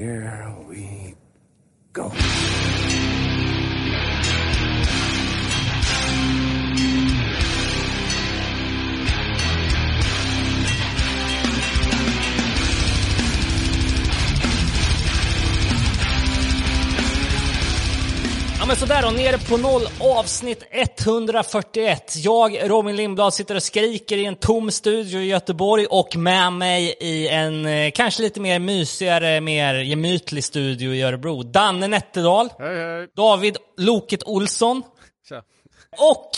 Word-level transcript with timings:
Here 0.00 0.56
we 0.66 1.14
go. 1.92 2.10
Men 18.70 18.76
sådär 18.76 19.02
då, 19.02 19.10
nere 19.10 19.38
på 19.38 19.56
noll, 19.56 19.82
avsnitt 20.00 20.64
141. 20.70 22.14
Jag, 22.16 22.70
Robin 22.70 22.96
Lindblad, 22.96 23.34
sitter 23.34 23.54
och 23.54 23.62
skriker 23.62 24.16
i 24.16 24.24
en 24.24 24.36
tom 24.36 24.70
studio 24.70 25.20
i 25.20 25.26
Göteborg 25.26 25.86
och 25.86 26.16
med 26.16 26.52
mig 26.52 26.96
i 27.00 27.28
en 27.28 27.66
eh, 27.66 27.90
kanske 27.90 28.22
lite 28.22 28.40
mer 28.40 28.58
mysigare, 28.58 29.40
mer 29.40 29.74
gemytlig 29.74 30.44
studio 30.44 30.94
i 30.94 31.02
Örebro. 31.02 31.42
Danne 31.42 31.88
Nätterdal, 31.88 32.48
Hej 32.58 32.76
hej! 32.76 33.08
David 33.16 33.56
Loket 33.76 34.22
Olsson 34.22 34.82
Tja. 35.28 35.42
och 35.98 36.30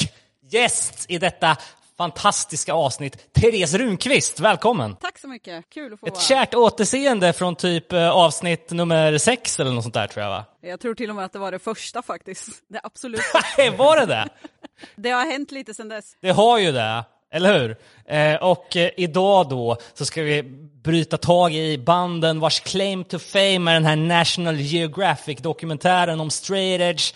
gäst 0.51 1.07
i 1.09 1.19
detta 1.19 1.57
fantastiska 1.99 2.75
avsnitt, 2.75 3.33
Therese 3.33 3.75
Runqvist. 3.75 4.41
Välkommen! 4.41 4.97
Tack 4.97 5.19
så 5.19 5.29
mycket, 5.29 5.65
kul 5.71 5.93
att 5.93 6.01
få 6.01 6.07
Ett 6.07 6.13
vara 6.13 6.23
kärt 6.23 6.55
återseende 6.55 7.33
från 7.33 7.57
typ 7.57 7.93
eh, 7.93 8.11
avsnitt 8.11 8.71
nummer 8.71 9.19
sex 9.19 9.61
eller 9.61 9.73
något 9.73 9.83
sånt 9.85 9.95
där 9.95 10.07
tror 10.07 10.23
jag 10.23 10.31
va? 10.31 10.45
Jag 10.65 10.81
tror 10.81 10.95
till 10.95 11.11
och 11.11 11.17
med 11.17 11.25
att 11.25 11.33
det 11.33 11.39
var 11.39 11.53
det 11.53 11.59
första 11.59 12.03
faktiskt. 12.03 12.49
Det 12.69 12.81
absolut 12.83 13.21
var 13.79 13.97
det 13.97 14.07
det? 14.07 14.29
Det 14.97 15.11
har 15.11 15.27
hänt 15.27 15.51
lite 15.51 15.75
sedan 15.75 15.89
dess. 15.89 16.17
Det 16.21 16.31
har 16.31 16.59
ju 16.59 16.73
det, 16.73 17.05
eller 17.33 17.61
hur? 17.61 17.77
Eh, 18.07 18.43
och 18.43 18.77
eh, 18.77 18.91
idag 18.97 19.49
då 19.49 19.77
så 19.95 20.05
ska 20.05 20.23
vi 20.23 20.43
bryta 20.85 21.17
tag 21.17 21.55
i 21.55 21.79
banden 21.79 22.41
vars 22.41 22.61
claim 22.61 23.05
to 23.05 23.19
fame 23.19 23.71
är 23.71 23.75
den 23.75 23.85
här 23.85 23.97
National 23.97 24.57
Geographic-dokumentären 24.57 26.21
om 26.21 26.31
straight 26.31 26.81
edge 26.81 27.15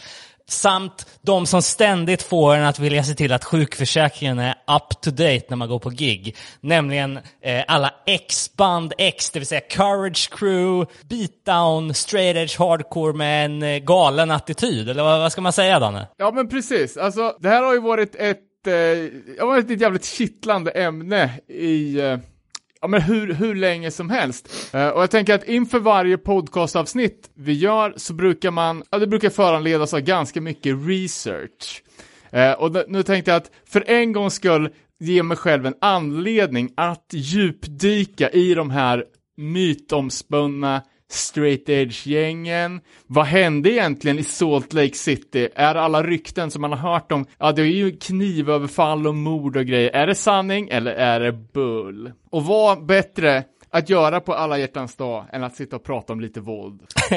samt 0.48 1.06
de 1.20 1.46
som 1.46 1.62
ständigt 1.62 2.22
får 2.22 2.54
en 2.54 2.64
att 2.64 2.78
vilja 2.78 3.04
se 3.04 3.14
till 3.14 3.32
att 3.32 3.44
sjukförsäkringen 3.44 4.38
är 4.38 4.54
up 4.76 5.00
to 5.00 5.10
date 5.10 5.44
när 5.48 5.56
man 5.56 5.68
går 5.68 5.78
på 5.78 5.90
gig. 5.90 6.36
Nämligen 6.60 7.16
eh, 7.42 7.64
alla 7.68 7.94
X-band 8.06 8.92
X, 8.98 9.30
det 9.30 9.38
vill 9.38 9.46
säga 9.46 9.60
Courage 9.60 10.30
Crew, 10.30 10.92
Beatdown, 11.08 11.94
straight 11.94 12.36
edge 12.36 12.58
hardcore 12.58 13.12
med 13.12 13.44
en 13.44 13.62
eh, 13.62 13.78
galen 13.78 14.30
attityd. 14.30 14.88
Eller 14.88 15.02
vad, 15.02 15.20
vad 15.20 15.32
ska 15.32 15.40
man 15.40 15.52
säga 15.52 15.78
Danne? 15.78 16.08
Ja 16.16 16.30
men 16.30 16.48
precis, 16.48 16.96
alltså 16.96 17.36
det 17.40 17.48
här 17.48 17.62
har 17.62 17.74
ju 17.74 17.80
varit 17.80 18.14
ett, 18.14 18.66
eh, 18.66 19.46
varit 19.46 19.70
ett 19.70 19.80
jävligt 19.80 20.04
kittlande 20.04 20.70
ämne 20.70 21.30
i, 21.48 22.00
eh, 22.00 22.18
ja 22.80 22.88
men 22.88 23.02
hur, 23.02 23.34
hur 23.34 23.54
länge 23.54 23.90
som 23.90 24.10
helst. 24.10 24.70
Uh, 24.74 24.86
och 24.88 25.02
jag 25.02 25.10
tänker 25.10 25.34
att 25.34 25.48
inför 25.48 25.78
varje 25.78 26.18
podcastavsnitt 26.18 27.30
vi 27.34 27.52
gör 27.52 27.94
så 27.96 28.14
brukar 28.14 28.50
man, 28.50 28.82
ja 28.90 28.98
det 28.98 29.06
brukar 29.06 29.30
föranledas 29.30 29.94
av 29.94 30.00
ganska 30.00 30.40
mycket 30.40 30.76
research. 30.86 31.82
Uh, 32.34 32.52
och 32.52 32.72
d- 32.72 32.84
nu 32.88 33.02
tänkte 33.02 33.30
jag 33.30 33.36
att 33.38 33.50
för 33.68 33.84
en 33.90 34.12
gångs 34.12 34.34
skull 34.34 34.68
ge 35.00 35.22
mig 35.22 35.36
själv 35.36 35.66
en 35.66 35.74
anledning 35.80 36.70
att 36.76 37.06
djupdyka 37.12 38.30
i 38.30 38.54
de 38.54 38.70
här 38.70 39.04
mytomspunna 39.36 40.82
straight 41.10 41.68
edge-gängen. 41.68 42.80
Vad 43.06 43.26
hände 43.26 43.70
egentligen 43.70 44.18
i 44.18 44.22
Salt 44.22 44.72
Lake 44.72 44.94
City? 44.94 45.48
Är 45.54 45.74
alla 45.74 46.02
rykten 46.02 46.50
som 46.50 46.62
man 46.62 46.72
har 46.72 46.92
hört 46.92 47.12
om, 47.12 47.26
ja 47.38 47.52
det 47.52 47.62
är 47.62 47.66
ju 47.66 47.96
knivöverfall 47.96 49.06
och 49.06 49.14
mord 49.14 49.56
och 49.56 49.66
grejer. 49.66 49.90
Är 49.90 50.06
det 50.06 50.14
sanning 50.14 50.68
eller 50.68 50.92
är 50.94 51.20
det 51.20 51.32
bull? 51.32 52.12
Och 52.30 52.44
vad 52.44 52.86
bättre 52.86 53.44
att 53.70 53.88
göra 53.88 54.20
på 54.20 54.34
alla 54.34 54.58
hjärtans 54.58 54.96
dag 54.96 55.24
än 55.32 55.44
att 55.44 55.56
sitta 55.56 55.76
och 55.76 55.84
prata 55.84 56.12
om 56.12 56.20
lite 56.20 56.40
våld. 56.40 56.80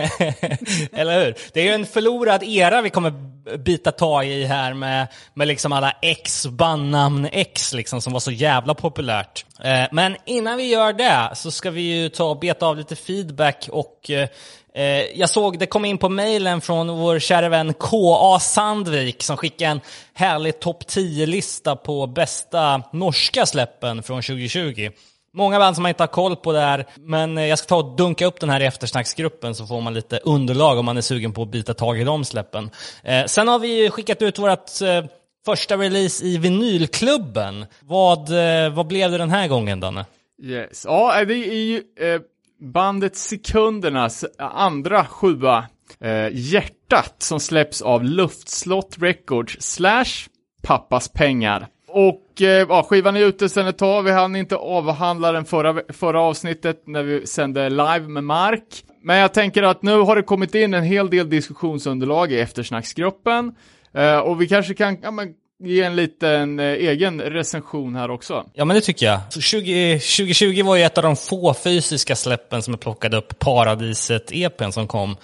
Eller 0.91 1.25
hur? 1.25 1.35
Det 1.53 1.59
är 1.59 1.65
ju 1.65 1.71
en 1.71 1.85
förlorad 1.85 2.43
era 2.43 2.81
vi 2.81 2.89
kommer 2.89 3.13
bita 3.57 3.91
tag 3.91 4.27
i 4.27 4.43
här 4.43 4.73
med, 4.73 5.07
med 5.33 5.47
liksom 5.47 5.71
alla 5.71 5.91
X, 6.01 6.47
bandnamn 6.47 7.27
X 7.31 7.73
liksom 7.73 8.01
som 8.01 8.13
var 8.13 8.19
så 8.19 8.31
jävla 8.31 8.73
populärt. 8.73 9.45
Eh, 9.63 9.85
men 9.91 10.15
innan 10.25 10.57
vi 10.57 10.63
gör 10.63 10.93
det 10.93 11.35
så 11.35 11.51
ska 11.51 11.71
vi 11.71 11.81
ju 11.81 12.09
ta 12.09 12.29
och 12.29 12.39
beta 12.39 12.65
av 12.65 12.77
lite 12.77 12.95
feedback 12.95 13.69
och 13.71 14.09
eh, 14.09 14.29
eh 14.73 15.03
jag 15.15 15.29
såg 15.29 15.59
det 15.59 15.65
kom 15.65 15.85
in 15.85 15.97
på 15.97 16.09
mejlen 16.09 16.61
från 16.61 16.87
vår 16.87 17.19
kära 17.19 17.49
vän 17.49 17.73
K.A. 17.73 18.39
Sandvik 18.39 19.23
som 19.23 19.37
skickade 19.37 19.71
en 19.71 19.81
härlig 20.13 20.59
topp 20.59 20.83
10-lista 20.83 21.75
på 21.75 22.07
bästa 22.07 22.83
norska 22.93 23.45
släppen 23.45 24.03
från 24.03 24.21
2020. 24.21 24.89
Många 25.33 25.59
band 25.59 25.75
som 25.75 25.83
man 25.83 25.89
inte 25.89 26.03
har 26.03 26.07
koll 26.07 26.35
på 26.35 26.51
där, 26.51 26.85
men 26.95 27.37
eh, 27.37 27.45
jag 27.45 27.59
ska 27.59 27.67
ta 27.67 27.75
och 27.75 27.95
dunka 27.95 28.25
upp 28.25 28.39
den 28.39 28.49
här 28.49 28.61
i 28.61 28.65
eftersnacksgruppen 28.65 29.55
så 29.55 29.65
får 29.65 29.81
man 29.81 29.93
lite 29.93 30.17
underlag 30.17 30.77
om 30.77 30.85
man 30.85 30.97
är 30.97 31.01
sugen 31.01 31.33
på 31.33 31.41
att 31.41 31.51
bita 31.51 31.73
tag 31.73 32.01
i 32.01 32.03
de 32.03 32.25
släppen. 32.25 32.69
Eh, 33.03 33.25
sen 33.25 33.47
har 33.47 33.59
vi 33.59 33.83
ju 33.83 33.89
skickat 33.89 34.21
ut 34.21 34.39
vårt 34.39 34.81
eh, 34.81 35.05
första 35.45 35.77
release 35.77 36.25
i 36.25 36.37
vinylklubben. 36.37 37.65
Vad, 37.79 38.19
eh, 38.19 38.73
vad 38.73 38.87
blev 38.87 39.11
det 39.11 39.17
den 39.17 39.29
här 39.29 39.47
gången, 39.47 39.79
Danne? 39.79 40.05
Yes, 40.43 40.85
ja 40.85 41.19
eh, 41.19 41.27
det 41.27 41.33
är 41.33 41.63
ju 41.63 41.77
eh, 41.77 42.21
bandet 42.59 43.15
Sekundernas 43.15 44.25
andra 44.37 45.05
sjua, 45.05 45.65
eh, 45.99 46.27
Hjärtat, 46.31 47.15
som 47.17 47.39
släpps 47.39 47.81
av 47.81 48.03
Luftslott 48.03 48.95
Records 48.99 49.55
slash 49.59 50.29
Pappas 50.61 51.07
pengar. 51.07 51.67
Och 51.91 52.41
eh, 52.41 52.65
ja, 52.69 52.83
skivan 52.83 53.15
är 53.15 53.19
ute 53.19 53.49
sedan 53.49 53.67
ett 53.67 53.77
tag, 53.77 54.03
vi 54.03 54.11
hann 54.11 54.35
inte 54.35 54.55
avhandla 54.55 55.31
den 55.31 55.45
förra, 55.45 55.81
förra 55.93 56.21
avsnittet 56.21 56.83
när 56.85 57.03
vi 57.03 57.27
sände 57.27 57.69
live 57.69 58.07
med 58.07 58.23
Mark. 58.23 58.83
Men 59.01 59.17
jag 59.17 59.33
tänker 59.33 59.63
att 59.63 59.81
nu 59.81 59.99
har 59.99 60.15
det 60.15 60.23
kommit 60.23 60.55
in 60.55 60.73
en 60.73 60.83
hel 60.83 61.09
del 61.09 61.29
diskussionsunderlag 61.29 62.31
i 62.31 62.39
eftersnacksgruppen. 62.39 63.55
Eh, 63.93 64.17
och 64.17 64.41
vi 64.41 64.47
kanske 64.47 64.73
kan 64.73 64.97
ja, 65.01 65.11
men, 65.11 65.33
ge 65.63 65.81
en 65.81 65.95
liten 65.95 66.59
eh, 66.59 66.65
egen 66.65 67.21
recension 67.21 67.95
här 67.95 68.11
också. 68.11 68.45
Ja, 68.53 68.65
men 68.65 68.75
det 68.75 68.81
tycker 68.81 69.05
jag. 69.05 69.19
Så 69.29 69.41
20, 69.41 69.93
2020 69.93 70.63
var 70.63 70.75
ju 70.75 70.83
ett 70.83 70.97
av 70.97 71.03
de 71.03 71.15
få 71.15 71.53
fysiska 71.53 72.15
släppen 72.15 72.61
som 72.61 72.73
jag 72.73 72.79
plockade 72.81 73.17
upp 73.17 73.39
Paradiset-EPn 73.39 74.71
som 74.71 74.87
kom 74.87 75.17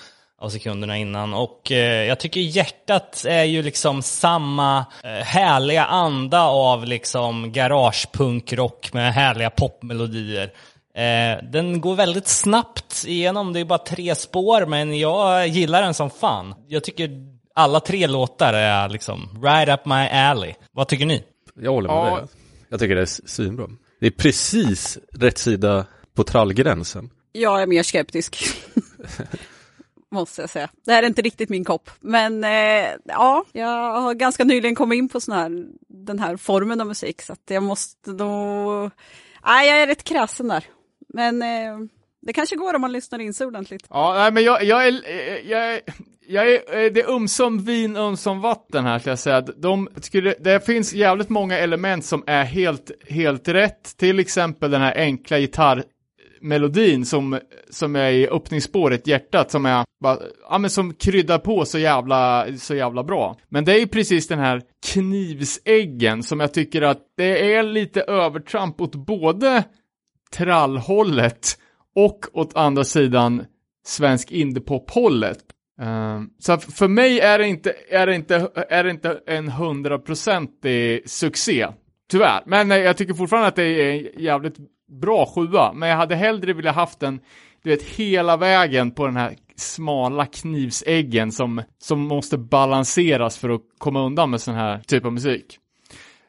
av 0.45 0.49
sekunderna 0.49 0.97
innan. 0.97 1.33
Och 1.33 1.71
eh, 1.71 2.03
jag 2.07 2.19
tycker 2.19 2.39
hjärtat 2.39 3.25
är 3.27 3.43
ju 3.43 3.61
liksom 3.63 4.01
samma 4.01 4.85
eh, 5.03 5.09
härliga 5.11 5.85
anda 5.85 6.41
av 6.43 6.85
liksom 6.85 7.51
garagepunkrock 7.51 8.93
med 8.93 9.13
härliga 9.13 9.49
popmelodier. 9.49 10.51
Eh, 10.95 11.43
den 11.51 11.81
går 11.81 11.95
väldigt 11.95 12.27
snabbt 12.27 13.03
igenom, 13.07 13.53
det 13.53 13.59
är 13.59 13.65
bara 13.65 13.79
tre 13.79 14.15
spår, 14.15 14.65
men 14.65 14.99
jag 14.99 15.47
gillar 15.47 15.81
den 15.81 15.93
som 15.93 16.09
fan. 16.09 16.55
Jag 16.67 16.83
tycker 16.83 17.09
alla 17.55 17.79
tre 17.79 18.07
låtar 18.07 18.53
är 18.53 18.89
liksom 18.89 19.41
right 19.43 19.69
up 19.79 19.85
my 19.85 20.07
alley. 20.07 20.53
Vad 20.71 20.87
tycker 20.87 21.05
ni? 21.05 21.23
Jag 21.61 21.71
håller 21.71 21.89
med 21.89 21.97
Ja. 21.97 22.15
dig. 22.15 22.25
Jag 22.69 22.79
tycker 22.79 22.95
det 22.95 23.01
är 23.01 23.27
svinbra. 23.27 23.67
Det 23.99 24.07
är 24.07 24.11
precis 24.11 24.97
rätt 25.13 25.37
sida 25.37 25.85
på 26.15 26.23
trallgränsen. 26.23 27.09
Jag 27.31 27.61
är 27.61 27.67
mer 27.67 27.83
skeptisk. 27.83 28.37
Måste 30.11 30.41
jag 30.41 30.49
säga. 30.49 30.69
Det 30.85 30.91
här 30.91 31.03
är 31.03 31.07
inte 31.07 31.21
riktigt 31.21 31.49
min 31.49 31.63
kopp. 31.63 31.89
Men 31.99 32.43
eh, 32.43 32.89
ja, 33.05 33.45
jag 33.51 34.01
har 34.01 34.13
ganska 34.13 34.43
nyligen 34.43 34.75
kommit 34.75 34.97
in 34.97 35.09
på 35.09 35.21
sån 35.21 35.35
här, 35.35 35.65
den 35.87 36.19
här 36.19 36.37
formen 36.37 36.81
av 36.81 36.87
musik. 36.87 37.21
Så 37.21 37.33
att 37.33 37.43
jag 37.49 37.63
måste 37.63 38.11
då... 38.11 38.91
Nej, 39.45 39.69
jag 39.69 39.81
är 39.81 39.87
rätt 39.87 40.03
krassen 40.03 40.47
där. 40.47 40.65
Men 41.07 41.41
eh, 41.41 41.77
det 42.21 42.33
kanske 42.33 42.55
går 42.55 42.73
om 42.73 42.81
man 42.81 42.91
lyssnar 42.91 43.19
in 43.19 43.33
sig 43.33 43.47
ordentligt. 43.47 43.85
Ja, 43.89 44.13
nej, 44.13 44.31
men 44.31 44.43
jag, 44.43 44.63
jag 44.63 44.87
är, 44.87 45.01
jag 45.49 45.73
är, 45.73 45.81
jag 46.27 46.53
är, 46.53 46.85
eh, 46.85 46.91
det 46.91 47.01
är 47.01 47.15
ömsom 47.15 47.63
vin, 47.63 47.97
ömsom 47.97 48.41
vatten 48.41 48.85
här, 48.85 48.99
ska 48.99 49.09
jag 49.09 49.19
säga. 49.19 49.41
De, 49.41 49.89
skulle, 50.01 50.35
det 50.39 50.65
finns 50.65 50.93
jävligt 50.93 51.29
många 51.29 51.57
element 51.57 52.05
som 52.05 52.23
är 52.27 52.43
helt, 52.43 52.91
helt 53.09 53.47
rätt. 53.47 53.97
Till 53.97 54.19
exempel 54.19 54.71
den 54.71 54.81
här 54.81 54.95
enkla 54.95 55.37
gitarr 55.37 55.83
melodin 56.45 57.05
som, 57.05 57.39
som 57.69 57.95
är 57.95 58.11
i 58.11 58.27
öppningsspåret, 58.27 59.07
hjärtat, 59.07 59.51
som 59.51 59.65
är, 59.65 59.85
bara, 59.99 60.17
ja 60.49 60.57
men 60.57 60.69
som 60.69 60.93
kryddar 60.93 61.39
på 61.39 61.65
så 61.65 61.79
jävla, 61.79 62.47
så 62.57 62.75
jävla 62.75 63.03
bra. 63.03 63.37
Men 63.49 63.65
det 63.65 63.73
är 63.73 63.79
ju 63.79 63.87
precis 63.87 64.27
den 64.27 64.39
här 64.39 64.61
knivsäggen 64.87 66.23
som 66.23 66.39
jag 66.39 66.53
tycker 66.53 66.81
att 66.81 66.99
det 67.17 67.53
är 67.53 67.63
lite 67.63 68.01
övertramp 68.01 68.81
åt 68.81 68.95
både 68.95 69.63
trallhållet 70.31 71.57
och 71.95 72.25
åt 72.33 72.55
andra 72.55 72.83
sidan 72.83 73.45
svensk 73.85 74.31
indiepop-hållet. 74.31 75.39
Ehm, 75.81 76.29
så 76.39 76.53
att 76.53 76.63
för 76.63 76.87
mig 76.87 77.19
är 77.19 77.39
det 77.39 77.47
inte, 77.47 77.75
är 77.89 78.07
det 78.07 78.15
inte, 78.15 78.49
är 78.69 78.83
det 78.83 78.89
inte 78.89 79.19
en 79.27 79.49
hundraprocentig 79.49 81.09
succé. 81.09 81.67
Tyvärr. 82.11 82.43
Men 82.45 82.71
eh, 82.71 82.77
jag 82.77 82.97
tycker 82.97 83.13
fortfarande 83.13 83.47
att 83.47 83.55
det 83.55 83.63
är 83.63 83.91
en 83.91 84.23
jävligt 84.23 84.55
bra 84.87 85.25
sjua. 85.25 85.73
Men 85.73 85.89
jag 85.89 85.97
hade 85.97 86.15
hellre 86.15 86.53
velat 86.53 86.75
haft 86.75 86.99
den, 86.99 87.19
du 87.63 87.69
vet, 87.69 87.83
hela 87.83 88.37
vägen 88.37 88.91
på 88.91 89.05
den 89.05 89.15
här 89.15 89.35
smala 89.55 90.25
knivsäggen 90.25 91.31
som, 91.31 91.61
som 91.77 91.99
måste 91.99 92.37
balanseras 92.37 93.37
för 93.37 93.49
att 93.49 93.61
komma 93.77 94.05
undan 94.05 94.29
med 94.29 94.41
sån 94.41 94.55
här 94.55 94.79
typ 94.79 95.05
av 95.05 95.13
musik. 95.13 95.59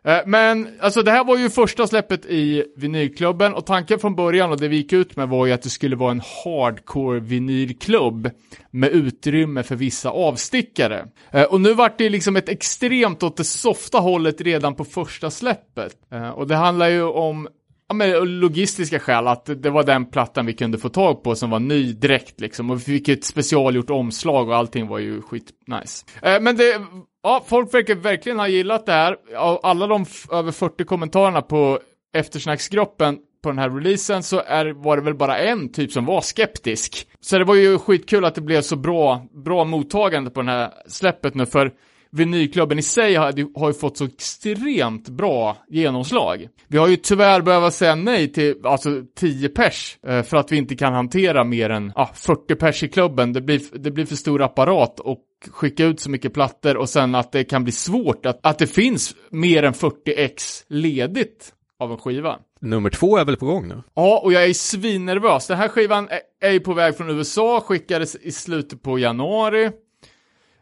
Eh, 0.06 0.18
men 0.26 0.68
alltså 0.80 1.02
det 1.02 1.10
här 1.10 1.24
var 1.24 1.36
ju 1.38 1.50
första 1.50 1.86
släppet 1.86 2.26
i 2.26 2.64
vinylklubben 2.76 3.54
och 3.54 3.66
tanken 3.66 3.98
från 3.98 4.14
början 4.14 4.50
och 4.50 4.60
det 4.60 4.68
vi 4.68 4.76
gick 4.76 4.92
ut 4.92 5.16
med 5.16 5.28
var 5.28 5.46
ju 5.46 5.52
att 5.52 5.62
det 5.62 5.70
skulle 5.70 5.96
vara 5.96 6.10
en 6.10 6.22
hardcore 6.44 7.20
vinylklubb 7.20 8.30
med 8.70 8.90
utrymme 8.90 9.62
för 9.62 9.76
vissa 9.76 10.10
avstickare. 10.10 11.06
Eh, 11.30 11.42
och 11.42 11.60
nu 11.60 11.74
vart 11.74 11.98
det 11.98 12.08
liksom 12.08 12.36
ett 12.36 12.48
extremt 12.48 13.22
åt 13.22 13.36
det 13.36 13.44
softa 13.44 13.98
hållet 13.98 14.40
redan 14.40 14.74
på 14.74 14.84
första 14.84 15.30
släppet. 15.30 15.92
Eh, 16.12 16.28
och 16.28 16.46
det 16.46 16.56
handlar 16.56 16.88
ju 16.88 17.02
om 17.02 17.48
Ja, 17.88 17.94
men 17.94 18.40
logistiska 18.40 18.98
skäl, 18.98 19.26
att 19.26 19.62
det 19.62 19.70
var 19.70 19.84
den 19.84 20.06
plattan 20.06 20.46
vi 20.46 20.52
kunde 20.52 20.78
få 20.78 20.88
tag 20.88 21.22
på 21.22 21.34
som 21.34 21.50
var 21.50 21.60
ny 21.60 21.92
direkt 21.92 22.40
liksom. 22.40 22.70
Och 22.70 22.76
vi 22.76 22.80
fick 22.80 23.08
ett 23.08 23.24
specialgjort 23.24 23.90
omslag 23.90 24.48
och 24.48 24.56
allting 24.56 24.86
var 24.86 24.98
ju 24.98 25.22
skit 25.22 25.50
nice. 25.66 26.04
Eh, 26.22 26.40
men 26.40 26.56
det, 26.56 26.80
ja, 27.22 27.44
folk 27.48 27.74
verkar 27.74 27.94
verkligen 27.94 28.38
ha 28.38 28.48
gillat 28.48 28.86
det 28.86 28.92
här. 28.92 29.16
Av 29.36 29.60
alla 29.62 29.86
de 29.86 30.06
över 30.32 30.52
40 30.52 30.84
kommentarerna 30.84 31.42
på 31.42 31.80
eftersnacksgruppen 32.16 33.18
på 33.42 33.50
den 33.50 33.58
här 33.58 33.70
releasen 33.70 34.22
så 34.22 34.42
är, 34.46 34.66
var 34.66 34.96
det 34.96 35.02
väl 35.02 35.14
bara 35.14 35.38
en 35.38 35.72
typ 35.72 35.92
som 35.92 36.04
var 36.04 36.20
skeptisk. 36.20 37.08
Så 37.20 37.38
det 37.38 37.44
var 37.44 37.54
ju 37.54 37.78
skitkul 37.78 38.24
att 38.24 38.34
det 38.34 38.40
blev 38.40 38.62
så 38.62 38.76
bra, 38.76 39.26
bra 39.44 39.64
mottagande 39.64 40.30
på 40.30 40.40
den 40.40 40.48
här 40.48 40.70
släppet 40.86 41.34
nu, 41.34 41.46
för 41.46 41.72
vinylklubben 42.10 42.78
i 42.78 42.82
sig 42.82 43.14
har, 43.14 43.58
har 43.60 43.68
ju 43.68 43.74
fått 43.74 43.96
så 43.96 44.04
extremt 44.04 45.08
bra 45.08 45.56
genomslag. 45.68 46.48
Vi 46.68 46.78
har 46.78 46.88
ju 46.88 46.96
tyvärr 46.96 47.40
behövt 47.40 47.74
säga 47.74 47.94
nej 47.94 48.32
till 48.32 48.54
alltså 48.62 49.02
10 49.16 49.48
pers 49.48 49.98
eh, 50.06 50.22
för 50.22 50.36
att 50.36 50.52
vi 50.52 50.56
inte 50.56 50.76
kan 50.76 50.92
hantera 50.92 51.44
mer 51.44 51.70
än 51.70 51.92
ah, 51.94 52.08
40 52.14 52.54
pers 52.54 52.82
i 52.82 52.88
klubben. 52.88 53.32
Det 53.32 53.40
blir, 53.40 53.60
det 53.72 53.90
blir 53.90 54.06
för 54.06 54.16
stor 54.16 54.42
apparat 54.42 55.00
och 55.00 55.22
skicka 55.50 55.84
ut 55.84 56.00
så 56.00 56.10
mycket 56.10 56.34
plattor 56.34 56.76
och 56.76 56.88
sen 56.88 57.14
att 57.14 57.32
det 57.32 57.44
kan 57.44 57.64
bli 57.64 57.72
svårt 57.72 58.26
att, 58.26 58.46
att 58.46 58.58
det 58.58 58.66
finns 58.66 59.14
mer 59.30 59.62
än 59.62 59.74
40 59.74 59.96
ex 60.16 60.64
ledigt 60.68 61.52
av 61.78 61.92
en 61.92 61.98
skiva. 61.98 62.38
Nummer 62.60 62.90
två 62.90 63.16
är 63.16 63.24
väl 63.24 63.36
på 63.36 63.46
gång 63.46 63.68
nu? 63.68 63.82
Ja, 63.94 64.20
och 64.24 64.32
jag 64.32 64.44
är 64.44 64.52
svinnervös. 64.52 65.46
Den 65.46 65.58
här 65.58 65.68
skivan 65.68 66.08
är, 66.08 66.20
är 66.48 66.52
ju 66.52 66.60
på 66.60 66.74
väg 66.74 66.96
från 66.96 67.10
USA, 67.10 67.60
skickades 67.60 68.16
i 68.16 68.32
slutet 68.32 68.82
på 68.82 68.98
januari. 68.98 69.70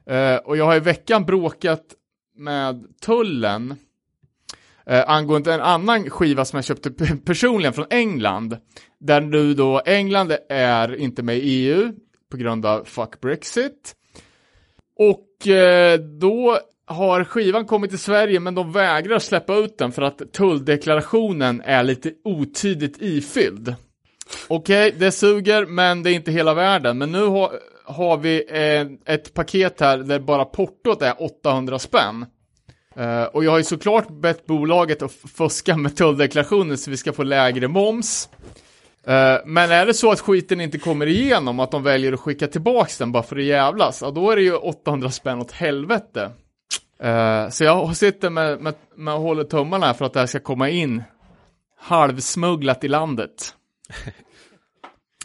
Eh, 0.07 0.37
och 0.37 0.57
jag 0.57 0.65
har 0.65 0.77
i 0.77 0.81
veckan 0.81 1.25
bråkat 1.25 1.85
med 2.37 2.85
tullen 3.01 3.75
eh, 4.87 5.11
angående 5.11 5.55
en 5.55 5.61
annan 5.61 6.11
skiva 6.11 6.45
som 6.45 6.57
jag 6.57 6.65
köpte 6.65 6.91
personligen 7.25 7.73
från 7.73 7.87
England. 7.91 8.57
Där 9.01 9.21
nu 9.21 9.55
då 9.55 9.81
England 9.87 10.37
är 10.49 10.97
inte 10.97 11.23
med 11.23 11.37
i 11.37 11.41
EU 11.41 11.93
på 12.31 12.37
grund 12.37 12.67
av 12.67 12.85
fuck 12.85 13.21
Brexit. 13.21 13.95
Och 14.97 15.49
eh, 15.49 15.99
då 15.99 16.59
har 16.87 17.25
skivan 17.25 17.67
kommit 17.67 17.91
till 17.91 17.99
Sverige 17.99 18.41
men 18.41 18.55
de 18.55 18.73
vägrar 18.73 19.19
släppa 19.19 19.57
ut 19.57 19.79
den 19.79 19.93
för 19.93 20.03
att 20.03 20.33
tulldeklarationen 20.33 21.63
är 21.65 21.83
lite 21.83 22.13
otydligt 22.25 23.03
ifylld. 23.03 23.75
Okej, 24.49 24.95
det 24.99 25.13
suger 25.13 25.67
men 25.67 26.03
det 26.03 26.11
är 26.11 26.15
inte 26.15 26.33
hela 26.33 26.55
världen. 26.55 26.99
Men 26.99 27.13
nu 27.13 27.27
har, 27.27 27.53
har 27.85 28.17
vi 28.17 28.45
eh, 28.49 29.15
ett 29.15 29.35
paket 29.35 29.81
här 29.81 29.99
där 29.99 30.19
bara 30.19 30.45
portot 30.45 31.03
är 31.03 31.23
800 31.23 31.79
spänn. 31.79 32.27
Eh, 32.97 33.23
och 33.23 33.45
jag 33.45 33.51
har 33.51 33.59
ju 33.59 33.65
såklart 33.65 34.09
bett 34.11 34.47
bolaget 34.47 35.03
att 35.03 35.13
fuska 35.13 35.77
med 35.77 35.97
tulldeklarationen 35.97 36.79
så 36.79 36.91
vi 36.91 36.97
ska 36.97 37.13
få 37.13 37.23
lägre 37.23 37.69
moms. 37.69 38.29
Eh, 39.07 39.37
men 39.45 39.71
är 39.71 39.87
det 39.87 39.95
så 39.95 40.11
att 40.11 40.21
skiten 40.21 40.61
inte 40.61 40.79
kommer 40.79 41.07
igenom, 41.07 41.61
att 41.61 41.71
de 41.71 41.83
väljer 41.83 42.13
att 42.13 42.21
skicka 42.21 42.47
tillbaks 42.47 42.99
den 42.99 43.13
bara 43.13 43.23
för 43.23 43.37
att 43.37 43.45
jävlas, 43.45 44.03
ja, 44.03 44.11
då 44.11 44.31
är 44.31 44.37
det 44.37 44.43
ju 44.43 44.55
800 44.55 45.11
spänn 45.11 45.41
åt 45.41 45.53
helvete. 45.53 46.31
Eh, 46.99 47.49
så 47.49 47.65
jag 47.65 47.97
sitter 47.97 48.31
med, 48.31 48.61
med, 48.61 48.75
med 48.97 49.15
och 49.15 49.21
håller 49.21 49.45
tummarna 49.45 49.95
för 49.95 50.05
att 50.05 50.13
det 50.13 50.21
här 50.21 50.27
ska 50.27 50.41
komma 50.41 50.71
in 50.71 51.03
halvsmugglat 51.79 52.85
i 52.85 52.89
landet. 52.89 53.55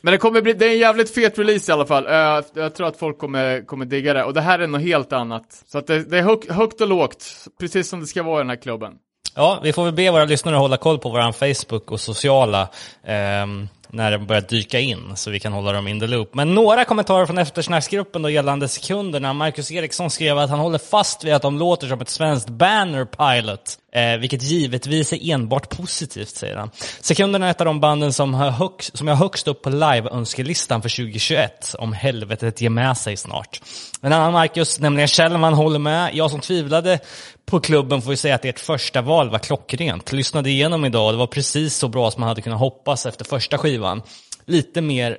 Men 0.01 0.11
det 0.11 0.17
kommer 0.17 0.41
bli, 0.41 0.53
det 0.53 0.65
är 0.65 0.71
en 0.71 0.77
jävligt 0.77 1.15
fet 1.15 1.39
release 1.39 1.71
i 1.71 1.73
alla 1.73 1.85
fall. 1.85 2.07
Eh, 2.07 2.43
jag 2.53 2.75
tror 2.75 2.87
att 2.87 2.97
folk 2.97 3.17
kommer, 3.17 3.65
kommer 3.65 3.85
digga 3.85 4.13
det. 4.13 4.23
Och 4.23 4.33
det 4.33 4.41
här 4.41 4.59
är 4.59 4.67
något 4.67 4.81
helt 4.81 5.13
annat. 5.13 5.63
Så 5.67 5.77
att 5.77 5.87
det, 5.87 6.03
det 6.03 6.17
är 6.17 6.21
hög, 6.21 6.51
högt 6.51 6.81
och 6.81 6.87
lågt, 6.87 7.25
precis 7.59 7.89
som 7.89 7.99
det 7.99 8.07
ska 8.07 8.23
vara 8.23 8.39
i 8.39 8.43
den 8.43 8.49
här 8.49 8.61
klubben. 8.61 8.93
Ja, 9.35 9.59
vi 9.63 9.73
får 9.73 9.83
väl 9.83 9.93
be 9.93 10.11
våra 10.11 10.25
lyssnare 10.25 10.55
hålla 10.55 10.77
koll 10.77 10.99
på 10.99 11.09
vår 11.09 11.31
Facebook 11.31 11.91
och 11.91 11.99
sociala 11.99 12.69
ehm, 13.03 13.67
när 13.91 14.12
de 14.12 14.25
börjar 14.25 14.41
dyka 14.41 14.80
in, 14.80 15.12
så 15.15 15.31
vi 15.31 15.39
kan 15.39 15.53
hålla 15.53 15.71
dem 15.71 15.88
in 15.88 16.00
the 16.00 16.07
loop. 16.07 16.33
Men 16.33 16.56
några 16.56 16.86
kommentarer 16.86 17.25
från 17.25 17.38
eftersnacksgruppen 17.38 18.21
då 18.21 18.30
gällande 18.30 18.68
sekunderna. 18.68 19.33
Marcus 19.33 19.71
Eriksson 19.71 20.09
skrev 20.09 20.38
att 20.38 20.50
han 20.50 20.59
håller 20.59 20.77
fast 20.77 21.24
vid 21.24 21.33
att 21.33 21.41
de 21.41 21.57
låter 21.59 21.88
som 21.88 22.01
ett 22.01 22.09
svenskt 22.09 22.50
banner 22.50 23.06
pilot, 23.06 23.77
eh, 23.94 24.19
vilket 24.19 24.44
givetvis 24.44 25.13
är 25.13 25.33
enbart 25.33 25.77
positivt, 25.77 26.30
säger 26.30 26.56
han. 26.56 26.71
Sekunderna 27.01 27.47
är 27.47 27.51
ett 27.51 27.62
av 27.62 27.65
de 27.65 27.80
banden 27.80 28.13
som, 28.13 28.33
har 28.33 28.50
högst, 28.50 28.97
som 28.97 29.07
jag 29.07 29.15
har 29.15 29.25
högst 29.25 29.47
upp 29.47 29.62
på 29.62 29.69
live-önskelistan 29.69 30.81
för 30.81 30.89
2021, 30.89 31.75
om 31.80 31.94
helvetet 31.94 32.62
ger 32.62 32.69
med 32.69 32.97
sig 32.97 33.18
snart. 33.18 33.62
En 34.01 34.13
annan 34.13 34.33
Marcus, 34.33 34.79
nämligen 34.79 35.07
Kjellman, 35.07 35.53
håller 35.53 35.79
med. 35.79 36.15
Jag 36.15 36.31
som 36.31 36.39
tvivlade 36.39 36.99
på 37.45 37.59
klubben 37.59 38.01
får 38.01 38.13
ju 38.13 38.17
säga 38.17 38.35
att 38.35 38.45
ert 38.45 38.59
första 38.59 39.01
val 39.01 39.29
var 39.29 39.39
klockrent. 39.39 40.11
Lyssnade 40.11 40.49
igenom 40.49 40.85
idag 40.85 41.05
och 41.05 41.11
det 41.11 41.17
var 41.17 41.27
precis 41.27 41.75
så 41.75 41.87
bra 41.87 42.11
som 42.11 42.19
man 42.19 42.27
hade 42.27 42.41
kunnat 42.41 42.59
hoppas 42.59 43.05
efter 43.05 43.25
första 43.25 43.57
skivan. 43.57 44.01
Lite 44.45 44.81
mer, 44.81 45.17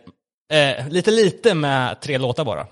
eh, 0.52 0.88
lite 0.88 1.10
lite 1.10 1.54
med 1.54 2.00
tre 2.00 2.18
låtar 2.18 2.44
bara. 2.44 2.66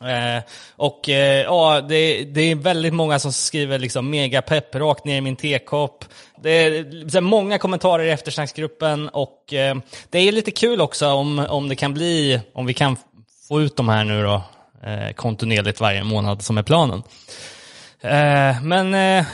Eh, 0.00 0.42
och 0.76 1.08
eh, 1.08 1.42
ja, 1.42 1.80
det, 1.80 2.24
det 2.24 2.40
är 2.40 2.54
väldigt 2.54 2.94
många 2.94 3.18
som 3.18 3.32
skriver 3.32 3.78
liksom 3.78 4.10
megapepp 4.10 4.74
rakt 4.74 5.04
ner 5.04 5.16
i 5.16 5.20
min 5.20 5.36
tekopp. 5.36 6.04
Det 6.42 6.50
är 6.50 7.08
så 7.08 7.16
här, 7.16 7.20
många 7.20 7.58
kommentarer 7.58 8.04
i 8.04 8.10
eftersnacksgruppen 8.10 9.08
och 9.08 9.52
eh, 9.52 9.76
det 10.10 10.18
är 10.18 10.32
lite 10.32 10.50
kul 10.50 10.80
också 10.80 11.08
om, 11.08 11.38
om 11.38 11.68
det 11.68 11.76
kan 11.76 11.94
bli, 11.94 12.40
om 12.54 12.66
vi 12.66 12.74
kan 12.74 12.96
få 13.48 13.60
ut 13.62 13.76
de 13.76 13.88
här 13.88 14.04
nu 14.04 14.22
då 14.22 14.42
Eh, 14.82 15.12
kontinuerligt 15.12 15.80
varje 15.80 16.04
månad 16.04 16.42
som 16.42 16.58
är 16.58 16.62
planen. 16.62 17.02
Eh, 18.00 18.62
men 18.62 18.94
eh, 18.94 19.26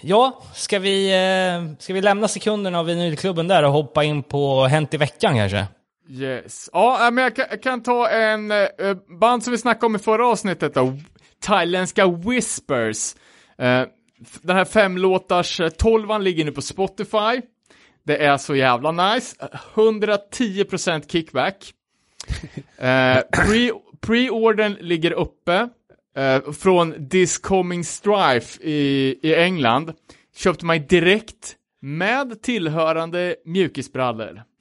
ja, 0.00 0.42
ska 0.54 0.78
vi, 0.78 1.10
eh, 1.10 1.76
ska 1.78 1.94
vi 1.94 2.00
lämna 2.00 2.28
sekunderna 2.28 2.78
av 2.78 2.86
vinylklubben 2.86 3.48
där 3.48 3.62
och 3.62 3.72
hoppa 3.72 4.04
in 4.04 4.22
på 4.22 4.64
Hänt 4.64 4.94
i 4.94 4.96
veckan 4.96 5.36
kanske? 5.36 5.66
Yes. 6.10 6.70
Ja, 6.72 7.06
eh, 7.06 7.10
men 7.10 7.24
jag 7.24 7.36
kan, 7.36 7.46
jag 7.50 7.62
kan 7.62 7.82
ta 7.82 8.08
en 8.08 8.50
eh, 8.50 8.66
band 9.20 9.44
som 9.44 9.50
vi 9.50 9.58
snackade 9.58 9.86
om 9.86 9.96
i 9.96 9.98
förra 9.98 10.26
avsnittet 10.26 10.74
då. 10.74 10.98
Thailändska 11.42 12.06
Whispers. 12.06 13.14
Den 14.42 14.56
här 14.56 14.64
femlåtars 14.64 15.60
tolvan 15.78 16.24
ligger 16.24 16.44
nu 16.44 16.52
på 16.52 16.62
Spotify. 16.62 17.42
Det 18.04 18.24
är 18.24 18.36
så 18.36 18.54
jävla 18.54 18.92
nice. 18.92 19.36
110% 19.74 21.08
kickback. 21.08 21.72
Eh, 22.78 23.18
pre, 23.32 23.70
pre-ordern 24.06 24.76
ligger 24.80 25.12
uppe. 25.12 25.68
Eh, 26.16 26.52
från 26.52 27.08
This 27.08 27.38
Coming 27.38 27.84
Strife 27.84 28.62
i, 28.62 29.18
i 29.22 29.34
England. 29.34 29.92
Köpte 30.36 30.66
mig 30.66 30.78
direkt 30.78 31.56
med 31.82 32.42
tillhörande 32.42 33.36
mjukisbrallor. 33.44 34.42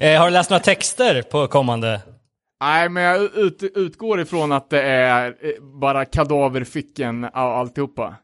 Eh, 0.00 0.20
har 0.20 0.26
du 0.26 0.32
läst 0.32 0.50
några 0.50 0.62
texter 0.62 1.22
på 1.22 1.46
kommande? 1.46 2.00
Nej, 2.60 2.88
men 2.88 3.02
jag 3.02 3.22
ut, 3.22 3.62
utgår 3.62 4.20
ifrån 4.20 4.52
att 4.52 4.70
det 4.70 4.82
är 4.82 5.26
eh, 5.26 5.62
bara 5.80 6.04
kadaverficken 6.04 7.24
och 7.24 7.36
alltihopa. 7.36 8.16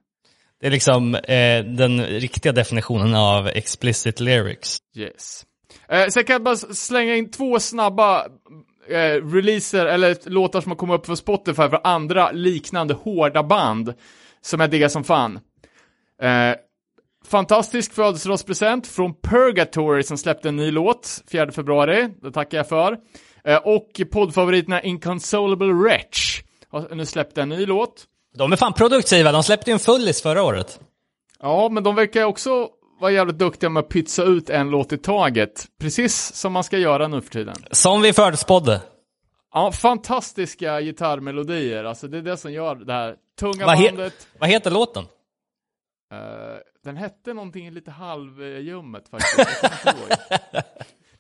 Det 0.61 0.67
är 0.67 0.71
liksom 0.71 1.15
eh, 1.15 1.65
den 1.65 2.05
riktiga 2.05 2.53
definitionen 2.53 3.15
av 3.15 3.49
explicit 3.49 4.21
lyrics. 4.21 4.79
Yes. 4.97 5.45
Eh, 5.89 6.07
sen 6.07 6.25
kan 6.25 6.35
jag 6.35 6.43
bara 6.43 6.57
slänga 6.57 7.17
in 7.17 7.31
två 7.31 7.61
snabba 7.61 8.27
eh, 8.89 9.27
releaser, 9.35 9.87
eller 9.87 10.31
låtar 10.31 10.61
som 10.61 10.73
har 10.73 10.77
kommit 10.77 10.95
upp 10.95 11.07
för 11.07 11.15
Spotify 11.15 11.69
för 11.69 11.81
andra 11.85 12.31
liknande 12.31 12.95
hårda 12.95 13.43
band 13.43 13.95
som 14.41 14.61
jag 14.61 14.71
diggar 14.71 14.89
som 14.89 15.05
fan. 15.05 15.39
Eh, 16.23 16.55
fantastisk 17.27 17.93
födelsedagspresent 17.93 18.87
från 18.87 19.15
Purgatory 19.15 20.03
som 20.03 20.19
släppte 20.19 20.49
en 20.49 20.57
ny 20.57 20.71
låt 20.71 21.23
4 21.31 21.53
februari. 21.53 22.09
Det 22.23 22.33
tackar 22.33 22.59
jag 22.59 22.69
för. 22.69 22.97
Eh, 23.45 23.57
och 23.57 24.01
poddfavoriterna 24.13 24.83
Inconsolable 24.83 25.73
Wretch 25.73 26.43
har 26.69 26.95
nu 26.95 27.07
släppt 27.07 27.39
en 27.39 27.49
ny 27.49 27.67
låt. 27.67 28.05
De 28.37 28.53
är 28.53 28.57
fan 28.57 28.73
produktiva, 28.73 29.33
de 29.33 29.43
släppte 29.43 29.71
ju 29.71 29.73
en 29.73 29.79
fullis 29.79 30.23
förra 30.23 30.43
året. 30.43 30.81
Ja, 31.41 31.69
men 31.69 31.83
de 31.83 31.95
verkar 31.95 32.25
också 32.25 32.69
vara 33.01 33.11
jävligt 33.13 33.39
duktiga 33.39 33.71
med 33.71 33.81
att 33.81 33.89
pytsa 33.89 34.23
ut 34.25 34.51
en 34.51 34.71
låt 34.71 34.93
i 34.93 34.99
taget. 34.99 35.67
Precis 35.81 36.33
som 36.35 36.53
man 36.53 36.65
ska 36.65 36.79
göra 36.79 37.09
nu 37.09 37.21
för 37.21 37.31
tiden. 37.31 37.55
Som 37.71 38.03
vi 38.03 38.13
förutspådde. 38.13 38.81
Ja, 39.55 39.73
fantastiska 39.73 40.81
gitarrmelodier. 40.81 41.85
Alltså 41.85 42.09
det 42.09 42.19
är 42.19 42.23
det 42.23 42.37
som 42.37 42.53
gör 42.53 42.75
det 42.75 42.93
här 42.93 43.17
tunga 43.41 43.67
Vad, 43.67 43.77
he- 43.77 43.87
bandet. 43.89 44.29
vad 44.39 44.49
heter 44.49 44.71
låten? 44.71 45.05
Eh, 46.13 46.19
den 46.85 46.97
hette 46.97 47.35
någonting 47.35 47.71
lite 47.71 47.91
halvljummet 47.91 49.09
faktiskt. 49.09 49.65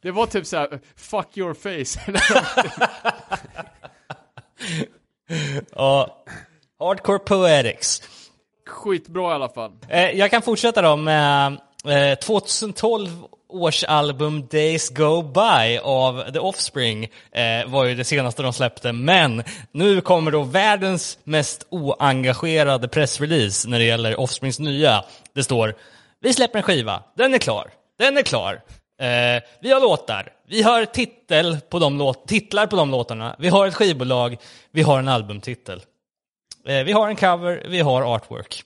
Det 0.02 0.10
var 0.10 0.26
typ 0.26 0.46
så 0.46 0.56
här, 0.56 0.80
fuck 0.96 1.36
your 1.38 1.54
face. 1.54 2.12
Ja, 5.72 6.24
Hardcore 6.78 7.18
Poetics 7.18 8.02
skitbra 8.74 9.32
i 9.32 9.34
alla 9.34 9.48
fall. 9.48 9.72
Eh, 9.88 10.10
jag 10.10 10.30
kan 10.30 10.42
fortsätta 10.42 10.82
då 10.82 10.96
med 10.96 11.58
eh, 11.84 12.18
2012 12.18 13.08
års 13.54 13.84
album 13.84 14.46
Days 14.46 14.88
Go 14.88 15.22
By 15.22 15.78
av 15.82 16.32
The 16.32 16.38
Offspring 16.38 17.04
eh, 17.32 17.66
var 17.66 17.84
ju 17.84 17.94
det 17.94 18.04
senaste 18.04 18.42
de 18.42 18.52
släppte, 18.52 18.92
men 18.92 19.42
nu 19.72 20.00
kommer 20.00 20.30
då 20.30 20.42
världens 20.42 21.18
mest 21.24 21.66
oengagerade 21.70 22.88
pressrelease 22.88 23.68
när 23.68 23.78
det 23.78 23.84
gäller 23.84 24.20
Offsprings 24.20 24.58
nya. 24.58 25.04
Det 25.34 25.42
står 25.42 25.74
Vi 26.20 26.32
släpper 26.32 26.58
en 26.58 26.62
skiva, 26.62 27.02
den 27.16 27.34
är 27.34 27.38
klar, 27.38 27.70
den 27.98 28.18
är 28.18 28.22
klar. 28.22 28.60
Eh, 29.00 29.42
vi 29.60 29.72
har 29.72 29.80
låtar, 29.80 30.32
vi 30.48 30.62
har 30.62 30.84
titel 30.84 31.58
på 31.68 31.78
de 31.78 31.98
låt 31.98 32.28
titlar 32.28 32.66
på 32.66 32.76
de 32.76 32.90
låtarna, 32.90 33.36
vi 33.38 33.48
har 33.48 33.66
ett 33.66 33.74
skivbolag, 33.74 34.36
vi 34.70 34.82
har 34.82 34.98
en 34.98 35.08
albumtitel. 35.08 35.82
Eh, 36.66 36.84
vi 36.84 36.92
har 36.92 37.08
en 37.08 37.16
cover, 37.16 37.62
vi 37.68 37.80
har 37.80 38.14
artwork. 38.14 38.62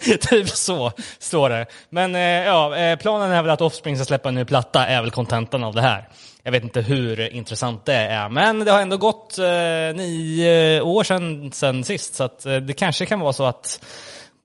typ 0.20 0.48
så 0.48 0.92
står 1.18 1.50
det. 1.50 1.66
Men 1.90 2.14
eh, 2.14 2.20
ja, 2.20 2.76
eh, 2.76 2.98
planen 2.98 3.32
är 3.32 3.42
väl 3.42 3.50
att 3.50 3.60
Offspring 3.60 3.96
ska 3.96 4.04
släppa 4.04 4.28
en 4.28 4.34
ny 4.34 4.44
platta, 4.44 4.86
är 4.86 5.02
väl 5.02 5.10
kontentan 5.10 5.64
av 5.64 5.74
det 5.74 5.80
här. 5.80 6.08
Jag 6.42 6.52
vet 6.52 6.62
inte 6.62 6.80
hur 6.80 7.32
intressant 7.32 7.84
det 7.84 7.94
är, 7.94 8.28
men 8.28 8.58
det 8.58 8.70
har 8.70 8.80
ändå 8.80 8.96
gått 8.96 9.38
eh, 9.38 9.96
nio 9.96 10.80
år 10.80 11.04
sedan, 11.04 11.52
sedan 11.52 11.84
sist, 11.84 12.14
så 12.14 12.24
att, 12.24 12.46
eh, 12.46 12.56
det 12.56 12.72
kanske 12.72 13.06
kan 13.06 13.20
vara 13.20 13.32
så 13.32 13.44
att 13.44 13.84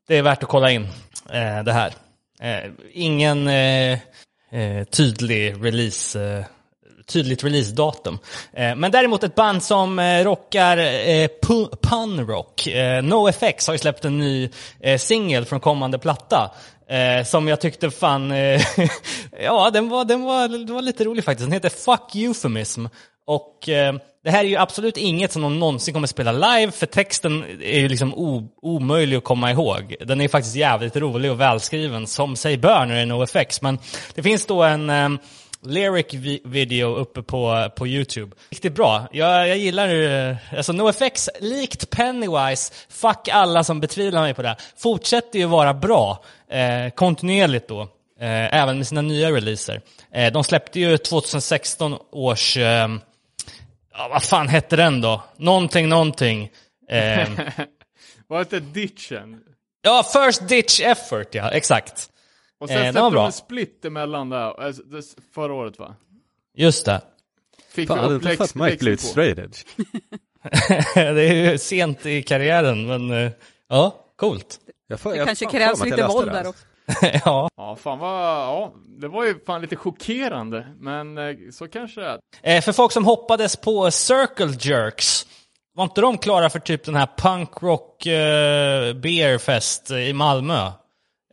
det 0.08 0.18
är 0.18 0.22
värt 0.22 0.44
att 0.44 0.50
kolla 0.50 0.72
in 0.72 0.88
eh, 1.30 1.64
det 1.64 1.74
här. 1.74 1.94
Eh, 2.42 2.72
ingen 2.94 3.48
eh, 3.48 4.00
eh, 4.52 4.84
tydlig 4.92 5.66
release 5.66 6.24
eh, 6.24 6.46
tydligt 7.10 7.44
releasedatum. 7.44 8.20
Eh, 8.54 8.76
men 8.76 8.92
däremot 8.92 9.24
ett 9.24 9.36
band 9.36 9.64
som 9.64 10.00
eh, 10.00 10.24
rockar 10.24 10.78
eh, 10.78 11.28
punrock. 11.82 12.68
Eh, 12.68 13.04
NoFX 13.04 13.68
har 13.68 13.74
ju 13.74 13.78
släppt 13.78 14.06
en 14.06 14.18
ny 14.18 14.50
eh, 14.80 14.98
singel 14.98 15.46
från 15.46 15.60
kommande 15.60 16.00
platta. 16.00 16.52
Eh, 16.90 17.26
som 17.26 17.48
jag 17.48 17.62
tyckte 17.62 17.92
fan, 17.92 18.32
eh, 18.32 18.62
ja 19.44 19.70
den 19.74 19.90
var, 19.90 20.06
den, 20.06 20.24
var, 20.24 20.48
den 20.48 20.74
var 20.74 20.82
lite 20.82 21.04
rolig 21.04 21.24
faktiskt. 21.24 21.46
Den 21.46 21.54
heter 21.54 21.70
Fuck 21.70 22.16
Euphemism. 22.16 22.86
Och 23.26 23.70
eh, 23.70 23.94
det 24.24 24.32
här 24.32 24.40
är 24.40 24.48
ju 24.48 24.56
absolut 24.56 24.98
inget 24.98 25.32
som 25.32 25.42
de 25.42 25.60
någonsin 25.60 25.94
kommer 25.94 26.08
spela 26.08 26.32
live, 26.32 26.72
för 26.72 26.86
texten 26.86 27.44
är 27.62 27.80
ju 27.80 27.88
liksom 27.90 28.14
omöjlig 28.62 29.18
att 29.18 29.24
komma 29.24 29.52
ihåg. 29.52 29.96
Den 30.00 30.20
är 30.20 30.24
ju 30.24 30.30
faktiskt 30.30 30.56
jävligt 30.56 30.96
rolig 30.96 31.32
och 31.32 31.40
välskriven, 31.40 32.08
som 32.08 32.36
sig 32.36 32.58
bör 32.58 32.86
när 32.86 32.96
det 32.96 33.02
är 33.02 33.06
NoFX. 33.06 33.62
Men 33.62 33.80
det 34.16 34.24
finns 34.24 34.46
då 34.46 34.64
en 34.64 34.90
eh, 34.90 35.10
lyric 35.66 36.14
vi- 36.14 36.42
video 36.46 36.96
uppe 36.96 37.22
på, 37.24 37.70
på 37.76 37.88
YouTube. 37.88 38.36
Riktigt 38.50 38.74
bra. 38.76 39.08
Jag, 39.12 39.48
jag 39.48 39.58
gillar 39.58 39.90
uh, 39.96 40.36
alltså 40.58 40.74
NoFX, 40.74 41.30
likt 41.40 41.90
Pennywise, 41.90 42.74
fuck 42.90 43.28
alla 43.32 43.64
som 43.64 43.80
betvivlar 43.80 44.22
mig 44.22 44.34
på 44.34 44.42
det, 44.42 44.56
fortsätter 44.78 45.40
ju 45.40 45.46
vara 45.46 45.74
bra 45.74 46.24
eh, 46.52 46.90
kontinuerligt 46.96 47.68
då. 47.68 47.82
Eh, 48.22 48.54
även 48.56 48.78
med 48.78 48.88
sina 48.88 49.02
nya 49.02 49.32
releaser. 49.32 49.82
Eh, 50.14 50.32
de 50.34 50.44
släppte 50.44 50.80
ju 50.80 50.98
2016 50.98 51.96
års, 52.12 52.58
eh, 52.58 52.88
vad 54.10 54.24
fan 54.24 54.48
hette 54.48 54.76
den 54.76 55.02
då? 55.02 55.24
Någonting, 55.38 55.90
någonting. 55.90 56.50
Eh, 56.92 57.30
Vad 58.28 58.40
heter 58.40 58.60
Ditchen? 58.60 59.40
ja, 59.82 60.04
First 60.14 60.48
Ditch 60.48 60.80
Effort, 60.82 61.36
ja, 61.36 61.52
exakt. 61.52 62.09
Och 62.60 62.68
sen 62.70 62.78
Eh, 62.78 62.84
släppte 62.84 63.02
var 63.02 63.12
de 63.12 63.26
en 63.26 63.32
split 63.32 63.86
emellan 63.86 64.30
där, 64.30 64.62
alltså, 64.62 64.84
det- 64.84 65.16
förra 65.34 65.54
året 65.54 65.80
va? 65.80 65.96
Just 66.58 66.86
det. 66.86 67.02
Fick 67.72 67.88
Fan, 67.88 68.00
hade 68.00 68.16
inte 68.16 68.28
Lex, 68.28 68.56
Mike 68.56 68.78
blivit 68.78 69.02
straight 69.02 69.38
edge? 69.40 69.64
det 70.94 71.22
är 71.30 71.52
ju 71.52 71.58
sent 71.58 72.06
i 72.06 72.24
karriären, 72.24 72.88
men 72.88 73.12
eh, 73.26 73.32
ja, 73.70 73.96
coolt. 74.16 74.60
Jag 74.88 75.00
får, 75.00 75.12
Det 75.12 75.18
jag 75.18 75.28
kanske 75.28 75.46
fan 75.46 75.52
krävs 75.52 75.86
lite 75.86 76.08
våld 76.08 76.28
det 76.28 76.34
där 76.34 76.48
också. 76.48 76.66
ja. 77.26 77.50
Ja, 77.58 77.76
fan 77.76 78.00
vad, 78.00 78.12
ja, 78.24 78.74
det 78.86 79.08
var 79.08 79.26
ju 79.26 79.40
fan 79.46 79.62
lite 79.62 79.76
chockerande, 79.76 80.68
men 80.80 81.18
eh, 81.18 81.36
så 81.52 81.68
kanske 81.68 82.02
det 82.02 82.08
är. 82.08 82.20
Eh, 82.58 82.62
för 82.62 82.72
folk 82.72 82.92
som 82.92 83.06
hoppades 83.06 83.56
på 83.56 83.92
Circle 83.92 84.58
Jerks, 84.60 85.26
var 85.74 85.84
inte 85.84 86.02
de 86.02 86.18
klara 86.18 86.50
för 86.50 86.60
typ 86.60 86.84
den 86.84 86.96
här 86.96 87.10
punkrock 87.18 88.06
eh, 88.06 88.94
beerfest 88.94 89.92
i 89.92 90.14
Malmö? 90.14 90.72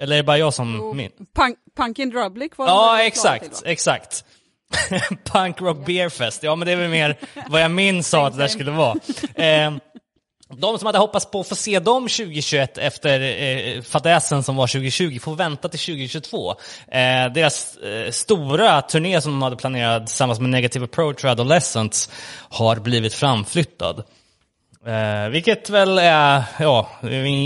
Eller 0.00 0.12
är 0.12 0.16
det 0.16 0.22
bara 0.22 0.38
jag 0.38 0.54
som 0.54 0.96
minns? 0.96 1.12
Punk, 1.34 1.58
Punkin 1.76 2.10
Drublic 2.10 2.52
var 2.56 2.66
Ja, 2.66 2.96
till, 2.98 3.06
exakt, 3.06 3.62
va? 3.62 3.70
exakt. 3.70 4.24
Punkrock 5.24 5.86
beerfest, 5.86 6.42
ja 6.42 6.56
men 6.56 6.66
det 6.66 6.72
är 6.72 6.76
väl 6.76 6.90
mer 6.90 7.18
vad 7.48 7.62
jag 7.62 7.70
minns 7.70 8.08
sa 8.08 8.26
att 8.26 8.32
det 8.32 8.38
där 8.38 8.48
skulle 8.48 8.70
vara. 8.70 8.96
Eh, 9.34 9.72
de 10.48 10.78
som 10.78 10.86
hade 10.86 10.98
hoppats 10.98 11.30
på 11.30 11.40
att 11.40 11.48
få 11.48 11.54
se 11.54 11.78
dem 11.78 12.02
2021 12.08 12.78
efter 12.78 13.20
eh, 13.20 13.82
fadäsen 13.82 14.42
som 14.42 14.56
var 14.56 14.66
2020 14.66 15.18
får 15.18 15.34
vänta 15.34 15.68
till 15.68 15.80
2022. 15.80 16.50
Eh, 16.88 17.32
deras 17.34 17.76
eh, 17.76 18.10
stora 18.10 18.82
turné 18.82 19.20
som 19.20 19.32
de 19.32 19.42
hade 19.42 19.56
planerat 19.56 20.06
tillsammans 20.06 20.40
med 20.40 20.50
Negative 20.50 20.84
Approach 20.84 21.24
och 21.24 21.30
Adolescents 21.30 22.10
har 22.50 22.76
blivit 22.76 23.14
framflyttad. 23.14 24.02
Eh, 24.86 25.28
vilket 25.30 25.70
väl 25.70 25.98
är, 25.98 26.42
ja, 26.58 26.88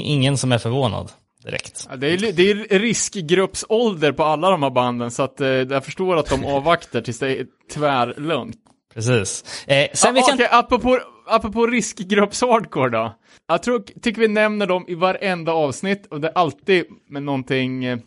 ingen 0.04 0.38
som 0.38 0.52
är 0.52 0.58
förvånad 0.58 1.12
direkt. 1.44 1.86
Ja, 1.90 1.96
det, 1.96 2.06
är, 2.06 2.32
det 2.32 2.50
är 2.50 2.78
riskgruppsålder 2.78 4.12
på 4.12 4.24
alla 4.24 4.50
de 4.50 4.62
här 4.62 4.70
banden, 4.70 5.10
så 5.10 5.22
att 5.22 5.40
eh, 5.40 5.48
jag 5.48 5.84
förstår 5.84 6.16
att 6.16 6.28
de 6.28 6.44
avvaktar 6.44 7.00
tills 7.00 7.18
det 7.18 7.40
är 7.40 7.46
tvärlugnt. 7.72 8.56
Precis. 8.94 9.64
Eh, 9.66 9.88
sen 9.92 10.16
ah, 10.16 10.18
jag 10.18 10.34
Okej, 10.34 10.48
apropå, 10.50 11.00
apropå 11.26 11.66
riskgrupps-hardcore 11.66 12.88
då. 12.90 13.14
Jag 13.48 13.62
tror, 13.62 13.82
tycker 14.02 14.20
vi 14.20 14.28
nämner 14.28 14.66
dem 14.66 14.84
i 14.88 14.94
varenda 14.94 15.52
avsnitt 15.52 16.06
och 16.06 16.20
det 16.20 16.28
är 16.28 16.38
alltid 16.38 16.84
med 17.08 17.22
någonting, 17.22 17.84
eh, 17.84 17.98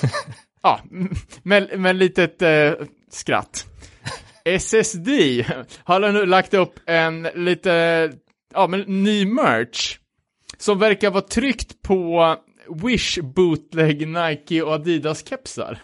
ja, 0.62 0.80
med, 1.42 1.80
med 1.80 1.96
litet 1.96 2.42
eh, 2.42 2.72
skratt. 3.10 3.66
SSD 4.44 5.08
har 5.84 6.12
nu 6.12 6.26
lagt 6.26 6.54
upp 6.54 6.80
en 6.86 7.22
lite, 7.34 8.12
ja 8.54 8.66
men 8.66 8.80
ny 8.80 9.26
merch. 9.26 9.96
Som 10.58 10.78
verkar 10.78 11.10
vara 11.10 11.22
tryckt 11.22 11.82
på 11.82 12.36
Wish 12.84 13.18
bootleg 13.18 14.08
Nike 14.08 14.62
och 14.62 14.72
Adidas 14.72 15.28
kepsar. 15.28 15.78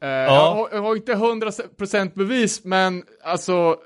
Eh, 0.00 0.08
jag, 0.08 0.52
har, 0.52 0.68
jag 0.72 0.82
har 0.82 0.96
inte 0.96 1.14
100% 1.14 2.14
bevis, 2.14 2.64
men 2.64 3.02
alltså 3.24 3.76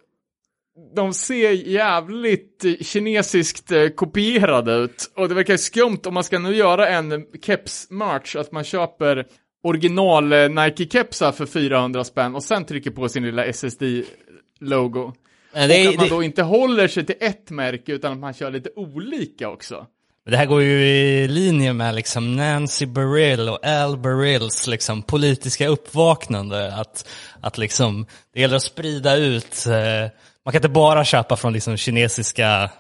de 0.95 1.13
ser 1.13 1.51
jävligt 1.51 2.65
kinesiskt 2.81 3.73
eh, 3.73 3.89
kopierade 3.89 4.73
ut. 4.73 5.13
Och 5.17 5.29
det 5.29 5.35
verkar 5.35 5.57
skumt 5.57 6.01
om 6.07 6.15
man 6.15 6.25
ska 6.25 6.39
nu 6.39 6.55
göra 6.55 6.89
en 6.89 7.27
keps-merch, 7.43 8.37
att 8.37 8.53
man 8.53 8.65
köper 8.65 9.27
original 9.63 10.33
eh, 10.33 10.49
Nike-kepsar 10.49 11.33
för 11.33 11.47
400 11.47 12.05
spänn 12.05 12.35
och 12.35 12.43
sen 12.43 12.65
trycker 12.65 12.91
på 12.91 13.09
sin 13.09 13.23
lilla 13.23 13.45
SSD-logo. 13.45 15.13
Eh, 15.55 15.69
det 15.69 15.87
och 15.89 15.93
att 15.93 15.97
man 15.97 16.05
det- 16.09 16.15
då 16.15 16.23
inte 16.23 16.43
håller 16.43 16.89
sig 16.89 17.07
till 17.07 17.17
ett 17.21 17.51
märke 17.51 17.93
utan 17.93 18.13
att 18.13 18.19
man 18.19 18.35
kör 18.35 18.51
lite 18.51 18.71
olika 18.77 19.49
också. 19.49 19.87
Det 20.31 20.37
här 20.37 20.47
går 20.47 20.63
ju 20.63 20.87
i 20.87 21.29
linje 21.29 21.73
med 21.73 21.95
liksom 21.95 22.37
Nancy 22.37 22.87
Beryl 22.87 23.49
och 23.49 23.67
Al 23.67 23.97
Beryls 23.99 24.67
liksom 24.67 25.03
politiska 25.03 25.69
uppvaknande. 25.69 26.75
Att, 26.75 27.09
att 27.41 27.59
liksom, 27.59 28.07
det 28.35 28.41
gäller 28.41 28.57
att 28.57 28.63
sprida 28.63 29.17
ut, 29.17 29.67
eh, 29.67 30.11
man 30.45 30.53
kan 30.53 30.59
inte 30.59 30.69
bara 30.69 31.05
köpa 31.05 31.37
från 31.37 31.53
liksom 31.53 31.77
kinesiska 31.77 32.71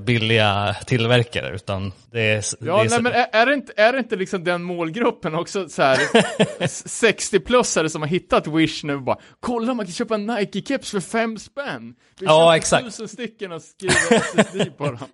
billiga 0.00 0.76
tillverkare 0.86 1.54
utan 1.54 1.92
det 2.10 2.20
är... 2.20 2.44
Ja, 2.60 2.76
det 2.76 2.86
är 2.86 2.90
nej, 2.90 3.02
men 3.02 3.12
är, 3.12 3.28
är, 3.32 3.46
det 3.46 3.54
inte, 3.54 3.72
är 3.76 3.92
det 3.92 3.98
inte 3.98 4.16
liksom 4.16 4.44
den 4.44 4.62
målgruppen 4.62 5.34
också 5.34 5.68
så 5.68 5.82
här 5.82 5.96
60-plussare 6.60 7.88
som 7.88 8.02
har 8.02 8.08
hittat 8.08 8.46
Wish 8.46 8.84
nu 8.84 8.98
bara 8.98 9.18
kolla 9.40 9.74
man 9.74 9.86
kan 9.86 9.92
köpa 9.92 10.14
en 10.14 10.30
Nike-keps 10.30 10.90
för 10.90 11.00
fem 11.00 11.38
spänn. 11.38 11.94
Vi 12.20 12.26
Ja, 12.26 12.56
exakt. 12.56 12.84
tusen 12.84 13.08
stycken 13.08 13.52
och 13.52 13.62
skriver 13.62 14.14
SSD 14.14 14.76
på 14.76 14.84
dem. 14.84 14.98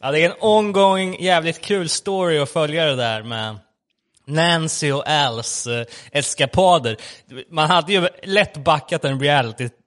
Ja, 0.00 0.10
det 0.10 0.20
är 0.20 0.30
en 0.30 0.36
ongoing, 0.40 1.22
jävligt 1.22 1.60
kul 1.60 1.88
story 1.88 2.38
att 2.38 2.50
följa 2.50 2.84
det 2.84 2.96
där 2.96 3.22
med 3.22 3.58
Nancy 4.26 4.92
och 4.92 5.08
Als 5.08 5.66
eh, 5.66 5.86
eskapader. 6.12 6.96
Man 7.50 7.70
hade 7.70 7.92
ju 7.92 8.08
lätt 8.22 8.64
backat 8.64 9.04
en 9.04 9.20
reality-tv-serie 9.20 9.83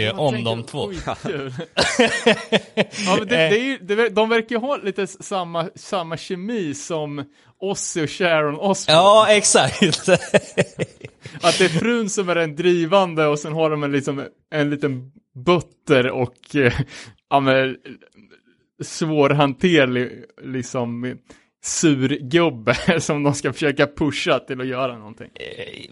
Jag 0.00 0.18
om 0.18 0.44
de 0.44 0.62
två. 0.64 0.88
skitkul. 0.88 1.52
ja, 3.06 3.16
men 3.18 3.28
det, 3.28 3.36
det 3.36 3.60
är 3.60 3.64
ju, 3.64 3.78
det, 3.78 4.08
de 4.08 4.28
verkar 4.28 4.56
ju 4.56 4.60
ha 4.60 4.76
lite 4.76 5.06
samma, 5.06 5.68
samma 5.74 6.16
kemi 6.16 6.74
som 6.74 7.24
Ozzy 7.58 8.04
och 8.04 8.10
Sharon 8.10 8.56
Osbourne. 8.56 9.00
Ja, 9.00 9.26
exakt. 9.28 10.08
Att 11.42 11.58
det 11.58 11.64
är 11.64 11.78
frun 11.78 12.10
som 12.10 12.28
är 12.28 12.34
den 12.34 12.56
drivande 12.56 13.26
och 13.26 13.38
sen 13.38 13.52
har 13.52 13.70
de 13.70 13.82
en, 13.82 13.92
liksom, 13.92 14.24
en 14.50 14.70
liten 14.70 15.12
butter 15.44 16.10
och 16.10 16.56
eh, 16.56 16.72
ja, 17.30 17.40
men, 17.40 17.76
svårhanterlig 18.82 20.24
liksom 20.42 21.18
surgubbe 21.64 23.00
som 23.00 23.22
de 23.22 23.34
ska 23.34 23.52
försöka 23.52 23.86
pusha 23.86 24.38
till 24.38 24.60
att 24.60 24.66
göra 24.66 24.98
någonting. 24.98 25.30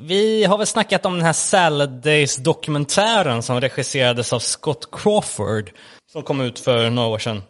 Vi 0.00 0.44
har 0.44 0.58
väl 0.58 0.66
snackat 0.66 1.06
om 1.06 1.14
den 1.14 1.22
här 1.22 1.32
Salad 1.32 1.90
Days-dokumentären 1.90 3.42
som 3.42 3.60
regisserades 3.60 4.32
av 4.32 4.38
Scott 4.38 4.88
Crawford. 4.92 5.70
Som 6.12 6.22
kom 6.22 6.40
ut 6.40 6.58
för 6.58 6.90
några 6.90 7.08
år 7.08 7.18
sedan. 7.18 7.42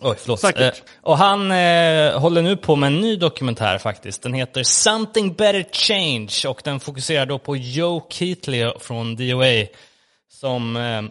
Oj, 0.00 0.16
förlåt. 0.18 0.44
Eh, 0.44 0.68
och 1.02 1.18
han 1.18 1.50
eh, 1.50 2.20
håller 2.20 2.42
nu 2.42 2.56
på 2.56 2.76
med 2.76 2.86
en 2.86 3.00
ny 3.00 3.16
dokumentär 3.16 3.78
faktiskt. 3.78 4.22
Den 4.22 4.34
heter 4.34 4.62
Something 4.62 5.34
Better 5.34 5.66
Change 5.72 6.48
och 6.48 6.60
den 6.64 6.80
fokuserar 6.80 7.26
då 7.26 7.38
på 7.38 7.56
Joe 7.56 8.06
Keatley 8.10 8.72
från 8.80 9.16
DOA. 9.16 9.66
Som 10.32 10.76
eh, 10.76 11.02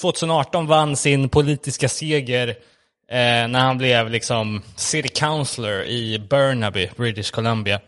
2018 0.00 0.66
vann 0.66 0.96
sin 0.96 1.28
politiska 1.28 1.88
seger 1.88 2.56
eh, 3.10 3.48
när 3.48 3.60
han 3.60 3.78
blev 3.78 4.10
liksom 4.10 4.62
city 4.76 5.08
councillor 5.08 5.82
i 5.82 6.18
Burnaby, 6.18 6.88
British 6.96 7.30
Columbia. 7.30 7.80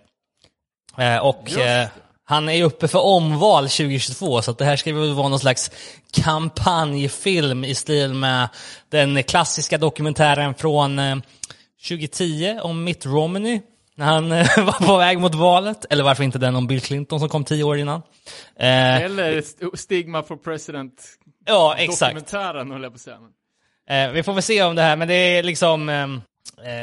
Eh, 0.99 1.17
och 1.19 1.59
eh, 1.59 1.89
han 2.25 2.49
är 2.49 2.65
uppe 2.65 2.89
för 2.89 3.05
omval 3.05 3.65
2022, 3.65 4.43
så 4.43 4.53
det 4.53 4.65
här 4.65 4.77
ska 4.77 4.95
väl 4.95 5.15
vara 5.15 5.29
någon 5.29 5.39
slags 5.39 5.71
kampanjfilm 6.13 7.65
i 7.65 7.75
stil 7.75 8.15
med 8.15 8.49
den 8.89 9.23
klassiska 9.23 9.79
dokumentären 9.79 10.55
från 10.55 10.99
eh, 10.99 11.17
2010 11.89 12.59
om 12.63 12.85
Mitt 12.85 13.07
Romney. 13.07 13.61
När 13.97 14.07
han 14.07 14.33
eh, 14.33 14.47
var 14.65 14.87
på 14.87 14.97
väg 14.97 15.19
mot 15.21 15.35
valet. 15.35 15.85
Eller 15.91 16.05
varför 16.05 16.25
inte 16.25 16.39
den 16.39 16.57
om 16.57 16.67
Bill 16.67 16.81
Clinton 16.81 17.21
som 17.21 17.29
kom 17.29 17.45
tio 17.45 17.65
år 17.65 17.79
innan. 17.79 18.03
Eh, 18.59 18.97
Eller 19.03 19.39
St- 19.39 19.67
Stigma 19.75 20.23
for 20.23 20.37
President 20.37 21.03
ja, 21.45 21.75
exakt. 21.79 22.01
dokumentären 22.15 22.71
höll 22.71 22.83
jag 22.83 22.93
på 22.93 22.97
att 22.97 23.01
säga. 23.01 23.19
Eh, 23.91 24.13
vi 24.13 24.23
får 24.23 24.33
väl 24.33 24.43
se 24.43 24.63
om 24.63 24.75
det 24.75 24.83
här, 24.83 24.97
men 24.97 25.09
det 25.09 25.15
är 25.15 25.43
liksom, 25.43 25.89
eh, 25.89 26.03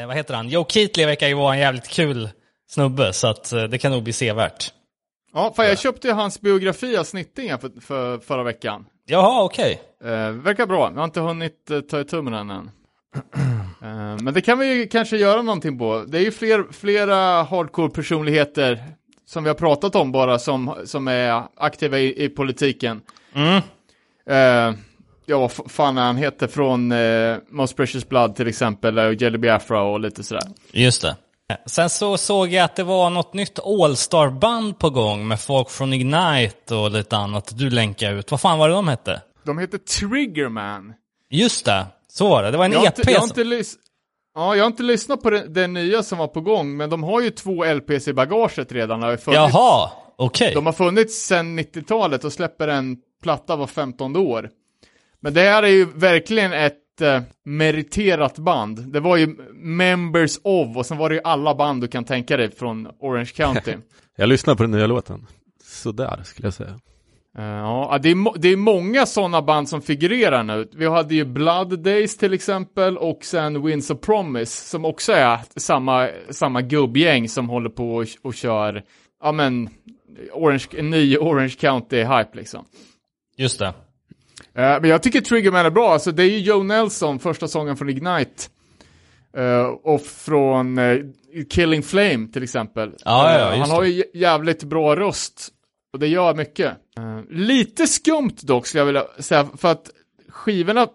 eh, 0.00 0.06
vad 0.06 0.16
heter 0.16 0.34
han? 0.34 0.48
Joe 0.48 0.64
Keatley 0.68 1.06
verkar 1.06 1.28
ju 1.28 1.34
vara 1.34 1.54
en 1.54 1.60
jävligt 1.60 1.88
kul 1.88 2.28
snubbe, 2.70 3.12
så 3.12 3.26
att 3.26 3.52
eh, 3.52 3.62
det 3.62 3.78
kan 3.78 3.92
nog 3.92 4.02
bli 4.02 4.12
sevärt. 4.12 4.72
Ja, 5.34 5.52
fan 5.56 5.66
jag 5.66 5.78
köpte 5.78 6.08
ju 6.08 6.14
hans 6.14 6.40
biografi 6.40 6.96
av 6.96 7.04
Snittingen 7.04 7.58
för, 7.58 7.80
för 7.80 8.18
förra 8.18 8.42
veckan. 8.42 8.86
Jaha, 9.06 9.44
okej. 9.44 9.80
Eh, 10.04 10.30
verkar 10.30 10.66
bra, 10.66 10.90
jag 10.90 10.98
har 10.98 11.04
inte 11.04 11.20
hunnit 11.20 11.70
eh, 11.70 11.80
ta 11.80 12.00
itu 12.00 12.22
med 12.22 12.32
den 12.32 12.50
än. 12.50 12.70
Eh, 13.82 14.16
men 14.22 14.34
det 14.34 14.40
kan 14.40 14.58
vi 14.58 14.74
ju 14.74 14.86
kanske 14.86 15.16
göra 15.16 15.42
någonting 15.42 15.78
på. 15.78 16.04
Det 16.08 16.18
är 16.18 16.22
ju 16.22 16.30
fler, 16.30 16.64
flera 16.72 17.42
hardcore-personligheter 17.42 18.84
som 19.26 19.44
vi 19.44 19.50
har 19.50 19.54
pratat 19.54 19.94
om 19.94 20.12
bara 20.12 20.38
som, 20.38 20.74
som 20.84 21.08
är 21.08 21.42
aktiva 21.56 21.98
i, 21.98 22.24
i 22.24 22.28
politiken. 22.28 23.00
Mm. 23.34 23.62
Eh, 25.26 25.30
ja, 25.30 25.38
vad 25.38 25.70
fan 25.70 25.96
han 25.96 26.16
heter 26.16 26.46
från 26.46 26.92
eh, 26.92 27.36
Most 27.50 27.76
Precious 27.76 28.08
Blood 28.08 28.36
till 28.36 28.48
exempel, 28.48 28.98
och 28.98 29.14
Jelly 29.14 29.38
Biafra 29.38 29.82
och 29.82 30.00
lite 30.00 30.22
sådär. 30.22 30.42
Just 30.72 31.02
det. 31.02 31.16
Sen 31.66 31.90
så 31.90 32.16
såg 32.16 32.48
jag 32.48 32.64
att 32.64 32.76
det 32.76 32.82
var 32.84 33.10
något 33.10 33.34
nytt 33.34 33.58
All-Star-band 33.58 34.78
på 34.78 34.90
gång 34.90 35.28
med 35.28 35.40
folk 35.40 35.70
från 35.70 35.92
Ignite 35.92 36.74
och 36.74 36.90
lite 36.90 37.16
annat. 37.16 37.52
Du 37.58 37.70
länkade 37.70 38.18
ut. 38.18 38.30
Vad 38.30 38.40
fan 38.40 38.58
var 38.58 38.68
det 38.68 38.74
de 38.74 38.88
hette? 38.88 39.22
De 39.44 39.58
heter 39.58 39.78
Triggerman. 39.78 40.92
Just 41.30 41.64
det, 41.64 41.86
så 42.08 42.28
var 42.28 42.42
det. 42.42 42.50
Det 42.50 42.56
var 42.58 42.64
en 42.64 42.72
Jag 42.72 42.84
EP. 42.86 42.98
inte, 42.98 43.10
jag 43.12 43.20
har 43.20 43.28
som- 43.28 43.40
inte, 43.40 43.64
ja, 44.34 44.56
jag 44.56 44.62
har 44.64 44.66
inte 44.66 44.82
lyssnat 44.82 45.22
på 45.22 45.30
den, 45.30 45.52
den 45.52 45.72
nya 45.72 46.02
som 46.02 46.18
var 46.18 46.26
på 46.28 46.40
gång, 46.40 46.76
men 46.76 46.90
de 46.90 47.02
har 47.02 47.20
ju 47.20 47.30
två 47.30 47.64
LPs 47.64 48.08
i 48.08 48.12
bagaget 48.12 48.72
redan. 48.72 49.02
Har 49.02 49.16
funnits, 49.16 49.54
Jaha, 49.54 49.90
okej. 50.16 50.52
De 50.54 50.66
har 50.66 50.72
funnits 50.72 51.26
sedan 51.26 51.58
90-talet 51.58 52.24
och 52.24 52.32
släpper 52.32 52.68
en 52.68 52.96
platta 53.22 53.56
var 53.56 53.66
15 53.66 54.16
år. 54.16 54.50
Men 55.22 55.34
det 55.34 55.40
här 55.40 55.62
är 55.62 55.68
ju 55.68 55.84
verkligen 55.84 56.52
ett 56.52 57.00
eh, 57.00 57.22
meriterat 57.44 58.38
band. 58.38 58.92
Det 58.92 59.00
var 59.00 59.16
ju 59.16 59.36
Members 59.54 60.38
of 60.42 60.76
och 60.76 60.86
sen 60.86 60.98
var 60.98 61.08
det 61.08 61.14
ju 61.14 61.20
alla 61.24 61.54
band 61.54 61.80
du 61.80 61.88
kan 61.88 62.04
tänka 62.04 62.36
dig 62.36 62.50
från 62.50 62.88
Orange 63.00 63.30
County. 63.34 63.74
Jag 64.16 64.28
lyssnar 64.28 64.54
på 64.54 64.62
den 64.62 64.70
nya 64.70 64.86
låten. 64.86 65.26
Sådär 65.64 66.20
skulle 66.24 66.46
jag 66.46 66.54
säga. 66.54 66.80
Eh, 67.38 67.44
ja, 67.44 67.98
det 68.02 68.10
är, 68.10 68.38
det 68.38 68.48
är 68.48 68.56
många 68.56 69.06
sådana 69.06 69.42
band 69.42 69.68
som 69.68 69.82
figurerar 69.82 70.42
nu. 70.42 70.68
Vi 70.72 70.86
hade 70.86 71.14
ju 71.14 71.24
Blood 71.24 71.78
Days 71.78 72.16
till 72.16 72.32
exempel 72.32 72.98
och 72.98 73.24
sen 73.24 73.66
Winds 73.66 73.90
of 73.90 74.00
Promise 74.00 74.68
som 74.68 74.84
också 74.84 75.12
är 75.12 75.38
samma, 75.56 76.08
samma 76.30 76.62
gubbgäng 76.62 77.28
som 77.28 77.48
håller 77.48 77.70
på 77.70 77.94
och, 77.96 78.06
och 78.22 78.34
kör, 78.34 78.82
ja 79.22 79.32
men, 79.32 79.68
Orange, 80.32 80.66
en 80.76 80.90
ny 80.90 81.16
Orange 81.16 81.54
County-hype 81.60 82.36
liksom. 82.36 82.64
Just 83.36 83.58
det. 83.58 83.74
Eh, 84.54 84.80
men 84.80 84.84
jag 84.90 85.02
tycker 85.02 85.20
Triggerman 85.20 85.66
är 85.66 85.70
bra, 85.70 85.92
alltså 85.92 86.12
det 86.12 86.22
är 86.22 86.30
ju 86.30 86.38
Joe 86.38 86.62
Nelson, 86.62 87.18
första 87.18 87.48
sången 87.48 87.76
från 87.76 87.88
Ignite. 87.88 88.42
Eh, 89.36 89.64
och 89.66 90.00
från 90.00 90.78
eh, 90.78 90.98
Killing 91.50 91.82
Flame 91.82 92.28
till 92.32 92.42
exempel. 92.42 92.92
Ja, 93.04 93.38
ja, 93.38 93.56
han 93.60 93.70
har 93.70 93.84
ju 93.84 94.02
jä- 94.02 94.10
jävligt 94.14 94.62
bra 94.64 94.96
röst. 94.96 95.48
Och 95.92 95.98
det 95.98 96.06
gör 96.06 96.34
mycket. 96.34 96.72
Lite 97.30 97.86
skumt 97.86 98.36
dock 98.42 98.66
skulle 98.66 98.80
jag 98.80 98.86
vilja 98.86 99.06
säga, 99.18 99.48
för 99.56 99.68
att 99.72 99.90
skivorna 100.28 100.86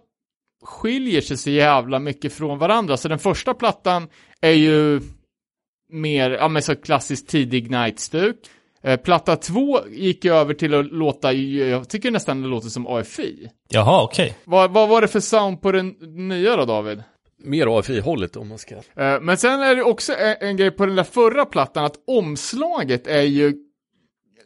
skiljer 0.64 1.22
sig 1.22 1.38
så 1.38 1.50
jävla 1.50 2.00
mycket 2.00 2.34
från 2.34 2.58
varandra. 2.60 2.98
Så 2.98 3.08
den 3.08 3.20
första 3.20 3.54
plattan 3.54 4.08
är 4.42 4.52
ju 4.52 5.02
mer, 5.94 6.32
ja 6.32 6.48
men 6.48 6.62
så 6.62 6.76
klassiskt 6.76 7.28
tidig 7.28 7.58
Ignite-stuk. 7.66 8.36
Eh, 8.88 8.98
platta 8.98 9.36
två 9.36 9.80
gick 9.90 10.26
ju 10.26 10.34
över 10.34 10.54
till 10.54 10.74
att 10.74 10.86
låta, 10.86 11.34
jag 11.34 11.90
tycker 11.90 12.12
nästan 12.12 12.42
det 12.42 12.48
låter 12.48 12.70
som 12.70 12.88
AFI. 12.88 13.50
Jaha, 13.70 14.04
okej. 14.04 14.38
Vad, 14.44 14.72
vad 14.72 14.90
var 14.90 15.02
det 15.02 15.08
för 15.08 15.20
sound 15.20 15.62
på 15.62 15.72
den 15.72 15.90
nya 16.30 16.56
då 16.56 16.66
David? 16.66 17.04
Mer 17.44 17.80
AFI-hållet 17.80 18.36
om 18.36 18.48
man 18.48 18.58
ska. 18.58 18.76
Eh, 18.76 19.22
men 19.22 19.38
sen 19.38 19.62
är 19.62 19.76
det 19.76 19.84
också 19.84 20.14
en, 20.40 20.58
grej 20.58 20.72
på 20.72 20.86
den 20.86 20.96
där 20.96 21.04
förra 21.04 21.46
plattan 21.46 21.86
att 21.86 21.96
omslaget 22.08 23.08
är 23.08 23.22
ju 23.22 23.54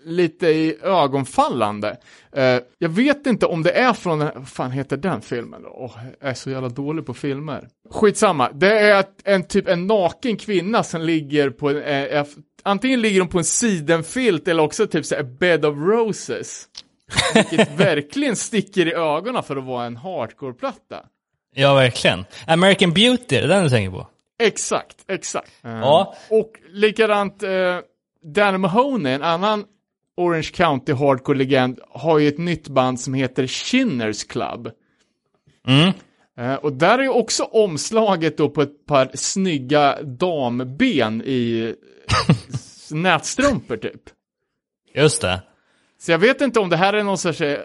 lite 0.05 0.47
i 0.47 0.77
ögonfallande. 0.83 1.97
Eh, 2.31 2.59
jag 2.77 2.89
vet 2.89 3.27
inte 3.27 3.45
om 3.45 3.63
det 3.63 3.71
är 3.71 3.93
från, 3.93 4.19
vad 4.19 4.49
fan 4.49 4.71
heter 4.71 4.97
den 4.97 5.21
filmen 5.21 5.63
då? 5.63 5.69
Åh, 5.69 5.97
jag 6.19 6.29
är 6.29 6.33
så 6.33 6.49
jävla 6.49 6.69
dålig 6.69 7.05
på 7.05 7.13
filmer. 7.13 7.67
Skitsamma, 7.89 8.51
det 8.51 8.79
är 8.79 8.99
att 8.99 9.21
en 9.23 9.43
typ 9.43 9.67
en 9.67 9.87
naken 9.87 10.37
kvinna 10.37 10.83
som 10.83 11.01
ligger 11.01 11.49
på 11.49 11.69
en, 11.69 12.25
antingen 12.63 13.01
ligger 13.01 13.19
hon 13.19 13.29
på 13.29 13.37
en 13.37 13.43
sidenfilt 13.43 14.47
eller 14.47 14.63
också 14.63 14.87
typ 14.87 15.05
så 15.05 15.15
här 15.15 15.23
bed 15.23 15.65
of 15.65 15.77
roses. 15.77 16.67
Vilket 17.33 17.71
verkligen 17.79 18.35
sticker 18.35 18.87
i 18.87 18.93
ögonen 18.93 19.43
för 19.43 19.55
att 19.57 19.63
vara 19.63 19.85
en 19.85 19.97
hardcore-platta. 19.97 21.05
Ja, 21.55 21.73
verkligen. 21.73 22.25
American 22.47 22.93
Beauty, 22.93 23.35
är 23.35 23.41
det 23.41 23.47
den 23.47 23.63
du 23.63 23.69
tänker 23.69 23.91
på? 23.97 24.07
Exakt, 24.43 24.97
exakt. 25.07 25.51
Eh, 25.63 25.71
Ja. 25.71 26.15
Och 26.29 26.51
likadant, 26.69 27.43
eh, 27.43 27.77
Dan 28.35 28.61
Mahoney, 28.61 29.13
en 29.13 29.23
annan 29.23 29.65
Orange 30.17 30.49
County 30.53 30.93
hardcore-legend, 30.93 31.79
har 31.89 32.19
ju 32.19 32.27
ett 32.27 32.37
nytt 32.37 32.67
band 32.67 32.99
som 32.99 33.13
heter 33.13 33.47
Shinners 33.47 34.23
Club. 34.23 34.71
Mm. 35.67 35.91
Eh, 36.37 36.55
och 36.55 36.73
där 36.73 36.99
är 36.99 37.03
ju 37.03 37.09
också 37.09 37.43
omslaget 37.43 38.37
då 38.37 38.49
på 38.49 38.61
ett 38.61 38.85
par 38.85 39.11
snygga 39.13 40.01
damben 40.03 41.21
i 41.21 41.75
nätstrumpor 42.91 43.77
typ. 43.77 44.01
Just 44.95 45.21
det. 45.21 45.41
Så 45.99 46.11
jag 46.11 46.19
vet 46.19 46.41
inte 46.41 46.59
om 46.59 46.69
det 46.69 46.77
här 46.77 46.93
är 46.93 47.03
någon 47.03 47.17
sorts 47.17 47.41
eh, 47.41 47.59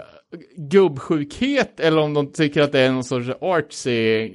gubbsjukhet 0.57 1.81
eller 1.81 1.99
om 1.99 2.15
de 2.15 2.33
tycker 2.33 2.63
att 2.63 2.73
det 2.73 2.81
är 2.81 2.93
någon 2.93 3.05
sorts 3.05 3.29
artsy 3.41 4.31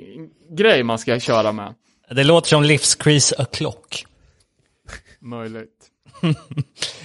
grej 0.49 0.83
man 0.83 0.99
ska 0.99 1.19
köra 1.19 1.51
med. 1.51 1.73
Det 2.09 2.23
låter 2.23 2.49
som 2.49 2.63
Livskris 2.63 3.33
a 3.37 3.45
clock. 3.51 4.05
Möjligt. 5.19 5.80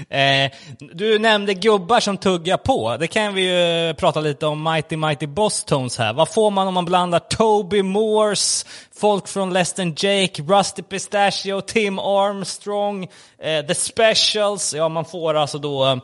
Eh, 0.08 0.50
du 0.78 1.18
nämnde 1.18 1.54
gubbar 1.54 2.00
som 2.00 2.16
tuggar 2.16 2.56
på. 2.56 2.96
Det 2.96 3.06
kan 3.06 3.34
vi 3.34 3.42
ju 3.42 3.88
eh, 3.88 3.94
prata 3.94 4.20
lite 4.20 4.46
om 4.46 4.62
Mighty 4.62 4.96
Mighty 4.96 5.26
Boss 5.26 5.64
Tones 5.64 5.98
här. 5.98 6.12
Vad 6.12 6.28
får 6.28 6.50
man 6.50 6.68
om 6.68 6.74
man 6.74 6.84
blandar 6.84 7.18
Toby 7.18 7.82
Moores, 7.82 8.66
folk 9.00 9.28
från 9.28 9.52
Less 9.52 9.72
than 9.72 9.94
Jake, 9.96 10.42
Rusty 10.42 10.82
Pistachio, 10.82 11.60
Tim 11.60 11.98
Armstrong, 11.98 13.08
eh, 13.42 13.66
The 13.66 13.74
Specials. 13.74 14.74
Ja, 14.74 14.88
man 14.88 15.04
får 15.04 15.34
alltså 15.34 15.58
då 15.58 15.86
eh, 15.86 15.96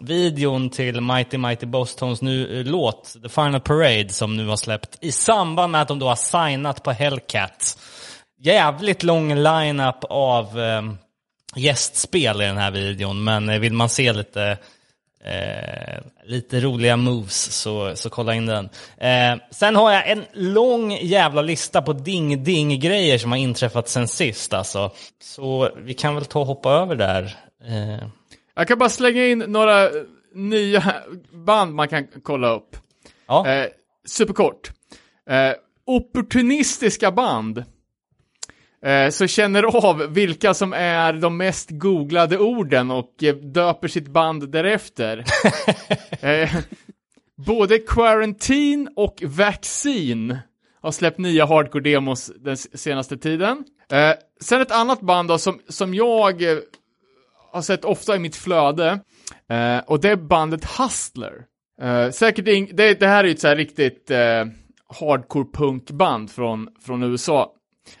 videon 0.00 0.70
till 0.70 1.00
Mighty 1.00 1.38
Mighty 1.38 1.66
Boss 1.66 1.96
Tones 1.96 2.22
nu, 2.22 2.60
eh, 2.60 2.66
låt, 2.66 3.16
The 3.22 3.28
Final 3.28 3.60
Parade, 3.60 4.08
som 4.08 4.36
nu 4.36 4.46
har 4.46 4.56
släppt 4.56 4.98
i 5.00 5.12
samband 5.12 5.72
med 5.72 5.82
att 5.82 5.88
de 5.88 5.98
då 5.98 6.08
har 6.08 6.16
signat 6.48 6.82
på 6.82 6.90
Hellcat. 6.90 7.78
Jävligt 8.40 9.02
lång 9.02 9.34
lineup 9.34 10.04
av 10.04 10.60
eh, 10.60 10.82
gästspel 11.56 12.42
i 12.42 12.44
den 12.44 12.56
här 12.56 12.70
videon, 12.70 13.24
men 13.24 13.60
vill 13.60 13.72
man 13.72 13.88
se 13.88 14.12
lite, 14.12 14.58
eh, 15.24 16.02
lite 16.24 16.60
roliga 16.60 16.96
moves 16.96 17.52
så, 17.62 17.96
så 17.96 18.10
kolla 18.10 18.34
in 18.34 18.46
den. 18.46 18.68
Eh, 18.96 19.38
sen 19.50 19.76
har 19.76 19.92
jag 19.92 20.10
en 20.10 20.24
lång 20.32 20.92
jävla 20.92 21.42
lista 21.42 21.82
på 21.82 21.92
ding-ding-grejer 21.92 23.18
som 23.18 23.30
har 23.32 23.38
inträffat 23.38 23.88
sen 23.88 24.08
sist 24.08 24.52
alltså. 24.54 24.90
Så 25.22 25.70
vi 25.76 25.94
kan 25.94 26.14
väl 26.14 26.24
ta 26.24 26.40
och 26.40 26.46
hoppa 26.46 26.70
över 26.70 26.94
där. 26.96 27.36
Eh, 27.68 28.08
Jag 28.54 28.68
kan 28.68 28.78
bara 28.78 28.88
slänga 28.88 29.26
in 29.26 29.38
några 29.38 29.88
nya 30.34 30.94
band 31.32 31.74
man 31.74 31.88
kan 31.88 32.06
kolla 32.22 32.48
upp. 32.54 32.76
ja, 33.26 33.48
Eh, 33.48 33.66
superkort. 34.06 34.70
Eh, 35.30 35.52
opportunistiska 35.86 37.12
band. 37.12 37.64
Eh, 38.84 39.10
så 39.10 39.26
känner 39.26 39.62
av 39.62 39.98
vilka 39.98 40.54
som 40.54 40.72
är 40.72 41.12
de 41.12 41.36
mest 41.36 41.70
googlade 41.70 42.38
orden 42.38 42.90
och 42.90 43.22
eh, 43.22 43.34
döper 43.34 43.88
sitt 43.88 44.08
band 44.08 44.50
därefter. 44.50 45.24
eh, 46.20 46.56
både 47.36 47.78
Quarantine 47.78 48.90
och 48.96 49.22
Vaccine 49.22 50.38
har 50.82 50.90
släppt 50.90 51.18
nya 51.18 51.46
hardcore-demos 51.46 52.32
den 52.38 52.56
senaste 52.56 53.16
tiden. 53.16 53.64
Sen 54.40 54.60
ett 54.60 54.70
annat 54.70 55.00
band 55.00 55.28
då 55.28 55.38
som, 55.38 55.60
som 55.68 55.94
jag 55.94 56.42
har 57.52 57.62
sett 57.62 57.84
ofta 57.84 58.16
i 58.16 58.18
mitt 58.18 58.36
flöde, 58.36 59.00
och 59.86 60.00
det 60.00 60.08
är 60.08 60.16
bandet 60.16 60.64
Hustler. 60.64 61.32
Säkert 62.12 62.44
det, 62.76 62.94
det 63.00 63.06
här 63.06 63.24
är 63.24 63.28
ju 63.28 63.32
ett 63.32 63.40
så 63.40 63.48
här 63.48 63.56
riktigt 63.56 64.10
hardcore 65.00 65.46
punkband 65.52 66.30
från, 66.30 66.68
från 66.80 67.02
USA. 67.02 67.52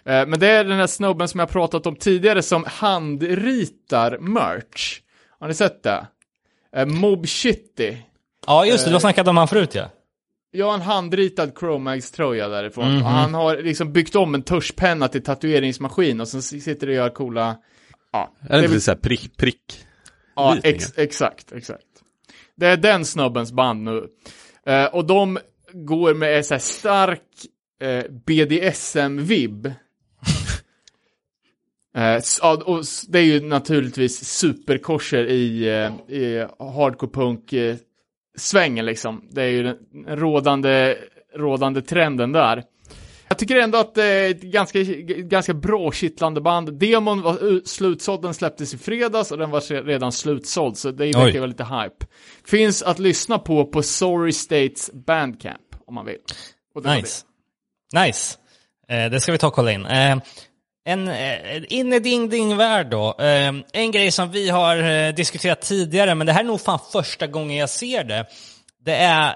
Eh, 0.04 0.26
men 0.26 0.38
det 0.40 0.46
är 0.48 0.64
den 0.64 0.78
här 0.78 0.86
snubben 0.86 1.28
som 1.28 1.40
jag 1.40 1.48
pratat 1.48 1.86
om 1.86 1.96
tidigare 1.96 2.42
som 2.42 2.64
handritar 2.68 4.18
merch. 4.18 5.00
Har 5.40 5.48
ni 5.48 5.54
sett 5.54 5.82
det? 5.82 6.06
Eh, 6.76 6.86
Mob 6.86 7.26
Shitty. 7.26 7.96
Ja, 8.46 8.66
just 8.66 8.84
det. 8.84 8.90
Du 8.90 8.94
har 8.94 9.00
snackat 9.00 9.28
om 9.28 9.36
han 9.36 9.48
förut 9.48 9.74
ja. 9.74 9.90
Jag 10.50 10.66
har 10.66 10.74
en 10.74 10.80
handritad 10.80 11.52
Chromax-tröja 11.58 12.48
därifrån. 12.48 12.96
Och 12.96 13.08
han 13.10 13.34
har 13.34 13.56
liksom 13.56 13.92
byggt 13.92 14.16
om 14.16 14.34
en 14.34 14.42
tuschpenna 14.42 15.08
till 15.08 15.22
tatueringsmaskin 15.22 16.20
och 16.20 16.28
sen 16.28 16.42
sitter 16.42 16.86
det 16.86 16.92
och 16.92 16.96
gör 16.96 17.10
coola... 17.10 17.56
Ja, 18.12 18.32
Är 18.40 18.48
det 18.48 18.54
är 18.54 18.58
inte 18.58 18.70
väl- 18.72 18.80
så 18.80 18.90
här 18.90 18.98
prick, 18.98 19.36
prick? 19.36 19.84
Ja, 20.36 20.56
ex 20.62 20.98
exakt, 20.98 21.52
exakt. 21.52 21.84
Det 22.56 22.66
är 22.66 22.76
den 22.76 23.04
snubbens 23.04 23.52
band 23.52 23.82
nu. 23.82 24.06
Eh, 24.66 24.84
och 24.84 25.04
de 25.04 25.38
går 25.72 26.14
med 26.14 26.46
så 26.46 26.54
här 26.54 26.58
stark 26.58 27.22
eh, 27.80 28.04
BDSM-vibb. 28.26 29.66
eh, 31.96 32.20
och 32.64 32.84
det 33.08 33.18
är 33.18 33.22
ju 33.22 33.40
naturligtvis 33.40 34.24
superkorser 34.24 35.26
i, 35.26 35.68
eh, 35.68 36.16
i 36.16 36.46
hardcore 36.58 37.10
punk 37.12 37.52
eh, 37.52 37.76
svängen 38.36 38.86
liksom. 38.86 39.28
Det 39.30 39.42
är 39.42 39.48
ju 39.48 39.62
den 39.62 39.78
rådande, 40.06 40.96
rådande 41.34 41.82
trenden 41.82 42.32
där. 42.32 42.64
Jag 43.28 43.38
tycker 43.38 43.56
ändå 43.56 43.78
att 43.78 43.94
det 43.94 44.04
är 44.04 44.30
ett 44.30 44.42
ganska, 44.42 44.82
ganska 45.08 45.54
bra 45.54 45.92
kittlande 45.92 46.40
band. 46.40 46.78
Demon 46.78 47.22
var 47.22 47.66
slutsåld, 47.66 48.22
den 48.22 48.34
släpptes 48.34 48.74
i 48.74 48.78
fredags 48.78 49.32
och 49.32 49.38
den 49.38 49.50
var 49.50 49.84
redan 49.84 50.12
slutsåld, 50.12 50.76
så 50.76 50.90
det 50.90 51.04
Oj. 51.04 51.38
vara 51.38 51.46
lite 51.46 51.64
hype. 51.64 52.06
Finns 52.44 52.82
att 52.82 52.98
lyssna 52.98 53.38
på 53.38 53.66
på 53.66 53.82
Sorry 53.82 54.32
States 54.32 54.90
Bandcamp, 54.92 55.76
om 55.86 55.94
man 55.94 56.06
vill. 56.06 56.18
Och 56.74 56.82
det 56.82 56.88
var 56.88 56.96
Nice. 56.96 57.24
Nice. 57.92 58.38
Eh, 58.88 59.10
det 59.10 59.20
ska 59.20 59.32
vi 59.32 59.38
ta 59.38 59.46
och 59.46 59.54
kolla 59.54 59.72
in. 59.72 59.86
Eh, 59.86 60.16
en 60.88 61.08
eh, 61.08 61.62
in 61.68 61.92
i 61.92 61.98
ding 61.98 62.28
ding 62.28 62.56
värld 62.56 62.90
då. 62.90 63.14
Eh, 63.18 63.52
en 63.72 63.90
grej 63.90 64.10
som 64.10 64.30
vi 64.30 64.48
har 64.48 64.76
eh, 64.76 65.14
diskuterat 65.14 65.60
tidigare, 65.60 66.14
men 66.14 66.26
det 66.26 66.32
här 66.32 66.40
är 66.40 66.44
nog 66.44 66.60
fan 66.60 66.78
första 66.92 67.26
gången 67.26 67.56
jag 67.56 67.70
ser 67.70 68.04
det. 68.04 68.26
Det 68.84 68.94
är, 68.94 69.28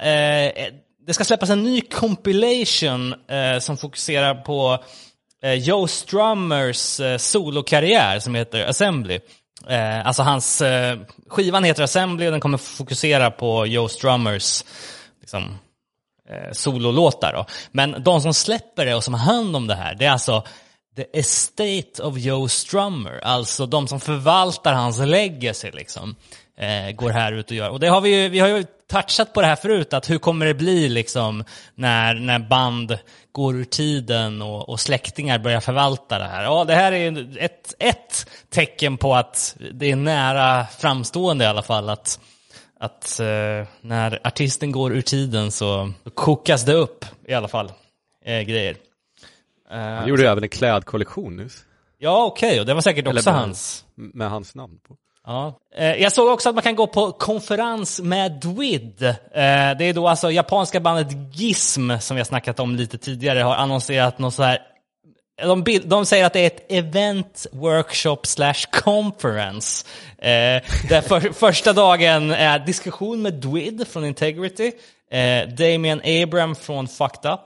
eh, 0.46 0.72
det 1.06 1.14
ska 1.14 1.24
släppas 1.24 1.50
en 1.50 1.62
ny 1.62 1.80
compilation 1.80 3.14
som 3.60 3.76
fokuserar 3.76 4.34
på 4.34 4.78
Joe 5.56 5.86
Strummers 5.86 7.00
solokarriär 7.18 8.18
som 8.18 8.34
heter 8.34 8.66
Assembly. 8.66 9.20
Alltså 10.04 10.22
hans, 10.22 10.62
skivan 11.28 11.64
heter 11.64 11.82
Assembly 11.82 12.26
och 12.26 12.30
den 12.30 12.40
kommer 12.40 12.58
fokusera 12.58 13.30
på 13.30 13.66
Joe 13.66 13.88
Strummers 13.88 14.64
liksom, 15.20 15.58
eh, 16.32 16.52
sololåtar. 16.52 17.32
Då. 17.32 17.46
Men 17.70 18.02
de 18.02 18.20
som 18.20 18.34
släpper 18.34 18.86
det 18.86 18.94
och 18.94 19.04
som 19.04 19.14
har 19.14 19.34
hand 19.34 19.56
om 19.56 19.66
det 19.66 19.74
här, 19.74 19.94
det 19.94 20.04
är 20.04 20.10
alltså 20.10 20.44
The 20.96 21.18
Estate 21.18 22.02
of 22.02 22.18
Joe 22.18 22.48
Strummer. 22.48 23.20
Alltså 23.22 23.66
de 23.66 23.88
som 23.88 24.00
förvaltar 24.00 24.72
hans 24.72 24.98
legacy 24.98 25.70
liksom. 25.70 26.16
Eh, 26.58 26.92
går 26.92 27.10
här 27.10 27.32
ut 27.32 27.50
och 27.50 27.56
gör. 27.56 27.70
Och 27.70 27.80
det 27.80 27.88
har 27.88 28.00
vi 28.00 28.22
ju, 28.22 28.28
vi 28.28 28.38
har 28.38 28.48
ju 28.48 28.64
touchat 28.90 29.32
på 29.32 29.40
det 29.40 29.46
här 29.46 29.56
förut, 29.56 29.92
att 29.92 30.10
hur 30.10 30.18
kommer 30.18 30.46
det 30.46 30.54
bli 30.54 30.88
liksom 30.88 31.44
när, 31.74 32.14
när 32.14 32.38
band 32.38 32.98
går 33.32 33.56
ur 33.56 33.64
tiden 33.64 34.42
och, 34.42 34.68
och 34.68 34.80
släktingar 34.80 35.38
börjar 35.38 35.60
förvalta 35.60 36.18
det 36.18 36.24
här. 36.24 36.44
Ja, 36.44 36.64
det 36.64 36.74
här 36.74 36.92
är 36.92 37.10
ju 37.10 37.36
ett, 37.38 37.74
ett 37.78 38.26
tecken 38.50 38.96
på 38.98 39.14
att 39.14 39.56
det 39.72 39.90
är 39.90 39.96
nära 39.96 40.66
framstående 40.78 41.44
i 41.44 41.48
alla 41.48 41.62
fall 41.62 41.90
att 41.90 42.20
att 42.82 43.20
eh, 43.20 43.26
när 43.80 44.18
artisten 44.24 44.72
går 44.72 44.92
ur 44.92 45.02
tiden 45.02 45.50
så 45.52 45.92
kokas 46.14 46.64
det 46.64 46.72
upp 46.74 47.04
i 47.28 47.34
alla 47.34 47.48
fall 47.48 47.72
eh, 48.24 48.40
grejer. 48.40 48.76
Eh, 49.70 49.78
Han 49.78 50.08
gjorde 50.08 50.22
ju 50.22 50.28
även 50.28 50.42
en 50.42 50.48
klädkollektion 50.48 51.36
nyss. 51.36 51.64
Ja, 51.98 52.24
okej, 52.24 52.60
och 52.60 52.66
det 52.66 52.74
var 52.74 52.80
säkert 52.80 53.06
Eller 53.06 53.20
också 53.20 53.30
med- 53.30 53.40
hans. 53.40 53.84
Med 53.94 54.30
hans 54.30 54.54
namn 54.54 54.78
på. 54.88 54.96
Ja. 55.26 55.58
Eh, 55.76 55.86
jag 55.92 56.12
såg 56.12 56.28
också 56.28 56.48
att 56.48 56.54
man 56.54 56.62
kan 56.62 56.76
gå 56.76 56.86
på 56.86 57.12
konferens 57.12 58.00
med 58.00 58.32
Dwid. 58.32 59.02
Eh, 59.02 59.14
det 59.32 59.84
är 59.84 59.94
då 59.94 60.08
alltså 60.08 60.30
japanska 60.30 60.80
bandet 60.80 61.08
Gizm, 61.36 61.90
som 62.00 62.16
vi 62.16 62.20
har 62.20 62.24
snackat 62.24 62.60
om 62.60 62.76
lite 62.76 62.98
tidigare, 62.98 63.38
har 63.40 63.54
annonserat 63.54 64.18
något 64.18 64.34
så 64.34 64.42
här 64.42 64.58
de, 65.40 65.62
bild, 65.62 65.88
de 65.88 66.06
säger 66.06 66.24
att 66.24 66.32
det 66.32 66.40
är 66.40 66.46
ett 66.46 66.66
event, 66.68 67.46
workshop 67.52 68.18
slash 68.22 68.66
conference. 68.72 69.86
Eh, 70.18 70.62
där 70.88 71.00
för, 71.00 71.20
första 71.32 71.72
dagen 71.72 72.30
är 72.30 72.58
diskussion 72.58 73.22
med 73.22 73.34
Dwid 73.34 73.88
från 73.88 74.04
Integrity, 74.04 74.72
eh, 75.10 75.48
Damien 75.48 76.00
Abram 76.04 76.54
från 76.54 76.88
Fucked 76.88 77.32
Up 77.32 77.40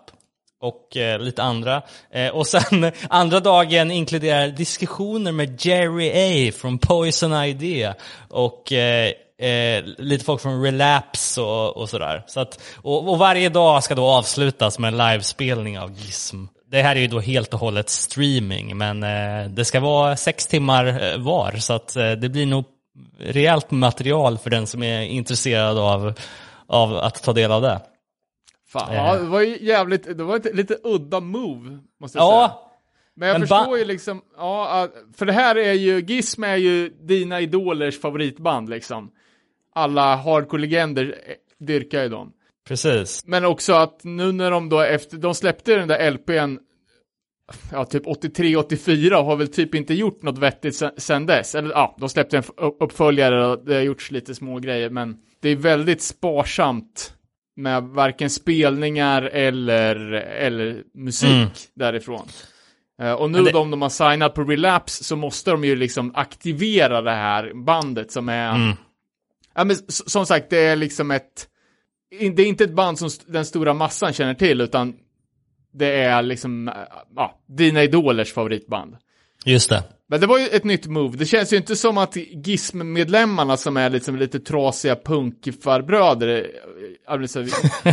och 0.61 0.96
eh, 0.96 1.20
lite 1.20 1.42
andra. 1.42 1.83
Eh, 2.11 2.29
och 2.29 2.46
sen 2.46 2.92
andra 3.09 3.40
dagen 3.40 3.90
inkluderar 3.90 4.49
diskussioner 4.49 5.33
med 5.33 5.66
Jerry 5.66 6.49
A 6.49 6.53
från 6.53 6.79
Poison 6.79 7.44
Idea 7.44 7.94
och 8.29 8.72
eh, 8.72 9.12
eh, 9.38 9.85
lite 9.99 10.25
folk 10.25 10.42
från 10.42 10.62
Relapse 10.62 11.40
och, 11.40 11.77
och 11.77 11.88
sådär. 11.90 12.25
Så 12.27 12.40
att, 12.40 12.61
och, 12.75 13.09
och 13.09 13.18
varje 13.18 13.49
dag 13.49 13.85
ska 13.85 13.94
då 13.94 14.07
avslutas 14.07 14.79
med 14.79 14.88
en 14.88 14.99
livespelning 14.99 15.79
av 15.79 15.92
Gizm. 15.92 16.44
Det 16.70 16.83
här 16.83 16.96
är 16.96 17.00
ju 17.00 17.07
då 17.07 17.20
helt 17.20 17.55
och 17.55 17.61
hållet 17.61 17.88
streaming, 17.88 18.76
men 18.76 19.02
eh, 19.02 19.48
det 19.50 19.64
ska 19.64 19.81
vara 19.81 20.16
sex 20.16 20.46
timmar 20.46 20.87
eh, 20.87 21.18
var, 21.18 21.52
så 21.52 21.72
att 21.72 21.96
eh, 21.96 22.12
det 22.12 22.29
blir 22.29 22.46
nog 22.46 22.64
rejält 23.18 23.70
material 23.70 24.38
för 24.38 24.50
den 24.50 24.66
som 24.66 24.83
är 24.83 25.02
intresserad 25.02 25.79
av, 25.79 26.12
av 26.66 26.96
att 26.96 27.22
ta 27.22 27.33
del 27.33 27.52
av 27.52 27.62
det. 27.62 27.81
Fan, 28.68 28.90
Eh. 28.90 28.96
ja, 28.96 29.16
det 29.16 29.24
var 29.26 29.40
ju 29.40 29.59
jävligt, 29.64 30.18
det 30.18 30.24
var 30.24 30.37
ett 30.37 30.55
lite 30.57 30.76
udda 30.85 31.20
move, 31.20 31.79
måste 32.00 32.18
jag 32.18 32.29
säga. 32.29 32.40
Ja, 32.40 32.70
Men 33.14 33.29
jag 33.29 33.40
Men 33.40 33.48
förstår 33.48 33.79
ju 33.79 33.85
liksom, 33.85 34.22
ja, 34.37 34.68
att- 34.83 35.16
för 35.16 35.26
det 35.26 35.33
här 35.33 35.57
är 35.57 35.72
ju, 35.72 36.00
Gizm 36.00 36.44
är 36.44 36.57
ju 36.57 36.88
dina 36.88 37.40
idolers 37.40 38.00
favoritband 38.00 38.68
liksom. 38.70 39.11
Alla 39.74 40.16
hardcore-legender 40.16 41.14
dyrkar 41.59 42.02
ju 42.02 42.09
dem. 42.09 42.33
Precis. 42.68 43.22
Men 43.26 43.44
också 43.44 43.72
att 43.72 44.00
nu 44.05 44.33
när 44.33 44.50
de 44.50 44.68
då 44.68 44.81
efter, 44.81 45.16
de 45.16 45.35
släppte 45.35 45.76
den 45.76 45.88
där 45.88 46.11
LPn, 46.11 46.59
ja 47.72 47.85
typ 47.85 48.07
83-84 48.07 49.12
och 49.14 49.24
har 49.24 49.37
väl 49.37 49.48
typ 49.48 49.74
inte 49.74 49.94
gjort 49.94 50.22
något 50.22 50.38
vettigt 50.38 50.76
sen, 50.76 50.90
sen 50.96 51.26
dess. 51.26 51.55
Eller 51.55 51.70
ja, 51.70 51.96
de 52.00 52.09
släppte 52.09 52.37
en 52.37 52.44
uppföljare 52.81 53.46
och 53.46 53.64
det 53.64 53.74
har 53.74 53.83
gjorts 53.83 54.11
lite 54.11 54.35
små 54.35 54.59
grejer 54.59 54.90
men 54.90 55.16
det 55.42 55.48
är 55.48 55.57
väldigt 55.57 56.02
sparsamt 56.02 57.12
med 57.57 57.83
varken 57.83 58.31
spelningar 58.31 59.22
eller, 59.22 59.96
eller 60.12 60.83
musik 60.94 61.31
Mm. 61.31 61.48
därifrån. 61.74 62.29
Eh, 63.02 63.12
och 63.12 63.31
nu 63.31 63.42
det- 63.42 63.52
de 63.52 63.70
de 63.70 63.83
har 63.83 63.88
signat 63.88 64.35
på 64.35 64.42
Relapse 64.44 65.05
så 65.05 65.16
måste 65.16 65.50
de 65.50 65.64
ju 65.64 65.76
liksom 65.76 66.12
aktivera 66.14 67.02
det 67.02 67.11
här 67.14 67.52
bandet 67.64 68.12
som 68.12 68.29
är 68.29 68.55
Mm. 68.55 68.76
Ja 69.55 69.64
men 69.64 69.76
som 69.88 70.26
sagt, 70.26 70.50
det 70.50 70.59
är 70.59 70.76
liksom 70.76 71.11
ett... 71.11 71.48
Det 72.11 72.42
är 72.42 72.47
inte 72.47 72.64
ett 72.64 72.75
band 72.75 72.99
som 72.99 73.11
den 73.27 73.45
stora 73.45 73.75
massan 73.75 74.12
känner 74.12 74.35
till, 74.35 74.61
utan 74.61 74.95
det 75.73 75.92
är 76.01 76.23
liksom, 76.23 76.69
äh, 76.69 76.75
ja, 77.16 77.40
dina 77.47 77.83
idolers 77.83 78.33
favoritband. 78.33 78.97
Just 79.45 79.71
det. 79.71 79.85
Men 80.09 80.21
det 80.21 80.27
var 80.27 80.38
ju 80.38 80.47
ett 80.47 80.64
nytt 80.64 80.87
move. 80.87 81.16
Det 81.16 81.27
känns 81.27 81.53
ju 81.53 81.57
inte 81.57 81.77
som 81.77 81.99
att 81.99 82.16
GISM-medlemmarna 82.16 83.57
som 83.57 83.77
är 83.77 83.90
liksom 83.90 84.16
lite 84.16 84.40
trasiga 84.40 84.97
punkfarbröder, 84.97 86.38
äh, 87.09 87.12
alltså, 87.12 87.45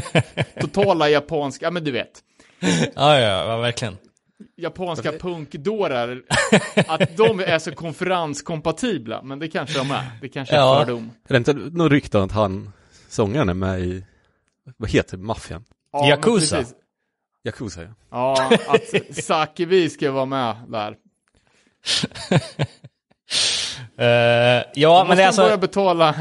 totala 0.61 1.09
japanska, 1.09 1.65
ja 1.65 1.71
men 1.71 1.83
du 1.83 1.91
vet, 1.91 2.11
Ja, 2.95 3.19
ja, 3.19 3.47
ja, 3.47 3.57
verkligen. 3.57 3.97
japanska 4.57 5.11
punkdårar, 5.11 6.21
att 6.87 7.17
de 7.17 7.39
är 7.39 7.59
så 7.59 7.71
konferenskompatibla, 7.71 9.21
men 9.21 9.39
det 9.39 9.47
kanske 9.47 9.77
de 9.79 9.91
är. 9.91 10.03
Det 10.21 10.29
kanske 10.29 10.55
är 10.55 10.59
Ja. 10.59 10.79
fördom. 10.85 11.11
Är 11.27 11.33
det 11.33 11.37
inte 11.37 11.53
något 11.53 11.91
rykte 11.91 12.21
att 12.23 12.31
han, 12.31 12.71
sångaren 13.13 13.49
är 13.49 13.53
med 13.53 13.79
i, 13.81 14.05
vad 14.77 14.89
heter 14.89 15.17
det, 15.17 15.23
maffian? 15.23 15.63
Ja, 15.91 16.09
Yakuza. 16.09 16.63
Yakuza 17.43 17.81
ja. 17.83 17.89
Ja, 18.09 18.49
att 18.67 19.15
Sakivi 19.23 19.89
ska 19.89 20.11
vara 20.11 20.25
med 20.25 20.55
där. 20.67 20.95
Eh, 23.97 24.63
ja, 24.75 24.99
Då 25.01 25.05
men 25.07 25.17
det 25.17 25.23
är 25.23 25.31
de 25.31 25.35
börja 25.37 25.53
alltså... 25.53 25.57
betala, 25.57 26.15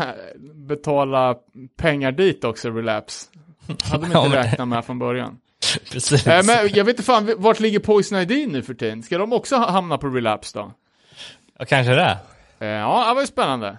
betala 0.55 1.37
pengar 1.77 2.13
dit 2.13 2.45
också, 2.45 2.71
Relapse. 2.71 3.29
Hade 3.85 4.03
de 4.03 4.07
inte 4.07 4.19
Ja, 4.19 4.29
men- 4.29 4.33
räknat 4.33 4.69
med 4.69 4.85
från 4.85 4.99
början. 4.99 5.39
Precis. 5.93 6.27
Eh, 6.27 6.45
men 6.47 6.57
jag 6.75 6.85
vet 6.85 6.89
inte 6.89 7.03
fan, 7.03 7.35
vart 7.39 7.61
ligger 7.61 7.79
Poison 7.79 8.19
ID 8.19 8.49
nu 8.53 8.63
för 8.63 8.75
tiden? 8.75 9.03
Ska 9.03 9.19
de 9.19 9.33
också 9.33 9.57
hamna 9.57 9.99
på 9.99 10.09
Relapse 10.09 10.59
då? 10.59 10.73
Ja, 11.59 11.65
kanske 11.65 11.93
det. 11.95 12.19
Eh, 12.59 12.67
ja, 12.69 13.09
det 13.09 13.15
var 13.15 13.21
ju 13.21 13.27
spännande. 13.27 13.79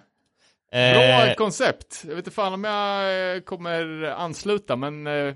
Bra 0.73 1.27
Eh, 1.27 1.33
koncept. 1.33 2.01
Jag 2.03 2.09
vet 2.09 2.17
inte 2.17 2.31
fan 2.31 2.53
om 2.53 2.63
jag 2.63 3.35
eh, 3.35 3.41
kommer 3.41 4.03
ansluta, 4.03 4.75
men 4.75 5.07
eh, 5.07 5.33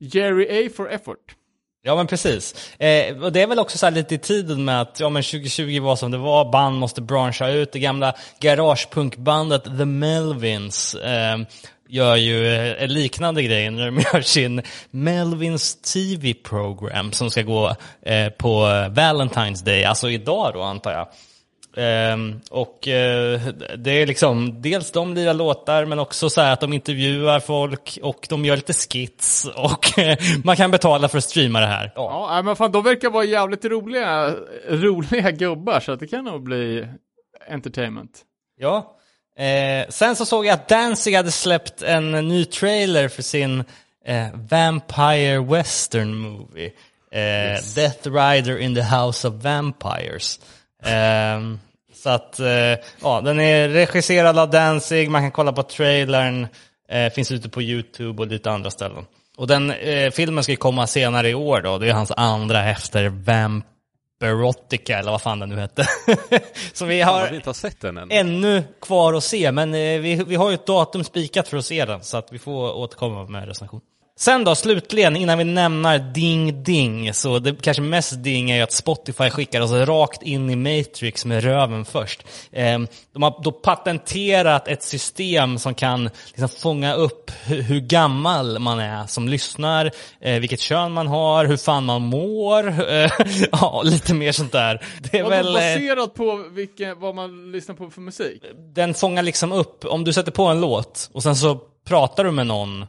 Jerry 0.00 0.66
A 0.66 0.70
for 0.76 0.90
effort. 0.90 1.34
Ja 1.82 1.96
men 1.96 2.06
precis. 2.06 2.72
Eh, 2.78 3.22
och 3.22 3.32
det 3.32 3.42
är 3.42 3.46
väl 3.46 3.58
också 3.58 3.78
så 3.78 3.86
här 3.86 3.90
lite 3.90 4.14
i 4.14 4.18
tiden 4.18 4.64
med 4.64 4.80
att 4.80 5.00
ja, 5.00 5.08
men 5.08 5.22
2020 5.22 5.80
var 5.80 5.96
som 5.96 6.10
det 6.10 6.18
var, 6.18 6.52
band 6.52 6.78
måste 6.78 7.02
branscha 7.02 7.48
ut. 7.48 7.72
Det 7.72 7.78
gamla 7.78 8.14
garagepunkbandet 8.40 9.64
The 9.64 9.84
Melvins 9.84 10.94
eh, 10.94 11.38
gör 11.88 12.16
ju 12.16 12.54
eh, 12.54 12.82
en 12.82 12.92
liknande 12.92 13.42
grej 13.42 13.70
när 13.70 13.86
de 13.86 13.98
gör 14.12 14.20
sin 14.20 14.62
Melvins 14.90 15.76
TV-program 15.76 17.12
som 17.12 17.30
ska 17.30 17.42
gå 17.42 17.74
eh, 18.02 18.28
på 18.28 18.62
Valentine's 18.90 19.64
Day, 19.64 19.84
alltså 19.84 20.10
idag 20.10 20.50
då 20.54 20.62
antar 20.62 20.92
jag. 20.92 21.08
Ehm, 21.78 22.40
och 22.50 22.88
eh, 22.88 23.40
det 23.76 23.90
är 23.90 24.06
liksom 24.06 24.62
dels 24.62 24.90
de 24.90 25.14
lirar 25.14 25.34
låtar 25.34 25.84
men 25.84 25.98
också 25.98 26.30
så 26.30 26.40
här 26.40 26.52
att 26.52 26.60
de 26.60 26.72
intervjuar 26.72 27.40
folk 27.40 27.98
och 28.02 28.26
de 28.28 28.44
gör 28.44 28.56
lite 28.56 28.72
skits 28.72 29.46
och 29.54 29.86
man 30.44 30.56
kan 30.56 30.70
betala 30.70 31.08
för 31.08 31.18
att 31.18 31.24
streama 31.24 31.60
det 31.60 31.66
här. 31.66 31.92
Ja. 31.94 32.28
Ja, 32.36 32.42
men 32.42 32.56
fan, 32.56 32.72
de 32.72 32.84
verkar 32.84 33.10
vara 33.10 33.24
jävligt 33.24 33.64
roliga, 33.64 34.34
roliga 34.68 35.30
gubbar, 35.30 35.80
så 35.80 35.92
att 35.92 36.00
det 36.00 36.06
kan 36.06 36.24
nog 36.24 36.42
bli 36.42 36.86
entertainment. 37.48 38.20
ja. 38.60 38.94
Eh, 39.38 39.88
sen 39.88 40.16
så 40.16 40.24
såg 40.26 40.46
jag 40.46 40.54
att 40.54 40.68
Danzig 40.68 41.14
hade 41.14 41.30
släppt 41.30 41.82
en 41.82 42.10
ny 42.10 42.44
trailer 42.44 43.08
för 43.08 43.22
sin 43.22 43.64
eh, 44.04 44.26
Vampire 44.34 45.38
Western 45.40 46.14
Movie. 46.14 46.72
Eh, 47.12 47.62
Death 47.74 48.08
Rider 48.08 48.58
in 48.58 48.74
the 48.74 48.82
House 48.82 49.28
of 49.28 49.34
Vampires. 49.34 50.40
Ehm, 50.82 51.58
så 52.02 52.10
att, 52.10 52.40
eh, 52.40 52.76
ja, 53.02 53.20
den 53.24 53.40
är 53.40 53.68
regisserad 53.68 54.38
av 54.38 54.50
Danzig, 54.50 55.10
man 55.10 55.22
kan 55.22 55.30
kolla 55.30 55.52
på 55.52 55.62
trailern, 55.62 56.46
eh, 56.88 57.12
finns 57.12 57.32
ute 57.32 57.48
på 57.48 57.62
YouTube 57.62 58.22
och 58.22 58.28
lite 58.28 58.50
andra 58.50 58.70
ställen. 58.70 59.06
Och 59.36 59.46
den 59.46 59.70
eh, 59.70 60.10
filmen 60.10 60.44
ska 60.44 60.52
ju 60.52 60.56
komma 60.56 60.86
senare 60.86 61.28
i 61.28 61.34
år 61.34 61.60
då, 61.60 61.78
det 61.78 61.88
är 61.88 61.92
hans 61.92 62.12
andra 62.16 62.70
efter 62.70 63.08
Vampirotica, 63.08 64.98
eller 64.98 65.10
vad 65.10 65.22
fan 65.22 65.38
den 65.38 65.48
nu 65.48 65.56
hette. 65.56 65.88
så 66.72 66.84
vi 66.84 67.00
Har 67.00 67.20
vi 67.22 67.28
har 67.28 67.34
inte 67.34 67.48
har 67.48 67.54
sett 67.54 67.80
den 67.80 67.98
än? 67.98 68.10
ännu 68.10 68.62
kvar 68.80 69.14
att 69.14 69.24
se, 69.24 69.52
men 69.52 69.72
vi, 69.72 70.24
vi 70.26 70.36
har 70.36 70.48
ju 70.50 70.54
ett 70.54 70.66
datum 70.66 71.04
spikat 71.04 71.48
för 71.48 71.56
att 71.56 71.66
se 71.66 71.84
den, 71.84 72.02
så 72.02 72.16
att 72.16 72.32
vi 72.32 72.38
får 72.38 72.76
återkomma 72.76 73.24
med 73.24 73.48
recension. 73.48 73.80
Sen 74.20 74.44
då, 74.44 74.54
slutligen, 74.54 75.16
innan 75.16 75.38
vi 75.38 75.44
nämner 75.44 75.98
Ding 75.98 76.62
Ding, 76.62 77.14
så 77.14 77.38
det 77.38 77.62
kanske 77.62 77.82
mest 77.82 78.22
ding 78.22 78.50
är 78.50 78.56
ju 78.56 78.62
att 78.62 78.72
Spotify 78.72 79.30
skickar 79.30 79.60
oss 79.60 79.70
rakt 79.70 80.22
in 80.22 80.50
i 80.50 80.56
Matrix 80.56 81.24
med 81.24 81.44
röven 81.44 81.84
först. 81.84 82.26
Eh, 82.52 82.78
de 83.12 83.22
har 83.22 83.42
då 83.42 83.52
patenterat 83.52 84.68
ett 84.68 84.82
system 84.82 85.58
som 85.58 85.74
kan 85.74 86.10
liksom 86.26 86.48
fånga 86.48 86.94
upp 86.94 87.30
hur, 87.44 87.80
gammal 87.80 88.58
man 88.58 88.78
är 88.78 89.06
som 89.06 89.28
lyssnar, 89.28 89.90
eh, 90.20 90.40
vilket 90.40 90.60
kön 90.60 90.92
man 90.92 91.06
har, 91.06 91.44
hur 91.44 91.56
fan 91.56 91.84
man 91.84 92.02
mår, 92.02 92.68
eh, 92.68 93.10
ja, 93.52 93.82
lite 93.84 94.14
mer 94.14 94.32
sånt 94.32 94.52
där. 94.52 94.84
Det 95.00 95.18
är 95.18 95.22
Vadå, 95.22 95.36
väl... 95.36 95.46
eh, 95.46 95.52
baserat 95.52 96.14
på 96.14 96.44
vilken, 96.50 97.00
vad 97.00 97.14
man 97.14 97.52
lyssnar 97.52 97.74
på 97.74 97.90
för 97.90 98.00
musik? 98.00 98.42
den 98.74 98.94
fångar 98.94 99.22
liksom 99.22 99.52
upp, 99.52 99.84
om 99.84 100.04
du 100.04 100.12
sätter 100.12 100.32
på 100.32 100.44
en 100.44 100.60
låt 100.60 101.10
och 101.12 101.22
sen 101.22 101.36
så 101.36 101.60
pratar 101.88 102.24
du 102.24 102.30
med 102.30 102.46
någon 102.46 102.86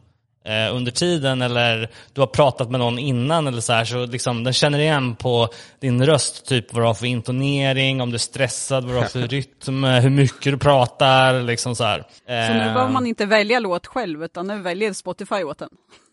eh, 0.50 0.76
under 0.76 0.92
tiden 0.92 1.42
eller 1.42 1.90
du 2.14 2.22
har 2.22 2.28
pratat 2.28 2.70
med 2.72 2.80
någon 2.80 3.00
innan 3.00 3.48
eller 3.48 3.62
så 3.62 3.74
här, 3.74 3.86
så 3.86 4.06
liksom 4.06 4.44
den 4.44 4.54
känner 4.54 4.80
igen 4.80 5.16
på 5.16 5.50
din 5.80 6.06
röst, 6.06 6.46
typ 6.48 6.74
vad 6.74 6.84
du 6.84 6.88
har 6.88 6.94
för 6.94 7.06
intonering, 7.06 8.02
om 8.02 8.10
du 8.10 8.16
är 8.16 8.20
stressad, 8.20 8.86
vad 8.86 8.94
du 8.94 8.98
har 9.00 9.06
för 9.06 9.20
rytm, 9.28 9.84
eh, 9.84 9.92
hur 10.02 10.10
mycket 10.10 10.44
du 10.52 10.58
pratar, 10.58 11.42
liksom 11.42 11.76
så 11.76 11.84
här. 11.84 12.00
Så 12.00 12.04
nu 12.28 12.36
Eh, 12.60 12.74
behöver 12.74 12.90
man 12.92 13.06
inte 13.06 13.26
välja 13.26 13.60
låt 13.60 13.88
själv, 13.88 14.24
utan 14.24 14.48
nu 14.48 14.62
väljer 14.62 14.94
Spotify 14.94 15.44
åt 15.44 15.62
en. 15.62 15.70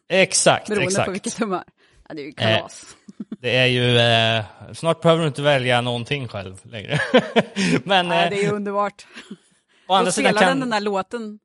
Exakt, 0.08 0.68
Beroende 0.68 0.86
exakt. 0.86 1.06
på 1.06 1.12
vilket 1.12 1.38
humör. 1.38 1.64
Ja, 2.08 2.14
det 2.14 2.20
är 2.22 2.26
ju 2.26 2.32
kalas. 2.32 2.86
Det 3.40 3.56
är 3.56 3.66
ju, 3.66 3.98
eh, 3.98 4.44
snart 4.74 5.02
behöver 5.02 5.22
du 5.22 5.28
inte 5.28 5.42
välja 5.42 5.80
någonting 5.80 6.28
själv 6.28 6.60
längre. 6.62 7.00
Men 7.84 8.08
Nej, 8.08 8.24
eh, 8.24 8.30
det 8.30 8.36
är 8.36 8.42
ju 8.42 8.50
underbart. 8.50 9.06
å 9.88 9.94
andra 9.94 10.04
Då 10.04 10.12
sidan 10.12 10.32
spelar 10.32 10.40
kan... 10.48 10.48
den 10.50 10.60
den 10.60 10.70
där 10.70 10.80
låten 10.80 11.38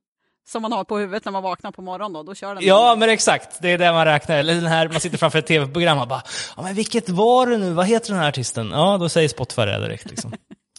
som 0.48 0.62
man 0.62 0.72
har 0.72 0.84
på 0.84 0.98
huvudet 0.98 1.26
när 1.26 1.32
man 1.32 1.44
vaknar 1.44 1.72
på 1.72 1.82
morgonen 1.82 2.14
då, 2.14 2.24
då 2.24 2.36
kör 2.36 2.56
den. 2.56 2.64
Ja, 2.66 2.96
men 2.98 3.10
exakt. 3.10 3.62
Det 3.62 3.70
är 3.72 3.78
det 3.78 3.92
man 3.92 4.06
räknar. 4.06 4.38
Eller 4.38 4.56
den 4.56 4.66
här, 4.66 4.90
man 4.90 5.00
sitter 5.00 5.18
framför 5.18 5.40
ett 5.40 5.48
tv-program 5.48 6.00
och 6.00 6.08
bara, 6.08 6.24
ja 6.58 6.64
men 6.64 6.76
vilket 6.76 7.10
var 7.10 7.48
det 7.48 7.58
nu? 7.58 7.74
Vad 7.74 7.86
heter 7.86 8.10
den 8.10 8.20
här 8.20 8.30
artisten? 8.30 8.70
Ja, 8.72 8.98
då 8.98 9.10
säger 9.10 9.28
Spotify 9.28 9.62
det 9.62 9.80
direkt 9.80 10.10
liksom. 10.10 10.34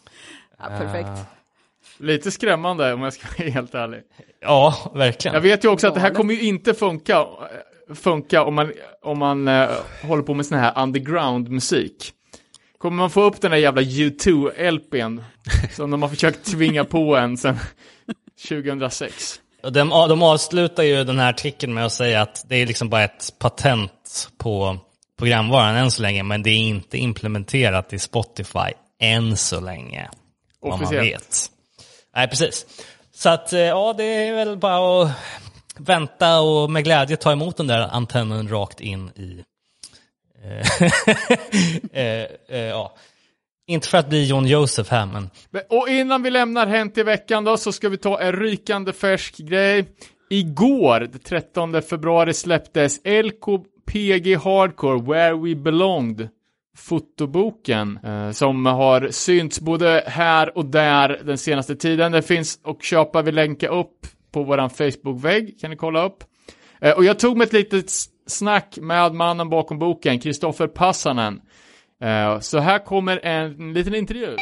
ja, 0.59 0.65
perfekt. 0.65 1.27
Lite 1.99 2.31
skrämmande 2.31 2.93
om 2.93 3.03
jag 3.03 3.13
ska 3.13 3.27
vara 3.39 3.51
helt 3.51 3.75
ärlig. 3.75 4.01
Ja, 4.41 4.93
verkligen. 4.95 5.35
Jag 5.35 5.41
vet 5.41 5.65
ju 5.65 5.69
också 5.69 5.87
att 5.87 5.95
det 5.95 6.01
här 6.01 6.15
kommer 6.15 6.35
ju 6.35 6.43
inte 6.43 6.75
funka, 6.75 7.27
funka 7.95 8.45
om 8.45 8.55
man, 8.55 8.73
om 9.03 9.19
man 9.19 9.49
eh, 9.49 9.69
håller 10.03 10.23
på 10.23 10.35
med 10.35 10.47
sån 10.47 10.59
här 10.59 10.83
underground-musik. 10.83 12.13
Kommer 12.79 12.97
man 12.97 13.11
få 13.11 13.23
upp 13.23 13.41
den 13.41 13.51
där 13.51 13.59
jävla 13.59 13.83
U2-LPn 13.83 15.21
som 15.73 15.91
de 15.91 16.03
har 16.03 16.09
försökt 16.09 16.45
tvinga 16.45 16.85
på 16.85 17.17
en 17.17 17.37
sedan 17.37 17.59
2006. 18.49 19.42
De, 19.63 19.89
de 19.89 20.23
avslutar 20.23 20.83
ju 20.83 21.05
den 21.05 21.19
här 21.19 21.31
artikeln 21.31 21.75
med 21.75 21.87
att 21.87 21.93
säga 21.93 22.23
att 22.23 22.45
det 22.49 22.57
är 22.57 22.67
liksom 22.67 22.89
bara 22.89 23.05
ett 23.05 23.35
patent 23.39 24.29
på 24.39 24.79
programvaran 25.19 25.77
än 25.77 25.91
så 25.91 26.03
länge, 26.03 26.23
men 26.23 26.43
det 26.43 26.51
är 26.51 26.59
inte 26.59 26.99
implementerat 26.99 27.93
i 27.93 27.99
Spotify 27.99 28.73
än 29.01 29.37
så 29.37 29.61
länge. 29.61 30.09
Vad 30.61 30.81
man 30.81 30.91
vet. 30.91 31.51
Nej, 32.17 32.29
precis. 32.29 32.67
Så 33.15 33.29
att, 33.29 33.53
eh, 33.53 33.61
ja, 33.61 33.95
det 33.97 34.05
är 34.05 34.35
väl 34.35 34.57
bara 34.57 35.03
att 35.03 35.11
vänta 35.77 36.41
och 36.41 36.71
med 36.71 36.85
glädje 36.85 37.17
ta 37.17 37.33
emot 37.33 37.57
den 37.57 37.67
där 37.67 37.79
antennen 37.79 38.49
rakt 38.49 38.81
in 38.81 39.09
i... 39.09 39.45
eh, 40.43 40.67
eh, 42.03 42.61
ja. 42.61 42.95
Inte 43.73 43.89
för 43.89 43.99
att 43.99 44.09
bli 44.09 44.27
John 44.27 44.47
Josef 44.47 44.89
här, 44.89 45.07
men 45.07 45.31
Och 45.69 45.89
innan 45.89 46.23
vi 46.23 46.31
lämnar 46.31 46.67
Hänt 46.67 46.99
i 46.99 47.03
veckan 47.03 47.45
då 47.45 47.57
så 47.57 47.73
ska 47.73 47.89
vi 47.89 47.97
ta 47.97 48.21
en 48.21 48.33
rykande 48.33 48.93
färsk 48.93 49.37
grej. 49.37 49.85
Igår, 50.31 51.01
den 51.01 51.21
13 51.21 51.83
februari, 51.83 52.35
släpptes 52.35 53.01
LKPG 53.05 54.37
Hardcore 54.37 55.03
Where 55.03 55.35
We 55.35 55.55
Belonged 55.55 56.29
fotoboken 56.77 57.99
eh, 58.05 58.31
som 58.31 58.67
har 58.67 59.09
synts 59.11 59.61
både 59.61 60.05
här 60.07 60.59
och 60.59 60.65
där 60.65 61.21
den 61.25 61.39
senaste 61.39 61.77
tiden. 61.77 62.13
Den 62.13 62.23
finns 62.23 62.61
och 62.65 62.83
köpa, 62.83 63.23
vi 63.23 63.33
länkar 63.33 63.69
upp 63.69 64.07
på 64.33 64.43
våran 64.43 64.71
Facebook-vägg, 64.71 65.61
kan 65.61 65.71
ni 65.71 65.77
kolla 65.77 66.05
upp. 66.05 66.25
Eh, 66.81 66.97
och 66.97 67.05
jag 67.05 67.19
tog 67.19 67.37
mig 67.37 67.47
ett 67.47 67.53
litet 67.53 67.91
snack 68.27 68.79
med 68.81 69.15
mannen 69.15 69.49
bakom 69.51 69.79
boken, 69.79 70.21
Kristoffer 70.21 70.67
Passanen. 70.67 71.41
Eh, 72.03 72.41
så 72.41 72.59
här 72.59 72.79
kommer 72.79 73.25
en 73.25 73.73
liten 73.73 73.95
intervju. 73.95 74.37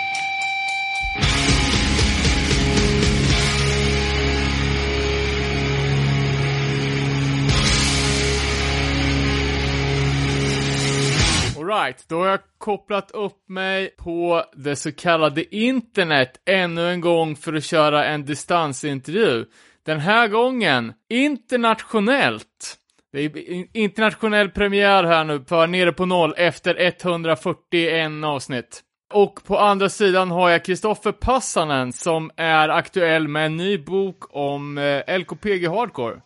Alright, 11.58 12.04
då 12.08 12.18
har 12.18 12.26
jag 12.26 12.40
kopplat 12.58 13.10
upp 13.10 13.48
mig 13.48 13.94
på 13.98 14.44
det 14.56 14.76
så 14.76 14.92
kallade 14.92 15.56
internet 15.56 16.32
ännu 16.46 16.90
en 16.90 17.00
gång 17.00 17.36
för 17.36 17.54
att 17.54 17.64
köra 17.64 18.04
en 18.04 18.24
distansintervju. 18.24 19.44
Den 19.86 20.00
här 20.00 20.28
gången 20.28 20.92
internationellt. 21.08 22.79
Det 23.12 23.20
är 23.20 23.50
in- 23.50 23.68
internationell 23.72 24.50
premiär 24.50 25.04
här 25.04 25.24
nu 25.24 25.44
för 25.48 25.66
Nere 25.66 25.92
på 25.92 26.06
Noll 26.06 26.34
efter 26.36 26.76
141 26.80 28.24
avsnitt. 28.24 28.80
Och 29.14 29.40
på 29.46 29.58
andra 29.58 29.88
sidan 29.88 30.30
har 30.30 30.50
jag 30.50 30.64
Kristoffer 30.64 31.12
Passanen 31.12 31.92
som 31.92 32.30
är 32.36 32.68
aktuell 32.68 33.28
med 33.28 33.46
en 33.46 33.56
ny 33.56 33.78
bok 33.78 34.16
om 34.30 34.78
eh, 34.78 35.18
LKPG 35.18 35.68
Hardcore. 35.68 36.16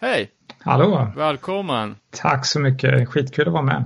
Hej! 0.00 0.30
Hallå! 0.60 1.12
Välkommen! 1.16 1.96
Tack 2.16 2.46
så 2.46 2.60
mycket, 2.60 3.08
skitkul 3.08 3.46
att 3.46 3.52
vara 3.52 3.62
med. 3.62 3.84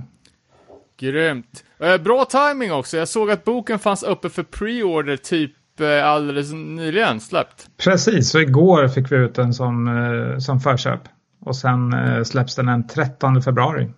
Grymt. 0.99 1.63
Eh, 1.79 1.97
bra 1.97 2.25
timing 2.25 2.71
också. 2.73 2.97
Jag 2.97 3.07
såg 3.07 3.31
att 3.31 3.43
boken 3.43 3.79
fanns 3.79 4.03
uppe 4.03 4.29
för 4.29 4.43
pre-order 4.43 5.17
typ 5.17 5.79
eh, 5.79 6.05
alldeles 6.07 6.51
nyligen 6.51 7.19
släppt. 7.19 7.67
Precis, 7.83 8.29
så 8.29 8.39
igår 8.39 8.87
fick 8.87 9.11
vi 9.11 9.15
ut 9.15 9.35
den 9.35 9.53
som, 9.53 10.37
som 10.41 10.59
förköp. 10.59 11.01
Och 11.41 11.55
sen 11.55 11.93
eh, 11.93 12.23
släpps 12.23 12.55
den 12.55 12.65
den 12.65 12.87
13 12.87 13.41
februari. 13.41 13.89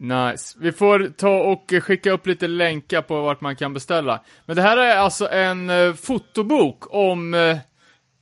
Nice. 0.00 0.58
Vi 0.60 0.72
får 0.72 1.12
ta 1.16 1.38
och 1.38 1.74
skicka 1.82 2.12
upp 2.12 2.26
lite 2.26 2.48
länkar 2.48 3.02
på 3.02 3.22
vart 3.22 3.40
man 3.40 3.56
kan 3.56 3.74
beställa. 3.74 4.20
Men 4.46 4.56
det 4.56 4.62
här 4.62 4.76
är 4.76 4.96
alltså 4.96 5.28
en 5.28 5.70
eh, 5.70 5.94
fotobok 5.94 6.94
om 6.94 7.34
eh, 7.34 7.58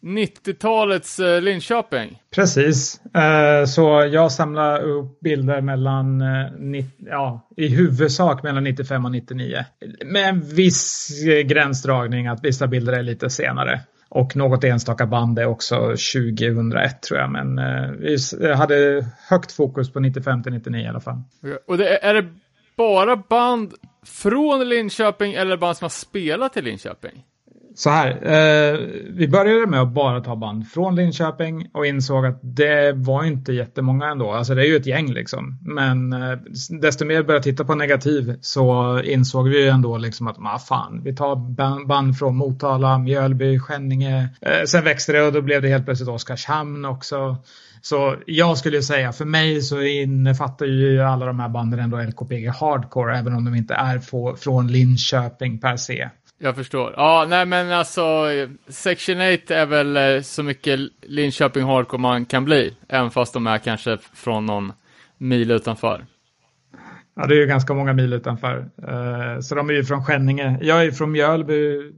90-talets 0.03 1.19
eh, 1.19 1.43
Linköping. 1.43 2.23
Precis. 2.35 3.01
Så 3.67 4.09
jag 4.13 4.33
samlar 4.33 4.83
upp 4.83 5.21
bilder 5.21 5.61
mellan, 5.61 6.23
ja, 6.99 7.49
i 7.57 7.69
huvudsak 7.69 8.43
mellan 8.43 8.65
95 8.65 9.05
och 9.05 9.11
99. 9.11 9.65
Med 10.05 10.29
en 10.29 10.41
viss 10.41 11.09
gränsdragning 11.45 12.27
att 12.27 12.45
vissa 12.45 12.67
bilder 12.67 12.93
är 12.93 13.03
lite 13.03 13.31
senare. 13.31 13.81
Och 14.09 14.37
något 14.37 14.65
enstaka 14.65 15.07
band 15.07 15.39
är 15.39 15.47
också 15.47 15.77
2001 15.77 17.03
tror 17.03 17.21
jag. 17.21 17.31
Men 17.31 17.59
eh, 17.59 17.91
vi 17.91 18.53
hade 18.53 19.07
högt 19.29 19.53
fokus 19.53 19.93
på 19.93 20.01
95 20.01 20.43
till 20.43 20.53
99 20.53 20.85
i 20.85 20.89
alla 20.89 21.01
fall. 21.01 21.23
Och 21.67 21.79
det 21.79 21.99
är, 21.99 22.11
är 22.11 22.23
det 22.23 22.29
bara 22.77 23.17
band 23.17 23.75
från 24.07 24.69
Linköping 24.69 25.33
eller 25.33 25.57
band 25.57 25.77
som 25.77 25.85
har 25.85 25.91
spelat 25.91 26.57
i 26.57 26.63
Linköping? 26.63 27.25
Så 27.77 27.91
här, 27.91 28.11
eh, 28.11 28.79
vi 29.11 29.29
började 29.29 29.67
med 29.67 29.81
att 29.81 29.93
bara 29.93 30.21
ta 30.21 30.37
band 30.37 30.69
från 30.69 30.97
Linköping 30.97 31.69
och 31.73 31.87
insåg 31.87 32.27
att 32.27 32.41
det 32.43 32.93
var 32.93 33.25
inte 33.25 33.53
jättemånga 33.53 34.07
ändå. 34.07 34.31
Alltså 34.31 34.55
det 34.55 34.63
är 34.63 34.67
ju 34.67 34.77
ett 34.77 34.87
gäng 34.87 35.13
liksom. 35.13 35.59
Men 35.63 36.13
eh, 36.13 36.39
desto 36.81 37.05
mer 37.05 37.17
vi 37.17 37.23
började 37.23 37.43
titta 37.43 37.65
på 37.65 37.75
negativ 37.75 38.37
så 38.41 39.01
insåg 39.01 39.49
vi 39.49 39.63
ju 39.63 39.69
ändå 39.69 39.97
liksom 39.97 40.27
att, 40.27 40.37
ah, 40.39 40.59
fan, 40.59 41.01
vi 41.05 41.17
tar 41.17 41.37
band 41.87 42.19
från 42.19 42.37
Motala, 42.37 42.99
Mjölby, 42.99 43.59
Skänninge. 43.59 44.29
Eh, 44.41 44.65
sen 44.67 44.85
växte 44.85 45.13
det 45.13 45.23
och 45.23 45.33
då 45.33 45.43
blev 45.43 45.63
det 45.63 45.69
helt 45.69 45.85
plötsligt 45.85 46.09
Oskarshamn 46.09 46.85
också. 46.85 47.37
Så 47.81 48.17
jag 48.27 48.59
skulle 48.59 48.83
säga, 48.83 49.13
för 49.13 49.25
mig 49.25 49.63
så 49.63 49.83
innefattar 49.83 50.67
ju 50.67 51.03
alla 51.03 51.27
de 51.27 51.41
här 51.41 51.49
banden 51.49 51.81
ändå 51.81 52.03
LKPG 52.03 52.49
Hardcore, 52.49 53.19
även 53.19 53.35
om 53.35 53.45
de 53.45 53.55
inte 53.55 53.75
är 53.75 53.99
få, 53.99 54.37
från 54.37 54.67
Linköping 54.67 55.61
per 55.61 55.77
se. 55.77 56.09
Jag 56.39 56.57
förstår. 56.57 56.95
Ja, 56.97 57.27
nej 57.29 57.47
men 57.47 57.73
alltså, 57.73 58.27
Section 58.69 59.17
8 59.17 59.57
är 59.57 59.67
väl 59.67 59.97
eh, 59.97 60.23
så 60.23 60.43
mycket 60.43 60.81
Linköping 61.03 61.65
Hardcore 61.65 62.01
man 62.01 62.25
kan 62.25 62.45
bli, 62.45 62.77
även 62.89 63.11
fast 63.11 63.33
de 63.35 63.47
är 63.47 63.59
kanske 63.59 63.99
från 64.15 64.47
någon 64.47 64.73
mil 65.19 65.51
utanför. 65.51 66.07
Ja, 67.17 67.27
det 67.27 67.35
är 67.35 67.39
ju 67.39 67.47
ganska 67.47 67.75
många 67.75 67.93
mil 67.93 68.13
utanför. 68.13 68.59
Eh, 68.89 69.41
så 69.41 69.55
de 69.55 69.71
är 69.71 69.75
ju 69.75 69.85
från 69.85 70.05
Skänninge. 70.05 70.59
Jag 70.63 70.85
är 70.85 70.91
från 70.91 71.13
Mjölby, 71.13 71.93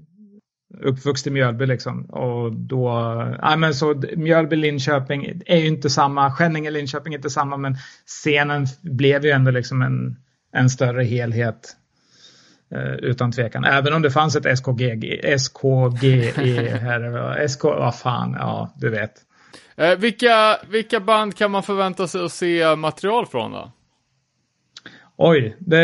uppvuxen 0.80 1.32
i 1.32 1.34
Mjölby 1.34 1.66
liksom. 1.66 2.04
Och 2.04 2.52
då, 2.52 3.12
nej 3.42 3.56
men 3.56 3.74
så 3.74 4.02
Mjölby, 4.16 4.56
Linköping 4.56 5.42
är 5.46 5.56
ju 5.56 5.66
inte 5.66 5.90
samma. 5.90 6.32
Skänninge, 6.32 6.70
Linköping 6.70 7.12
är 7.12 7.18
inte 7.18 7.30
samma, 7.30 7.56
men 7.56 7.76
scenen 8.06 8.66
blev 8.82 9.24
ju 9.24 9.30
ändå 9.30 9.50
liksom 9.50 9.82
en, 9.82 10.16
en 10.52 10.70
större 10.70 11.04
helhet 11.04 11.76
eh, 12.74 12.92
Utan 12.94 13.32
tvekan. 13.32 13.64
Även 13.64 13.92
om 13.92 14.02
det 14.02 14.10
fanns 14.10 14.36
ett 14.36 14.58
SKG, 14.58 15.20
SKGE 15.38 16.32
här. 16.82 17.46
SK, 17.48 17.64
vad 17.64 17.94
fan, 17.98 18.36
ja 18.38 18.74
du 18.76 18.90
vet. 18.90 19.12
Eh, 19.76 19.96
vilka, 19.98 20.58
vilka 20.70 21.00
band 21.00 21.36
kan 21.36 21.50
man 21.50 21.62
förvänta 21.62 22.06
sig 22.06 22.24
att 22.24 22.32
se 22.32 22.76
material 22.76 23.26
från 23.26 23.52
då? 23.52 23.72
Oj, 25.20 25.56
det, 25.58 25.80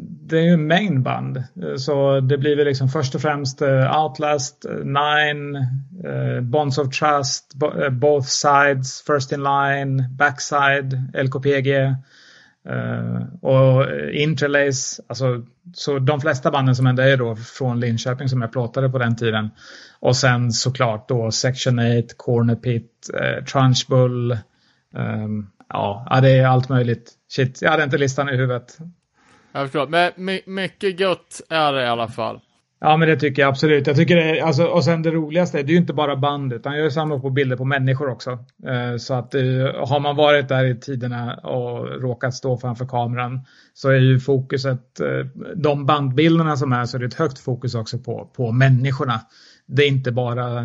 det 0.00 0.38
är 0.38 0.42
ju 0.42 0.52
en 0.52 0.66
mängd 0.66 1.02
band. 1.02 1.44
Så 1.76 2.20
det 2.20 2.38
blir 2.38 2.56
väl 2.56 2.66
liksom 2.66 2.88
först 2.88 3.14
och 3.14 3.20
främst 3.20 3.62
eh, 3.62 4.02
Outlast, 4.02 4.64
eh, 4.64 4.70
Nine, 4.74 5.56
eh, 6.04 6.40
Bonds 6.42 6.78
of 6.78 6.98
Trust, 6.98 7.54
Bo- 7.54 7.82
eh, 7.82 7.90
Both 7.90 8.28
Sides, 8.28 9.02
First 9.02 9.32
In 9.32 9.42
Line, 9.42 10.04
Backside, 10.16 11.02
LKPG 11.24 11.66
eh, 11.76 11.92
Eh, 12.68 13.22
och 13.40 13.90
eh, 13.90 14.22
Interlace. 14.22 15.02
Alltså, 15.06 15.42
så 15.74 15.98
de 15.98 16.20
flesta 16.20 16.50
banden 16.50 16.76
som 16.76 16.86
ändå 16.86 17.02
är 17.02 17.16
då 17.16 17.36
från 17.36 17.80
Linköping 17.80 18.28
som 18.28 18.42
jag 18.42 18.52
plåtade 18.52 18.88
på 18.88 18.98
den 18.98 19.16
tiden. 19.16 19.50
Och 20.00 20.16
sen 20.16 20.52
såklart 20.52 21.08
då 21.08 21.30
Section 21.30 21.78
8, 21.78 22.14
Corner 22.16 22.54
Pit, 22.54 23.10
eh, 23.20 23.44
Trunchbull. 23.44 24.38
ehm, 24.94 25.46
ja, 25.68 26.18
det 26.22 26.30
är 26.30 26.46
allt 26.46 26.68
möjligt. 26.68 27.12
Shit, 27.28 27.62
jag 27.62 27.70
hade 27.70 27.84
inte 27.84 27.98
listan 27.98 28.28
i 28.28 28.36
huvudet. 28.36 28.78
Jag 29.52 29.62
förstår, 29.62 29.86
men 29.86 30.12
my, 30.16 30.40
mycket 30.46 31.00
gött 31.00 31.40
är 31.50 31.72
det 31.72 31.82
i 31.82 31.86
alla 31.86 32.08
fall. 32.08 32.40
Ja, 32.80 32.96
men 32.96 33.08
det 33.08 33.16
tycker 33.16 33.42
jag 33.42 33.48
absolut. 33.48 33.86
Jag 33.86 33.96
tycker 33.96 34.16
det, 34.16 34.40
alltså, 34.40 34.64
och 34.64 34.84
sen 34.84 35.02
det 35.02 35.10
roligaste, 35.10 35.62
det 35.62 35.70
är 35.70 35.72
ju 35.72 35.76
inte 35.76 35.92
bara 35.92 36.16
band, 36.16 36.52
utan 36.52 36.78
jag 36.78 36.92
samlar 36.92 37.18
på 37.18 37.30
bilder 37.30 37.56
på 37.56 37.64
människor 37.64 38.08
också. 38.08 38.30
Eh, 38.66 38.96
så 38.98 39.14
att 39.14 39.34
eh, 39.34 39.42
har 39.88 40.00
man 40.00 40.16
varit 40.16 40.48
där 40.48 40.64
i 40.64 40.80
tiderna 40.80 41.34
och 41.34 42.02
råkat 42.02 42.34
stå 42.34 42.56
framför 42.56 42.86
kameran 42.86 43.40
så 43.74 43.88
är 43.88 43.98
ju 43.98 44.20
fokuset, 44.20 45.00
eh, 45.00 45.26
de 45.56 45.86
bandbilderna 45.86 46.56
som 46.56 46.72
är, 46.72 46.84
så 46.84 46.96
är 46.96 47.00
det 47.00 47.06
ett 47.06 47.14
högt 47.14 47.38
fokus 47.38 47.74
också 47.74 47.98
på, 47.98 48.30
på 48.36 48.52
människorna. 48.52 49.20
Det 49.66 49.82
är 49.82 49.88
inte 49.88 50.12
bara 50.12 50.58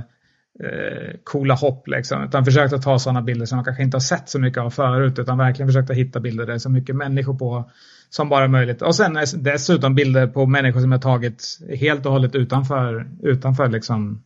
eh, 0.63 1.11
coola 1.23 1.53
hopp 1.53 1.87
liksom, 1.87 2.23
utan 2.23 2.45
försökt 2.45 2.73
att 2.73 2.81
ta 2.81 2.99
sådana 2.99 3.21
bilder 3.21 3.45
som 3.45 3.55
man 3.55 3.65
kanske 3.65 3.83
inte 3.83 3.95
har 3.95 4.01
sett 4.01 4.29
så 4.29 4.39
mycket 4.39 4.63
av 4.63 4.69
förut, 4.69 5.19
utan 5.19 5.37
verkligen 5.37 5.69
försökt 5.69 5.89
att 5.89 5.97
hitta 5.97 6.19
bilder 6.19 6.45
där 6.45 6.53
det 6.53 6.57
är 6.57 6.59
så 6.59 6.69
mycket 6.69 6.95
människor 6.95 7.33
på 7.33 7.69
som 8.09 8.29
bara 8.29 8.47
möjligt. 8.47 8.81
Och 8.81 8.95
sen 8.95 9.17
dessutom 9.33 9.95
bilder 9.95 10.27
på 10.27 10.45
människor 10.45 10.79
som 10.81 10.91
jag 10.91 11.01
tagit 11.01 11.59
helt 11.79 12.05
och 12.05 12.11
hållet 12.11 12.35
utanför, 12.35 13.07
utanför 13.23 13.69
liksom, 13.69 14.23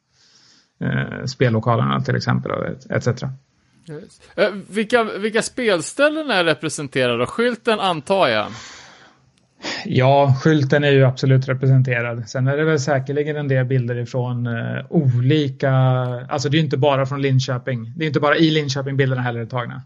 eh, 0.82 1.26
spellokalerna 1.26 2.02
till 2.02 2.16
exempel, 2.16 2.52
etc. 2.90 3.08
Eh, 4.36 4.50
vilka, 4.70 5.04
vilka 5.04 5.42
spelställen 5.42 6.32
är 6.32 6.44
representerade? 6.44 7.26
Skylten 7.26 7.80
antar 7.80 8.28
jag. 8.28 8.48
Ja, 9.86 10.36
skylten 10.44 10.84
är 10.84 10.92
ju 10.92 11.04
absolut 11.04 11.48
representerad. 11.48 12.30
Sen 12.30 12.48
är 12.48 12.58
det 12.58 12.64
väl 12.64 12.80
säkerligen 12.80 13.36
en 13.36 13.48
del 13.48 13.66
bilder 13.66 13.98
ifrån 13.98 14.48
eh, 14.48 14.86
olika, 14.90 15.72
alltså 16.30 16.50
det 16.50 16.58
är 16.58 16.60
inte 16.60 16.78
bara 16.78 17.06
från 17.06 17.22
Linköping. 17.22 17.94
Det 17.96 18.06
är 18.06 18.08
inte 18.08 18.20
bara 18.20 18.38
i 18.38 18.50
Linköping 18.50 18.98
bilderna 18.98 19.22
heller 19.22 19.40
är 19.40 19.46
tagna. 19.46 19.82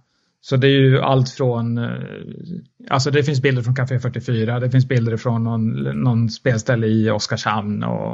Så 0.49 0.57
det 0.57 0.67
är 0.67 0.79
ju 0.79 1.01
allt 1.01 1.29
från, 1.29 1.77
eh, 1.77 1.91
alltså 2.89 3.11
det 3.11 3.23
finns 3.23 3.41
bilder 3.41 3.61
från 3.61 3.75
Café 3.75 3.99
44, 3.99 4.59
det 4.59 4.71
finns 4.71 4.87
bilder 4.87 5.17
från 5.17 5.43
någon, 5.43 5.71
någon 6.03 6.29
spelställe 6.29 6.87
i 6.87 7.09
Oskarshamn 7.09 7.83
och 7.83 8.13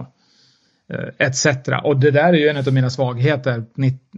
eh, 0.94 1.28
etc. 1.28 1.48
Och 1.84 2.00
det 2.00 2.12
där 2.12 2.34
är 2.34 2.38
ju 2.38 2.48
en 2.48 2.58
av 2.58 2.74
mina 2.74 2.90
svagheter, 2.90 3.66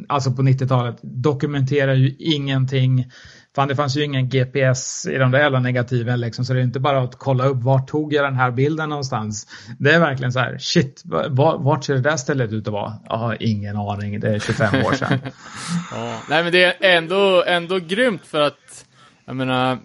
alltså 0.07 0.31
på 0.31 0.41
90-talet. 0.41 0.95
Dokumenterar 1.01 1.93
ju 1.93 2.15
ingenting. 2.19 3.11
Fan, 3.55 3.67
det 3.67 3.75
fanns 3.75 3.97
ju 3.97 4.03
ingen 4.03 4.29
GPS 4.29 5.05
i 5.05 5.17
de 5.17 5.31
där 5.31 5.39
jävla 5.39 5.59
negativen 5.59 6.19
liksom, 6.19 6.45
så 6.45 6.53
det 6.53 6.59
är 6.59 6.63
inte 6.63 6.79
bara 6.79 7.01
att 7.01 7.15
kolla 7.15 7.45
upp 7.45 7.63
vart 7.63 7.87
tog 7.87 8.13
jag 8.13 8.25
den 8.25 8.35
här 8.35 8.51
bilden 8.51 8.89
någonstans. 8.89 9.47
Det 9.79 9.91
är 9.91 9.99
verkligen 9.99 10.31
så 10.31 10.39
här, 10.39 10.57
shit, 10.57 11.01
var, 11.05 11.57
vart 11.57 11.83
ser 11.83 11.93
det 11.93 12.01
där 12.01 12.17
stället 12.17 12.51
ut 12.51 12.67
att 12.67 12.73
vara? 12.73 12.93
Jag 13.09 13.17
har 13.17 13.37
ingen 13.39 13.75
aning, 13.75 14.19
det 14.19 14.29
är 14.29 14.39
25 14.39 14.85
år 14.85 14.93
sedan. 14.93 15.19
Ja. 15.91 16.21
Nej 16.29 16.43
men 16.43 16.51
det 16.51 16.63
är 16.63 16.97
ändå, 16.97 17.43
ändå 17.47 17.79
grymt 17.79 18.25
för 18.25 18.41
att, 18.41 18.85
jag 19.25 19.35
menar, 19.35 19.77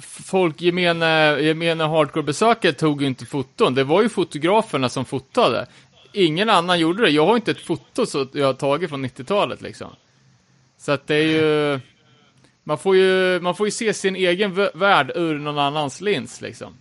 folk, 0.00 0.60
gemene, 0.60 1.38
gemene 1.40 1.84
hardcore-besökare 1.84 2.72
tog 2.72 3.02
ju 3.02 3.08
inte 3.08 3.26
foton. 3.26 3.74
Det 3.74 3.84
var 3.84 4.02
ju 4.02 4.08
fotograferna 4.08 4.88
som 4.88 5.04
fotade. 5.04 5.66
Ingen 6.12 6.50
annan 6.50 6.78
gjorde 6.78 7.02
det. 7.02 7.10
Jag 7.10 7.26
har 7.26 7.36
inte 7.36 7.50
ett 7.50 7.60
foto 7.60 8.06
så 8.06 8.26
jag 8.32 8.46
har 8.46 8.52
tagit 8.52 8.90
från 8.90 9.06
90-talet 9.06 9.62
liksom. 9.62 9.88
Så 10.78 10.92
att 10.92 11.06
det 11.06 11.14
är 11.14 11.22
ju, 11.22 11.80
man 12.68 12.78
får 12.78 12.96
ju, 12.96 13.40
man 13.40 13.54
får 13.54 13.66
ju 13.66 13.70
se 13.70 13.94
sin 13.94 14.16
egen 14.16 14.54
värld 14.74 15.12
ur 15.14 15.38
någon 15.38 15.58
annans 15.58 16.00
lins 16.00 16.40
liksom. 16.40 16.72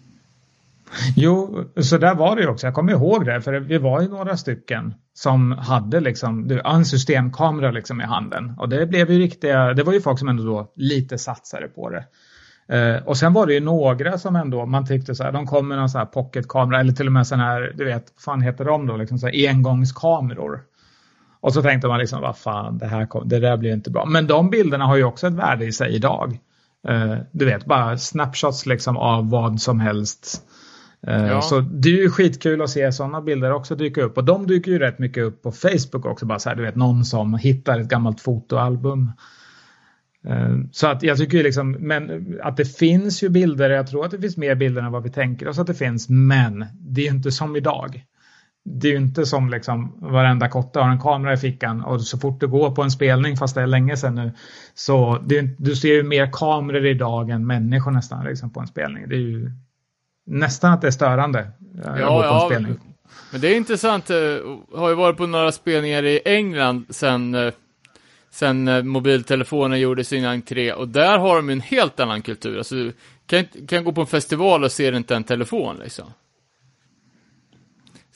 Jo, 1.16 1.64
så 1.82 1.98
där 1.98 2.16
var 2.16 2.36
det 2.36 2.42
ju 2.42 2.48
också. 2.48 2.68
Jag 2.68 2.74
kommer 2.74 2.92
ihåg 2.92 3.26
det, 3.26 3.42
för 3.42 3.54
vi 3.54 3.78
var 3.78 4.02
ju 4.02 4.08
några 4.08 4.38
stycken 4.38 4.94
som 5.14 5.52
hade 5.52 6.00
liksom 6.00 6.60
en 6.66 6.86
systemkamera 6.86 7.72
liksom 7.72 8.02
i 8.02 8.04
handen. 8.04 8.54
Och 8.58 8.70
det 8.70 8.86
blev 8.86 9.12
ju 9.12 9.20
riktiga, 9.20 9.74
det 9.74 9.84
var 9.84 9.94
ju 9.94 10.02
folk 10.02 10.20
som 10.20 10.28
ändå 10.28 10.44
då 10.44 10.72
lite 10.76 11.18
satsade 11.18 11.68
på 11.68 11.90
det. 11.90 12.06
Eh, 12.78 13.04
och 13.04 13.18
sen 13.18 13.34
var 13.34 13.46
det 13.48 13.54
ju 13.54 13.60
några 13.60 14.18
som 14.18 14.36
ändå, 14.36 14.66
man 14.66 14.88
tyckte 14.88 15.16
så 15.16 15.24
här, 15.24 15.32
de 15.32 15.48
kom 15.48 15.68
med 15.68 15.78
någon 15.78 15.90
så 15.90 15.98
här 15.98 16.06
pocketkamera 16.06 16.80
eller 16.80 16.94
till 16.94 17.08
och 17.08 17.14
med 17.14 17.28
sån 17.28 17.40
här, 17.40 17.74
du 17.76 17.86
vet, 17.86 18.06
vad 18.16 18.24
fan 18.24 18.42
heter 18.42 18.66
de 18.66 18.88
då, 18.88 18.98
liksom 18.98 19.18
så 19.18 19.28
här 19.28 19.50
engångskameror. 19.50 20.62
Och 21.48 21.54
så 21.54 21.62
tänkte 21.62 21.88
man 21.88 22.00
liksom, 22.00 22.22
vad 22.22 22.38
fan, 22.38 22.78
det 22.78 22.86
här 22.86 23.06
kom, 23.06 23.30
det 23.30 23.40
där 23.40 23.58
blir 23.58 23.74
inte 23.74 23.92
bra. 23.92 24.06
Men 24.06 24.28
de 24.28 24.50
bilderna 24.50 24.86
har 24.86 24.96
ju 24.96 25.04
också 25.04 25.28
ett 25.28 25.34
värde 25.34 25.66
i 25.66 25.72
sig 25.72 25.96
idag. 25.96 26.38
Eh, 26.88 27.16
du 27.32 27.46
vet, 27.46 27.66
bara 27.66 27.98
snapshots 27.98 28.66
liksom 28.66 28.98
av 28.98 29.30
vad 29.30 29.62
som 29.62 29.80
helst. 29.80 30.42
Eh, 31.08 31.28
Ja. 31.28 31.42
Så 31.42 31.60
det 31.60 31.90
är 31.90 31.94
ju 31.94 32.10
skitkul 32.10 32.62
att 32.62 32.70
se 32.70 32.92
sådana 32.92 33.22
bilder 33.22 33.52
också 33.52 33.76
dyka 33.76 34.02
upp. 34.02 34.18
Och 34.18 34.24
de 34.24 34.48
dyker 34.48 34.72
ju 34.72 34.80
rätt 34.80 35.00
mycket 35.00 35.24
upp 35.24 35.42
på 35.42 35.52
Facebook 35.52 36.06
också. 36.06 36.26
Bara 36.26 36.40
så 36.40 36.50
här, 36.50 36.56
du 36.56 36.64
vet, 36.64 36.76
någon 36.76 37.06
som 37.06 37.34
hittar 37.34 37.80
ett 37.80 37.88
gammalt 37.90 38.22
fotoalbum. 38.22 39.12
Eh, 40.28 40.56
Så 40.72 40.88
att 40.88 41.04
jag 41.04 41.18
tycker 41.18 41.38
ju 41.38 41.44
liksom, 41.44 41.72
men 41.72 42.36
att 42.44 42.58
det 42.58 42.66
finns 42.78 43.24
ju 43.24 43.30
bilder, 43.30 43.70
jag 43.70 43.88
tror 43.88 44.06
att 44.06 44.12
det 44.12 44.20
finns 44.22 44.38
mer 44.38 44.56
bilder 44.56 44.82
än 44.82 44.92
vad 44.92 45.04
vi 45.04 45.10
tänker 45.10 45.48
oss 45.48 45.60
att 45.60 45.68
det 45.68 45.74
finns, 45.74 46.10
men 46.10 46.66
det 46.80 47.02
är 47.02 47.06
ju 47.06 47.12
inte 47.12 47.32
som 47.32 47.56
idag. 47.56 48.04
Det 48.70 48.88
är 48.88 48.92
ju 48.92 48.98
inte 48.98 49.26
som 49.26 49.50
liksom 49.50 49.98
varenda 50.02 50.50
kotte 50.50 50.80
har 50.80 50.90
en 50.90 51.02
kamera 51.02 51.34
i 51.34 51.38
fickan 51.38 51.84
och 51.84 52.02
så 52.02 52.18
fort 52.18 52.40
du 52.40 52.48
går 52.48 52.72
på 52.72 52.84
en 52.84 52.92
spelning, 52.92 53.38
fast 53.38 53.56
det 53.56 53.62
är 53.62 53.68
länge 53.68 53.98
sedan 53.98 54.16
nu, 54.16 54.32
så 54.76 55.20
det 55.26 55.42
du 55.58 55.76
ser 55.76 55.94
ju 55.94 56.04
mer 56.04 56.30
kameror 56.34 56.86
idag 56.86 57.30
än 57.30 57.48
människor 57.48 57.92
nästan 57.92 58.26
liksom, 58.26 58.50
på 58.50 58.60
en 58.60 58.68
spelning. 58.68 59.10
Det 59.10 59.16
är 59.16 59.20
ju 59.20 59.52
nästan 60.26 60.74
att 60.74 60.82
det 60.82 60.88
är 60.88 60.92
störande. 60.92 61.40
eh, 61.86 61.94
gå 61.94 62.00
Ja, 62.00 62.08
på 62.08 62.14
en 62.14 62.24
ja, 62.24 62.46
spelning. 62.50 62.80
Men 63.32 63.42
det 63.42 63.48
är 63.54 63.58
intressant, 63.58 64.10
eh, 64.10 64.18
har 64.76 64.90
ju 64.90 64.96
varit 64.96 65.18
på 65.18 65.28
några 65.28 65.52
spelningar 65.52 66.04
i 66.06 66.22
England 66.26 66.86
sen, 66.90 67.36
eh, 67.36 67.54
sen 68.30 68.88
mobiltelefonen 68.88 69.80
gjorde 69.80 70.04
sin 70.04 70.26
entré 70.26 70.74
och 70.74 70.88
där 70.88 71.18
har 71.18 71.36
de 71.36 71.50
en 71.50 71.62
helt 71.62 72.00
annan 72.00 72.22
kultur. 72.22 72.58
Alltså, 72.58 72.76
du 72.76 72.94
kan, 73.26 73.46
kan 73.68 73.84
gå 73.84 73.92
på 73.92 74.02
en 74.02 74.08
festival 74.08 74.64
och 74.64 74.72
ser 74.72 74.94
inte 74.94 75.16
en 75.16 75.24
telefon 75.24 75.76
liksom. 75.84 76.06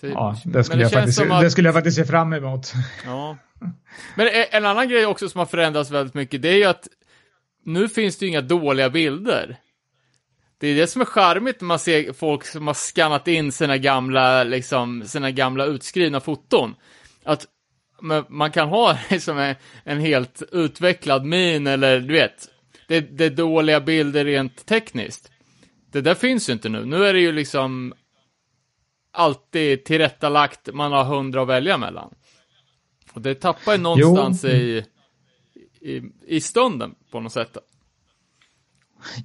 Så, 0.02 0.08
Ja, 0.08 0.38
det 0.46 0.64
skulle, 0.64 0.82
jag 0.82 0.92
faktiskt, 0.92 1.22
att- 1.22 1.42
det 1.42 1.52
skulle 1.52 1.68
jag 1.68 1.76
faktiskt 1.76 1.98
se 1.98 2.06
fram 2.06 2.34
emot. 2.34 2.74
Ja. 3.06 3.38
Men 4.16 4.28
e- 4.28 4.48
en 4.52 4.66
annan 4.66 4.90
grej 4.90 5.06
också 5.06 5.30
som 5.30 5.40
har 5.40 5.46
förändrats 5.46 5.92
väldigt 5.92 6.14
mycket, 6.14 6.42
det 6.42 6.50
är 6.50 6.58
ju 6.58 6.64
att 6.66 6.88
nu 7.66 7.90
finns 7.90 8.18
det 8.18 8.26
ju 8.26 8.30
inga 8.30 8.42
dåliga 8.42 8.90
bilder. 8.90 9.58
Det 10.60 10.68
är 10.68 10.76
det 10.76 10.88
som 10.88 11.02
är 11.02 11.06
charmigt 11.06 11.62
när 11.62 11.66
man 11.66 11.80
ser 11.80 12.14
folk 12.14 12.46
som 12.46 12.68
har 12.68 12.74
skannat 12.74 13.28
in 13.28 13.52
sina 13.52 13.78
gamla, 13.78 14.44
liksom, 14.44 15.04
sina 15.06 15.32
gamla 15.32 15.66
utskrivna 15.66 16.20
foton. 16.20 16.76
Att 17.24 17.46
man 18.30 18.52
kan 18.52 18.70
ha 18.70 18.98
liksom 19.10 19.56
en 19.84 20.00
helt 20.00 20.44
utvecklad 20.52 21.26
min 21.26 21.68
eller 21.68 22.00
du 22.00 22.14
vet, 22.14 22.48
det, 22.88 23.00
det 23.00 23.26
är 23.26 23.30
dåliga 23.30 23.82
bilder 23.82 24.26
rent 24.26 24.66
tekniskt. 24.66 25.32
Det 25.92 26.02
där 26.02 26.16
finns 26.16 26.50
ju 26.50 26.54
inte 26.54 26.70
nu. 26.70 26.86
Nu 26.86 27.06
är 27.06 27.14
det 27.14 27.20
ju 27.20 27.32
liksom 27.32 27.94
alltid 29.12 29.86
tillrättalagt, 29.86 30.70
man 30.74 30.92
har 30.92 31.04
hundra 31.04 31.42
att 31.42 31.48
välja 31.48 31.78
mellan. 31.78 32.14
Och 33.14 33.22
det 33.22 33.36
tappar 33.36 33.72
ju 33.72 33.78
någonstans 33.78 34.46
i, 34.46 34.86
i, 35.82 36.02
i 36.28 36.42
stunden 36.42 36.96
på 37.12 37.20
något 37.20 37.32
sätt. 37.32 37.58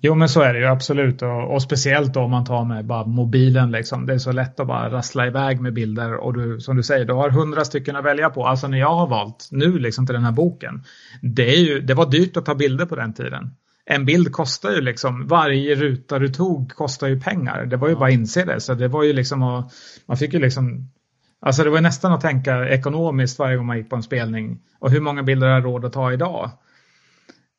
Jo, 0.00 0.14
men 0.14 0.28
så 0.28 0.40
är 0.40 0.52
det 0.54 0.58
ju 0.58 0.66
absolut. 0.66 1.22
Och, 1.22 1.54
och 1.54 1.62
speciellt 1.62 2.14
då 2.14 2.20
om 2.20 2.30
man 2.30 2.44
tar 2.44 2.64
med 2.64 2.86
bara 2.86 3.06
mobilen. 3.06 3.70
Liksom. 3.70 4.06
Det 4.06 4.14
är 4.14 4.18
så 4.18 4.32
lätt 4.32 4.60
att 4.60 4.66
bara 4.66 4.90
rassla 4.90 5.26
iväg 5.26 5.60
med 5.60 5.72
bilder. 5.72 6.14
Och 6.14 6.34
du, 6.34 6.60
som 6.60 6.76
du 6.76 6.82
säger, 6.82 7.04
du 7.04 7.12
har 7.12 7.30
hundra 7.30 7.64
stycken 7.64 7.96
att 7.96 8.04
välja 8.04 8.30
på. 8.30 8.46
Alltså 8.46 8.68
när 8.68 8.78
jag 8.78 8.94
har 8.94 9.06
valt 9.06 9.48
nu 9.50 9.78
liksom 9.78 10.06
till 10.06 10.14
den 10.14 10.24
här 10.24 10.32
boken. 10.32 10.84
Det, 11.22 11.54
är 11.54 11.60
ju, 11.60 11.80
det 11.80 11.94
var 11.94 12.10
dyrt 12.10 12.36
att 12.36 12.46
ta 12.46 12.54
bilder 12.54 12.86
på 12.86 12.96
den 12.96 13.14
tiden. 13.14 13.50
En 13.90 14.04
bild 14.04 14.32
kostar 14.32 14.70
ju 14.70 14.80
liksom, 14.80 15.26
varje 15.26 15.74
ruta 15.74 16.18
du 16.18 16.28
tog 16.28 16.70
kostar 16.72 17.06
ju 17.06 17.20
pengar. 17.20 17.66
Det 17.66 17.76
var 17.76 17.88
ju 17.88 17.96
bara 17.96 18.08
att 18.08 18.14
inse 18.14 18.44
det. 18.44 18.60
Så 18.60 18.74
det 18.74 18.88
var 18.88 19.02
ju 19.02 19.12
liksom 19.12 19.42
att, 19.42 19.72
man 20.06 20.16
fick 20.16 20.32
ju 20.32 20.38
liksom 20.38 20.88
Alltså 21.40 21.64
det 21.64 21.70
var 21.70 21.80
nästan 21.80 22.12
att 22.12 22.20
tänka 22.20 22.68
ekonomiskt 22.68 23.38
varje 23.38 23.56
gång 23.56 23.66
man 23.66 23.78
gick 23.78 23.90
på 23.90 23.96
en 23.96 24.02
spelning. 24.02 24.58
Och 24.78 24.90
hur 24.90 25.00
många 25.00 25.22
bilder 25.22 25.46
har 25.46 25.54
jag 25.54 25.64
råd 25.64 25.84
att 25.84 25.92
ta 25.92 26.12
idag? 26.12 26.50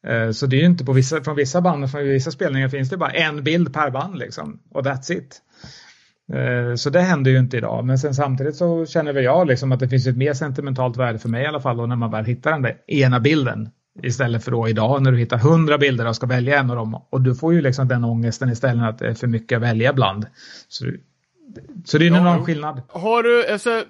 Eh, 0.08 0.32
Så 0.32 0.46
det 0.46 0.56
är 0.56 0.60
ju 0.60 0.66
inte 0.66 0.86
på 0.86 0.94
vissa, 0.94 1.24
från 1.24 1.36
vissa 1.36 1.62
band 1.62 1.92
från 1.92 2.04
vissa 2.04 2.32
spelningar 2.32 2.70
finns 2.70 2.90
det 2.90 2.98
bara 2.98 3.12
en 3.12 3.44
bild 3.44 3.74
per 3.74 3.92
band 3.92 4.18
liksom. 4.18 4.60
Och 4.72 4.86
that's 4.86 5.12
it. 5.12 5.42
Eh, 6.34 6.76
Så 6.76 6.90
det 6.90 7.02
händer 7.02 7.32
ju 7.32 7.40
inte 7.40 7.58
idag. 7.58 7.86
Men 7.86 8.00
sen 8.00 8.14
samtidigt 8.14 8.56
så 8.56 8.86
känner 8.86 9.14
väl 9.14 9.24
jag 9.24 9.48
liksom 9.48 9.72
att 9.72 9.80
det 9.80 9.90
finns 9.90 10.08
ett 10.08 10.18
mer 10.18 10.34
sentimentalt 10.34 10.98
värde 10.98 11.20
för 11.20 11.30
mig 11.30 11.44
i 11.44 11.48
alla 11.48 11.62
fall. 11.62 11.80
Och 11.80 11.90
när 11.90 11.96
man 11.96 12.12
väl 12.12 12.26
hittar 12.26 12.52
den 12.52 12.62
där 12.62 12.76
ena 12.88 13.20
bilden. 13.20 13.70
Istället 14.04 14.44
för 14.44 14.52
då 14.52 14.68
idag 14.70 15.02
när 15.02 15.12
du 15.12 15.18
hittar 15.18 15.38
hundra 15.38 15.78
bilder 15.78 16.08
och 16.08 16.16
ska 16.16 16.26
välja 16.26 16.60
en 16.60 16.70
av 16.70 16.76
dem. 16.76 17.02
Och 17.10 17.22
du 17.22 17.36
får 17.36 17.54
ju 17.54 17.62
liksom 17.62 17.88
den 17.88 18.04
ångesten 18.04 18.50
istället 18.50 18.84
att 18.90 19.00
det 19.00 19.08
är 19.08 19.14
för 19.14 19.28
mycket 19.28 19.56
att 19.56 19.62
välja 19.62 19.94
bland. 19.94 20.26
Så, 20.68 20.86
så 21.86 21.98
det 21.98 22.06
är 22.06 22.08
en 22.08 22.14
Ja, 22.16 22.22
enorm 22.22 22.46
skillnad. 22.46 22.82
Har 22.90 23.24
du, 23.24 23.48
alltså, 23.48 23.84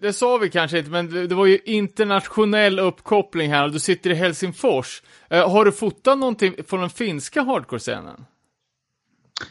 det 0.00 0.12
sa 0.12 0.36
vi 0.38 0.50
kanske 0.50 0.78
inte, 0.78 0.90
men 0.90 1.10
det, 1.10 1.26
det 1.26 1.34
var 1.34 1.46
ju 1.46 1.58
internationell 1.64 2.78
uppkoppling 2.78 3.50
här 3.52 3.64
och 3.64 3.72
du 3.72 3.78
sitter 3.78 4.10
i 4.10 4.14
Helsingfors. 4.14 5.02
Eh, 5.30 5.50
har 5.50 5.64
du 5.64 5.72
fotat 5.72 6.18
någonting 6.18 6.54
från 6.66 6.80
den 6.80 6.90
finska 6.90 7.42
hardcore-scenen? 7.42 8.24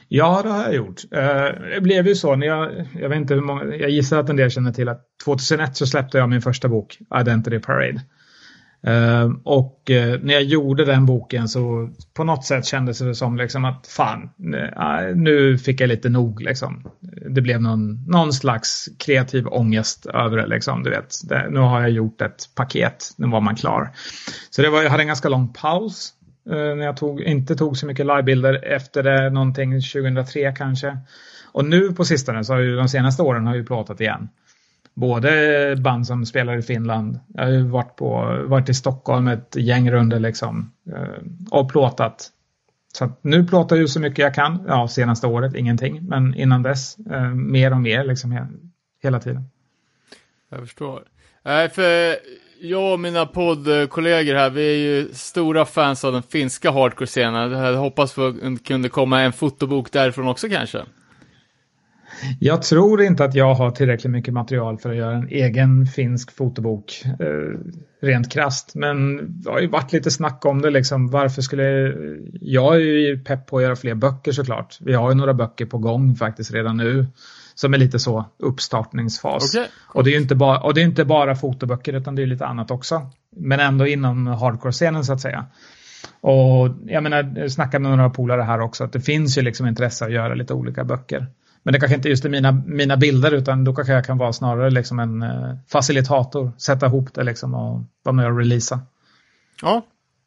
Ja, 0.07 0.41
det 0.43 0.49
har 0.49 0.63
jag 0.63 0.75
gjort. 0.75 1.01
Eh, 1.11 1.21
Det 1.75 1.81
blev 1.81 2.07
ju 2.07 2.15
så 2.15 2.35
när 2.35 2.47
jag, 2.47 2.71
jag 3.01 3.09
vet 3.09 3.17
inte 3.17 3.33
hur 3.33 3.41
många, 3.41 3.63
jag 3.75 3.89
gissar 3.89 4.19
att 4.19 4.29
en 4.29 4.35
del 4.35 4.51
känner 4.51 4.71
till 4.71 4.89
att 4.89 5.05
2001 5.25 5.77
så 5.77 5.85
släppte 5.87 6.17
jag 6.17 6.29
min 6.29 6.41
första 6.41 6.67
bok, 6.69 6.97
Identity 7.21 7.59
Parade. 7.59 8.01
Ehm, 8.87 9.41
och 9.43 9.91
eh, 9.91 10.19
när 10.21 10.33
jag 10.33 10.43
gjorde 10.43 10.85
den 10.85 11.05
boken 11.05 11.47
så 11.47 11.89
på 12.13 12.23
något 12.23 12.45
sätt 12.45 12.65
kändes 12.65 12.99
det 12.99 13.15
som 13.15 13.37
liksom 13.37 13.65
att 13.65 13.87
fan, 13.87 14.29
eh, 14.55 14.69
ah, 14.75 15.01
nu 15.01 15.57
fick 15.57 15.81
jag 15.81 15.87
lite 15.87 16.09
nog 16.09 16.41
liksom. 16.41 16.83
Det 17.29 17.41
blev 17.41 17.61
någon, 17.61 18.05
någon 18.07 18.33
slags 18.33 18.89
kreativ 18.99 19.47
ångest 19.47 20.05
över 20.05 20.37
det 20.37 20.47
liksom, 20.47 20.83
du 20.83 20.89
vet. 20.89 21.29
Det, 21.29 21.49
nu 21.49 21.59
har 21.59 21.81
jag 21.81 21.89
gjort 21.89 22.21
ett 22.21 22.49
paket, 22.55 23.11
nu 23.17 23.27
var 23.27 23.41
man 23.41 23.55
klar. 23.55 23.91
Så 24.49 24.61
det 24.61 24.69
var, 24.69 24.83
jag 24.83 24.89
hade 24.89 25.03
en 25.03 25.07
ganska 25.07 25.29
lång 25.29 25.53
paus 25.53 26.13
eh, 26.49 26.75
när 26.75 26.85
jag 26.85 26.97
tog, 26.97 27.21
inte 27.21 27.55
tog 27.55 27.77
så 27.77 27.85
mycket 27.85 28.05
livebilder 28.05 28.65
efter 28.65 29.03
det, 29.03 29.29
någonting 29.29 29.71
2003 29.71 30.51
kanske. 30.51 30.97
Och 31.51 31.65
nu 31.65 31.91
på 31.91 32.05
sistone, 32.05 32.43
så 32.43 32.53
har 32.53 32.59
ju 32.59 32.75
de 32.75 32.89
senaste 32.89 33.23
åren 33.23 33.45
har 33.45 33.53
jag 33.53 33.59
ju 33.59 33.65
plåtat 33.65 34.01
igen. 34.01 34.29
Både 34.93 35.75
band 35.79 36.07
som 36.07 36.25
spelar 36.25 36.57
i 36.57 36.61
Finland, 36.61 37.19
jag 37.33 37.43
har 37.43 37.51
ju 37.51 37.61
varit, 37.61 37.95
på, 37.95 38.43
varit 38.47 38.69
i 38.69 38.73
Stockholm 38.73 39.27
ett 39.27 39.55
gäng 39.55 39.91
runder 39.91 40.19
liksom 40.19 40.71
eh, 40.95 41.23
och 41.51 41.71
plåtat. 41.71 42.29
Så 42.93 43.05
att 43.05 43.23
nu 43.23 43.47
plåtar 43.47 43.75
jag 43.75 43.81
ju 43.81 43.87
så 43.87 43.99
mycket 43.99 44.19
jag 44.19 44.35
kan, 44.35 44.63
ja 44.67 44.87
senaste 44.87 45.27
året 45.27 45.55
ingenting, 45.55 45.99
men 46.07 46.35
innan 46.35 46.63
dess 46.63 46.97
eh, 47.11 47.29
mer 47.29 47.71
och 47.71 47.81
mer 47.81 48.03
liksom 48.03 48.47
hela 49.03 49.19
tiden. 49.19 49.43
Jag 50.49 50.59
förstår. 50.59 51.03
Nej, 51.43 51.69
för 51.69 52.15
jag 52.61 52.93
och 52.93 52.99
mina 52.99 53.25
poddkollegor 53.25 54.35
här, 54.35 54.49
vi 54.49 54.73
är 54.73 54.77
ju 54.77 55.13
stora 55.13 55.65
fans 55.65 56.03
av 56.03 56.13
den 56.13 56.23
finska 56.23 56.71
hardcore-scenen. 56.71 57.51
Jag 57.51 57.77
hoppas 57.77 58.13
på 58.13 58.25
att 58.25 58.41
det 58.41 58.63
kunde 58.63 58.89
komma 58.89 59.21
en 59.21 59.33
fotobok 59.33 59.91
därifrån 59.91 60.27
också 60.27 60.49
kanske. 60.49 60.83
Jag 62.39 62.61
tror 62.61 63.01
inte 63.01 63.25
att 63.25 63.35
jag 63.35 63.53
har 63.53 63.71
tillräckligt 63.71 64.11
mycket 64.11 64.33
material 64.33 64.77
för 64.77 64.89
att 64.89 64.95
göra 64.95 65.15
en 65.15 65.27
egen 65.27 65.85
finsk 65.85 66.31
fotobok 66.31 67.03
eh, 67.05 67.59
rent 68.01 68.31
krast. 68.31 68.75
Men 68.75 69.19
det 69.41 69.49
har 69.49 69.59
ju 69.59 69.67
varit 69.67 69.93
lite 69.93 70.11
snack 70.11 70.45
om 70.45 70.61
det 70.61 70.69
liksom. 70.69 71.09
Varför 71.09 71.41
skulle 71.41 71.63
jag 72.41 72.75
är 72.75 72.79
ju 72.79 73.23
pepp 73.23 73.47
på 73.47 73.57
att 73.57 73.63
göra 73.63 73.75
fler 73.75 73.95
böcker 73.95 74.31
såklart. 74.31 74.77
Vi 74.81 74.93
har 74.93 75.09
ju 75.09 75.15
några 75.15 75.33
böcker 75.33 75.65
på 75.65 75.77
gång 75.77 76.15
faktiskt 76.15 76.53
redan 76.53 76.77
nu 76.77 77.05
som 77.55 77.73
är 77.73 77.77
lite 77.77 77.99
så 77.99 78.25
uppstartningsfas. 78.39 79.55
Okej. 79.55 79.69
Och 79.93 80.03
det 80.03 80.09
är 80.09 80.11
ju 80.11 80.21
inte 80.21 80.35
bara, 80.35 80.59
och 80.59 80.73
det 80.73 80.81
är 80.81 80.85
inte 80.85 81.05
bara 81.05 81.35
fotoböcker 81.35 81.93
utan 81.93 82.15
det 82.15 82.21
är 82.21 82.25
lite 82.27 82.45
annat 82.45 82.71
också. 82.71 83.11
Men 83.35 83.59
ändå 83.59 83.87
inom 83.87 84.27
hardcore-scenen 84.27 85.03
så 85.03 85.13
att 85.13 85.21
säga. 85.21 85.45
Och 86.21 86.69
jag 86.85 87.03
menar, 87.03 87.33
jag 87.35 87.51
snackade 87.51 87.81
med 87.81 87.97
några 87.97 88.09
polare 88.09 88.41
här 88.41 88.59
också 88.59 88.83
att 88.83 88.93
det 88.93 89.01
finns 89.01 89.37
ju 89.37 89.41
liksom 89.41 89.67
intresse 89.67 90.05
att 90.05 90.11
göra 90.11 90.33
lite 90.33 90.53
olika 90.53 90.83
böcker. 90.83 91.27
Men 91.63 91.73
det 91.73 91.79
kanske 91.79 91.95
inte 91.95 92.09
just 92.09 92.25
är 92.25 92.29
mina, 92.29 92.51
mina 92.51 92.97
bilder 92.97 93.31
utan 93.31 93.63
då 93.63 93.73
kanske 93.73 93.93
jag 93.93 94.05
kan 94.05 94.17
vara 94.17 94.33
snarare 94.33 94.69
liksom 94.69 94.99
en 94.99 95.21
eh, 95.21 95.55
facilitator. 95.67 96.51
Sätta 96.57 96.85
ihop 96.85 97.13
det 97.13 97.23
liksom 97.23 97.53
och 97.55 97.81
vara 98.03 98.13
med 98.13 98.27
och 98.27 98.37
releasa. 98.37 98.79
Ja, 99.61 99.81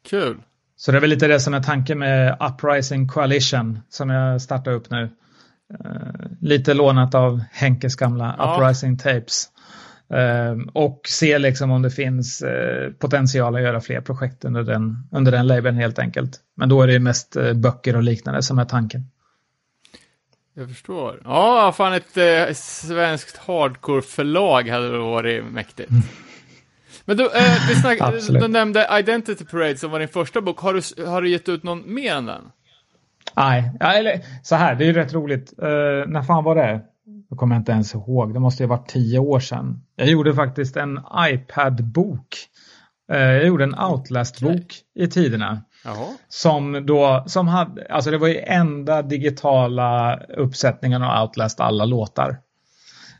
kul. 0.09 0.37
Så 0.77 0.91
det 0.91 0.97
är 0.97 1.01
väl 1.01 1.09
lite 1.09 1.27
det 1.27 1.39
som 1.39 1.53
är 1.53 1.61
tanken 1.63 1.99
med 1.99 2.37
Uprising 2.39 3.07
Coalition 3.07 3.79
som 3.89 4.09
jag 4.09 4.41
startar 4.41 4.71
upp 4.71 4.89
nu. 4.89 5.09
Eh, 5.73 6.27
lite 6.41 6.73
lånat 6.73 7.15
av 7.15 7.41
Henkes 7.51 7.95
gamla 7.95 8.35
Ja. 8.37 8.55
Uprising 8.55 8.97
Tapes. 8.97 9.49
Eh, 10.09 10.55
och 10.73 11.01
se 11.05 11.37
liksom 11.37 11.71
om 11.71 11.81
det 11.81 11.91
finns 11.91 12.41
eh, 12.41 12.91
potential 12.91 13.55
att 13.55 13.61
göra 13.61 13.81
fler 13.81 14.01
projekt 14.01 14.45
under 14.45 14.63
den, 14.63 15.07
under 15.11 15.31
den 15.31 15.47
labeln 15.47 15.77
helt 15.77 15.99
enkelt. 15.99 16.39
Men 16.55 16.69
då 16.69 16.81
är 16.81 16.87
det 16.87 16.99
mest 16.99 17.37
böcker 17.55 17.95
och 17.95 18.03
liknande 18.03 18.41
som 18.43 18.59
är 18.59 18.65
tanken. 18.65 19.03
Jag 20.57 20.69
förstår. 20.69 21.21
Ja, 21.23 21.73
fan 21.77 21.93
ett 21.93 22.17
eh, 22.17 22.53
svenskt 22.53 23.37
hardcore-förlag 23.37 24.69
hade 24.69 24.89
väl 24.89 24.99
varit 24.99 25.45
mäktigt. 25.45 25.89
Men 27.05 27.17
du, 27.17 27.23
eh, 27.23 27.67
vi 27.69 27.75
snack, 27.75 27.99
du 28.29 28.47
nämnde 28.47 28.87
Identity 28.99 29.45
Parade 29.45 29.77
som 29.77 29.91
var 29.91 29.99
din 29.99 30.07
första 30.07 30.41
bok. 30.41 30.59
Har 30.59 30.73
du, 30.73 31.05
har 31.05 31.21
du 31.21 31.29
gett 31.29 31.49
ut 31.49 31.63
någon 31.63 31.93
mer 31.93 32.15
än 32.15 32.25
den? 32.25 32.41
Nej, 33.35 33.71
eller 33.79 34.21
så 34.43 34.55
här, 34.55 34.75
det 34.75 34.83
är 34.83 34.87
ju 34.87 34.93
rätt 34.93 35.13
roligt. 35.13 35.53
Uh, 35.63 35.67
när 36.07 36.23
fan 36.23 36.43
var 36.43 36.55
det? 36.55 36.81
Jag 37.29 37.39
kommer 37.39 37.55
inte 37.55 37.71
ens 37.71 37.93
ihåg. 37.93 38.33
Det 38.33 38.39
måste 38.39 38.63
ju 38.63 38.69
ha 38.69 38.75
varit 38.75 38.89
tio 38.89 39.19
år 39.19 39.39
sedan. 39.39 39.81
Jag 39.95 40.07
gjorde 40.07 40.33
faktiskt 40.33 40.77
en 40.77 40.99
iPad-bok. 41.17 42.35
Eh, 43.11 43.19
jag 43.19 43.45
gjorde 43.45 43.63
en 43.63 43.75
Outlast-bok 43.79 44.75
i 44.95 45.07
tiderna. 45.07 45.61
Jaha. 45.83 46.13
Som 46.29 46.85
då, 46.85 47.23
som 47.27 47.47
hade, 47.47 47.87
alltså 47.89 48.11
det 48.11 48.17
var 48.17 48.27
ju 48.27 48.37
enda 48.37 49.01
digitala 49.01 50.19
uppsättningen 50.37 51.03
av 51.03 51.23
Outlast 51.23 51.59
alla 51.59 51.85
låtar. 51.85 52.37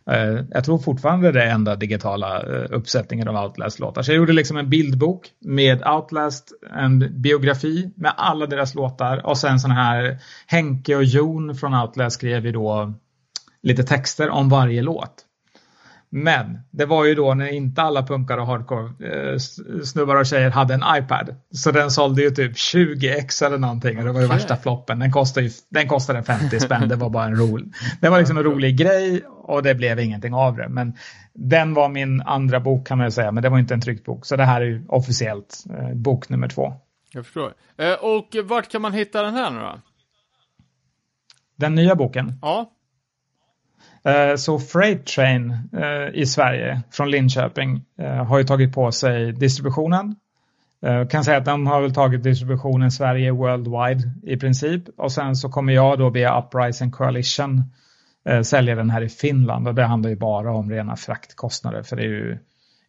Eh, 0.09 0.45
jag 0.51 0.63
tror 0.63 0.77
fortfarande 0.77 1.31
det 1.31 1.43
är 1.43 1.49
enda 1.49 1.75
digitala 1.75 2.41
eh, 2.41 2.65
uppsättningen 2.69 3.27
av 3.27 3.45
Outlast-låtar. 3.45 4.01
Så 4.01 4.11
jag 4.11 4.17
gjorde 4.17 4.33
liksom 4.33 4.57
en 4.57 4.69
bildbok 4.69 5.29
med 5.39 5.87
Outlast, 5.87 6.51
en 6.75 7.21
biografi 7.21 7.91
med 7.95 8.13
alla 8.17 8.45
deras 8.45 8.75
låtar 8.75 9.25
och 9.25 9.37
sen 9.37 9.59
sån 9.59 9.71
här 9.71 10.19
Henke 10.47 10.95
och 10.95 11.03
Jon 11.03 11.55
från 11.55 11.73
Outlast 11.73 12.15
skrev 12.15 12.45
ju 12.45 12.51
då 12.51 12.93
lite 13.63 13.83
texter 13.83 14.29
om 14.29 14.49
varje 14.49 14.81
låt. 14.81 15.26
Men 16.09 16.59
det 16.71 16.85
var 16.85 17.05
ju 17.05 17.15
då 17.15 17.33
när 17.33 17.47
inte 17.47 17.81
alla 17.81 18.03
punkare 18.03 18.41
och 18.41 18.47
hardcore 18.47 18.85
eh, 18.85 19.37
snubbar 19.83 20.15
och 20.15 20.25
tjejer 20.25 20.49
hade 20.49 20.73
en 20.73 20.83
iPad. 20.97 21.35
Så 21.51 21.71
den 21.71 21.91
sålde 21.91 22.21
ju 22.21 22.29
typ 22.31 22.53
20x 22.53 23.45
eller 23.45 23.57
någonting 23.57 23.97
och 23.97 24.05
det 24.05 24.11
var 24.11 24.21
ju 24.21 24.27
värsta 24.27 24.57
floppen. 24.57 24.99
Den 24.99 25.11
kostade, 25.11 25.45
ju, 25.45 25.51
den 25.69 25.87
kostade 25.87 26.23
50 26.23 26.59
spänn, 26.59 26.89
det 26.89 26.95
var 26.95 27.09
bara 27.09 27.25
en 27.25 27.35
rolig. 27.35 27.73
Det 28.01 28.09
var 28.09 28.17
liksom 28.17 28.37
en 28.37 28.43
rolig 28.43 28.77
grej 28.77 29.21
och 29.25 29.63
det 29.63 29.75
blev 29.75 29.99
ingenting 29.99 30.33
av 30.33 30.57
det. 30.57 30.69
Men 30.69 30.93
den 31.33 31.73
var 31.73 31.89
min 31.89 32.21
andra 32.21 32.59
bok 32.59 32.87
kan 32.87 32.97
man 32.97 33.07
ju 33.07 33.11
säga, 33.11 33.31
men 33.31 33.43
det 33.43 33.49
var 33.49 33.59
inte 33.59 33.73
en 33.73 33.81
tryckt 33.81 34.05
bok. 34.05 34.25
Så 34.25 34.35
det 34.35 34.45
här 34.45 34.61
är 34.61 34.65
ju 34.65 34.85
officiellt 34.87 35.63
eh, 35.69 35.93
bok 35.93 36.29
nummer 36.29 36.47
två. 36.47 36.73
Jag 37.13 37.25
förstår. 37.25 37.53
Eh, 37.77 37.93
och 37.93 38.35
vart 38.43 38.71
kan 38.71 38.81
man 38.81 38.93
hitta 38.93 39.21
den 39.21 39.33
här 39.33 39.51
nu 39.51 39.59
då? 39.59 39.81
Den 41.55 41.75
nya 41.75 41.95
boken. 41.95 42.33
Ja. 42.41 42.71
Eh, 44.07 44.35
så 44.35 44.59
Freight 44.59 45.05
Train 45.05 45.51
eh, 45.73 46.21
i 46.21 46.25
Sverige 46.25 46.81
från 46.91 47.11
Linköping 47.11 47.81
eh, 47.99 48.25
har 48.25 48.37
ju 48.37 48.43
tagit 48.43 48.73
på 48.73 48.91
sig 48.91 49.33
distributionen. 49.33 50.15
Jag 50.79 51.09
kan 51.09 51.23
säga 51.23 51.37
att 51.37 51.45
de 51.45 51.67
har 51.67 51.81
väl 51.81 51.93
tagit 51.93 52.23
distributionen 52.23 52.91
Sverige 52.91 53.31
worldwide 53.31 54.11
i 54.23 54.37
princip. 54.37 54.83
Och 54.97 55.11
sen 55.11 55.35
så 55.35 55.49
kommer 55.49 55.73
jag 55.73 55.99
då 55.99 56.09
via 56.09 56.39
Uprising 56.39 56.91
Coalition 56.91 57.63
sälja 58.43 58.75
den 58.75 58.89
här 58.89 59.01
i 59.01 59.09
Finland. 59.09 59.67
Och 59.67 59.75
det 59.75 59.83
handlar 59.83 60.09
ju 60.09 60.15
bara 60.15 60.53
om 60.53 60.71
rena 60.71 60.95
fraktkostnader. 60.95 61.83
För 61.83 61.95
det 61.95 62.01
är 62.01 62.07
ju 62.07 62.37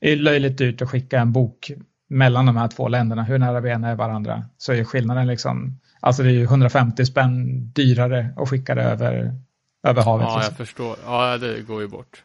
det 0.01 0.13
är 0.13 0.17
löjligt 0.17 0.59
dyrt 0.59 0.83
att 0.83 0.91
skicka 0.91 1.21
en 1.21 1.33
bok 1.33 1.71
mellan 2.09 2.47
de 2.47 2.57
här 2.57 2.69
två 2.69 2.89
länderna. 2.89 3.23
Hur 3.23 3.39
nära 3.39 3.61
vi 3.61 3.71
än 3.71 3.85
är 3.85 3.95
varandra 3.95 4.45
så 4.59 4.73
är 4.73 4.85
skillnaden 4.85 5.27
liksom, 5.27 5.79
alltså 6.01 6.23
det 6.23 6.29
är 6.29 6.33
ju 6.33 6.45
150 6.45 7.05
spänn 7.05 7.67
dyrare 7.73 8.35
att 8.37 8.49
skicka 8.49 8.75
det 8.75 8.83
över, 8.83 9.35
över 9.87 10.03
havet. 10.03 10.27
Ja, 10.29 10.37
liksom. 10.37 10.55
jag 10.59 10.67
förstår. 10.67 10.97
Ja, 11.07 11.39
det 11.39 11.61
går 11.61 11.81
ju 11.83 11.89
bort. 11.89 12.23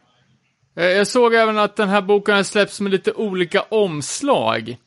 Eh, 0.78 0.86
Jag 0.86 1.08
såg 1.08 1.34
även 1.34 1.58
att 1.58 1.76
den 1.76 1.90
här 1.90 2.02
boken 2.02 2.36
har 2.36 2.44
släppts 2.44 2.82
med 2.82 2.92
lite 2.92 3.12
olika 3.12 3.62
omslag. 3.62 4.78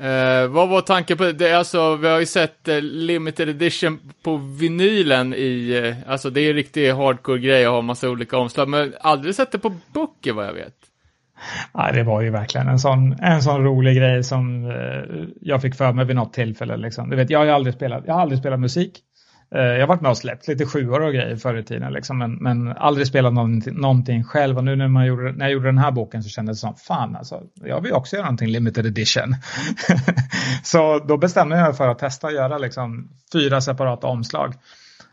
Eh, 0.00 0.46
vad 0.48 0.68
var 0.68 0.80
tanken 0.80 1.16
på 1.18 1.32
det? 1.32 1.52
alltså, 1.52 1.96
vi 1.96 2.08
har 2.08 2.18
ju 2.20 2.26
sett 2.26 2.68
eh, 2.68 2.80
limited 2.80 3.48
edition 3.48 3.98
på 4.22 4.36
vinylen 4.36 5.34
i, 5.34 5.82
eh, 5.84 6.12
alltså 6.12 6.30
det 6.30 6.40
är 6.40 6.50
en 6.50 6.56
riktig 6.56 6.90
hardcore 6.92 7.38
grej 7.38 7.64
att 7.64 7.72
ha 7.72 7.80
massa 7.82 8.10
olika 8.10 8.38
omslag, 8.38 8.68
men 8.68 8.94
aldrig 9.00 9.34
sett 9.34 9.52
det 9.52 9.58
på 9.58 9.74
böcker 9.94 10.32
vad 10.32 10.46
jag 10.46 10.52
vet. 10.52 10.74
Ja, 11.74 11.92
det 11.92 12.02
var 12.02 12.20
ju 12.20 12.30
verkligen 12.30 12.68
en 12.68 12.78
sån, 12.78 13.12
en 13.20 13.42
sån 13.42 13.64
rolig 13.64 13.96
grej 13.96 14.24
som 14.24 14.70
eh, 14.70 15.24
jag 15.40 15.62
fick 15.62 15.74
för 15.74 15.92
mig 15.92 16.04
vid 16.04 16.16
något 16.16 16.32
tillfälle. 16.32 16.76
Liksom. 16.76 17.10
Du 17.10 17.16
vet, 17.16 17.30
jag 17.30 17.38
har 17.38 17.46
aldrig 17.46 17.74
spelat, 17.74 18.04
jag 18.06 18.14
har 18.14 18.20
aldrig 18.20 18.38
spelat 18.38 18.60
musik. 18.60 19.00
Eh, 19.54 19.60
jag 19.60 19.80
har 19.80 19.86
varit 19.86 20.00
med 20.00 20.10
och 20.10 20.18
släppt 20.18 20.48
lite 20.48 20.66
sjuor 20.66 21.00
och 21.00 21.12
grejer 21.12 21.36
förr 21.36 21.56
i 21.56 21.62
tiden, 21.62 21.92
liksom, 21.92 22.18
men, 22.18 22.34
men 22.34 22.68
aldrig 22.76 23.06
spelat 23.06 23.32
någonting, 23.32 23.74
någonting 23.74 24.24
själv. 24.24 24.56
Och 24.56 24.64
nu 24.64 24.76
när, 24.76 24.88
man 24.88 25.06
gjorde, 25.06 25.32
när 25.32 25.44
jag 25.44 25.52
gjorde 25.52 25.68
den 25.68 25.78
här 25.78 25.90
boken 25.90 26.22
så 26.22 26.28
kändes 26.28 26.56
det 26.56 26.60
som, 26.60 26.74
fan 26.74 27.16
alltså, 27.16 27.42
jag 27.54 27.80
vill 27.80 27.92
också 27.92 28.16
göra 28.16 28.26
någonting 28.26 28.48
limited 28.48 28.86
edition. 28.86 29.34
så 30.62 30.98
då 30.98 31.16
bestämde 31.16 31.56
jag 31.56 31.64
mig 31.64 31.74
för 31.74 31.88
att 31.88 31.98
testa 31.98 32.26
att 32.26 32.34
göra 32.34 32.58
liksom, 32.58 33.08
fyra 33.32 33.60
separata 33.60 34.06
omslag. 34.06 34.54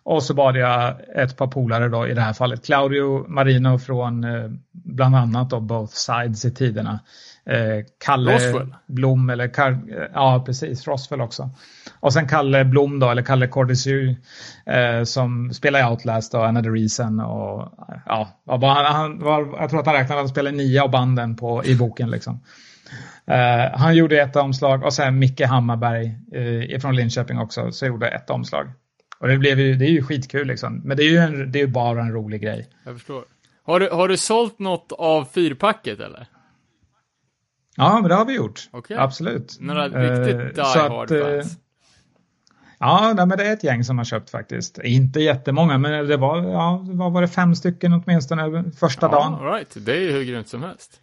Och 0.03 0.23
så 0.23 0.33
bad 0.33 0.57
jag 0.57 0.95
ett 1.15 1.37
par 1.37 1.47
polare 1.47 1.89
då, 1.89 2.07
i 2.07 2.13
det 2.13 2.21
här 2.21 2.33
fallet 2.33 2.65
Claudio 2.65 3.27
Marino 3.27 3.79
från 3.79 4.23
eh, 4.23 4.49
bland 4.71 5.15
annat 5.15 5.49
då 5.49 5.59
Both 5.59 5.93
Sides 5.93 6.45
i 6.45 6.51
tiderna. 6.51 6.99
Eh, 7.45 7.85
Kalle 8.05 8.35
Roswell. 8.35 8.75
Blom, 8.87 9.29
eller 9.29 9.47
Kar 9.47 9.79
ja 10.13 10.43
precis, 10.45 10.87
Roswell 10.87 11.21
också. 11.21 11.49
Och 12.05 12.13
sen 12.13 12.27
Kalle 12.27 12.65
Blom 12.65 12.99
då, 12.99 13.09
eller 13.09 13.21
Kalle 13.21 13.47
Cordesu 13.47 14.15
eh, 14.65 15.03
som 15.03 15.53
spelar 15.53 15.79
i 15.79 15.83
Outlast 15.83 16.33
och 16.33 16.45
Another 16.47 16.71
Reason 16.71 17.19
och 17.19 17.73
ja, 18.05 18.29
han, 18.45 18.85
han 18.85 19.19
var, 19.19 19.57
jag 19.59 19.69
tror 19.69 19.79
att 19.79 19.85
han 19.85 19.95
räknade 19.95 20.13
att 20.13 20.25
han 20.25 20.29
spelade 20.29 20.57
nio 20.57 20.81
av 20.81 20.91
banden 20.91 21.35
på, 21.35 21.65
i 21.65 21.75
boken 21.75 22.09
liksom. 22.09 22.39
Eh, 23.27 23.79
han 23.79 23.95
gjorde 23.95 24.21
ett 24.21 24.35
omslag 24.35 24.83
och 24.83 24.93
sen 24.93 25.19
Micke 25.19 25.41
Hammarberg 25.41 26.05
eh, 26.33 26.79
från 26.79 26.95
Linköping 26.95 27.39
också, 27.39 27.71
så 27.71 27.85
gjorde 27.85 28.07
ett 28.07 28.29
omslag. 28.29 28.67
Och 29.19 29.27
det, 29.27 29.37
blev 29.37 29.59
ju, 29.59 29.75
det 29.75 29.85
är 29.85 29.91
ju 29.91 30.03
skitkul 30.03 30.47
liksom. 30.47 30.81
Men 30.83 30.97
det 30.97 31.03
är 31.03 31.09
ju, 31.09 31.17
en, 31.17 31.51
det 31.51 31.59
är 31.59 31.65
ju 31.65 31.71
bara 31.71 32.01
en 32.01 32.11
rolig 32.11 32.41
grej. 32.41 32.67
Jag 32.83 32.93
förstår. 32.93 33.23
Har 33.63 33.79
du, 33.79 33.89
har 33.89 34.07
du 34.07 34.17
sålt 34.17 34.59
något 34.59 34.91
av 34.91 35.25
fyrpacket 35.25 35.99
eller? 35.99 36.27
Ja, 37.77 37.99
men 38.01 38.09
det 38.09 38.15
har 38.15 38.25
vi 38.25 38.35
gjort. 38.35 38.69
Okej. 38.71 38.97
Absolut. 38.97 39.57
Några 39.59 39.85
Eh, 39.85 40.25
riktigt 40.25 40.55
die 40.55 40.63
så 40.63 40.79
hard 40.79 41.03
att, 41.03 41.11
eh, 41.11 41.21
fans? 41.21 41.57
Ja, 42.85 43.13
nej, 43.15 43.25
men 43.25 43.37
det 43.37 43.47
är 43.47 43.53
ett 43.53 43.63
gäng 43.63 43.83
som 43.83 43.97
har 43.97 44.05
köpt 44.05 44.29
faktiskt. 44.29 44.79
Inte 44.83 45.19
jättemånga, 45.19 45.77
men 45.77 46.07
det 46.07 46.17
var, 46.17 46.43
ja, 46.43 46.81
vad 46.83 47.11
var 47.11 47.21
det, 47.21 47.27
fem 47.27 47.55
stycken 47.55 47.93
åtminstone 47.93 48.63
första 48.79 49.07
dagen. 49.07 49.37
Ja, 49.39 49.47
all 49.47 49.53
right. 49.53 49.77
Det 49.85 49.91
är 49.91 50.01
ju 50.01 50.11
hur 50.11 50.23
grymt 50.23 50.47
som 50.47 50.63
helst. 50.63 50.99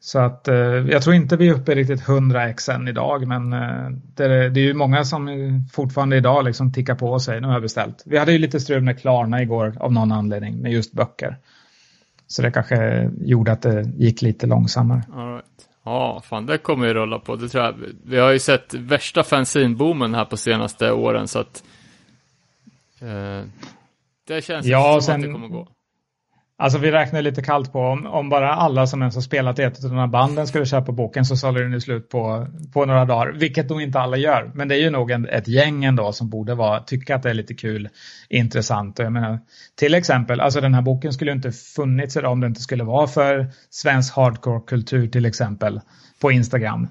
Så 0.00 0.18
att 0.18 0.48
eh, 0.48 0.56
jag 0.56 1.02
tror 1.02 1.14
inte 1.14 1.36
vi 1.36 1.48
är 1.48 1.54
uppe 1.54 1.72
i 1.72 1.74
riktigt 1.74 2.08
100 2.08 2.48
x 2.48 2.68
än 2.68 2.88
idag, 2.88 3.26
men 3.26 3.52
eh, 3.52 3.90
det, 4.14 4.24
är, 4.24 4.50
det 4.50 4.60
är 4.60 4.64
ju 4.64 4.74
många 4.74 5.04
som 5.04 5.28
fortfarande 5.72 6.16
idag 6.16 6.44
liksom 6.44 6.72
tickar 6.72 6.94
på 6.94 7.06
och 7.06 7.22
säger 7.22 7.40
nu 7.40 7.46
har 7.46 7.54
jag 7.54 7.62
beställt. 7.62 8.02
Vi 8.06 8.18
hade 8.18 8.32
ju 8.32 8.38
lite 8.38 8.60
strul 8.60 8.82
med 8.82 9.00
Klarna 9.00 9.42
igår 9.42 9.76
av 9.80 9.92
någon 9.92 10.12
anledning 10.12 10.56
med 10.62 10.72
just 10.72 10.92
böcker. 10.92 11.38
Så 12.26 12.42
det 12.42 12.50
kanske 12.50 13.10
gjorde 13.20 13.52
att 13.52 13.62
det 13.62 13.82
gick 13.96 14.22
lite 14.22 14.46
långsammare. 14.46 15.02
All 15.12 15.32
right. 15.32 15.44
Ja, 15.84 16.22
fan 16.24 16.46
det 16.46 16.58
kommer 16.58 16.86
ju 16.86 16.94
rulla 16.94 17.18
på. 17.18 17.36
Det 17.36 17.48
tror 17.48 17.64
jag. 17.64 17.74
Vi 18.04 18.18
har 18.18 18.30
ju 18.32 18.38
sett 18.38 18.74
värsta 18.74 19.22
fanzinboomen 19.22 20.14
här 20.14 20.24
på 20.24 20.36
senaste 20.36 20.92
åren 20.92 21.28
så 21.28 21.38
att 21.38 21.64
eh, 23.00 23.42
det 24.26 24.44
känns 24.44 24.66
Ja, 24.66 24.92
som 24.92 25.02
sen- 25.02 25.14
att 25.14 25.22
det 25.26 25.32
kommer 25.32 25.48
gå. 25.48 25.68
Alltså 26.56 26.78
vi 26.78 26.90
räknar 26.90 27.22
lite 27.22 27.42
kallt 27.42 27.72
på 27.72 27.80
om, 27.80 28.06
om 28.06 28.28
bara 28.28 28.54
alla 28.54 28.86
som 28.86 29.02
ens 29.02 29.14
har 29.14 29.22
spelat 29.22 29.58
i 29.58 29.62
ett 29.62 29.84
av 29.84 29.90
de 29.90 29.98
här 29.98 30.06
banden 30.06 30.46
skulle 30.46 30.66
köpa 30.66 30.92
boken 30.92 31.24
så 31.24 31.36
sålde 31.36 31.62
den 31.62 31.72
ju 31.72 31.80
slut 31.80 32.08
på, 32.08 32.46
på 32.72 32.84
några 32.84 33.04
dagar. 33.04 33.32
Vilket 33.32 33.70
nog 33.70 33.82
inte 33.82 34.00
alla 34.00 34.16
gör. 34.16 34.50
Men 34.54 34.68
det 34.68 34.74
är 34.74 34.78
ju 34.78 34.90
nog 34.90 35.10
en, 35.10 35.28
ett 35.28 35.48
gäng 35.48 35.84
ändå 35.84 36.12
som 36.12 36.30
borde 36.30 36.54
vara, 36.54 36.80
tycka 36.80 37.14
att 37.14 37.22
det 37.22 37.30
är 37.30 37.34
lite 37.34 37.54
kul, 37.54 37.88
intressant. 38.28 38.98
Jag 38.98 39.12
menar, 39.12 39.38
till 39.74 39.94
exempel, 39.94 40.40
alltså 40.40 40.60
den 40.60 40.74
här 40.74 40.82
boken 40.82 41.12
skulle 41.12 41.30
ju 41.30 41.36
inte 41.36 41.52
funnits 41.52 42.16
idag 42.16 42.32
om 42.32 42.40
det 42.40 42.46
inte 42.46 42.60
skulle 42.60 42.84
vara 42.84 43.06
för 43.06 43.50
svensk 43.70 44.16
hardcore-kultur 44.16 45.08
till 45.08 45.26
exempel 45.26 45.80
på 46.20 46.32
Instagram. 46.32 46.88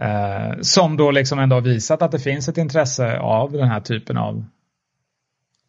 Eh, 0.00 0.60
som 0.60 0.96
då 0.96 1.10
liksom 1.10 1.38
ändå 1.38 1.56
har 1.56 1.60
visat 1.60 2.02
att 2.02 2.12
det 2.12 2.18
finns 2.18 2.48
ett 2.48 2.58
intresse 2.58 3.18
av 3.18 3.52
den 3.52 3.68
här 3.68 3.80
typen 3.80 4.16
av 4.16 4.44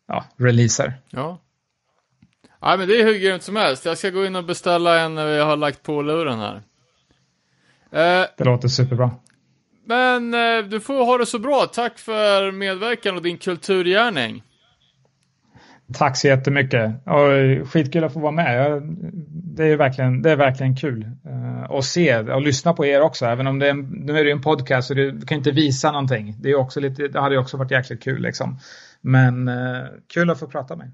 ja, 0.07 0.25
releaser. 0.37 0.93
Ja. 1.09 1.39
Nej, 2.61 2.77
men 2.77 2.87
det 2.87 3.01
är 3.01 3.05
hur 3.05 3.19
grymt 3.19 3.43
som 3.43 3.55
helst. 3.55 3.85
Jag 3.85 3.97
ska 3.97 4.09
gå 4.09 4.25
in 4.25 4.35
och 4.35 4.43
beställa 4.43 4.99
en 4.99 5.15
när 5.15 5.25
vi 5.25 5.39
har 5.39 5.57
lagt 5.57 5.83
på 5.83 6.01
luren 6.01 6.39
här. 6.39 6.55
Eh, 7.91 8.27
Det 8.37 8.43
låter 8.43 8.67
superbra. 8.67 9.11
men 9.85 10.33
eh, 10.33 10.65
du 10.69 10.79
får 10.79 11.05
ha 11.05 11.17
det 11.17 11.25
så 11.25 11.39
bra. 11.39 11.65
Tack 11.65 11.99
för 11.99 12.51
medverkan 12.51 13.15
och 13.15 13.21
din 13.21 13.37
kulturgärning. 13.37 14.43
Tack 15.93 16.17
så 16.17 16.27
jättemycket. 16.27 16.91
Och 17.05 17.67
skitkul 17.69 18.03
att 18.03 18.13
få 18.13 18.19
vara 18.19 18.31
med. 18.31 18.65
Jag, 18.65 18.83
det, 19.57 19.65
är 19.65 19.77
verkligen, 19.77 20.21
det 20.21 20.31
är 20.31 20.35
verkligen 20.35 20.75
kul 20.75 21.03
uh, 21.03 21.71
att 21.71 21.85
se 21.85 22.19
och 22.19 22.41
lyssna 22.41 22.73
på 22.73 22.85
er 22.85 23.01
också. 23.01 23.25
Även 23.25 23.47
om 23.47 23.59
det 23.59 23.65
är 23.65 23.71
en, 23.71 23.81
nu 23.81 24.19
är 24.19 24.25
det 24.25 24.31
en 24.31 24.41
podcast 24.41 24.87
så 24.87 24.93
du 24.93 25.21
kan 25.21 25.37
inte 25.37 25.51
visa 25.51 25.91
någonting. 25.91 26.35
Det, 26.39 26.49
är 26.49 26.55
också 26.55 26.79
lite, 26.79 27.07
det 27.07 27.19
hade 27.19 27.37
också 27.37 27.57
varit 27.57 27.71
jäkligt 27.71 28.03
kul 28.03 28.21
liksom. 28.21 28.59
Men 29.01 29.47
uh, 29.47 29.85
kul 30.13 30.29
att 30.29 30.39
få 30.39 30.47
prata 30.47 30.75
med 30.75 30.91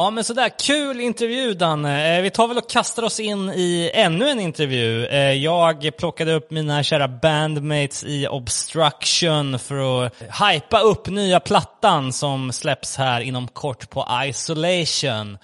Ja 0.00 0.10
men 0.10 0.24
sådär, 0.24 0.50
kul 0.66 1.00
intervju 1.00 1.54
Danne. 1.54 2.16
Eh, 2.16 2.22
vi 2.22 2.30
tar 2.30 2.48
väl 2.48 2.58
och 2.58 2.70
kastar 2.70 3.02
oss 3.02 3.20
in 3.20 3.50
i 3.50 3.90
ännu 3.94 4.28
en 4.28 4.40
intervju. 4.40 5.06
Eh, 5.06 5.32
jag 5.32 5.96
plockade 5.98 6.32
upp 6.34 6.50
mina 6.50 6.82
kära 6.82 7.08
bandmates 7.08 8.04
i 8.04 8.26
Obstruction 8.28 9.58
för 9.58 10.06
att 10.06 10.12
hypa 10.52 10.80
upp 10.80 11.08
nya 11.08 11.40
plattan 11.40 12.12
som 12.12 12.52
släpps 12.52 12.96
här 12.96 13.20
inom 13.20 13.48
kort 13.48 13.90
på 13.90 14.06
Isolation. 14.26 15.38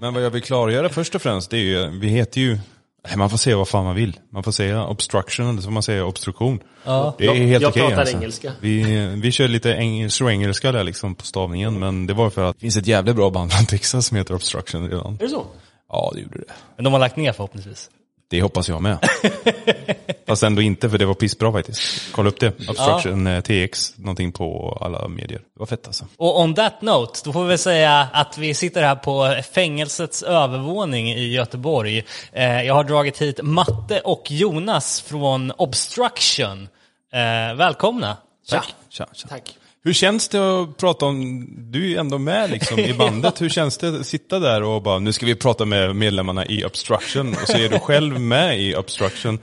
Men 0.00 0.14
vad 0.14 0.24
jag 0.24 0.30
vill 0.30 0.42
klargöra 0.42 0.88
först 0.88 1.14
och 1.14 1.22
främst, 1.22 1.50
det 1.50 1.56
är 1.56 1.60
ju, 1.60 2.00
vi 2.00 2.08
heter 2.08 2.40
ju, 2.40 2.58
man 3.16 3.30
får 3.30 3.36
säga 3.36 3.56
vad 3.56 3.68
fan 3.68 3.84
man 3.84 3.94
vill. 3.94 4.16
Man 4.32 4.42
får 4.42 4.52
säga 4.52 4.84
obstruction 4.86 5.48
eller 5.48 5.60
så 5.60 5.64
får 5.64 5.72
man 5.72 5.82
säga 5.82 6.04
obstruktion. 6.04 6.60
Det 7.18 7.26
är 7.26 7.34
helt 7.34 7.62
jag 7.62 7.68
okej 7.68 7.82
pratar 7.82 8.00
alltså. 8.00 8.16
engelska. 8.16 8.52
Vi, 8.60 9.06
vi 9.22 9.32
kör 9.32 9.48
lite 9.48 9.74
eng 9.74 10.08
engelska 10.30 10.72
där 10.72 10.84
liksom 10.84 11.14
på 11.14 11.24
stavningen, 11.24 11.78
men 11.78 12.06
det 12.06 12.14
var 12.14 12.30
för 12.30 12.44
att 12.44 12.56
det 12.56 12.60
finns 12.60 12.76
ett 12.76 12.86
jävligt 12.86 13.16
bra 13.16 13.30
band 13.30 13.52
från 13.52 13.66
Texas 13.66 14.06
som 14.06 14.16
heter 14.16 14.34
Obstruction 14.34 14.90
redan. 14.90 15.14
Är 15.14 15.18
det 15.18 15.28
så? 15.28 15.46
Ja, 15.88 16.10
det 16.14 16.20
gjorde 16.20 16.38
det. 16.38 16.52
Men 16.76 16.84
de 16.84 16.92
har 16.92 17.00
lagt 17.00 17.16
ner 17.16 17.32
förhoppningsvis. 17.32 17.90
Det 18.28 18.42
hoppas 18.42 18.68
jag 18.68 18.82
med. 18.82 18.98
Fast 20.26 20.42
ändå 20.42 20.62
inte, 20.62 20.90
för 20.90 20.98
det 20.98 21.06
var 21.06 21.14
pissbra 21.14 21.52
faktiskt. 21.52 22.12
Kolla 22.12 22.28
upp 22.28 22.40
det. 22.40 22.68
Obstruction 22.68 23.26
eh, 23.26 23.40
TX, 23.40 23.98
någonting 23.98 24.32
på 24.32 24.78
alla 24.80 25.08
medier. 25.08 25.38
Det 25.38 25.58
var 25.58 25.66
fett 25.66 25.86
alltså. 25.86 26.04
Och 26.16 26.40
on 26.40 26.54
that 26.54 26.82
note, 26.82 27.20
då 27.24 27.32
får 27.32 27.44
vi 27.44 27.58
säga 27.58 28.08
att 28.12 28.38
vi 28.38 28.54
sitter 28.54 28.82
här 28.82 28.96
på 28.96 29.42
fängelsets 29.52 30.22
övervåning 30.22 31.10
i 31.12 31.32
Göteborg. 31.32 32.04
Eh, 32.32 32.62
Jag 32.62 32.74
har 32.74 32.84
dragit 32.84 33.22
hit 33.22 33.40
Matte 33.42 34.00
och 34.00 34.30
Jonas 34.30 35.00
från 35.00 35.52
Obstruction. 35.56 36.68
Eh, 37.12 37.54
Välkomna! 37.56 38.16
Tack. 38.50 38.74
Tja, 38.88 39.06
tja. 39.12 39.26
Tack. 39.28 39.42
Hur 39.86 39.92
känns 39.92 40.28
det 40.28 40.60
att 40.60 40.76
prata 40.76 41.06
om, 41.06 41.46
du 41.56 41.84
är 41.84 41.88
ju 41.88 41.96
ändå 41.96 42.18
med 42.18 42.50
liksom 42.50 42.78
i 42.78 42.94
bandet, 42.98 43.42
hur 43.42 43.48
känns 43.48 43.78
det 43.78 43.88
att 43.88 44.06
sitta 44.06 44.38
där 44.38 44.62
och 44.62 44.82
bara, 44.82 44.98
nu 44.98 45.12
ska 45.12 45.26
vi 45.26 45.34
prata 45.34 45.64
med 45.64 45.96
medlemmarna 45.96 46.46
i 46.46 46.64
Obstruction, 46.64 47.28
och 47.42 47.48
så 47.48 47.58
är 47.58 47.68
du 47.68 47.78
själv 47.78 48.20
med 48.20 48.60
i 48.60 48.76
Obstruction. 48.76 49.38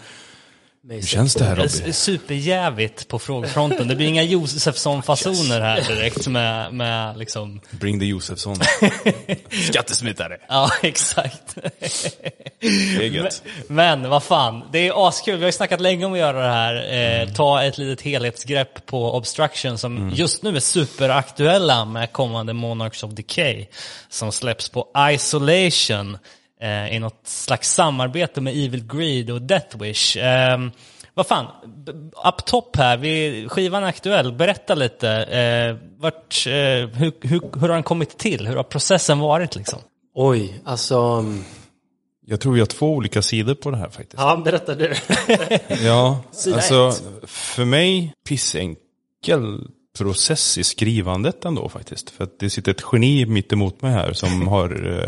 Hur 0.90 1.02
känns 1.02 1.34
det 1.34 1.44
här 1.46 1.56
Robby? 1.56 1.68
S- 1.68 1.98
Superjävigt 2.04 3.08
på 3.08 3.20
frågfronten. 3.20 3.88
Det 3.88 3.96
blir 3.96 4.08
inga 4.08 4.24
Josefsson-fasoner 4.24 5.62
här 5.62 5.82
direkt 5.96 6.28
med, 6.28 6.74
med 6.74 7.18
liksom... 7.18 7.62
Bring 7.72 8.00
the 8.00 8.06
Josefsson. 8.06 8.56
Skattesmitare. 9.72 10.38
Ja, 10.50 10.72
exakt. 10.82 11.56
Det 12.60 12.96
är 12.96 13.02
gött. 13.02 13.44
Men 13.68 14.10
vad 14.10 14.24
fan, 14.24 14.64
det 14.72 14.88
är 14.88 15.08
askul. 15.08 15.36
Vi 15.36 15.42
har 15.42 15.48
ju 15.48 15.52
snackat 15.52 15.82
länge 15.82 16.06
om 16.06 16.14
att 16.14 16.20
göra 16.20 16.42
det 16.48 16.54
här. 16.54 16.76
Eh, 16.76 17.14
Mm. 17.24 17.34
Ta 17.36 17.64
ett 17.64 17.78
litet 17.78 18.02
helhetsgrepp 18.06 18.86
på 18.86 19.14
Obstruction 19.16 19.78
som 19.78 20.10
just 20.16 20.44
nu 20.44 20.56
är 20.56 20.60
superaktuella 20.60 21.86
med 21.86 22.12
kommande 22.12 22.54
Monarchs 22.54 23.04
of 23.04 23.12
Decay. 23.12 23.66
Som 24.10 24.32
släpps 24.32 24.70
på 24.70 24.88
Isolation 25.12 26.18
eh, 26.64 26.96
i 26.96 27.00
något 27.00 27.28
slags 27.28 27.74
samarbete 27.74 28.42
med 28.42 28.54
Evil 28.54 28.88
Greed 28.88 29.30
och 29.30 29.42
Death 29.42 29.78
Wish. 29.78 30.18
Eh, 30.18 30.58
vad 31.14 31.28
fan, 31.28 31.46
up 32.26 32.46
top 32.46 32.76
här, 32.76 32.98
vi, 32.98 33.46
skivan 33.50 33.84
är 33.84 33.88
aktuell. 33.88 34.34
Berätta 34.34 34.76
lite. 34.76 35.10
Eh, 35.10 35.88
vart, 36.02 36.48
eh, 36.48 36.52
hur, 36.54 37.28
hur, 37.28 37.60
hur 37.60 37.68
har 37.68 37.70
den 37.70 37.84
kommit 37.84 38.18
till? 38.18 38.48
Hur 38.48 38.56
har 38.56 38.64
processen 38.64 39.20
varit 39.20 39.56
liksom? 39.56 39.80
Oj, 40.16 40.62
alltså... 40.66 40.98
mm, 40.98 41.44
Jag 42.26 42.40
tror 42.40 42.54
vi 42.54 42.60
har 42.60 42.68
två 42.68 42.94
olika 42.94 43.22
sidor 43.22 43.56
på 43.56 43.72
det 43.72 43.78
här 43.78 43.90
faktiskt. 43.90 44.14
Ja, 44.18 44.42
berätta 44.46 44.76
du. 44.76 44.94
Ja, 45.84 46.24
alltså 46.54 46.92
för 47.24 47.66
mig 47.66 48.14
pissenkel 48.28 49.68
process 49.98 50.58
i 50.58 50.64
skrivandet 50.64 51.46
ändå 51.46 51.70
faktiskt. 51.70 52.10
För 52.10 52.24
att 52.24 52.40
det 52.40 52.50
sitter 52.50 52.72
ett 52.72 52.84
geni 52.92 53.26
mitt 53.26 53.54
emot 53.54 53.82
mig 53.82 53.92
här 53.92 54.14
som 54.14 54.48
har 54.48 55.00
eh, 55.00 55.06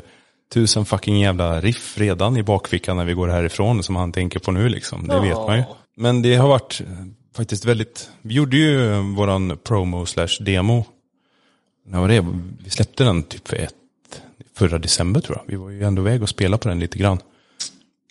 tusen 0.53 0.85
fucking 0.85 1.19
jävla 1.19 1.61
riff 1.61 1.97
redan 1.97 2.37
i 2.37 2.43
bakfickan 2.43 2.97
när 2.97 3.05
vi 3.05 3.13
går 3.13 3.27
härifrån 3.27 3.83
som 3.83 3.95
han 3.95 4.11
tänker 4.11 4.39
på 4.39 4.51
nu 4.51 4.69
liksom. 4.69 5.07
Det 5.07 5.19
vet 5.19 5.37
man 5.37 5.57
ju. 5.57 5.63
Men 5.95 6.21
det 6.21 6.35
har 6.35 6.47
varit 6.47 6.81
eh, 6.81 6.87
faktiskt 7.35 7.65
väldigt, 7.65 8.09
vi 8.21 8.33
gjorde 8.33 8.57
ju 8.57 9.01
våran 9.15 9.57
promo 9.63 10.05
slash 10.05 10.37
demo. 10.39 10.85
När 11.85 11.99
var 11.99 12.07
det? 12.07 12.25
Vi 12.63 12.69
släppte 12.69 13.03
den 13.03 13.23
typ 13.23 13.47
för 13.47 13.57
ett, 13.57 13.73
förra 14.55 14.77
december 14.77 15.21
tror 15.21 15.37
jag. 15.37 15.43
Vi 15.51 15.55
var 15.55 15.69
ju 15.69 15.83
ändå 15.83 16.01
iväg 16.01 16.23
och 16.23 16.29
spelade 16.29 16.61
på 16.61 16.69
den 16.69 16.79
lite 16.79 16.97
grann 16.97 17.19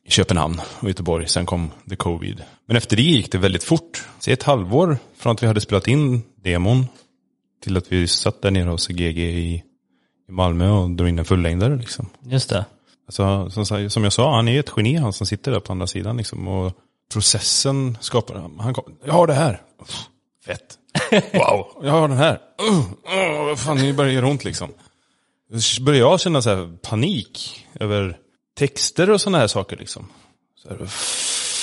i 0.05 0.11
Köpenhamn 0.11 0.61
och 0.81 0.89
Göteborg. 0.89 1.29
Sen 1.29 1.47
kom 1.47 1.71
the 1.89 1.97
covid. 1.97 2.43
Men 2.67 2.77
efter 2.77 2.97
det 2.97 3.03
gick 3.03 3.33
det 3.33 3.39
väldigt 3.39 3.65
fort. 3.65 4.05
Så 4.19 4.31
ett 4.31 4.43
halvår 4.43 4.99
från 5.17 5.33
att 5.33 5.43
vi 5.43 5.47
hade 5.47 5.61
spelat 5.61 5.89
in 5.89 6.23
demon 6.37 6.87
till 7.63 7.77
att 7.77 7.93
vi 7.93 8.07
satt 8.07 8.43
där 8.43 8.51
nere 8.51 8.71
hos 8.71 8.89
GG 8.89 9.19
i, 9.19 9.63
i 10.29 10.33
Malmö 10.33 10.71
och 10.71 10.91
drog 10.91 11.09
in 11.09 11.19
en 11.19 11.25
fullängdare 11.25 11.77
liksom. 11.77 12.09
Just 12.23 12.51
det. 12.51 12.65
Alltså, 13.07 13.51
som, 13.65 13.91
som 13.91 14.05
jag 14.05 14.13
sa, 14.13 14.37
han 14.37 14.49
är 14.49 14.61
ett 14.61 14.73
geni 14.77 14.97
han 14.97 15.13
som 15.13 15.27
sitter 15.27 15.53
där 15.53 15.61
på 15.61 15.73
andra 15.73 15.87
sidan 15.87 16.17
liksom. 16.17 16.49
Och 16.49 16.73
processen 17.13 17.99
skapar, 18.01 18.51
han 18.59 18.75
kom, 18.75 18.97
jag 19.05 19.13
har 19.13 19.27
det 19.27 19.35
här. 19.35 19.63
Uff, 19.83 20.09
Fett. 20.47 20.79
Wow, 21.33 21.83
jag 21.83 21.93
har 21.93 22.09
den 22.09 22.17
här. 22.17 22.41
Uh, 22.71 23.51
uh, 23.51 23.57
fan, 23.57 23.77
det 23.77 23.93
börjar 23.93 24.13
göra 24.13 24.27
ont 24.27 24.45
liksom. 24.45 24.71
Så 25.61 25.83
börjar 25.83 26.01
jag 26.01 26.21
känna 26.21 26.43
så 26.43 26.51
här 26.51 26.77
panik 26.83 27.67
över 27.81 28.19
texter 28.59 29.11
och 29.11 29.21
sådana 29.21 29.39
här 29.39 29.47
saker 29.47 29.77
liksom. 29.77 30.07
Så 30.57 30.69
här, 30.69 30.87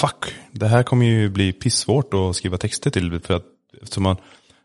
fuck, 0.02 0.36
det 0.52 0.68
här 0.68 0.84
kommer 0.84 1.06
ju 1.06 1.30
bli 1.30 1.54
pissvårt 1.54 2.14
att 2.14 2.36
skriva 2.36 2.58
texter 2.58 2.90
till. 2.90 3.20
För 3.20 3.34
att, 3.34 3.46
eftersom 3.82 4.04
man, 4.04 4.18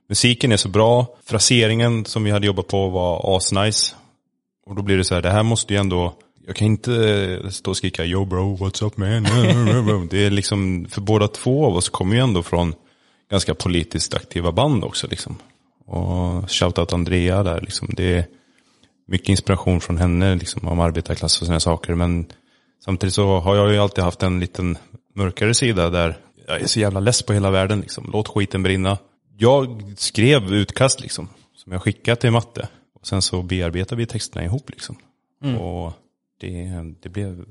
musiken 0.09 0.53
är 0.53 0.57
så 0.57 0.69
bra, 0.69 1.07
fraseringen 1.25 2.05
som 2.05 2.25
vi 2.25 2.31
hade 2.31 2.47
jobbat 2.47 2.67
på 2.67 2.89
var 2.89 3.37
asnice. 3.37 3.95
Och 4.67 4.75
då 4.75 4.83
blir 4.83 4.97
det 4.97 5.05
så 5.05 5.15
här, 5.15 5.23
det 5.23 5.31
här 5.31 5.43
måste 5.43 5.75
ju 5.75 5.81
ändå, 5.81 6.15
jag 6.47 6.57
kan 6.57 6.67
inte 6.67 6.95
eh, 6.95 7.49
stå 7.51 7.71
och 7.71 7.77
skrika 7.77 8.05
yo 8.05 8.25
bro, 8.25 8.57
what's 8.57 8.85
up 8.87 8.97
man. 8.97 10.09
Det 10.11 10.27
är 10.27 10.31
liksom, 10.31 10.87
för 10.91 11.01
båda 11.01 11.29
två 11.29 11.67
av 11.67 11.77
oss 11.77 11.89
kommer 11.89 12.17
ju 12.17 12.23
ändå 12.23 12.43
från 12.43 12.75
ganska 13.31 13.55
politiskt 13.55 14.15
aktiva 14.15 14.53
band 14.53 14.85
också 14.85 15.07
liksom. 15.07 15.39
Och 15.87 16.51
shoutout 16.51 16.93
Andrea 16.93 17.43
där 17.43 17.61
liksom, 17.61 17.89
det 17.97 18.15
är 18.15 18.27
mycket 19.09 19.29
inspiration 19.29 19.81
från 19.81 19.97
henne 19.97 20.35
liksom 20.35 20.69
om 20.69 20.81
arbetarklass 20.81 21.41
och 21.41 21.47
sådana 21.47 21.61
saker. 21.61 21.95
Men 21.95 22.27
samtidigt 22.85 23.15
så 23.15 23.41
har 23.41 23.57
jag 23.57 23.73
ju 23.73 23.79
alltid 23.79 24.05
haft 24.05 24.23
en 24.23 24.41
liten 24.41 24.79
mörkare 25.15 25.55
sida 25.55 25.91
där 25.91 26.19
jag 26.47 26.61
är 26.61 26.67
så 26.67 26.81
jävla 26.81 27.01
less 27.01 27.23
på 27.23 27.33
hela 27.33 27.51
världen 27.51 27.81
liksom. 27.81 28.11
Låt 28.13 28.29
skiten 28.29 28.63
brinna. 28.63 28.99
Jag 29.39 29.95
skrev 29.97 30.55
utkast 30.55 31.01
liksom, 31.01 31.29
som 31.57 31.73
jag 31.73 31.83
skickade 31.83 32.17
till 32.21 32.31
matte. 32.31 32.69
Och 33.01 33.07
sen 33.07 33.23
så 33.23 33.43
bearbetade 33.43 33.99
vi 33.99 34.07
texterna 34.07 34.45
ihop 34.45 34.71
liksom. 34.71 34.97
Och 35.61 35.93
det, 36.41 36.69
det 37.03 37.09
blev 37.09 37.45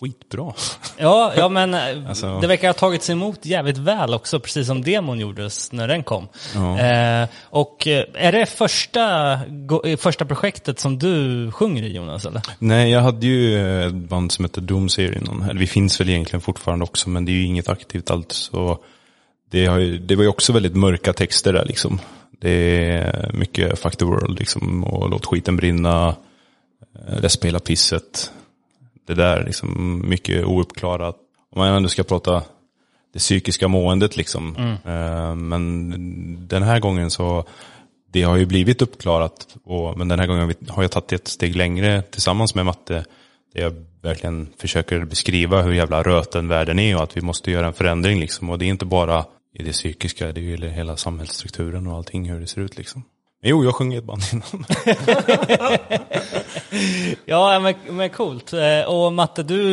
skitbra. 0.00 0.52
Ja, 0.98 1.32
ja 1.36 1.48
men 1.48 1.74
eh, 1.74 2.08
Alltså- 2.08 2.40
det 2.40 2.46
verkar 2.46 2.68
ha 2.68 2.74
tagits 2.74 3.10
emot 3.10 3.46
jävligt 3.46 3.78
väl 3.78 4.14
också, 4.14 4.40
precis 4.40 4.66
som 4.66 4.82
demon 4.82 5.20
gjordes 5.20 5.72
när 5.72 5.88
den 5.88 6.02
kom. 6.02 6.28
Ja. 6.54 6.78
Eh, 6.78 7.28
och 7.42 7.86
eh, 7.86 8.04
är 8.14 8.32
det 8.32 8.46
första, 8.46 9.32
eh, 9.84 9.96
första 9.96 10.24
projektet 10.24 10.78
som 10.78 10.98
du 10.98 11.50
sjunger 11.50 11.82
i 11.82 11.96
Jonas? 11.96 12.26
Eller? 12.26 12.42
Nej, 12.58 12.90
jag 12.90 13.00
hade 13.00 13.26
ju 13.26 13.86
ett 13.86 13.94
band 13.94 14.32
som 14.32 14.44
heter 14.44 14.60
Doom-serien. 14.60 15.42
Eller 15.42 15.60
vi 15.60 15.66
finns 15.66 16.00
väl 16.00 16.08
egentligen 16.08 16.40
fortfarande 16.40 16.82
också, 16.84 17.08
men 17.10 17.24
det 17.24 17.32
är 17.32 17.34
ju 17.34 17.44
inget 17.44 17.68
aktivt 17.68 18.10
allt. 18.10 18.32
Så 18.32 18.78
det, 19.54 19.66
har 19.66 19.78
det 19.78 20.16
var 20.16 20.22
ju 20.22 20.28
också 20.28 20.52
väldigt 20.52 20.76
mörka 20.76 21.12
texter 21.12 21.52
där 21.52 21.64
liksom. 21.64 22.00
Det 22.40 22.50
är 22.90 23.30
mycket 23.34 23.78
fuck 23.78 23.96
the 23.96 24.04
world 24.04 24.38
liksom, 24.38 24.84
och 24.84 25.10
låt 25.10 25.26
skiten 25.26 25.56
brinna. 25.56 26.16
eh, 27.08 27.30
på 27.40 27.46
hela 27.46 27.60
pisset. 27.60 28.32
Det 29.06 29.14
där 29.14 29.44
liksom, 29.44 30.02
mycket 30.08 30.44
ouppklarat. 30.44 31.16
Om 31.50 31.58
man 31.60 31.68
ändå 31.68 31.88
ska 31.88 32.02
prata 32.02 32.42
det 33.12 33.18
psykiska 33.18 33.68
måendet 33.68 34.16
liksom. 34.16 34.56
Eh, 34.84 35.34
Men 35.34 36.48
den 36.48 36.62
här 36.62 36.80
gången 36.80 37.10
så, 37.10 37.44
det 38.12 38.22
har 38.22 38.36
ju 38.36 38.46
blivit 38.46 38.82
uppklarat. 38.82 39.56
Och, 39.64 39.98
men 39.98 40.08
den 40.08 40.18
här 40.18 40.26
gången 40.26 40.54
har 40.68 40.82
jag 40.82 40.90
tagit 40.90 41.12
ett 41.12 41.28
steg 41.28 41.56
längre 41.56 42.02
tillsammans 42.02 42.54
med 42.54 42.66
matte. 42.66 43.04
Där 43.54 43.62
jag 43.62 43.74
verkligen 44.02 44.48
försöker 44.58 45.04
beskriva 45.04 45.62
hur 45.62 45.72
jävla 45.72 46.02
röten 46.02 46.48
världen 46.48 46.78
är 46.78 46.96
och 46.96 47.02
att 47.02 47.16
vi 47.16 47.20
måste 47.20 47.50
göra 47.50 47.66
en 47.66 47.72
förändring 47.72 48.20
liksom. 48.20 48.50
Och 48.50 48.58
det 48.58 48.64
är 48.64 48.68
inte 48.68 48.84
bara 48.84 49.24
i 49.54 49.62
det 49.62 49.72
psykiska, 49.72 50.32
det 50.32 50.40
är 50.40 50.42
ju 50.42 50.68
hela 50.68 50.96
samhällsstrukturen 50.96 51.86
och 51.86 51.96
allting 51.96 52.30
hur 52.30 52.40
det 52.40 52.46
ser 52.46 52.60
ut 52.60 52.76
liksom. 52.76 53.04
Men 53.42 53.50
jo, 53.50 53.64
jag 53.64 53.74
sjunger 53.74 53.96
i 53.96 53.98
ett 53.98 54.04
band 54.04 54.22
innan. 54.32 54.64
Ja, 57.24 57.60
men, 57.60 57.74
men 57.96 58.10
coolt. 58.10 58.52
Eh, 58.52 58.80
Och 58.80 59.12
Matte, 59.12 59.42
du 59.42 59.72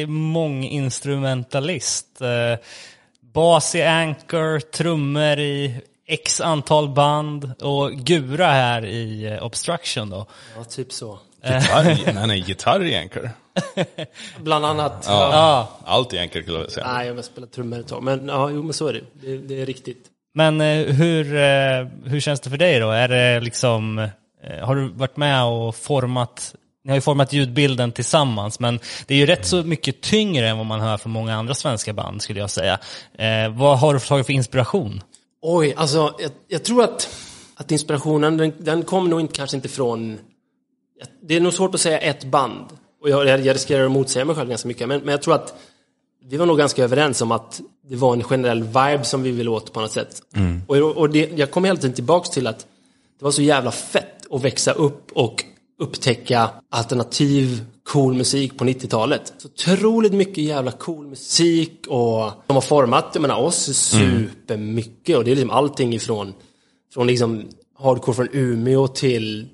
är 0.00 0.06
månginstrumentalist. 0.06 2.20
Eh, 2.20 2.54
Bas 3.34 3.74
i 3.74 3.82
Anchor, 3.82 4.60
trummor 4.60 5.38
i 5.38 5.80
x 6.06 6.40
antal 6.40 6.88
band 6.88 7.52
och 7.62 7.92
gura 7.92 8.46
här 8.46 8.86
i 8.86 9.24
eh, 9.26 9.42
Obstruction 9.44 10.10
då. 10.10 10.26
Ja, 10.56 10.64
typ 10.64 10.92
så. 10.92 11.18
Gitarr, 11.44 12.12
nej, 12.14 12.26
nej, 12.26 12.44
gitarr 12.46 12.84
i 12.84 12.96
Anchor. 12.96 13.30
Bland 14.40 14.64
annat. 14.66 15.04
Ja. 15.06 15.30
Ja, 15.32 15.68
Allt 15.84 16.14
Anchor 16.14 16.42
skulle 16.42 16.58
jag 16.58 16.70
säga. 16.70 16.92
Nej, 16.92 17.06
jag 17.06 17.14
har 17.14 17.22
spelat 17.22 17.52
trummor 17.52 17.78
ett 17.80 17.88
tag. 17.88 18.02
Men 18.02 18.28
ja, 18.28 18.50
jo, 18.50 18.62
men 18.62 18.72
så 18.72 18.86
är 18.86 18.92
det. 18.92 19.00
Det, 19.12 19.36
det 19.38 19.62
är 19.62 19.66
riktigt. 19.66 20.06
men 20.34 20.60
eh, 20.60 20.86
hur, 20.86 21.36
eh, 21.36 21.86
hur 22.04 22.20
känns 22.20 22.40
det 22.40 22.50
för 22.50 22.56
dig 22.56 22.80
då? 22.80 22.90
Är 22.90 23.08
det 23.08 23.40
liksom, 23.40 23.98
eh, 23.98 24.66
har 24.66 24.76
du 24.76 24.88
varit 24.88 25.16
med 25.16 25.44
och 25.44 25.76
format 25.76 26.54
ni 26.84 26.90
har 26.90 26.96
ju 26.96 27.00
format 27.00 27.32
ljudbilden 27.32 27.92
tillsammans, 27.92 28.60
men 28.60 28.80
det 29.06 29.14
är 29.14 29.18
ju 29.18 29.26
rätt 29.26 29.46
så 29.46 29.62
mycket 29.62 30.00
tyngre 30.00 30.48
än 30.48 30.56
vad 30.56 30.66
man 30.66 30.80
hör 30.80 30.96
från 30.96 31.12
många 31.12 31.34
andra 31.36 31.54
svenska 31.54 31.92
band 31.92 32.22
skulle 32.22 32.40
jag 32.40 32.50
säga. 32.50 32.78
Vad 33.50 33.78
har 33.78 33.94
du 33.94 34.00
tagit 34.00 34.26
för 34.26 34.32
inspiration? 34.32 35.02
Oj, 35.42 35.74
alltså 35.76 36.14
jag, 36.18 36.30
jag 36.48 36.64
tror 36.64 36.84
att, 36.84 37.08
att 37.54 37.72
inspirationen, 37.72 38.36
den, 38.36 38.52
den 38.58 38.82
kommer 38.82 39.10
nog 39.10 39.20
inte, 39.20 39.34
kanske 39.34 39.56
inte 39.56 39.68
från... 39.68 40.18
Det 41.22 41.36
är 41.36 41.40
nog 41.40 41.52
svårt 41.52 41.74
att 41.74 41.80
säga 41.80 41.98
ett 41.98 42.24
band. 42.24 42.66
Och 43.00 43.10
jag, 43.10 43.26
jag 43.26 43.54
riskerar 43.54 43.84
att 43.84 43.90
motsäga 43.90 44.24
mig 44.24 44.36
själv 44.36 44.48
ganska 44.48 44.68
mycket. 44.68 44.88
Men, 44.88 45.00
men 45.00 45.08
jag 45.08 45.22
tror 45.22 45.34
att 45.34 45.54
vi 46.24 46.36
var 46.36 46.46
nog 46.46 46.58
ganska 46.58 46.84
överens 46.84 47.22
om 47.22 47.32
att 47.32 47.60
det 47.88 47.96
var 47.96 48.12
en 48.12 48.22
generell 48.22 48.62
vibe 48.62 49.04
som 49.04 49.22
vi 49.22 49.30
ville 49.30 49.50
åt 49.50 49.72
på 49.72 49.80
något 49.80 49.90
sätt. 49.90 50.22
Och, 50.66 50.76
och 50.76 51.10
det, 51.10 51.30
jag 51.38 51.50
kommer 51.50 51.68
hela 51.68 51.80
tiden 51.80 51.94
tillbaks 51.94 52.30
till 52.30 52.46
att 52.46 52.58
det 53.18 53.24
var 53.24 53.30
så 53.30 53.42
jävla 53.42 53.70
fett 53.70 54.26
att 54.30 54.44
växa 54.44 54.72
upp 54.72 55.12
och 55.12 55.44
upptäcka 55.80 56.50
alternativ 56.70 57.64
cool 57.82 58.14
musik 58.14 58.58
på 58.58 58.64
90-talet. 58.64 59.32
Så 59.38 59.48
otroligt 59.48 60.12
mycket 60.12 60.44
jävla 60.44 60.70
cool 60.70 61.06
musik 61.06 61.86
och 61.88 62.32
de 62.46 62.54
har 62.54 62.60
format, 62.60 63.10
jag 63.12 63.22
menar 63.22 63.36
oss 63.36 63.76
supermycket 63.76 65.16
och 65.16 65.24
det 65.24 65.30
är 65.30 65.34
liksom 65.34 65.50
allting 65.50 65.94
ifrån 65.94 66.34
från 66.94 67.06
liksom 67.06 67.48
hardcore 67.78 68.14
från 68.14 68.28
Umeå 68.32 68.88
till 68.88 69.48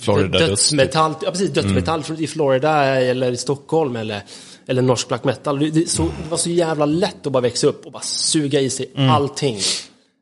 Florida 0.00 0.38
dödsmetall, 0.38 1.14
ja 1.22 1.30
precis, 1.30 1.50
dödsmetall 1.50 2.02
från- 2.02 2.20
i 2.20 2.26
Florida 2.26 2.84
eller 2.84 3.32
i 3.32 3.36
Stockholm 3.36 3.96
eller, 3.96 4.22
eller 4.66 4.82
norsk 4.82 5.08
black 5.08 5.24
metal. 5.24 5.58
Det, 5.58 5.70
det, 5.70 5.88
så, 5.90 6.02
det 6.02 6.30
var 6.30 6.36
så 6.36 6.50
jävla 6.50 6.86
lätt 6.86 7.26
att 7.26 7.32
bara 7.32 7.40
växa 7.40 7.66
upp 7.66 7.86
och 7.86 7.92
bara 7.92 8.02
suga 8.02 8.60
i 8.60 8.70
sig 8.70 8.92
allting. 8.96 9.58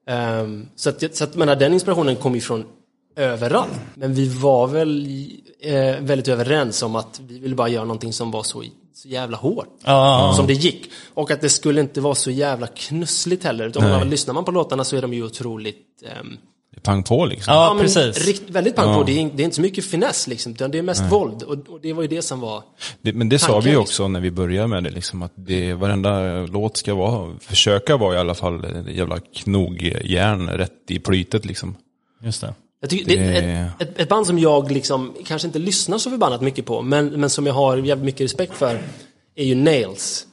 Ehm, 0.09 0.69
så 0.77 0.89
att, 0.91 1.17
så 1.17 1.25
att 1.25 1.35
menar, 1.35 1.57
den 1.57 1.73
inspirationen 1.73 2.17
kom 2.17 2.35
ju 2.35 2.41
från 2.41 2.65
överallt. 3.17 3.73
Men 3.95 4.15
vi 4.15 4.29
var 4.29 4.67
väl 4.67 5.07
eh, 5.61 6.01
väldigt 6.01 6.29
överens 6.29 6.83
om 6.83 6.97
att 6.97 7.21
vi 7.29 7.39
ville 7.39 7.55
bara 7.55 7.69
göra 7.69 7.85
någonting 7.85 8.13
som 8.13 8.31
var 8.31 8.43
så, 8.43 8.65
så 8.95 9.09
jävla 9.09 9.37
hårt. 9.37 9.69
Ja. 9.85 10.33
Som 10.37 10.47
det 10.47 10.53
gick. 10.53 10.91
Och 11.15 11.31
att 11.31 11.41
det 11.41 11.49
skulle 11.49 11.81
inte 11.81 12.01
vara 12.01 12.15
så 12.15 12.31
jävla 12.31 12.67
knussligt 12.67 13.45
heller. 13.45 13.69
Utan 13.69 13.91
man, 13.91 14.11
lyssnar 14.11 14.35
man 14.35 14.45
på 14.45 14.51
låtarna 14.51 14.85
så 14.85 14.97
är 14.97 15.03
de 15.03 15.15
ju 15.15 15.25
otroligt 15.25 16.03
är 16.03 16.23
pang 16.83 17.03
på 17.03 17.27
liksom. 17.27 17.55
Ja, 17.55 17.75
men 17.75 17.83
precis. 17.85 18.27
Rikt, 18.27 18.51
väldigt 18.51 18.77
pang 18.77 18.95
på. 18.95 19.01
Ja. 19.01 19.05
Det, 19.07 19.21
är, 19.21 19.31
det 19.35 19.43
är 19.43 19.45
inte 19.45 19.57
så 19.57 19.63
mycket 19.63 19.85
finess 19.85 20.27
liksom, 20.27 20.53
utan 20.53 20.71
det 20.71 20.79
är 20.79 20.83
mest 20.83 21.13
våld. 21.13 21.43
Och, 21.43 21.69
och 21.69 21.81
det 21.81 21.93
var 21.93 22.03
ju 22.03 22.09
det 22.09 22.23
som 22.23 22.41
var... 22.41 22.63
Det, 23.03 23.13
men 23.13 23.29
det 23.29 23.39
sa 23.39 23.61
vi 23.61 23.65
ju 23.65 23.71
liksom. 23.71 23.83
också 23.83 24.09
när 24.09 24.21
vi 24.21 24.31
började 24.31 24.69
med 24.69 24.85
det, 24.85 24.91
liksom, 24.91 25.23
att 25.23 25.33
det, 25.35 25.75
varenda 25.75 26.41
låt 26.47 26.77
ska 26.77 26.95
vara, 26.95 27.35
försöka 27.41 27.97
vara 27.97 28.15
i 28.15 28.19
alla 28.19 28.35
fall 28.35 28.67
jävla 28.89 29.19
knogjärn 29.35 30.49
rätt 30.49 30.73
i 30.89 30.99
plytet 30.99 31.45
liksom. 31.45 31.77
Just 32.23 32.41
det. 32.41 32.55
Jag 32.81 32.91
tycker, 32.91 33.09
det... 33.09 33.17
Det- 33.17 33.39
är 33.39 33.67
ett, 33.67 33.83
ett, 33.83 34.01
ett 34.01 34.09
band 34.09 34.27
som 34.27 34.39
jag 34.39 34.71
liksom 34.71 35.15
kanske 35.25 35.49
inte 35.49 35.59
lyssnar 35.59 35.99
så 35.99 36.11
förbannat 36.11 36.41
mycket 36.41 36.67
på, 36.67 36.83
men, 36.83 37.07
men 37.07 37.31
som 37.31 37.47
jag 37.47 37.55
har 37.55 37.77
jävligt 37.77 38.05
mycket 38.05 38.21
respekt 38.21 38.55
för, 38.55 38.83
är 39.35 39.45
ju 39.45 39.55
Nails. 39.55 40.27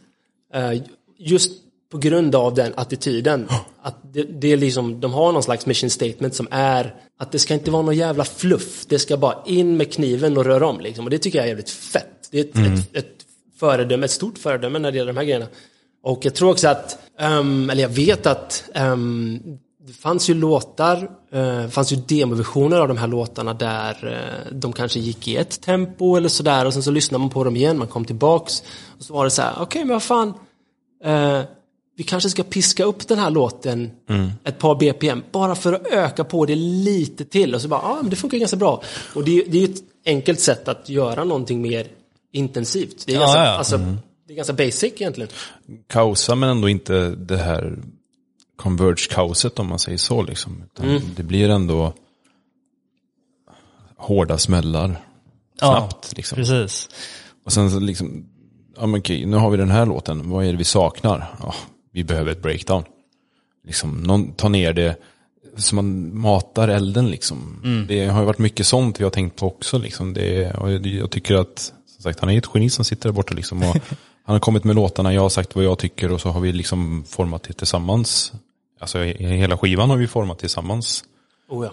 Eh, 0.54 0.82
just 1.18 1.52
på 1.92 1.98
grund 1.98 2.36
av 2.36 2.54
den 2.54 2.74
attityden. 2.76 3.48
Att 3.82 4.14
det, 4.14 4.24
det 4.24 4.48
är 4.48 4.58
liksom, 4.58 5.00
de 5.00 5.14
har 5.14 5.32
någon 5.32 5.44
slags 5.44 5.66
mission 5.66 5.90
statement 5.90 6.36
som 6.36 6.48
är 6.52 6.96
att 7.20 7.32
det 7.32 7.40
ska 7.40 7.54
inte 7.54 7.72
vara 7.72 7.82
någon 7.82 7.96
jävla 7.96 8.24
fluff. 8.24 8.86
Det 8.86 9.00
ska 9.00 9.18
bara 9.18 9.38
in 9.46 9.78
med 9.78 9.94
kniven 9.94 10.38
och 10.38 10.46
röra 10.46 10.68
om 10.68 10.80
liksom. 10.80 11.06
Och 11.06 11.12
det 11.12 11.18
tycker 11.18 11.38
jag 11.38 11.46
är 11.46 11.50
jävligt 11.50 11.70
fett. 11.70 12.30
Det 12.32 12.40
är 12.40 12.44
ett, 12.44 12.58
ett, 12.58 12.96
ett 12.96 13.26
föredöme, 13.60 14.06
ett 14.06 14.12
stort 14.12 14.38
föredöme 14.38 14.80
när 14.80 14.92
det 14.92 14.98
gäller 14.98 15.14
de 15.14 15.18
här 15.18 15.26
grejerna. 15.26 15.48
Och 16.04 16.26
jag 16.26 16.36
tror 16.36 16.52
också 16.52 16.68
att, 16.68 16.98
ehm, 17.20 17.70
eller 17.70 17.82
jag 17.82 17.90
vet 17.90 18.26
att 18.26 18.64
ehm, 18.74 19.40
det 19.88 19.94
fanns 19.94 20.30
ju 20.30 20.34
låtar, 20.34 21.10
eh, 21.32 21.68
fanns 21.68 21.92
ju 21.92 21.96
demoversioner 21.96 22.80
av 22.80 22.88
de 22.88 22.98
här 22.98 23.08
låtarna 23.08 23.54
där 23.54 24.08
eh, 24.08 24.54
de 24.54 24.74
kanske 24.74 25.00
gick 25.00 25.28
i 25.28 25.38
ett 25.38 25.62
tempo 25.62 26.16
eller 26.16 26.30
sådär 26.30 26.66
och 26.66 26.74
sen 26.74 26.84
så 26.84 26.92
lyssnade 26.92 27.20
man 27.20 27.30
på 27.30 27.44
dem 27.44 27.56
igen, 27.56 27.78
man 27.78 27.88
kom 27.88 28.06
tillbaks 28.06 28.64
och 28.98 29.04
så 29.04 29.14
var 29.14 29.24
det 29.24 29.32
så 29.32 29.42
här, 29.42 29.54
okej 29.60 29.86
men 29.86 29.94
vad 29.94 30.04
fan, 30.04 30.34
eh, 31.04 31.42
vi 31.96 32.04
kanske 32.04 32.30
ska 32.30 32.44
piska 32.44 32.84
upp 32.84 33.08
den 33.08 33.20
här 33.20 33.30
låten 33.30 33.92
ett 34.44 34.60
par 34.60 34.76
BPM 34.76 35.24
bara 35.32 35.56
för 35.56 35.74
att 35.74 35.88
öka 35.88 36.24
på 36.24 36.46
det 36.46 36.56
lite 36.56 37.26
till 37.26 37.56
och 37.56 37.62
så 37.62 37.68
bara, 37.68 37.82
ja 37.82 37.90
ah, 37.90 38.02
men 38.02 38.10
det 38.10 38.16
funkar 38.16 38.38
ganska 38.38 38.58
bra. 38.58 38.84
Och 39.16 39.24
det, 39.26 39.32
är- 39.38 39.44
det 39.48 39.58
är 39.58 39.68
ju 39.68 39.74
ett 39.74 39.82
enkelt 40.06 40.40
sätt 40.40 40.68
att 40.68 40.90
göra 40.90 41.24
någonting 41.24 41.62
mer 41.62 41.88
intensivt. 42.32 43.04
Det 43.06 43.12
är 43.12 43.16
Ja, 43.16 43.22
ganska, 43.22 43.40
ja. 43.40 43.50
Alltså, 43.58 43.78
det 44.28 44.34
är 44.34 44.36
ganska 44.36 44.54
basic 44.54 44.84
egentligen. 44.84 45.30
Kaosa 45.88 46.36
men 46.36 46.50
ändå 46.50 46.70
inte 46.70 47.10
det 47.10 47.38
här 47.38 47.78
converge-kaoset 48.56 49.60
om 49.60 49.68
man 49.68 49.80
säger 49.80 49.98
så 49.98 50.22
liksom. 50.24 50.64
Utan 50.74 51.02
Det 51.16 51.24
blir 51.24 51.50
ändå 51.50 51.94
hårda 53.98 54.38
smällar 54.38 55.06
snabbt 55.60 56.14
liksom. 56.18 56.36
Precis. 56.36 56.90
Och 57.46 57.54
sen 57.54 57.86
liksom, 57.86 58.26
ja 58.78 58.86
men 58.88 59.00
okej, 59.00 59.26
nu 59.26 59.38
har 59.38 59.50
vi 59.50 59.58
den 59.58 59.72
här 59.72 59.86
låten, 59.86 60.30
vad 60.30 60.46
är 60.46 60.52
det 60.52 60.58
vi 60.58 60.64
saknar? 60.64 61.36
Ja, 61.40 61.54
vi 61.92 62.04
behöver 62.04 62.32
ett 62.32 62.42
breakdown. 62.42 62.84
Liksom, 63.66 64.04
någon 64.04 64.34
tar 64.34 64.50
ner 64.50 64.74
det, 64.74 64.96
så 65.58 65.76
man 65.76 66.18
matar 66.20 66.68
elden 66.68 67.10
liksom. 67.12 67.62
Det 67.88 68.06
har 68.06 68.20
ju 68.20 68.26
varit 68.26 68.40
mycket 68.40 68.68
sånt 68.68 69.00
vi 69.00 69.04
har 69.04 69.12
tänkt 69.12 69.36
på 69.36 69.48
också 69.48 69.78
liksom. 69.78 70.14
Det, 70.14 70.52
och 70.52 70.72
jag, 70.72 71.12
tycker 71.12 71.36
att, 71.36 71.74
som 71.96 72.04
sagt, 72.04 72.20
han 72.20 72.30
är 72.30 72.38
ett 72.38 72.50
geni 72.54 72.70
som 72.70 72.86
sitter 72.86 73.10
där 73.10 73.14
borta 73.14 73.34
liksom. 73.34 73.64
Och 73.64 73.76
han 74.24 74.36
har 74.36 74.40
kommit 74.40 74.64
med 74.64 74.76
låtarna, 74.76 75.14
jag 75.14 75.22
har 75.22 75.30
sagt 75.30 75.56
vad 75.56 75.66
jag 75.66 75.80
tycker 75.80 76.12
och 76.12 76.22
så 76.22 76.30
har 76.30 76.42
vi 76.42 76.52
liksom 76.54 77.04
format 77.08 77.44
det 77.44 77.54
tillsammans. 77.54 78.34
Alltså 78.80 78.98
he- 78.98 79.28
hela 79.36 79.58
skivan 79.58 79.90
har 79.90 79.98
vi 79.98 80.08
format 80.08 80.40
tillsammans. 80.40 81.04
Oh, 81.50 81.66
ja. 81.66 81.72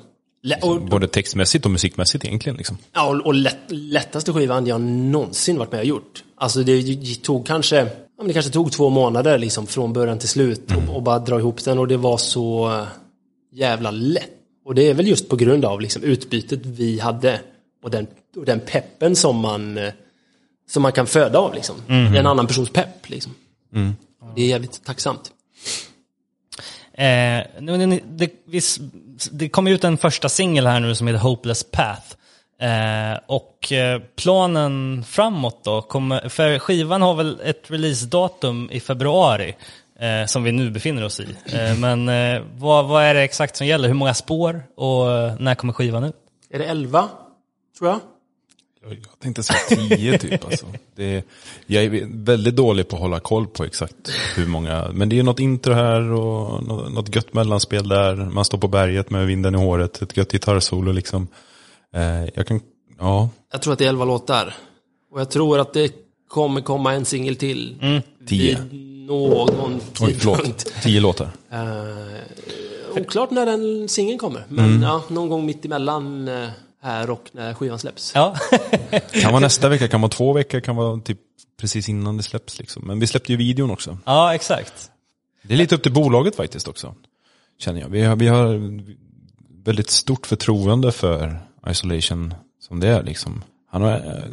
Och, 0.63 0.83
Både 0.83 1.09
textmässigt 1.09 1.65
och 1.65 1.71
musikmässigt 1.71 2.25
egentligen 2.25 2.57
liksom. 2.57 2.79
Ja, 2.93 3.09
och, 3.09 3.27
och 3.27 3.35
lätt, 3.35 3.59
lättaste 3.69 4.33
skivan 4.33 4.67
jag 4.67 4.81
någonsin 4.81 5.59
varit 5.59 5.73
med 5.73 5.81
och 5.81 5.87
gjort. 5.87 6.25
Alltså 6.37 6.63
det 6.63 6.83
det 6.83 7.23
tog 7.23 7.47
kanske, 7.47 7.89
ja, 8.19 8.23
men 8.23 8.27
det 8.29 8.33
kanske 8.35 8.53
tog 8.53 8.73
två 8.73 8.91
månader 8.91 9.39
liksom 9.39 9.67
från 9.67 9.93
början 9.93 10.19
till 10.19 10.29
slut 10.29 10.73
och, 10.89 10.97
och 10.97 11.03
bara 11.03 11.19
dra 11.19 11.39
ihop 11.39 11.65
den 11.65 11.79
och 11.79 11.89
det 11.89 11.97
var 11.97 12.17
så 12.19 12.69
eh, 12.73 12.87
jävla 13.53 13.91
lätt. 13.91 14.31
Och 14.65 14.75
det 14.75 14.83
är 14.91 14.95
väl 14.95 15.07
just 15.09 15.29
på 15.29 15.37
grund 15.37 15.65
av 15.65 15.81
liksom 15.81 16.03
utbytet 16.03 16.67
vi 16.67 16.99
hade 17.01 17.41
och 17.83 17.91
den, 17.91 18.07
och 18.37 18.45
den 18.45 18.61
peppen 18.61 19.17
som 19.17 19.37
man, 19.37 19.79
eh, 19.79 19.93
som 20.71 20.83
man 20.83 20.93
kan 20.93 21.07
föda 21.07 21.39
av 21.39 21.55
liksom. 21.55 21.77
En 22.17 22.27
annan 22.27 22.47
persons 22.47 22.71
pepp 22.71 23.09
liksom. 23.11 23.35
Det 24.37 24.43
är 24.43 24.47
jävligt 24.49 24.85
tacksamt. 24.85 25.33
Eh, 26.93 27.45
det, 28.17 28.57
s- 28.59 28.79
det 29.31 29.49
kom 29.49 29.67
ut 29.67 29.85
en 29.85 29.97
första 29.99 30.29
singel 30.29 30.67
här 30.67 30.81
nu 30.81 30.95
som 30.95 31.07
heter 31.07 31.21
Hopeless 31.21 31.65
Path. 31.65 32.15
Eh, 32.61 33.19
och 33.27 33.73
eh, 33.73 34.01
planen 34.17 35.05
framåt 35.05 35.65
då, 35.65 35.83
kommer, 35.83 36.29
för 36.29 36.59
skivan 36.59 37.03
har 37.03 37.15
väl 37.15 37.41
ett 37.45 37.71
releasedatum 37.71 38.69
i 38.73 38.81
februari. 38.81 39.55
Eh, 40.01 40.27
som 40.27 40.43
vi 40.45 40.53
nu 40.53 40.71
befinner 40.71 41.05
oss 41.05 41.21
i. 41.21 41.27
Eh, 41.53 41.79
men 41.79 42.09
eh, 42.09 42.43
vad, 42.59 42.89
vad 42.89 43.05
är 43.05 43.15
det 43.15 43.23
exakt 43.23 43.57
som 43.57 43.67
gäller? 43.67 43.89
Hur 43.89 43.95
många 43.95 44.15
spår 44.15 44.63
och 44.77 45.13
eh, 45.13 45.35
när 45.39 45.55
kommer 45.55 45.73
skivan 45.73 46.05
ut? 46.05 46.15
Är 46.51 46.59
det 46.59 46.65
11? 46.65 47.09
Tror 47.79 47.91
jag. 47.91 48.01
Jag 48.91 48.99
tänkte 49.23 49.43
säga 49.43 49.59
tio 49.89 50.19
typ 50.19 50.45
alltså. 50.45 50.67
Det, 50.97 51.25
jag 51.67 51.85
är 51.85 52.25
väldigt 52.25 52.57
dålig 52.57 52.89
på 52.89 52.97
att 52.97 53.03
hålla 53.03 53.21
koll 53.21 53.47
på 53.47 53.65
exakt 53.65 54.11
hur 54.37 54.47
många. 54.47 54.89
Men 54.93 55.09
det 55.09 55.19
är 55.19 55.23
något 55.23 55.41
intro 55.41 55.73
här 55.73 56.13
och 56.13 56.63
nå- 56.63 56.89
något 56.89 57.15
gött 57.17 57.35
mellanspel 57.35 57.89
där. 57.89 58.15
Man 58.15 58.45
står 58.45 58.59
på 58.59 58.69
berget 58.69 59.11
med 59.11 59.27
vinden 59.27 59.55
i 59.55 59.59
håret. 59.59 60.03
Ett 60.03 60.17
gött 60.17 60.33
gitarrsolo 60.33 60.93
liksom. 60.93 61.29
Eh, 61.95 62.29
jag 62.35 62.47
kan, 62.47 62.61
ja, 62.99 63.29
Jag 63.53 63.63
tror 63.63 63.73
att 63.73 63.79
det 63.79 63.85
är 63.85 63.89
11 63.89 64.05
låtar. 64.05 64.55
Och 65.11 65.21
jag 65.21 65.31
tror 65.31 65.59
att 65.59 65.73
det 65.73 65.93
kommer 66.29 66.61
komma 66.61 66.95
en 66.95 67.05
singel 67.05 67.37
till. 67.37 67.77
Tio. 68.27 68.59
Vid 68.71 68.81
någon 69.07 69.81
oj 70.01 70.15
förlåt. 70.15 70.59
Tio 70.83 71.01
låtar. 71.01 71.31
Uh, 71.53 73.01
oklart 73.03 73.31
när 73.31 73.47
den 73.47 73.89
singeln 73.89 74.19
kommer. 74.19 74.45
Men 74.49 74.83
ja, 74.83 75.03
någon 75.09 75.29
gång 75.29 75.47
mitt 75.47 75.65
emellan 75.65 76.29
uh, 76.29 76.49
här 76.83 77.11
och 77.11 77.31
när 77.33 77.55
skivan 77.55 77.79
släpps. 77.79 78.13
Ja, 78.15 78.37
Kan 79.13 79.33
vara 79.33 79.41
nästa 79.41 79.69
vecka, 79.69 79.89
kan 79.89 80.01
vara 80.01 80.11
två 80.11 80.33
veckor, 80.33 80.61
kan 80.61 80.77
vara 80.77 81.01
typ 81.01 81.19
precis 81.61 81.89
innan 81.89 82.17
det 82.17 82.23
släpps 82.23 82.59
liksom. 82.59 82.83
Men 82.87 83.01
vi 83.01 83.07
släppte 83.07 83.33
ju 83.33 83.39
videon 83.39 83.71
också. 83.71 83.99
ja 84.05 84.35
exakt. 84.35 84.91
Det 85.43 85.55
är 85.55 85.59
lite 85.59 85.75
upp 85.75 85.83
till 85.83 85.93
bolaget 85.93 86.37
faktiskt 86.37 86.69
också. 86.69 86.95
Känner 87.59 87.81
jag. 87.81 87.89
Vi 87.89 88.03
har, 88.03 88.17
vi 88.17 88.27
har 88.27 88.61
väldigt 89.65 89.91
stort 89.91 90.27
förtroende 90.27 90.93
för 90.93 91.39
Isolation 91.67 92.35
som 92.61 92.81
det 92.81 92.89
är 92.89 93.03
liksom. 93.03 93.45
Han 93.71 93.83
har, 93.83 93.93
eh, 93.93 94.25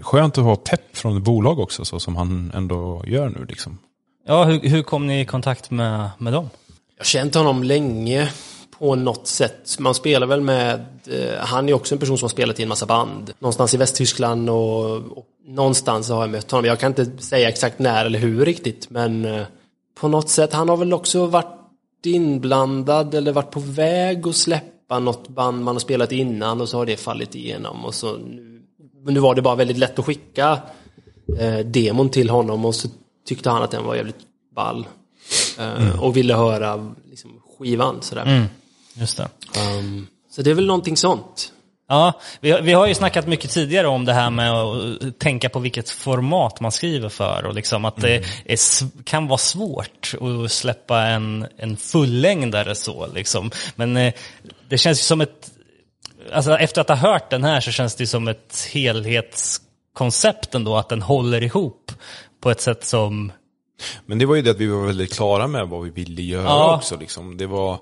skönt 0.00 0.38
att 0.38 0.44
ha 0.44 0.56
pepp 0.56 0.96
från 0.96 1.16
ett 1.16 1.22
bolag 1.22 1.58
också 1.58 1.84
så 1.84 2.00
som 2.00 2.16
han 2.16 2.52
ändå 2.54 3.04
gör 3.06 3.28
nu 3.28 3.46
liksom. 3.48 3.78
Ja, 4.26 4.44
hur, 4.44 4.60
hur 4.60 4.82
kom 4.82 5.06
ni 5.06 5.20
i 5.20 5.24
kontakt 5.24 5.70
med, 5.70 6.10
med 6.18 6.32
dem? 6.32 6.50
Jag 6.96 7.00
har 7.00 7.04
känt 7.04 7.34
honom 7.34 7.62
länge 7.62 8.32
på 8.78 8.94
något 8.94 9.26
sätt. 9.26 9.76
Man 9.78 9.94
spelar 9.94 10.26
väl 10.26 10.40
med, 10.40 10.86
eh, 11.06 11.38
han 11.38 11.68
är 11.68 11.72
också 11.72 11.94
en 11.94 11.98
person 11.98 12.18
som 12.18 12.24
har 12.24 12.30
spelat 12.30 12.60
i 12.60 12.62
en 12.62 12.68
massa 12.68 12.86
band. 12.86 13.32
Någonstans 13.38 13.74
i 13.74 13.76
Västtyskland 13.76 14.50
och, 14.50 14.94
och 14.96 15.26
någonstans 15.46 16.08
har 16.08 16.20
jag 16.20 16.30
mött 16.30 16.50
honom. 16.50 16.64
Jag 16.64 16.78
kan 16.78 16.90
inte 16.90 17.22
säga 17.22 17.48
exakt 17.48 17.78
när 17.78 18.04
eller 18.04 18.18
hur 18.18 18.44
riktigt, 18.44 18.90
men 18.90 19.24
eh, 19.24 19.46
på 20.00 20.08
något 20.08 20.28
sätt, 20.28 20.52
han 20.52 20.68
har 20.68 20.76
väl 20.76 20.92
också 20.92 21.26
varit 21.26 21.54
inblandad 22.04 23.14
eller 23.14 23.32
varit 23.32 23.50
på 23.50 23.60
väg 23.60 24.28
att 24.28 24.36
släppa 24.36 24.77
något 24.88 25.28
band 25.28 25.64
man 25.64 25.74
har 25.74 25.80
spelat 25.80 26.12
innan 26.12 26.60
och 26.60 26.68
så 26.68 26.76
har 26.76 26.86
det 26.86 26.96
fallit 26.96 27.34
igenom 27.34 27.84
och 27.84 27.94
så 27.94 28.16
nu, 28.16 28.62
nu 29.06 29.20
var 29.20 29.34
det 29.34 29.42
bara 29.42 29.54
väldigt 29.54 29.78
lätt 29.78 29.98
att 29.98 30.04
skicka 30.04 30.60
eh, 31.38 31.58
demon 31.58 32.08
till 32.08 32.30
honom 32.30 32.64
och 32.64 32.74
så 32.74 32.88
tyckte 33.26 33.50
han 33.50 33.62
att 33.62 33.70
den 33.70 33.84
var 33.84 33.94
jävligt 33.94 34.16
ball. 34.54 34.86
Eh, 35.58 36.02
Och 36.02 36.16
ville 36.16 36.34
höra 36.34 36.94
liksom, 37.10 37.30
skivan 37.58 38.02
sådär. 38.02 38.48
Just 38.94 39.16
det. 39.16 39.28
Um, 39.78 40.06
så 40.30 40.42
det 40.42 40.50
är 40.50 40.54
väl 40.54 40.66
någonting 40.66 40.96
sånt. 40.96 41.52
Ja, 41.90 42.20
vi, 42.40 42.60
vi 42.62 42.72
har 42.72 42.86
ju 42.86 42.94
snackat 42.94 43.26
mycket 43.26 43.50
tidigare 43.50 43.86
om 43.86 44.04
det 44.04 44.12
här 44.12 44.30
med 44.30 44.52
att 44.52 45.18
tänka 45.18 45.48
på 45.48 45.58
vilket 45.58 45.90
format 45.90 46.60
man 46.60 46.72
skriver 46.72 47.08
för 47.08 47.44
och 47.46 47.54
liksom 47.54 47.84
att 47.84 47.96
det 47.96 48.24
är, 48.44 49.02
kan 49.04 49.26
vara 49.28 49.38
svårt 49.38 50.14
att 50.44 50.52
släppa 50.52 51.02
en, 51.02 51.46
en 51.56 51.76
fullängdare 51.76 52.74
så 52.74 53.06
liksom. 53.14 53.50
Men 53.76 53.96
eh, 53.96 54.12
det 54.68 54.78
känns 54.78 54.98
ju 54.98 55.02
som 55.02 55.20
ett, 55.20 55.50
alltså 56.32 56.58
efter 56.58 56.80
att 56.80 56.88
ha 56.88 56.96
hört 56.96 57.30
den 57.30 57.44
här 57.44 57.60
så 57.60 57.70
känns 57.70 57.94
det 57.94 58.06
som 58.06 58.28
ett 58.28 58.68
helhetskoncept 58.72 60.54
ändå, 60.54 60.76
att 60.76 60.88
den 60.88 61.02
håller 61.02 61.42
ihop 61.42 61.92
på 62.40 62.50
ett 62.50 62.60
sätt 62.60 62.84
som, 62.84 63.32
Men 64.06 64.18
det 64.18 64.26
var 64.26 64.36
ju 64.36 64.42
det 64.42 64.50
att 64.50 64.60
vi 64.60 64.66
var 64.66 64.86
väldigt 64.86 65.14
klara 65.14 65.46
med 65.46 65.68
vad 65.68 65.82
vi 65.84 65.90
ville 65.90 66.22
göra 66.22 66.44
Ja. 66.44 66.76
också 66.76 66.96
liksom. 66.96 67.36
Det 67.36 67.46
var, 67.46 67.78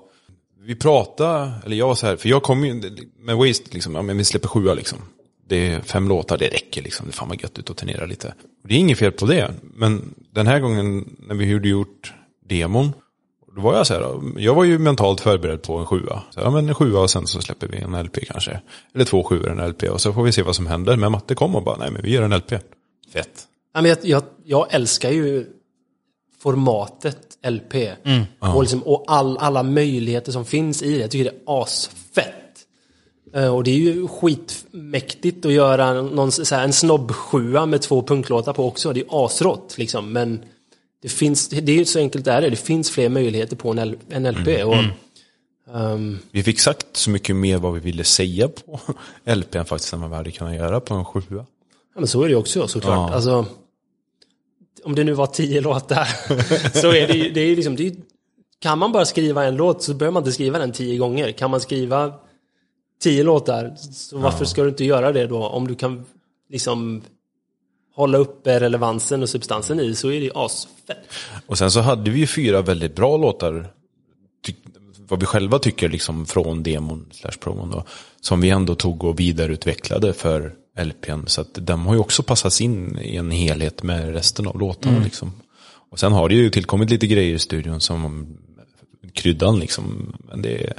vi 0.61 0.75
pratade, 0.75 1.51
eller 1.65 1.77
jag 1.77 1.87
var 1.87 1.95
så 1.95 2.07
här, 2.07 2.15
för 2.15 2.29
jag 2.29 2.43
kom 2.43 2.65
ju 2.65 2.73
med 3.19 3.37
Waste 3.37 3.69
liksom, 3.71 3.95
ja 3.95 4.01
men 4.01 4.17
vi 4.17 4.23
släpper 4.23 4.47
sjua 4.47 4.73
liksom. 4.73 4.99
Det 5.47 5.67
är 5.67 5.81
fem 5.81 6.07
låtar, 6.07 6.37
det 6.37 6.47
räcker 6.47 6.81
liksom. 6.81 7.05
Det 7.05 7.09
är 7.09 7.13
fan 7.13 7.29
vad 7.29 7.41
gött 7.41 7.59
ut 7.59 7.69
och 7.69 7.77
turnera 7.77 8.05
lite. 8.05 8.27
Och 8.63 8.69
det 8.69 8.75
är 8.75 8.79
inget 8.79 8.97
fel 8.97 9.11
på 9.11 9.25
det. 9.25 9.51
Men 9.61 10.13
den 10.31 10.47
här 10.47 10.59
gången 10.59 11.15
när 11.19 11.35
vi 11.35 11.53
hade 11.53 11.69
gjort 11.69 12.13
demon, 12.49 12.93
Då 13.55 13.61
var 13.61 13.75
jag 13.75 13.87
så 13.87 13.93
här, 13.93 14.21
jag 14.37 14.55
var 14.55 14.63
ju 14.63 14.79
mentalt 14.79 15.21
förberedd 15.21 15.61
på 15.61 15.77
en 15.77 15.85
sjua. 15.85 16.23
Så, 16.31 16.39
ja 16.39 16.49
men 16.49 16.67
en 16.67 16.75
sjua 16.75 16.99
och 16.99 17.09
sen 17.09 17.27
så 17.27 17.41
släpper 17.41 17.67
vi 17.67 17.77
en 17.77 18.03
LP 18.03 18.17
kanske. 18.27 18.61
Eller 18.95 19.05
två 19.05 19.23
sjuor 19.23 19.51
en 19.51 19.69
LP 19.69 19.83
och 19.83 20.01
så 20.01 20.13
får 20.13 20.23
vi 20.23 20.31
se 20.31 20.41
vad 20.41 20.55
som 20.55 20.67
händer. 20.67 20.95
Men 20.95 21.11
Matte 21.11 21.35
kom 21.35 21.55
och 21.55 21.63
bara, 21.63 21.77
nej 21.77 21.91
men 21.91 22.01
vi 22.01 22.11
gör 22.11 22.21
en 22.21 22.37
LP. 22.37 22.51
Fett. 23.13 23.47
Ja, 23.73 23.81
men 23.81 23.89
jag, 23.89 23.97
jag, 24.01 24.23
jag 24.45 24.73
älskar 24.73 25.11
ju 25.11 25.45
formatet 26.39 27.17
LP. 27.47 27.73
Och, 28.55 28.61
liksom, 28.61 28.83
och 28.83 29.03
all, 29.07 29.37
alla 29.37 29.63
möjligheter 29.63 30.31
som 30.31 30.45
finns 30.45 30.81
i 30.83 30.93
det. 30.93 30.99
Jag 30.99 31.11
tycker 31.11 31.23
det 31.23 31.29
är 31.51 31.61
asfett. 31.63 32.33
Eh, 33.33 33.55
Och 33.55 33.63
det 33.63 33.71
är 33.71 33.75
ju 33.77 34.07
skitmäktigt 34.07 35.45
att 35.45 35.51
göra 35.51 36.01
någon, 36.01 36.31
så 36.31 36.55
här, 36.55 36.63
en 36.63 36.73
snobb 36.73 37.11
sjua 37.11 37.65
med 37.65 37.81
två 37.81 38.01
punktlåtar 38.01 38.53
på 38.53 38.65
också. 38.67 38.93
Det 38.93 38.99
är 38.99 39.25
asrått 39.25 39.75
liksom. 39.77 40.11
Men 40.13 40.39
det 41.01 41.09
finns, 41.09 41.49
det 41.49 41.71
är 41.71 41.77
ju 41.77 41.85
så 41.85 41.99
enkelt 41.99 42.25
det 42.25 42.31
är 42.31 42.41
det. 42.41 42.55
Finns 42.55 42.91
fler 42.91 43.09
möjligheter 43.09 43.55
på 43.55 43.71
en, 44.09 44.23
LP. 44.31 44.63
Och, 44.65 44.75
ehm, 45.75 46.19
Vi 46.31 46.43
fick 46.43 46.59
sagt 46.59 46.85
så 46.91 47.09
mycket 47.09 47.35
mer 47.35 47.57
vad 47.57 47.73
vi 47.73 47.79
ville 47.79 48.03
säga 48.03 48.47
på 48.47 48.79
LPn 49.35 49.63
faktiskt 49.65 49.93
än 49.93 50.01
vad 50.01 50.09
vi 50.09 50.15
hade 50.15 50.31
kunnat 50.31 50.55
göra 50.55 50.79
på 50.79 50.93
en 50.93 51.05
sjua. 51.05 51.45
Ja, 51.93 51.99
men 51.99 52.07
så 52.07 52.21
är 52.21 52.25
det 52.25 52.31
ju 52.31 52.35
också 52.39 52.67
såklart. 52.67 53.09
Ja. 53.09 53.15
Alltså, 53.15 53.45
om 54.87 54.95
det 54.95 55.03
nu 55.03 55.13
var 55.13 55.27
tio 55.27 55.61
låtar 55.61 56.07
så 56.81 56.87
är 56.87 57.07
det 57.07 57.13
ju, 57.13 57.31
det 57.31 57.41
är 57.41 57.55
liksom, 57.55 57.75
det 57.75 57.87
är, 57.87 57.95
kan 58.59 58.79
man 58.79 58.91
bara 58.91 59.05
skriva 59.05 59.45
en 59.45 59.55
låt 59.55 59.83
så 59.83 59.93
behöver 59.93 60.13
man 60.13 60.21
inte 60.21 60.31
skriva 60.31 60.59
den 60.59 60.71
tio 60.71 60.97
gånger. 60.97 61.31
Kan 61.31 61.51
man 61.51 61.61
skriva 61.61 62.13
tio 63.01 63.23
låtar, 63.23 63.75
så 63.75 64.17
varför 64.17 64.45
ska 64.45 64.63
du 64.63 64.69
inte 64.69 64.85
göra 64.85 65.11
det 65.11 65.27
då? 65.27 65.47
Om 65.47 65.67
du 65.67 65.75
kan 65.75 66.05
liksom 66.49 67.01
hålla 67.95 68.17
uppe 68.17 68.59
relevansen 68.59 69.21
och 69.21 69.29
substansen 69.29 69.79
i 69.79 69.95
så 69.95 70.07
är 70.07 70.19
det 70.19 70.25
ju 70.25 70.31
asfett. 70.35 70.97
Och 71.47 71.57
sen 71.57 71.71
så 71.71 71.79
hade 71.79 72.11
vi 72.11 72.19
ju 72.19 72.27
fyra 72.27 72.61
väldigt 72.61 72.95
bra 72.95 73.17
låtar. 73.17 73.67
Vad 75.07 75.19
vi 75.19 75.25
själva 75.25 75.59
tycker 75.59 75.89
liksom 75.89 76.25
från 76.25 76.63
demon 76.63 77.05
slash 77.11 77.37
promon 77.39 77.71
då. 77.71 77.83
Som 78.21 78.41
vi 78.41 78.49
ändå 78.49 78.75
tog 78.75 79.03
och 79.03 79.19
vidareutvecklade 79.19 80.13
för 80.13 80.53
LPn. 80.83 81.27
Så 81.27 81.41
att 81.41 81.53
de 81.53 81.85
har 81.85 81.93
ju 81.93 81.99
också 81.99 82.23
passats 82.23 82.61
in 82.61 82.99
i 83.01 83.15
en 83.15 83.31
helhet 83.31 83.83
med 83.83 84.13
resten 84.13 84.47
av 84.47 84.59
låtarna 84.59 84.99
liksom. 85.03 85.31
Och 85.89 85.99
sen 85.99 86.11
har 86.11 86.29
det 86.29 86.35
ju 86.35 86.49
tillkommit 86.49 86.89
lite 86.89 87.07
grejer 87.07 87.35
i 87.35 87.39
studion 87.39 87.81
som 87.81 88.27
kryddan 89.13 89.59
liksom. 89.59 90.13
Men 90.29 90.41
det 90.41 90.63
är, 90.63 90.73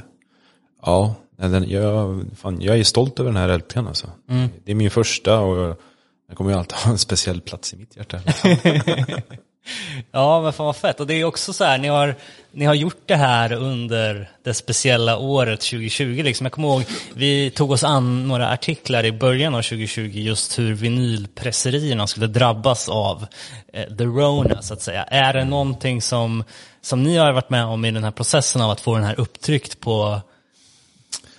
ja, 0.81 1.15
den, 1.37 1.69
jag, 1.69 2.21
fan, 2.35 2.61
jag 2.61 2.79
är 2.79 2.83
stolt 2.83 3.19
över 3.19 3.31
den 3.31 3.41
här 3.41 3.57
LPn 3.57 3.87
alltså. 3.87 4.09
Det 4.63 4.71
är 4.71 4.75
min 4.75 4.91
första 4.91 5.39
och 5.39 5.75
den 6.27 6.35
kommer 6.35 6.51
ju 6.51 6.57
alltid 6.57 6.77
ha 6.77 6.91
en 6.91 6.97
speciell 6.97 7.41
plats 7.41 7.73
i 7.73 7.77
mitt 7.77 7.95
hjärta. 7.95 8.19
Ja, 10.11 10.41
men 10.41 10.53
fan 10.53 10.65
vad 10.65 10.75
fett. 10.75 10.99
Och 10.99 11.07
det 11.07 11.13
är 11.13 11.23
också 11.23 11.53
så 11.53 11.63
här, 11.63 11.77
ni 11.77 11.87
har, 11.87 12.15
ni 12.51 12.65
har 12.65 12.73
gjort 12.73 13.01
det 13.05 13.15
här 13.15 13.53
under 13.53 14.29
det 14.43 14.53
speciella 14.53 15.17
året 15.17 15.61
2020. 15.61 16.21
Liksom. 16.23 16.45
Jag 16.45 16.53
kommer 16.53 16.67
ihåg, 16.67 16.83
vi 17.13 17.51
tog 17.51 17.71
oss 17.71 17.83
an 17.83 18.27
några 18.27 18.49
artiklar 18.49 19.05
i 19.05 19.11
början 19.11 19.55
av 19.55 19.61
2020 19.61 20.01
just 20.13 20.59
hur 20.59 20.73
vinylpresserierna 20.73 22.07
skulle 22.07 22.27
drabbas 22.27 22.89
av 22.89 23.25
eh, 23.73 23.97
the 23.97 24.03
Rona, 24.03 24.61
så 24.61 24.73
att 24.73 24.81
säga. 24.81 25.03
Är 25.03 25.33
det 25.33 25.45
någonting 25.45 26.01
som, 26.01 26.43
som 26.81 27.03
ni 27.03 27.17
har 27.17 27.31
varit 27.31 27.49
med 27.49 27.65
om 27.65 27.85
i 27.85 27.91
den 27.91 28.03
här 28.03 28.11
processen 28.11 28.61
av 28.61 28.71
att 28.71 28.81
få 28.81 28.95
den 28.95 29.03
här 29.03 29.19
upptryckt 29.19 29.79
på, 29.79 30.21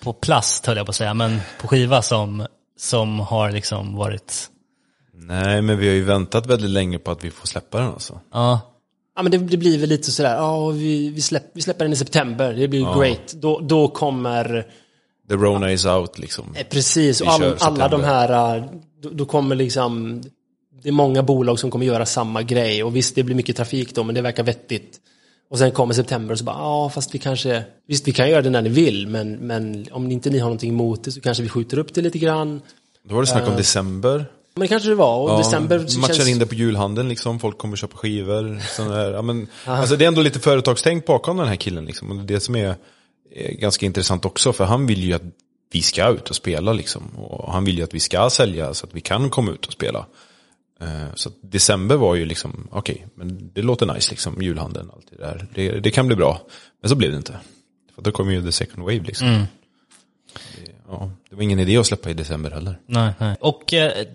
på 0.03 0.12
plast, 0.12 0.66
höll 0.66 0.76
jag 0.76 0.87
på 0.87 0.91
att 0.91 0.97
säga, 0.97 1.14
men 1.14 1.41
på 1.61 1.68
skiva 1.68 2.03
som, 2.03 2.47
som 2.78 3.20
har 3.20 3.51
liksom 3.51 3.97
varit... 3.97 4.51
Nej, 5.21 5.62
men 5.62 5.79
vi 5.79 5.89
har 5.89 5.95
ju 5.95 6.05
väntat 6.05 6.47
väldigt 6.47 6.71
länge 6.71 6.99
på 6.99 7.11
att 7.11 7.25
vi 7.25 7.31
får 7.31 7.47
släppa 7.47 7.79
den 7.79 7.89
alltså. 7.89 8.21
Ja, 8.33 8.61
Ja 9.16 9.23
men 9.23 9.33
det, 9.33 9.39
det 9.39 9.57
blir 9.57 9.79
väl 9.79 9.89
lite 9.89 10.11
sådär, 10.11 10.37
ja 10.37 10.68
vi, 10.68 11.11
vi, 11.11 11.21
släpp, 11.21 11.45
vi 11.53 11.62
släpper 11.62 11.85
den 11.85 11.93
i 11.93 11.97
september, 11.97 12.53
det 12.53 12.68
blir 12.68 12.99
great. 12.99 13.33
Då, 13.33 13.61
då 13.61 13.89
kommer 13.89 14.66
The 15.29 15.35
Rona 15.35 15.73
is 15.73 15.87
out 15.87 16.18
liksom. 16.18 16.55
Eh, 16.55 16.66
Precis, 16.66 17.21
och 17.21 17.29
all, 17.29 17.57
alla 17.61 17.89
de 17.89 18.05
här, 18.05 18.57
äh, 18.57 18.64
då, 19.03 19.11
då 19.11 19.25
kommer 19.25 19.57
liksom, 19.57 20.23
det 20.83 20.89
är 20.89 20.93
många 20.93 21.23
bolag 21.23 21.59
som 21.59 21.71
kommer 21.71 21.87
göra 21.87 22.07
samma 22.07 22.43
grej 22.43 22.85
och 22.85 22.97
visst 22.97 23.14
det 23.14 23.23
blir 23.23 23.37
mycket 23.37 23.57
trafik 23.57 23.95
då 23.95 24.05
men 24.05 24.14
det 24.14 24.23
verkar 24.23 24.43
vettigt. 24.43 25.01
Och 25.51 25.59
sen 25.59 25.71
kommer 25.71 25.95
september 25.95 26.33
och 26.33 26.39
så 26.39 26.45
bara, 26.45 26.57
ja 26.57 26.91
fast 26.95 27.14
vi 27.14 27.18
kanske, 27.18 27.64
visst 27.89 28.09
vi 28.09 28.12
kan 28.12 28.31
göra 28.31 28.43
det 28.43 28.51
när 28.51 28.62
ni 28.62 28.68
vill 28.68 29.07
men, 29.07 29.33
men 29.33 29.87
om 29.91 30.11
inte 30.11 30.31
ni 30.31 30.39
har 30.39 30.49
någonting 30.49 30.71
emot 30.71 31.05
det 31.05 31.12
så 31.12 31.21
kanske 31.21 31.43
vi 31.43 31.49
skjuter 31.49 31.79
upp 31.79 31.95
det 31.95 32.01
lite 32.03 32.18
grann. 32.18 32.61
Då 33.03 33.14
var 33.14 33.23
det 33.23 33.27
snack 33.27 33.49
om 33.49 33.57
december. 33.57 34.27
Men 34.55 34.61
det 34.61 34.69
kanske 34.69 34.89
det 34.89 34.95
var 34.95 35.19
och 35.21 35.31
Ja, 35.31 35.39
december 35.39 35.79
matchar 35.79 36.15
känns... 36.15 36.29
in 36.29 36.39
det 36.39 36.47
på 36.47 36.55
julhandeln 36.55 37.09
liksom, 37.09 37.41
folk 37.41 37.59
kommer 37.59 37.77
köpa 37.77 37.97
skivor. 37.97 38.61
sån 38.77 38.89
där, 38.89 39.13
ja, 39.13 39.23
men, 39.23 39.49
alltså, 39.65 39.97
det 39.97 40.05
är 40.05 40.09
ändå 40.09 40.23
lite 40.23 40.41
företagstänk 40.41 41.07
bakom 41.07 41.37
den 41.37 41.49
här 41.49 41.57
killen 41.57 41.85
liksom. 41.85 42.11
Och 42.11 42.17
det 42.17 42.23
är 42.23 42.35
det 42.35 42.41
som 42.41 42.57
är, 42.57 42.75
är 43.35 43.53
ganska 43.53 43.87
intressant 43.87 44.25
också, 44.25 44.53
för 44.53 44.65
han 44.65 44.87
vill 44.87 45.03
ju 45.05 45.13
att 45.13 45.23
vi 45.73 45.83
ska 45.83 46.09
ut 46.09 46.31
och 46.31 46.37
spela 46.37 46.73
liksom. 46.73 47.03
Och 47.17 47.53
han 47.53 47.65
vill 47.65 47.79
ju 47.79 47.85
att 47.85 47.95
vi 47.95 48.01
ska 48.01 48.31
sälja 48.31 48.75
så 48.75 48.87
att 48.87 48.95
vi 48.95 49.01
kan 49.01 49.31
komma 49.31 49.51
ut 49.53 49.67
och 49.67 49.73
spela. 49.73 50.07
Eh, 50.81 51.15
Så 51.15 51.31
december 51.43 51.97
var 51.97 52.15
ju 52.15 52.25
liksom, 52.25 52.69
okej, 52.71 53.07
men 53.15 53.51
det 53.55 53.63
låter 53.63 53.87
nice 53.95 54.11
liksom, 54.11 54.43
julhandeln, 54.43 54.91
allt 54.95 55.07
det 55.11 55.17
där. 55.25 55.47
Det, 55.55 55.81
det 55.81 55.91
kan 55.91 56.07
bli 56.07 56.17
bra. 56.17 56.41
Men 56.83 56.89
så 56.89 56.95
blev 56.97 57.11
det 57.11 57.17
inte. 57.17 57.37
För 57.95 58.03
då 58.03 58.13
kom 58.13 58.31
ju 58.33 58.43
the 58.43 58.53
second 58.53 58.83
wave 58.83 59.01
liksom. 59.01 59.29
Det, 59.29 60.73
ja, 60.89 61.11
det 61.31 61.37
var 61.37 61.43
ingen 61.43 61.59
idé 61.59 61.77
att 61.77 61.87
släppa 61.87 62.11
i 62.11 62.15
december 62.15 62.51
heller. 62.51 62.79
Nej, 62.87 63.13
nej. 63.19 63.37
Och 63.41 63.75
eh, 63.75 64.07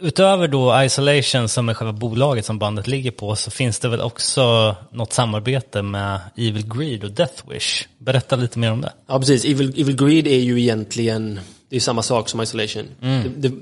utöver 0.00 0.48
då 0.48 0.82
Isolation 0.82 1.48
som 1.48 1.68
är 1.68 1.74
själva 1.74 1.92
bolaget 1.92 2.44
som 2.44 2.58
bandet 2.58 2.86
ligger 2.86 3.10
på 3.10 3.36
så 3.36 3.50
finns 3.50 3.78
det 3.78 3.88
väl 3.88 4.00
också 4.00 4.76
något 4.90 5.12
samarbete 5.12 5.82
med 5.82 6.20
Evil 6.36 6.66
Greed 6.76 7.04
och 7.04 7.10
Death 7.10 7.50
Wish. 7.50 7.88
Berätta 7.98 8.36
lite 8.36 8.58
mer 8.58 8.72
om 8.72 8.80
det. 8.80 8.92
Ja 9.06 9.18
precis, 9.18 9.44
Evil, 9.44 9.80
Evil 9.80 9.96
Greed 9.96 10.26
är 10.26 10.38
ju 10.38 10.60
egentligen, 10.60 11.40
det 11.68 11.76
är 11.76 11.80
samma 11.80 12.02
sak 12.02 12.28
som 12.28 12.40
Isolation. 12.40 12.86
Det, 13.00 13.48
det, 13.48 13.54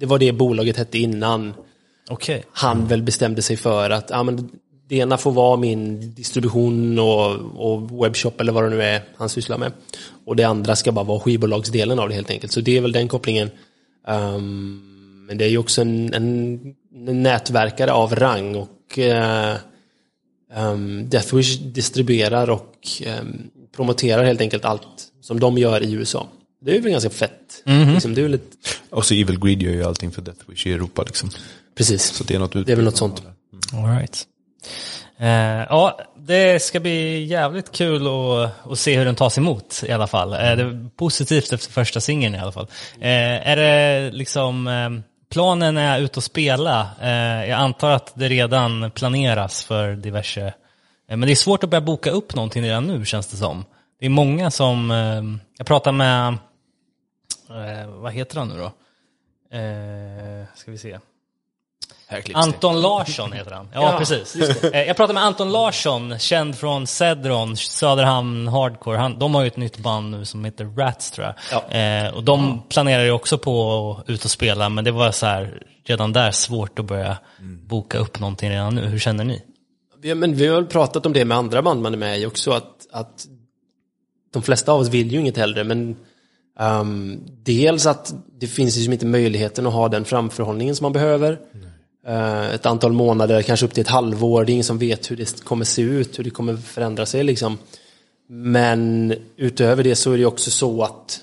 det 0.00 0.06
var 0.06 0.18
det 0.18 0.32
bolaget 0.32 0.76
hette 0.76 0.98
innan 0.98 1.54
Okej. 2.10 2.44
han 2.52 2.86
väl 2.86 3.02
bestämde 3.02 3.42
sig 3.42 3.56
för 3.56 3.90
att 3.90 4.10
ja, 4.10 4.22
men 4.22 4.50
det 4.88 4.96
ena 4.96 5.16
får 5.16 5.32
vara 5.32 5.56
min 5.56 6.14
distribution 6.14 6.98
och, 6.98 7.36
och 7.56 8.04
webbshop 8.04 8.40
eller 8.40 8.52
vad 8.52 8.64
det 8.64 8.70
nu 8.70 8.82
är 8.82 9.02
han 9.16 9.28
sysslar 9.28 9.58
med. 9.58 9.72
Och 10.26 10.36
det 10.36 10.44
andra 10.44 10.76
ska 10.76 10.92
bara 10.92 11.04
vara 11.04 11.20
skivbolagsdelen 11.20 11.98
av 11.98 12.08
det 12.08 12.14
helt 12.14 12.30
enkelt. 12.30 12.52
Så 12.52 12.60
det 12.60 12.76
är 12.76 12.80
väl 12.80 12.92
den 12.92 13.08
kopplingen. 13.08 13.50
Ehm, 14.08 14.95
men 15.26 15.38
det 15.38 15.44
är 15.44 15.48
ju 15.48 15.58
också 15.58 15.80
en, 15.80 16.14
en, 16.14 16.74
nätverkare 17.22 17.92
av 17.92 18.14
rang 18.14 18.56
och 18.56 18.98
uh, 18.98 19.54
um, 20.56 21.08
Deathwish 21.08 21.58
distribuerar 21.58 22.50
och 22.50 23.02
ehm, 23.04 23.50
promoterar 23.76 24.24
helt 24.24 24.40
enkelt 24.40 24.64
allt 24.64 25.12
som 25.20 25.40
de 25.40 25.58
gör 25.58 25.82
i 25.82 25.92
USA. 25.92 26.28
Det 26.60 26.76
är 26.76 26.80
väl 26.80 26.92
ganska 26.92 27.10
fett. 27.10 27.62
Liksom, 27.92 28.14
det 28.14 28.20
är 28.20 28.34
ett, 28.34 28.56
Och 28.90 29.04
så 29.04 29.14
Evil 29.14 29.40
Greed 29.40 29.62
gör 29.62 29.72
ju 29.72 29.84
allting 29.84 30.10
för 30.10 30.22
Death 30.22 30.50
Wish 30.50 30.66
i 30.66 30.72
Europa 30.72 31.02
liksom. 31.02 31.30
precis. 31.74 32.02
Så 32.02 32.24
det 32.24 32.34
är 32.34 32.38
något 32.38 32.52
Det 32.52 32.72
är 32.72 32.76
väl 32.76 32.84
något 32.84 32.96
sånt. 32.96 33.22
All 33.72 33.98
right. 33.98 34.26
Eh, 35.18 35.66
ja, 35.68 36.00
det 36.16 36.62
ska 36.62 36.80
bli 36.80 37.24
jävligt 37.24 37.72
kul 37.72 38.06
att, 38.06 38.70
att 38.70 38.78
se 38.78 38.98
hur 38.98 39.04
den 39.04 39.14
tas 39.14 39.38
emot 39.38 39.82
i 39.86 39.92
alla 39.92 40.06
fall. 40.06 40.32
Eh, 40.32 40.38
det 40.38 40.62
är 40.62 40.88
positivt 40.96 41.52
efter 41.52 41.72
första 41.72 42.00
singeln 42.00 42.34
i 42.34 42.38
alla 42.38 42.52
fall. 42.52 42.66
Eh, 43.00 43.48
är 43.48 43.56
det 43.56 44.10
liksom, 44.10 44.66
eh, 44.66 44.90
planen 45.30 45.76
är 45.76 46.00
ut 46.00 46.16
och 46.16 46.24
spela. 46.24 46.90
Eh, 47.00 47.48
jag 47.48 47.58
antar 47.60 47.90
att 47.90 48.12
det 48.14 48.28
redan 48.28 48.90
planeras 48.90 49.64
för 49.64 49.96
diverse, 49.96 50.46
eh, 51.08 51.16
men 51.16 51.20
det 51.20 51.32
är 51.32 51.36
svårt 51.36 51.64
att 51.64 51.70
börja 51.70 51.80
boka 51.80 52.10
upp 52.10 52.34
någonting 52.34 52.62
redan 52.62 52.86
nu 52.86 53.04
känns 53.04 53.26
det 53.26 53.36
som. 53.36 53.64
Det 54.00 54.06
är 54.06 54.10
många 54.10 54.50
som, 54.50 54.90
eh, 54.90 55.22
jag 55.58 55.66
pratar 55.66 55.92
med, 55.92 56.28
eh, 57.50 57.88
vad 57.88 58.12
heter 58.12 58.38
han 58.38 58.48
nu 58.48 58.58
då? 58.58 58.72
Eh, 59.56 60.46
ska 60.54 60.70
vi 60.70 60.78
se. 60.78 60.98
Anton 62.34 62.80
Larsson 62.80 63.32
heter 63.32 63.50
han. 63.50 63.68
Ja, 63.74 63.82
Ja, 63.92 63.98
precis. 63.98 64.36
Eh, 64.64 64.82
Jag 64.82 64.96
pratade 64.96 65.14
med 65.14 65.22
Anton 65.24 65.52
Larsson, 65.52 66.18
känd 66.18 66.56
från 66.56 66.86
Cedron, 66.86 67.56
Söderhamn 67.56 68.48
Hardcore. 68.48 68.96
Han, 68.98 69.18
de 69.18 69.34
har 69.34 69.42
ju 69.42 69.46
ett 69.48 69.56
nytt 69.56 69.78
band 69.78 70.10
nu 70.10 70.24
som 70.24 70.44
heter 70.44 70.64
Rats 70.64 71.10
tror 71.10 71.26
jag. 71.26 71.34
Ja. 71.70 71.78
Eh, 71.78 72.14
och 72.14 72.24
de 72.24 72.62
planerar 72.68 73.04
ju 73.04 73.10
också 73.10 73.38
på 73.38 73.90
att 74.00 74.10
ut 74.10 74.24
och 74.24 74.30
spela, 74.30 74.68
men 74.68 74.84
det 74.84 74.90
var 74.90 75.10
så 75.10 75.26
här, 75.26 75.62
redan 75.84 76.12
där 76.12 76.30
svårt 76.30 76.78
att 76.78 76.84
börja 76.84 77.16
boka 77.66 77.98
upp 77.98 78.20
någonting 78.20 78.50
redan 78.50 78.74
nu. 78.74 78.86
Hur 78.86 78.98
känner 78.98 79.24
ni? 79.24 79.42
Vi, 80.00 80.14
men 80.14 80.34
vi 80.34 80.46
har 80.46 80.54
väl 80.54 80.66
pratat 80.66 81.06
om 81.06 81.12
det 81.12 81.24
med 81.24 81.36
andra 81.38 81.62
band 81.62 81.82
man 81.82 81.92
är 81.94 81.98
med 81.98 82.18
i 82.20 82.26
också, 82.26 82.50
att, 82.52 82.86
att 82.92 83.26
de 84.32 84.42
flesta 84.42 84.72
av 84.72 84.80
oss 84.80 84.88
vill 84.88 85.12
ju 85.12 85.20
inget 85.20 85.36
hellre, 85.36 85.64
men 85.64 85.96
ehm, 86.60 87.20
dels 87.42 87.86
att 87.86 88.14
det 88.40 88.46
finns 88.46 88.76
ju 88.76 88.78
liksom 88.78 88.92
inte 88.92 89.06
möjligheten 89.06 89.66
att 89.66 89.72
ha 89.72 89.88
den 89.88 90.04
framförhållningen 90.04 90.76
som 90.76 90.84
man 90.84 90.92
behöver. 90.92 91.32
Eh, 91.32 91.38
ett 92.54 92.66
antal 92.66 92.92
månader, 92.92 93.42
kanske 93.42 93.66
upp 93.66 93.74
till 93.74 93.80
ett 93.80 93.88
halvår, 93.88 94.44
det 94.44 94.50
är 94.50 94.54
ingen 94.54 94.64
som 94.64 94.78
vet 94.78 95.10
hur 95.10 95.16
det 95.16 95.44
kommer 95.44 95.64
se 95.64 95.82
ut, 95.82 96.18
hur 96.18 96.24
det 96.24 96.30
kommer 96.30 96.56
förändra 96.56 97.06
sig 97.06 97.24
liksom. 97.24 97.58
Men 98.28 99.14
utöver 99.36 99.84
det 99.84 99.96
så 99.96 100.12
är 100.12 100.18
det 100.18 100.26
också 100.26 100.50
så 100.50 100.82
att 100.82 101.20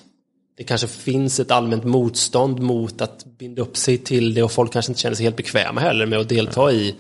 det 0.58 0.64
kanske 0.64 0.88
finns 0.88 1.40
ett 1.40 1.52
allmänt 1.52 1.84
motstånd 1.84 2.60
mot 2.60 3.02
att 3.02 3.26
binda 3.26 3.62
upp 3.62 3.78
sig 3.78 3.98
till 3.98 4.34
det 4.34 4.44
och 4.44 4.52
folk 4.52 4.74
kanske 4.74 4.92
inte 4.92 5.02
känner 5.02 5.16
sig 5.16 5.24
helt 5.24 5.36
bekväma 5.36 5.82
heller 5.82 6.06
med 6.06 6.20
att 6.20 6.30
delta 6.30 6.72
i 6.72 6.96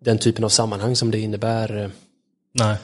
den 0.00 0.18
typen 0.18 0.44
av 0.44 0.48
sammanhang 0.48 0.96
som 0.96 1.10
det 1.10 1.18
innebär 1.18 1.82
eh, 1.82 1.88
Nej. 2.52 2.76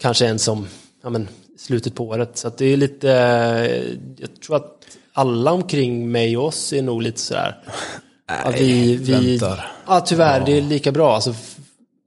kanske 0.00 0.26
en 0.26 0.38
som 0.38 0.66
ja, 1.02 1.10
men, 1.10 1.28
slutet 1.58 1.94
på 1.94 2.04
året. 2.04 2.38
Så 2.38 2.48
att 2.48 2.58
det 2.58 2.66
är 2.66 2.76
lite, 2.76 3.12
eh, 3.12 3.96
jag 4.16 4.40
tror 4.40 4.56
att 4.56 4.86
alla 5.12 5.52
omkring 5.52 6.10
mig 6.10 6.36
och 6.36 6.44
oss 6.44 6.72
är 6.72 6.82
nog 6.82 7.02
lite 7.02 7.20
sådär. 7.20 7.56
Att 8.26 8.60
vi, 8.60 8.96
vi, 8.96 9.12
väntar. 9.12 9.72
Ja, 9.86 10.00
tyvärr, 10.00 10.46
det 10.46 10.58
är 10.58 10.62
lika 10.62 10.92
bra. 10.92 11.14
Alltså, 11.14 11.34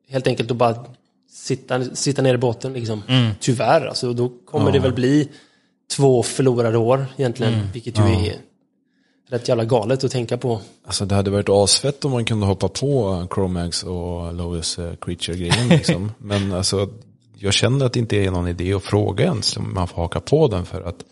helt 0.10 0.28
enkelt 0.28 0.52
att 0.52 0.58
bara 0.58 0.86
sitta, 1.32 1.96
sitta 1.96 2.22
ner 2.22 2.34
i 2.34 2.38
båten. 2.38 2.74
Liksom. 2.74 3.02
Tyvärr, 3.40 3.86
alltså, 3.86 4.14
då 4.14 4.32
kommer 4.46 4.72
det 4.72 4.80
väl 4.80 4.94
bli 4.94 5.30
två 5.92 6.24
förlorade 6.24 6.78
år 6.78 7.06
egentligen. 7.18 7.70
Vilket 7.74 8.00
ju 8.00 8.04
är 8.04 8.36
rätt 9.30 9.48
jävla 9.48 9.66
galet 9.66 10.04
att 10.04 10.12
tänka 10.12 10.38
på. 10.38 10.62
Alltså 10.86 11.06
det 11.06 11.16
hade 11.16 11.32
varit 11.32 11.50
asfett 11.50 12.06
om 12.06 12.12
man 12.12 12.26
kunde 12.26 12.46
hoppa 12.46 12.68
på 12.68 13.28
Chromax 13.34 13.84
och 13.84 14.34
Lois 14.34 14.80
eh, 14.80 14.94
Creature-grejen 15.02 15.68
liksom. 15.70 16.12
Men 16.18 16.54
alltså, 16.54 16.90
jag 17.36 17.54
känner 17.54 17.86
att 17.86 17.94
det 17.94 18.00
inte 18.00 18.18
är 18.18 18.32
någon 18.32 18.48
idé 18.48 18.74
att 18.74 18.84
fråga 18.84 19.26
ens 19.26 19.58
om 19.58 19.74
man 19.74 19.88
får 19.88 20.02
haka 20.02 20.20
på 20.20 20.48
den 20.48 20.66
för 20.66 20.82
att 20.82 21.04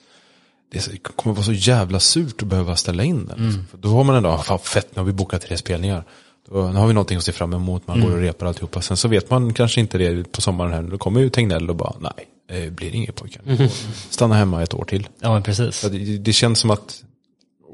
det 0.71 0.97
kommer 1.15 1.35
vara 1.35 1.45
så 1.45 1.53
jävla 1.53 1.99
surt 1.99 2.41
att 2.41 2.47
behöva 2.47 2.75
ställa 2.75 3.03
in 3.03 3.25
den. 3.25 3.45
Liksom. 3.45 3.65
För 3.71 3.77
då 3.77 3.89
har 3.89 4.03
man 4.03 4.15
ändå, 4.15 4.37
fan 4.37 4.59
fett, 4.59 4.95
nu 4.95 4.99
har 4.99 5.05
vi 5.05 5.13
bokat 5.13 5.41
tre 5.41 5.57
spelningar. 5.57 6.03
Då, 6.49 6.67
nu 6.67 6.79
har 6.79 6.87
vi 6.87 6.93
någonting 6.93 7.17
att 7.17 7.23
se 7.23 7.31
fram 7.31 7.53
emot, 7.53 7.87
man 7.87 8.01
går 8.01 8.11
och 8.11 8.17
repar 8.21 8.45
alltihopa. 8.45 8.81
Sen 8.81 8.97
så 8.97 9.07
vet 9.07 9.29
man 9.29 9.53
kanske 9.53 9.79
inte 9.79 9.97
det 9.97 10.31
på 10.31 10.41
sommaren 10.41 10.73
här, 10.73 10.81
då 10.81 10.97
kommer 10.97 11.21
ju 11.21 11.29
Tegnell 11.29 11.69
och 11.69 11.75
bara, 11.75 11.95
nej, 11.99 12.27
det 12.47 12.71
blir 12.71 12.95
inget 12.95 13.15
pojkar. 13.15 13.57
Får 13.57 13.67
Stanna 14.09 14.35
hemma 14.35 14.63
ett 14.63 14.73
år 14.73 14.85
till. 14.85 15.07
Ja, 15.19 15.33
men 15.33 15.43
precis. 15.43 15.81
Det, 15.81 16.17
det 16.17 16.33
känns 16.33 16.59
som 16.59 16.71
att, 16.71 17.03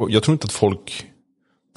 jag 0.09 0.23
tror 0.23 0.33
inte 0.33 0.45
att 0.45 0.51
folk, 0.51 1.05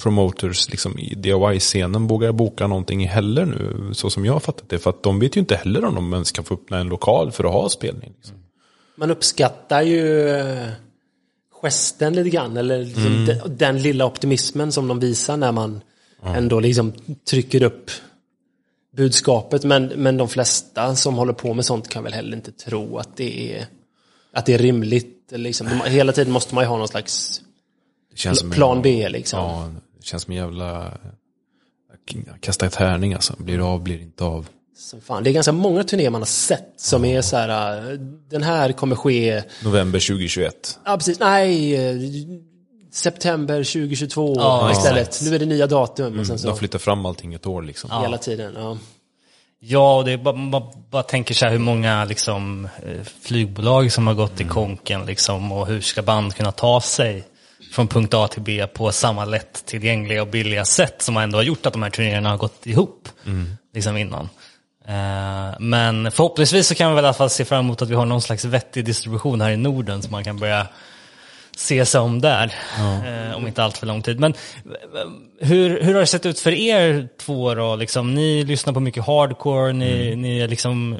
promoters 0.03 0.69
liksom 0.69 0.99
i 0.99 1.15
DIY-scenen 1.15 2.07
vågar 2.07 2.31
boka 2.31 2.67
någonting 2.67 3.07
heller 3.07 3.45
nu, 3.45 3.89
så 3.93 4.09
som 4.09 4.25
jag 4.25 4.33
har 4.33 4.39
fattat 4.39 4.69
det. 4.69 4.79
För 4.79 4.89
att 4.89 5.03
de 5.03 5.19
vet 5.19 5.35
ju 5.37 5.39
inte 5.39 5.55
heller 5.55 5.85
om 5.85 5.95
de 5.95 6.13
ens 6.13 6.31
kan 6.31 6.45
få 6.45 6.53
öppna 6.53 6.77
en 6.77 6.89
lokal 6.89 7.31
för 7.31 7.43
att 7.43 7.51
ha 7.51 7.69
spelning. 7.69 8.13
Liksom. 8.17 8.35
Man 8.95 9.11
uppskattar 9.11 9.81
ju 9.81 10.29
gesten 11.61 12.13
lite 12.13 12.29
grann, 12.29 12.57
eller 12.57 12.83
liksom 12.83 13.25
den, 13.25 13.57
den 13.57 13.81
lilla 13.81 14.05
optimismen 14.05 14.71
som 14.71 14.87
de 14.87 14.99
visar 14.99 15.37
när 15.37 15.51
man 15.51 15.81
ändå 16.23 16.59
liksom 16.59 16.93
trycker 17.29 17.63
upp 17.63 17.91
budskapet. 18.97 19.63
Men, 19.63 19.85
men 19.85 20.17
de 20.17 20.29
flesta 20.29 20.95
som 20.95 21.15
håller 21.15 21.33
på 21.33 21.53
med 21.53 21.65
sånt 21.65 21.89
kan 21.89 22.03
väl 22.03 22.13
heller 22.13 22.37
inte 22.37 22.51
tro 22.51 22.97
att 22.97 23.17
det 23.17 23.55
är, 23.55 23.65
att 24.31 24.45
det 24.45 24.53
är 24.53 24.57
rimligt. 24.57 25.13
Liksom, 25.31 25.67
de, 25.67 25.89
hela 25.89 26.11
tiden 26.11 26.33
måste 26.33 26.55
man 26.55 26.63
ju 26.63 26.67
ha 26.67 26.77
någon 26.77 26.87
slags 26.87 27.41
plan 28.51 28.81
B. 28.81 29.09
Liksom. 29.09 29.39
Ja, 29.39 29.71
det 29.97 30.05
känns 30.05 30.23
som 30.23 30.31
en 30.31 30.37
jävla, 30.37 30.97
kasta 32.39 32.69
tärning 32.69 33.13
alltså. 33.13 33.35
Blir 33.37 33.57
det 33.57 33.63
av, 33.63 33.83
blir 33.83 33.97
det 33.97 34.03
inte 34.03 34.23
av. 34.23 34.49
Som 34.77 35.01
fan. 35.01 35.23
Det 35.23 35.29
är 35.29 35.31
ganska 35.33 35.51
många 35.51 35.83
turnéer 35.83 36.09
man 36.09 36.21
har 36.21 36.25
sett 36.25 36.73
som 36.77 37.05
är 37.05 37.21
så 37.21 37.37
här, 37.37 37.77
eh, 37.91 37.99
den 38.29 38.43
här 38.43 38.71
kommer 38.71 38.95
ske 38.95 39.43
November 39.63 39.99
2021. 39.99 40.79
Ja, 40.85 40.97
precis. 40.97 41.19
Nej, 41.19 41.75
eh, 41.75 41.95
september 42.91 43.63
2022 43.63 44.35
Ja, 44.37 44.71
istället. 44.71 45.07
exakt. 45.07 45.29
Nu 45.29 45.35
är 45.35 45.39
det 45.39 45.45
nya 45.45 45.67
datum 45.67 46.19
och 46.19 46.27
sen 46.27 46.39
så 46.39 46.47
De 46.47 46.57
flyttar 46.57 46.79
fram 46.79 47.05
allting 47.05 47.33
ett 47.33 47.45
år 47.45 47.61
liksom. 47.61 48.01
hela 48.01 48.17
tiden. 48.17 48.53
Ja. 48.57 48.77
Ja, 49.59 49.97
och 49.97 50.05
det 50.05 50.11
är 50.11 50.17
bara, 50.17 50.35
man 50.35 50.63
bara 50.89 51.03
tänker 51.03 51.33
så 51.33 51.45
här 51.45 51.51
hur 51.51 51.59
många 51.59 52.05
liksom, 52.05 52.65
eh, 52.83 53.03
flygbolag 53.21 53.91
som 53.91 54.07
har 54.07 54.13
gått 54.13 54.41
i 54.41 54.43
konken 54.43 55.05
liksom, 55.05 55.51
och 55.51 55.67
hur 55.67 55.81
ska 55.81 56.01
band 56.01 56.35
kunna 56.35 56.51
ta 56.51 56.81
sig 56.81 57.23
från 57.71 57.87
punkt 57.87 58.13
A 58.13 58.27
till 58.27 58.41
B 58.41 58.67
på 58.67 58.91
samma 58.91 59.25
lättillgängliga 59.25 60.21
och 60.21 60.27
billiga 60.27 60.65
sätt 60.65 61.01
som 61.01 61.17
ändå 61.17 61.37
har 61.37 61.43
gjort 61.43 61.65
att 61.65 61.73
de 61.73 61.83
här 61.83 61.89
turnéerna 61.89 62.29
har 62.29 62.37
gått 62.37 62.65
ihop 62.67 63.09
liksom 63.73 63.97
innan. 63.97 64.29
Eh, 64.87 65.55
men 65.59 66.11
förhoppningsvis 66.11 66.67
så 66.67 66.75
kan 66.75 66.89
vi 66.89 66.95
väl 66.95 67.03
i 67.03 67.07
alla 67.07 67.13
fall 67.13 67.29
se 67.29 67.45
fram 67.45 67.65
emot 67.65 67.81
att 67.81 67.89
vi 67.89 67.95
har 67.95 68.05
någon 68.05 68.21
slags 68.21 68.45
vettig 68.45 68.85
distribution 68.85 69.41
här 69.41 69.51
i 69.51 69.57
Norden 69.57 70.01
så 70.01 70.09
man 70.09 70.23
kan 70.23 70.37
börja 70.37 70.67
se 71.57 71.85
sig 71.85 72.01
om 72.01 72.21
där. 72.21 72.53
Eh, 72.79 73.37
om 73.37 73.47
inte 73.47 73.63
allt 73.63 73.77
för 73.77 73.87
lång 73.87 74.01
tid. 74.01 74.19
Men 74.19 74.33
eh, 74.65 75.47
hur, 75.47 75.81
hur 75.81 75.93
har 75.93 75.99
det 75.99 76.07
sett 76.07 76.25
ut 76.25 76.39
för 76.39 76.51
er 76.51 77.09
två 77.19 77.55
då? 77.55 77.75
Liksom, 77.75 78.13
ni 78.13 78.43
lyssnar 78.43 78.73
på 78.73 78.79
mycket 78.79 79.05
hardcore, 79.05 79.73
ni, 79.73 80.15
ni 80.15 80.39
är 80.39 80.47
liksom 80.47 80.99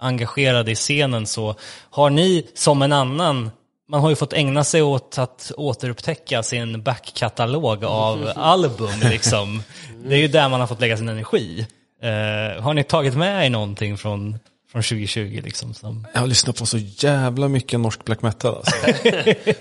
engagerade 0.00 0.70
i 0.70 0.74
scenen 0.74 1.26
så. 1.26 1.54
Har 1.90 2.10
ni 2.10 2.46
som 2.54 2.82
en 2.82 2.92
annan, 2.92 3.50
man 3.88 4.00
har 4.00 4.10
ju 4.10 4.16
fått 4.16 4.32
ägna 4.32 4.64
sig 4.64 4.82
åt 4.82 5.18
att 5.18 5.52
återupptäcka 5.56 6.42
sin 6.42 6.82
backkatalog 6.82 7.84
av 7.84 8.32
album 8.36 9.00
liksom. 9.02 9.62
Det 10.04 10.14
är 10.14 10.18
ju 10.18 10.28
där 10.28 10.48
man 10.48 10.60
har 10.60 10.66
fått 10.66 10.80
lägga 10.80 10.96
sin 10.96 11.08
energi. 11.08 11.66
Eh, 12.02 12.62
har 12.62 12.74
ni 12.74 12.84
tagit 12.84 13.16
med 13.16 13.46
er 13.46 13.50
någonting 13.50 13.98
från, 13.98 14.38
från 14.72 14.82
2020 14.82 15.40
liksom? 15.44 15.74
Som... 15.74 16.06
Jag 16.12 16.20
har 16.20 16.26
lyssnat 16.26 16.56
på 16.58 16.66
så 16.66 16.78
jävla 16.78 17.48
mycket 17.48 17.80
norsk 17.80 18.04
black 18.04 18.22
metal 18.22 18.54
alltså. 18.56 18.72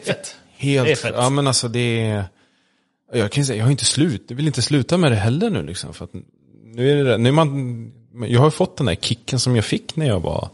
Fett. 0.03 0.35
Helt, 0.57 0.85
Det 0.87 0.91
är 0.91 0.95
fett. 0.95 1.13
ja 1.17 1.29
men 1.29 1.47
alltså 1.47 1.67
det 1.67 2.01
är, 2.01 2.23
jag 3.13 3.31
kan 3.31 3.45
säga, 3.45 3.57
jag 3.57 3.65
har 3.65 3.71
inte 3.71 3.85
slut, 3.85 4.25
jag 4.27 4.35
vill 4.35 4.47
inte 4.47 4.61
sluta 4.61 4.97
med 4.97 5.11
det 5.11 5.15
heller 5.15 5.49
nu 5.49 5.63
liksom. 5.63 5.93
För 5.93 6.05
att 6.05 6.11
nu 6.63 6.99
är 6.99 7.03
det, 7.03 7.17
nu 7.17 7.29
är 7.29 7.33
man, 7.33 7.91
jag 8.27 8.39
har 8.41 8.49
fått 8.51 8.77
den 8.77 8.85
där 8.85 8.95
kicken 8.95 9.39
som 9.39 9.55
jag 9.55 9.65
fick 9.65 9.95
när 9.95 10.07
jag 10.07 10.19
var, 10.19 10.49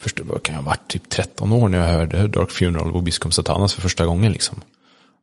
första, 0.00 0.22
vad 0.24 0.42
kan 0.42 0.54
jag 0.54 0.62
ha 0.62 0.66
varit, 0.70 0.88
typ 0.88 1.08
13 1.08 1.52
år 1.52 1.68
när 1.68 1.78
jag 1.78 1.86
hörde 1.86 2.28
Dark 2.28 2.50
Funeral 2.50 2.92
och 2.94 3.02
Biskop 3.02 3.34
Satanas 3.34 3.74
för 3.74 3.80
första 3.82 4.06
gången 4.06 4.32
liksom. 4.32 4.60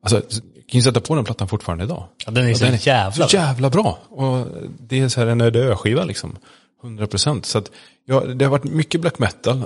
Alltså, 0.03 0.22
kan 0.68 0.80
ju 0.80 0.82
sätta 0.82 1.01
på 1.01 1.16
den 1.16 1.26
plattan 1.26 1.47
fortfarande 1.47 1.84
idag. 1.84 2.03
Ja, 2.26 2.32
den 2.32 2.47
är 2.47 2.51
Och 2.51 2.57
så 2.57 2.66
jävla 2.66 3.28
så 3.28 3.36
jävla 3.36 3.70
bra. 3.70 3.99
Och 4.09 4.47
det 4.80 4.99
är 4.99 5.09
så 5.09 5.20
här 5.20 5.28
en 5.28 5.41
öde 5.41 5.59
ö-skiva 5.59 6.03
liksom. 6.03 6.38
100 6.84 7.07
procent. 7.07 7.45
Så 7.45 7.57
att, 7.57 7.72
ja, 8.05 8.20
det 8.20 8.45
har 8.45 8.51
varit 8.51 8.63
mycket 8.63 9.01
black 9.01 9.20
metal. 9.20 9.63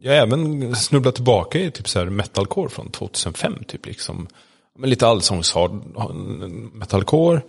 Jag 0.00 0.12
har 0.12 0.22
även 0.26 0.76
snubblat 0.76 1.14
tillbaka 1.14 1.58
i 1.58 1.70
typ 1.70 1.88
så 1.88 1.98
här 1.98 2.06
metalcore 2.06 2.68
från 2.68 2.90
2005 2.90 3.64
typ 3.66 3.86
liksom. 3.86 4.28
Men 4.78 4.90
lite 4.90 5.06
allsångs 5.06 5.52
hard 5.52 5.72
metalcore. 6.72 7.42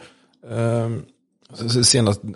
Ehm, 0.51 1.05
senast, 1.83 2.23
eh, 2.23 2.29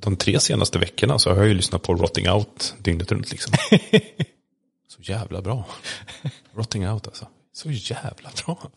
de 0.00 0.16
tre 0.16 0.40
senaste 0.40 0.78
veckorna 0.78 1.18
så 1.18 1.30
har 1.30 1.36
jag 1.36 1.48
ju 1.48 1.54
lyssnat 1.54 1.82
på 1.82 1.94
Rotting 1.94 2.30
Out 2.30 2.74
dygnet 2.78 3.12
runt 3.12 3.30
liksom. 3.30 3.52
Så 4.88 5.02
jävla 5.02 5.42
bra. 5.42 5.66
Rotting 6.54 6.88
Out 6.88 7.06
alltså. 7.06 7.26
Så 7.52 7.70
jävla 7.70 8.30
bra. 8.46 8.70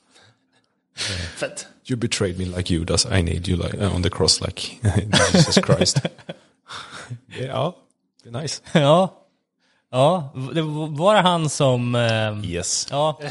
Fett. 1.36 1.68
You 1.86 1.98
betrayed 1.98 2.38
me 2.38 2.46
like 2.46 2.74
Judas, 2.74 3.06
I 3.06 3.22
need 3.22 3.48
you 3.48 3.56
like, 3.56 3.74
uh, 3.74 3.96
on 3.96 4.02
the 4.02 4.10
cross 4.10 4.42
like 4.42 4.80
Jesus 5.34 5.58
Christ. 5.66 6.02
ja, 7.28 7.76
det 8.24 8.30
är 8.30 8.42
nice. 8.42 8.62
Ja. 8.74 9.24
Ja, 9.92 10.34
det 10.54 10.62
var 10.98 11.16
det 11.16 11.22
han 11.22 11.50
som... 11.50 11.96
Eh, 11.96 12.50
Yes. 12.52 12.88
ja, 12.92 13.20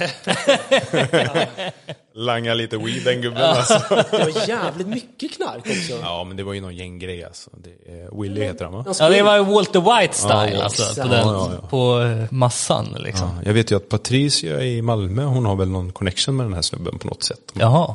Langa 2.14 2.54
lite 2.54 2.76
weed 2.76 3.04
den 3.04 3.20
gubben 3.20 3.42
alltså. 3.42 3.80
Det 4.10 4.18
var 4.18 4.48
jävligt 4.48 4.86
mycket 4.86 5.32
knark 5.36 5.58
också. 5.66 5.92
Ja, 6.02 6.24
men 6.24 6.36
det 6.36 6.42
var 6.42 6.52
ju 6.52 6.60
någon 6.60 6.76
gänggrej 6.76 7.24
alltså. 7.24 7.50
Det 7.56 7.92
är, 7.92 8.22
Willy 8.22 8.44
heter 8.44 8.64
han 8.64 8.74
va? 8.74 8.84
Ja, 8.98 9.08
det 9.08 9.22
var 9.22 9.38
Walter 9.38 10.00
White 10.00 10.14
style 10.14 10.56
Ja, 10.56 10.64
alltså, 10.64 11.02
på, 11.02 11.08
den, 11.08 11.26
Ja, 11.26 11.48
ja, 11.50 11.58
ja. 11.62 11.68
på 11.68 12.00
eh, 12.00 12.32
massan 12.32 12.96
liksom. 12.98 13.28
Ja, 13.36 13.42
jag 13.46 13.54
vet 13.54 13.70
ju 13.70 13.76
att 13.76 13.88
Patricia 13.88 14.62
i 14.64 14.82
Malmö, 14.82 15.24
hon 15.24 15.46
har 15.46 15.56
väl 15.56 15.68
någon 15.68 15.92
connection 15.92 16.36
med 16.36 16.46
den 16.46 16.54
här 16.54 16.62
snubben 16.62 16.98
på 16.98 17.08
något 17.08 17.22
sätt. 17.22 17.52
Jaha. 17.54 17.94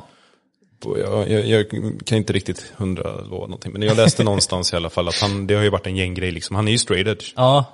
Jag, 0.98 1.30
jag, 1.30 1.48
jag 1.48 1.66
kan 2.06 2.18
inte 2.18 2.34
riktigt 2.34 2.74
hundra 2.78 3.04
lova 3.04 3.46
någonting, 3.46 3.72
men 3.72 3.82
jag 3.82 3.98
läste 3.98 4.24
någonstans 4.24 4.74
i 4.74 4.76
alla 4.76 4.90
fall 4.90 5.08
att 5.08 5.18
han, 5.22 5.48
det 5.48 5.54
har 5.56 5.64
ju 5.64 5.70
varit 5.70 5.88
en 5.88 5.96
gänggrej 5.96 6.32
liksom. 6.32 6.56
Han 6.56 6.68
är 6.68 6.72
ju 6.72 6.78
straight 6.78 7.08
edge. 7.08 7.34
Ja, 7.36 7.66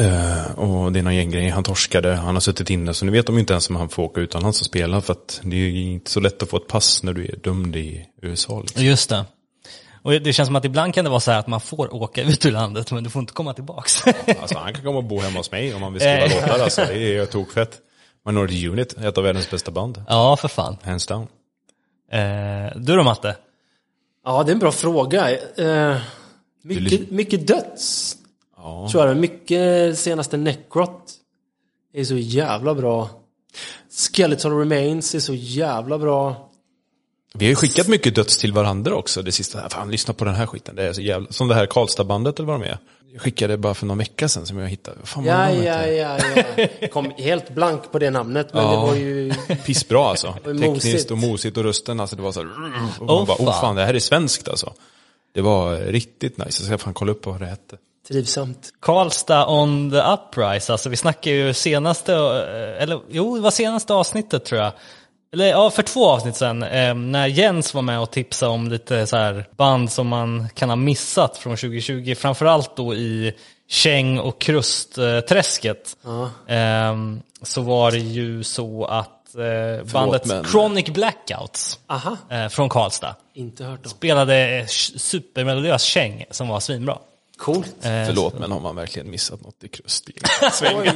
Eh, 0.00 0.58
och 0.58 0.92
det 0.92 0.98
är 0.98 1.02
någon 1.02 1.14
gänggrej, 1.16 1.48
han 1.48 1.62
torskade, 1.64 2.14
han 2.14 2.34
har 2.34 2.40
suttit 2.40 2.70
inne, 2.70 2.94
så 2.94 3.04
nu 3.04 3.12
vet 3.12 3.26
de 3.26 3.38
inte 3.38 3.52
ens 3.52 3.68
om 3.70 3.76
han 3.76 3.88
får 3.88 4.02
åka 4.02 4.20
utomlands 4.20 4.60
och 4.60 4.66
spela, 4.66 5.00
för 5.00 5.12
att 5.12 5.40
det 5.44 5.56
är 5.56 5.60
ju 5.60 5.82
inte 5.92 6.10
så 6.10 6.20
lätt 6.20 6.42
att 6.42 6.48
få 6.50 6.56
ett 6.56 6.66
pass 6.68 7.02
när 7.02 7.12
du 7.12 7.24
är 7.24 7.36
dömd 7.36 7.76
i 7.76 8.06
USA. 8.22 8.60
Liksom. 8.60 8.84
just 8.84 9.10
det. 9.10 9.24
Och 10.02 10.12
det 10.12 10.32
känns 10.32 10.46
som 10.46 10.56
att 10.56 10.64
ibland 10.64 10.94
kan 10.94 11.04
det 11.04 11.10
vara 11.10 11.20
så 11.20 11.30
här 11.30 11.38
att 11.38 11.46
man 11.46 11.60
får 11.60 11.94
åka 11.94 12.22
ut 12.22 12.46
ur 12.46 12.50
landet 12.50 12.92
men 12.92 13.04
du 13.04 13.10
får 13.10 13.20
inte 13.20 13.32
komma 13.32 13.54
tillbaks. 13.54 14.04
Alltså 14.40 14.58
han 14.58 14.74
kan 14.74 14.84
komma 14.84 14.98
och 14.98 15.04
bo 15.04 15.20
hemma 15.20 15.38
hos 15.38 15.50
mig 15.50 15.74
om 15.74 15.82
han 15.82 15.92
vill 15.92 16.02
skriva 16.02 16.26
låtar, 16.26 16.58
alltså. 16.64 16.84
Det 16.88 17.16
är 17.16 17.26
tokfett. 17.26 17.78
Minority 18.26 18.68
Unit, 18.68 18.92
ett 18.92 19.18
av 19.18 19.24
världens 19.24 19.50
bästa 19.50 19.70
band. 19.70 20.02
ja, 20.08 20.36
för 20.36 20.48
fan. 20.48 20.76
Hands 20.82 21.06
down. 21.06 21.26
Eh, 22.12 22.76
du 22.76 22.96
då 22.96 23.02
Matte? 23.02 23.36
Ja, 24.24 24.42
det 24.42 24.50
är 24.50 24.52
en 24.52 24.58
bra 24.58 24.72
fråga. 24.72 25.30
Eh, 25.30 25.96
Du 26.62 26.80
mycket, 26.80 27.10
mycket 27.10 27.46
döds. 27.46 28.16
Ja. 28.58 28.88
Tror 28.92 29.06
jag. 29.06 29.16
Mycket 29.16 29.98
senaste 29.98 30.36
Necrot. 30.36 31.14
Är 31.94 32.04
så 32.04 32.16
jävla 32.16 32.74
bra. 32.74 33.10
Skeletal 34.14 34.58
Remains 34.58 35.14
är 35.14 35.20
så 35.20 35.34
jävla 35.34 35.98
bra. 35.98 36.50
Vi 37.34 37.44
har 37.44 37.50
ju 37.50 37.56
skickat 37.56 37.88
mycket 37.88 38.14
döds 38.14 38.38
till 38.38 38.52
varandra 38.52 38.94
också. 38.94 39.22
Det 39.22 39.32
sista, 39.32 39.68
fan 39.68 39.90
lyssna 39.90 40.14
på 40.14 40.24
den 40.24 40.34
här 40.34 40.46
skiten. 40.46 40.76
Det 40.76 40.82
är 40.82 40.92
så 40.92 41.00
jävla, 41.00 41.32
som 41.32 41.48
det 41.48 41.54
här 41.54 41.66
Karlstad-bandet 41.66 42.38
eller 42.38 42.46
vad 42.46 42.60
de 42.60 42.66
är. 42.66 42.78
Jag 43.12 43.22
skickade 43.22 43.56
bara 43.56 43.74
för 43.74 43.86
någon 43.86 43.98
vecka 43.98 44.28
sedan 44.28 44.46
som 44.46 44.58
jag 44.58 44.68
hittade. 44.68 44.96
Fan, 45.04 45.24
Ja, 45.24 45.50
ja, 45.52 45.86
ja, 45.86 46.18
ja. 46.80 46.88
Kom 46.88 47.12
helt 47.16 47.50
blank 47.50 47.92
på 47.92 47.98
det 47.98 48.10
namnet, 48.10 48.54
men 48.54 48.64
Ja. 48.64 48.70
det 48.70 48.76
var 48.76 48.94
ju... 48.94 49.32
Pissbra 49.66 50.08
alltså. 50.08 50.34
Tekniskt 50.44 51.10
och 51.10 51.18
mosigt 51.18 51.56
och 51.56 51.64
rösten, 51.64 52.00
alltså 52.00 52.16
det 52.16 52.22
var 52.22 52.32
så 52.32 52.40
här, 52.40 52.48
och 53.00 53.06
man 53.06 53.16
Åh, 53.16 53.26
bara, 53.26 53.36
oh 53.36 53.44
fan. 53.44 53.60
fan, 53.60 53.76
det 53.76 53.84
här 53.84 53.94
är 53.94 53.98
svenskt 53.98 54.48
alltså. 54.48 54.72
Det 55.34 55.40
var 55.40 55.76
riktigt 55.76 56.38
nice, 56.38 56.62
jag 56.62 56.66
ska 56.66 56.78
fan 56.78 56.94
kolla 56.94 57.12
upp 57.12 57.26
vad 57.26 57.40
det 57.40 57.46
hette. 57.46 57.76
Trivsamt. 58.08 58.70
Karlstad 58.80 59.46
on 59.46 59.90
the 59.90 60.02
uprise, 60.02 60.72
alltså 60.72 60.88
vi 60.88 60.96
snackar 60.96 61.30
ju 61.30 61.54
senaste, 61.54 62.12
eh, 62.14 62.82
eller 62.82 63.00
jo, 63.08 63.36
det 63.36 63.42
var 63.42 63.50
senaste 63.50 63.94
avsnittet 63.94 64.44
tror 64.44 64.60
jag. 64.60 64.72
Eller 65.32 65.46
ja, 65.46 65.70
för 65.70 65.82
två 65.82 66.08
avsnitt 66.08 66.36
sen, 66.36 66.62
eh, 66.62 66.94
när 66.94 67.26
Jens 67.26 67.74
var 67.74 67.82
med 67.82 68.00
och 68.00 68.10
tipsade 68.10 68.52
om 68.52 68.68
lite 68.70 69.06
så 69.06 69.16
här 69.16 69.46
band 69.56 69.92
som 69.92 70.08
man 70.08 70.48
kan 70.54 70.68
ha 70.68 70.76
missat 70.76 71.36
från 71.36 71.56
2020. 71.56 72.14
Framförallt 72.14 72.76
då 72.76 72.94
i 72.94 73.32
Käng 73.68 74.18
och 74.18 74.40
Krustträsket. 74.40 75.96
Eh, 76.46 76.96
så 77.42 77.60
var 77.62 77.90
det 77.90 77.98
ju 77.98 78.42
så 78.44 78.84
att 78.84 79.34
eh, 79.34 79.92
bandet 79.92 80.26
men- 80.26 80.44
Chronic 80.44 80.86
Blackouts 80.86 81.78
Aha, 81.86 82.16
eh, 82.30 82.48
från 82.48 82.68
Karlstad 82.68 83.16
inte 83.34 83.64
hört 83.64 83.84
om. 83.84 83.90
spelade 83.90 84.66
supermelodiös 84.96 85.82
Käng 85.82 86.24
som 86.30 86.48
var 86.48 86.60
svinbra. 86.60 86.98
Coolt. 87.38 87.76
Förlåt, 87.80 88.38
men 88.38 88.52
har 88.52 88.60
man 88.60 88.76
verkligen 88.76 89.10
missat 89.10 89.42
något 89.42 89.64
i 89.64 89.68
krust? 89.68 90.08
Oj. 90.62 90.92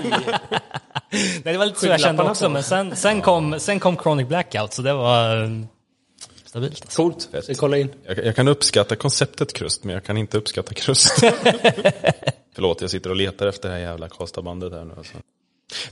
Nej, 1.11 1.41
det 1.45 1.59
var 1.59 1.67
lite 1.67 1.81
så 1.81 1.87
jag 1.87 2.01
kände 2.01 2.23
också, 2.23 2.49
men 2.49 2.63
sen, 2.63 2.97
sen, 2.97 3.21
kom, 3.21 3.61
sen 3.61 3.81
kom 3.81 3.97
Chronic 3.97 4.29
Blackout, 4.29 4.73
så 4.73 4.83
det 4.83 4.93
var 4.93 5.45
eh, 5.45 5.51
stabilt. 6.45 6.97
Coolt. 6.97 7.29
Så 7.43 7.55
kolla 7.55 7.79
in. 7.79 7.89
Jag, 8.07 8.27
jag 8.27 8.37
kan 8.37 8.49
uppskatta 8.49 8.97
konceptet 8.97 9.53
krust, 9.53 9.85
men 9.85 9.95
jag 9.95 10.05
kan 10.05 10.17
inte 10.17 10.39
uppskatta 10.39 10.75
krust. 10.75 11.21
Förlåt, 12.55 12.81
jag 12.81 12.91
sitter 12.91 13.11
och 13.11 13.17
letar 13.17 13.47
efter 13.47 13.69
det 13.69 13.75
här 13.75 13.83
jävla 13.83 14.09
Karlstadbandet 14.09 14.73
här 14.73 14.85
nu. 14.85 14.95
Alltså. 14.99 15.15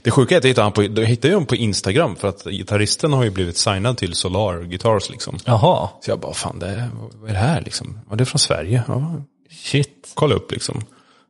Det 0.01 0.11
sjuka 0.11 0.35
är 0.35 0.37
att 0.37 0.43
jag 0.43 0.49
hittade, 0.49 0.65
han 0.65 0.71
på, 0.71 0.83
jag 0.83 1.05
hittade 1.05 1.33
honom 1.33 1.47
på 1.47 1.55
Instagram, 1.55 2.15
för 2.15 2.27
att 2.27 2.43
gitarristen 2.43 3.13
har 3.13 3.23
ju 3.23 3.29
blivit 3.29 3.57
signad 3.57 3.97
till 3.97 4.13
Solar 4.15 4.63
Guitars 4.63 5.09
liksom. 5.09 5.37
Jaha, 5.45 5.89
Så 6.01 6.11
jag 6.11 6.19
bara, 6.19 6.33
fan, 6.33 6.59
det 6.59 6.89
vad 7.13 7.29
är 7.29 7.33
det 7.33 7.39
här 7.39 7.61
liksom? 7.61 7.99
Ja, 8.09 8.15
det 8.15 8.23
är 8.23 8.25
från 8.25 8.39
Sverige. 8.39 8.83
Ja, 8.87 9.21
shit. 9.51 10.11
kolla 10.13 10.35
upp 10.35 10.51
liksom. 10.51 10.81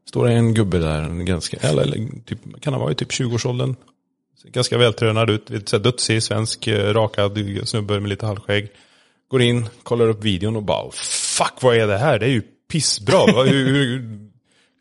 Står 0.08 0.26
det 0.26 0.34
en 0.34 0.54
gubbe 0.54 0.80
där, 0.80 1.02
en 1.02 1.26
ganska, 1.26 1.58
eller, 1.58 1.82
eller 1.84 2.08
typ, 2.26 2.62
kan 2.62 2.74
han 2.74 2.82
vara 2.82 2.92
i 2.92 2.96
typ 2.96 3.12
20-årsåldern. 3.12 3.76
Ser 4.42 4.50
Ganska 4.50 4.78
vältränad 4.78 5.30
ut, 5.30 5.50
lite 5.50 5.80
dödsig, 5.80 6.24
svensk, 6.24 6.68
eh, 6.68 6.94
rakad 6.94 7.38
snubbe 7.64 8.00
med 8.00 8.10
lite 8.10 8.26
halvskägg. 8.26 8.68
Går 9.28 9.42
in, 9.42 9.66
kollar 9.84 10.08
upp 10.08 10.24
videon 10.24 10.56
och 10.56 10.64
bara, 10.64 10.92
fuck 11.38 11.54
vad 11.62 11.76
är 11.76 11.88
det 11.88 11.98
här? 11.98 12.20
Det 12.20 12.26
är 12.26 12.30
ju 12.30 12.42
pissbra. 12.72 13.26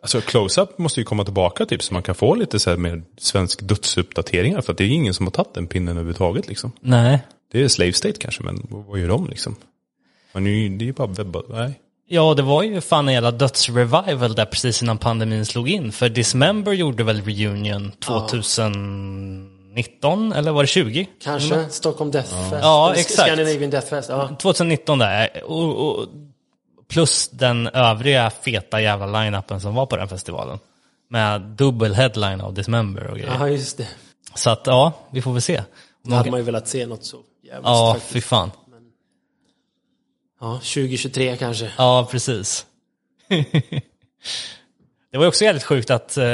Alltså 0.02 0.20
close-up 0.20 0.78
måste 0.78 1.00
ju 1.00 1.04
komma 1.04 1.24
tillbaka 1.24 1.66
typ, 1.66 1.82
så 1.82 1.94
man 1.94 2.02
kan 2.02 2.14
få 2.14 2.34
lite 2.34 2.58
så 2.58 2.70
här 2.70 2.76
mer 2.76 3.02
svensk 3.18 3.62
dödsuppdateringar. 3.62 4.60
För 4.60 4.72
att 4.72 4.78
det 4.78 4.84
är 4.84 4.88
ju 4.88 4.94
ingen 4.94 5.14
som 5.14 5.26
har 5.26 5.30
tagit 5.30 5.54
den 5.54 5.66
pinnen 5.66 5.88
överhuvudtaget 5.88 6.48
liksom. 6.48 6.72
Nej. 6.80 7.26
Det 7.52 7.62
är 7.62 7.68
Slave 7.68 7.92
State 7.92 8.18
kanske, 8.20 8.42
men 8.42 8.66
vad 8.70 9.00
gör 9.00 9.08
de 9.08 9.28
liksom? 9.28 9.56
Men 10.32 10.44
det 10.44 10.50
är 10.50 10.54
ju 10.54 10.68
det 10.68 10.84
är 10.84 10.86
ju 10.86 10.92
bara 10.92 11.06
webba, 11.06 11.42
nej. 11.48 11.80
Ja, 12.12 12.34
det 12.34 12.42
var 12.42 12.62
ju 12.62 12.80
fan 12.80 13.08
en 13.08 13.14
jävla 13.14 13.30
dödsrevival 13.30 14.34
där 14.34 14.44
precis 14.44 14.82
innan 14.82 14.98
pandemin 14.98 15.46
slog 15.46 15.68
in. 15.68 15.92
För 15.92 16.08
Dismember 16.08 16.72
gjorde 16.72 17.04
väl 17.04 17.22
reunion 17.22 17.92
2019, 17.92 20.32
eller 20.32 20.52
var 20.52 20.62
det 20.62 20.66
20? 20.66 21.06
Kanske 21.22 21.68
Stockholm 21.68 22.10
Death 22.10 22.50
Fest. 22.50 22.62
Ja, 22.62 22.94
exakt. 22.96 23.28
Scandinavian 23.28 23.70
Death 23.70 23.86
Fest. 23.86 24.08
Ja. 24.08 24.28
2019 24.38 24.98
där. 24.98 25.42
Och, 25.44 25.88
och, 25.88 26.06
plus 26.88 27.28
den 27.28 27.66
övriga 27.66 28.30
feta 28.30 28.80
jävla 28.80 29.06
line-upen 29.06 29.60
som 29.60 29.74
var 29.74 29.86
på 29.86 29.96
den 29.96 30.08
festivalen. 30.08 30.58
Med 31.10 31.40
dubbel 31.40 31.94
headline 31.94 32.40
av 32.40 32.54
Dismember 32.54 33.06
och 33.06 33.16
grejer. 33.16 33.36
ja, 33.38 33.48
just 33.48 33.78
det. 33.78 33.88
Så 34.34 34.50
att 34.50 34.66
ja, 34.66 34.92
vi 35.10 35.22
får 35.22 35.32
väl 35.32 35.42
se. 35.42 35.62
Då 36.04 36.14
hade 36.14 36.30
man 36.30 36.40
ju 36.40 36.46
velat 36.46 36.68
se 36.68 36.86
något 36.86 37.04
så 37.04 37.16
jävligt 37.42 37.64
Ja, 37.64 37.96
fy 38.00 38.20
fan. 38.20 38.50
Ja, 40.40 40.54
2023 40.54 41.36
kanske. 41.36 41.72
Ja, 41.78 42.08
precis. 42.10 42.66
det 45.12 45.18
var 45.18 45.24
ju 45.24 45.28
också 45.28 45.44
jävligt 45.44 45.64
sjukt 45.64 45.90
att 45.90 46.16
eh, 46.16 46.24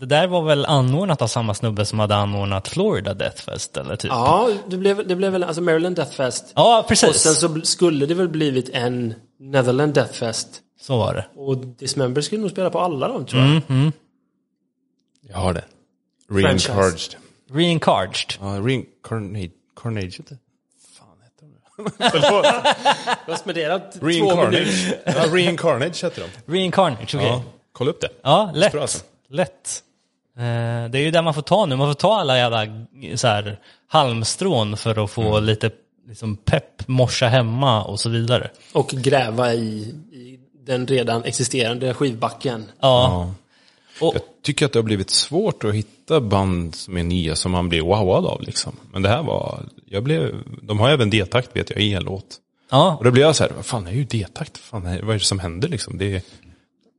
det 0.00 0.06
där 0.06 0.26
var 0.26 0.42
väl 0.42 0.64
anordnat 0.64 1.22
av 1.22 1.26
samma 1.26 1.54
snubbe 1.54 1.84
som 1.84 1.98
hade 1.98 2.14
anordnat 2.14 2.68
Florida 2.68 3.14
Death 3.14 3.42
Fest 3.42 3.76
eller 3.76 3.96
typ. 3.96 4.10
Ja, 4.10 4.50
det 4.66 4.76
blev, 4.76 5.08
det 5.08 5.16
blev 5.16 5.32
väl 5.32 5.44
alltså 5.44 5.62
Maryland 5.62 5.96
Death 5.96 6.12
Fest. 6.12 6.52
Ja, 6.54 6.84
precis. 6.88 7.08
Och 7.08 7.14
sen 7.14 7.34
så 7.34 7.60
skulle 7.60 8.06
det 8.06 8.14
väl 8.14 8.28
blivit 8.28 8.68
en 8.68 9.14
Netherland 9.38 9.94
Death 9.94 10.12
Fest. 10.12 10.48
Så 10.80 10.98
var 10.98 11.14
det. 11.14 11.26
Och 11.36 11.56
Dismember 11.56 12.20
skulle 12.20 12.40
nog 12.40 12.50
spela 12.50 12.70
på 12.70 12.80
alla 12.80 13.08
dem 13.08 13.26
tror 13.26 13.42
jag. 13.42 13.62
Mm. 13.68 13.92
Jag 15.20 15.38
har 15.38 15.54
det. 15.54 15.64
Franchise. 16.28 16.72
Reincarnaged. 16.72 17.16
Reincarged. 17.50 18.34
Ja, 18.40 18.46
reincarnaged. 18.46 19.52
Carnage. 19.82 20.20
Fan 20.28 20.38
Du 21.78 23.32
har 23.32 23.36
spenderat 23.36 23.92
de? 23.92 23.98
två 23.98 24.36
minuter. 24.36 24.64
Reincarnage. 24.64 24.94
ja, 25.04 25.24
Reincarnage 25.32 26.04
heter 26.04 26.22
de. 26.46 26.52
Reincarnage, 26.52 27.14
okej. 27.14 27.26
Ja, 27.28 27.42
kolla 27.72 27.90
upp 27.90 28.00
det. 28.00 28.08
Ja, 28.22 28.50
lätt. 28.54 28.72
Bra, 28.72 28.80
alltså. 28.80 29.04
Lätt. 29.30 29.82
Eh, 30.38 30.42
det 30.90 30.98
är 30.98 31.02
ju 31.02 31.10
där 31.10 31.22
man 31.22 31.34
får 31.34 31.42
ta 31.42 31.66
nu. 31.66 31.76
Man 31.76 31.88
får 31.88 31.94
ta 31.94 32.20
alla 32.20 32.38
jävla 32.38 32.66
så 33.14 33.26
här, 33.26 33.58
halmstrån 33.88 34.76
för 34.76 35.04
att 35.04 35.10
få 35.10 35.40
lite 35.40 35.70
liksom, 36.08 36.36
pepp, 36.36 36.88
morsa 36.88 37.26
hemma 37.26 37.84
och 37.84 38.00
så 38.00 38.08
vidare. 38.08 38.50
Och 38.72 38.88
gräva 38.88 39.54
i, 39.54 39.94
i 40.12 40.38
den 40.66 40.86
redan 40.86 41.24
existerande 41.24 41.94
skivbacken. 41.94 42.64
Ja. 42.80 43.30
Och, 44.00 44.14
Jag 44.14 44.22
tycker 44.42 44.66
att 44.66 44.72
det 44.72 44.78
har 44.78 44.84
blivit 44.84 45.10
svårt 45.10 45.64
att 45.64 45.74
hitta 45.74 46.20
band 46.20 46.74
som 46.74 46.96
är 46.96 47.02
nya 47.02 47.36
som 47.36 47.52
man 47.52 47.68
blir 47.68 47.82
wowad 47.82 48.26
av 48.26 48.42
liksom. 48.42 48.72
Men 48.92 49.02
det 49.02 49.08
här 49.08 49.22
var, 49.22 49.62
jag 49.86 50.02
blev, 50.02 50.34
de 50.62 50.78
har 50.80 50.90
även 50.90 51.10
D-takt 51.10 51.56
vet 51.56 51.70
jag 51.70 51.80
i 51.80 51.94
en 51.94 52.04
låt. 52.04 52.36
ja, 52.70 52.96
Och 52.98 53.04
då 53.04 53.10
blir 53.10 53.22
jag 53.22 53.36
så 53.36 53.44
här, 53.44 53.52
vad 53.56 53.66
fan 53.66 53.84
det 53.84 53.90
är 53.90 53.94
ju 53.94 54.04
D-takt, 54.04 54.58
fan, 54.58 54.82
vad 54.82 54.94
är 54.94 55.12
det 55.12 55.20
som 55.20 55.38
händer 55.38 55.68
liksom? 55.68 55.98
Det 55.98 56.14
är, 56.14 56.22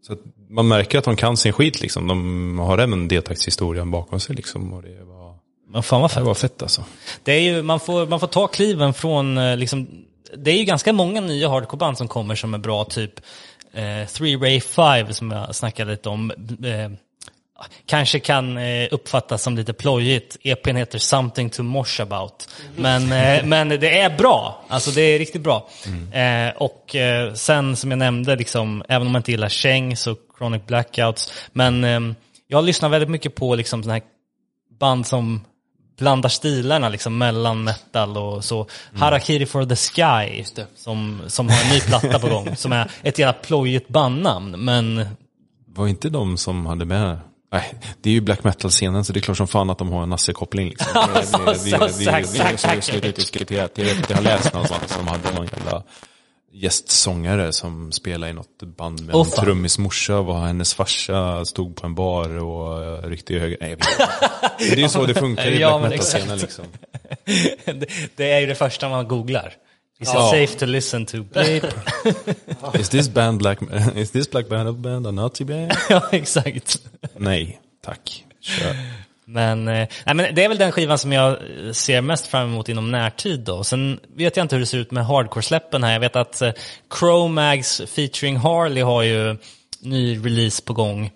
så 0.08 0.18
man 0.50 0.68
märker 0.68 0.97
att 0.97 1.04
de 1.06 1.16
kan 1.16 1.38
sin 1.38 1.54
skit 1.54 1.82
liksom. 1.82 2.08
De 2.08 2.60
har 2.60 2.78
även 2.78 3.08
D-taktshistorien 3.08 3.91
bakom 3.91 4.20
sig 4.20 4.36
liksom. 4.36 4.74
Och 4.74 4.82
det 4.82 5.04
var, 5.04 5.36
men 5.70 5.84
fan 5.84 6.02
vad 6.02 6.10
det 6.10 6.14
fett. 6.14 6.24
var 6.24 6.34
fett 6.34 6.62
alltså. 6.62 6.84
Det 7.24 7.32
är 7.32 7.41
ju, 7.41 7.62
man, 7.62 7.80
får, 7.80 8.08
man 8.08 8.20
får 8.20 8.28
ta 8.28 8.47
kliven 8.47 8.93
från, 8.93 9.38
eh, 9.38 9.58
liksom, 9.58 9.88
det 10.38 10.52
är 10.52 10.58
ju 10.58 10.64
ganska 10.64 10.93
många 10.93 11.22
nya 11.22 11.50
hardcoreband 11.50 11.97
som 11.97 12.08
kommer 12.08 12.36
som 12.36 12.54
är 12.54 12.58
bra, 12.58 12.84
typ 12.86 13.20
eh, 13.74 14.07
Three 14.07 14.38
Ray 14.38 14.61
Five 14.61 15.13
som 15.13 15.32
jag 15.32 15.55
snackade 15.55 15.91
lite 15.91 16.09
om. 16.09 16.32
Eh, 16.63 16.91
kanske 17.86 18.20
kan 18.20 18.57
eh, 18.57 18.88
uppfattas 18.91 19.43
som 19.43 19.55
lite 19.55 19.74
plojigt. 19.74 20.38
EPn 20.43 20.76
heter 20.76 20.99
Something 20.99 21.49
to 21.49 21.63
Mosh 21.63 22.01
About. 22.01 22.49
Men, 22.76 23.11
eh, 23.11 23.45
men 23.45 23.70
det 23.70 23.99
är 23.99 24.17
bra, 24.17 24.63
alltså 24.67 24.91
det 24.91 25.01
är 25.01 25.20
riktigt 25.20 25.41
bra. 25.41 25.70
Eh, 26.11 26.55
och 26.57 26.95
eh, 26.95 27.34
sen 27.34 27.76
som 27.76 27.91
jag 27.91 27.97
nämnde, 27.97 28.36
liksom, 28.36 28.84
även 28.89 29.07
om 29.07 29.13
man 29.13 29.20
inte 29.20 29.32
gillar 29.32 29.49
Cheng 29.49 29.97
så 29.97 30.15
Chronic 30.38 30.65
Blackouts. 30.65 31.34
Men 31.51 31.84
eh, 31.84 31.99
jag 32.47 32.63
lyssnar 32.63 32.89
väldigt 32.89 33.09
mycket 33.09 33.36
på 33.36 33.55
liksom, 33.55 33.84
såna 33.84 33.93
här 33.93 34.03
band 34.80 35.07
som 35.07 35.41
blandar 36.00 36.30
stilarna 36.30 36.89
liksom 36.89 37.18
mellan 37.18 37.64
metal 37.64 38.18
och 38.18 38.45
så. 38.45 38.68
Harakiri 38.95 39.45
for 39.45 39.66
the 39.66 39.76
Sky 39.76 40.43
som, 40.76 41.22
som 41.28 41.50
har 41.50 41.64
en 41.64 41.70
ny 41.70 41.80
platta 41.82 42.20
på 42.20 42.28
gång. 42.30 42.56
Som 42.56 42.72
är 42.74 42.91
ett 43.04 43.20
jävla 43.20 43.34
plojigt 43.34 43.88
bandnamn. 43.89 44.52
Men 44.66 45.06
Var 45.76 45.88
inte 45.88 46.10
de 46.10 46.38
som 46.38 46.66
hade 46.66 46.86
med 46.86 47.18
Nej, 47.52 47.74
det 48.02 48.10
är 48.10 48.14
ju 48.14 48.22
black 48.22 48.43
metal-scenen 48.43 49.04
så 49.06 49.14
det 49.14 49.20
är 49.20 49.22
klart 49.22 49.38
som 49.38 49.47
fan 49.47 49.70
att 49.70 49.78
de 49.78 49.91
har 49.91 50.04
en 50.04 50.10
Nasse-koppling. 50.10 50.70
Liksom. 50.70 50.88
Det- 50.93 51.04
det- 51.04 51.22
det- 51.47 51.78
det- 51.78 51.78
det- 51.97 53.02
det- 53.02 53.02
det- 53.02 53.72
det- 53.76 53.84
det- 53.84 54.08
det- 54.08 54.14
har 54.16 54.22
läst 54.22 54.54
någonstans 54.54 54.97
de 54.97 55.08
hade 55.08 55.32
någon 55.36 55.45
jävla 55.58 55.84
gästsångare 56.52 57.54
som 57.54 57.91
spelade 57.91 58.30
i 58.32 58.34
något 58.34 58.64
band 58.78 59.02
med 59.06 59.16
Åh, 59.16 59.26
en 59.26 59.32
fan. 59.32 59.45
trummis 59.45 59.78
morsa 59.78 60.22
var 60.22 60.39
hennes 60.45 60.74
farsa, 60.74 61.45
stod 61.45 61.76
på 61.76 61.88
en 61.88 61.95
bar 61.95 62.30
och 62.43 62.80
uh, 63.04 63.10
ryckte 63.10 63.34
i 63.34 63.39
höger. 63.39 63.58
Nej, 63.62 63.76
det 64.60 64.72
är 64.74 64.78
ju 64.78 64.89
så 64.89 65.06
det 65.06 65.14
funkar 65.14 65.47
i 65.47 65.60
Ja, 65.60 65.80
black 65.80 65.91
metal-scenen 65.91 66.38
liksom. 66.39 66.66
det, 67.66 67.89
det 68.16 68.32
är 68.32 68.39
ju 68.39 68.45
det 68.45 68.56
första 68.56 68.89
man 68.89 69.08
googlar. 69.08 69.54
Is 70.00 70.10
Ja. 70.14 70.36
it 70.36 70.50
safe 70.50 70.60
to 70.60 70.66
listen 70.66 71.06
to? 71.06 71.24
Bleep. 71.24 71.64
Is 72.80 72.90
this 72.90 73.10
band 73.10 73.38
black, 73.38 73.60
is 73.95 74.11
this 74.11 74.32
black 74.32 74.48
band 74.49 74.78
band 74.80 75.07
a 75.07 75.11
nazi 75.11 75.45
band? 75.45 75.72
ja, 75.90 76.07
exakt. 76.11 76.82
Nej, 77.18 77.60
tack. 77.86 78.26
Kör. 78.41 78.76
Men, 79.31 79.68
eh, 79.68 79.88
nej, 80.06 80.15
men 80.15 80.35
det 80.35 80.43
är 80.43 80.49
väl 80.49 80.57
den 80.57 80.72
skivan 80.72 80.97
som 80.97 81.11
jag 81.11 81.31
eh, 81.31 81.72
ser 81.72 82.01
mest 82.01 82.27
fram 82.27 82.47
emot 82.47 82.69
inom 82.69 82.91
närtid 82.91 83.39
då. 83.39 83.64
Sen 83.64 83.99
vet 84.15 84.38
jag 84.38 84.43
inte 84.43 84.56
hur 84.56 84.60
det 84.60 84.65
ser 84.65 84.77
ut 84.77 84.91
med 84.91 85.06
hardcore-släppen 85.06 85.84
här. 85.84 85.93
Jag 85.93 85.99
vet 85.99 86.15
att 86.15 86.41
eh, 86.41 86.51
Chromags 86.99 87.81
featuring 87.88 88.38
Harley 88.38 88.84
har 88.84 89.03
ju 89.03 89.38
ny 89.80 90.18
release 90.26 90.64
på 90.64 90.73
gång. 90.73 91.11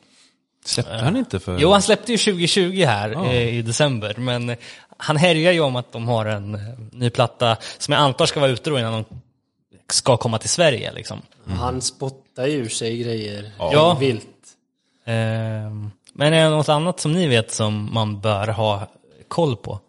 Släppte 0.66 0.94
han 0.94 1.18
inte 1.18 1.40
för... 1.40 1.58
Jo, 1.60 1.72
han 1.72 1.82
släppte 1.82 2.12
ju 2.12 2.18
2020 2.18 2.84
här 2.86 3.26
eh, 3.26 3.58
i 3.58 3.62
december, 3.62 4.16
men 4.18 4.56
han 4.98 5.18
härjar 5.18 5.52
ju 5.52 5.60
om 5.60 5.76
att 5.76 5.92
de 5.92 6.08
har 6.08 6.26
en 6.26 6.60
ny 6.92 7.10
platta 7.10 7.58
som 7.78 7.92
jag 7.92 8.02
antar 8.02 8.26
ska 8.26 8.40
vara 8.40 8.52
ute 8.52 8.70
då 8.70 8.80
innan 8.80 8.94
de 8.94 9.06
ska 9.90 10.18
komma 10.18 10.38
till 10.38 10.50
Sverige. 10.50 10.92
Liksom. 10.94 11.22
Han 11.48 11.82
spottar 11.82 12.48
ju 12.48 12.54
ur 12.54 12.70
sig 12.70 12.98
grejer. 12.98 13.52
Ja. 13.60 13.98
Vilt. 14.00 14.28
Ehm, 15.06 15.92
men 16.14 16.34
är 16.34 16.44
det 16.44 16.50
något 16.50 16.70
annat 16.70 17.00
som 17.00 17.12
ni 17.12 17.28
vet 17.28 17.52
som 17.52 17.94
man 17.94 18.22
bör 18.22 18.48
ha 18.48 18.88
koll 19.28 19.56
på? 19.56 19.80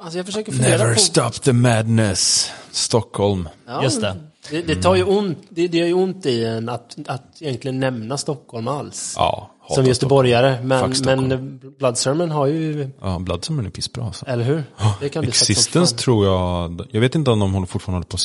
Alltså 0.00 0.18
jag 0.18 0.26
försöker 0.26 0.52
fundera 0.52 0.78
Never 0.78 0.94
på... 0.94 1.00
stop 1.00 1.30
the 1.30 1.52
madness. 1.52 2.50
Stockholm. 2.70 3.48
Ja, 3.66 3.82
Just 3.82 4.00
det. 4.00 4.16
Det, 4.50 4.62
det 4.62 4.82
tar 4.82 4.94
ju 4.94 5.04
ont, 5.04 5.38
det, 5.48 5.68
det 5.68 5.78
gör 5.78 5.86
ju 5.86 5.92
ont 5.94 6.26
i 6.26 6.44
en 6.44 6.68
att, 6.68 6.96
att 7.06 7.42
egentligen 7.42 7.80
nämna 7.80 8.18
Stockholm 8.18 8.68
alls. 8.68 9.14
Ja, 9.16 9.50
som 9.68 9.84
göteborgare. 9.86 10.58
Men, 10.62 10.94
men 11.04 11.58
Blood 11.78 11.98
Sermon 11.98 12.30
har 12.30 12.46
ju, 12.46 12.90
Ja, 13.00 13.18
Bloodsermon 13.18 13.66
är 13.66 13.70
pissbra 13.70 14.04
alltså. 14.04 14.26
eller 14.26 14.44
hur? 14.44 14.64
Det 15.00 15.08
kan 15.08 15.20
bli 15.20 15.28
Existence 15.28 15.96
tror 15.96 16.26
jag, 16.26 16.86
jag 16.90 17.00
vet 17.00 17.14
inte 17.14 17.30
om 17.30 17.38
de 17.38 17.54
håller 17.54 17.66
fortfarande 17.66 17.96
håller 17.96 18.06
på 18.06 18.14
och 18.14 18.20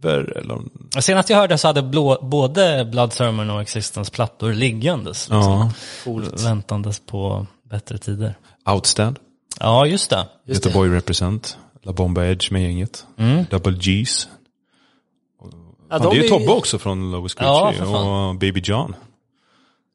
skriver 0.00 0.38
eller 0.38 0.54
om... 0.54 0.70
Senast 1.00 1.30
jag 1.30 1.36
hörde 1.36 1.58
så 1.58 1.68
hade 1.68 1.82
blå, 1.82 2.18
både 2.22 2.84
Blood 2.84 3.12
Sermon 3.12 3.50
och 3.50 3.60
Existence 3.60 4.10
plattor 4.10 4.52
liggandes. 4.52 5.28
Liksom, 5.28 5.42
Ja. 5.52 5.72
Coolt. 6.04 6.44
Väntandes 6.44 7.00
på 7.06 7.46
bättre 7.70 7.98
tider. 7.98 8.34
Outstand, 8.70 9.18
Ja, 9.60 9.86
just 9.86 10.10
det. 10.10 10.26
Just 10.46 10.62
det. 10.62 10.68
Göteborg 10.68 10.90
Represent, 10.90 11.58
La 11.82 11.92
Bomba 11.92 12.24
Edge 12.24 12.52
med 12.52 12.62
gänget, 12.62 13.06
Double 13.50 13.72
G's. 13.72 14.26
Ja, 15.90 15.98
Fan, 15.98 16.02
de 16.02 16.14
det 16.14 16.20
är 16.20 16.22
ju 16.22 16.28
Tobbe 16.28 16.52
också 16.52 16.78
från 16.78 17.12
Lovis 17.12 17.36
Ja, 17.40 17.70
Gucci 17.70 17.84
fan. 17.92 18.08
och 18.28 18.34
Baby 18.34 18.60
John. 18.64 18.94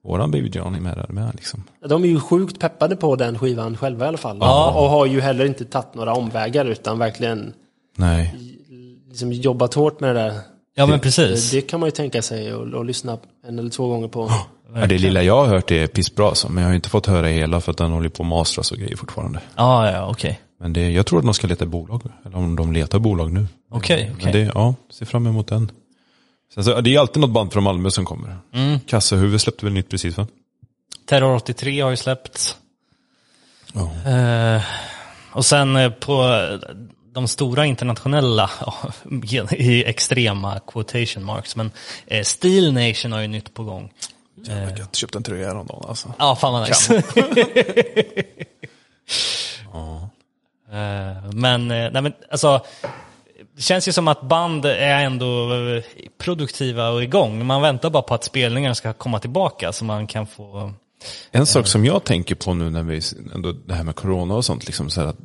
Våran 0.03 0.31
Baby 0.31 0.49
John 0.53 0.75
är 0.75 0.79
med 0.79 0.97
där 0.97 1.05
med 1.09 1.35
liksom. 1.35 1.63
De 1.89 2.03
är 2.03 2.07
ju 2.07 2.19
sjukt 2.19 2.59
peppade 2.59 2.95
på 2.95 3.15
den 3.15 3.39
skivan 3.39 3.77
själva 3.77 4.05
i 4.05 4.07
alla 4.07 4.17
fall. 4.17 4.37
Ja. 4.41 4.71
Och, 4.71 4.83
och 4.83 4.89
har 4.89 5.05
ju 5.05 5.21
heller 5.21 5.45
inte 5.45 5.65
tagit 5.65 5.93
några 5.95 6.13
omvägar 6.13 6.65
utan 6.65 6.99
verkligen 6.99 7.53
Nej. 7.97 8.35
Liksom 9.15 9.33
jobbat 9.33 9.73
hårt 9.73 9.99
med 9.99 10.15
det 10.15 10.21
där. 10.21 10.39
Ja, 10.75 10.85
men 10.85 10.99
precis. 10.99 11.51
Det 11.51 11.61
kan 11.61 11.79
man 11.79 11.87
ju 11.87 11.91
tänka 11.91 12.21
sig 12.21 12.53
och, 12.53 12.73
och 12.73 12.85
lyssna 12.85 13.17
en 13.47 13.59
eller 13.59 13.69
två 13.69 13.87
gånger 13.87 14.07
på. 14.07 14.31
Ja, 14.73 14.85
det 14.85 14.97
lilla 14.97 15.23
jag 15.23 15.35
har 15.35 15.45
hört 15.45 15.71
är 15.71 15.87
pissbra 15.87 16.27
alltså, 16.27 16.49
men 16.49 16.63
jag 16.63 16.69
har 16.69 16.75
inte 16.75 16.89
fått 16.89 17.05
höra 17.05 17.27
hela 17.27 17.61
för 17.61 17.71
att 17.71 17.77
den 17.77 17.91
håller 17.91 18.09
på 18.09 18.23
att 18.23 18.29
mastras 18.29 18.71
och 18.71 18.77
grejer 18.77 18.95
fortfarande. 18.97 19.39
Ja, 19.55 19.91
ja, 19.91 20.09
okej. 20.09 20.39
Men 20.59 20.73
det, 20.73 20.91
jag 20.91 21.05
tror 21.05 21.19
att 21.19 21.25
de 21.25 21.33
ska 21.33 21.47
leta 21.47 21.65
bolag, 21.65 22.01
eller 22.25 22.37
om 22.37 22.55
de 22.55 22.73
letar 22.73 22.99
bolag 22.99 23.33
nu. 23.33 23.47
Okej, 23.71 24.05
Men 24.05 24.15
okej. 24.15 24.31
det, 24.31 24.51
ja, 24.55 24.75
ser 24.91 25.05
fram 25.05 25.27
emot 25.27 25.47
den. 25.47 25.71
Sen 26.53 26.63
så, 26.63 26.81
det 26.81 26.95
är 26.95 26.99
alltid 26.99 27.21
något 27.21 27.31
band 27.31 27.53
från 27.53 27.63
Malmö 27.63 27.91
som 27.91 28.05
kommer. 28.05 28.37
Mm. 28.53 28.79
Kassahuvud 28.79 29.41
släppte 29.41 29.65
väl 29.65 29.73
nytt 29.73 29.89
precis 29.89 30.17
va? 30.17 30.27
Terror 31.05 31.35
83 31.35 31.81
har 31.81 31.89
ju 31.89 31.97
släppts. 31.97 32.57
Ja. 33.73 34.11
Eh, 34.11 34.61
och 35.31 35.45
sen 35.45 35.75
eh, 35.75 35.89
på 35.89 36.23
de 37.15 37.27
stora 37.27 37.65
internationella, 37.65 38.49
i 39.51 39.83
extrema 39.83 40.59
quotation 40.59 41.23
marks, 41.23 41.55
men 41.55 41.71
eh, 42.07 42.23
Steel 42.23 42.73
Nation 42.73 43.11
har 43.11 43.21
ju 43.21 43.27
nytt 43.27 43.53
på 43.53 43.63
gång. 43.63 43.91
Jag 44.47 44.55
har 44.55 44.93
köpt 44.93 45.15
en 45.15 45.23
tröja 45.23 45.47
häromdagen 45.47 45.85
alltså. 45.87 46.13
Ja, 46.19 46.35
fan 46.35 46.53
vad 46.53 46.69
nice. 46.69 47.03
Eh, 50.71 51.31
men, 51.33 51.71
eh, 51.71 51.91
nej 51.91 52.01
men 52.01 52.13
alltså, 52.31 52.61
det 53.55 53.61
känns 53.61 53.87
ju 53.87 53.91
som 53.91 54.07
att 54.07 54.21
band 54.21 54.65
är 54.65 55.03
ändå 55.03 55.53
eh, 55.53 55.83
produktiva 56.17 56.89
och 56.89 57.03
igång. 57.03 57.45
Man 57.45 57.61
väntar 57.61 57.89
bara 57.89 58.03
på 58.03 58.13
att 58.13 58.23
spelningarna 58.23 58.75
ska 58.75 58.93
komma 58.93 59.19
tillbaka 59.19 59.73
så 59.73 59.85
man 59.85 60.07
kan 60.07 60.27
få... 60.27 60.73
En 61.31 61.45
sak 61.45 61.67
som 61.67 61.85
jag 61.85 62.03
tänker 62.03 62.35
på 62.35 62.53
nu 62.53 62.69
när 62.69 62.83
vi, 62.83 63.01
ändå 63.35 63.51
det 63.51 63.73
här 63.73 63.83
med 63.83 63.95
corona 63.95 64.35
och 64.35 64.45
sånt, 64.45 64.65
liksom 64.65 64.89
så 64.89 65.01
att 65.01 65.17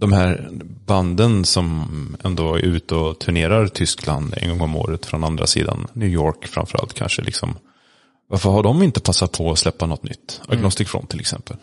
de 0.00 0.12
här 0.12 0.48
banden 0.86 1.44
som 1.44 2.16
ändå 2.24 2.54
är 2.54 2.58
ute 2.58 2.94
och 2.94 3.18
turnerar 3.18 3.66
Tyskland 3.66 4.34
en 4.36 4.48
gång 4.48 4.60
om 4.60 4.76
året 4.76 5.06
från 5.06 5.24
andra 5.24 5.46
sidan, 5.46 5.86
New 5.92 6.08
York 6.08 6.46
framförallt 6.46 6.94
kanske 6.94 7.22
liksom. 7.22 7.54
Varför 8.28 8.50
har 8.50 8.62
de 8.62 8.82
inte 8.82 9.00
passat 9.00 9.32
på 9.32 9.50
att 9.50 9.58
släppa 9.58 9.86
något 9.86 10.02
nytt? 10.02 10.40
Agnostic 10.48 10.88
Front 10.88 11.10
till 11.10 11.20
exempel. 11.20 11.56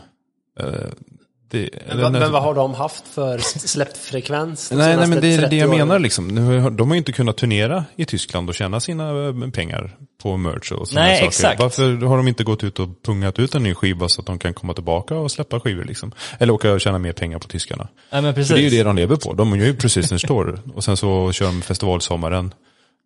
Det, 1.49 1.69
Men, 1.87 2.01
vad- 2.01 2.11
men 2.11 2.31
vad 2.31 2.43
har 2.43 2.55
de 2.55 2.73
haft 2.73 3.07
för 3.07 3.37
släppt 3.67 3.97
frekvens? 3.97 4.69
de 4.69 4.75
Nej, 4.75 4.97
nej, 4.97 5.07
men 5.07 5.21
det 5.21 5.27
är 5.27 5.31
det 5.37 5.43
30 5.43 5.55
jag 5.57 5.69
åren? 5.69 5.77
menar 5.79 5.99
liksom. 5.99 6.35
De 6.77 6.87
har 6.87 6.95
ju 6.95 6.97
inte 6.97 7.11
kunnat 7.11 7.37
turnera 7.37 7.85
i 7.95 8.05
Tyskland 8.05 8.49
och 8.49 8.55
tjäna 8.55 8.79
sina 8.79 9.27
eh, 9.27 9.49
pengar 9.51 9.95
på 10.23 10.37
merch 10.37 10.71
och 10.71 10.87
sådana 10.87 11.07
Nej, 11.07 11.15
saker. 11.17 11.27
exakt. 11.27 11.59
Varför 11.61 11.95
har 12.05 12.17
de 12.17 12.27
inte 12.27 12.43
gått 12.43 12.63
ut 12.63 12.79
och 12.79 12.89
pungat 13.03 13.39
ut 13.39 13.55
en 13.55 13.63
ny 13.63 13.73
skiva 13.73 14.09
så 14.09 14.21
att 14.21 14.27
de 14.27 14.39
kan 14.39 14.53
komma 14.53 14.73
tillbaka 14.73 15.15
och 15.15 15.31
släppa 15.31 15.59
skivor 15.59 15.83
liksom? 15.83 16.11
Eller 16.39 16.53
åka 16.53 16.73
och 16.73 16.81
tjäna 16.81 16.97
mer 16.99 17.13
pengar 17.13 17.39
på 17.39 17.47
tyskarna. 17.47 17.87
Ja, 18.09 18.21
men 18.21 18.33
precis. 18.33 18.47
För 18.47 18.55
det 18.55 18.61
är 18.61 18.69
ju 18.69 18.77
det 18.77 18.83
de 18.83 18.95
lever 18.95 19.15
på. 19.15 19.33
De 19.33 19.59
gör 19.59 19.65
ju 19.65 19.75
Precision 19.75 20.19
Store 20.19 20.59
och 20.75 20.83
sen 20.83 20.97
så 20.97 21.31
kör 21.31 21.45
de 21.45 21.61
festivalsommaren. 21.61 22.53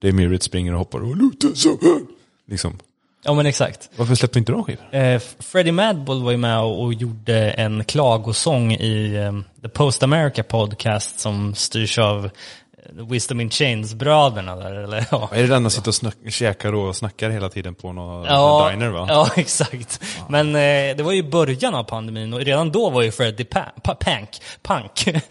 Det 0.01 0.07
är 0.07 0.11
Myrit 0.11 0.43
springer 0.43 0.71
och 0.73 0.79
hoppar 0.79 0.99
och 0.99 1.15
lutar 1.17 1.49
så 1.55 1.69
här. 1.69 2.01
Liksom. 2.49 2.79
Ja, 3.23 3.33
men 3.33 3.45
exakt. 3.45 3.89
Varför 3.95 4.15
släpper 4.15 4.39
inte 4.39 4.51
de 4.51 4.63
skivor? 4.63 4.95
Eh, 4.95 5.21
Freddie 5.39 5.71
Madball 5.71 6.23
var 6.23 6.31
ju 6.31 6.37
med 6.37 6.59
och, 6.59 6.83
och 6.83 6.93
gjorde 6.93 7.51
en 7.51 7.83
klagosång 7.83 8.71
i 8.73 9.15
eh, 9.15 9.61
The 9.61 9.69
Post 9.69 10.03
America 10.03 10.43
Podcast 10.43 11.19
som 11.19 11.55
styrs 11.55 11.97
av 11.99 12.25
eh, 12.25 13.05
Wisdom 13.09 13.41
in 13.41 13.49
Chains-bröderna 13.49 14.55
där, 14.55 14.73
eller 14.73 15.05
ja. 15.11 15.29
Är 15.33 15.41
det 15.41 15.47
den 15.47 15.61
som 15.61 15.71
sitter 15.71 15.87
och 15.87 15.95
snack, 15.95 16.15
käkar 16.29 16.73
och 16.75 16.95
snackar 16.95 17.29
hela 17.29 17.49
tiden 17.49 17.75
på 17.75 17.93
någon 17.93 18.25
Ja, 18.25 18.69
diner 18.71 18.89
va? 18.89 19.05
ja, 19.09 19.29
exakt. 19.35 20.01
Men 20.29 20.47
eh, 20.55 20.95
det 20.97 21.03
var 21.03 21.11
ju 21.11 21.23
början 21.23 21.75
av 21.75 21.83
pandemin 21.83 22.33
och 22.33 22.39
redan 22.39 22.71
då 22.71 22.89
var 22.89 23.01
ju 23.01 23.11
Freddie 23.11 23.43
pa 23.45 23.65
pa 23.83 23.95
Pank, 23.95 24.29
Punk, 24.63 25.23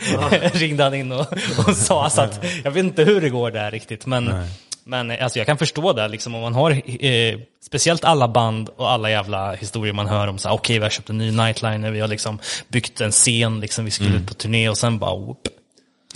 ringde 0.55 0.85
han 0.85 0.95
in 0.95 1.13
och, 1.13 1.27
och 1.69 1.77
sa 1.77 2.11
så 2.11 2.21
att 2.23 2.45
jag 2.65 2.71
vet 2.71 2.85
inte 2.85 3.05
hur 3.05 3.21
det 3.21 3.29
går 3.29 3.51
där 3.51 3.71
riktigt, 3.71 4.07
men, 4.07 4.45
men 4.91 5.11
alltså, 5.11 5.39
jag 5.39 5.47
kan 5.47 5.59
förstå 5.59 5.93
det 5.93 6.09
liksom 6.09 6.35
om 6.35 6.41
man 6.41 6.55
har, 6.55 6.71
eh, 7.05 7.39
speciellt 7.63 8.05
alla 8.05 8.29
band 8.29 8.69
och 8.77 8.91
alla 8.91 9.11
jävla 9.11 9.53
historier 9.53 9.93
man 9.93 10.07
hör 10.07 10.27
om 10.27 10.39
så 10.39 10.49
här, 10.49 10.55
okej 10.55 10.79
vi 10.79 10.83
har 10.83 10.91
köpt 10.91 11.11
en 11.11 11.19
ny 11.19 11.31
nightliner, 11.31 11.91
vi 11.91 12.01
har 12.01 12.09
liksom 12.09 12.39
byggt 12.69 13.01
en 13.01 13.11
scen, 13.11 13.61
liksom, 13.61 13.85
vi 13.85 13.91
skulle 13.91 14.17
ut 14.17 14.27
på 14.27 14.35
turné 14.35 14.69
och 14.69 14.79
sen 14.79 14.99
bara 14.99 15.17
whoop. 15.17 15.49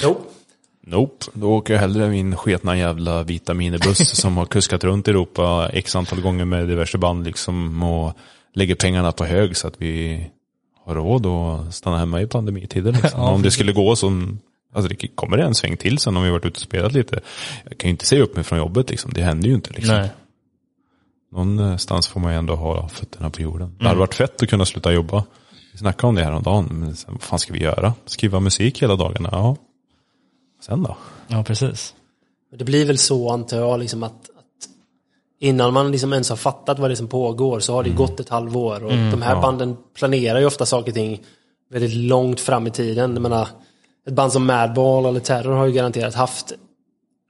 Jo. 0.02 0.20
Nope. 0.86 1.26
Då 1.32 1.52
åker 1.52 1.74
jag 1.74 1.80
hellre 1.80 2.08
min 2.08 2.36
sketna 2.36 2.76
jävla 2.76 3.22
vita 3.22 3.54
minibuss 3.54 4.08
som 4.20 4.36
har 4.36 4.46
kuskat 4.46 4.84
runt 4.84 5.08
i 5.08 5.10
Europa 5.10 5.70
x 5.72 5.96
antal 5.96 6.20
gånger 6.20 6.44
med 6.44 6.68
diverse 6.68 6.98
band 6.98 7.24
liksom 7.24 7.82
och 7.82 8.12
lägger 8.54 8.74
pengarna 8.74 9.12
på 9.12 9.24
hög 9.24 9.56
så 9.56 9.68
att 9.68 9.74
vi 9.78 10.26
har 10.84 10.94
råd 10.94 11.26
att 11.26 11.74
stanna 11.74 11.98
hemma 11.98 12.20
i 12.20 12.26
pandemitider. 12.26 12.92
Liksom. 12.92 13.10
Ja, 13.20 13.30
om 13.30 13.42
det 13.42 13.50
skulle 13.50 13.72
gå 13.72 13.96
som, 13.96 14.38
alltså 14.74 14.88
det 14.88 15.08
kommer 15.14 15.38
en 15.38 15.54
sväng 15.54 15.76
till 15.76 15.98
sen 15.98 16.16
om 16.16 16.22
vi 16.22 16.30
varit 16.30 16.44
ute 16.44 16.56
och 16.56 16.62
spelat 16.62 16.92
lite. 16.92 17.20
Jag 17.68 17.78
kan 17.78 17.88
ju 17.88 17.90
inte 17.90 18.06
säga 18.06 18.22
upp 18.22 18.34
mig 18.34 18.44
från 18.44 18.58
jobbet 18.58 18.90
liksom, 18.90 19.12
det 19.12 19.22
händer 19.22 19.48
ju 19.48 19.54
inte 19.54 19.72
liksom. 19.72 19.94
Nej. 19.96 20.10
Någonstans 21.32 22.08
får 22.08 22.20
man 22.20 22.32
ju 22.32 22.38
ändå 22.38 22.54
ha 22.54 22.88
fötterna 22.88 23.30
på 23.30 23.42
jorden. 23.42 23.68
Det 23.68 23.74
Mm. 23.74 23.86
hade 23.86 23.98
varit 24.00 24.14
fett 24.14 24.42
att 24.42 24.48
kunna 24.48 24.64
sluta 24.66 24.92
jobba. 24.92 25.24
Vi 25.72 25.78
snackade 25.78 26.08
om 26.08 26.14
det 26.14 26.24
här 26.24 26.32
om 26.32 26.42
dagen, 26.42 26.68
men 26.72 26.96
sen, 26.96 27.12
vad 27.12 27.22
fan 27.22 27.38
ska 27.38 27.52
vi 27.52 27.62
göra? 27.62 27.94
Skriva 28.06 28.40
musik 28.40 28.82
hela 28.82 28.96
dagarna? 28.96 29.28
Ja. 29.32 29.56
Sen 30.62 30.82
då? 30.82 30.96
Ja, 31.28 31.44
precis. 31.44 31.94
Det 32.58 32.64
blir 32.64 32.84
väl 32.84 32.98
så 32.98 33.30
antar 33.30 33.56
jag, 33.58 33.80
liksom 33.80 34.02
att, 34.02 34.12
att 34.12 34.68
innan 35.40 35.72
man 35.72 35.92
liksom 35.92 36.12
ens 36.12 36.28
har 36.30 36.36
fattat 36.36 36.78
vad 36.78 36.90
det 36.90 36.94
är 36.94 36.96
som 36.96 37.08
pågår 37.08 37.60
så 37.60 37.72
har 37.74 37.82
det 37.82 37.90
gått 37.90 38.20
ett 38.20 38.28
halvår. 38.28 38.84
Och 38.84 38.90
de 38.90 39.22
här 39.22 39.40
banden 39.42 39.76
planerar 39.98 40.38
ju 40.40 40.46
ofta 40.46 40.66
saker 40.66 40.90
och 40.90 40.94
ting 40.94 41.22
väldigt 41.70 41.94
långt 41.94 42.40
fram 42.40 42.66
i 42.66 42.70
tiden. 42.70 43.12
Jag 43.12 43.22
menar, 43.22 43.48
ett 44.06 44.14
band 44.14 44.32
som 44.32 44.46
Madball 44.46 45.06
eller 45.06 45.20
Terror 45.20 45.52
har 45.52 45.66
ju 45.66 45.72
garanterat 45.72 46.14
haft 46.14 46.52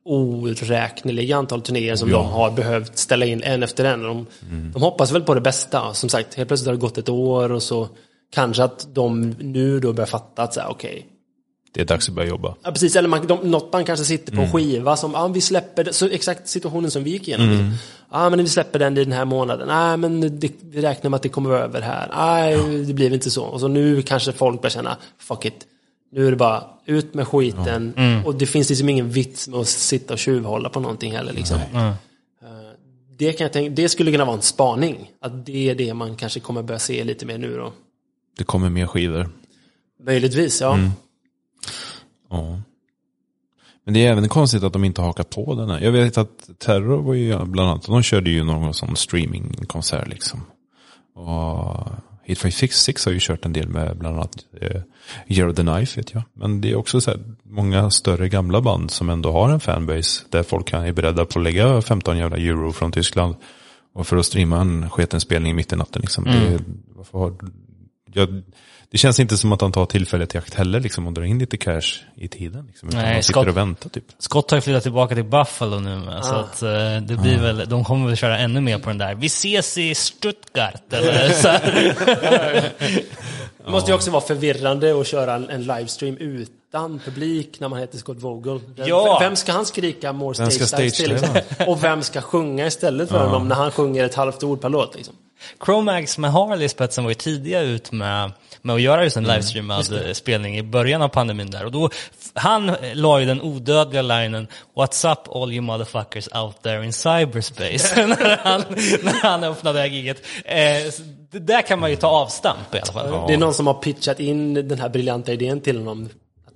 oräkneliga 0.04 1.36
antal 1.36 1.62
turnéer 1.62 1.96
som 1.96 2.10
de 2.10 2.26
har 2.26 2.50
behövt 2.50 2.98
ställa 2.98 3.26
in 3.26 3.42
en 3.42 3.62
efter 3.62 3.84
en. 3.84 4.02
De, 4.02 4.26
de 4.72 4.82
hoppas 4.82 5.12
väl 5.12 5.22
på 5.22 5.34
det 5.34 5.40
bästa. 5.40 5.94
Som 5.94 6.08
sagt, 6.08 6.34
helt 6.34 6.48
plötsligt 6.48 6.66
har 6.66 6.74
det 6.74 6.80
gått 6.80 6.98
ett 6.98 7.08
år 7.08 7.52
och 7.52 7.62
så 7.62 7.88
kanske 8.32 8.64
att 8.64 8.94
de 8.94 9.30
nu 9.30 9.80
då 9.80 9.92
börjar 9.92 10.06
fatta 10.06 10.42
att 10.42 10.54
så 10.54 10.60
här, 10.60 10.70
okej, 10.70 11.06
Det 11.74 11.80
är 11.80 11.84
dags 11.84 12.08
att 12.08 12.14
börja 12.14 12.28
jobba. 12.28 12.54
Ja, 12.62 12.70
precis. 12.70 12.96
Eller 12.96 13.08
man, 13.08 13.26
de, 13.26 13.50
något 13.50 13.72
man 13.72 13.84
kanske 13.84 14.04
sitter 14.04 14.32
på 14.36 14.42
en 14.42 14.52
skiva 14.52 14.96
som, 14.96 15.12
ja 15.12 15.28
vi 15.28 15.40
släpper. 15.40 15.92
Så 15.92 16.06
exakt 16.08 16.48
situationen 16.48 16.90
som 16.90 17.04
vi 17.04 17.10
gick 17.10 17.28
igenom. 17.28 17.72
Ja 18.12 18.30
men 18.30 18.38
vi 18.38 18.48
släpper 18.48 18.78
den 18.78 18.98
i 18.98 19.04
den 19.04 19.12
här 19.12 19.24
månaden. 19.24 19.68
Nej 19.68 19.96
men 19.96 20.38
det, 20.40 20.52
vi 20.62 20.82
räknar 20.82 21.10
med 21.10 21.16
att 21.16 21.22
det 21.22 21.28
kommer 21.28 21.50
över 21.50 21.80
här. 21.80 22.10
Nej 22.16 22.84
det 22.84 22.94
blev 22.94 23.14
inte 23.14 23.30
så. 23.30 23.44
Och 23.44 23.60
så 23.60 23.68
nu 23.68 24.02
kanske 24.02 24.32
folk 24.32 24.62
börjar 24.62 24.70
känna, 24.70 24.96
fuck 25.18 25.44
it. 25.44 25.66
Nu 26.14 26.26
är 26.26 26.30
det 26.30 26.36
bara 26.36 26.64
ut 26.86 27.14
med 27.14 27.28
skiten. 27.28 27.94
Och 28.26 28.34
det 28.34 28.46
finns 28.46 28.68
liksom 28.68 28.88
ingen 28.88 29.10
vits 29.10 29.48
med 29.48 29.60
att 29.60 29.68
sitta 29.68 30.12
och 30.12 30.18
tjuvhålla 30.18 30.68
på 30.68 30.80
någonting 30.80 31.12
heller 31.12 31.32
liksom. 31.32 31.58
Eh, 31.74 31.92
Det, 33.16 33.32
kan 33.32 33.44
jag 33.44 33.52
tänka, 33.52 33.70
det 33.70 33.88
skulle 33.88 34.12
kunna 34.12 34.24
vara 34.24 34.36
en 34.36 34.42
spaning. 34.42 35.10
Att 35.20 35.46
det 35.46 35.70
är 35.70 35.74
det 35.74 35.94
man 35.94 36.16
kanske 36.16 36.40
kommer 36.40 36.62
börja 36.62 36.78
se 36.78 37.04
lite 37.04 37.26
mer 37.26 37.38
nu 37.38 37.56
då. 37.56 37.72
Det 38.38 38.44
kommer 38.44 38.70
mer 38.70 38.86
skivor. 38.86 39.28
Möjligtvis, 40.02 40.60
ja. 40.60 40.78
Ja. 42.30 42.60
Men 43.84 43.94
det 43.94 44.06
är 44.06 44.12
även 44.12 44.28
konstigt 44.28 44.62
att 44.62 44.72
de 44.72 44.84
inte 44.84 45.02
hakar 45.02 45.24
på 45.24 45.54
den 45.54 45.70
här. 45.70 45.80
Jag 45.80 45.92
vet 45.92 46.18
att 46.18 46.50
Terror 46.58 47.02
var 47.02 47.14
ju 47.14 47.44
bland 47.44 47.70
annat, 47.70 47.86
de 47.86 48.02
körde 48.02 48.30
ju 48.30 48.44
någon 48.44 48.74
sån 48.74 48.96
streamingkonsert 48.96 50.08
liksom. 50.08 50.40
Och 51.14 51.86
Hit 52.24 52.38
566 52.38 53.04
har 53.06 53.12
ju 53.12 53.18
kört 53.20 53.44
en 53.44 53.52
del 53.52 53.68
med 53.68 53.96
bland 53.96 54.16
annat 54.16 54.36
eh, 54.60 54.80
Year 55.28 55.48
of 55.48 55.56
the 55.56 55.62
Knife 55.62 56.00
vet 56.00 56.14
jag. 56.14 56.22
Men 56.34 56.60
det 56.60 56.70
är 56.70 56.76
också 56.76 57.00
så 57.00 57.10
här, 57.10 57.20
många 57.42 57.90
större 57.90 58.28
gamla 58.28 58.60
band 58.60 58.90
som 58.90 59.10
ändå 59.10 59.32
har 59.32 59.48
en 59.50 59.60
fanbase 59.60 60.24
där 60.30 60.42
folk 60.42 60.66
kan- 60.68 60.84
är 60.86 60.92
beredda 60.92 61.24
på 61.24 61.38
att 61.38 61.44
lägga 61.44 61.82
15 61.82 62.18
jävla 62.18 62.36
euro 62.36 62.72
från 62.72 62.92
Tyskland. 62.92 63.34
Och 63.94 64.06
för 64.06 64.16
att 64.16 64.26
streama 64.26 64.60
en 64.60 64.90
sketen 64.90 65.20
spelning 65.20 65.56
mitt 65.56 65.72
i 65.72 65.76
natten 65.76 66.00
liksom. 66.02 66.24
Det, 66.24 66.58
varför 66.96 67.18
har 67.18 67.34
jag, 68.14 68.42
det 68.90 68.98
känns 68.98 69.20
inte 69.20 69.36
som 69.36 69.52
att 69.52 69.60
han 69.60 69.72
tar 69.72 69.86
tillfället 69.86 70.34
i 70.34 70.38
akt 70.38 70.54
heller 70.54 70.80
liksom 70.80 71.06
och 71.06 71.12
drar 71.12 71.22
in 71.22 71.38
lite 71.38 71.56
cash 71.56 71.80
i 72.16 72.28
tiden. 72.28 72.66
Liksom, 72.66 72.88
utan 72.88 73.00
Nej, 73.02 73.14
han 73.14 73.22
sitter 73.22 73.40
Scott- 73.40 73.48
och 73.48 73.56
väntar 73.56 73.88
typ. 73.90 74.04
Scott 74.18 74.50
har 74.50 74.58
ju 74.58 74.60
flyttat 74.62 74.82
tillbaka 74.82 75.14
till 75.14 75.24
Buffalo 75.24 75.80
nu 75.80 75.96
med, 75.96 76.24
så 76.24 76.34
att 76.34 76.62
eh, 76.62 76.68
det 77.02 77.16
blir 77.22 77.38
väl, 77.38 77.68
de 77.68 77.84
kommer 77.84 78.06
väl 78.06 78.16
köra 78.16 78.38
ännu 78.38 78.60
mer 78.60 78.78
på 78.78 78.88
den 78.90 78.98
där. 78.98 79.14
Vi 79.14 79.26
ses 79.26 79.78
i 79.78 79.94
Stuttgart 79.94 80.92
eller 80.92 81.28
så 81.32 81.48
här. 81.48 82.70
Det 83.64 83.70
måste 83.70 83.90
ju 83.90 83.94
också 83.94 84.10
vara 84.10 84.22
förvirrande 84.22 85.00
att 85.00 85.06
köra 85.06 85.34
en, 85.34 85.50
en 85.50 85.62
livestream 85.62 86.16
utan 86.16 86.98
publik 87.04 87.60
när 87.60 87.68
man 87.68 87.78
heter 87.78 87.98
Scott 87.98 88.16
Vogel. 88.22 88.60
Vem, 88.76 88.88
Ja. 88.88 89.18
vem 89.20 89.36
ska 89.36 89.52
han 89.52 89.66
skrika 89.66 90.12
more 90.12 90.34
Vem 90.38 90.50
stage 90.50 90.66
ska 90.68 90.76
dives 90.76 90.96
till? 90.96 91.08
Liksom? 91.10 91.28
Och 91.66 91.84
vem 91.84 92.02
ska 92.02 92.20
sjunga 92.20 92.66
istället 92.66 93.08
för 93.08 93.24
honom 93.26 93.48
när 93.48 93.54
han 93.56 93.70
sjunger 93.70 94.04
ett 94.04 94.14
halvt 94.14 94.42
ord 94.42 94.60
per 94.60 94.68
låt? 94.68 94.94
Liksom? 94.96 95.14
Chromax 95.64 96.18
med 96.18 96.32
Harley 96.32 96.68
spetsen 96.68 97.04
var 97.04 97.10
ju 97.10 97.14
tidiga 97.14 97.60
ut 97.60 97.92
med, 97.92 98.32
med 98.62 98.74
att 98.74 98.82
göra 98.82 99.04
just 99.04 99.16
en 99.16 99.24
livestreamad 99.24 99.92
eh, 99.92 100.12
spelning 100.12 100.58
i 100.58 100.62
början 100.62 101.02
av 101.02 101.08
pandemin 101.08 101.50
där. 101.50 101.64
Och 101.64 101.72
då, 101.72 101.90
han 102.34 102.76
la 102.94 103.20
ju 103.20 103.26
den 103.26 103.40
odödliga 103.40 104.02
linen 104.02 104.46
What's 104.76 105.12
up 105.12 105.36
all 105.36 105.52
you 105.52 105.62
motherfuckers 105.62 106.28
out 106.34 106.62
there 106.62 106.84
in 106.84 106.92
cyberspace? 106.92 108.06
när, 108.06 108.36
han, 108.36 108.64
när 109.02 109.22
han 109.22 109.44
öppnade 109.44 109.78
det 109.78 109.82
här 109.82 109.90
giget. 109.90 110.22
Eh, 110.44 110.92
där 111.30 111.62
kan 111.62 111.80
man 111.80 111.90
ju 111.90 111.96
ta 111.96 112.06
avstamp 112.06 112.74
i 112.74 112.78
alla 112.78 112.92
fall. 112.92 113.26
Det 113.26 113.34
är 113.34 113.38
någon 113.38 113.54
som 113.54 113.66
har 113.66 113.74
pitchat 113.74 114.20
in 114.20 114.54
den 114.54 114.80
här 114.80 114.88
briljanta 114.88 115.32
idén 115.32 115.60
till 115.60 115.78
honom. 115.78 116.08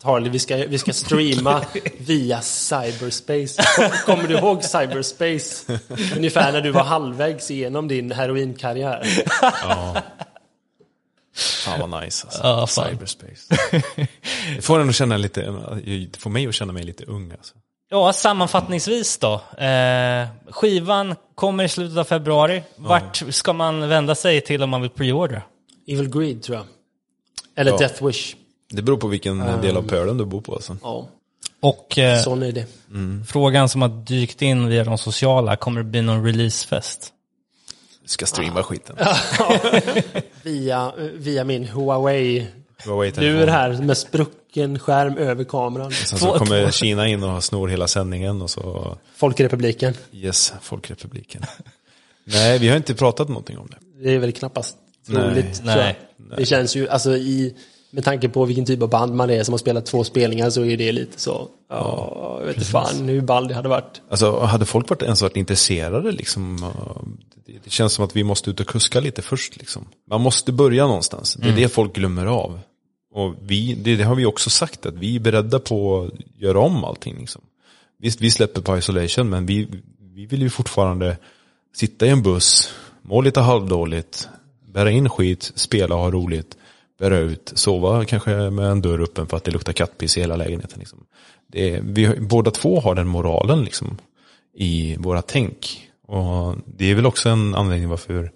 Harley, 0.02 0.30
vi 0.30 0.38
ska, 0.38 0.56
vi 0.56 0.78
ska 0.78 0.92
streama 0.92 1.64
via 1.98 2.40
cyberspace. 2.40 3.62
Kommer 4.06 4.28
du 4.28 4.34
ihåg 4.38 4.64
cyberspace? 4.64 5.78
Ungefär 6.16 6.52
när 6.52 6.60
du 6.60 6.70
var 6.70 6.84
halvvägs 6.84 7.50
igenom 7.50 7.88
din 7.88 8.12
heroinkarriär. 8.12 9.02
Fan 11.64 11.80
vad 11.90 12.02
nice 12.02 12.26
alltså. 12.26 12.40
Ja. 12.42 12.66
Cyberspace. 12.66 13.56
Det 14.56 14.62
får 14.62 14.80
en 14.80 14.88
att 14.88 14.94
känna 14.94 15.16
lite, 15.16 15.40
det 16.12 16.18
får 16.18 16.30
mig 16.30 16.46
att 16.46 16.54
känna 16.54 16.72
mig 16.72 16.82
lite 16.84 17.04
ung 17.04 17.32
alltså. 17.32 17.54
Ja, 17.90 18.12
sammanfattningsvis 18.12 19.18
då. 19.18 19.34
Eh, 19.64 20.28
skivan 20.50 21.14
kommer 21.34 21.64
i 21.64 21.68
slutet 21.68 21.98
av 21.98 22.04
februari. 22.04 22.62
Vart 22.76 23.22
ska 23.30 23.52
man 23.52 23.88
vända 23.88 24.14
sig 24.14 24.40
till 24.40 24.62
om 24.62 24.70
man 24.70 24.80
vill 24.82 24.90
preordra? 24.90 25.42
Evil 25.86 26.08
Greed 26.10 26.42
tror 26.42 26.56
jag. 26.56 26.66
Eller 27.56 27.70
Ja. 27.70 27.76
Death 27.78 28.06
Wish. 28.06 28.36
Det 28.70 28.82
beror 28.82 28.96
på 28.96 29.06
vilken 29.08 29.38
del 29.38 29.76
av 29.76 29.82
pölen 29.88 30.18
du 30.18 30.24
bor 30.24 30.40
på 30.40 30.54
alltså. 30.54 30.76
Ja, 30.82 31.08
Och 31.60 31.98
eh, 31.98 32.22
sån 32.22 32.42
är 32.42 32.52
det. 32.52 32.64
frågan 33.26 33.68
som 33.68 33.82
har 33.82 33.88
dykt 33.88 34.42
in 34.42 34.68
via 34.68 34.84
de 34.84 34.98
sociala, 34.98 35.56
kommer 35.56 35.80
det 35.82 35.88
bli 35.90 36.02
någon 36.02 36.24
releasefest? 36.24 37.12
Ska 38.06 38.26
streama 38.26 38.62
skiten. 38.62 38.96
Via, 40.42 40.92
via 41.14 41.44
min 41.44 41.64
Huawei 41.68 42.46
Huawei-telefon. 42.84 43.38
lur 43.40 43.46
här 43.46 43.82
med 43.82 43.98
sprucken 43.98 44.78
skärm 44.78 45.16
över 45.16 45.44
kameran. 45.44 45.92
Sen 45.92 46.18
så 46.18 46.32
kommer 46.38 46.70
Kina 46.70 47.08
in 47.08 47.22
och 47.24 47.44
snor 47.44 47.68
hela 47.68 47.88
sändningen 47.88 48.42
och 48.42 48.50
så, 48.50 48.96
Folkrepubliken. 49.16 49.94
yes, 50.12 50.52
Folkrepubliken. 50.62 51.42
Nej, 52.24 52.58
vi 52.58 52.68
har 52.68 52.76
inte 52.76 52.94
pratat 52.94 53.28
någonting 53.28 53.58
om 53.58 53.66
det. 53.70 54.02
Det 54.02 54.14
är 54.14 54.18
väl 54.18 54.32
knappast 54.32 54.76
Nej, 55.06 55.22
troligt. 55.22 55.60
nej, 55.64 55.96
jag. 56.30 56.38
Det 56.38 56.46
känns 56.46 56.76
ju, 56.76 56.88
alltså 56.88 57.16
i, 57.16 57.54
med 57.90 58.04
tanke 58.04 58.28
på 58.28 58.44
vilken 58.44 58.64
typ 58.64 58.82
av 58.82 58.88
band 58.88 59.14
man 59.14 59.30
är 59.30 59.44
som 59.44 59.52
har 59.52 59.58
spelat 59.58 59.86
två 59.86 60.04
spelningar 60.04 60.50
så 60.50 60.64
är 60.64 60.76
det 60.76 60.92
lite 60.92 61.20
så, 61.20 61.48
ja, 61.70 62.36
jag 62.40 62.46
vet 62.46 62.56
inte 62.56 62.68
fan 62.68 63.08
hur 63.08 63.20
ball 63.20 63.48
det 63.48 63.54
hade 63.54 63.68
varit. 63.68 64.00
Alltså, 64.10 64.40
hade 64.40 64.64
folk 64.64 64.90
varit, 64.90 65.02
ens 65.02 65.22
varit 65.22 65.36
intresserade 65.36 66.12
liksom? 66.12 66.64
uh, 66.64 67.62
Det, 67.64 67.70
känns 67.70 67.92
som 67.92 68.04
att 68.04 68.16
vi 68.16 68.24
måste 68.24 68.50
ut 68.50 68.60
och 68.60 68.66
kuska 68.66 69.00
lite 69.00 69.22
först 69.22 69.56
liksom. 69.56 69.88
Man 70.10 70.20
måste 70.20 70.52
börja 70.52 70.86
någonstans. 70.86 71.34
Det 71.34 71.48
är 71.48 71.56
det 71.56 71.68
folk 71.68 71.94
glömmer 71.94 72.26
av. 72.26 72.60
Och 73.14 73.34
vi, 73.40 73.74
det, 73.74 73.96
det 73.96 74.04
har 74.04 74.14
vi 74.14 74.26
också 74.26 74.50
sagt, 74.50 74.86
att 74.86 74.94
vi 74.94 75.16
är 75.16 75.20
beredda 75.20 75.58
på 75.58 76.02
att 76.02 76.40
göra 76.40 76.60
om 76.60 76.84
allting 76.84 77.18
liksom. 77.18 77.42
Visst, 78.00 78.20
vi 78.20 78.30
släpper 78.30 78.60
på 78.60 78.78
isolation, 78.78 79.28
men 79.28 79.46
vi, 79.46 79.68
vi 80.14 80.26
vill 80.26 80.42
ju 80.42 80.50
fortfarande 80.50 81.16
sitta 81.76 82.06
i 82.06 82.08
en 82.08 82.22
buss, 82.22 82.74
må 83.02 83.20
lite 83.20 83.40
halvdåligt, 83.40 84.28
bära 84.72 84.90
in 84.90 85.08
skit, 85.08 85.52
spela 85.54 85.94
och 85.94 86.00
ha 86.00 86.10
roligt, 86.10 86.56
bära 86.98 87.18
ut, 87.18 87.52
sova 87.54 88.04
kanske 88.04 88.50
med 88.50 88.70
en 88.70 88.82
dörr 88.82 89.02
öppen 89.02 89.26
för 89.26 89.36
att 89.36 89.44
det 89.44 89.50
luktar 89.50 89.72
kattpiss 89.72 90.16
i 90.16 90.20
hela 90.20 90.36
lägenheten. 90.36 90.78
Liksom. 90.78 90.98
Det 91.46 91.74
är, 91.74 91.80
vi, 91.82 92.20
båda 92.20 92.50
två 92.50 92.80
har 92.80 92.94
den 92.94 93.08
moralen 93.08 93.64
liksom, 93.64 93.98
i 94.54 94.96
våra 94.98 95.22
tänk. 95.22 95.88
Och 96.06 96.56
det 96.66 96.90
är 96.90 96.94
väl 96.94 97.06
också 97.06 97.28
en 97.28 97.54
anledning 97.54 97.88
varför 97.88 98.32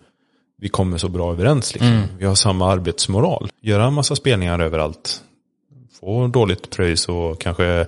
vi 0.58 0.68
kommer 0.68 0.98
så 0.98 1.08
bra 1.08 1.32
överens. 1.32 1.74
Liksom. 1.74 2.02
Vi 2.18 2.24
har 2.26 2.34
samma 2.34 2.72
arbetsmoral. 2.72 3.50
Göra 3.60 3.84
en 3.86 3.94
massa 3.94 4.16
spelningar 4.16 4.58
överallt. 4.58 5.22
Få 6.00 6.26
dåligt 6.26 6.70
pröjs 6.70 7.08
och 7.08 7.40
kanske 7.40 7.86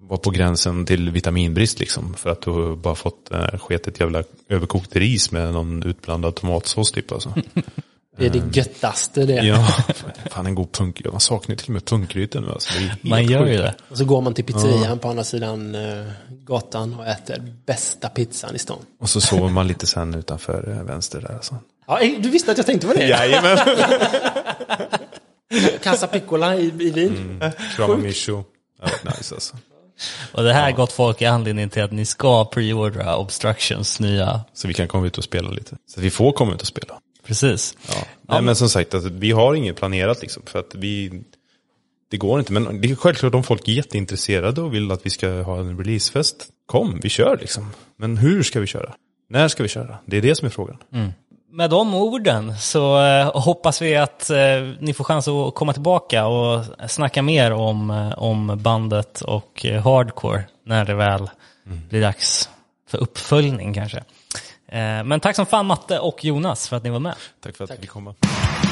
vara 0.00 0.18
på 0.18 0.30
gränsen 0.30 0.86
till 0.86 1.10
vitaminbrist 1.10 1.80
liksom. 1.80 2.14
För 2.14 2.30
att 2.30 2.42
du 2.42 2.76
bara 2.76 2.94
fått 2.94 3.30
äh, 3.30 3.58
sketet 3.58 4.00
jävla 4.00 4.22
överkokt 4.48 4.96
ris 4.96 5.32
med 5.32 5.52
någon 5.52 5.82
utblandad 5.82 6.34
tomatsås 6.34 6.92
typ 6.92 7.12
alltså. 7.12 7.34
Det 8.18 8.26
är 8.26 8.30
det 8.30 8.56
göttaste 8.56 9.24
det. 9.24 9.32
Ja, 9.32 9.66
fan 10.30 10.46
en 10.46 10.54
god 10.54 10.72
punk. 10.72 11.02
Man 11.12 11.20
saknar 11.20 11.52
ju 11.52 11.56
till 11.56 11.66
och 11.66 11.72
med 11.72 11.84
punkgrytor 11.84 12.40
nu 12.40 12.50
alltså. 12.50 12.72
Man 13.00 13.24
gör 13.24 13.46
ju 13.46 13.56
det. 13.56 13.74
Och 13.88 13.98
så 13.98 14.04
går 14.04 14.20
man 14.20 14.34
till 14.34 14.44
pizzerian 14.44 14.98
på 14.98 15.08
andra 15.08 15.24
sidan 15.24 15.74
eh, 15.74 16.04
gatan 16.30 16.94
och 16.94 17.06
äter 17.06 17.54
bästa 17.66 18.08
pizzan 18.08 18.54
i 18.54 18.58
stan. 18.58 18.78
Och 19.00 19.10
så 19.10 19.20
sover 19.20 19.48
man 19.48 19.68
lite 19.68 19.86
sen 19.86 20.14
utanför 20.14 20.70
eh, 20.70 20.82
vänster 20.84 21.20
där 21.20 21.34
alltså. 21.34 21.56
Ja, 21.86 22.00
eh, 22.00 22.20
du 22.20 22.30
visste 22.30 22.50
att 22.50 22.56
jag 22.56 22.66
tänkte 22.66 22.86
på 22.86 22.92
det? 22.92 23.06
Jajamän. 23.06 23.58
Casa 25.82 26.06
Piccola 26.06 26.56
i, 26.56 26.64
i 26.64 26.90
Wien. 26.90 27.42
Krama 27.76 27.96
Mischo. 27.96 28.44
Ja, 28.82 28.88
nice 29.04 29.34
alltså. 29.34 29.56
Och 30.32 30.42
det 30.42 30.52
här 30.52 30.72
gott 30.72 30.92
folk 30.92 31.22
är 31.22 31.28
anledningen 31.28 31.70
till 31.70 31.82
att 31.82 31.92
ni 31.92 32.04
ska 32.04 32.44
preordra 32.44 33.16
Obstructions 33.16 34.00
nya. 34.00 34.40
Så 34.54 34.68
vi 34.68 34.74
kan 34.74 34.88
komma 34.88 35.06
ut 35.06 35.18
och 35.18 35.24
spela 35.24 35.50
lite. 35.50 35.76
Så 35.86 36.00
att 36.00 36.04
vi 36.04 36.10
får 36.10 36.32
komma 36.32 36.54
ut 36.54 36.60
och 36.60 36.66
spela. 36.66 36.94
Precis. 37.28 37.76
Ja. 37.88 37.94
Nej, 38.28 38.42
men 38.42 38.56
som 38.56 38.68
sagt, 38.68 38.94
alltså, 38.94 39.10
vi 39.12 39.32
har 39.32 39.54
inget 39.54 39.76
planerat 39.76 40.22
liksom. 40.22 40.42
För 40.46 40.58
att 40.58 40.74
vi... 40.74 41.22
Det 42.10 42.16
går 42.16 42.38
inte, 42.38 42.52
men 42.52 42.80
det 42.80 42.90
är 42.90 42.94
självklart 42.94 43.34
om 43.34 43.42
folk 43.42 43.68
är 43.68 43.72
jätteintresserade 43.72 44.60
och 44.60 44.74
vill 44.74 44.92
att 44.92 45.06
vi 45.06 45.10
ska 45.10 45.28
ha 45.42 45.58
en 45.58 45.78
releasefest. 45.78 46.46
Kom, 46.66 47.00
vi 47.02 47.08
kör 47.08 47.38
liksom. 47.40 47.70
Men 47.96 48.16
hur 48.16 48.42
ska 48.42 48.60
vi 48.60 48.66
köra? 48.66 48.94
När 49.30 49.48
ska 49.48 49.62
vi 49.62 49.68
köra? 49.68 49.98
Det 50.04 50.16
är 50.16 50.22
det 50.22 50.34
som 50.34 50.46
är 50.46 50.50
frågan. 50.50 50.76
Med 51.52 51.70
de 51.70 51.94
orden 51.94 52.58
så 52.58 53.04
eh, 53.04 53.40
hoppas 53.42 53.82
vi 53.82 53.96
att 53.96 54.30
eh, 54.30 54.38
ni 54.80 54.94
får 54.94 55.04
chans 55.04 55.28
att 55.28 55.54
komma 55.54 55.72
tillbaka 55.72 56.26
och 56.26 56.64
snacka 56.88 57.22
mer 57.22 57.52
om, 57.52 57.90
eh, 57.90 58.18
om 58.18 58.58
bandet 58.62 59.20
och 59.20 59.66
hardcore 59.84 60.44
när 60.66 60.84
det 60.84 60.94
väl 60.94 61.30
blir 61.88 62.00
dags 62.00 62.50
för 62.90 62.98
uppföljning 62.98 63.74
kanske. 63.74 64.04
Eh, 64.68 65.04
men 65.04 65.20
tack 65.20 65.36
som 65.36 65.46
fan 65.46 65.66
Matte 65.66 65.98
och 65.98 66.24
Jonas 66.24 66.68
för 66.68 66.76
att 66.76 66.84
ni 66.84 66.90
var 66.90 67.00
med. 67.00 67.14
Tack 67.40 67.56
för 67.56 67.64
att 67.64 67.82
vi 67.82 67.86
kom. 67.86 68.04
Thank 68.04 68.67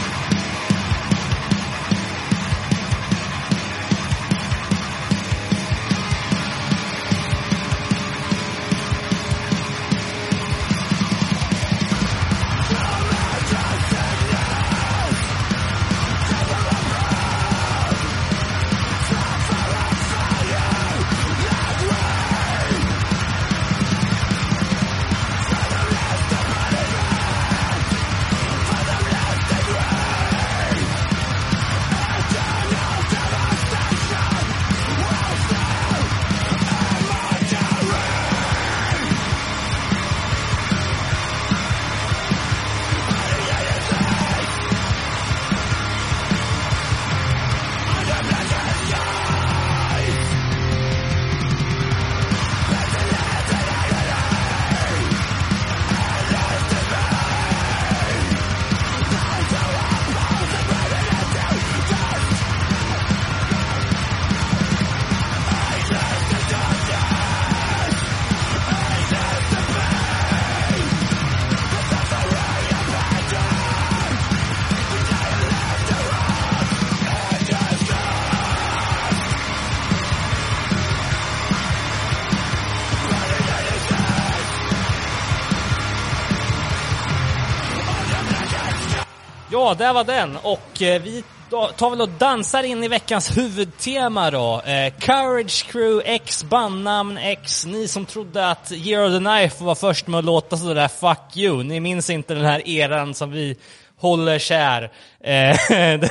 Ja, 89.66 89.74
där 89.74 89.92
var 89.92 90.04
den. 90.04 90.36
Och 90.36 90.82
eh, 90.82 91.02
vi 91.02 91.24
tar 91.50 91.90
väl 91.90 92.00
och 92.00 92.08
dansar 92.08 92.62
in 92.62 92.84
i 92.84 92.88
veckans 92.88 93.36
huvudtema 93.36 94.30
då. 94.30 94.60
Eh, 94.60 94.92
Courage 94.98 95.66
Crew 95.70 96.02
X, 96.14 96.44
bandnamn 96.44 97.18
X. 97.18 97.66
Ni 97.66 97.88
som 97.88 98.06
trodde 98.06 98.50
att 98.50 98.72
Year 98.72 99.06
of 99.06 99.12
the 99.12 99.18
Knife 99.18 99.64
var 99.64 99.74
först 99.74 100.06
med 100.06 100.18
att 100.18 100.24
låta 100.24 100.56
sådär 100.56 100.88
fuck 100.88 101.36
you. 101.36 101.62
Ni 101.62 101.80
minns 101.80 102.10
inte 102.10 102.34
den 102.34 102.44
här 102.44 102.68
eran 102.68 103.14
som 103.14 103.30
vi 103.30 103.56
håller 103.98 104.38
kär. 104.38 104.82
Eh, 105.20 105.56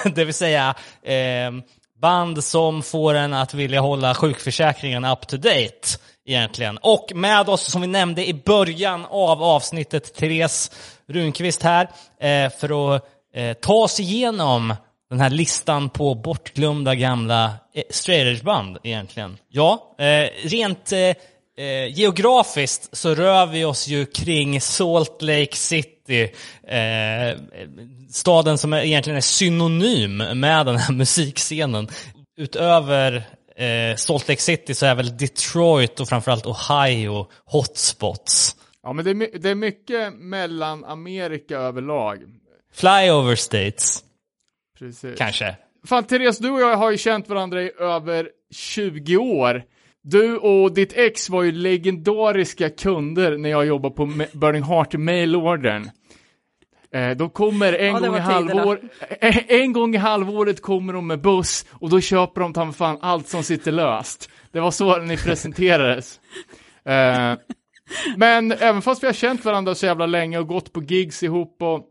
det 0.16 0.26
vill 0.26 0.34
säga 0.34 0.76
eh, 1.04 1.52
band 2.02 2.44
som 2.44 2.84
får 2.84 3.14
en 3.14 3.34
att 3.34 3.54
vilja 3.54 3.82
hålla 3.82 4.16
sjukförsäkringen 4.16 5.06
up 5.06 5.28
to 5.28 5.38
date 5.38 5.98
egentligen. 6.26 6.78
Och 6.78 7.12
med 7.16 7.50
oss, 7.50 7.72
som 7.72 7.82
vi 7.82 7.88
nämnde 7.88 8.28
i 8.28 8.34
början 8.34 9.06
av 9.10 9.44
avsnittet, 9.44 10.16
Therese 10.16 10.72
Runqvist 11.08 11.64
här, 11.64 11.90
eh, 12.20 12.52
för 12.60 12.96
att 12.96 13.15
Eh, 13.36 13.54
ta 13.54 13.74
oss 13.74 14.00
igenom 14.00 14.74
den 15.10 15.20
här 15.20 15.30
listan 15.30 15.90
på 15.90 16.16
bortglömda 16.16 16.96
gamla 16.96 17.46
eh, 17.74 17.84
straight 17.90 18.28
edge-band 18.28 18.78
egentligen. 18.84 19.38
Ja, 19.50 19.96
eh, 20.00 20.48
rent 20.48 20.92
eh, 20.92 21.00
eh, 21.00 21.88
geografiskt 21.94 22.98
så 22.98 23.16
rör 23.16 23.46
vi 23.46 23.66
oss 23.66 23.88
ju 23.88 24.06
kring 24.06 24.62
Salt 24.62 25.22
Lake 25.22 25.56
City, 25.56 26.32
eh, 26.68 27.40
staden 28.10 28.58
som 28.58 28.74
egentligen 28.74 29.18
är 29.18 29.22
synonym 29.22 30.18
med 30.18 30.66
den 30.66 30.78
här 30.78 30.94
musikscenen. 30.98 31.88
Utöver 32.38 33.16
eh, 33.56 33.96
Salt 33.96 34.28
Lake 34.28 34.42
City 34.42 34.74
så 34.74 34.86
är 34.86 34.96
väl 34.96 35.18
Detroit 35.18 36.00
och 36.00 36.10
framförallt 36.10 36.46
Ohio 36.46 37.28
hotspots. 37.46 38.56
Ja, 38.84 38.94
men 38.94 39.06
det 39.06 39.12
är, 39.12 39.40
det 39.40 39.50
är 39.50 39.56
mycket 39.56 40.14
mellan 40.14 40.86
Amerika 40.86 41.58
överlag. 41.58 42.24
Flyover 42.76 43.36
states, 43.36 44.04
Precis. 44.80 45.18
kanske. 45.18 45.56
Fan, 45.86 46.04
Therese, 46.04 46.38
du 46.40 46.50
och 46.50 46.62
jag 46.62 46.78
har 46.78 46.92
ju 46.92 46.98
känt 46.98 47.30
varandra 47.30 47.62
i 47.62 47.72
över 47.80 48.30
20 48.56 49.18
år. 49.18 49.64
Du 50.04 50.38
och 50.38 50.74
ditt 50.74 50.94
ex 50.98 51.30
var 51.30 51.44
ju 51.44 51.52
legendariska 51.52 52.70
kunder 52.70 53.38
när 53.38 53.50
jag 53.50 53.66
jobbade 53.66 53.96
på 53.96 54.06
Burning 54.34 54.64
Heart 54.64 54.94
mailordern. 54.94 55.90
Eh, 56.94 57.10
de 57.12 57.30
kommer 57.30 57.74
en, 57.74 57.86
Ja, 57.86 58.00
gång 58.00 58.16
i 58.16 58.20
halvår, 58.20 58.80
eh, 59.22 59.38
en 59.48 59.74
gång 59.74 59.96
i 59.96 59.98
halvåret 59.98 60.62
kommer 60.62 60.94
de 60.94 61.08
med 61.08 61.22
buss 61.22 61.66
och 61.72 61.90
då 61.90 62.02
köper 62.02 62.42
de 62.42 62.54
ta 62.54 62.72
fan 62.72 62.98
allt 63.02 63.28
som 63.28 63.44
sitter 63.44 63.72
löst. 63.72 64.30
Det 64.52 64.60
var 64.60 64.72
så 64.72 64.98
ni 64.98 65.18
presenterades. 65.18 66.20
Eh, 66.86 67.34
men 68.18 68.52
även 68.52 68.82
fast 68.82 69.04
vi 69.04 69.08
har 69.08 69.14
känt 69.14 69.46
varandra 69.46 69.76
så 69.76 69.86
jävla 69.86 70.06
länge 70.06 70.38
och 70.38 70.48
gått 70.48 70.74
på 70.74 70.84
gigs 70.84 71.24
ihop 71.24 71.62
och 71.62 71.86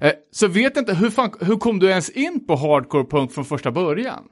eh, 0.00 0.12
så 0.30 0.48
vet 0.48 0.76
inte, 0.76 0.94
hur, 0.94 1.10
fan, 1.10 1.34
hur 1.40 1.56
kom 1.56 1.78
du 1.78 1.88
ens 1.88 2.10
in 2.10 2.46
på 2.46 2.56
hardcore 2.56 3.04
punk 3.04 3.32
från 3.32 3.44
första 3.44 3.70
början? 3.70 4.24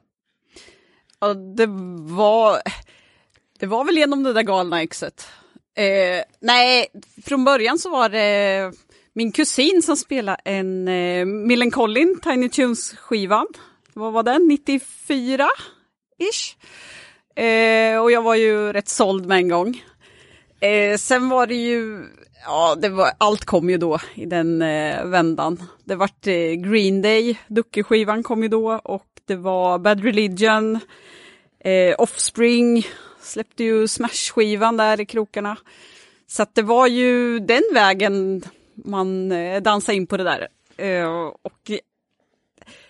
Ja, 1.21 1.35
det 1.35 1.67
var, 2.15 2.59
det 3.59 3.67
var 3.67 3.85
väl 3.85 3.97
genom 3.97 4.23
det 4.23 4.33
där 4.33 4.43
galna 4.43 4.83
exet. 4.83 5.27
Eh, 5.77 6.25
nej, 6.41 6.87
från 7.25 7.45
början 7.45 7.79
så 7.79 7.91
var 7.91 8.09
det 8.09 8.73
min 9.13 9.33
kusin 9.33 9.83
som 9.83 9.97
spelade 9.97 10.41
en 10.45 10.89
eh, 10.89 11.25
Millencolin 11.25 12.21
Tiny 12.23 12.49
Tunes-skivan. 12.49 13.47
Vad 13.95 14.13
var 14.13 14.23
den? 14.23 14.49
94? 14.49 15.49
Ish. 16.19 16.57
Eh, 17.43 17.99
och 18.03 18.13
jag 18.13 18.23
var 18.23 18.35
ju 18.35 18.73
rätt 18.73 18.89
såld 18.89 19.27
med 19.27 19.39
en 19.39 19.49
gång. 19.49 19.85
Eh, 20.63 20.97
sen 20.97 21.29
var 21.29 21.47
det 21.47 21.55
ju, 21.55 22.05
ja, 22.45 22.75
det 22.75 22.89
var, 22.89 23.11
allt 23.19 23.45
kom 23.45 23.71
ju 23.71 23.79
då 23.79 23.99
i 24.15 24.27
den 24.27 24.63
eh, 24.63 25.05
vändan. 25.05 25.63
Det 25.85 25.95
vart 25.95 26.27
eh, 26.27 26.53
Green 26.53 27.03
Day, 27.03 27.39
Duckeskivan 27.49 28.23
kom 28.23 28.43
ju 28.43 28.49
då 28.49 28.73
och 28.73 29.07
det 29.27 29.37
var 29.37 29.79
Bad 29.79 30.05
Religion, 30.05 30.81
eh, 31.61 31.95
Offspring 31.99 32.87
släppte 33.21 33.65
ju 33.65 33.89
Smash-skivan 33.89 34.77
där 34.77 35.01
i 35.01 35.07
krokarna. 35.07 35.57
Så 36.27 36.43
att 36.43 36.55
det 36.55 36.63
var 36.63 36.87
ju 36.87 37.39
den 37.39 37.63
vägen 37.75 38.43
man 38.75 39.33
eh, 39.33 39.63
dansade 39.63 39.97
in 39.97 40.07
på 40.07 40.17
det 40.17 40.25
där. 40.25 40.49
Eh, 40.77 41.27
och 41.43 41.71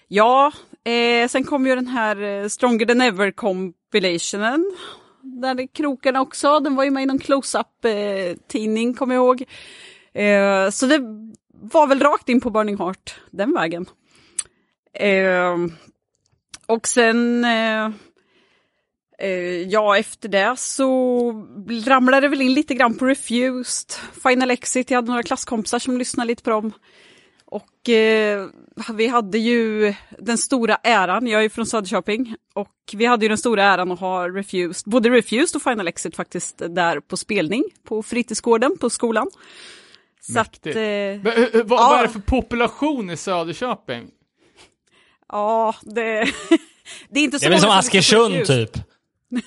ja, 0.09 0.53
eh, 0.85 1.29
sen 1.29 1.45
kom 1.45 1.67
ju 1.67 1.75
den 1.75 1.89
här 1.89 2.23
eh, 2.23 2.49
Stronger 2.49 2.87
than 2.87 3.01
ever 3.01 3.31
compilationen. 3.31 4.73
Där 5.43 5.67
krokarna 5.75 6.21
också, 6.21 6.61
den 6.61 6.77
var 6.77 6.85
ju 6.85 6.91
med 6.91 7.03
i 7.03 7.07
någon 7.07 7.19
close-up 7.19 7.85
eh, 7.85 8.37
tidning, 8.49 8.95
kommer 8.95 9.15
jag 9.15 9.25
ihåg. 9.25 9.45
Eh, 10.15 10.71
så 10.71 10.87
det 10.87 11.01
var 11.51 11.87
väl 11.87 12.01
rakt 12.01 12.29
in 12.29 12.41
på 12.41 12.51
Burning 12.51 12.79
Heart 12.79 13.21
den 13.31 13.55
vägen. 13.55 13.87
Eh, 14.95 15.57
och 16.67 16.89
sen 16.89 17.45
eh, 17.45 17.89
Eh, 19.23 19.63
ja, 19.63 19.99
efter 19.99 20.29
det 20.29 20.55
så 20.57 21.31
ramlade 21.87 22.21
det 22.21 22.29
väl 22.29 22.43
in 22.43 22.55
lite 22.55 22.75
grann 22.75 22.95
på 22.95 23.07
Refused, 23.07 23.93
Final 24.23 24.51
Exit, 24.51 24.91
jag 24.91 24.97
hade 24.97 25.09
några 25.09 25.23
klasskompisar 25.23 25.79
som 25.79 25.99
lyssnade 25.99 26.27
lite 26.27 26.43
på 26.43 26.51
dem. 26.51 26.73
Och 27.53 27.89
eh, 27.89 28.47
vi 28.93 29.07
hade 29.07 29.39
ju 29.39 29.95
den 30.19 30.39
stora 30.39 30.75
äran, 30.83 31.27
jag 31.27 31.45
är 31.45 31.49
från 31.49 31.67
Söderköping, 31.67 32.35
och 32.55 32.69
vi 32.93 33.05
hade 33.05 33.25
ju 33.25 33.29
den 33.29 33.39
stora 33.39 33.65
äran 33.65 33.93
att 33.93 34.01
ha 34.01 34.29
Refused, 34.29 34.91
både 34.93 35.11
Refused 35.11 35.57
och 35.57 35.63
Final 35.63 35.89
Exit 35.89 36.17
faktiskt 36.17 36.63
där 36.69 37.01
på 37.01 37.17
spelning 37.17 37.65
på 37.89 38.03
fritidsgården 38.03 38.79
på 38.79 38.91
skolan. 38.91 39.31
Så 40.21 40.41
att, 40.41 40.67
eh, 40.67 40.75
Men, 40.75 41.21
hur- 41.27 41.53
hur- 41.53 41.63
vad, 41.63 41.81
Ja. 41.81 41.89
vad 41.91 41.99
är 41.99 42.03
det 42.03 42.09
för 42.13 42.21
population 42.21 43.11
i 43.11 43.17
Söderköping? 43.17 44.11
ja, 45.29 45.75
det, 45.83 45.93
det 47.11 47.21
är 47.21 47.25
inte 47.25 47.39
så 47.39 47.43
Det 47.45 47.47
är 47.49 47.51
väl 47.51 47.61
som 47.61 47.69
många 47.69 47.79
Askersund 47.79 48.45
typ. 48.47 48.71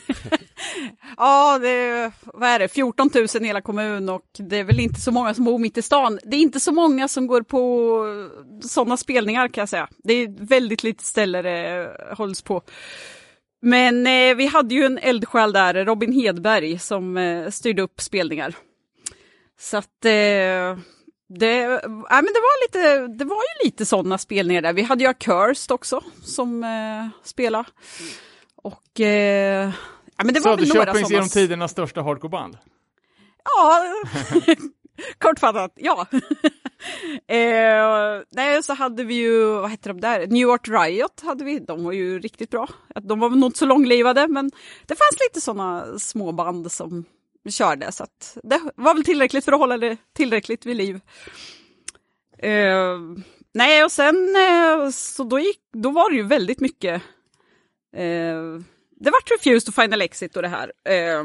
Ja, 1.18 1.60
det 1.60 1.70
är, 1.70 2.12
vad 2.26 2.49
är 2.49 2.60
det, 2.60 2.68
14 2.68 3.10
000 3.14 3.26
i 3.41 3.45
hela 3.45 3.62
kommun 3.62 4.10
och 4.10 4.26
det 4.38 4.60
är 4.60 4.64
väl 4.64 4.80
inte 4.80 4.99
så 4.99 5.12
många 5.12 5.34
som 5.34 5.45
bor 5.45 5.60
mitt 5.60 5.78
i 5.78 5.82
stan. 5.82 6.20
Det 6.24 6.38
är 6.38 6.41
inte 6.41 6.60
så 6.60 6.72
många 6.72 7.07
som 7.07 7.28
går 7.28 7.41
på 7.41 8.03
sådana 8.64 8.98
spelningar 8.98 9.48
kan 9.48 9.62
jag 9.62 9.70
säga. 9.70 9.88
Det 10.03 10.14
är 10.14 10.48
väldigt 10.48 10.84
lite 10.84 11.03
ställe 11.03 11.41
det 11.41 11.91
hålls 12.18 12.41
på. 12.41 12.62
Men 13.62 14.07
eh, 14.07 14.36
vi 14.36 14.45
hade 14.45 14.76
ju 14.76 14.86
en 14.86 14.98
eldsjäl 14.98 15.53
där, 15.53 15.86
Robin 15.86 16.14
Hedberg, 16.14 16.80
som 16.80 17.18
eh, 17.18 17.49
styrde 17.49 17.82
upp 17.82 18.02
spelningar. 18.02 18.56
Så 19.60 19.78
att 19.78 20.06
eh, 20.06 20.78
det, 21.30 21.64
äh, 21.64 21.80
men 22.10 22.34
det, 22.34 22.41
var 22.41 22.66
lite, 22.68 23.07
det 23.07 23.26
var 23.26 23.36
ju 23.36 23.66
lite 23.66 23.86
sådana 23.86 24.18
spelningar 24.18 24.62
där. 24.62 24.74
Vi 24.74 24.82
hade 24.82 25.03
ju 25.03 25.10
Accursed 25.10 25.74
också 25.74 26.03
som 26.24 26.64
eh, 26.64 27.07
spelade. 27.24 27.66
Och 28.66 29.00
eh, 29.00 29.72
ja, 30.18 30.24
men 30.24 30.34
det 30.34 30.40
var 30.40 30.58
väl 30.58 30.68
några 30.68 30.94
sådana. 30.94 31.08
genom 31.10 31.30
tidernas 31.30 31.72
största 31.72 32.02
hardcoreband. 32.02 32.58
Ja, 33.44 33.84
kortfattat, 35.18 35.72
ja. 35.76 36.08
eh, 37.28 38.22
nej, 38.32 38.64
så 38.64 38.74
hade 38.74 39.04
vi 39.04 39.14
ju, 39.14 39.46
vad 39.46 39.70
hette 39.70 39.90
de 39.90 40.02
där, 40.02 40.28
New 40.28 40.42
York 40.42 40.68
Riot 40.68 41.22
hade 41.22 41.44
vi, 41.44 41.60
de 41.60 41.84
var 41.84 41.92
ju 41.92 42.20
riktigt 42.20 42.50
bra. 42.50 42.68
De 43.02 43.20
var 43.20 43.30
väl 43.30 43.40
nog 43.40 43.48
inte 43.48 43.60
så 43.60 43.66
långlivade, 43.66 44.28
men 44.28 44.52
det 44.86 44.96
fanns 44.96 45.20
lite 45.28 45.42
sådana 45.42 46.00
små 46.00 46.32
band 46.32 46.72
som 46.72 47.06
körde, 47.50 47.92
så 47.92 48.04
att 48.04 48.38
det 48.44 48.62
var 48.76 48.94
väl 48.94 49.04
tillräckligt 49.04 49.46
för 49.46 49.52
att 49.52 49.60
hålla 49.60 49.78
det 49.78 49.98
tillräckligt 50.14 50.66
vid 50.66 50.78
liv. 50.78 51.02
Eh, 52.38 53.00
nej, 53.54 53.84
och 53.84 53.92
sen 53.92 54.36
eh, 54.36 54.90
så 54.90 55.24
då, 55.24 55.40
gick, 55.40 55.60
då 55.74 55.90
var 55.90 56.10
det 56.10 56.16
ju 56.16 56.24
väldigt 56.24 56.60
mycket 56.60 57.02
eh, 57.96 58.62
det 59.00 59.12
vart 59.12 59.32
Refused 59.32 59.68
och 59.68 59.76
Final 59.76 60.02
Exit 60.02 60.36
och 60.36 60.42
det 60.42 60.48
här. 60.48 60.72
Eh, 60.90 61.24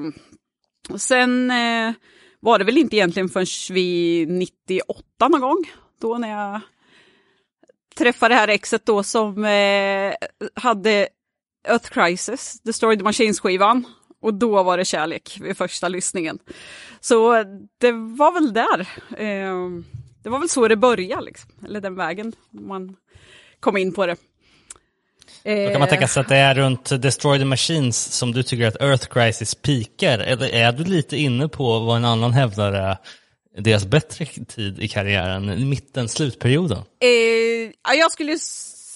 och 0.88 1.00
sen 1.00 1.50
eh, 1.50 1.92
var 2.40 2.58
det 2.58 2.64
väl 2.64 2.78
inte 2.78 2.96
egentligen 2.96 3.28
förrän 3.28 3.46
vi 3.70 4.26
98 4.26 5.28
någon 5.28 5.40
gång, 5.40 5.70
då 6.00 6.18
när 6.18 6.30
jag 6.30 6.60
träffade 7.96 8.34
det 8.34 8.38
här 8.38 8.48
exet 8.48 8.86
då 8.86 9.02
som 9.02 9.44
eh, 9.44 10.14
hade 10.54 11.08
Earth 11.68 11.90
Crisis, 11.90 12.60
Destroy 12.60 12.96
the 12.96 13.04
Machines-skivan. 13.04 13.84
Och 14.22 14.34
då 14.34 14.62
var 14.62 14.78
det 14.78 14.84
kärlek 14.84 15.38
vid 15.40 15.56
första 15.56 15.88
lyssningen. 15.88 16.38
Så 17.00 17.34
eh, 17.34 17.44
det 17.78 17.92
var 17.92 18.32
väl 18.32 18.52
där. 18.52 18.80
Eh, 19.16 19.54
det 20.22 20.28
var 20.28 20.38
väl 20.38 20.48
så 20.48 20.68
det 20.68 20.76
började, 20.76 21.24
liksom. 21.24 21.50
eller 21.64 21.80
den 21.80 21.94
vägen 21.94 22.32
man 22.50 22.96
kom 23.60 23.76
in 23.76 23.92
på 23.92 24.06
det. 24.06 24.16
Då 25.42 25.70
kan 25.70 25.80
man 25.80 25.88
tänka 25.88 26.08
sig 26.08 26.20
att 26.20 26.28
det 26.28 26.36
är 26.36 26.54
runt 26.54 27.02
Destroy 27.02 27.38
the 27.38 27.44
Machines 27.44 27.96
som 27.96 28.32
du 28.32 28.42
tycker 28.42 28.66
att 28.66 28.82
Earth 28.82 29.06
Crisis 29.06 29.54
pikar. 29.54 30.18
Eller 30.18 30.54
är 30.54 30.72
du 30.72 30.84
lite 30.84 31.16
inne 31.16 31.48
på 31.48 31.78
vad 31.78 31.96
en 31.96 32.04
annan 32.04 32.32
hävdar 32.32 32.72
är 32.72 32.96
deras 33.58 33.84
bättre 33.84 34.26
tid 34.26 34.78
i 34.78 34.88
karriären, 34.88 35.68
mitten, 35.68 36.08
slutperioden? 36.08 36.78
Eh, 36.78 37.08
ja, 37.84 37.94
jag 37.94 38.12
skulle 38.12 38.38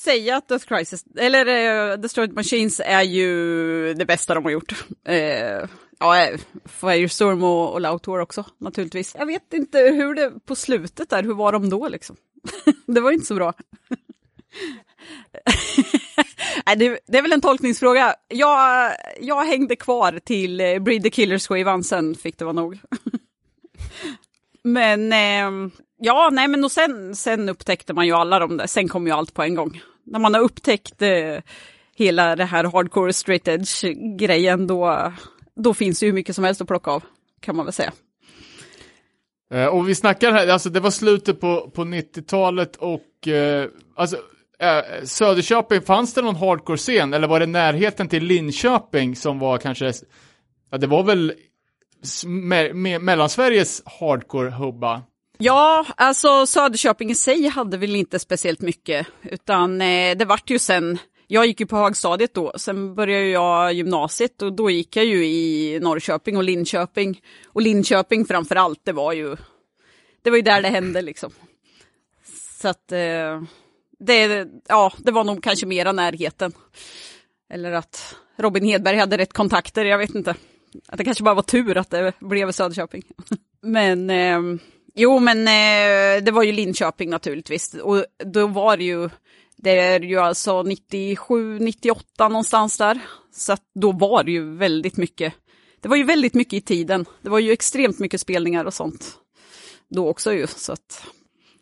säga 0.04 0.36
att 0.36 0.48
Death 0.48 0.66
Crisis, 0.66 1.04
eller 1.18 1.46
eh, 1.46 1.96
Destroyed 1.96 2.32
Machines 2.32 2.80
är 2.84 3.02
ju 3.02 3.94
det 3.94 4.04
bästa 4.04 4.34
de 4.34 4.44
har 4.44 4.50
gjort. 4.50 4.84
Eh, 5.08 5.68
ja, 5.98 6.22
eh, 6.22 6.40
Firestorm 6.64 7.44
och, 7.44 7.72
och 7.72 7.80
Loud 7.80 8.02
Tour 8.02 8.20
också 8.20 8.44
naturligtvis. 8.58 9.14
Jag 9.18 9.26
vet 9.26 9.52
inte 9.52 9.78
hur 9.78 10.14
det 10.14 10.32
på 10.46 10.56
slutet 10.56 11.10
där, 11.10 11.22
hur 11.22 11.34
var 11.34 11.52
de 11.52 11.70
då 11.70 11.88
liksom? 11.88 12.16
det 12.86 13.00
var 13.00 13.12
inte 13.12 13.26
så 13.26 13.34
bra. 13.34 13.52
Det, 16.76 16.98
det 17.06 17.18
är 17.18 17.22
väl 17.22 17.32
en 17.32 17.40
tolkningsfråga. 17.40 18.14
Jag, 18.28 18.92
jag 19.20 19.44
hängde 19.44 19.76
kvar 19.76 20.20
till 20.24 20.60
eh, 20.60 20.78
Breed 20.78 21.02
the 21.02 21.10
Killers-skivan, 21.10 21.84
sen 21.84 22.14
fick 22.14 22.38
det 22.38 22.44
vara 22.44 22.52
nog. 22.52 22.78
men 24.62 25.12
eh, 25.12 25.70
ja, 25.98 26.30
nej 26.32 26.48
men 26.48 26.64
och 26.64 26.72
sen, 26.72 27.16
sen 27.16 27.48
upptäckte 27.48 27.92
man 27.92 28.06
ju 28.06 28.12
alla 28.12 28.38
de 28.38 28.56
där, 28.56 28.66
sen 28.66 28.88
kom 28.88 29.06
ju 29.06 29.12
allt 29.12 29.34
på 29.34 29.42
en 29.42 29.54
gång. 29.54 29.82
När 30.04 30.18
man 30.18 30.34
har 30.34 30.40
upptäckt 30.40 31.02
eh, 31.02 31.38
hela 31.96 32.36
det 32.36 32.44
här 32.44 32.64
hardcore 32.64 33.12
straight 33.12 33.48
edge-grejen, 33.48 34.66
då, 34.66 35.12
då 35.56 35.74
finns 35.74 36.00
det 36.00 36.06
ju 36.06 36.10
hur 36.10 36.14
mycket 36.14 36.34
som 36.34 36.44
helst 36.44 36.60
att 36.60 36.68
plocka 36.68 36.90
av, 36.90 37.02
kan 37.40 37.56
man 37.56 37.66
väl 37.66 37.72
säga. 37.72 37.92
Eh, 39.50 39.66
och 39.66 39.88
vi 39.88 39.94
snackar 39.94 40.32
här, 40.32 40.48
alltså 40.48 40.70
det 40.70 40.80
var 40.80 40.90
slutet 40.90 41.40
på, 41.40 41.70
på 41.74 41.84
90-talet 41.84 42.76
och 42.76 43.28
eh, 43.28 43.68
alltså 43.96 44.16
Eh, 44.64 45.04
Söderköping, 45.04 45.82
fanns 45.82 46.14
det 46.14 46.22
någon 46.22 46.36
hardcore-scen 46.36 47.14
eller 47.14 47.28
var 47.28 47.40
det 47.40 47.46
närheten 47.46 48.08
till 48.08 48.24
Linköping 48.24 49.16
som 49.16 49.38
var 49.38 49.58
kanske, 49.58 49.92
ja 50.70 50.78
det 50.78 50.86
var 50.86 51.02
väl 51.02 51.32
me, 52.26 52.72
me, 52.72 52.98
Mellansveriges 52.98 53.82
hardcore-hubba? 53.84 55.02
Ja, 55.38 55.86
alltså 55.96 56.46
Söderköping 56.46 57.10
i 57.10 57.14
sig 57.14 57.48
hade 57.48 57.76
väl 57.76 57.96
inte 57.96 58.18
speciellt 58.18 58.60
mycket, 58.60 59.06
utan 59.22 59.80
eh, 59.80 60.16
det 60.16 60.24
vart 60.24 60.50
ju 60.50 60.58
sen, 60.58 60.98
jag 61.26 61.46
gick 61.46 61.60
ju 61.60 61.66
på 61.66 61.76
högstadiet 61.76 62.34
då, 62.34 62.52
sen 62.56 62.94
började 62.94 63.26
jag 63.26 63.72
gymnasiet 63.72 64.42
och 64.42 64.52
då 64.52 64.70
gick 64.70 64.96
jag 64.96 65.04
ju 65.04 65.26
i 65.26 65.78
Norrköping 65.82 66.36
och 66.36 66.44
Linköping. 66.44 67.20
Och 67.46 67.62
Linköping 67.62 68.24
framför 68.24 68.56
allt, 68.56 68.80
det 68.84 68.92
var 68.92 69.12
ju, 69.12 69.36
det 70.22 70.30
var 70.30 70.36
ju 70.36 70.42
där 70.42 70.62
det 70.62 70.68
hände 70.68 71.02
liksom. 71.02 71.32
Så 72.60 72.68
att, 72.68 72.92
eh, 72.92 73.40
det, 74.06 74.48
ja, 74.68 74.92
det 74.98 75.12
var 75.12 75.24
nog 75.24 75.42
kanske 75.42 75.66
mera 75.66 75.92
närheten. 75.92 76.52
Eller 77.50 77.72
att 77.72 78.16
Robin 78.36 78.64
Hedberg 78.64 78.96
hade 78.98 79.18
rätt 79.18 79.32
kontakter, 79.32 79.84
jag 79.84 79.98
vet 79.98 80.14
inte. 80.14 80.34
Att 80.88 80.98
det 80.98 81.04
kanske 81.04 81.24
bara 81.24 81.34
var 81.34 81.42
tur 81.42 81.76
att 81.76 81.90
det 81.90 82.12
blev 82.20 82.52
Söderköping. 82.52 83.02
Men 83.62 84.10
eh, 84.10 84.40
jo, 84.94 85.18
men 85.18 85.38
eh, 85.38 86.24
det 86.24 86.30
var 86.32 86.42
ju 86.42 86.52
Linköping 86.52 87.10
naturligtvis. 87.10 87.74
Och 87.74 88.04
då 88.24 88.46
var 88.46 88.76
det 88.76 88.84
ju, 88.84 89.10
det 89.56 89.78
är 89.80 90.00
ju 90.00 90.18
alltså 90.18 90.62
97, 90.62 91.58
98 91.58 92.28
någonstans 92.28 92.78
där. 92.78 92.98
Så 93.32 93.56
då 93.74 93.92
var 93.92 94.24
det 94.24 94.32
ju 94.32 94.56
väldigt 94.56 94.96
mycket. 94.96 95.34
Det 95.80 95.88
var 95.88 95.96
ju 95.96 96.04
väldigt 96.04 96.34
mycket 96.34 96.52
i 96.54 96.60
tiden. 96.60 97.06
Det 97.22 97.28
var 97.30 97.38
ju 97.38 97.52
extremt 97.52 97.98
mycket 97.98 98.20
spelningar 98.20 98.64
och 98.64 98.74
sånt. 98.74 99.18
Då 99.88 100.08
också 100.08 100.32
ju, 100.32 100.46
så 100.46 100.72
att 100.72 101.04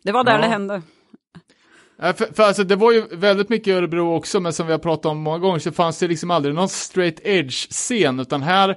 det 0.03 0.11
var 0.11 0.23
där 0.23 0.35
Ja. 0.35 0.41
det 0.41 0.47
hände. 0.47 0.81
Eh, 2.03 2.15
för, 2.15 2.33
för 2.33 2.43
alltså 2.43 2.63
det 2.63 2.75
var 2.75 2.91
ju 2.91 3.07
väldigt 3.11 3.49
mycket 3.49 3.67
i 3.67 3.71
Örebro 3.71 4.15
också, 4.15 4.39
men 4.39 4.53
som 4.53 4.67
vi 4.67 4.71
har 4.71 4.79
pratat 4.79 5.05
om 5.05 5.17
många 5.17 5.37
gånger 5.37 5.59
så 5.59 5.71
fanns 5.71 5.99
det 5.99 6.07
liksom 6.07 6.31
aldrig 6.31 6.55
någon 6.55 6.69
straight 6.69 7.19
edge-scen, 7.23 8.19
utan 8.19 8.41
här 8.41 8.75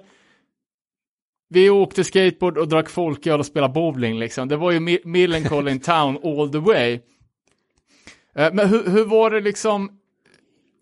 vi 1.48 1.70
åkte 1.70 2.05
skateboard 2.05 2.59
och 2.59 2.69
drack 2.69 2.89
folköl 2.89 3.40
och 3.40 3.47
spelade 3.47 3.74
bowling 3.74 4.19
liksom. 4.19 4.48
Det 4.48 4.57
var 4.57 4.70
ju 4.70 5.01
Millencolin 5.05 5.81
Town 5.81 6.19
all 6.24 6.53
the 6.53 6.59
way. 6.59 7.01
Eh, 8.35 8.53
men 8.53 8.69
hur, 8.69 8.90
hur 8.90 9.05
var 9.05 9.31
det 9.31 9.40
liksom, 9.40 9.98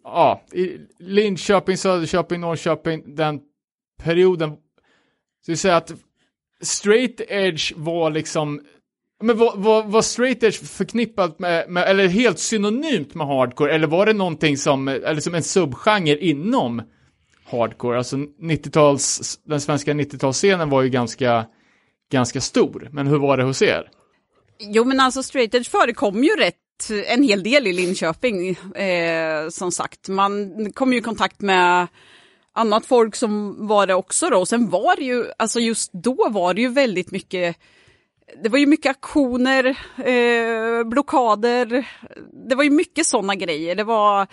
ja, 0.04 0.42
i 0.52 0.78
Linköping, 0.98 1.76
Söderköping, 1.76 2.40
Norrköping, 2.40 3.14
den 3.14 3.40
perioden, 4.02 4.50
så 5.46 5.52
vi 5.52 5.56
säger 5.56 5.76
att 5.76 5.92
straight 6.60 7.20
edge 7.28 7.72
var 7.76 8.10
liksom 8.10 8.60
men 9.22 9.38
var, 9.38 9.56
var, 9.56 9.82
var 9.82 10.02
straight 10.02 10.42
edge 10.42 10.64
förknippat 10.64 11.38
med, 11.38 11.68
med, 11.68 11.88
eller 11.88 12.08
helt 12.08 12.38
synonymt 12.38 13.14
med 13.14 13.26
hardcore, 13.26 13.74
eller 13.74 13.86
var 13.86 14.06
det 14.06 14.12
någonting 14.12 14.56
som, 14.56 14.88
eller 14.88 15.20
som 15.20 15.34
en 15.34 15.42
subgenre 15.42 16.18
inom 16.18 16.82
hardcore? 17.44 17.98
Alltså 17.98 18.16
90-tals, 18.16 19.38
den 19.44 19.60
svenska 19.60 19.92
90-talsscenen 19.92 20.70
var 20.70 20.82
ju 20.82 20.88
ganska, 20.88 21.46
ganska 22.12 22.40
stor, 22.40 22.88
men 22.92 23.06
hur 23.06 23.18
var 23.18 23.36
det 23.36 23.44
hos 23.44 23.62
er? 23.62 23.90
Jo 24.58 24.84
men 24.84 25.00
alltså 25.00 25.22
straight 25.22 25.54
edge 25.54 25.70
förekom 25.70 26.24
ju 26.24 26.30
rätt 26.36 26.56
en 27.06 27.22
hel 27.22 27.42
del 27.42 27.66
i 27.66 27.72
Linköping, 27.72 28.50
eh, 28.74 29.48
som 29.48 29.72
sagt. 29.72 30.08
Man 30.08 30.72
kom 30.72 30.92
ju 30.92 30.98
i 30.98 31.02
kontakt 31.02 31.40
med 31.40 31.86
annat 32.52 32.86
folk 32.86 33.16
som 33.16 33.66
var 33.66 33.86
det 33.86 33.94
också 33.94 34.30
då. 34.30 34.38
Och 34.38 34.48
sen 34.48 34.70
var 34.70 34.96
det 34.96 35.04
ju, 35.04 35.24
alltså 35.38 35.60
just 35.60 35.92
då 35.92 36.28
var 36.30 36.54
det 36.54 36.60
ju 36.60 36.68
väldigt 36.68 37.10
mycket, 37.10 37.56
det 38.42 38.48
var 38.48 38.58
ju 38.58 38.66
mycket 38.66 38.90
aktioner, 38.90 39.64
eh, 39.96 40.84
blockader, 40.84 41.88
det 42.48 42.54
var 42.54 42.64
ju 42.64 42.70
mycket 42.70 43.06
sådana 43.06 43.34
grejer. 43.34 43.74
Det 43.74 43.84
var 43.84 44.26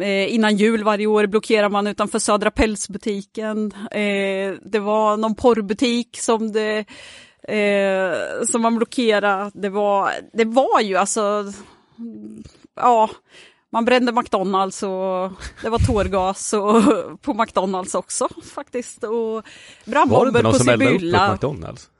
eh, 0.00 0.34
innan 0.34 0.56
jul 0.56 0.84
varje 0.84 1.06
år 1.06 1.26
blockerar 1.26 1.68
man 1.68 1.86
utanför 1.86 2.18
Södra 2.18 2.50
Pälsbutiken. 2.50 3.72
Eh, 3.90 4.54
det 4.64 4.78
var 4.78 5.16
någon 5.16 5.34
porrbutik 5.34 6.18
som 6.20 6.52
det 6.52 6.84
eh, 7.48 8.44
som 8.50 8.62
man 8.62 8.76
blockerade. 8.76 9.50
Det 9.54 9.68
var, 9.68 10.10
det 10.32 10.44
var 10.44 10.80
ju 10.80 10.96
alltså, 10.96 11.52
ja, 12.76 13.10
man 13.72 13.84
brände 13.84 14.12
McDonalds 14.12 14.82
och 14.82 15.32
det 15.62 15.70
var 15.70 15.86
tårgas 15.86 16.52
och, 16.52 16.82
på 17.22 17.34
McDonalds 17.34 17.94
också 17.94 18.28
faktiskt. 18.54 19.04
Och 19.04 19.12
Var 19.12 19.42
det 19.84 19.90
brandbomber 19.90 20.28
inte 20.28 20.42
någon 20.42 20.52
på 20.52 20.58
som 20.58 20.68
eldade 20.68 20.90
upp 20.90 21.00
Sibylla. 21.00 21.32
McDonalds? 21.32 21.90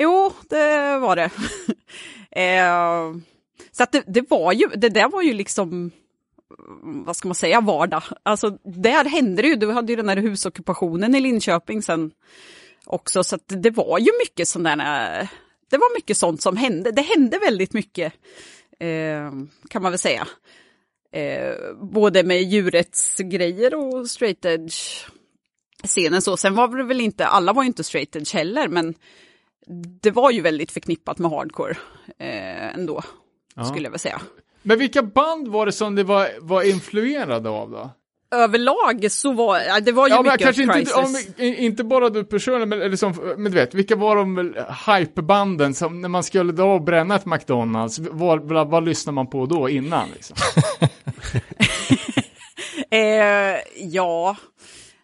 Jo, 0.00 0.32
det 0.48 0.98
var 0.98 1.16
det. 1.16 1.30
eh, 2.42 3.14
så 3.72 3.82
att 3.82 3.92
det, 3.92 4.02
det 4.06 4.30
var 4.30 4.52
ju, 4.52 4.66
det 4.66 4.88
där 4.88 5.08
var 5.08 5.22
ju 5.22 5.32
liksom, 5.32 5.90
vad 6.82 7.16
ska 7.16 7.28
man 7.28 7.34
säga, 7.34 7.60
vardag. 7.60 8.02
Alltså 8.22 8.58
där 8.64 9.04
hände 9.04 9.42
det 9.42 9.48
ju, 9.48 9.54
du 9.54 9.72
hade 9.72 9.92
ju 9.92 9.96
den 9.96 10.08
här 10.08 10.16
husockupationen 10.16 11.14
i 11.14 11.20
Linköping 11.20 11.82
sen 11.82 12.10
också, 12.86 13.24
så 13.24 13.34
att 13.34 13.42
det 13.46 13.70
var 13.70 13.98
ju 13.98 14.10
mycket 14.20 14.48
sån 14.48 14.62
där, 14.62 14.78
eh, 15.20 15.28
det 15.70 15.76
var 15.78 15.96
mycket 15.96 16.16
sånt 16.16 16.42
som 16.42 16.56
hände. 16.56 16.90
Det 16.90 17.02
hände 17.02 17.38
väldigt 17.38 17.72
mycket, 17.72 18.12
eh, 18.80 19.32
kan 19.68 19.82
man 19.82 19.92
väl 19.92 19.98
säga. 19.98 20.28
Eh, 21.12 21.74
både 21.82 22.22
med 22.22 22.42
djurrättsgrejer 22.42 23.74
och 23.74 24.10
straight 24.10 24.44
edge 24.44 25.06
scenen 25.84 26.22
så. 26.22 26.36
Sen 26.36 26.54
var 26.54 26.76
det 26.76 26.84
väl 26.84 27.00
inte, 27.00 27.26
alla 27.26 27.52
var 27.52 27.62
ju 27.62 27.66
inte 27.66 27.84
straight 27.84 28.16
edge 28.16 28.34
heller, 28.34 28.68
men 28.68 28.94
det 30.02 30.10
var 30.10 30.30
ju 30.30 30.40
väldigt 30.40 30.70
förknippat 30.70 31.18
med 31.18 31.30
hardcore 31.30 31.76
eh, 32.18 32.74
ändå, 32.74 33.02
skulle 33.70 33.86
jag 33.86 33.90
väl 33.90 34.00
säga. 34.00 34.20
Men 34.62 34.78
vilka 34.78 35.02
band 35.02 35.48
var 35.48 35.66
det 35.66 35.72
som 35.72 35.94
det 35.94 36.04
var, 36.04 36.28
var 36.40 36.62
influerade 36.62 37.48
av 37.48 37.70
då? 37.70 37.90
Överlag 38.30 39.12
så 39.12 39.32
var 39.32 39.60
ja, 39.60 39.80
det 39.80 39.92
var 39.92 40.08
ju 40.08 40.14
Ja, 40.14 40.22
mycket 40.22 40.40
kanske 40.40 40.62
inte, 40.62 40.74
Crisis. 40.74 40.94
om, 40.94 41.16
inte 41.38 41.84
bara 41.84 42.08
du 42.08 42.24
personligen, 42.24 42.68
men, 42.68 42.82
eller 42.82 42.96
som, 42.96 43.34
men 43.36 43.52
du 43.52 43.58
vet, 43.58 43.74
vilka 43.74 43.96
var 43.96 44.16
de 44.16 44.54
hypebanden 44.86 45.74
som 45.74 46.00
när 46.00 46.08
man 46.08 46.22
skulle 46.22 46.52
då 46.52 46.78
bränna 46.78 47.16
ett 47.16 47.26
McDonalds, 47.26 47.98
vad, 47.98 48.68
vad, 48.68 48.84
lyssnar 48.84 49.12
man 49.12 49.26
på 49.26 49.46
då 49.46 49.68
innan 49.68 50.08
liksom? 50.14 50.36
Eh, 52.90 53.56
ja, 53.76 54.36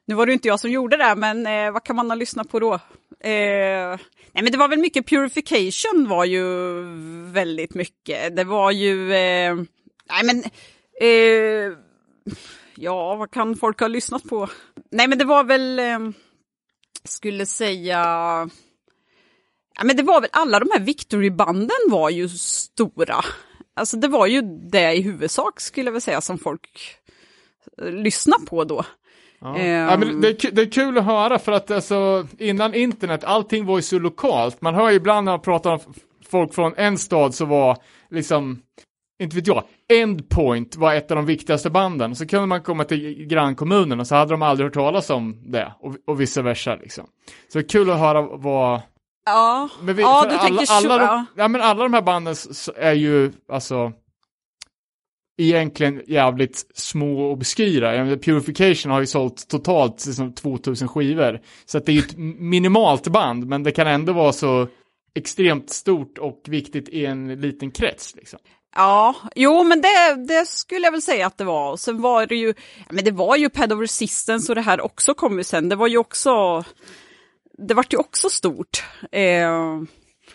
nu 0.06 0.14
var 0.14 0.26
det 0.26 0.32
inte 0.32 0.48
jag 0.48 0.60
som 0.60 0.70
gjorde 0.70 0.96
det, 0.96 1.14
men 1.16 1.46
eh, 1.46 1.72
vad 1.72 1.84
kan 1.84 1.96
man 1.96 2.10
ha 2.10 2.14
lyssnat 2.14 2.48
på 2.48 2.60
då? 2.60 2.80
Eh, 3.20 3.98
nej, 4.32 4.42
men 4.42 4.52
det 4.52 4.58
var 4.58 4.68
väl 4.68 4.78
mycket 4.78 5.06
Purification 5.06 6.08
var 6.08 6.24
ju 6.24 6.42
väldigt 7.32 7.74
mycket. 7.74 8.36
Det 8.36 8.44
var 8.44 8.70
ju, 8.70 9.12
eh, 9.12 9.54
nej 10.08 10.24
men, 10.24 10.44
eh, 11.00 11.78
ja, 12.76 13.14
vad 13.14 13.30
kan 13.30 13.56
folk 13.56 13.80
ha 13.80 13.88
lyssnat 13.88 14.24
på? 14.24 14.48
Nej, 14.90 15.08
men 15.08 15.18
det 15.18 15.24
var 15.24 15.44
väl, 15.44 15.78
eh, 15.78 15.98
skulle 17.04 17.46
säga, 17.46 17.98
ja, 19.76 19.84
men 19.84 19.96
det 19.96 20.02
var 20.02 20.20
väl 20.20 20.30
alla 20.32 20.60
de 20.60 20.68
här 20.72 20.80
Victory-banden 20.80 21.90
var 21.90 22.10
ju 22.10 22.28
stora. 22.28 23.24
Alltså 23.76 23.96
det 23.96 24.08
var 24.08 24.26
ju 24.26 24.42
det 24.42 24.92
i 24.92 25.02
huvudsak 25.02 25.60
skulle 25.60 25.86
jag 25.86 25.92
väl 25.92 26.02
säga 26.02 26.20
som 26.20 26.38
folk 26.38 26.96
eh, 27.82 27.90
lyssnade 27.90 28.46
på 28.46 28.64
då. 28.64 28.84
Ja. 29.44 29.56
Ehm. 29.56 29.88
Ja, 29.88 29.96
men 29.96 30.20
det, 30.20 30.44
är, 30.44 30.50
det 30.50 30.62
är 30.62 30.70
kul 30.70 30.98
att 30.98 31.04
höra 31.04 31.38
för 31.38 31.52
att 31.52 31.70
alltså, 31.70 32.26
innan 32.38 32.74
internet, 32.74 33.24
allting 33.24 33.66
var 33.66 33.76
ju 33.76 33.82
så 33.82 33.98
lokalt. 33.98 34.60
Man 34.60 34.74
hör 34.74 34.90
ju 34.90 34.96
ibland 34.96 35.24
när 35.24 35.32
man 35.32 35.40
pratar 35.40 35.72
om 35.72 35.78
folk 36.28 36.54
från 36.54 36.74
en 36.76 36.98
stad 36.98 37.34
så 37.34 37.44
var 37.44 37.76
liksom, 38.10 38.62
inte 39.22 39.36
vet 39.36 39.46
jag, 39.46 39.62
Endpoint 39.92 40.76
var 40.76 40.94
ett 40.94 41.10
av 41.10 41.16
de 41.16 41.26
viktigaste 41.26 41.70
banden. 41.70 42.16
Så 42.16 42.26
kunde 42.26 42.46
man 42.46 42.62
komma 42.62 42.84
till 42.84 43.26
grannkommunen 43.26 44.00
och 44.00 44.06
så 44.06 44.14
hade 44.14 44.30
de 44.30 44.42
aldrig 44.42 44.66
hört 44.66 44.74
talas 44.74 45.10
om 45.10 45.36
det 45.46 45.72
och, 45.80 45.96
och 46.06 46.20
vice 46.20 46.42
versa 46.42 46.74
liksom. 46.76 47.04
Så 47.52 47.58
det 47.58 47.64
är 47.64 47.68
kul 47.68 47.90
att 47.90 47.98
höra 47.98 48.22
vad 48.22 48.80
Ja, 49.26 49.68
men 49.82 49.94
vi, 49.96 50.02
ja 50.02 50.26
du 50.28 50.34
alla, 50.34 50.42
tänker 50.42 50.66
så. 50.66 50.72
alla, 50.72 51.02
ja. 51.02 51.24
de, 51.34 51.42
ja, 51.42 51.48
men 51.48 51.60
alla 51.60 51.82
de 51.82 51.94
här 51.94 52.02
banden 52.02 52.34
är 52.76 52.92
ju 52.92 53.32
alltså 53.48 53.92
egentligen 55.36 56.02
jävligt 56.06 56.66
små 56.74 57.32
och 57.32 57.38
menar, 57.58 58.16
Purification 58.16 58.92
har 58.92 59.00
ju 59.00 59.06
sålt 59.06 59.48
totalt 59.48 60.06
liksom 60.06 60.34
2000 60.34 60.88
skivor. 60.88 61.40
Så 61.66 61.78
att 61.78 61.86
det 61.86 61.92
är 61.92 61.94
ju 61.94 62.00
ett 62.00 62.16
minimalt 62.38 63.08
band, 63.08 63.46
men 63.46 63.62
det 63.62 63.72
kan 63.72 63.86
ändå 63.86 64.12
vara 64.12 64.32
så 64.32 64.68
extremt 65.14 65.70
stort 65.70 66.18
och 66.18 66.42
viktigt 66.46 66.88
i 66.88 67.06
en 67.06 67.40
liten 67.40 67.70
krets. 67.70 68.14
Liksom. 68.16 68.38
Ja, 68.76 69.14
jo 69.34 69.62
men 69.64 69.80
det, 69.80 70.24
det 70.28 70.48
skulle 70.48 70.86
jag 70.86 70.92
väl 70.92 71.02
säga 71.02 71.26
att 71.26 71.38
det 71.38 71.44
var. 71.44 71.70
Och 71.72 71.80
sen 71.80 72.02
var 72.02 72.26
det 72.26 72.34
ju, 72.36 72.54
men 72.90 73.04
det 73.04 73.10
var 73.10 73.36
ju 73.36 73.50
Pad 73.50 73.72
of 73.72 73.80
Resistance 73.80 74.52
och 74.52 74.56
det 74.56 74.60
här 74.62 74.80
också 74.80 75.14
kom 75.14 75.38
ju 75.38 75.44
sen. 75.44 75.68
Det 75.68 75.76
var 75.76 75.86
ju 75.86 75.98
också, 75.98 76.64
det 77.58 77.74
vart 77.74 77.92
ju 77.92 77.96
också 77.96 78.28
stort. 78.30 78.84
Eh, 79.12 79.80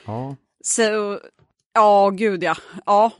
Ja. 0.05 0.35
så, 0.63 1.19
ja 1.79 2.09
gud 2.09 2.43
ja, 2.43 2.55
ja. 2.85 3.11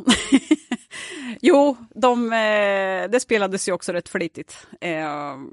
jo, 1.41 1.77
de, 1.95 2.34
eh, 2.34 3.10
det 3.10 3.19
spelades 3.19 3.68
ju 3.68 3.73
också 3.73 3.91
rätt 3.91 4.10
flitigt. 4.10 4.68
Ehm, 4.81 5.49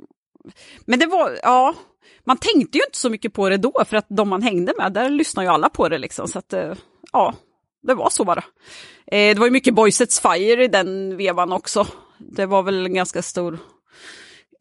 men 0.84 0.98
det 0.98 1.06
var, 1.06 1.38
ja, 1.42 1.74
man 2.24 2.36
tänkte 2.36 2.78
ju 2.78 2.84
inte 2.84 2.98
så 2.98 3.10
mycket 3.10 3.32
på 3.32 3.48
det 3.48 3.56
då, 3.56 3.84
för 3.88 3.96
att 3.96 4.06
de 4.08 4.28
man 4.28 4.42
hängde 4.42 4.74
med, 4.78 4.92
där 4.92 5.10
lyssnade 5.10 5.46
ju 5.46 5.52
alla 5.52 5.68
på 5.68 5.88
det 5.88 5.98
liksom. 5.98 6.28
Så 6.28 6.38
att, 6.38 6.52
eh, 6.52 6.74
ja, 7.12 7.34
det 7.82 7.94
var 7.94 8.10
så 8.10 8.24
bara. 8.24 8.44
Eh, 9.06 9.34
det 9.34 9.38
var 9.38 9.46
ju 9.46 9.52
mycket 9.52 9.74
Boysets 9.74 10.20
Fire 10.20 10.64
i 10.64 10.68
den 10.68 11.16
vevan 11.16 11.52
också. 11.52 11.86
Det 12.18 12.46
var 12.46 12.62
väl 12.62 12.86
en 12.86 12.94
ganska 12.94 13.22
stor 13.22 13.58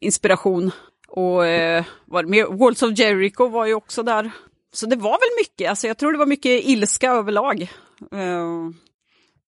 inspiration. 0.00 0.70
Och 1.08 1.46
eh, 1.46 1.84
var 2.04 2.22
med? 2.22 2.46
Walls 2.46 2.82
of 2.82 2.98
Jericho 2.98 3.48
var 3.48 3.66
ju 3.66 3.74
också 3.74 4.02
där. 4.02 4.30
Så 4.76 4.86
det 4.86 4.96
var 4.96 5.10
väl 5.10 5.44
mycket, 5.44 5.70
alltså 5.70 5.86
jag 5.86 5.98
tror 5.98 6.12
det 6.12 6.18
var 6.18 6.26
mycket 6.26 6.64
ilska 6.64 7.10
överlag. 7.10 7.72
Uh, 8.14 8.70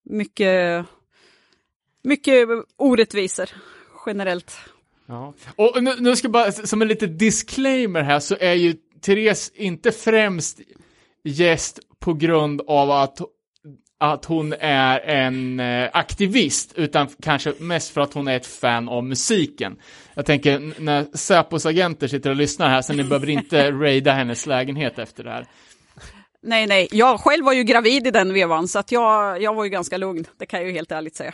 mycket, 0.04 0.86
mycket 2.02 2.48
orättvisor 2.76 3.50
generellt. 4.06 4.56
Ja. 5.06 5.34
Och 5.56 5.82
nu, 5.82 5.94
nu 5.98 6.16
ska 6.16 6.24
jag 6.26 6.32
bara, 6.32 6.52
som 6.52 6.82
en 6.82 6.88
liten 6.88 7.18
disclaimer 7.18 8.02
här, 8.02 8.20
så 8.20 8.36
är 8.40 8.54
ju 8.54 8.76
Therese 9.00 9.52
inte 9.54 9.92
främst 9.92 10.60
gäst 11.24 11.80
på 11.98 12.14
grund 12.14 12.60
av 12.66 12.90
att, 12.90 13.20
att 13.98 14.24
hon 14.24 14.54
är 14.60 15.00
en 15.00 15.60
eh, 15.60 15.90
aktivist, 15.92 16.72
utan 16.74 17.08
kanske 17.22 17.52
mest 17.58 17.90
för 17.90 18.00
att 18.00 18.14
hon 18.14 18.28
är 18.28 18.36
ett 18.36 18.46
fan 18.46 18.88
av 18.88 19.04
musiken. 19.04 19.76
Jag 20.14 20.26
tänker, 20.26 20.80
när 20.80 21.16
Säpos 21.16 21.66
agenter 21.66 22.08
sitter 22.08 22.30
och 22.30 22.36
lyssnar 22.36 22.68
här, 22.68 22.82
så 22.82 22.92
ni 22.92 23.04
behöver 23.04 23.28
inte 23.28 23.70
raida 23.72 24.12
hennes 24.12 24.46
lägenhet 24.46 24.98
efter 24.98 25.24
det 25.24 25.30
här. 25.30 25.46
Nej, 26.42 26.66
nej, 26.66 26.88
jag 26.90 27.20
själv 27.20 27.44
var 27.44 27.52
ju 27.52 27.62
gravid 27.62 28.06
i 28.06 28.10
den 28.10 28.32
vevan 28.32 28.68
så 28.68 28.78
att 28.78 28.92
jag, 28.92 29.42
jag 29.42 29.54
var 29.54 29.64
ju 29.64 29.70
ganska 29.70 29.96
lugn, 29.96 30.24
det 30.38 30.46
kan 30.46 30.60
jag 30.60 30.68
ju 30.68 30.74
helt 30.74 30.92
ärligt 30.92 31.16
säga. 31.16 31.32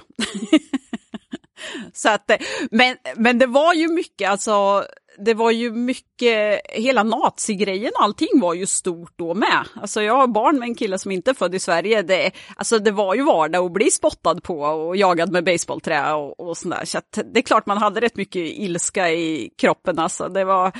så 1.93 2.09
att, 2.09 2.31
eh, 2.31 2.37
men, 2.71 2.97
men 3.17 3.39
det 3.39 3.47
var 3.47 3.75
ju 3.75 3.89
mycket, 3.89 4.31
alltså, 4.31 4.85
det 5.19 5.35
var 5.35 5.51
ju 5.51 5.73
mycket, 5.73 6.61
hela 6.71 7.03
nazigrejen 7.03 7.93
och 7.95 8.03
allting 8.03 8.41
var 8.41 8.55
ju 8.55 8.67
stort 8.67 9.13
då 9.17 9.35
med. 9.35 9.65
Alltså 9.75 10.03
jag 10.03 10.15
har 10.15 10.27
barn 10.27 10.59
med 10.59 10.69
en 10.69 10.75
kille 10.75 10.99
som 10.99 11.11
inte 11.11 11.31
är 11.31 11.35
född 11.35 11.55
i 11.55 11.61
Sverige, 11.61 12.03
det, 12.03 12.31
alltså 12.57 12.79
det 12.79 12.91
var 12.91 13.15
ju 13.15 13.23
vardag 13.23 13.65
att 13.65 13.73
bli 13.73 13.91
spottad 13.91 14.41
på 14.41 14.61
och 14.61 14.97
jagad 14.97 15.33
med 15.33 15.45
baseballträ 15.45 16.13
och, 16.13 16.41
och 16.41 16.57
sådär. 16.57 16.85
Så 16.85 16.99
att 16.99 17.19
det 17.33 17.41
är 17.41 17.43
klart 17.43 17.67
man 17.67 17.79
hade 17.79 18.01
rätt 18.01 18.17
mycket 18.17 18.43
ilska 18.43 19.11
i 19.11 19.51
kroppen 19.59 19.99
alltså. 19.99 20.29
Det 20.29 20.45
var, 20.45 20.73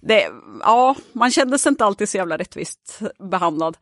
det, 0.00 0.28
ja, 0.60 0.96
man 1.12 1.30
kände 1.30 1.58
sig 1.58 1.70
inte 1.70 1.84
alltid 1.84 2.08
så 2.08 2.16
jävla 2.16 2.38
rättvist 2.38 3.00
behandlad. 3.18 3.76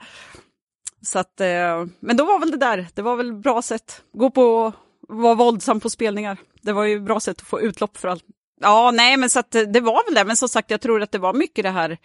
Så 1.03 1.19
att, 1.19 1.41
eh, 1.41 1.85
men 2.01 2.17
då 2.17 2.25
var 2.25 2.39
väl 2.39 2.51
det 2.51 2.57
där, 2.57 2.87
det 2.95 3.03
var 3.03 3.17
väl 3.17 3.33
bra 3.33 3.63
sätt. 3.63 4.03
Gå 4.13 4.31
på, 4.31 4.73
vara 5.09 5.35
våldsam 5.35 5.81
på 5.81 5.91
spelningar. 5.91 6.39
Det 6.63 6.73
var 6.73 6.85
ju 6.85 7.01
bra 7.01 7.21
sätt 7.21 7.41
att 7.41 7.47
få 7.47 7.61
utlopp 7.61 7.97
för 7.97 8.09
allt. 8.09 8.25
Ja, 8.61 8.91
nej, 8.91 9.17
men 9.17 9.31
så 9.31 9.39
att 9.39 9.51
det 9.51 9.81
var 9.81 10.05
väl 10.05 10.15
det. 10.15 10.25
Men 10.25 10.37
som 10.37 10.49
sagt, 10.49 10.71
jag 10.71 10.81
tror 10.81 11.03
att 11.03 11.13
det 11.13 11.19
var 11.19 11.35
mycket 11.35 11.63
det 11.63 11.71
här. 11.71 11.99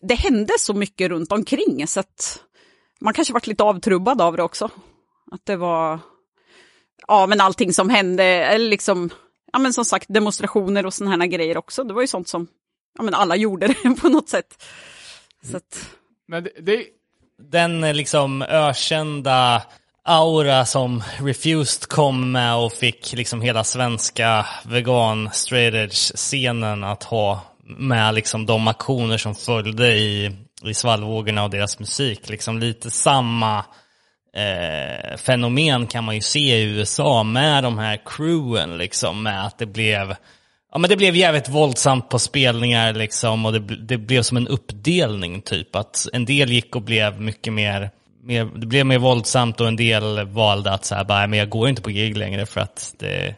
Det 0.00 0.14
hände 0.14 0.52
så 0.58 0.74
mycket 0.74 1.08
runt 1.08 1.32
omkring 1.32 1.86
så 1.86 2.00
att 2.00 2.42
man 3.00 3.14
kanske 3.14 3.34
varit 3.34 3.46
lite 3.46 3.62
avtrubbad 3.62 4.20
av 4.20 4.36
det 4.36 4.42
också. 4.42 4.70
Att 5.32 5.46
det 5.46 5.56
var, 5.56 5.98
ja, 7.08 7.26
men 7.26 7.40
allting 7.40 7.72
som 7.72 7.90
hände, 7.90 8.24
eller 8.24 8.68
liksom, 8.68 9.10
ja, 9.52 9.58
men 9.58 9.72
som 9.72 9.84
sagt, 9.84 10.06
demonstrationer 10.08 10.86
och 10.86 10.94
sådana 10.94 11.16
här 11.16 11.30
grejer 11.30 11.56
också. 11.56 11.84
Det 11.84 11.94
var 11.94 12.00
ju 12.00 12.06
sånt 12.06 12.28
som, 12.28 12.46
ja, 12.96 13.02
men 13.02 13.14
alla 13.14 13.36
gjorde 13.36 13.66
det 13.66 13.94
på 14.00 14.08
något 14.08 14.28
sätt. 14.28 14.64
Så 15.50 15.56
att, 15.56 15.88
Men 16.26 16.44
det, 16.44 16.50
det 16.60 16.86
den 17.38 17.84
eh, 17.84 17.94
liksom 17.94 18.42
ökända 18.42 19.62
aura 20.04 20.64
som 20.64 21.02
Refused 21.20 21.88
kom 21.88 22.32
med 22.32 22.54
och 22.54 22.72
fick 22.72 23.12
liksom 23.12 23.40
hela 23.40 23.64
svenska 23.64 24.46
vegan 24.64 25.30
straight 25.32 25.74
edge 25.74 26.16
scenen 26.16 26.84
att 26.84 27.02
ha 27.02 27.40
med 27.66 28.14
liksom 28.14 28.46
de 28.46 28.68
aktioner 28.68 29.18
som 29.18 29.34
följde 29.34 29.94
i, 29.94 30.30
i 30.62 30.74
svallvågorna 30.74 31.44
och 31.44 31.50
deras 31.50 31.78
musik. 31.78 32.28
Liksom 32.28 32.58
lite 32.58 32.90
samma 32.90 33.58
eh, 34.36 35.16
fenomen 35.16 35.86
kan 35.86 36.04
man 36.04 36.14
ju 36.14 36.20
se 36.20 36.58
i 36.58 36.62
USA 36.62 37.22
med 37.22 37.62
de 37.62 37.78
här 37.78 38.00
crewen 38.06 38.78
liksom 38.78 39.22
med 39.22 39.46
att 39.46 39.58
det 39.58 39.66
blev 39.66 40.16
Ja 40.72 40.78
men 40.78 40.90
det 40.90 40.96
blev 40.96 41.16
jävligt 41.16 41.48
våldsamt 41.48 42.08
på 42.08 42.18
spelningar 42.18 42.92
liksom 42.92 43.46
och 43.46 43.52
det, 43.52 43.76
det 43.76 43.98
blev 43.98 44.22
som 44.22 44.36
en 44.36 44.48
uppdelning 44.48 45.42
typ. 45.42 45.76
Att 45.76 46.08
en 46.12 46.24
del 46.24 46.52
gick 46.52 46.76
och 46.76 46.82
blev 46.82 47.20
mycket 47.20 47.52
mer, 47.52 47.90
mer 48.24 48.44
det 48.44 48.66
blev 48.66 48.86
mer 48.86 48.98
våldsamt 48.98 49.60
och 49.60 49.68
en 49.68 49.76
del 49.76 50.26
valde 50.26 50.72
att 50.72 50.84
så 50.84 50.94
här, 50.94 51.04
bara, 51.04 51.26
men 51.26 51.38
jag 51.38 51.48
går 51.48 51.68
inte 51.68 51.82
på 51.82 51.90
gig 51.90 52.16
längre 52.16 52.46
för 52.46 52.60
att 52.60 52.94
det, 52.98 53.34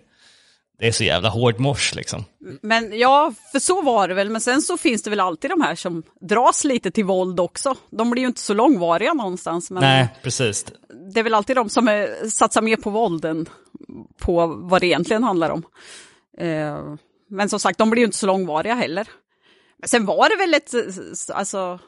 det 0.78 0.86
är 0.86 0.92
så 0.92 1.04
jävla 1.04 1.28
hård 1.28 1.60
mors 1.60 1.94
liksom. 1.94 2.24
Men 2.62 2.98
ja, 2.98 3.32
för 3.52 3.58
så 3.58 3.82
var 3.82 4.08
det 4.08 4.14
väl. 4.14 4.30
Men 4.30 4.40
sen 4.40 4.62
så 4.62 4.76
finns 4.76 5.02
det 5.02 5.10
väl 5.10 5.20
alltid 5.20 5.50
de 5.50 5.60
här 5.60 5.74
som 5.74 6.02
dras 6.20 6.64
lite 6.64 6.90
till 6.90 7.04
våld 7.04 7.40
också. 7.40 7.74
De 7.90 8.10
blir 8.10 8.22
ju 8.22 8.28
inte 8.28 8.40
så 8.40 8.54
långvariga 8.54 9.14
någonstans. 9.14 9.70
Men 9.70 9.80
Nej, 9.80 10.08
precis. 10.22 10.66
det 11.14 11.20
är 11.20 11.24
väl 11.24 11.34
alltid 11.34 11.56
de 11.56 11.68
som 11.68 11.88
är, 11.88 12.28
satsar 12.28 12.62
mer 12.62 12.76
på 12.76 12.90
vålden 12.90 13.48
på 14.18 14.46
vad 14.46 14.80
det 14.80 14.86
egentligen 14.86 15.24
handlar 15.24 15.50
om. 15.50 15.62
Eh, 16.38 16.94
men 17.28 17.48
som 17.48 17.60
sagt, 17.60 17.78
de 17.78 17.90
blir 17.90 18.00
ju 18.00 18.06
inte 18.06 18.18
så 18.18 18.26
långvariga 18.26 18.74
heller. 18.74 19.08
Men 19.78 19.88
sen 19.88 20.06
var 20.06 20.28
det 20.28 20.36
väl 20.36 20.54
ett, 20.54 20.72
alltså, 21.34 21.78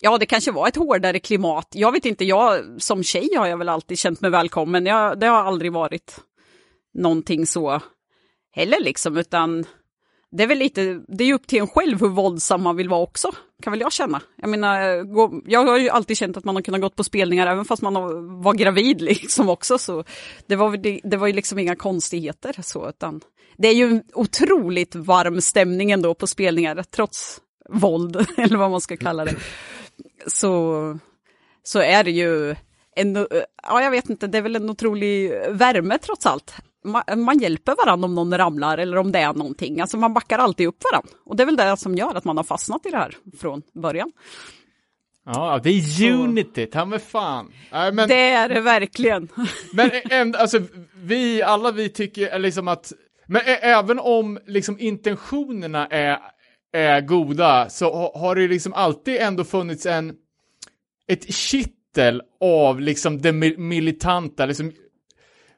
ja 0.00 0.18
det 0.18 0.26
kanske 0.26 0.52
var 0.52 0.68
ett 0.68 0.76
hårdare 0.76 1.18
klimat. 1.18 1.68
Jag 1.72 1.92
vet 1.92 2.04
inte, 2.04 2.24
jag 2.24 2.64
som 2.82 3.02
tjej 3.02 3.28
har 3.36 3.46
jag 3.46 3.56
väl 3.56 3.68
alltid 3.68 3.98
känt 3.98 4.20
mig 4.20 4.30
välkommen. 4.30 4.86
Jag, 4.86 5.20
det 5.20 5.26
har 5.26 5.44
aldrig 5.44 5.72
varit 5.72 6.20
någonting 6.94 7.46
så 7.46 7.80
heller 8.52 8.80
liksom, 8.80 9.16
utan 9.16 9.66
det 10.36 10.42
är 10.42 10.46
väl 10.46 10.58
lite, 10.58 11.00
det 11.08 11.24
är 11.24 11.28
ju 11.28 11.34
upp 11.34 11.46
till 11.46 11.58
en 11.58 11.68
själv 11.68 12.00
hur 12.00 12.08
våldsam 12.08 12.62
man 12.62 12.76
vill 12.76 12.88
vara 12.88 13.00
också, 13.00 13.32
kan 13.62 13.70
väl 13.70 13.80
jag 13.80 13.92
känna. 13.92 14.22
Jag 14.36 14.50
menar, 14.50 14.78
jag 15.50 15.64
har 15.66 15.78
ju 15.78 15.88
alltid 15.88 16.16
känt 16.16 16.36
att 16.36 16.44
man 16.44 16.54
har 16.54 16.62
kunnat 16.62 16.80
gått 16.80 16.96
på 16.96 17.04
spelningar 17.04 17.46
även 17.46 17.64
fast 17.64 17.82
man 17.82 17.94
var 18.42 18.54
gravid 18.54 19.00
liksom 19.02 19.48
också, 19.48 19.78
så 19.78 20.04
det 20.46 20.56
var, 20.56 20.76
det, 20.76 21.00
det 21.04 21.16
var 21.16 21.26
ju 21.26 21.32
liksom 21.32 21.58
inga 21.58 21.76
konstigheter 21.76 22.56
så, 22.62 22.88
utan 22.88 23.20
det 23.56 23.68
är 23.68 23.74
ju 23.74 23.84
en 23.84 24.02
otroligt 24.14 24.94
varm 24.94 25.40
stämning 25.40 25.90
ändå 25.90 26.14
på 26.14 26.26
spelningar, 26.26 26.82
trots 26.82 27.40
våld, 27.68 28.16
eller 28.36 28.56
vad 28.56 28.70
man 28.70 28.80
ska 28.80 28.96
kalla 28.96 29.24
det. 29.24 29.34
Så, 30.26 30.98
så 31.62 31.80
är 31.80 32.04
det 32.04 32.10
ju 32.10 32.56
en, 32.96 33.26
ja 33.62 33.82
jag 33.82 33.90
vet 33.90 34.10
inte, 34.10 34.26
det 34.26 34.38
är 34.38 34.42
väl 34.42 34.56
en 34.56 34.70
otrolig 34.70 35.30
värme 35.48 35.98
trots 35.98 36.26
allt. 36.26 36.54
Man, 36.84 37.02
man 37.16 37.38
hjälper 37.38 37.74
varandra 37.86 38.06
om 38.06 38.14
någon 38.14 38.38
ramlar 38.38 38.78
eller 38.78 38.96
om 38.96 39.12
det 39.12 39.18
är 39.18 39.32
någonting. 39.32 39.80
Alltså 39.80 39.96
man 39.96 40.14
backar 40.14 40.38
alltid 40.38 40.66
upp 40.66 40.84
varandra. 40.92 41.10
Och 41.24 41.36
det 41.36 41.42
är 41.42 41.46
väl 41.46 41.56
det 41.56 41.76
som 41.76 41.94
gör 41.94 42.14
att 42.14 42.24
man 42.24 42.36
har 42.36 42.44
fastnat 42.44 42.86
i 42.86 42.90
det 42.90 42.96
här 42.96 43.16
från 43.38 43.62
början. 43.74 44.12
Ja, 45.26 45.60
det 45.62 45.70
är 45.70 46.12
unity, 46.12 46.66
ta 46.66 46.84
mig 46.84 46.98
fan. 46.98 47.52
Nej, 47.72 47.92
men, 47.92 48.08
Det 48.08 48.30
är 48.30 48.48
det 48.48 48.60
verkligen. 48.60 49.28
men 49.72 49.90
ändå, 50.10 50.38
alltså, 50.38 50.60
vi, 50.96 51.42
alla 51.42 51.70
vi 51.70 51.88
tycker 51.88 52.38
liksom 52.38 52.68
att, 52.68 52.92
men 53.26 53.42
även 53.46 53.98
om 53.98 54.38
liksom 54.46 54.78
intentionerna 54.78 55.86
är, 55.86 56.18
är 56.74 57.00
goda, 57.00 57.68
så 57.68 58.12
har 58.14 58.34
det 58.34 58.48
liksom 58.48 58.74
alltid 58.74 59.16
ändå 59.16 59.44
funnits 59.44 59.86
en, 59.86 60.14
ett 61.08 61.34
kittel 61.34 62.22
av 62.40 62.80
liksom 62.80 63.22
det 63.22 63.32
militanta, 63.58 64.46
liksom, 64.46 64.72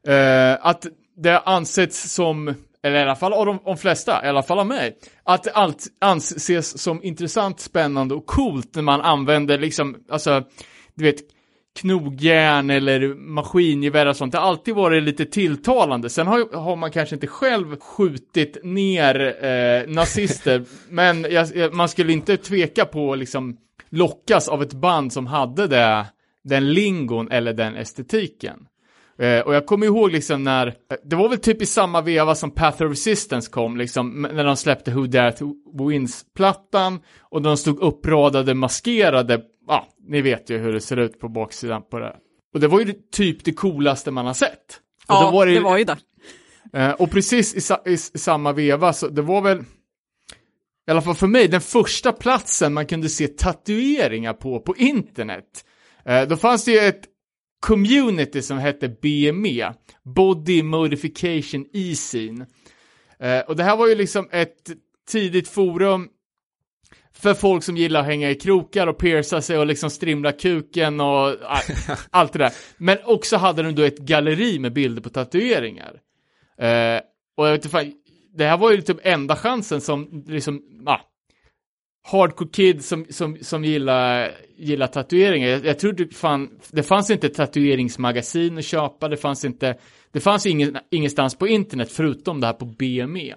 eh, 0.09 0.66
att 0.66 0.86
det 1.16 1.38
ansetts 1.38 2.12
som, 2.12 2.55
eller 2.82 2.98
i 2.98 3.02
alla 3.02 3.16
fall 3.16 3.32
av 3.32 3.47
de, 3.47 3.59
de 3.64 3.76
flesta, 3.76 4.24
i 4.24 4.28
alla 4.28 4.43
fall 4.43 4.59
av 4.59 4.66
mig, 4.66 4.98
att 5.24 5.48
allt 5.55 5.86
anses 5.98 6.82
som 6.82 7.02
intressant, 7.02 7.60
spännande 7.60 8.14
och 8.14 8.26
coolt 8.26 8.74
när 8.74 8.82
man 8.82 9.01
använder 9.01 9.59
liksom, 9.59 9.97
alltså, 10.09 10.44
du 10.94 11.05
vet, 11.05 11.20
knogjärn 11.77 12.70
eller 12.70 13.15
maskingevär 13.15 14.07
och 14.07 14.16
sånt. 14.16 14.32
Det 14.32 14.39
har 14.39 14.48
alltid 14.48 14.74
varit 14.74 15.03
lite 15.03 15.24
tilltalande. 15.24 16.11
Sen 16.11 16.27
har, 16.27 16.57
har 16.57 16.77
man 16.77 16.90
kanske 16.90 17.15
inte 17.15 17.27
själv 17.27 17.77
skjutit 17.81 18.59
ner 18.65 19.44
eh, 19.44 19.94
nazister, 19.94 20.65
men 20.89 21.27
jag, 21.31 21.74
man 21.74 21.89
skulle 21.89 22.12
inte 22.12 22.36
tveka 22.36 22.85
på 22.85 23.12
att 23.12 23.19
liksom 23.19 23.57
lockas 23.90 24.48
av 24.48 24.62
ett 24.62 24.73
band 24.73 25.12
som 25.12 25.27
hade 25.27 25.66
det, 25.66 26.07
den 26.44 26.73
lingon 26.73 27.31
eller 27.31 27.53
den 27.53 27.77
estetiken. 27.77 28.66
Eh, 29.19 29.40
och 29.40 29.55
jag 29.55 29.66
kommer 29.66 29.86
ihåg 29.86 30.12
liksom 30.12 30.44
när, 30.44 30.74
det 31.05 31.16
var 31.16 31.28
väl 31.28 31.39
typ 31.39 31.62
i 31.62 31.66
samma 31.66 32.01
veva 32.01 32.35
som 32.35 32.51
Path 32.51 32.82
of 32.82 32.90
Resistance 32.90 33.51
kom, 33.51 33.77
liksom, 33.77 34.28
när 34.32 34.44
de 34.44 34.57
släppte 34.57 34.90
Who 34.90 35.07
To 35.39 35.55
Wins-plattan, 35.89 37.01
och 37.20 37.43
de 37.43 37.57
stod 37.57 37.81
uppradade 37.81 38.55
maskerade 38.55 39.40
ja, 39.66 39.88
ni 40.09 40.20
vet 40.20 40.51
ju 40.51 40.59
hur 40.59 40.72
det 40.72 40.80
ser 40.80 40.97
ut 40.97 41.20
på 41.20 41.28
baksidan 41.28 41.82
på 41.90 41.98
det. 41.98 42.16
Och 42.55 42.60
det 42.60 42.68
var 42.68 42.80
ju 42.80 42.93
typ 43.12 43.44
det 43.44 43.52
coolaste 43.52 44.10
man 44.10 44.26
har 44.26 44.34
sett. 44.34 44.80
För 45.06 45.14
Ja, 45.14 45.30
var 45.30 45.47
det 45.47 45.60
var 45.60 45.78
ju 45.78 45.84
det. 45.84 45.97
Eh, 46.72 46.90
och 46.90 47.10
precis 47.10 47.55
i, 47.55 47.60
sa- 47.60 47.82
i, 47.86 47.93
i 47.93 47.97
samma 47.97 48.52
veva, 48.52 48.93
så 48.93 49.09
det 49.09 49.22
var 49.22 49.40
väl, 49.43 49.59
i 50.88 50.90
alla 50.90 51.02
fall 51.02 51.14
för 51.14 51.26
mig, 51.26 51.48
den 51.48 51.60
första 51.60 52.12
platsen 52.12 52.72
man 52.74 52.86
kunde 52.86 53.09
se 53.09 53.28
tatueringar 53.28 54.32
på 54.32 54.60
på 54.60 54.76
internet. 54.76 55.64
Eh, 56.05 56.22
då 56.28 56.36
fanns 56.36 56.64
det 56.64 56.70
ju 56.72 56.78
ett 56.78 57.05
community 57.60 58.43
som 58.43 58.59
hette 58.59 58.88
BME, 58.88 59.72
Body 60.02 60.62
Modification 60.62 61.66
E-Scene. 61.72 62.47
Eh, 63.20 63.40
och 63.40 63.56
det 63.56 63.62
här 63.64 63.76
var 63.76 63.86
ju 63.88 63.94
liksom 63.94 64.28
ett 64.32 64.70
tidigt 65.10 65.48
forum 65.48 66.09
för 67.18 67.34
folk 67.34 67.64
som 67.64 67.76
gillar 67.76 68.01
att 68.01 68.06
hänga 68.06 68.30
i 68.30 68.34
krokar 68.34 68.86
och 68.86 68.98
pierca 68.98 69.43
sig 69.43 69.59
och 69.59 69.66
liksom 69.66 69.90
strimla 69.90 70.32
kuken 70.32 71.01
och 71.01 71.26
ah, 71.43 71.60
allt 72.10 72.32
det 72.32 72.38
där. 72.38 72.52
Men 72.76 72.98
också 73.05 73.36
hade 73.36 73.62
de 73.62 73.74
då 73.74 73.82
ett 73.82 73.98
galleri 73.98 74.59
med 74.59 74.72
bilder 74.72 75.02
på 75.02 75.09
tatueringar. 75.09 76.01
Eh, 76.59 77.01
och 77.36 77.47
jag 77.47 77.52
vet 77.52 77.64
inte 77.64 77.68
fan, 77.68 77.93
det 78.34 78.44
här 78.44 78.56
var 78.56 78.72
ju 78.72 78.82
typ 78.82 78.98
enda 79.02 79.36
chansen 79.36 79.80
som 79.80 80.24
liksom, 80.26 80.62
ah, 80.86 81.01
hardcore 82.10 82.48
kid 82.52 82.84
som, 82.84 83.06
som, 83.10 83.36
som 83.40 83.64
gillar, 83.64 84.30
gillar 84.56 84.86
tatueringar. 84.86 85.48
Jag, 85.48 85.64
jag 85.66 85.78
tror 85.78 85.92
det 85.92 86.14
fan, 86.14 86.50
det 86.70 86.82
fanns 86.82 87.10
inte 87.10 87.28
tatueringsmagasin 87.28 88.58
att 88.58 88.64
köpa, 88.64 89.08
det 89.08 89.16
fanns 89.16 89.44
inte, 89.44 89.76
det 90.12 90.20
fanns 90.20 90.46
ingen, 90.46 90.78
ingenstans 90.90 91.34
på 91.38 91.48
internet 91.48 91.92
förutom 91.92 92.40
det 92.40 92.46
här 92.46 92.54
på 92.54 92.64
BME. 92.64 93.34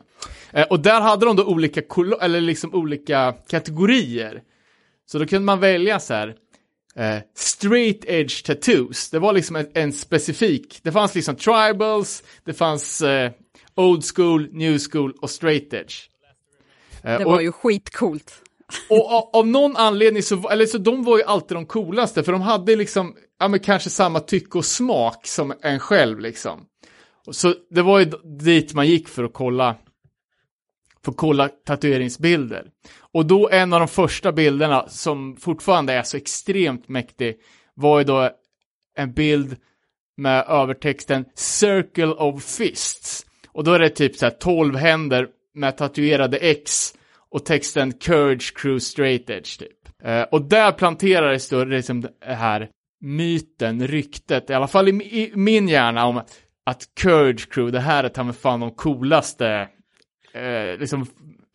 Eh, 0.51 0.63
och 0.69 0.79
där 0.79 1.01
hade 1.01 1.25
de 1.25 1.35
då 1.35 1.43
olika, 1.45 1.81
eller 2.21 2.41
liksom 2.41 2.73
olika 2.73 3.33
kategorier. 3.49 4.41
Så 5.05 5.19
då 5.19 5.25
kunde 5.25 5.45
man 5.45 5.59
välja 5.59 5.99
så 5.99 6.13
här, 6.13 6.35
eh, 6.95 7.17
straight 7.35 8.05
edge 8.07 8.45
tattoos. 8.45 9.09
Det 9.09 9.19
var 9.19 9.33
liksom 9.33 9.55
en, 9.55 9.67
en 9.73 9.93
specifik, 9.93 10.79
det 10.83 10.91
fanns 10.91 11.15
liksom 11.15 11.35
tribals, 11.35 12.23
det 12.45 12.53
fanns 12.53 13.01
eh, 13.01 13.31
old 13.75 14.03
school, 14.15 14.49
new 14.51 14.77
school 14.91 15.13
och 15.21 15.29
straight 15.29 15.73
edge. 15.73 15.95
Eh, 17.03 17.17
Det 17.17 17.25
och- 17.25 17.31
var 17.31 17.41
ju 17.41 17.51
skitcoolt 17.51 18.33
och 18.89 19.11
av, 19.11 19.29
av 19.33 19.47
någon 19.47 19.77
anledning 19.77 20.23
så, 20.23 20.49
eller 20.49 20.65
så 20.65 20.77
de 20.77 21.03
var 21.03 21.17
ju 21.17 21.23
alltid 21.23 21.57
de 21.57 21.65
coolaste, 21.65 22.23
för 22.23 22.31
de 22.31 22.41
hade 22.41 22.75
liksom, 22.75 23.15
ja 23.39 23.47
men 23.47 23.59
kanske 23.59 23.89
samma 23.89 24.19
tycke 24.19 24.57
och 24.57 24.65
smak 24.65 25.27
som 25.27 25.53
en 25.61 25.79
själv 25.79 26.19
liksom. 26.19 26.65
Så 27.31 27.53
det 27.69 27.81
var 27.81 27.99
ju 27.99 28.05
dit 28.39 28.73
man 28.73 28.87
gick 28.87 29.07
för 29.07 29.23
att 29.23 29.33
kolla, 29.33 29.75
för 31.03 31.11
att 31.11 31.17
kolla 31.17 31.49
tatueringsbilder. 31.49 32.65
Och 33.13 33.25
då 33.25 33.49
en 33.49 33.73
av 33.73 33.79
de 33.79 33.87
första 33.87 34.31
bilderna 34.31 34.89
som 34.89 35.35
fortfarande 35.35 35.93
är 35.93 36.03
så 36.03 36.17
extremt 36.17 36.87
mäktig 36.87 37.35
var 37.73 37.99
ju 37.99 38.05
då 38.05 38.29
en 38.95 39.13
bild 39.13 39.55
med 40.17 40.45
övertexten 40.47 41.25
Circle 41.35 42.05
of 42.05 42.43
Fists. 42.43 43.25
Och 43.47 43.63
då 43.63 43.73
är 43.73 43.79
det 43.79 43.89
typ 43.89 44.15
så 44.15 44.25
här 44.25 44.33
12 44.39 44.75
händer 44.75 45.27
med 45.53 45.77
tatuerade 45.77 46.37
X 46.37 46.93
och 47.31 47.45
texten 47.45 47.93
Courage 47.93 48.53
Crew 48.55 48.79
Straight 48.79 49.29
Edge 49.29 49.59
typ. 49.59 50.03
Eh, 50.03 50.21
och 50.21 50.41
där 50.41 50.71
planterades 50.71 51.49
då 51.49 51.63
liksom 51.63 52.01
det 52.01 52.11
här 52.33 52.69
myten, 53.01 53.87
ryktet, 53.87 54.49
i 54.49 54.53
alla 54.53 54.67
fall 54.67 54.87
i, 54.87 54.91
i 54.91 55.31
min 55.35 55.67
hjärna 55.67 56.05
om 56.05 56.21
att 56.65 56.83
Courage 57.01 57.49
Crew, 57.49 57.71
det 57.71 57.79
här 57.79 58.03
är 58.03 58.09
ta 58.09 58.23
mig 58.23 58.33
fan 58.33 58.59
de 58.59 58.71
coolaste 58.71 59.67
eh, 60.33 60.79
liksom 60.79 61.05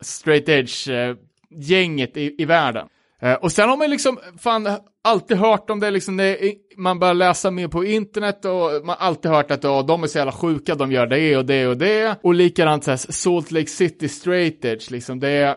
straight 0.01 0.49
edge 0.49 0.89
eh, 0.89 1.15
gänget 1.49 2.17
i, 2.17 2.35
i 2.37 2.45
världen. 2.45 2.87
Eh, 3.21 3.33
och 3.33 3.51
sen 3.51 3.69
har 3.69 3.77
man 3.77 3.89
liksom 3.89 4.19
fan 4.37 4.67
alltid 5.03 5.37
hört 5.37 5.69
om 5.69 5.79
det, 5.79 5.91
liksom 5.91 6.17
det, 6.17 6.53
man 6.77 6.99
börjar 6.99 7.13
läsa 7.13 7.51
mer 7.51 7.67
på 7.67 7.85
internet 7.85 8.45
och 8.45 8.85
man 8.85 8.95
har 8.99 9.07
alltid 9.07 9.31
hört 9.31 9.51
att 9.51 9.65
oh, 9.65 9.85
de 9.85 10.03
är 10.03 10.07
så 10.07 10.17
jävla 10.17 10.31
sjuka, 10.31 10.75
de 10.75 10.91
gör 10.91 11.07
det 11.07 11.37
och 11.37 11.45
det 11.45 11.67
och 11.67 11.77
det. 11.77 12.15
Och 12.21 12.33
likadant 12.33 12.83
så 12.83 12.91
här, 12.91 12.97
Salt 12.97 13.51
Lake 13.51 13.67
City 13.67 14.09
straight 14.09 14.65
edge, 14.65 14.91
liksom 14.91 15.19
det 15.19 15.29
är, 15.29 15.55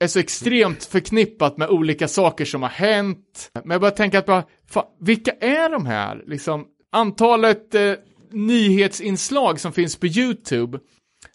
är 0.00 0.06
så 0.06 0.18
extremt 0.18 0.84
förknippat 0.84 1.56
med 1.56 1.68
olika 1.68 2.08
saker 2.08 2.44
som 2.44 2.62
har 2.62 2.68
hänt. 2.68 3.50
Men 3.54 3.70
jag 3.70 3.80
bara 3.80 3.90
tänker 3.90 4.18
att 4.18 4.26
bara, 4.26 4.44
fan, 4.70 4.84
vilka 5.00 5.30
är 5.30 5.70
de 5.70 5.86
här? 5.86 6.24
Liksom, 6.26 6.66
antalet 6.92 7.74
eh, 7.74 7.92
nyhetsinslag 8.30 9.60
som 9.60 9.72
finns 9.72 9.96
på 9.96 10.06
YouTube 10.06 10.78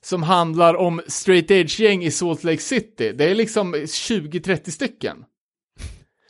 som 0.01 0.23
handlar 0.23 0.73
om 0.73 1.01
straight 1.07 1.51
edge-gäng 1.51 2.03
i 2.03 2.11
Salt 2.11 2.43
Lake 2.43 2.61
City. 2.61 3.11
Det 3.11 3.23
är 3.23 3.35
liksom 3.35 3.75
20-30 3.75 4.69
stycken. 4.69 5.25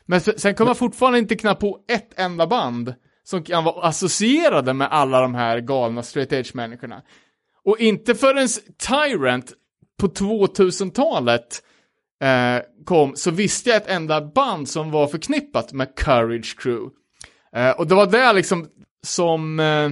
Men 0.05 0.21
sen 0.21 0.55
kommer 0.55 0.69
man 0.69 0.75
fortfarande 0.75 1.19
inte 1.19 1.35
knappt 1.35 1.61
på 1.61 1.79
ett 1.87 2.19
enda 2.19 2.47
band 2.47 2.93
som 3.23 3.43
kan 3.43 3.63
vara 3.63 3.87
associerade 3.87 4.73
med 4.73 4.87
alla 4.91 5.21
de 5.21 5.35
här 5.35 5.59
galna 5.59 6.03
straight 6.03 6.33
edge-människorna. 6.33 7.01
Och 7.63 7.79
inte 7.79 8.15
förrän 8.15 8.47
Tyrant 8.87 9.53
på 9.99 10.07
2000-talet 10.07 11.63
eh, 12.21 12.61
kom 12.85 13.15
så 13.15 13.31
visste 13.31 13.69
jag 13.69 13.77
ett 13.77 13.87
enda 13.87 14.21
band 14.21 14.69
som 14.69 14.91
var 14.91 15.07
förknippat 15.07 15.73
med 15.73 15.95
Courage 15.95 16.59
Crew. 16.59 16.89
Eh, 17.55 17.71
och 17.71 17.87
det 17.87 17.95
var 17.95 18.05
det 18.05 18.33
liksom 18.33 18.67
som, 19.03 19.59
eh, 19.59 19.89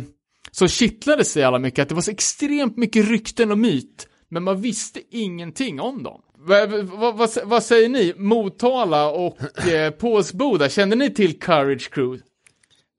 som 0.52 0.68
kittlade 0.68 1.26
sig 1.26 1.44
alla 1.44 1.60
mycket, 1.60 1.82
att 1.82 1.90
det 1.90 1.96
var 1.96 2.02
så 2.02 2.12
extremt 2.12 2.78
mycket 2.78 3.10
rykten 3.10 3.52
och 3.52 3.58
myt, 3.58 4.08
men 4.30 4.44
man 4.44 4.62
visste 4.62 5.00
ingenting 5.12 5.82
om 5.82 6.04
dem. 6.04 6.22
Vad, 6.40 7.30
vad 7.44 7.64
säger 7.64 7.90
ni? 7.90 8.14
Motala 8.18 9.10
och 9.10 9.38
eh, 9.68 9.92
Påsboda, 9.92 10.70
kände 10.70 10.96
ni 10.96 11.14
till 11.14 11.40
Courage 11.40 11.90
Crew? 11.92 12.24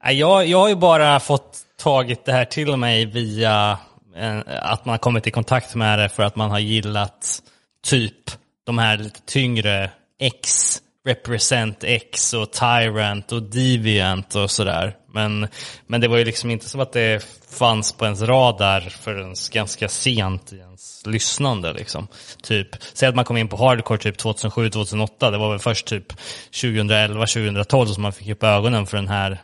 Jag, 0.05 0.47
jag 0.47 0.59
har 0.59 0.69
ju 0.69 0.77
bara 0.77 1.21
fått 1.21 1.59
tagit 1.77 2.25
det 2.25 2.33
här 2.33 2.45
till 2.45 2.77
mig 2.77 3.07
via 3.07 3.79
eh, 4.17 4.39
att 4.47 4.85
man 4.85 4.93
har 4.93 4.99
kommit 4.99 5.27
i 5.27 5.31
kontakt 5.31 5.75
med 5.75 5.99
det 5.99 6.09
för 6.09 6.23
att 6.23 6.37
man 6.37 6.51
har 6.51 6.59
gillat 6.59 7.43
typ 7.83 8.31
de 8.69 8.79
här 8.79 8.97
lite 8.97 9.21
tyngre 9.21 9.91
X, 10.21 10.79
Represent 11.07 11.85
X 11.85 12.35
och 12.35 12.53
Tyrant 12.53 13.33
och 13.33 13.43
Deviant 13.43 14.35
och 14.35 14.51
sådär. 14.51 14.97
Men, 15.15 15.49
men 15.87 16.01
det 16.01 16.09
var 16.09 16.17
ju 16.17 16.25
liksom 16.25 16.51
inte 16.51 16.69
som 16.69 16.81
att 16.81 16.93
det 16.93 17.27
fanns 17.51 17.93
på 17.93 18.05
ens 18.05 18.23
radar 18.23 18.81
förrän 18.81 19.35
ganska 19.53 19.89
sent 19.89 20.53
i 20.53 20.57
ens 20.57 21.07
lyssnande 21.07 21.73
liksom. 21.73 22.09
Typ, 22.43 22.69
säg 22.93 23.09
att 23.09 23.15
man 23.15 23.25
kom 23.25 23.37
in 23.37 23.49
på 23.49 23.57
hardcore 23.57 23.99
typ 23.99 24.17
2007-2008, 24.17 25.31
det 25.31 25.39
var 25.39 25.51
väl 25.51 25.59
först 25.59 25.87
typ 25.87 26.13
2011-2012 26.53 27.87
som 27.87 28.03
man 28.03 28.13
fick 28.13 28.29
upp 28.29 28.43
ögonen 28.43 28.87
för 28.87 28.97
den 28.97 29.09
här 29.09 29.43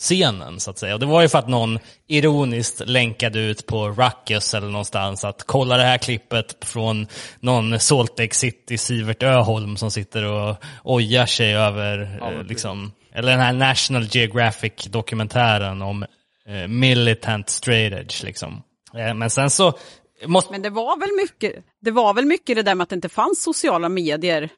scenen 0.00 0.60
så 0.60 0.70
att 0.70 0.78
säga. 0.78 0.94
Och 0.94 1.00
det 1.00 1.06
var 1.06 1.22
ju 1.22 1.28
för 1.28 1.38
att 1.38 1.48
någon 1.48 1.78
ironiskt 2.06 2.82
länkade 2.86 3.40
ut 3.40 3.66
på 3.66 3.88
Ruckus 3.88 4.54
eller 4.54 4.68
någonstans 4.68 5.24
att 5.24 5.42
kolla 5.46 5.76
det 5.76 5.82
här 5.82 5.98
klippet 5.98 6.64
från 6.64 7.06
någon 7.40 7.80
Salt 7.80 8.18
Lake 8.18 8.34
City, 8.34 8.78
Sivert 8.78 9.22
Öholm 9.22 9.76
som 9.76 9.90
sitter 9.90 10.24
och 10.24 10.56
ojar 10.84 11.26
sig 11.26 11.54
över 11.54 12.20
eh, 12.22 12.42
liksom, 12.44 12.92
eller 13.12 13.30
den 13.30 13.40
här 13.40 13.52
National 13.52 14.08
Geographic 14.10 14.84
dokumentären 14.84 15.82
om 15.82 16.02
eh, 16.46 16.68
militant 16.68 17.50
straight 17.50 17.92
edge 17.92 18.24
liksom. 18.24 18.62
Eh, 18.94 19.14
men 19.14 19.30
sen 19.30 19.50
så 19.50 19.78
måste 20.26 20.52
Men 20.52 20.62
det 20.62 20.70
var 20.70 21.00
väl 21.00 21.10
mycket, 21.22 21.64
det 21.80 21.90
var 21.90 22.14
väl 22.14 22.24
mycket 22.24 22.56
det 22.56 22.62
där 22.62 22.74
med 22.74 22.82
att 22.82 22.90
det 22.90 22.94
inte 22.94 23.08
fanns 23.08 23.42
sociala 23.42 23.88
medier 23.88 24.48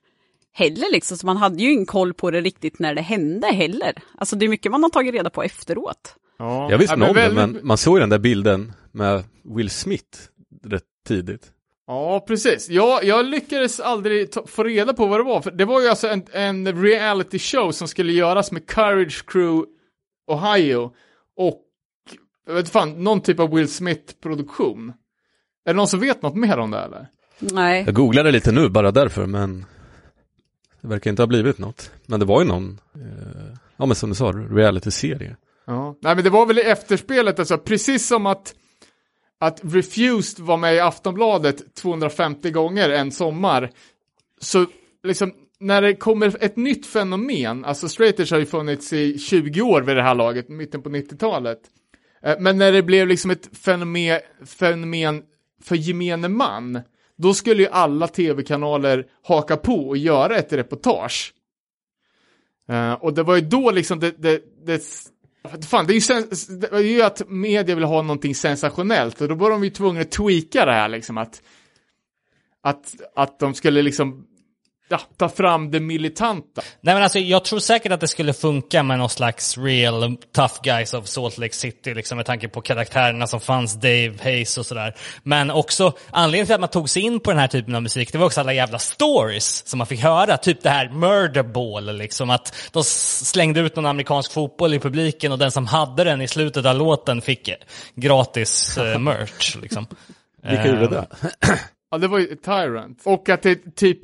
heller 0.52 0.92
liksom, 0.92 1.16
så 1.16 1.26
man 1.26 1.36
hade 1.36 1.62
ju 1.62 1.72
ingen 1.72 1.86
koll 1.86 2.14
på 2.14 2.30
det 2.30 2.40
riktigt 2.40 2.78
när 2.78 2.94
det 2.94 3.02
hände 3.02 3.46
heller. 3.46 3.92
Alltså 4.18 4.36
det 4.36 4.44
är 4.44 4.48
mycket 4.48 4.72
man 4.72 4.82
har 4.82 4.90
tagit 4.90 5.14
reda 5.14 5.30
på 5.30 5.42
efteråt. 5.42 6.16
Ja. 6.38 6.70
Jag 6.70 6.78
visste 6.78 6.96
Ja, 6.98 7.08
om 7.08 7.14
det, 7.14 7.32
men 7.34 7.60
man 7.62 7.78
såg 7.78 7.96
ju 7.96 8.00
den 8.00 8.10
där 8.10 8.18
bilden 8.18 8.72
med 8.92 9.24
Will 9.56 9.70
Smith 9.70 10.18
rätt 10.64 10.82
tidigt. 11.08 11.52
Ja, 11.86 12.24
precis. 12.28 12.68
Jag, 12.68 13.04
jag 13.04 13.24
lyckades 13.26 13.80
aldrig 13.80 14.32
ta, 14.32 14.46
få 14.46 14.64
reda 14.64 14.92
på 14.94 15.06
vad 15.06 15.20
det 15.20 15.24
var, 15.24 15.40
för 15.40 15.50
det 15.50 15.64
var 15.64 15.80
ju 15.80 15.88
alltså 15.88 16.08
en, 16.08 16.22
en 16.32 16.82
reality 16.82 17.38
show 17.38 17.72
som 17.72 17.88
skulle 17.88 18.12
göras 18.12 18.52
med 18.52 18.66
Courage 18.66 19.24
Crew 19.26 19.64
Ohio 20.26 20.90
och, 21.36 21.60
jag 22.46 22.54
vet 22.54 22.68
fan, 22.68 23.04
någon 23.04 23.20
typ 23.20 23.40
av 23.40 23.54
Will 23.54 23.68
Smith-produktion. 23.68 24.88
Är 25.64 25.72
det 25.72 25.76
någon 25.76 25.88
som 25.88 26.00
vet 26.00 26.22
något 26.22 26.34
mer 26.36 26.58
om 26.58 26.70
det 26.70 26.78
eller? 26.78 27.06
Nej, 27.38 27.82
Jag 27.86 27.94
googlade 27.94 28.30
lite 28.30 28.52
nu 28.52 28.68
bara 28.68 28.90
därför, 28.90 29.26
men 29.26 29.64
det 30.82 30.88
verkar 30.88 31.10
inte 31.10 31.22
ha 31.22 31.26
blivit 31.26 31.58
något. 31.58 31.90
Men 32.06 32.20
det 32.20 32.26
var 32.26 32.40
ju 32.40 32.48
någon, 32.48 32.80
eh, 32.94 33.56
ja 33.76 33.86
men 33.86 33.96
som 33.96 34.08
du 34.08 34.14
sa, 34.14 34.32
reality-serie. 34.32 35.36
Ja. 35.64 35.96
Nej, 36.00 36.14
men 36.14 36.24
det 36.24 36.30
var 36.30 36.46
väl 36.46 36.58
i 36.58 36.62
efterspelet, 36.62 37.38
alltså, 37.38 37.58
precis 37.58 38.06
som 38.06 38.26
att 38.26 38.54
att 39.42 39.60
Refused 39.64 40.44
var 40.44 40.56
med 40.56 40.74
i 40.74 40.80
Aftonbladet 40.80 41.74
250 41.74 42.50
gånger 42.50 42.90
en 42.90 43.12
sommar, 43.12 43.70
så 44.40 44.66
liksom 45.02 45.32
när 45.60 45.82
det 45.82 45.94
kommer 45.94 46.44
ett 46.44 46.56
nytt 46.56 46.86
fenomen, 46.86 47.64
alltså 47.64 47.88
straighters 47.88 48.30
har 48.30 48.38
ju 48.38 48.46
funnits 48.46 48.92
i 48.92 49.18
20 49.18 49.62
år 49.62 49.82
vid 49.82 49.96
det 49.96 50.02
här 50.02 50.14
laget, 50.14 50.48
mitten 50.48 50.82
på 50.82 50.88
90-talet, 50.88 51.58
eh, 52.22 52.36
men 52.40 52.58
när 52.58 52.72
det 52.72 52.82
blev 52.82 53.08
liksom 53.08 53.30
ett 53.30 53.58
fenomen, 53.58 54.20
fenomen 54.46 55.22
för 55.62 55.76
gemene 55.76 56.28
man, 56.28 56.80
då 57.22 57.34
skulle 57.34 57.62
ju 57.62 57.68
alla 57.68 58.08
tv-kanaler 58.08 59.06
haka 59.22 59.56
på 59.56 59.88
och 59.88 59.96
göra 59.96 60.36
ett 60.36 60.52
reportage. 60.52 61.34
Uh, 62.70 62.92
och 62.92 63.14
det 63.14 63.22
var 63.22 63.34
ju 63.34 63.40
då 63.40 63.70
liksom 63.70 64.00
det, 64.00 64.22
det, 64.22 64.42
det 64.64 64.82
Fan, 65.66 65.86
det 65.86 65.92
är, 65.92 65.94
ju 65.94 66.00
sen, 66.00 66.28
det 66.60 66.72
är 66.72 66.80
ju 66.80 67.02
att 67.02 67.28
media 67.28 67.74
vill 67.74 67.84
ha 67.84 68.02
någonting 68.02 68.34
sensationellt 68.34 69.20
och 69.20 69.28
då 69.28 69.34
var 69.34 69.50
de 69.50 69.64
ju 69.64 69.70
tvungna 69.70 70.00
att 70.00 70.10
tweaka 70.10 70.64
det 70.64 70.72
här 70.72 70.88
liksom 70.88 71.18
att 71.18 71.42
att, 72.62 72.94
att 73.14 73.38
de 73.38 73.54
skulle 73.54 73.82
liksom 73.82 74.26
ja, 74.88 75.00
ta 75.16 75.28
fram 75.28 75.70
det 75.70 75.80
militanta. 75.80 76.62
Nej 76.80 76.94
men 76.94 77.02
alltså 77.02 77.18
jag 77.18 77.44
tror 77.44 77.58
säkert 77.58 77.92
att 77.92 78.00
det 78.00 78.08
skulle 78.08 78.32
funka 78.32 78.82
med 78.82 78.98
någon 78.98 79.08
slags 79.08 79.58
real 79.58 80.16
tough 80.34 80.54
guys 80.62 80.94
of 80.94 81.06
Salt 81.06 81.38
Lake 81.38 81.54
City, 81.54 81.94
liksom 81.94 82.16
med 82.16 82.26
tanke 82.26 82.48
på 82.48 82.60
karaktärerna 82.60 83.26
som 83.26 83.40
fanns, 83.40 83.74
Dave 83.74 84.14
Hayes 84.22 84.58
och 84.58 84.66
sådär. 84.66 84.94
Men 85.22 85.50
också, 85.50 85.92
anledningen 86.10 86.46
till 86.46 86.54
att 86.54 86.60
man 86.60 86.70
tog 86.70 86.90
sig 86.90 87.02
in 87.02 87.20
på 87.20 87.30
den 87.30 87.40
här 87.40 87.48
typen 87.48 87.74
av 87.74 87.82
musik, 87.82 88.12
det 88.12 88.18
var 88.18 88.26
också 88.26 88.40
alla 88.40 88.52
jävla 88.52 88.78
stories 88.78 89.66
som 89.66 89.78
man 89.78 89.86
fick 89.86 90.00
höra. 90.00 90.36
Typ 90.36 90.62
det 90.62 90.70
här 90.70 90.88
murder 90.88 91.42
ball, 91.42 91.96
liksom 91.96 92.30
att 92.30 92.70
de 92.72 92.84
slängde 92.84 93.60
ut 93.60 93.76
någon 93.76 93.86
amerikansk 93.86 94.32
fotboll 94.32 94.74
i 94.74 94.78
publiken 94.78 95.32
och 95.32 95.38
den 95.38 95.50
som 95.50 95.66
hade 95.66 96.04
den 96.04 96.20
i 96.20 96.28
slutet 96.28 96.66
av 96.66 96.76
låten 96.76 97.20
fick 97.20 97.50
gratis 97.94 98.78
eh, 98.78 98.98
merch. 98.98 99.56
Liksom. 99.56 99.86
Vilka 100.42 100.66
gjorde 100.66 100.88
det? 100.88 101.06
Ja, 101.92 101.98
det 101.98 102.08
var 102.08 102.18
ju 102.18 102.36
Tyrant. 102.36 103.02
Och 103.04 103.28
att 103.28 103.42
det 103.42 103.76
typ, 103.76 103.98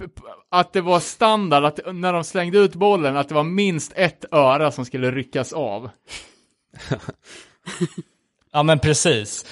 att 0.51 0.73
det 0.73 0.81
var 0.81 1.01
standard 1.01 1.65
att 1.65 1.81
när 1.95 2.13
de 2.13 2.25
slängde 2.25 2.59
ut 2.59 2.75
bollen, 2.75 3.17
att 3.17 3.29
det 3.29 3.35
var 3.35 3.43
minst 3.43 3.93
ett 3.97 4.25
öra 4.33 4.71
som 4.71 4.85
skulle 4.85 5.11
ryckas 5.11 5.53
av. 5.53 5.91
Ja 8.53 8.63
men 8.63 8.79
precis. 8.79 9.45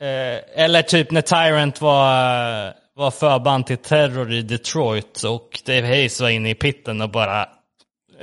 Eh, 0.00 0.62
eller 0.64 0.82
typ 0.82 1.10
när 1.10 1.22
Tyrant 1.22 1.80
var, 1.80 2.74
var 2.94 3.10
förband 3.10 3.66
till 3.66 3.76
terror 3.76 4.32
i 4.32 4.42
Detroit 4.42 5.22
och 5.22 5.60
Dave 5.66 5.86
Hayes 5.86 6.20
var 6.20 6.28
inne 6.28 6.50
i 6.50 6.54
pitten 6.54 7.00
och 7.00 7.10
bara 7.10 7.42
eh, 7.42 7.46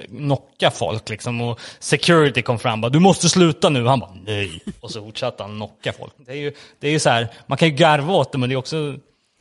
knocka 0.07 0.71
folk 0.71 1.09
liksom. 1.09 1.41
Och 1.41 1.59
security 1.79 2.41
kom 2.41 2.59
fram 2.59 2.73
och 2.73 2.79
bara 2.79 2.89
du 2.89 2.99
måste 2.99 3.29
sluta 3.29 3.69
nu. 3.69 3.85
Han 3.85 3.99
bara 3.99 4.15
nej. 4.25 4.63
Och 4.81 4.91
så 4.91 5.01
fortsatte 5.01 5.43
han 5.43 5.55
knocka 5.55 5.93
folk. 5.93 6.13
Det 6.17 6.31
är 6.31 6.35
ju, 6.35 6.53
det 6.79 6.87
är 6.87 6.91
ju 6.91 6.99
så 6.99 7.09
här, 7.09 7.27
man 7.45 7.57
kan 7.57 7.67
ju 7.67 7.75
garva 7.75 8.13
åt 8.13 8.31
det 8.31 8.37
men 8.37 8.49
det 8.49 8.55
är 8.55 8.57
också 8.57 8.95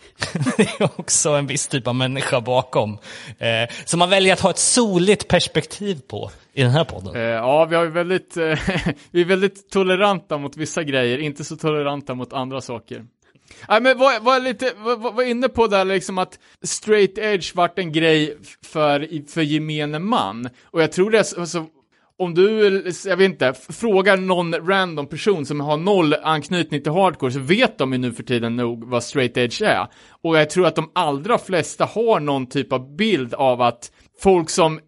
det 0.56 0.80
är 0.80 1.00
också 1.00 1.30
en 1.30 1.46
viss 1.46 1.66
typ 1.66 1.86
av 1.86 1.94
människa 1.94 2.40
bakom. 2.40 2.98
Eh, 3.38 3.74
som 3.84 3.98
man 3.98 4.10
väljer 4.10 4.32
att 4.32 4.40
ha 4.40 4.50
ett 4.50 4.58
soligt 4.58 5.28
perspektiv 5.28 6.00
på 6.08 6.30
i 6.52 6.62
den 6.62 6.70
här 6.70 6.84
podden. 6.84 7.16
Eh, 7.16 7.22
ja, 7.22 7.64
vi 7.64 7.76
har 7.76 7.86
väldigt, 7.86 8.36
eh, 8.36 8.44
vi 9.10 9.20
är 9.20 9.24
väldigt 9.24 9.70
toleranta 9.70 10.38
mot 10.38 10.56
vissa 10.56 10.82
grejer, 10.82 11.18
inte 11.18 11.44
så 11.44 11.56
toleranta 11.56 12.14
mot 12.14 12.32
andra 12.32 12.60
saker. 12.60 13.04
Nej 13.68 13.80
men 13.80 13.98
var, 13.98 14.20
var, 14.20 14.40
lite, 14.40 14.72
var, 14.76 15.12
var 15.12 15.22
inne 15.22 15.48
på 15.48 15.66
där 15.66 15.84
liksom 15.84 16.18
att 16.18 16.38
straight 16.62 17.18
edge 17.18 17.54
vart 17.54 17.78
en 17.78 17.92
grej 17.92 18.38
för, 18.64 19.28
för 19.32 19.42
gemene 19.42 19.98
man. 19.98 20.48
Och 20.64 20.82
jag 20.82 20.92
tror 20.92 21.10
det 21.10 21.18
alltså, 21.18 21.66
om 22.19 22.35
du, 22.35 22.93
jag 23.05 23.16
vet 23.16 23.31
inte, 23.31 23.55
frågar 23.69 24.16
någon 24.16 24.55
random 24.55 25.07
person 25.07 25.47
som 25.47 25.61
har 25.61 25.77
noll 25.77 26.15
anknytning 26.15 26.82
till 26.82 26.93
hardcore 26.93 27.32
så 27.32 27.39
vet 27.39 27.78
de 27.78 27.93
ju 27.93 27.99
nu 27.99 28.12
för 28.12 28.23
tiden 28.23 28.57
nog 28.57 28.85
vad 28.85 29.05
straight 29.05 29.36
edge 29.36 29.62
är. 29.62 29.86
Och 30.23 30.39
jag 30.39 30.51
tror 30.51 30.66
att 30.66 30.77
de 30.77 30.90
allra 30.95 31.39
flesta 31.39 31.85
har 31.85 32.20
någon 32.20 32.47
typ 32.47 32.73
av 32.73 32.97
bild 32.97 33.35
av 33.35 33.62
att 33.62 33.93
folk 34.23 34.51
som 34.51 34.81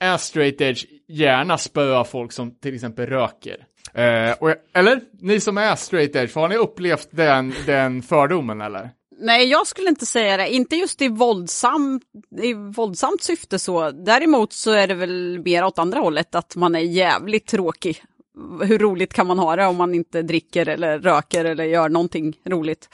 är 0.00 0.16
straight 0.16 0.60
edge 0.60 0.84
gärna 1.08 1.58
spöar 1.58 2.04
folk 2.04 2.32
som 2.32 2.58
till 2.58 2.74
exempel 2.74 3.06
röker. 3.06 3.56
Eh, 3.94 4.32
och, 4.40 4.54
eller? 4.74 5.00
Ni 5.20 5.40
som 5.40 5.58
är 5.58 5.76
straight 5.76 6.16
edge, 6.16 6.34
har 6.34 6.48
ni 6.48 6.56
upplevt 6.56 7.08
den, 7.10 7.54
den 7.66 8.02
fördomen 8.02 8.60
eller? 8.60 8.90
Nej, 9.22 9.48
jag 9.48 9.66
skulle 9.66 9.88
inte 9.88 10.06
säga 10.06 10.36
det. 10.36 10.54
Inte 10.54 10.76
just 10.76 11.02
i 11.02 11.08
våldsamt, 11.08 12.02
i 12.42 12.54
våldsamt 12.54 13.22
syfte 13.22 13.58
så. 13.58 13.90
Däremot 13.90 14.52
så 14.52 14.72
är 14.72 14.86
det 14.86 14.94
väl 14.94 15.42
mer 15.44 15.64
åt 15.64 15.78
andra 15.78 16.00
hållet, 16.00 16.34
att 16.34 16.56
man 16.56 16.74
är 16.74 16.80
jävligt 16.80 17.46
tråkig. 17.46 18.02
Hur 18.62 18.78
roligt 18.78 19.12
kan 19.12 19.26
man 19.26 19.38
ha 19.38 19.56
det 19.56 19.66
om 19.66 19.76
man 19.76 19.94
inte 19.94 20.22
dricker 20.22 20.68
eller 20.68 20.98
röker 20.98 21.44
eller 21.44 21.64
gör 21.64 21.88
någonting 21.88 22.36
roligt 22.44 22.88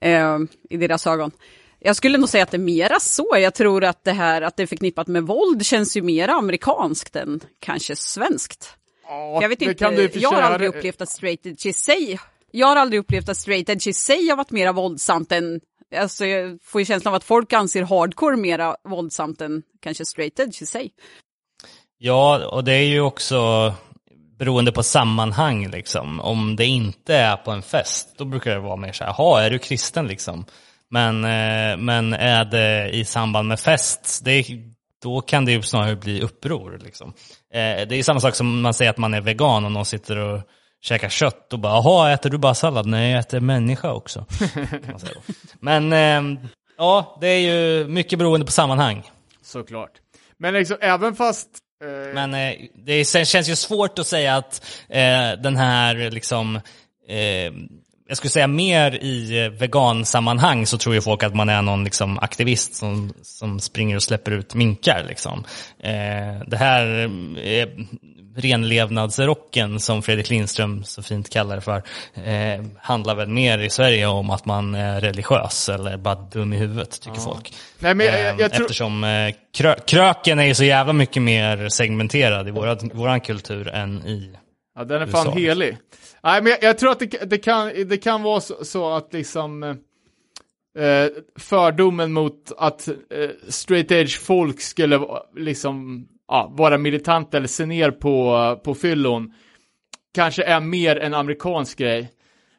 eh, 0.00 0.38
i 0.70 0.76
deras 0.76 1.06
ögon? 1.06 1.30
Jag 1.78 1.96
skulle 1.96 2.18
nog 2.18 2.28
säga 2.28 2.44
att 2.44 2.50
det 2.50 2.56
är 2.56 2.58
mera 2.58 3.00
så. 3.00 3.36
Jag 3.40 3.54
tror 3.54 3.84
att 3.84 4.04
det 4.04 4.12
här 4.12 4.42
att 4.42 4.56
det 4.56 4.62
är 4.62 4.66
förknippat 4.66 5.06
med 5.06 5.22
våld 5.22 5.66
känns 5.66 5.96
ju 5.96 6.02
mer 6.02 6.28
amerikanskt 6.28 7.16
än 7.16 7.40
kanske 7.58 7.96
svenskt. 7.96 8.76
Ja, 9.08 9.38
Jag 9.42 9.48
vet 9.48 9.62
inte, 9.62 9.84
jag 10.14 10.30
har 10.30 10.42
aldrig 10.42 10.68
upplevt 10.68 11.00
att 11.00 11.08
straight 11.08 11.46
edge 11.46 11.66
i 11.66 11.72
sig, 11.72 12.18
jag 12.52 12.66
har 12.66 12.76
aldrig 12.76 13.00
upplevt 13.00 13.28
att 13.28 13.36
straight 13.36 13.68
edge 13.68 13.86
i 13.86 13.92
sig 13.92 14.28
har 14.28 14.36
varit 14.36 14.50
mera 14.50 14.72
våldsamt 14.72 15.32
än, 15.32 15.60
alltså 15.96 16.26
jag 16.26 16.58
får 16.62 16.80
ju 16.80 16.84
känslan 16.84 17.14
av 17.14 17.16
att 17.16 17.24
folk 17.24 17.52
anser 17.52 17.82
hardcore 17.82 18.36
mera 18.36 18.76
våldsamt 18.88 19.40
än 19.40 19.62
kanske 19.82 20.04
straight 20.04 20.40
edge 20.40 20.62
i 20.62 20.66
sig. 20.66 20.90
Ja, 21.98 22.46
och 22.46 22.64
det 22.64 22.72
är 22.72 22.84
ju 22.84 23.00
också 23.00 23.74
beroende 24.38 24.72
på 24.72 24.82
sammanhang 24.82 25.68
liksom. 25.68 26.20
Om 26.20 26.56
det 26.56 26.66
inte 26.66 27.14
är 27.14 27.36
på 27.36 27.50
en 27.50 27.62
fest, 27.62 28.14
då 28.18 28.24
brukar 28.24 28.50
det 28.50 28.60
vara 28.60 28.76
mer 28.76 28.92
så 28.92 29.04
här, 29.04 29.14
jaha, 29.18 29.42
är 29.42 29.50
du 29.50 29.58
kristen 29.58 30.06
liksom? 30.06 30.44
Men, 30.90 31.24
eh, 31.24 31.76
men 31.76 32.12
är 32.12 32.44
det 32.44 32.90
i 32.90 33.04
samband 33.04 33.48
med 33.48 33.60
fest, 33.60 34.20
det 34.24 34.32
är, 34.32 34.44
då 35.02 35.20
kan 35.20 35.44
det 35.44 35.52
ju 35.52 35.62
snarare 35.62 35.96
bli 35.96 36.20
uppror 36.20 36.80
liksom. 36.84 37.08
Eh, 37.54 37.88
det 37.88 37.96
är 37.96 38.02
samma 38.02 38.20
sak 38.20 38.34
som 38.34 38.60
man 38.60 38.74
säger 38.74 38.90
att 38.90 38.98
man 38.98 39.14
är 39.14 39.20
vegan 39.20 39.64
och 39.64 39.72
någon 39.72 39.84
sitter 39.84 40.16
och 40.16 40.40
käkar 40.82 41.08
kött 41.08 41.52
och 41.52 41.58
bara, 41.58 41.72
jaha, 41.72 42.12
äter 42.12 42.30
du 42.30 42.38
bara 42.38 42.54
sallad? 42.54 42.86
Nej, 42.86 43.10
jag 43.10 43.20
äter 43.20 43.40
människa 43.40 43.92
också. 43.92 44.26
Men 45.60 45.92
eh, 45.92 46.40
ja, 46.78 47.18
det 47.20 47.26
är 47.26 47.38
ju 47.38 47.88
mycket 47.88 48.18
beroende 48.18 48.46
på 48.46 48.52
sammanhang. 48.52 49.10
Såklart. 49.42 49.92
Men 50.38 50.54
liksom, 50.54 50.76
även 50.80 51.14
fast... 51.14 51.48
Eh, 51.84 52.14
Men 52.14 52.34
eh, 52.34 52.54
det 52.74 53.04
känns 53.04 53.48
ju 53.48 53.56
svårt 53.56 53.98
att 53.98 54.06
säga 54.06 54.36
att 54.36 54.66
eh, 54.88 55.32
den 55.42 55.56
här 55.56 56.10
liksom 56.10 56.56
eh, 57.08 57.52
jag 58.10 58.16
skulle 58.16 58.30
säga 58.30 58.46
mer 58.46 59.04
i 59.04 59.48
vegansammanhang 59.48 60.66
så 60.66 60.78
tror 60.78 60.94
ju 60.94 61.00
folk 61.00 61.22
att 61.22 61.34
man 61.34 61.48
är 61.48 61.62
någon 61.62 61.84
liksom 61.84 62.18
aktivist 62.18 62.74
som, 62.74 63.12
som 63.22 63.60
springer 63.60 63.96
och 63.96 64.02
släpper 64.02 64.30
ut 64.30 64.54
minkar. 64.54 65.04
Liksom. 65.08 65.44
Eh, 65.78 66.46
det 66.46 66.56
här 66.56 67.04
eh, 67.44 67.68
renlevnadsrocken 68.36 69.80
som 69.80 70.02
Fredrik 70.02 70.30
Lindström 70.30 70.84
så 70.84 71.02
fint 71.02 71.30
kallar 71.30 71.56
det 71.56 71.62
för 71.62 71.82
eh, 72.14 72.64
handlar 72.78 73.14
väl 73.14 73.28
mer 73.28 73.58
i 73.58 73.70
Sverige 73.70 74.06
om 74.06 74.30
att 74.30 74.46
man 74.46 74.74
är 74.74 75.00
religiös 75.00 75.68
eller 75.68 75.96
bara 75.96 76.14
dum 76.14 76.52
i 76.52 76.56
huvudet 76.56 77.00
tycker 77.00 77.20
folk. 77.20 77.52
Nej, 77.78 77.94
men 77.94 78.06
jag- 78.06 78.20
jag- 78.20 78.26
jag 78.26 78.40
Eh, 78.40 78.48
tror- 78.48 78.64
Eftersom 78.66 79.04
eh, 79.04 79.34
krö 79.54 79.74
kröken 79.86 80.38
är 80.38 80.44
ju 80.44 80.54
så 80.54 80.64
jävla 80.64 80.92
mycket 80.92 81.22
mer 81.22 81.68
segmenterad 81.68 82.48
i 82.48 82.50
våra, 82.50 82.74
våran 82.74 83.20
kultur 83.20 83.68
än 83.68 84.06
i 84.06 84.30
Ja, 84.78 84.84
den 84.84 85.02
är 85.02 85.06
fan 85.06 85.26
USA. 85.26 85.38
helig. 85.38 85.76
Nej, 86.22 86.42
men 86.42 86.50
jag, 86.52 86.62
jag 86.62 86.78
tror 86.78 86.90
att 86.90 86.98
det, 86.98 87.06
det, 87.30 87.38
kan, 87.38 87.72
det 87.88 87.96
kan 87.96 88.22
vara 88.22 88.40
så, 88.40 88.64
så 88.64 88.94
att 88.96 89.12
liksom 89.12 89.62
eh, 89.62 89.76
fördomen 91.38 92.12
mot 92.12 92.52
att 92.58 92.88
eh, 92.88 92.94
straight 93.48 93.90
edge 93.90 94.18
folk 94.20 94.60
skulle 94.60 95.00
liksom 95.36 96.06
ja, 96.30 96.52
vara 96.56 96.78
militanta 96.78 97.36
eller 97.36 97.48
se 97.48 97.66
ner 97.66 97.90
på, 97.90 98.60
på 98.64 98.74
fyllon 98.74 99.34
kanske 100.14 100.42
är 100.42 100.60
mer 100.60 100.96
en 100.96 101.14
amerikansk 101.14 101.78
grej. 101.78 102.10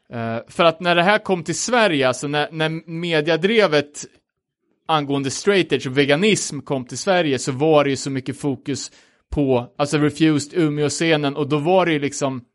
Eh, 0.10 0.38
för 0.48 0.64
att 0.64 0.80
när 0.80 0.96
det 0.96 1.04
här 1.04 1.18
kom 1.18 1.44
till 1.44 1.60
Sverige, 1.60 2.08
alltså 2.08 2.28
när, 2.28 2.52
när 2.52 2.90
mediadrevet 2.90 4.06
angående 4.88 5.32
straight 5.32 5.86
och 5.86 5.98
veganism 5.98 6.60
kom 6.60 6.86
till 6.86 6.98
Sverige 6.98 7.40
så 7.40 7.52
var 7.52 7.84
det 7.84 7.90
ju 7.90 7.96
så 7.96 8.10
mycket 8.10 8.40
fokus 8.40 8.92
på, 9.30 9.74
alltså 9.78 9.98
Refused 9.98 10.60
Umeå-scenen 10.60 11.36
och 11.36 11.50
då 11.50 11.58
var 11.58 11.86
det 11.86 11.92
ju 11.92 12.00
liksom 12.00 12.46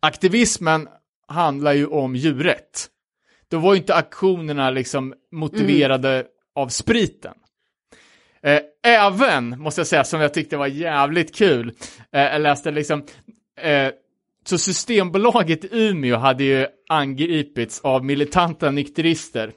aktivismen 0.00 0.88
handlar 1.28 1.72
ju 1.72 1.86
om 1.86 2.16
djurrätt. 2.16 2.86
Då 3.48 3.58
var 3.58 3.74
ju 3.74 3.80
inte 3.80 3.94
aktionerna 3.94 4.70
liksom 4.70 5.14
motiverade 5.32 6.26
av 6.54 6.68
spriten. 6.68 7.34
Eh, 8.44 8.60
även, 8.82 9.60
måste 9.60 9.80
jag 9.80 9.86
säga, 9.86 10.04
som 10.04 10.20
jag 10.20 10.34
tyckte 10.34 10.56
var 10.56 10.66
jävligt 10.66 11.34
kul, 11.34 11.72
eh, 12.12 12.22
jag 12.22 12.40
läste 12.40 12.70
liksom, 12.70 13.04
eh, 13.60 13.88
så 14.46 14.58
Systembolaget 14.58 15.64
i 15.64 15.68
Umeå 15.72 16.16
hade 16.16 16.44
ju 16.44 16.66
angripits 16.88 17.80
av 17.80 18.04
militanta 18.04 18.70
nykterister 18.70 19.52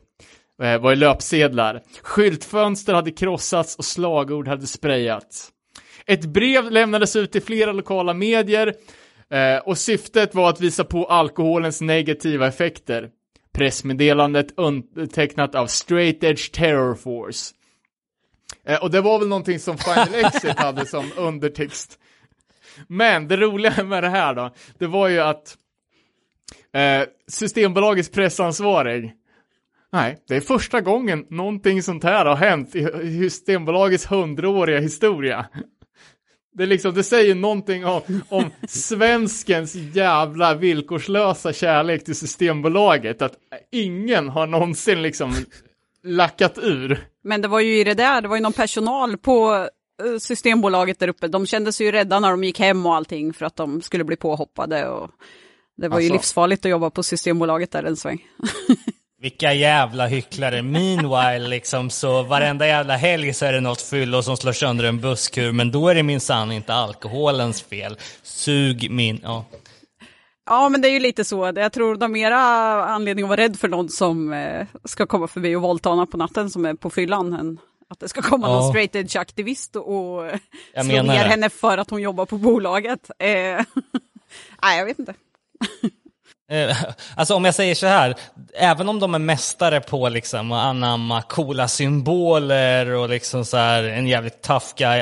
eh, 0.63 0.77
var 0.77 0.91
i 0.91 0.95
löpsedlar. 0.95 1.81
Skyltfönster 2.01 2.93
hade 2.93 3.11
krossats 3.11 3.75
och 3.75 3.85
slagord 3.85 4.47
hade 4.47 4.67
sprayats. 4.67 5.49
Ett 6.05 6.25
brev 6.25 6.71
lämnades 6.71 7.15
ut 7.15 7.31
till 7.31 7.41
flera 7.41 7.71
lokala 7.71 8.13
medier 8.13 8.73
eh, 9.29 9.57
och 9.65 9.77
syftet 9.77 10.35
var 10.35 10.49
att 10.49 10.61
visa 10.61 10.83
på 10.83 11.05
alkoholens 11.05 11.81
negativa 11.81 12.47
effekter. 12.47 13.09
Pressmeddelandet 13.53 14.47
undertecknat 14.57 15.55
av 15.55 15.67
Straight 15.67 16.23
Edge 16.23 16.51
Terror 16.51 16.95
Force. 16.95 17.53
Eh, 18.67 18.83
och 18.83 18.91
det 18.91 19.01
var 19.01 19.19
väl 19.19 19.27
någonting 19.27 19.59
som 19.59 19.77
Final 19.77 20.15
Exit 20.25 20.59
hade 20.59 20.85
som 20.85 21.11
undertext. 21.17 21.99
Men 22.87 23.27
det 23.27 23.37
roliga 23.37 23.83
med 23.83 24.03
det 24.03 24.09
här 24.09 24.35
då, 24.35 24.53
det 24.77 24.87
var 24.87 25.07
ju 25.07 25.19
att 25.19 25.57
eh, 26.73 27.07
Systembolagets 27.27 28.09
pressansvarig 28.09 29.13
Nej, 29.91 30.17
det 30.27 30.35
är 30.35 30.41
första 30.41 30.81
gången 30.81 31.25
någonting 31.29 31.83
sånt 31.83 32.03
här 32.03 32.25
har 32.25 32.35
hänt 32.35 32.75
i 32.75 33.29
Systembolagets 33.29 34.05
hundraåriga 34.05 34.79
historia. 34.79 35.45
Det, 36.53 36.63
är 36.63 36.67
liksom, 36.67 36.93
det 36.93 37.03
säger 37.03 37.35
någonting 37.35 37.85
om, 37.85 38.01
om 38.29 38.49
svenskens 38.67 39.75
jävla 39.75 40.53
villkorslösa 40.53 41.53
kärlek 41.53 42.05
till 42.05 42.15
Systembolaget. 42.15 43.21
Att 43.21 43.33
ingen 43.71 44.29
har 44.29 44.47
någonsin 44.47 45.01
liksom 45.01 45.33
lackat 46.03 46.57
ur. 46.57 46.99
Men 47.27 47.41
det 47.41 47.47
var 47.47 47.59
ju 47.59 47.79
i 47.79 47.83
det 47.83 47.93
där, 47.93 48.21
det 48.21 48.27
var 48.27 48.35
ju 48.35 48.41
någon 48.41 48.53
personal 48.53 49.17
på 49.17 49.67
eh, 50.03 50.19
Systembolaget 50.19 50.99
där 50.99 51.07
uppe. 51.07 51.27
De 51.27 51.45
kände 51.45 51.73
sig 51.73 51.85
ju 51.85 51.91
rädda 51.91 52.19
när 52.19 52.31
de 52.31 52.43
gick 52.43 52.59
hem 52.59 52.85
och 52.85 52.95
allting 52.95 53.33
för 53.33 53.45
att 53.45 53.55
de 53.55 53.81
skulle 53.81 54.03
bli 54.03 54.15
påhoppade. 54.15 54.87
Och 54.89 55.09
det 55.77 55.87
var 55.87 55.99
ju 55.99 56.05
Alltså. 56.05 56.13
livsfarligt 56.13 56.65
att 56.65 56.71
jobba 56.71 56.89
på 56.89 57.03
Systembolaget 57.03 57.71
där 57.71 57.83
en 57.83 57.97
sväng. 57.97 58.25
Vilka 59.21 59.53
jävla 59.53 60.07
hycklare. 60.07 60.61
Meanwhile, 60.61 61.47
liksom, 61.47 61.89
så 61.89 62.23
varenda 62.23 62.67
jävla 62.67 62.95
helg 62.97 63.33
så 63.33 63.45
är 63.45 63.53
det 63.53 63.61
något 63.61 63.81
fyllo 63.81 64.23
som 64.23 64.37
slår 64.37 64.53
sönder 64.53 64.83
en 64.83 64.99
busskur, 65.01 65.51
men 65.51 65.71
då 65.71 65.89
är 65.89 65.95
det 65.95 66.03
minsann 66.03 66.51
inte 66.51 66.73
alkoholens 66.73 67.61
fel. 67.61 67.97
Sug 68.23 68.91
min... 68.91 69.19
Ja. 69.23 69.45
Ja, 70.47 70.69
men 70.69 70.81
det 70.81 70.87
är 70.87 70.91
ju 70.91 70.99
lite 70.99 71.23
så. 71.25 71.51
Jag 71.55 71.73
tror 71.73 71.95
de 71.95 72.11
mera 72.11 72.39
anledning 72.85 73.23
att 73.25 73.29
vara 73.29 73.41
rädd 73.41 73.59
för 73.59 73.67
någon 73.67 73.89
som 73.89 74.33
eh, 74.33 74.67
ska 74.83 75.05
komma 75.05 75.27
förbi 75.27 75.55
och 75.55 75.61
våldta 75.61 76.05
på 76.05 76.17
natten 76.17 76.49
som 76.49 76.65
är 76.65 76.73
på 76.73 76.89
fyllan 76.89 77.33
än 77.33 77.59
att 77.89 77.99
det 77.99 78.09
ska 78.09 78.21
komma 78.21 78.47
Ja. 78.47 78.53
någon 78.53 78.69
straight 78.69 78.95
edge-aktivist 78.95 79.75
och 79.75 80.25
Jag 80.73 80.85
slå 80.85 81.03
ner 81.03 81.25
henne 81.25 81.49
för 81.49 81.77
att 81.77 81.89
hon 81.89 82.01
jobbar 82.01 82.25
på 82.25 82.37
bolaget. 82.37 83.11
Eh, 83.19 83.27
nej, 84.61 84.77
jag 84.77 84.85
vet 84.85 84.99
inte. 84.99 85.13
Eh, 86.49 86.77
alltså 87.15 87.35
om 87.35 87.45
jag 87.45 87.55
säger 87.55 87.75
så 87.75 87.87
här, 87.87 88.15
även 88.53 88.89
om 88.89 88.99
de 88.99 89.15
är 89.15 89.19
mästare 89.19 89.81
på 89.81 90.09
liksom 90.09 90.51
att 90.51 90.65
anamma 90.65 91.21
coola 91.21 91.67
symboler 91.67 92.89
och 92.89 93.09
liksom 93.09 93.45
så 93.45 93.57
här 93.57 93.83
en 93.83 94.07
jävligt 94.07 94.41
tough 94.41 94.65
guy 94.77 95.01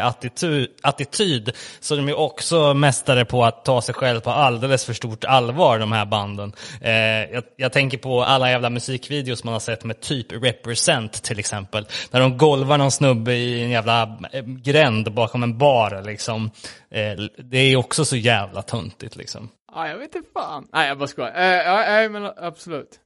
attityd, 0.81 1.51
så 1.80 1.93
är 1.93 1.97
de 1.97 2.07
ju 2.07 2.13
också 2.13 2.73
mästare 2.73 3.26
på 3.26 3.45
att 3.45 3.65
ta 3.65 3.81
sig 3.81 3.95
själv 3.95 4.19
på 4.19 4.30
alldeles 4.30 4.85
för 4.85 4.93
stort 4.93 5.23
allvar, 5.23 5.80
de 5.80 5.91
här 5.91 6.05
banden. 6.05 6.53
Eh, 6.81 6.91
jag, 7.34 7.43
jag 7.55 7.73
tänker 7.73 7.97
på 7.97 8.23
alla 8.23 8.51
jävla 8.51 8.69
musikvideos 8.69 9.43
man 9.43 9.53
har 9.53 9.59
sett 9.59 9.84
med 9.84 9.99
typ 10.01 10.31
Represent 10.31 11.23
till 11.23 11.39
exempel, 11.39 11.88
när 12.11 12.19
de 12.19 12.38
golvar 12.38 12.77
någon 12.77 12.91
snubbe 12.91 13.34
i 13.34 13.63
en 13.63 13.69
jävla 13.69 14.19
eh, 14.31 14.43
gränd 14.43 15.13
bakom 15.13 15.43
en 15.43 15.57
bar 15.57 16.03
liksom. 16.05 16.51
Eh, 16.91 17.23
det 17.38 17.57
är 17.57 17.67
ju 17.67 17.76
också 17.76 18.05
så 18.05 18.15
jävla 18.15 18.61
töntigt 18.61 19.15
liksom. 19.15 19.49
Ja, 19.76 19.89
jag 19.89 19.97
vet 19.97 20.15
inte 20.15 20.30
fan. 20.34 20.68
Nej, 20.73 20.88
jag 20.88 20.97
bara 20.97 21.07
skojar. 21.07 21.34
Nej, 21.35 21.60
äh, 21.60 21.73
nej, 21.73 22.10
men 22.10 22.31
absolut. 22.38 22.99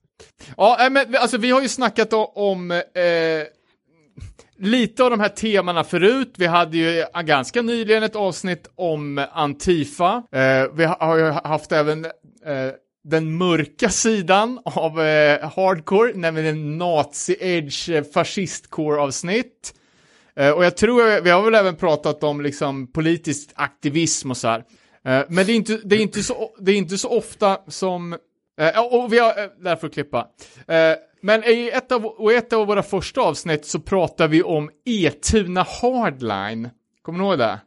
Ja, 0.57 0.85
äh, 0.85 0.89
men 0.89 1.15
alltså 1.15 1.37
vi 1.37 1.51
har 1.51 1.61
ju 1.61 1.69
snackat 1.69 2.09
om 2.35 2.71
eh, 2.71 2.81
lite 4.57 5.03
av 5.03 5.09
de 5.09 5.19
här 5.19 5.29
temana 5.29 5.83
förut. 5.83 6.33
Vi 6.37 6.45
hade 6.45 6.77
ju 6.77 7.05
ganska 7.23 7.61
nyligen 7.61 8.03
ett 8.03 8.15
avsnitt 8.15 8.69
om 8.75 9.25
Antifa. 9.31 10.23
Eh, 10.31 10.65
vi 10.73 10.85
har 10.85 11.17
ju 11.17 11.23
haft 11.23 11.71
även 11.71 12.07
den 13.03 13.37
mörka 13.37 13.89
sidan 13.89 14.59
av 14.65 15.01
eh, 15.01 15.51
hardcore, 15.55 16.13
nämligen 16.15 16.77
nazi-edge 16.77 17.89
eh, 17.89 18.03
fascistcore-avsnitt. 18.03 19.73
Eh, 20.35 20.51
och 20.51 20.65
jag 20.65 20.77
tror, 20.77 21.21
vi 21.21 21.29
har 21.29 21.41
väl 21.41 21.55
även 21.55 21.75
pratat 21.75 22.23
om 22.23 22.41
liksom 22.41 22.91
politisk 22.91 23.49
aktivism 23.55 24.31
och 24.31 24.37
så 24.37 24.47
här. 24.47 24.63
Eh, 25.05 25.23
men 25.29 25.45
det 25.45 25.51
är, 25.51 25.55
inte, 25.55 25.79
det, 25.83 25.95
är 25.95 25.99
inte 25.99 26.23
så, 26.23 26.55
det 26.59 26.71
är 26.71 26.75
inte 26.75 26.97
så 26.97 27.09
ofta 27.09 27.57
som, 27.67 28.13
eh, 28.13 28.19
ja, 28.57 28.89
och 28.91 29.13
vi 29.13 29.19
har, 29.19 29.29
eh, 29.29 29.49
därför 29.59 29.87
att 29.87 29.93
klippa. 29.93 30.27
Eh, 30.67 30.95
men 31.21 31.43
i 31.43 31.71
ett 31.73 31.91
av, 31.91 32.31
i 32.31 32.35
ett 32.35 32.53
av 32.53 32.67
våra 32.67 32.83
första 32.83 33.21
avsnitt 33.21 33.65
så 33.65 33.79
pratar 33.79 34.27
vi 34.27 34.43
om 34.43 34.69
Etuna 34.85 35.63
Hardline. 35.63 36.69
Kommer 37.01 37.19
ni 37.19 37.25
ihåg 37.25 37.39
det? 37.39 37.59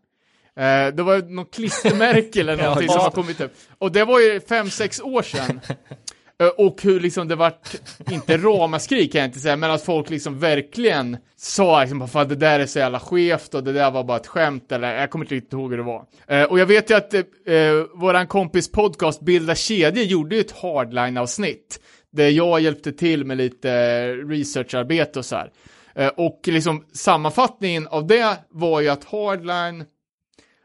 Det 0.95 1.03
var 1.03 1.31
något 1.31 1.55
klistermärke 1.55 2.41
eller 2.41 2.57
någonting 2.63 2.89
som 2.89 3.01
har 3.01 3.11
kommit 3.11 3.41
upp. 3.41 3.53
Och 3.79 3.93
det 3.93 4.05
var 4.05 4.21
ju 4.21 4.41
fem 4.41 4.71
sex 4.71 5.01
år 5.01 5.23
sedan. 5.23 5.61
Eh, 6.43 6.49
och 6.49 6.83
hur 6.83 7.01
liksom 7.01 7.29
det 7.29 7.35
vart, 7.35 7.75
inte 8.11 8.37
ramaskri 8.37 9.07
kan 9.09 9.21
jag 9.21 9.29
inte 9.29 9.41
säga, 9.41 9.57
men 9.57 9.71
att 9.71 9.83
folk 9.83 10.11
liksom 10.11 10.39
verkligen 10.39 11.17
sa 11.37 11.81
liksom, 11.81 12.09
fan 12.09 12.29
det 12.29 12.37
där 12.37 12.61
är 12.61 12.67
så 12.67 12.79
jävla 12.79 13.01
skevt 13.01 13.55
och 13.55 13.65
det 13.65 13.73
där 13.73 13.91
var 13.91 14.05
bara 14.05 14.17
ett 14.17 14.27
skämt 14.27 14.73
eller 14.73 14.95
jag 14.95 15.11
kommer 15.11 15.25
inte 15.25 15.35
riktigt 15.35 15.53
ihåg 15.53 15.71
hur 15.71 15.77
det 15.77 15.85
var. 15.85 16.07
Eh, 16.27 16.45
och 16.45 16.59
jag 16.59 16.67
vet 16.67 16.91
ju 16.91 16.95
att 16.95 17.15
eh, 17.15 17.21
eh 17.47 17.85
våran 17.95 18.27
kompis 18.27 18.73
podcast 18.73 19.21
Bilda 19.21 19.55
kedjor 19.55 20.05
gjorde 20.05 20.35
ju 20.35 20.41
ett 20.41 20.53
hardline-avsnitt. 20.63 21.81
Där 22.11 22.29
jag 22.29 22.61
hjälpte 22.61 22.93
till 22.93 23.25
med 23.25 23.37
lite 23.37 24.07
researcharbete 24.15 25.19
och 25.19 25.25
så 25.25 25.37
här. 25.37 25.51
Eh, 25.95 26.09
och 26.09 26.41
liksom 26.45 26.85
sammanfattningen 26.93 27.87
av 27.87 28.07
det 28.07 28.37
var 28.51 28.81
ju 28.81 28.89
att 28.89 29.05
hardline 29.05 29.85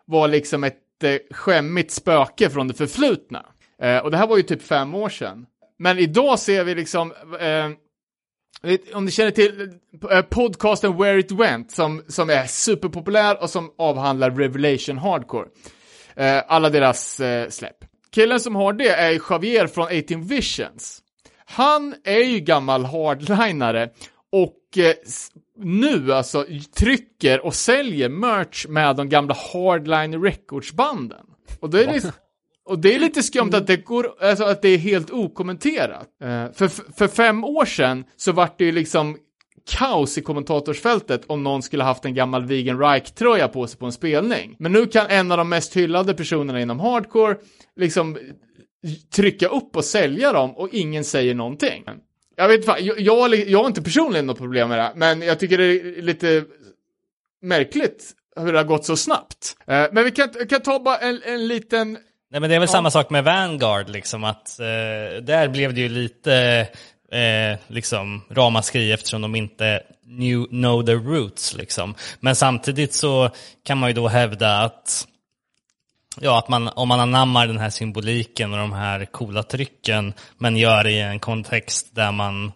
var 0.06 0.28
liksom 0.28 0.64
ett 0.64 1.04
eh, 1.04 1.16
skämmigt 1.32 1.92
spöke 1.92 2.50
från 2.50 2.68
det 2.68 2.74
förflutna. 2.74 3.46
Eh, 3.82 3.98
och 3.98 4.12
det 4.12 4.18
här 4.18 4.28
var 4.28 4.38
ju 4.38 4.44
typ 4.44 4.62
fem 4.62 4.96
år 4.96 5.10
sedan. 5.10 5.46
Men 5.80 6.00
idag 6.00 6.40
ser 6.40 6.64
vi 6.64 6.76
liksom, 6.76 7.14
eh, 7.40 7.70
om 8.94 9.06
ni 9.06 9.12
känner 9.12 9.32
till 9.32 9.80
eh, 10.12 10.22
podcasten 10.22 10.98
Where 10.98 11.20
It 11.20 11.32
Went, 11.32 11.72
som, 11.72 12.04
som 12.08 12.30
är 12.30 12.46
superpopulär 12.46 13.42
och 13.42 13.50
som 13.50 13.72
avhandlar 13.78 14.32
Revelation 14.32 14.98
Hardcore. 14.98 15.48
Eh, 16.16 16.44
alla 16.48 16.70
deras 16.70 17.20
eh, 17.20 17.50
släpp. 17.50 17.78
Killen 18.12 18.40
som 18.40 18.56
har 18.56 18.74
det 18.74 18.90
är 18.90 19.22
Javier 19.30 19.68
från 19.68 19.86
18 19.86 20.28
Visions. 20.28 21.02
Han 21.46 21.96
är 22.04 22.24
ju 22.24 22.40
gammal 22.40 22.86
hardlinare 22.86 23.90
och 24.32 24.78
eh, 24.78 24.94
nu 25.58 26.14
alltså 26.14 26.46
trycker 26.78 27.46
och 27.46 27.56
säljer 27.56 28.10
merch 28.10 28.66
med 28.68 28.96
de 28.96 29.10
gamla 29.10 29.36
Hardline 29.54 30.24
Records-banden. 30.24 31.26
Och 31.60 31.70
det 31.70 31.84
är 31.84 31.94
liksom, 31.94 32.12
och 32.68 32.80
det 32.80 32.96
är 32.96 33.00
lite 33.00 33.24
skumt 33.24 33.52
att 33.54 33.68
det 33.68 33.78
går, 33.78 34.14
alltså 34.22 34.44
att 34.44 34.62
det 34.62 34.70
är 34.70 34.78
helt 34.78 35.12
okommenterat. 35.12 36.08
Eh, 36.24 36.52
för, 36.54 36.94
för 36.98 37.08
fem 37.08 37.44
år 37.44 37.66
sedan 37.66 38.04
så 38.18 38.32
vart 38.32 38.58
det 38.58 38.66
ju 38.66 38.72
liksom 38.72 39.18
kaos 39.68 40.18
i 40.18 40.22
kommentatorsfältet 40.22 41.22
om 41.28 41.44
någon 41.44 41.64
skulle 41.64 41.84
haft 41.84 42.06
en 42.06 42.14
gammal 42.14 42.46
Vegan 42.46 42.80
Reich-tröja 42.80 43.48
på 43.48 43.68
sig 43.68 43.80
på 43.80 43.86
en 43.86 43.92
spelning. 43.92 44.56
Men 44.60 44.72
nu 44.72 44.86
kan 44.86 45.08
en 45.10 45.32
av 45.32 45.38
de 45.38 45.50
mest 45.50 45.78
hyllade 45.78 46.14
personerna 46.14 46.62
inom 46.62 46.80
hardcore 46.80 47.36
liksom 47.76 48.18
trycka 49.16 49.48
upp 49.48 49.76
och 49.76 49.86
sälja 49.86 50.34
dem 50.34 50.58
och 50.58 50.70
ingen 50.72 51.04
säger 51.04 51.36
någonting. 51.36 51.84
Jag 52.36 52.48
vet 52.48 52.66
fan, 52.66 52.86
jag, 52.86 53.00
jag, 53.00 53.36
jag 53.36 53.60
har 53.60 53.68
inte 53.68 53.82
personligen 53.82 54.26
något 54.26 54.38
problem 54.38 54.70
med 54.70 54.78
det, 54.78 54.84
här, 54.84 54.96
men 54.96 55.22
jag 55.22 55.40
tycker 55.40 55.58
det 55.58 55.64
är 55.66 56.02
lite 56.02 56.46
märkligt 57.42 58.14
hur 58.36 58.54
det 58.54 58.60
har 58.60 58.66
gått 58.66 58.86
så 58.86 58.98
snabbt. 58.98 59.58
Eh, 59.68 59.86
men 59.92 60.04
vi 60.04 60.12
kan, 60.12 60.30
kan 60.50 60.62
ta 60.62 60.80
bara 60.80 60.98
en, 60.98 61.22
en 61.26 61.48
liten 61.48 61.98
Nej 62.30 62.42
men 62.42 62.50
det 62.50 62.56
är 62.56 62.60
väl 62.60 62.68
samma 62.68 62.92
sak 62.92 63.10
med 63.10 63.24
Vanguard 63.24 63.90
liksom 63.90 64.24
att 64.24 64.60
eh, 64.60 65.22
där 65.22 65.48
blev 65.48 65.74
det 65.74 65.82
ju 65.82 65.90
lite 65.90 66.68
eh, 67.12 67.60
liksom 67.68 68.22
ramaskri 68.30 68.92
eftersom 68.92 69.22
de 69.22 69.36
inte 69.36 69.84
knew, 70.04 70.48
know 70.48 70.86
the 70.86 70.94
roots 70.94 71.56
liksom. 71.56 71.96
Men 72.20 72.36
samtidigt 72.36 72.94
så 72.94 73.30
kan 73.64 73.78
man 73.78 73.90
ju 73.90 73.94
då 73.94 74.08
hävda 74.08 74.58
att 74.58 75.08
Ja, 76.22 76.40
att 76.40 76.50
man, 76.50 76.68
om 76.68 76.88
man 76.88 77.00
anammar 77.00 77.48
den 77.48 77.58
här 77.58 77.70
symboliken 77.70 78.54
och 78.54 78.60
de 78.60 78.74
här 78.74 79.06
coola 79.06 79.44
trycken 79.44 80.14
men 80.38 80.58
gör 80.58 80.84
det 80.84 80.92
i 80.92 81.00
en 81.00 81.20
kontext 81.20 81.96
där 81.96 82.12
man 82.12 82.52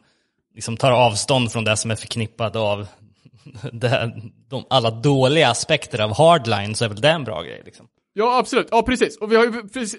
liksom 0.56 0.78
tar 0.78 0.92
avstånd 0.92 1.52
från 1.52 1.64
det 1.64 1.78
som 1.78 1.92
är 1.92 1.96
förknippat 1.96 2.56
av 2.56 2.88
det, 3.72 4.12
de, 4.50 4.66
alla 4.70 4.92
dåliga 4.92 5.50
aspekter 5.50 6.00
av 6.00 6.18
hardline 6.18 6.76
så 6.76 6.86
är 6.86 6.90
väl 6.90 7.02
det 7.02 7.10
en 7.10 7.24
bra 7.24 7.42
grej 7.42 7.62
liksom. 7.66 7.88
Ja, 8.14 8.38
absolut. 8.40 8.68
Ja, 8.72 8.82
precis. 8.84 9.18
Och 9.18 9.32
vi 9.32 9.36
har 9.36 9.44
ju 9.46 9.52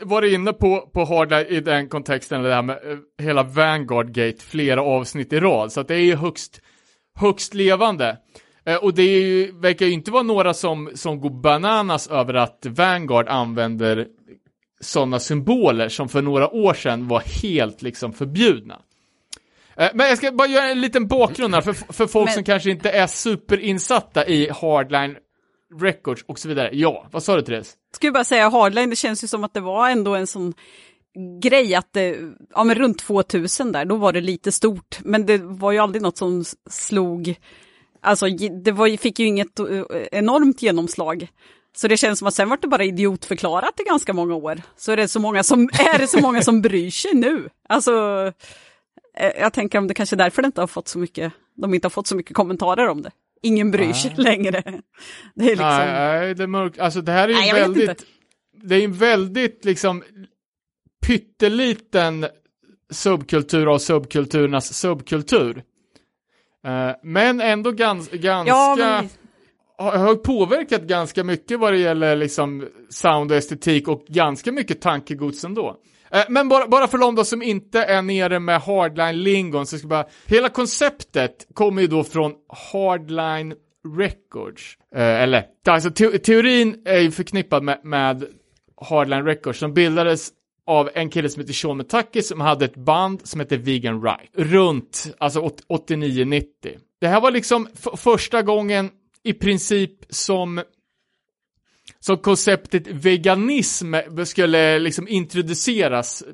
varit 0.04 0.32
inne 0.32 0.52
på, 0.52 0.80
på 0.94 1.04
Hardline 1.04 1.46
i 1.46 1.60
den 1.60 1.88
kontexten, 1.88 2.42
det 2.42 2.54
här 2.54 2.62
med 2.62 2.76
eh, 2.76 3.24
hela 3.24 3.42
Vanguard 3.42 4.06
Gate, 4.14 4.38
flera 4.42 4.82
avsnitt 4.82 5.32
i 5.32 5.40
rad. 5.40 5.72
Så 5.72 5.80
att 5.80 5.88
det 5.88 5.94
är 5.94 5.98
ju 5.98 6.14
högst, 6.14 6.60
högst 7.20 7.54
levande. 7.54 8.16
Eh, 8.66 8.76
och 8.76 8.94
det 8.94 9.02
ju, 9.04 9.52
verkar 9.60 9.86
ju 9.86 9.92
inte 9.92 10.10
vara 10.10 10.22
några 10.22 10.54
som, 10.54 10.90
som 10.94 11.20
går 11.20 11.30
bananas 11.30 12.06
över 12.10 12.34
att 12.34 12.66
Vanguard 12.68 13.28
använder 13.28 14.06
sådana 14.80 15.18
symboler 15.20 15.88
som 15.88 16.08
för 16.08 16.22
några 16.22 16.50
år 16.50 16.74
sedan 16.74 17.08
var 17.08 17.20
helt 17.42 17.82
liksom 17.82 18.12
förbjudna. 18.12 18.78
Eh, 19.76 19.88
Men 19.94 20.06
jag 20.08 20.18
ska 20.18 20.32
bara 20.32 20.48
göra 20.48 20.70
en 20.70 20.80
liten 20.80 21.06
bakgrund 21.06 21.54
här 21.54 21.60
för, 21.62 21.72
för 21.72 22.06
folk 22.06 22.26
Men- 22.26 22.34
som 22.34 22.44
kanske 22.44 22.70
inte 22.70 22.90
är 22.90 23.06
superinsatta 23.06 24.26
i 24.26 24.48
Hardline 24.50 25.16
Records 25.80 26.24
och 26.26 26.38
så 26.38 26.48
vidare. 26.48 26.70
Ja, 26.72 27.06
vad 27.12 27.22
sa 27.22 27.36
du 27.36 27.42
Therese? 27.42 27.76
Skulle 27.94 28.12
bara 28.12 28.24
säga 28.24 28.48
Hardline, 28.48 28.90
det 28.90 28.96
känns 28.96 29.24
ju 29.24 29.28
som 29.28 29.44
att 29.44 29.54
det 29.54 29.60
var 29.60 29.90
ändå 29.90 30.14
en 30.14 30.26
sån 30.26 30.54
grej 31.42 31.74
att 31.74 31.92
det, 31.92 32.18
ja 32.54 32.64
men 32.64 32.76
runt 32.76 32.98
2000 32.98 33.72
där, 33.72 33.84
då 33.84 33.96
var 33.96 34.12
det 34.12 34.20
lite 34.20 34.52
stort. 34.52 34.98
Men 35.04 35.26
det 35.26 35.38
var 35.38 35.72
ju 35.72 35.78
aldrig 35.78 36.02
något 36.02 36.16
som 36.16 36.44
slog, 36.70 37.34
alltså 38.00 38.26
det 38.64 38.72
var, 38.72 38.96
fick 38.96 39.18
ju 39.18 39.26
inget 39.26 39.58
eh, 39.58 39.66
enormt 40.12 40.62
genomslag. 40.62 41.28
Så 41.76 41.88
det 41.88 41.96
känns 41.96 42.18
som 42.18 42.28
att 42.28 42.34
sen 42.34 42.48
var 42.48 42.58
det 42.60 42.68
bara 42.68 42.84
idiotförklarat 42.84 43.80
i 43.80 43.82
ganska 43.84 44.12
många 44.12 44.34
år. 44.34 44.62
Så 44.76 44.92
är 44.92 44.96
det 44.96 45.08
så 45.08 45.20
många 45.20 45.42
som, 45.42 45.62
är 45.94 45.98
det 45.98 46.06
så 46.06 46.20
många 46.20 46.42
som 46.42 46.62
bryr 46.62 46.90
sig 46.90 47.14
nu. 47.14 47.48
Alltså, 47.68 47.92
eh, 49.16 49.32
jag 49.40 49.52
tänker 49.52 49.78
om 49.78 49.88
det 49.88 49.94
kanske 49.94 50.16
är 50.16 50.18
därför 50.18 50.42
det 50.42 50.46
inte 50.46 50.60
har 50.60 50.66
fått 50.66 50.88
så 50.88 50.98
mycket, 50.98 51.32
de 51.54 51.74
inte 51.74 51.84
har 51.84 51.90
fått 51.90 52.06
så 52.06 52.16
mycket 52.16 52.36
kommentarer 52.36 52.88
om 52.88 53.02
det 53.02 53.10
ingen 53.42 53.70
bryr 53.70 53.92
sig 53.92 54.14
längre. 54.16 54.62
Det 55.34 55.44
är 55.44 55.48
liksom... 55.48 55.66
Nej, 55.66 56.20
nej, 56.20 56.34
det 56.34 56.42
är 56.42 56.46
mörkt. 56.46 56.78
Alltså 56.78 57.00
det 57.00 57.12
här 57.12 57.28
är 57.28 57.32
ju 57.32 57.34
Nej, 57.34 57.52
väldigt, 57.52 58.06
det 58.62 58.74
är 58.74 58.84
en 58.84 58.92
väldigt 58.92 59.64
liksom 59.64 60.02
pytteliten 61.06 62.26
subkultur 62.90 63.74
av 63.74 63.78
subkulturernas 63.78 64.74
subkultur. 64.74 65.62
Eh, 66.66 66.90
men 67.02 67.40
ändå 67.40 67.70
gans, 67.72 68.10
ganska, 68.10 68.50
Ja, 68.50 68.76
men... 68.78 69.08
har, 69.78 69.98
har 69.98 70.14
påverkat 70.14 70.82
ganska 70.82 71.24
mycket 71.24 71.60
vad 71.60 71.72
det 71.72 71.78
gäller 71.78 72.16
liksom 72.16 72.68
sound 72.88 73.32
och 73.32 73.38
estetik 73.38 73.88
och 73.88 74.04
ganska 74.08 74.52
mycket 74.52 74.80
tankegods 74.80 75.44
ändå. 75.44 75.76
Eh, 76.14 76.24
men 76.28 76.48
bara, 76.48 76.68
bara 76.68 76.88
för 76.88 76.98
de 76.98 77.14
då 77.14 77.24
som 77.24 77.42
inte 77.42 77.82
är 77.82 78.02
nere 78.02 78.40
med 78.40 78.60
hardline-lingon 78.60 79.66
så 79.66 79.78
ska 79.78 79.84
jag 79.84 79.90
bara, 79.90 80.06
hela 80.26 80.48
konceptet 80.48 81.46
kommer 81.54 81.82
ju 81.82 81.88
då 81.88 82.04
från 82.04 82.32
hardline 82.72 83.54
records. 83.98 84.78
Eh, 84.94 85.22
eller, 85.22 85.44
alltså 85.68 85.90
te 85.90 86.18
teorin 86.18 86.82
är 86.84 86.98
ju 86.98 87.10
förknippad 87.10 87.62
med, 87.62 87.80
med 87.84 88.24
hardline 88.80 89.24
records 89.24 89.58
som 89.58 89.74
bildades 89.74 90.30
av 90.66 90.90
en 90.94 91.10
kille 91.10 91.28
som 91.28 91.40
heter 91.40 91.52
Sean 91.52 91.76
Metaki 91.76 92.22
som 92.22 92.40
hade 92.40 92.64
ett 92.64 92.76
band 92.76 93.20
som 93.24 93.40
hette 93.40 93.56
Vegan 93.56 94.02
Right. 94.02 94.30
Runt, 94.34 95.14
alltså 95.18 95.50
89-90. 95.68 96.44
Det 97.00 97.08
här 97.08 97.20
var 97.20 97.30
liksom 97.30 97.68
första 97.96 98.42
gången 98.42 98.90
i 99.22 99.32
princip 99.32 99.92
som 100.08 100.62
som 102.04 102.18
konceptet 102.18 102.86
veganism 102.86 103.94
skulle 104.24 104.78
liksom 104.78 105.08
introduceras 105.08 106.24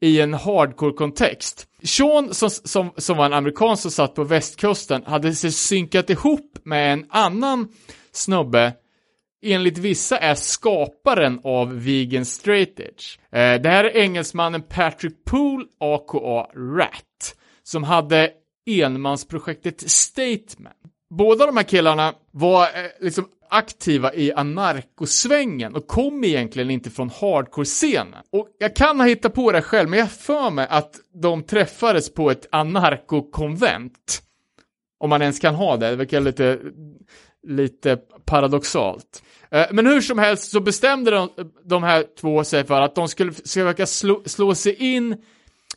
i 0.00 0.20
en 0.20 0.34
hardcore-kontext. 0.34 1.66
Sean, 1.82 2.34
som, 2.34 2.50
som, 2.50 2.90
som 2.96 3.16
var 3.16 3.26
en 3.26 3.32
amerikan 3.32 3.76
som 3.76 3.90
satt 3.90 4.14
på 4.14 4.24
västkusten, 4.24 5.02
hade 5.06 5.34
sig 5.34 5.52
synkat 5.52 6.10
ihop 6.10 6.58
med 6.64 6.92
en 6.92 7.06
annan 7.10 7.68
snubbe 8.12 8.72
enligt 9.42 9.78
vissa 9.78 10.18
är 10.18 10.34
skaparen 10.34 11.40
av 11.44 11.82
vegan 11.82 12.24
straight 12.24 12.80
edge. 12.80 13.18
Eh, 13.32 13.62
det 13.62 13.68
här 13.68 13.84
är 13.84 13.96
engelsmannen 13.96 14.62
Patrick 14.62 15.24
Poole, 15.24 15.66
aka 15.80 16.18
Rat, 16.56 17.36
som 17.62 17.84
hade 17.84 18.30
enmansprojektet 18.66 19.90
Statement. 19.90 20.79
Båda 21.10 21.46
de 21.46 21.56
här 21.56 21.64
killarna 21.64 22.14
var 22.30 22.62
eh, 22.62 22.70
liksom 23.00 23.28
aktiva 23.50 24.14
i 24.14 24.32
anarkosvängen 24.32 25.74
och 25.74 25.86
kom 25.86 26.24
egentligen 26.24 26.70
inte 26.70 26.90
från 26.90 27.10
hardcore-scenen. 27.10 28.22
Och 28.32 28.48
jag 28.58 28.76
kan 28.76 29.00
ha 29.00 29.06
hittat 29.06 29.34
på 29.34 29.52
det 29.52 29.62
själv, 29.62 29.88
men 29.88 29.98
jag 29.98 30.06
har 30.06 30.10
för 30.10 30.50
mig 30.50 30.66
att 30.70 31.00
de 31.22 31.42
träffades 31.42 32.14
på 32.14 32.30
ett 32.30 32.46
anarkokonvent. 32.50 34.22
Om 34.98 35.10
man 35.10 35.22
ens 35.22 35.38
kan 35.38 35.54
ha 35.54 35.76
det, 35.76 35.90
det 35.90 35.96
verkar 35.96 36.20
lite, 36.20 36.58
lite 37.48 37.96
paradoxalt. 38.24 39.22
Eh, 39.50 39.66
men 39.72 39.86
hur 39.86 40.00
som 40.00 40.18
helst 40.18 40.50
så 40.50 40.60
bestämde 40.60 41.10
de, 41.10 41.30
de 41.64 41.82
här 41.82 42.04
två 42.20 42.44
sig 42.44 42.64
för 42.64 42.80
att 42.80 42.94
de 42.94 43.08
skulle 43.08 43.32
försöka 43.32 43.86
slå, 43.86 44.22
slå 44.26 44.54
sig 44.54 44.74
in 44.94 45.16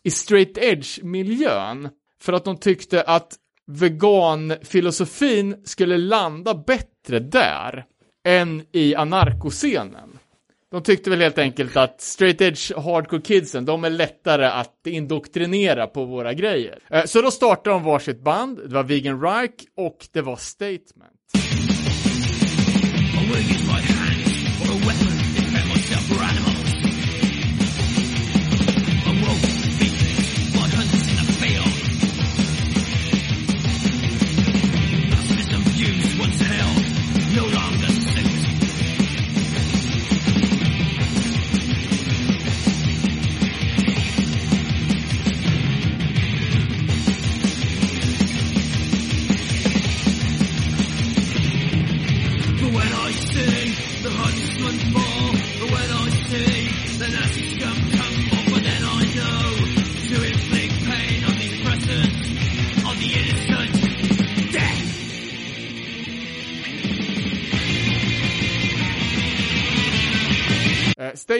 i 0.04 0.12
straight 0.12 0.58
edge-miljön. 0.58 1.90
För 2.22 2.34
att 2.34 2.46
de 2.46 2.58
tyckte 2.58 3.02
att 3.02 3.38
veganfilosofin 3.68 5.56
skulle 5.64 5.98
landa 5.98 6.54
bättre 6.54 7.20
där 7.20 7.86
än 8.28 8.66
i 8.72 8.96
anarkoscenen. 8.96 10.20
De 10.72 10.84
tyckte 10.84 11.10
väl 11.10 11.22
helt 11.22 11.38
enkelt 11.38 11.78
att 11.78 12.02
straight 12.02 12.42
edge 12.42 12.72
hardcore 12.76 13.22
kidsen, 13.22 13.66
de 13.66 13.84
är 13.84 13.90
lättare 13.90 14.46
att 14.46 14.88
indoktrinera 14.88 15.88
på 15.88 16.06
våra 16.06 16.34
grejer. 16.34 16.80
Eh, 16.90 17.04
så 17.06 17.22
då 17.22 17.32
startade 17.32 17.76
de 17.76 17.84
varsitt 17.84 18.24
band, 18.24 18.58
det 18.58 18.76
var 18.76 18.84
Vegan 18.84 19.22
Reich 19.22 19.52
och 19.78 20.08
det 20.12 20.22
var 20.22 20.36
Statement. 20.36 21.14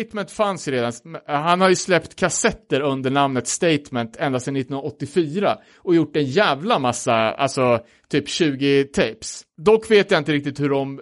Statement 0.04 0.32
fanns 0.32 0.68
ju 0.68 0.72
redan, 0.72 0.94
han 1.26 1.62
har 1.62 1.70
ju 1.70 1.76
släppt 1.76 2.16
kassetter 2.16 2.82
under 2.82 3.12
namnet 3.12 3.48
Statement 3.48 4.16
ända 4.20 4.40
sedan 4.40 4.56
1984 4.56 5.58
och 5.78 5.96
gjort 5.96 6.16
en 6.16 6.26
jävla 6.26 6.80
massa, 6.80 7.14
alltså 7.14 7.80
typ 8.10 8.30
20 8.30 8.84
tapes. 8.84 9.44
Dock 9.58 9.92
vet 9.92 10.12
jag 10.12 10.18
inte 10.18 10.32
riktigt 10.32 10.60
hur 10.60 10.70
de, 10.70 11.02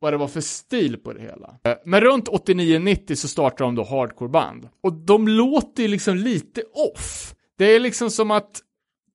vad 0.00 0.12
det 0.12 0.16
var 0.16 0.28
för 0.28 0.40
stil 0.40 0.96
på 0.96 1.12
det 1.12 1.20
hela. 1.20 1.54
Men 1.84 2.00
runt 2.00 2.28
89-90 2.28 3.14
så 3.14 3.28
startar 3.28 3.64
de 3.64 3.74
då 3.74 3.84
hardcore-band. 3.84 4.68
Och 4.82 4.92
de 4.92 5.28
låter 5.28 5.82
ju 5.82 5.88
liksom 5.88 6.16
lite 6.16 6.62
off. 6.62 7.34
Det 7.58 7.64
är 7.64 7.80
liksom 7.80 8.10
som 8.10 8.30
att 8.30 8.60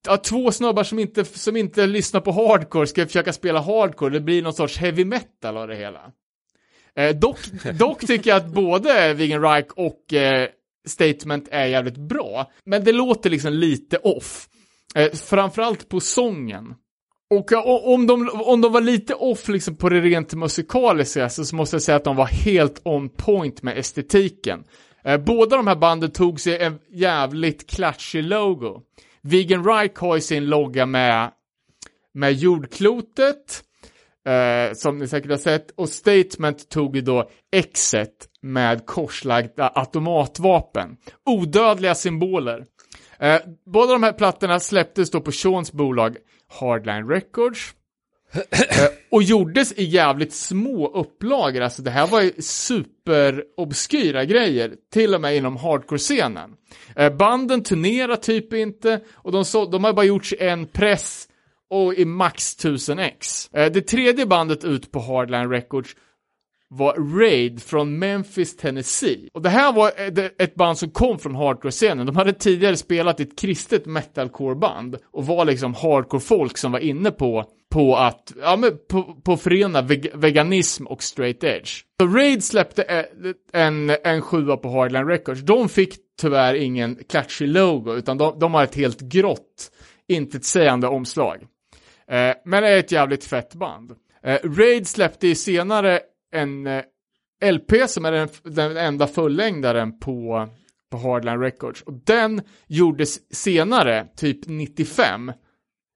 Ja, 0.07 0.17
två 0.17 0.51
snubbar 0.51 0.83
som 0.83 0.99
inte, 0.99 1.25
som 1.25 1.55
inte 1.55 1.87
lyssnar 1.87 2.21
på 2.21 2.31
hardcore 2.31 2.87
ska 2.87 3.05
försöka 3.05 3.33
spela 3.33 3.61
hardcore, 3.61 4.13
det 4.13 4.21
blir 4.21 4.41
någon 4.41 4.53
sorts 4.53 4.77
heavy 4.77 5.05
metal 5.05 5.57
av 5.57 5.67
det 5.67 5.75
hela. 5.75 6.11
Eh, 6.97 7.15
dock, 7.15 7.39
dock 7.79 7.99
tycker 8.07 8.29
jag 8.29 8.37
att 8.37 8.53
både 8.53 9.13
Vegan 9.13 9.41
Reich 9.41 9.67
och 9.75 10.13
eh, 10.13 10.47
Statement 10.87 11.47
är 11.51 11.65
jävligt 11.65 11.97
bra, 11.97 12.51
men 12.63 12.83
det 12.83 12.91
låter 12.91 13.29
liksom 13.29 13.53
lite 13.53 13.97
off. 13.97 14.47
Eh, 14.95 15.11
framförallt 15.11 15.89
på 15.89 15.99
sången. 15.99 16.75
Och 17.29 17.51
om 17.93 18.07
de, 18.07 18.29
om 18.33 18.61
de 18.61 18.71
var 18.71 18.81
lite 18.81 19.13
off 19.13 19.47
liksom 19.47 19.75
på 19.75 19.89
det 19.89 20.01
rent 20.01 20.33
musikaliska 20.33 21.29
så 21.29 21.55
måste 21.55 21.75
jag 21.75 21.81
säga 21.81 21.95
att 21.95 22.03
de 22.03 22.15
var 22.15 22.25
helt 22.25 22.81
on 22.83 23.09
point 23.09 23.63
med 23.63 23.77
estetiken. 23.77 24.63
Eh, 25.03 25.17
båda 25.17 25.57
de 25.57 25.67
här 25.67 25.75
banden 25.75 26.11
tog 26.11 26.39
sig 26.39 26.57
en 26.63 26.79
jävligt 26.91 27.69
klatschig 27.69 28.23
logo. 28.23 28.81
Vegan 29.21 29.65
Reich 29.65 29.95
har 29.95 30.15
ju 30.15 30.21
sin 30.21 30.45
logga 30.45 30.85
med, 30.85 31.31
med 32.13 32.33
jordklotet, 32.33 33.63
eh, 34.27 34.73
som 34.73 34.97
ni 34.97 35.07
säkert 35.07 35.31
har 35.31 35.37
sett, 35.37 35.71
och 35.71 35.89
Statement 35.89 36.69
tog 36.69 36.95
ju 36.95 37.01
då 37.01 37.29
Xet 37.73 38.27
med 38.41 38.85
korslagda 38.85 39.71
automatvapen. 39.75 40.97
Odödliga 41.25 41.95
symboler. 41.95 42.65
Eh, 43.19 43.39
båda 43.65 43.93
de 43.93 44.03
här 44.03 44.13
plattorna 44.13 44.59
släpptes 44.59 45.11
då 45.11 45.21
på 45.21 45.31
Seans 45.31 45.71
bolag 45.71 46.17
Hardline 46.59 47.09
Records. 47.09 47.73
Eh, 48.33 48.87
och 49.11 49.23
gjordes 49.23 49.71
i 49.71 49.83
jävligt 49.83 50.33
små 50.33 50.87
upplagor, 50.87 51.61
alltså 51.61 51.81
det 51.81 51.91
här 51.91 52.07
var 52.07 52.21
ju 52.21 52.31
superobskyra 52.39 54.25
grejer, 54.25 54.73
till 54.93 55.15
och 55.15 55.21
med 55.21 55.35
inom 55.35 55.57
hardcore-scenen. 55.57 56.49
Eh, 56.95 57.13
banden 57.13 57.63
turnerar 57.63 58.15
typ 58.15 58.53
inte, 58.53 58.99
och 59.13 59.31
de, 59.31 59.45
så, 59.45 59.65
de 59.65 59.83
har 59.83 59.93
bara 59.93 60.05
gjorts 60.05 60.33
i 60.33 60.37
en 60.39 60.65
press 60.65 61.26
och 61.69 61.93
i 61.93 62.05
max 62.05 62.57
1000x. 62.57 63.49
Eh, 63.57 63.71
det 63.71 63.81
tredje 63.81 64.25
bandet 64.25 64.63
ut 64.63 64.91
på 64.91 64.99
Hardline 64.99 65.49
Records 65.49 65.95
var 66.69 67.19
Raid 67.19 67.63
från 67.63 67.99
Memphis, 67.99 68.57
Tennessee. 68.57 69.29
Och 69.33 69.41
det 69.41 69.49
här 69.49 69.73
var 69.73 69.91
eh, 69.97 70.25
ett- 70.37 70.55
band 70.55 70.77
som 70.77 70.89
kom 70.89 71.19
från 71.19 71.35
hardcore-scenen. 71.35 72.05
De 72.05 72.15
hade 72.15 72.33
tidigare 72.33 72.77
spelat 72.77 73.19
i 73.19 73.23
ett 73.23 73.39
kristet 73.39 73.85
metalcore-band 73.85 74.97
och 75.11 75.25
var 75.25 75.45
liksom 75.45 75.73
hardcore-folk 75.73 76.57
som 76.57 76.71
var 76.71 76.79
inne 76.79 77.11
på, 77.11 77.45
på 77.73 77.95
att, 77.97 78.33
ja 78.41 78.55
men 78.57 78.71
på, 78.89 79.03
på 79.23 79.33
att 79.33 79.41
förena 79.41 79.81
veg 79.81 80.11
veganism 80.13 80.87
och 80.87 81.03
straight 81.03 81.43
edge. 81.43 81.83
Så 82.01 82.07
Raid 82.07 82.43
släppte 82.43 82.83
eh, 82.83 83.05
en, 83.61 83.89
en 84.03 84.21
sjua 84.21 84.57
på 84.57 84.69
Hardline 84.69 85.07
Records. 85.07 85.41
De 85.41 85.69
fick 85.69 85.95
tyvärr 86.21 86.53
ingen 86.53 86.99
klatschig 87.09 87.47
logo, 87.47 87.93
utan 87.93 88.17
de, 88.17 88.39
de 88.39 88.53
har 88.53 88.63
ett 88.63 88.75
helt 88.75 89.01
grått, 89.01 89.71
intetsägande 90.07 90.87
omslag. 90.87 91.47
Eh, 92.11 92.35
men 92.45 92.63
är 92.63 92.77
ett 92.77 92.91
jävligt 92.91 93.25
fett 93.25 93.53
band. 93.53 93.95
Eh, 94.23 94.39
Raid 94.43 94.87
släppte 94.87 95.27
ju 95.27 95.35
senare 95.35 95.99
en 96.31 96.67
eh, 96.67 96.83
LP 97.51 97.89
som 97.89 98.05
är 98.05 98.11
den, 98.11 98.29
den 98.43 98.77
enda 98.77 99.07
fullängdaren 99.07 99.99
på, 99.99 100.49
på 100.91 100.97
Hardline 100.97 101.39
Records. 101.39 101.81
Och 101.81 101.93
den 101.93 102.41
gjordes 102.67 103.35
senare, 103.35 104.07
typ 104.15 104.39
95, 104.47 105.31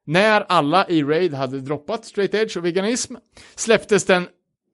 när 0.06 0.46
alla 0.50 0.88
i 0.88 1.04
Raid 1.04 1.34
hade 1.34 1.62
droppat 1.62 2.06
straight 2.06 2.34
edge 2.34 2.58
och 2.58 2.66
veganism 2.66 3.16
släpptes 3.56 4.06
den 4.06 4.28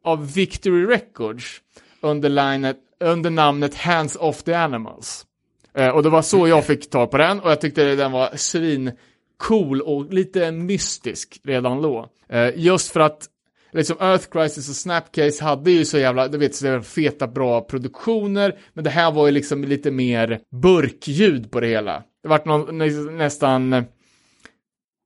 av 0.03 0.33
Victory 0.33 0.85
Records 0.85 1.61
under, 2.01 2.29
linet, 2.29 2.77
under 2.99 3.29
namnet 3.29 3.75
Hands 3.75 4.15
of 4.15 4.43
the 4.43 4.53
Animals. 4.53 5.25
Eh, 5.73 5.89
och 5.89 6.03
det 6.03 6.09
var 6.09 6.21
så 6.21 6.47
jag 6.47 6.65
fick 6.65 6.89
tag 6.89 7.11
på 7.11 7.17
den 7.17 7.39
och 7.39 7.51
jag 7.51 7.61
tyckte 7.61 7.95
den 7.95 8.11
var 8.11 8.35
svin 8.35 8.91
cool 9.37 9.81
och 9.81 10.13
lite 10.13 10.51
mystisk 10.51 11.39
redan 11.43 11.81
då. 11.81 12.09
Eh, 12.29 12.49
just 12.55 12.91
för 12.91 12.99
att 12.99 13.29
liksom 13.71 13.97
Earth 13.99 14.29
Crisis 14.29 14.69
och 14.69 14.75
Snapcase 14.75 15.43
hade 15.43 15.71
ju 15.71 15.85
så 15.85 15.97
jävla, 15.97 16.27
du 16.27 16.37
vet, 16.37 16.55
så 16.55 16.65
jävla 16.65 16.83
feta 16.83 17.27
bra 17.27 17.61
produktioner, 17.61 18.59
men 18.73 18.83
det 18.83 18.89
här 18.89 19.11
var 19.11 19.25
ju 19.25 19.31
liksom 19.31 19.63
lite 19.63 19.91
mer 19.91 20.39
burkljud 20.61 21.51
på 21.51 21.59
det 21.59 21.67
hela. 21.67 22.03
Det 22.23 22.29
vart 22.29 22.45
någon, 22.45 22.77
nä- 22.77 23.11
nästan, 23.11 23.85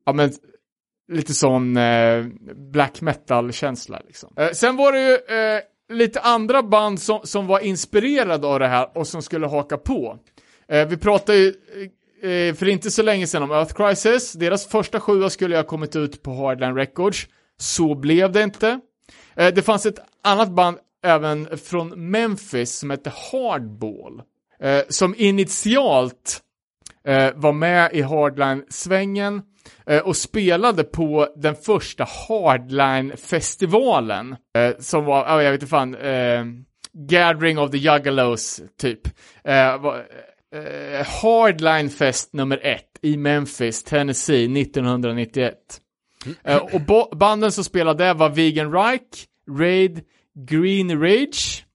ja 0.06 0.14
men, 0.14 0.32
lite 1.12 1.34
sån 1.34 1.78
eh, 1.78 2.26
black 2.72 3.02
metal-känsla 3.02 4.02
liksom. 4.08 4.34
Eh, 4.38 4.50
sen 4.52 4.76
var 4.78 4.92
det 4.92 5.00
ju 5.00 5.14
eh, 5.14 5.62
lite 5.98 6.20
andra 6.20 6.64
band 6.64 7.02
som, 7.02 7.20
som 7.24 7.48
var 7.48 7.60
inspirerade 7.60 8.48
av 8.48 8.60
det 8.60 8.68
här 8.68 8.98
och 8.98 9.08
som 9.08 9.22
skulle 9.22 9.48
haka 9.48 9.78
på. 9.78 10.20
Eh, 10.68 10.88
vi 10.88 10.98
pratade 10.98 11.38
ju 11.38 11.48
eh, 11.48 11.54
Eh, 12.22 12.54
för 12.54 12.68
inte 12.68 12.92
så 12.92 13.04
länge 13.04 13.28
sedan 13.28 13.44
om 13.44 13.52
Earth 13.52 13.74
Crisis. 13.74 14.34
Deras 14.34 14.68
första 14.68 15.00
sjua 15.00 15.30
skulle 15.30 15.56
ha 15.56 15.64
kommit 15.64 15.96
ut 15.96 16.24
på 16.24 16.34
Hardline 16.34 16.76
Records. 16.76 17.28
Så 17.58 17.96
blev 17.96 18.32
det 18.32 18.44
inte. 18.44 18.80
Eh, 19.36 19.54
det 19.54 19.62
fanns 19.62 19.86
ett 19.86 20.00
annat 20.24 20.52
band 20.52 20.78
även 21.04 21.58
från 21.58 22.12
Memphis 22.12 22.80
som 22.80 22.90
hette 22.90 23.14
Hardball. 23.32 24.22
Eh, 24.60 24.82
som 24.90 25.16
initialt 25.18 26.42
eh, 27.08 27.32
var 27.36 27.54
med 27.54 27.94
i 27.94 28.02
Hardline-svängen 28.02 29.42
eh, 29.86 30.00
och 30.00 30.18
spelade 30.18 30.84
på 30.84 31.28
den 31.36 31.56
första 31.56 32.08
Hardline-festivalen. 32.28 34.36
Eh, 34.58 34.72
som 34.80 35.06
var, 35.06 35.42
jag 35.42 35.52
vet 35.52 35.62
inte 35.62 35.70
fan, 35.70 35.96
eh, 35.96 36.46
Gathering 36.94 37.60
of 37.60 37.72
the 37.72 37.78
Juggalos, 37.78 38.62
typ. 38.78 39.08
Eh, 39.44 39.76
Eh, 40.56 41.06
Hardline 41.06 41.90
Fest 41.90 42.34
nummer 42.34 42.60
ett 42.64 43.00
i 43.02 43.18
Memphis, 43.18 43.84
Tennessee, 43.84 44.62
1991. 44.62 45.54
Eh, 46.44 46.58
och 46.58 47.18
banden 47.18 47.52
som 47.52 47.64
spelade 47.64 48.04
där 48.04 48.14
var 48.14 48.30
Vegan 48.30 48.72
Reich, 48.74 49.28
Raid, 49.60 50.02
Green 50.36 51.02
Rage 51.02 51.66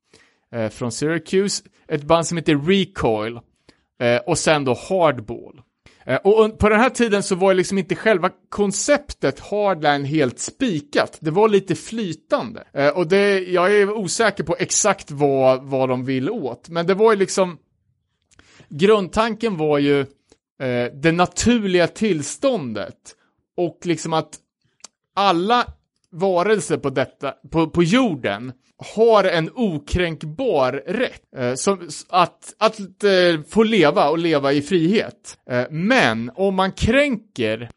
eh, 0.52 0.68
från 0.68 0.92
Syracuse, 0.92 1.64
ett 1.88 2.02
band 2.02 2.26
som 2.26 2.36
heter 2.36 2.56
Recoil 2.56 3.40
eh, 4.00 4.16
och 4.26 4.38
sen 4.38 4.64
då 4.64 4.74
Hardball. 4.88 5.60
Eh, 6.06 6.16
och 6.16 6.58
på 6.58 6.68
den 6.68 6.80
här 6.80 6.90
tiden 6.90 7.22
så 7.22 7.34
var 7.34 7.50
ju 7.50 7.56
liksom 7.56 7.78
inte 7.78 7.94
själva 7.94 8.30
konceptet 8.48 9.40
Hardline 9.40 10.04
helt 10.04 10.38
spikat. 10.38 11.18
Det 11.20 11.30
var 11.30 11.48
lite 11.48 11.74
flytande. 11.74 12.64
Eh, 12.72 12.88
och 12.88 13.06
det, 13.06 13.38
jag 13.38 13.76
är 13.76 13.90
osäker 13.92 14.44
på 14.44 14.56
exakt 14.58 15.10
vad, 15.10 15.62
vad 15.62 15.88
de 15.88 16.04
vill 16.04 16.30
åt. 16.30 16.68
Men 16.68 16.86
det 16.86 16.94
var 16.94 17.12
ju 17.12 17.18
liksom, 17.18 17.58
grundtanken 18.68 19.56
var 19.56 19.78
ju 19.78 20.00
eh, 20.00 20.92
det 20.92 21.12
naturliga 21.12 21.86
tillståndet. 21.86 23.14
Och 23.56 23.78
liksom 23.82 24.12
att 24.12 24.38
alla 25.14 25.66
varelser 26.12 26.76
på, 26.76 26.90
detta, 26.90 27.34
på, 27.50 27.70
på 27.70 27.82
jorden 27.82 28.52
har 28.94 29.24
en 29.24 29.50
okränkbar 29.54 30.72
rätt 30.86 31.22
eh, 31.36 31.54
som, 31.54 31.88
att, 32.08 32.54
att 32.58 32.78
eh, 33.04 33.42
få 33.48 33.62
leva 33.62 34.08
och 34.08 34.18
leva 34.18 34.52
i 34.52 34.62
frihet. 34.62 35.38
Eh, 35.50 35.64
men 35.70 36.30
om 36.34 36.54
man 36.54 36.72
kränker 36.72 37.70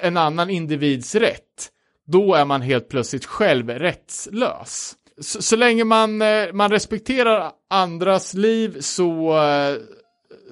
en 0.00 0.16
annan 0.16 0.50
individs 0.50 1.14
rätt, 1.14 1.70
då 2.06 2.34
är 2.34 2.44
man 2.44 2.62
helt 2.62 2.88
plötsligt 2.88 3.24
själv 3.24 3.70
rättslös. 3.70 4.94
Så, 5.20 5.42
så 5.42 5.56
länge 5.56 5.84
man, 5.84 6.22
eh, 6.22 6.52
man 6.52 6.70
respekterar 6.70 7.50
andras 7.70 8.34
liv 8.34 8.76
så, 8.80 9.38
eh, 9.42 9.76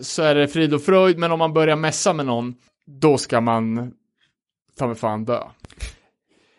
så 0.02 0.22
är 0.22 0.34
det 0.34 0.48
frid 0.48 0.74
och 0.74 0.82
fröjd, 0.82 1.18
men 1.18 1.32
om 1.32 1.38
man 1.38 1.52
börjar 1.52 1.76
messa 1.76 2.12
med 2.12 2.26
någon, 2.26 2.54
då 2.86 3.18
ska 3.18 3.40
man 3.40 3.92
ta 4.78 4.86
mig 4.86 4.96
fan 4.96 5.24
dö. 5.24 5.42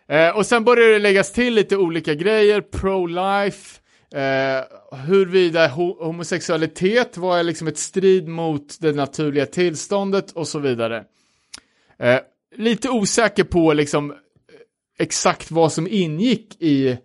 Eh, 0.08 0.38
och 0.38 0.46
sen 0.46 0.64
börjar 0.64 0.90
det 0.90 1.00
läggas 1.00 1.32
till 1.32 1.54
lite 1.54 1.78
olika 1.78 2.14
grejer, 2.14 2.62
pro-life, 2.62 3.80
eh, 4.16 4.98
huruvida 4.98 5.68
ho- 5.68 6.04
homosexualitet 6.06 7.18
var 7.18 7.44
liksom 7.44 7.68
ett 7.68 7.78
strid 7.78 8.28
mot 8.28 8.80
det 8.80 8.92
naturliga 8.92 9.46
tillståndet 9.46 10.32
och 10.32 10.48
så 10.48 10.60
vidare. 10.60 11.04
Eh, 12.00 12.20
lite 12.56 12.90
osäker 12.90 13.44
på 13.44 13.74
liksom 13.74 14.12
eh, 14.12 14.18
exakt 15.00 15.52
vad 15.52 15.74
som 15.74 15.88
ingick 15.88 16.62
i 16.62 16.98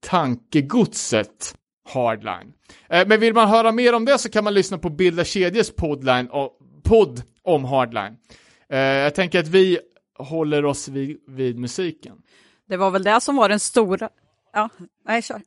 tankegodset 0.00 1.54
Hardline. 1.88 2.52
Eh, 2.88 3.08
men 3.08 3.20
vill 3.20 3.34
man 3.34 3.48
höra 3.48 3.72
mer 3.72 3.92
om 3.92 4.04
det 4.04 4.18
så 4.18 4.30
kan 4.30 4.44
man 4.44 4.54
lyssna 4.54 4.78
på 4.78 4.90
Bilda 4.90 5.24
Kedjes 5.24 5.76
podd 6.84 7.22
om 7.42 7.64
Hardline. 7.64 8.16
Eh, 8.68 8.78
jag 8.78 9.14
tänker 9.14 9.40
att 9.40 9.48
vi 9.48 9.78
håller 10.18 10.64
oss 10.64 10.88
vid, 10.88 11.20
vid 11.26 11.58
musiken. 11.58 12.16
Det 12.68 12.76
var 12.76 12.90
väl 12.90 13.02
det 13.02 13.20
som 13.20 13.36
var 13.36 13.48
den 13.48 13.60
stora... 13.60 14.08
Ja, 14.52 14.68
nej, 15.06 15.22
kör. 15.22 15.42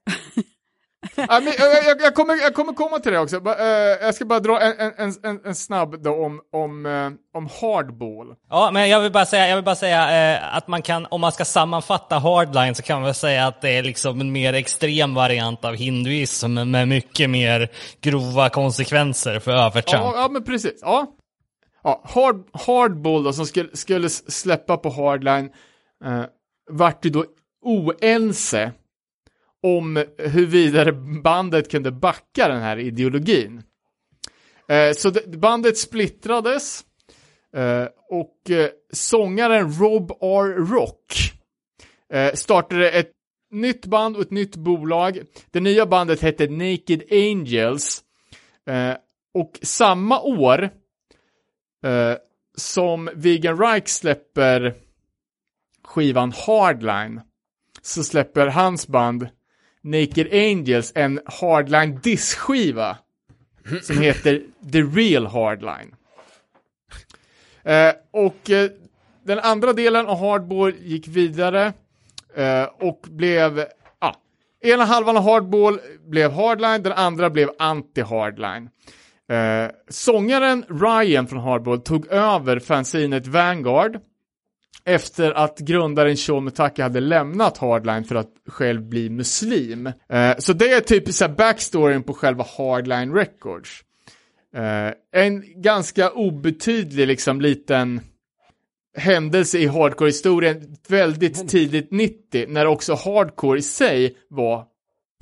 Ja, 1.15 1.41
men, 1.43 1.53
jag, 1.57 2.01
jag, 2.01 2.15
kommer, 2.15 2.41
jag 2.41 2.53
kommer 2.53 2.73
komma 2.73 2.99
till 2.99 3.11
det 3.11 3.19
också. 3.19 3.35
Eh, 3.35 3.65
jag 4.01 4.15
ska 4.15 4.25
bara 4.25 4.39
dra 4.39 4.61
en, 4.61 4.91
en, 4.97 5.13
en, 5.23 5.45
en 5.45 5.55
snabb 5.55 6.03
då 6.03 6.25
om, 6.25 6.41
om, 6.53 6.85
eh, 6.85 7.09
om 7.37 7.49
hardball. 7.61 8.35
Ja, 8.49 8.69
men 8.73 8.89
jag 8.89 9.01
vill 9.01 9.11
bara 9.11 9.25
säga, 9.25 9.47
jag 9.47 9.55
vill 9.55 9.65
bara 9.65 9.75
säga 9.75 10.33
eh, 10.33 10.57
att 10.57 10.67
man 10.67 10.81
kan, 10.81 11.07
om 11.11 11.21
man 11.21 11.31
ska 11.31 11.45
sammanfatta 11.45 12.19
hardline 12.19 12.75
så 12.75 12.83
kan 12.83 12.95
man 12.95 13.05
väl 13.05 13.13
säga 13.13 13.47
att 13.47 13.61
det 13.61 13.69
är 13.69 13.83
liksom 13.83 14.21
en 14.21 14.31
mer 14.31 14.53
extrem 14.53 15.13
variant 15.13 15.65
av 15.65 15.75
hinduism 15.75 16.53
med 16.53 16.87
mycket 16.87 17.29
mer 17.29 17.71
grova 18.01 18.49
konsekvenser 18.49 19.39
för 19.39 19.51
övertramp. 19.51 20.05
Ja, 20.05 20.21
ja, 20.21 20.27
men 20.31 20.43
precis. 20.43 20.79
Ja. 20.81 21.07
Ja, 21.83 22.01
hard, 22.05 22.43
hardball 22.53 23.23
då, 23.23 23.33
som 23.33 23.45
skulle, 23.45 23.69
skulle 23.73 24.09
släppa 24.09 24.77
på 24.77 24.89
hardline, 24.89 25.49
eh, 26.05 26.23
vart 26.71 27.05
ju 27.05 27.09
då 27.09 27.25
oense 27.61 28.71
om 29.63 30.03
hur 30.17 30.45
vidare 30.45 30.91
bandet 31.23 31.71
kunde 31.71 31.91
backa 31.91 32.47
den 32.47 32.61
här 32.61 32.77
ideologin. 32.77 33.63
Eh, 34.67 34.93
så 34.93 35.11
bandet 35.27 35.77
splittrades 35.77 36.85
eh, 37.55 37.87
och 38.09 38.49
eh, 38.49 38.69
sångaren 38.93 39.73
Rob 39.73 40.11
R. 40.11 40.65
Rock 40.73 41.31
startade 42.33 42.91
ett 42.91 43.11
nytt 43.51 43.85
band 43.85 44.15
och 44.15 44.21
ett 44.21 44.31
nytt 44.31 44.55
bolag. 44.55 45.19
Det 45.51 45.59
nya 45.59 45.85
bandet 45.85 46.21
hette 46.21 46.47
Naked 46.47 47.03
Angels 47.11 48.03
och 49.33 49.59
samma 49.61 50.21
år 50.21 50.69
som 52.57 53.09
Vegan 53.15 53.57
Reich 53.57 53.87
släpper 53.87 54.73
skivan 55.83 56.31
Hardline 56.31 57.21
så 57.81 58.03
släpper 58.03 58.47
hans 58.47 58.87
band 58.87 59.27
Naked 59.83 60.33
Angels 60.33 60.91
en 60.95 61.19
Hardline 61.25 61.99
diskskiva 62.03 62.97
som 63.81 63.97
heter 64.01 64.41
The 64.71 64.81
Real 64.81 65.25
Hardline. 65.25 65.95
Eh, 67.63 67.93
och 68.11 68.49
eh, 68.49 68.69
den 69.23 69.39
andra 69.39 69.73
delen 69.73 70.07
av 70.07 70.19
Hardball 70.19 70.73
gick 70.79 71.07
vidare 71.07 71.73
eh, 72.35 72.63
och 72.63 73.05
blev, 73.09 73.65
ja, 73.99 74.15
ena 74.61 74.85
halvan 74.85 75.17
av 75.17 75.23
Hardball 75.23 75.79
blev 76.07 76.31
Hardline, 76.31 76.83
den 76.83 76.93
andra 76.93 77.29
blev 77.29 77.49
Anti-Hardline. 77.59 78.69
Eh, 79.29 79.71
sångaren 79.89 80.65
Ryan 80.69 81.27
från 81.27 81.39
Hardball 81.39 81.81
tog 81.81 82.07
över 82.07 82.59
fanzinet 82.59 83.27
Vanguard 83.27 83.99
efter 84.85 85.31
att 85.31 85.59
grundaren 85.59 86.17
Sean 86.17 86.43
Mutaka 86.43 86.83
hade 86.83 86.99
lämnat 86.99 87.57
Hardline 87.57 88.03
för 88.03 88.15
att 88.15 88.31
själv 88.47 88.81
bli 88.81 89.09
muslim. 89.09 89.87
Eh, 89.87 90.37
så 90.37 90.53
det 90.53 90.71
är 90.73 90.81
typ 90.81 91.13
så 91.13 91.25
här 91.25 91.35
backstoryn 91.35 92.03
på 92.03 92.13
själva 92.13 92.45
Hardline 92.57 93.13
Records. 93.13 93.83
Eh, 94.55 95.21
en 95.21 95.61
ganska 95.61 96.11
obetydlig 96.11 97.07
liksom 97.07 97.41
liten 97.41 98.01
händelse 98.97 99.57
i 99.57 99.67
hardcore-historien 99.67 100.77
väldigt 100.87 101.49
tidigt 101.49 101.91
90 101.91 102.45
när 102.47 102.65
också 102.65 102.93
hardcore 102.93 103.59
i 103.59 103.61
sig 103.61 104.17
var 104.27 104.65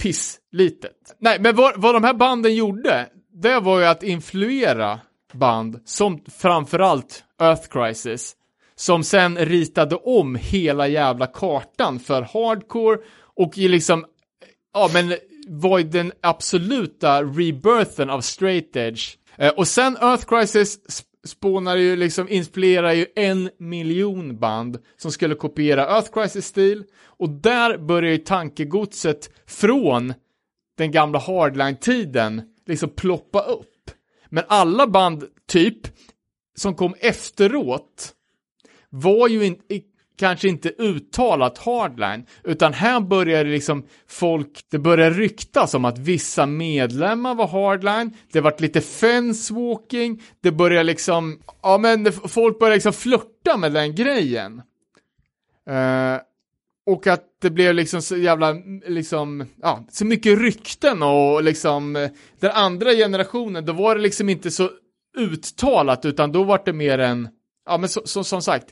pisslitet. 0.02 1.16
Nej, 1.20 1.40
men 1.40 1.56
vad, 1.56 1.82
vad 1.82 1.96
de 1.96 2.04
här 2.04 2.14
banden 2.14 2.56
gjorde, 2.56 3.10
det 3.34 3.60
var 3.60 3.80
ju 3.80 3.86
att 3.86 4.04
influera 4.04 5.00
band 5.34 5.82
som 5.86 6.24
framförallt 6.38 7.24
Earth 7.42 7.68
Crisis, 7.70 8.36
som 8.80 9.04
sen 9.04 9.38
ritade 9.38 9.96
om 9.96 10.36
hela 10.36 10.88
jävla 10.88 11.28
kartan 11.28 12.00
för 12.00 12.22
hardcore 12.22 12.98
och 13.36 13.58
i 13.58 13.68
liksom, 13.68 14.06
ja 14.74 14.90
men 14.94 15.16
var 15.48 15.80
ju 15.80 15.84
den 15.84 16.12
absoluta 16.22 17.24
rebirthen 17.24 18.10
av 18.10 18.22
straight 18.22 18.76
edge. 18.76 19.18
Eh, 19.38 19.50
och 19.50 19.68
sen 19.68 19.98
Earth 20.02 20.26
Crisis 20.26 20.80
spånar 21.28 21.76
ju 21.76 21.96
liksom, 21.96 22.30
inspirerar 22.30 22.94
ju 22.94 23.06
en 23.16 23.50
miljon 23.58 24.40
band 24.40 24.78
som 24.98 25.12
skulle 25.12 25.36
kopiera 25.36 25.96
Earth 25.96 26.12
Crisis-stil 26.14 26.84
och 27.06 27.30
där 27.30 27.78
börjar 27.78 28.12
ju 28.12 28.18
tankegodset 28.18 29.30
från 29.48 30.14
den 30.78 30.92
gamla 30.92 31.20
hardline-tiden 31.20 32.42
liksom 32.68 32.90
ploppa 32.90 33.42
upp. 33.42 33.92
Men 34.30 34.44
alla 34.48 34.88
band, 34.88 35.24
typ, 35.48 35.80
som 36.58 36.76
kom 36.76 36.96
efteråt 37.00 38.16
var 38.90 39.28
ju 39.28 39.46
in, 39.46 39.56
i, 39.70 39.82
kanske 40.20 40.48
inte 40.48 40.70
uttalat 40.70 41.58
hardline, 41.58 42.26
utan 42.44 42.74
här 42.74 43.00
började 43.00 43.50
liksom 43.50 43.86
folk, 44.08 44.60
det 44.72 44.80
började 44.80 45.16
ryktas 45.16 45.74
om 45.74 45.86
att 45.86 45.98
vissa 45.98 46.46
medlemmar 46.46 47.36
var 47.36 47.48
hardline, 47.48 48.14
det 48.32 48.42
vart 48.42 48.60
lite 48.60 48.82
fencewalking 48.82 50.22
det 50.42 50.52
började 50.52 50.84
liksom, 50.84 51.40
ja 51.62 51.78
men 51.78 52.12
folk 52.12 52.60
började 52.60 52.76
liksom 52.76 52.94
flörta 52.94 53.58
med 53.58 53.74
den 53.74 53.96
grejen. 53.96 54.62
Uh, 55.70 56.22
och 56.86 57.08
att 57.08 57.24
det 57.42 57.50
blev 57.50 57.76
liksom 57.76 58.02
så 58.02 58.18
jävla, 58.18 58.56
liksom, 58.88 59.46
ja, 59.62 59.86
så 59.92 60.06
mycket 60.06 60.40
rykten 60.40 61.04
och 61.04 61.44
liksom, 61.44 62.10
den 62.40 62.52
andra 62.52 62.92
generationen, 62.92 63.66
då 63.66 63.74
var 63.74 63.96
det 63.96 64.02
liksom 64.02 64.30
inte 64.30 64.52
så 64.52 64.70
uttalat, 65.18 66.06
utan 66.06 66.32
då 66.32 66.44
var 66.44 66.62
det 66.66 66.74
mer 66.74 67.00
en, 67.00 67.30
ja 67.70 67.78
men 67.78 67.90
så, 67.90 68.02
så, 68.06 68.24
som 68.24 68.42
sagt, 68.42 68.66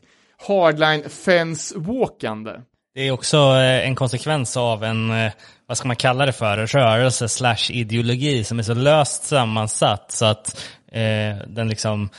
hardline 0.48 1.10
fence-walkande. 1.10 2.61
Det 2.94 3.07
är 3.07 3.11
också 3.11 3.38
eh, 3.38 3.88
en 3.88 3.95
konsekvens 3.95 4.57
av 4.57 4.84
en, 4.84 5.11
eh, 5.11 5.32
vad 5.68 5.78
ska 5.78 5.88
man 5.88 5.95
kalla 5.95 6.26
det 6.26 6.34
för, 6.34 6.57
rörelse 6.65 7.30
slash 7.30 7.72
ideologi 7.72 8.44
som 8.44 8.60
är 8.60 8.64
så 8.64 8.74
löst 8.74 9.24
sammansatt 9.24 10.11
så 10.11 10.26
att 10.26 10.61
eh, 10.91 11.48
den 11.48 11.68
liksom, 11.69 12.10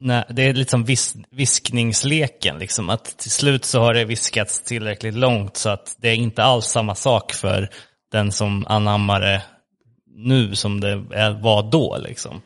nej, 0.00 0.24
det 0.28 0.42
är 0.42 0.54
lite 0.54 0.70
som 0.70 0.84
vis, 0.84 1.16
viskningsleken, 1.30 2.58
liksom, 2.58 2.90
att 2.90 3.18
till 3.18 3.30
slut 3.30 3.64
så 3.64 3.80
har 3.80 3.94
det 3.94 4.04
viskats 4.04 4.60
tillräckligt 4.60 5.14
långt 5.14 5.56
så 5.56 5.68
att 5.68 5.96
det 5.98 6.08
är 6.08 6.14
inte 6.14 6.42
alls 6.42 6.66
samma 6.66 6.94
sak 6.94 7.32
för 7.32 7.68
den 8.12 8.32
som 8.32 8.64
anammar 8.68 9.20
det 9.20 9.42
nu 10.16 10.54
som 10.54 10.80
det 10.80 10.96
var 11.40 11.70
då. 11.70 11.96
Liksom. 11.98 12.42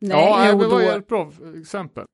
Nej, 0.00 0.16
ja, 0.16 0.48
jo, 0.52 0.58
det 0.58 0.66
var 0.66 0.80
ju 0.80 0.86
då, 0.86 0.96
ett 0.96 1.08
bra 1.08 1.32
exempel. 1.60 2.04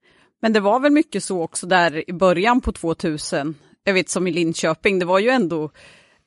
Men 0.42 0.52
det 0.52 0.60
var 0.60 0.80
väl 0.80 0.92
mycket 0.92 1.24
så 1.24 1.42
också 1.42 1.66
där 1.66 2.10
i 2.10 2.12
början 2.12 2.60
på 2.60 2.72
2000, 2.72 3.54
jag 3.84 3.94
vet 3.94 4.08
som 4.08 4.26
i 4.26 4.32
Linköping, 4.32 4.98
det 4.98 5.04
var 5.04 5.18
ju 5.18 5.28
ändå, 5.28 5.70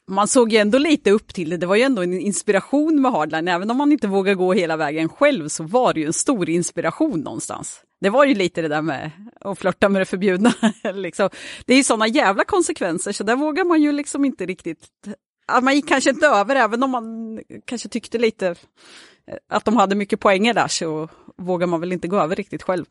man 0.08 0.28
såg 0.28 0.54
ju 0.54 0.58
ändå 0.58 0.78
lite 0.78 1.12
upp 1.12 1.34
till 1.34 1.50
det, 1.50 1.58
det 1.58 1.66
var 1.66 1.76
ju 1.76 1.82
ändå 1.82 2.04
en 2.04 2.20
inspiration 2.20 3.02
med 3.02 3.12
Hardline, 3.12 3.48
även 3.48 3.72
om 3.72 3.78
man 3.78 3.92
inte 3.92 4.08
vågar 4.08 4.34
gå 4.34 4.54
hela 4.54 4.78
vägen 4.78 5.10
själv 5.10 5.48
så 5.48 5.64
var 5.64 5.94
det 5.94 6.00
ju 6.00 6.06
en 6.06 6.14
stor 6.14 6.50
inspiration 6.50 7.20
någonstans. 7.20 7.82
Det 8.02 8.10
var 8.10 8.26
ju 8.26 8.36
lite 8.36 8.62
det 8.62 8.68
där 8.68 8.82
med 8.82 9.12
att 9.42 9.60
flörta 9.60 9.90
med 9.90 10.02
det 10.02 10.06
förbjudna. 10.06 10.54
liksom. 10.94 11.30
Det 11.66 11.74
är 11.74 11.78
ju 11.78 11.84
sådana 11.84 12.08
jävla 12.08 12.44
konsekvenser, 12.44 13.12
så 13.12 13.24
där 13.24 13.36
vågar 13.36 13.64
man 13.64 13.82
ju 13.82 13.92
liksom 13.92 14.26
inte 14.26 14.46
riktigt, 14.46 14.90
man 15.62 15.76
gick 15.76 15.88
kanske 15.88 16.10
inte 16.10 16.28
över, 16.28 16.56
även 16.56 16.84
om 16.84 16.92
man 16.92 17.40
kanske 17.66 17.90
tyckte 17.90 18.18
lite 18.18 18.48
eh, 18.48 18.56
att 19.50 19.66
de 19.66 19.78
hade 19.78 19.96
mycket 19.96 20.20
poänger 20.20 20.54
där, 20.54 20.68
så 20.68 21.10
vågar 21.38 21.68
man 21.68 21.80
väl 21.80 21.94
inte 21.94 22.08
gå 22.08 22.18
över 22.18 22.36
riktigt 22.36 22.64
själv. 22.64 22.86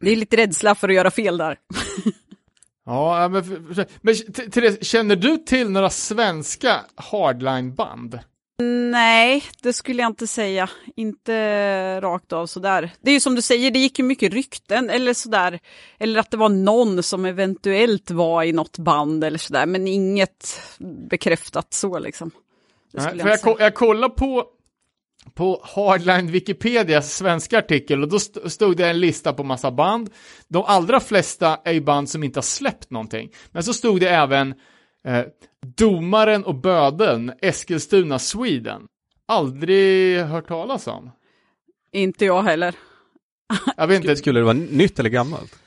Det 0.00 0.10
är 0.10 0.16
lite 0.16 0.36
rädsla 0.36 0.74
för 0.74 0.88
att 0.88 0.94
göra 0.94 1.10
fel 1.10 1.36
där. 1.38 1.56
Ja, 2.84 3.28
men, 3.28 3.74
men 4.00 4.14
Therese, 4.50 4.84
känner 4.84 5.16
du 5.16 5.36
till 5.36 5.70
några 5.70 5.90
svenska 5.90 6.80
hardline-band? 6.94 8.18
Nej, 8.90 9.44
det 9.62 9.72
skulle 9.72 10.02
jag 10.02 10.10
inte 10.10 10.26
säga. 10.26 10.70
Inte 10.96 12.00
rakt 12.00 12.32
av 12.32 12.46
sådär. 12.46 12.90
Det 13.00 13.10
är 13.10 13.14
ju 13.14 13.20
som 13.20 13.34
du 13.34 13.42
säger, 13.42 13.70
det 13.70 13.78
gick 13.78 13.98
ju 13.98 14.04
mycket 14.04 14.32
rykten 14.32 14.90
eller 14.90 15.14
sådär. 15.14 15.60
Eller 15.98 16.20
att 16.20 16.30
det 16.30 16.36
var 16.36 16.48
någon 16.48 17.02
som 17.02 17.24
eventuellt 17.24 18.10
var 18.10 18.42
i 18.42 18.52
något 18.52 18.78
band 18.78 19.24
eller 19.24 19.38
sådär, 19.38 19.66
men 19.66 19.88
inget 19.88 20.60
bekräftat 21.10 21.74
så 21.74 21.98
liksom. 21.98 22.30
Nej, 22.92 23.12
jag, 23.16 23.38
jag, 23.44 23.60
jag 23.60 23.74
kollar 23.74 24.08
på 24.08 24.44
på 25.34 25.60
Hardline 25.64 26.30
Wikipedias 26.30 27.16
svenska 27.16 27.58
artikel 27.58 28.02
och 28.02 28.08
då 28.08 28.18
stod 28.48 28.76
det 28.76 28.88
en 28.88 29.00
lista 29.00 29.32
på 29.32 29.44
massa 29.44 29.70
band. 29.70 30.10
De 30.48 30.64
allra 30.66 31.00
flesta 31.00 31.58
är 31.64 31.72
ju 31.72 31.80
band 31.80 32.08
som 32.08 32.24
inte 32.24 32.38
har 32.38 32.42
släppt 32.42 32.90
någonting. 32.90 33.30
Men 33.50 33.62
så 33.62 33.74
stod 33.74 34.00
det 34.00 34.08
även 34.08 34.54
eh, 35.08 35.24
Domaren 35.76 36.44
och 36.44 36.54
Böden, 36.54 37.32
Eskilstuna, 37.42 38.18
Sweden. 38.18 38.82
Aldrig 39.28 40.20
hört 40.20 40.48
talas 40.48 40.86
om. 40.86 41.10
Inte 41.92 42.24
jag 42.24 42.42
heller. 42.42 42.74
Jag 43.76 43.86
vet 43.86 44.00
inte. 44.00 44.16
Skulle 44.16 44.40
det 44.40 44.44
vara 44.44 44.52
nytt 44.54 44.98
eller 44.98 45.10
gammalt? 45.10 45.61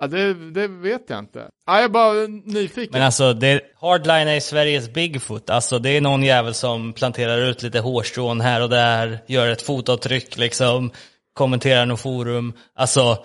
Ja, 0.00 0.06
det, 0.06 0.34
det, 0.34 0.68
vet 0.68 1.10
jag 1.10 1.18
inte. 1.18 1.48
Ja, 1.66 1.74
jag 1.74 1.84
är 1.84 1.88
bara 1.88 2.26
nyfiken. 2.44 2.92
Men 2.92 3.02
alltså, 3.02 3.32
det, 3.32 3.60
Hardline 3.80 4.28
är 4.28 4.40
Sveriges 4.40 4.92
Bigfoot. 4.92 5.50
Alltså, 5.50 5.78
det 5.78 5.90
är 5.90 6.00
någon 6.00 6.22
jävel 6.22 6.54
som 6.54 6.92
planterar 6.92 7.38
ut 7.38 7.62
lite 7.62 7.80
hårstrån 7.80 8.40
här 8.40 8.62
och 8.62 8.68
där, 8.68 9.18
gör 9.26 9.48
ett 9.48 9.62
fotavtryck 9.62 10.36
liksom, 10.36 10.90
kommenterar 11.32 11.86
något 11.86 12.00
forum. 12.00 12.52
Alltså, 12.74 13.24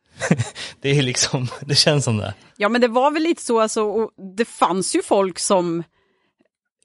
det 0.80 0.90
är 0.90 1.02
liksom, 1.02 1.48
det 1.60 1.74
känns 1.74 2.04
som 2.04 2.18
det. 2.18 2.34
Ja, 2.56 2.68
men 2.68 2.80
det 2.80 2.88
var 2.88 3.10
väl 3.10 3.22
lite 3.22 3.42
så, 3.42 3.60
alltså, 3.60 3.82
och 3.82 4.10
det 4.36 4.44
fanns 4.44 4.96
ju 4.96 5.02
folk 5.02 5.38
som 5.38 5.82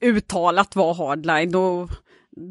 uttalat 0.02 0.76
var 0.76 0.94
hardline 0.94 1.56
och 1.56 1.90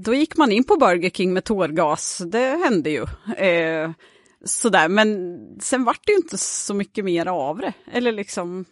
då 0.05 0.15
gick 0.15 0.37
man 0.37 0.53
in 0.53 0.65
på 0.65 0.77
Burger 0.77 1.11
King 1.11 1.33
med 1.33 1.45
tårgas. 1.45 2.23
Det 2.27 2.61
hände 2.65 2.91
ju. 2.91 3.03
Eh, 3.37 3.91
sådär, 4.47 4.89
men 4.89 5.39
sen 5.61 5.85
vart 5.85 6.07
det 6.07 6.13
ju 6.13 6.19
inte 6.19 6.39
så 6.39 6.75
mycket 6.75 7.05
mer 7.05 7.27
av 7.27 7.59
det. 7.59 7.73
Eller 7.93 8.13
liksom, 8.13 8.65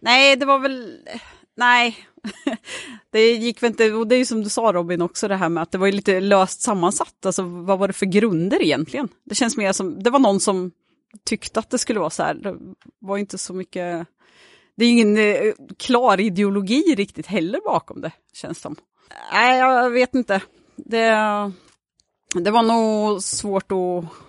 nej, 0.00 0.36
det 0.36 0.46
var 0.46 0.58
väl, 0.58 0.98
nej, 1.56 1.96
det 3.10 3.32
gick 3.32 3.62
väl 3.62 3.70
inte, 3.70 3.92
och 3.92 4.06
det 4.06 4.14
är 4.14 4.18
ju 4.18 4.26
som 4.26 4.42
du 4.44 4.48
sa 4.50 4.72
Robin 4.72 5.02
också 5.02 5.28
det 5.28 5.36
här 5.36 5.48
med 5.48 5.62
att 5.62 5.72
det 5.72 5.78
var 5.78 5.86
ju 5.86 5.92
lite 5.92 6.20
löst 6.20 6.62
sammansatt, 6.62 7.26
alltså 7.26 7.42
vad 7.42 7.78
var 7.78 7.86
det 7.86 7.92
för 7.92 8.06
grunder 8.06 8.62
egentligen? 8.62 9.08
Det 9.24 9.34
känns 9.34 9.56
mer 9.56 9.72
som, 9.72 10.02
det 10.02 10.10
var 10.10 10.18
någon 10.18 10.40
som 10.40 10.70
tyckte 11.24 11.60
att 11.60 11.70
det 11.70 11.78
skulle 11.78 12.00
vara 12.00 12.10
så 12.10 12.22
här, 12.22 12.34
det 12.34 12.56
var 12.98 13.18
inte 13.18 13.38
så 13.38 13.54
mycket, 13.54 14.06
det 14.76 14.84
är 14.84 14.90
ingen 14.90 15.18
eh, 15.18 15.54
klar 15.78 16.20
ideologi 16.20 16.94
riktigt 16.96 17.26
heller 17.26 17.60
bakom 17.64 18.00
det, 18.00 18.12
känns 18.32 18.60
som. 18.60 18.76
Nej, 19.32 19.58
jag 19.58 19.90
vet 19.90 20.14
inte. 20.14 20.42
Det, 20.76 21.12
det 22.34 22.50
var 22.50 22.62
nog 22.62 23.22
svårt 23.22 23.72
att 23.72 24.27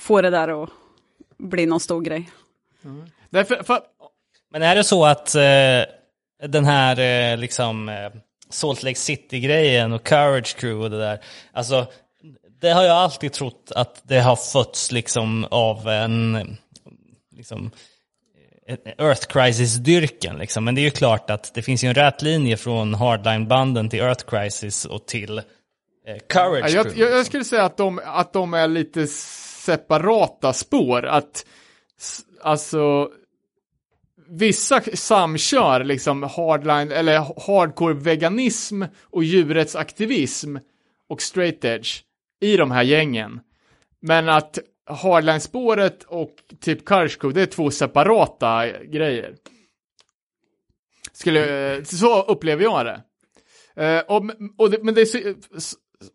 få 0.00 0.22
det 0.22 0.30
där 0.30 0.62
att 0.62 0.70
bli 1.38 1.66
någon 1.66 1.80
stor 1.80 2.00
grej. 2.00 2.30
Mm. 2.84 3.06
Därför, 3.30 3.62
för... 3.62 3.80
Men 4.50 4.62
är 4.62 4.74
det 4.74 4.84
så 4.84 5.04
att 5.04 5.34
eh, 5.34 5.82
den 6.48 6.64
här 6.64 7.00
eh, 7.00 7.38
liksom 7.38 7.88
eh, 7.88 8.10
Salt 8.50 8.82
Lake 8.82 8.98
City-grejen 8.98 9.92
och 9.92 10.04
Courage 10.04 10.56
Crew 10.56 10.84
och 10.84 10.90
det 10.90 10.98
där, 10.98 11.20
alltså 11.52 11.86
det 12.60 12.70
har 12.70 12.82
jag 12.82 12.96
alltid 12.96 13.32
trott 13.32 13.72
att 13.74 14.02
det 14.08 14.20
har 14.20 14.36
fötts 14.36 14.92
liksom 14.92 15.46
av 15.50 15.88
en 15.88 16.56
liksom 17.36 17.70
Earth 18.98 19.26
Crisis-dyrken 19.26 20.38
liksom. 20.38 20.64
Men 20.64 20.74
det 20.74 20.80
är 20.80 20.82
ju 20.82 20.90
klart 20.90 21.30
att 21.30 21.54
det 21.54 21.62
finns 21.62 21.84
ju 21.84 21.88
en 21.88 21.94
rät 21.94 22.22
linje 22.22 22.56
från 22.56 22.94
Hardline-banden 22.94 23.90
till 23.90 24.00
Earth 24.00 24.24
Crisis 24.24 24.84
och 24.84 25.06
till 25.06 25.38
eh, 25.38 25.44
Courage 26.28 26.70
jag, 26.70 26.86
Crew. 26.86 27.00
Jag, 27.00 27.10
jag 27.10 27.16
liksom. 27.16 27.24
skulle 27.24 27.44
säga 27.44 27.64
att 27.64 27.76
de, 27.76 28.00
att 28.04 28.32
de 28.32 28.54
är 28.54 28.68
lite 28.68 29.06
separata 29.66 30.52
spår. 30.52 31.06
Att 31.06 31.46
alltså 32.42 33.10
vissa 34.28 34.80
samkör 34.80 35.84
liksom 35.84 36.22
hardline 36.22 36.92
eller 36.92 37.18
hardcore 37.46 37.94
veganism 37.94 38.82
och 39.02 39.24
djurrättsaktivism 39.24 40.56
och 41.08 41.22
straight 41.22 41.64
edge 41.64 42.02
i 42.40 42.56
de 42.56 42.70
här 42.70 42.82
gängen. 42.82 43.40
Men 44.00 44.28
att 44.28 44.58
hardline-spåret 44.86 46.02
och 46.04 46.34
typ 46.60 46.84
Karsko, 46.84 47.30
det 47.30 47.42
är 47.42 47.46
två 47.46 47.70
separata 47.70 48.66
grejer. 48.82 49.34
Skulle, 51.12 51.84
så 51.84 52.22
upplever 52.22 52.62
jag 52.62 52.86
det. 52.86 53.02
Eh, 53.76 53.96
uh, 53.96 54.00
och, 54.00 54.22
och 54.58 54.70
det, 54.70 54.82
men 54.82 54.94
det 54.94 55.00
är 55.00 55.04
så, 55.06 55.18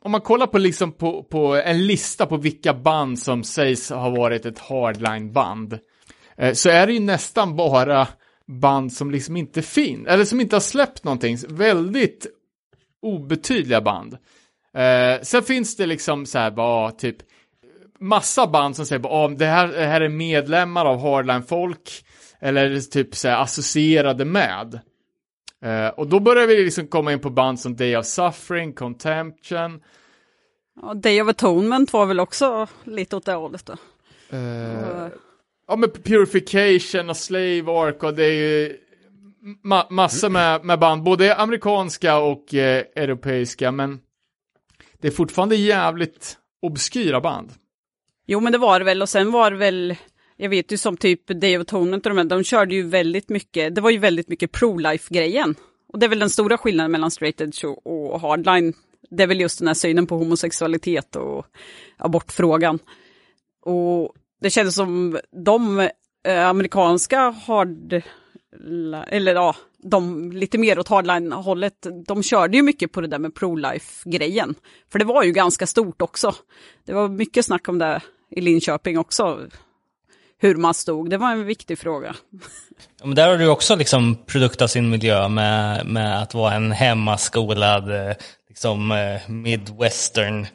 om 0.02 0.12
man 0.12 0.22
kollar 0.22 0.48
på, 0.48 0.58
liksom 0.58 0.92
på, 0.92 1.24
på 1.24 1.56
en 1.56 1.88
lista 1.88 2.26
på 2.26 2.38
vilka 2.38 2.74
band 2.74 3.20
som 3.20 3.44
sägs 3.44 3.90
ha 3.90 4.10
varit 4.10 4.46
ett 4.46 4.60
hardline-band, 4.60 5.80
eh, 6.38 6.54
så 6.54 6.70
är 6.70 6.88
det 6.88 6.94
ju 6.94 7.00
nästan 7.00 7.56
bara 7.56 8.08
band 8.48 8.94
som 8.94 9.12
liksom 9.12 9.38
inte 9.38 9.62
finns, 9.62 10.08
eller 10.08 10.26
som 10.26 10.42
inte 10.42 10.56
har 10.56 10.62
släppt 10.62 11.04
någonting, 11.04 11.38
väldigt 11.48 12.28
obetydliga 13.02 13.82
band. 13.82 14.18
Eh, 14.74 15.22
sen 15.22 15.44
finns 15.44 15.76
det 15.76 15.86
liksom 15.86 16.26
så 16.26 16.40
här 16.40 16.52
bara 16.52 16.92
typ 16.92 17.18
massa 18.00 18.48
band 18.48 18.76
som 18.76 18.86
säger 18.86 19.00
bara, 19.00 19.28
oh, 19.28 19.32
det, 19.32 19.46
här, 19.46 19.68
det 19.68 19.86
här 19.86 20.02
är 20.02 20.10
medlemmar 20.10 20.86
av 20.86 21.00
hardline-folk, 21.00 22.06
eller 22.40 22.80
typ 22.80 23.16
så 23.16 23.28
här 23.28 23.42
associerade 23.42 24.26
med. 24.26 24.80
Uh, 25.66 25.88
och 25.88 26.08
då 26.08 26.20
börjar 26.20 26.48
vi 26.48 26.64
liksom 26.64 26.88
komma 26.88 27.14
in 27.14 27.20
på 27.20 27.30
band 27.30 27.60
som 27.60 27.76
Day 27.76 27.98
of 27.98 28.06
Suffering, 28.06 28.74
Contemption. 28.74 29.82
Ja, 30.82 30.94
Day 30.94 31.22
of 31.22 31.30
Atonement 31.30 31.94
var 31.94 32.06
väl 32.06 32.20
också 32.20 32.68
lite 32.84 33.16
åt 33.16 33.26
det 33.26 33.34
hållet 33.34 33.66
då. 33.66 33.74
Eh, 34.30 35.08
ja 35.68 35.76
men 35.76 35.92
Purification 35.92 37.10
och 37.10 37.18
Slave 37.18 37.64
Ark 37.68 38.04
och 38.04 38.14
det 38.14 38.26
är 38.26 38.34
ju 38.34 38.78
ma 39.64 39.88
massor 39.90 40.30
med, 40.30 40.66
med 40.66 40.80
band, 40.80 41.04
både 41.04 41.36
amerikanska 41.36 42.18
och 42.18 42.54
eh, 42.54 42.84
europeiska, 42.96 43.72
men 43.72 44.00
det 45.02 45.08
är 45.08 45.12
fortfarande 45.12 45.56
jävligt 45.56 46.38
obskyra 46.62 47.22
band. 47.22 47.52
Jo 48.28 48.40
men 48.40 48.52
det 48.52 48.58
var 48.58 48.80
det 48.80 48.86
väl 48.86 49.02
och 49.02 49.10
sen 49.10 49.32
var 49.32 49.52
det 49.52 49.58
väl, 49.58 49.96
jag 50.42 50.50
vet 50.50 50.72
ju 50.72 50.78
som 50.78 50.98
typ 50.98 51.28
Day 51.28 51.58
of 51.58 51.62
Atonement 51.62 52.06
och 52.06 52.10
de, 52.10 52.18
här, 52.18 52.26
de 52.26 52.44
körde 52.44 52.76
ju 52.76 52.84
väldigt 52.84 53.30
mycket, 53.30 53.76
det 53.76 53.82
var 53.82 53.90
ju 53.90 53.98
väldigt 53.98 54.28
mycket 54.28 54.52
pro-life-grejen. 54.52 55.56
Och 55.88 56.00
det 56.00 56.06
är 56.06 56.10
väl 56.10 56.20
den 56.20 56.30
stora 56.30 56.58
skillnaden 56.58 56.92
mellan 56.92 57.12
straight 57.12 57.42
edge 57.42 57.66
och, 57.66 57.88
och 57.88 58.22
hardline. 58.22 58.74
Det 59.10 59.24
är 59.24 59.28
väl 59.28 59.42
just 59.42 59.60
den 59.60 59.68
här 59.68 59.76
synen 59.76 60.08
på 60.08 60.18
homosexualitet 60.18 61.16
och 61.16 61.46
abortfrågan. 61.98 62.80
Och 63.62 64.14
det 64.42 64.50
kändes 64.50 64.76
som 64.76 65.20
de 65.46 65.80
eh, 66.24 66.48
amerikanska 66.48 67.30
hard, 67.30 68.02
eller 69.08 69.36
ja, 69.36 69.56
de 69.78 70.32
lite 70.32 70.58
mer 70.58 70.80
åt 70.80 70.88
hardline-hållet, 70.88 71.88
de 72.08 72.24
körde 72.24 72.58
ju 72.58 72.64
mycket 72.64 72.92
på 72.92 73.02
det 73.02 73.08
där 73.08 73.20
med 73.20 73.36
pro-life-grejen. 73.36 74.56
För 74.92 75.00
det 75.00 75.06
var 75.06 75.24
ju 75.24 75.32
ganska 75.32 75.68
stort 75.68 76.02
också. 76.02 76.36
Det 76.86 76.94
var 76.94 77.10
mycket 77.10 77.46
snack 77.46 77.70
om 77.70 77.78
det 77.78 78.02
i 78.30 78.42
Linköping 78.42 78.98
också. 78.98 79.40
Hur 80.44 80.56
man 80.56 80.74
stod, 80.74 81.10
det 81.10 81.18
var 81.18 81.32
en 81.32 81.46
viktig 81.46 81.80
fråga. 81.80 82.16
Ja, 83.00 83.06
Men 83.06 83.16
där 83.16 83.28
har 83.28 83.38
du 83.38 83.48
också 83.48 83.76
liksom 83.76 84.16
produkt 84.26 84.62
av 84.62 84.68
sin 84.68 84.90
miljö 84.90 85.28
med, 85.28 85.86
med 85.86 86.22
att 86.22 86.34
vara 86.34 86.54
en 86.54 86.72
hemmaskolad, 86.72 88.10
eh, 88.10 88.16
liksom 88.50 88.92
eh, 88.92 89.30
midwestern, 89.32 90.48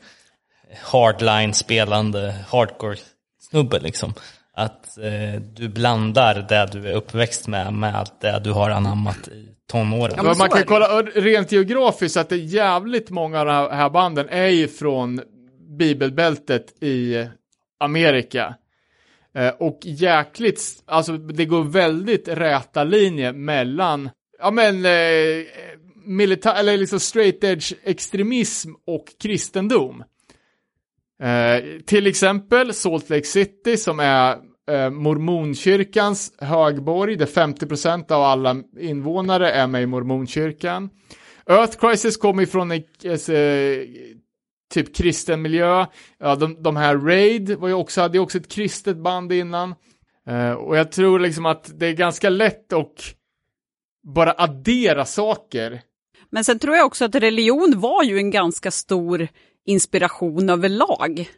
hardline-spelande 0.82 2.34
hardcore-snubbe 2.48 3.78
liksom. 3.80 4.14
Att 4.54 4.98
eh, 4.98 5.40
du 5.40 5.68
blandar 5.68 6.34
det 6.48 6.68
du 6.72 6.88
är 6.88 6.94
uppväxt 6.94 7.48
med 7.48 7.72
med 7.72 8.08
det 8.20 8.40
du 8.44 8.52
har 8.52 8.70
anammat 8.70 9.28
i 9.28 9.48
tonåren. 9.70 10.14
Ja, 10.16 10.34
man 10.38 10.50
kan 10.50 10.64
kolla 10.64 11.02
rent 11.02 11.52
geografiskt 11.52 12.16
att 12.16 12.28
det 12.28 12.34
är 12.36 12.54
jävligt 12.54 13.10
många 13.10 13.40
av 13.40 13.46
de 13.46 13.76
här 13.76 13.90
banden 13.90 14.28
är 14.28 14.46
ju 14.46 14.68
från 14.68 15.20
bibelbältet 15.78 16.82
i 16.82 17.28
Amerika. 17.80 18.54
Eh, 19.36 19.48
och 19.58 19.78
jäkligt, 19.82 20.60
alltså 20.86 21.16
det 21.16 21.44
går 21.44 21.64
väldigt 21.64 22.28
räta 22.28 22.84
linjer 22.84 23.32
mellan, 23.32 24.10
ja 24.38 24.50
men, 24.50 24.84
eh, 24.84 25.44
militär, 26.04 26.54
eller 26.60 26.76
liksom 26.76 27.00
straight 27.00 27.44
edge 27.44 27.72
extremism 27.82 28.70
och 28.86 29.04
kristendom. 29.22 30.04
Eh, 31.22 31.80
till 31.86 32.06
exempel 32.06 32.74
Salt 32.74 33.10
Lake 33.10 33.26
City 33.26 33.76
som 33.76 34.00
är 34.00 34.36
eh, 34.70 34.90
mormonkyrkans 34.90 36.32
högborg, 36.38 37.16
där 37.16 37.26
50% 37.26 38.12
av 38.12 38.22
alla 38.22 38.56
invånare 38.80 39.50
är 39.50 39.66
med 39.66 39.82
i 39.82 39.86
mormonkyrkan. 39.86 40.90
Earth 41.46 41.78
Crisis 41.78 42.16
kommer 42.16 42.42
ifrån 42.42 42.70
en 42.70 42.78
eh, 42.78 43.86
typ 44.74 44.94
kristen 44.94 45.42
miljö. 45.42 45.86
Ja, 46.18 46.36
de, 46.36 46.62
de 46.62 46.76
här 46.76 46.96
Raid 46.96 47.50
var 47.50 47.68
ju 47.68 47.74
också, 47.74 48.00
hade 48.00 48.18
ju 48.18 48.22
också 48.22 48.38
ett 48.38 48.52
kristet 48.52 48.96
band 48.96 49.32
innan. 49.32 49.74
Eh, 50.26 50.52
och 50.52 50.76
jag 50.76 50.92
tror 50.92 51.18
liksom 51.18 51.46
att 51.46 51.70
det 51.78 51.86
är 51.86 51.92
ganska 51.92 52.28
lätt 52.30 52.72
att 52.72 53.14
bara 54.02 54.34
addera 54.38 55.04
saker. 55.04 55.82
Men 56.30 56.44
sen 56.44 56.58
tror 56.58 56.76
jag 56.76 56.86
också 56.86 57.04
att 57.04 57.14
religion 57.14 57.74
var 57.76 58.02
ju 58.02 58.18
en 58.18 58.30
ganska 58.30 58.70
stor 58.70 59.28
inspiration 59.66 60.50
överlag. 60.50 61.30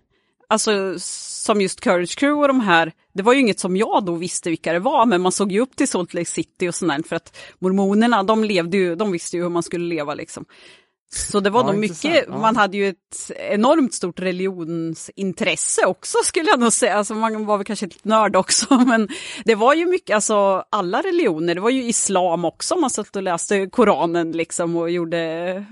Alltså 0.48 0.94
som 0.98 1.60
just 1.60 1.80
Courage 1.80 2.18
Crew 2.18 2.40
och 2.40 2.48
de 2.48 2.60
här, 2.60 2.92
det 3.14 3.22
var 3.22 3.32
ju 3.32 3.40
inget 3.40 3.60
som 3.60 3.76
jag 3.76 4.04
då 4.04 4.14
visste 4.14 4.50
vilka 4.50 4.72
det 4.72 4.78
var, 4.78 5.06
men 5.06 5.20
man 5.20 5.32
såg 5.32 5.52
ju 5.52 5.60
upp 5.60 5.76
till 5.76 5.88
Salt 5.88 6.14
Lake 6.14 6.30
City 6.30 6.68
och 6.68 6.74
sånt 6.74 6.92
där, 6.92 7.02
för 7.02 7.16
att 7.16 7.36
mormonerna, 7.58 8.22
de 8.22 8.44
levde 8.44 8.76
ju, 8.76 8.94
de 8.94 9.12
visste 9.12 9.36
ju 9.36 9.42
hur 9.42 9.50
man 9.50 9.62
skulle 9.62 9.94
leva 9.94 10.14
liksom. 10.14 10.44
Så 11.10 11.40
det 11.40 11.50
var 11.50 11.64
nog 11.64 11.74
mycket, 11.74 12.24
ja. 12.28 12.38
man 12.38 12.56
hade 12.56 12.76
ju 12.76 12.88
ett 12.88 13.30
enormt 13.36 13.94
stort 13.94 14.20
religionsintresse 14.20 15.86
också 15.86 16.18
skulle 16.24 16.50
jag 16.50 16.60
nog 16.60 16.72
säga. 16.72 16.94
Alltså 16.94 17.14
man 17.14 17.46
var 17.46 17.56
väl 17.56 17.66
kanske 17.66 17.86
lite 17.86 18.08
nörd 18.08 18.36
också, 18.36 18.78
men 18.86 19.08
det 19.44 19.54
var 19.54 19.74
ju 19.74 19.86
mycket, 19.86 20.14
alltså 20.14 20.64
alla 20.70 21.02
religioner, 21.02 21.54
det 21.54 21.60
var 21.60 21.70
ju 21.70 21.84
islam 21.84 22.44
också, 22.44 22.76
man 22.76 22.90
satt 22.90 23.16
och 23.16 23.22
läste 23.22 23.66
Koranen 23.66 24.32
liksom 24.32 24.76
och 24.76 24.90
gjorde 24.90 25.64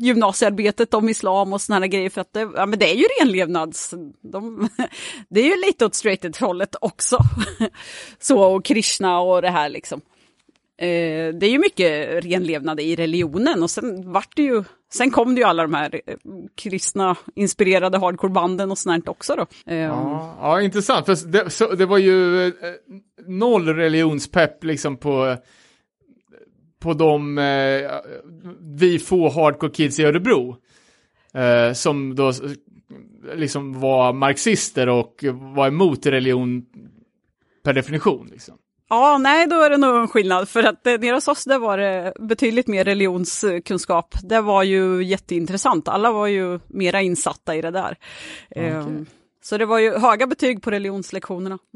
gymnasiearbetet 0.00 0.94
om 0.94 1.08
islam 1.08 1.52
och 1.52 1.60
här 1.68 1.86
grejer 1.86 2.10
för 2.10 2.20
att 2.20 2.32
det, 2.32 2.50
ja, 2.56 2.66
men 2.66 2.78
det 2.78 2.90
är 2.90 2.94
ju 2.94 3.04
renlevnads, 3.20 3.94
de, 4.22 4.68
det 5.28 5.40
är 5.40 5.56
ju 5.56 5.66
lite 5.66 5.86
åt 5.86 5.94
straight 5.94 6.24
edge-hållet 6.24 6.76
också. 6.80 7.18
Så 8.18 8.42
och 8.42 8.64
Krishna 8.64 9.20
och 9.20 9.42
det 9.42 9.50
här 9.50 9.68
liksom. 9.68 10.00
Eh, 10.80 11.34
det 11.34 11.46
är 11.46 11.50
ju 11.50 11.58
mycket 11.58 12.24
renlevnad 12.24 12.80
i 12.80 12.96
religionen 12.96 13.62
och 13.62 13.70
sen 13.70 14.12
vart 14.12 14.36
det 14.36 14.42
ju, 14.42 14.64
sen 14.92 15.10
kom 15.10 15.34
det 15.34 15.40
ju 15.40 15.46
alla 15.46 15.62
de 15.62 15.74
här 15.74 16.00
eh, 16.06 16.16
kristna 16.54 17.16
inspirerade 17.34 17.98
hardcorebanden 17.98 18.70
och 18.70 18.78
sånt 18.78 19.04
här 19.06 19.10
också 19.10 19.36
då. 19.36 19.46
Eh, 19.72 19.78
Ja, 19.78 20.36
ja 20.40 20.62
intressant. 20.62 21.06
För 21.06 21.28
det, 21.28 21.50
så, 21.50 21.74
det 21.74 21.86
var 21.86 21.98
ju 21.98 22.46
eh, 22.46 22.52
noll 23.26 23.68
religionspepp 23.68 24.64
liksom 24.64 24.96
på, 24.96 25.26
eh, 25.26 25.36
på 26.78 26.92
de 26.94 27.38
eh, 27.38 27.90
vi 28.60 28.98
få 28.98 29.28
hardcore 29.30 29.72
kids 29.72 29.98
i 29.98 30.04
Örebro. 30.04 30.56
Som 31.74 32.14
då 32.14 32.32
liksom 33.34 33.80
var 33.80 34.12
marxister 34.12 34.88
och 34.88 35.24
var 35.54 35.68
emot 35.68 36.06
religion 36.06 36.66
per 37.62 37.72
definition. 37.72 38.28
Liksom. 38.30 38.54
Ja, 38.90 39.18
nej, 39.18 39.46
då 39.46 39.60
är 39.62 39.70
det 39.70 39.76
nog 39.76 39.96
en 39.96 40.08
skillnad 40.08 40.48
för 40.48 40.62
att 40.62 40.86
eh, 40.86 40.98
nere 40.98 41.14
hos 41.14 41.28
oss 41.28 41.44
där 41.44 41.58
var 41.58 41.78
det 41.78 42.12
betydligt 42.20 42.66
mer 42.66 42.84
religionskunskap. 42.84 44.14
Det 44.22 44.40
var 44.40 44.62
ju 44.62 45.02
jätteintressant. 45.04 45.88
Alla 45.88 46.12
var 46.12 46.26
ju 46.26 46.60
mera 46.66 47.00
insatta 47.00 47.54
i 47.56 47.60
det 47.62 47.70
där. 47.70 47.96
Eh, 48.50 48.86
Så 49.42 49.58
det 49.58 49.66
var 49.66 49.78
ju 49.78 49.98
höga 49.98 50.26
betyg 50.26 50.62
på 50.62 50.70
religionslektionerna. 50.70 51.58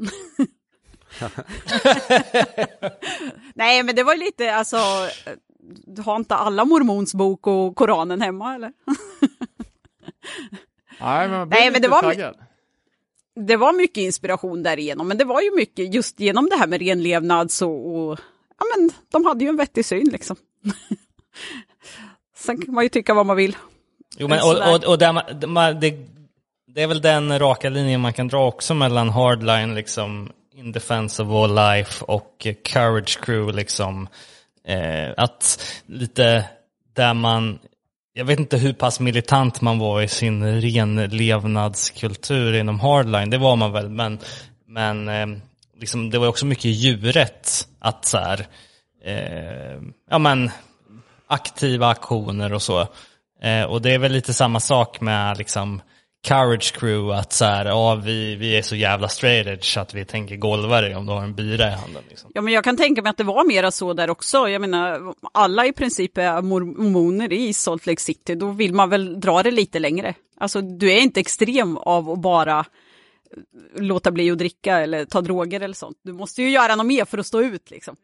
nej, 3.55 3.83
men 3.83 3.95
det 3.95 4.03
var 4.03 4.13
ju 4.13 4.19
lite, 4.19 4.55
alltså, 4.55 4.77
du 5.87 6.01
har 6.01 6.15
inte 6.15 6.35
alla 6.35 6.65
mormons 6.65 7.13
bok 7.15 7.47
och 7.47 7.75
Koranen 7.75 8.21
hemma 8.21 8.55
eller? 8.55 8.71
Nej, 11.01 11.29
men, 11.29 11.49
Nej, 11.49 11.71
men 11.71 11.81
det 11.81 11.87
var- 11.87 12.01
taggad 12.01 12.35
det 13.35 13.57
var 13.57 13.73
mycket 13.73 13.97
inspiration 13.97 14.63
därigenom, 14.63 15.07
men 15.07 15.17
det 15.17 15.25
var 15.25 15.41
ju 15.41 15.55
mycket 15.55 15.93
just 15.93 16.19
genom 16.19 16.49
det 16.49 16.55
här 16.55 16.67
med 16.67 16.81
renlevnad 16.81 17.51
så, 17.51 17.71
och 17.71 18.19
ja 18.59 18.65
men 18.75 18.91
de 19.11 19.25
hade 19.25 19.43
ju 19.43 19.49
en 19.49 19.57
vettig 19.57 19.85
syn 19.85 20.09
liksom. 20.11 20.35
Sen 22.37 22.61
kan 22.61 22.73
man 22.73 22.83
ju 22.83 22.89
tycka 22.89 23.13
vad 23.13 23.25
man 23.25 23.37
vill. 23.37 23.57
Jo, 24.17 24.27
men, 24.27 24.39
och, 24.43 24.75
och, 24.75 24.83
och 24.83 24.97
där 24.97 25.47
man, 25.47 25.79
det, 25.79 25.97
det 26.67 26.81
är 26.81 26.87
väl 26.87 27.01
den 27.01 27.39
raka 27.39 27.69
linjen 27.69 28.01
man 28.01 28.13
kan 28.13 28.27
dra 28.27 28.47
också 28.47 28.73
mellan 28.73 29.09
hardline, 29.09 29.75
liksom 29.75 30.29
In 30.55 30.71
Defense 30.71 31.23
of 31.23 31.29
All 31.29 31.55
Life 31.55 32.05
och 32.05 32.47
Courage 32.63 33.19
Crew, 33.21 33.57
liksom. 33.57 34.07
Eh, 34.67 35.13
att 35.17 35.65
lite 35.85 36.45
där 36.93 37.13
man, 37.13 37.59
jag 38.17 38.25
vet 38.25 38.39
inte 38.39 38.57
hur 38.57 38.73
pass 38.73 38.99
militant 38.99 39.61
man 39.61 39.79
var 39.79 40.01
i 40.01 40.07
sin 40.07 40.61
renlevnadskultur 40.61 42.53
inom 42.53 42.79
hardline, 42.79 43.29
det 43.29 43.37
var 43.37 43.55
man 43.55 43.71
väl, 43.71 43.89
men, 43.89 44.19
men 44.67 45.09
eh, 45.09 45.27
liksom, 45.79 46.09
det 46.09 46.17
var 46.17 46.27
också 46.27 46.45
mycket 46.45 46.65
djuret 46.65 47.67
att 47.79 48.05
så 48.05 48.17
här, 48.17 48.47
eh, 49.05 49.81
ja 50.09 50.19
men, 50.19 50.51
aktiva 51.27 51.87
aktioner 51.87 52.53
och 52.53 52.61
så. 52.61 52.87
Eh, 53.41 53.63
och 53.63 53.81
det 53.81 53.93
är 53.93 53.99
väl 53.99 54.11
lite 54.11 54.33
samma 54.33 54.59
sak 54.59 55.01
med 55.01 55.37
liksom 55.37 55.81
Courage 56.25 56.73
Crew, 56.73 57.19
att 57.19 57.33
så 57.33 57.45
här, 57.45 57.65
ja, 57.65 57.95
vi, 57.95 58.35
vi 58.35 58.57
är 58.57 58.61
så 58.61 58.75
jävla 58.75 59.07
straight 59.07 59.47
edge 59.47 59.73
så 59.73 59.79
att 59.79 59.93
vi 59.93 60.05
tänker 60.05 60.35
golva 60.35 60.81
dig 60.81 60.95
om 60.95 61.05
du 61.05 61.11
har 61.11 61.23
en 61.23 61.35
bira 61.35 61.67
i 61.67 61.71
handen. 61.71 62.03
Liksom. 62.09 62.31
Ja, 62.33 62.41
men 62.41 62.53
jag 62.53 62.63
kan 62.63 62.77
tänka 62.77 63.01
mig 63.01 63.09
att 63.09 63.17
det 63.17 63.23
var 63.23 63.47
mera 63.47 63.71
så 63.71 63.93
där 63.93 64.09
också. 64.09 64.49
Jag 64.49 64.61
menar, 64.61 65.13
alla 65.31 65.65
i 65.65 65.73
princip 65.73 66.17
är 66.17 66.41
mormoner 66.41 67.33
i 67.33 67.53
Salt 67.53 67.85
Lake 67.85 68.01
City. 68.01 68.35
Då 68.35 68.47
vill 68.47 68.73
man 68.73 68.89
väl 68.89 69.19
dra 69.19 69.43
det 69.43 69.51
lite 69.51 69.79
längre. 69.79 70.13
Alltså, 70.37 70.61
du 70.61 70.91
är 70.91 70.99
inte 70.99 71.19
extrem 71.19 71.77
av 71.77 72.09
att 72.09 72.19
bara 72.19 72.59
eh, 72.59 73.83
låta 73.83 74.11
bli 74.11 74.31
att 74.31 74.37
dricka 74.37 74.79
eller 74.79 75.05
ta 75.05 75.21
droger 75.21 75.61
eller 75.61 75.75
sånt. 75.75 75.97
Du 76.03 76.13
måste 76.13 76.41
ju 76.41 76.49
göra 76.49 76.75
något 76.75 76.85
mer 76.85 77.05
för 77.05 77.17
att 77.17 77.27
stå 77.27 77.41
ut 77.41 77.71
liksom. 77.71 77.95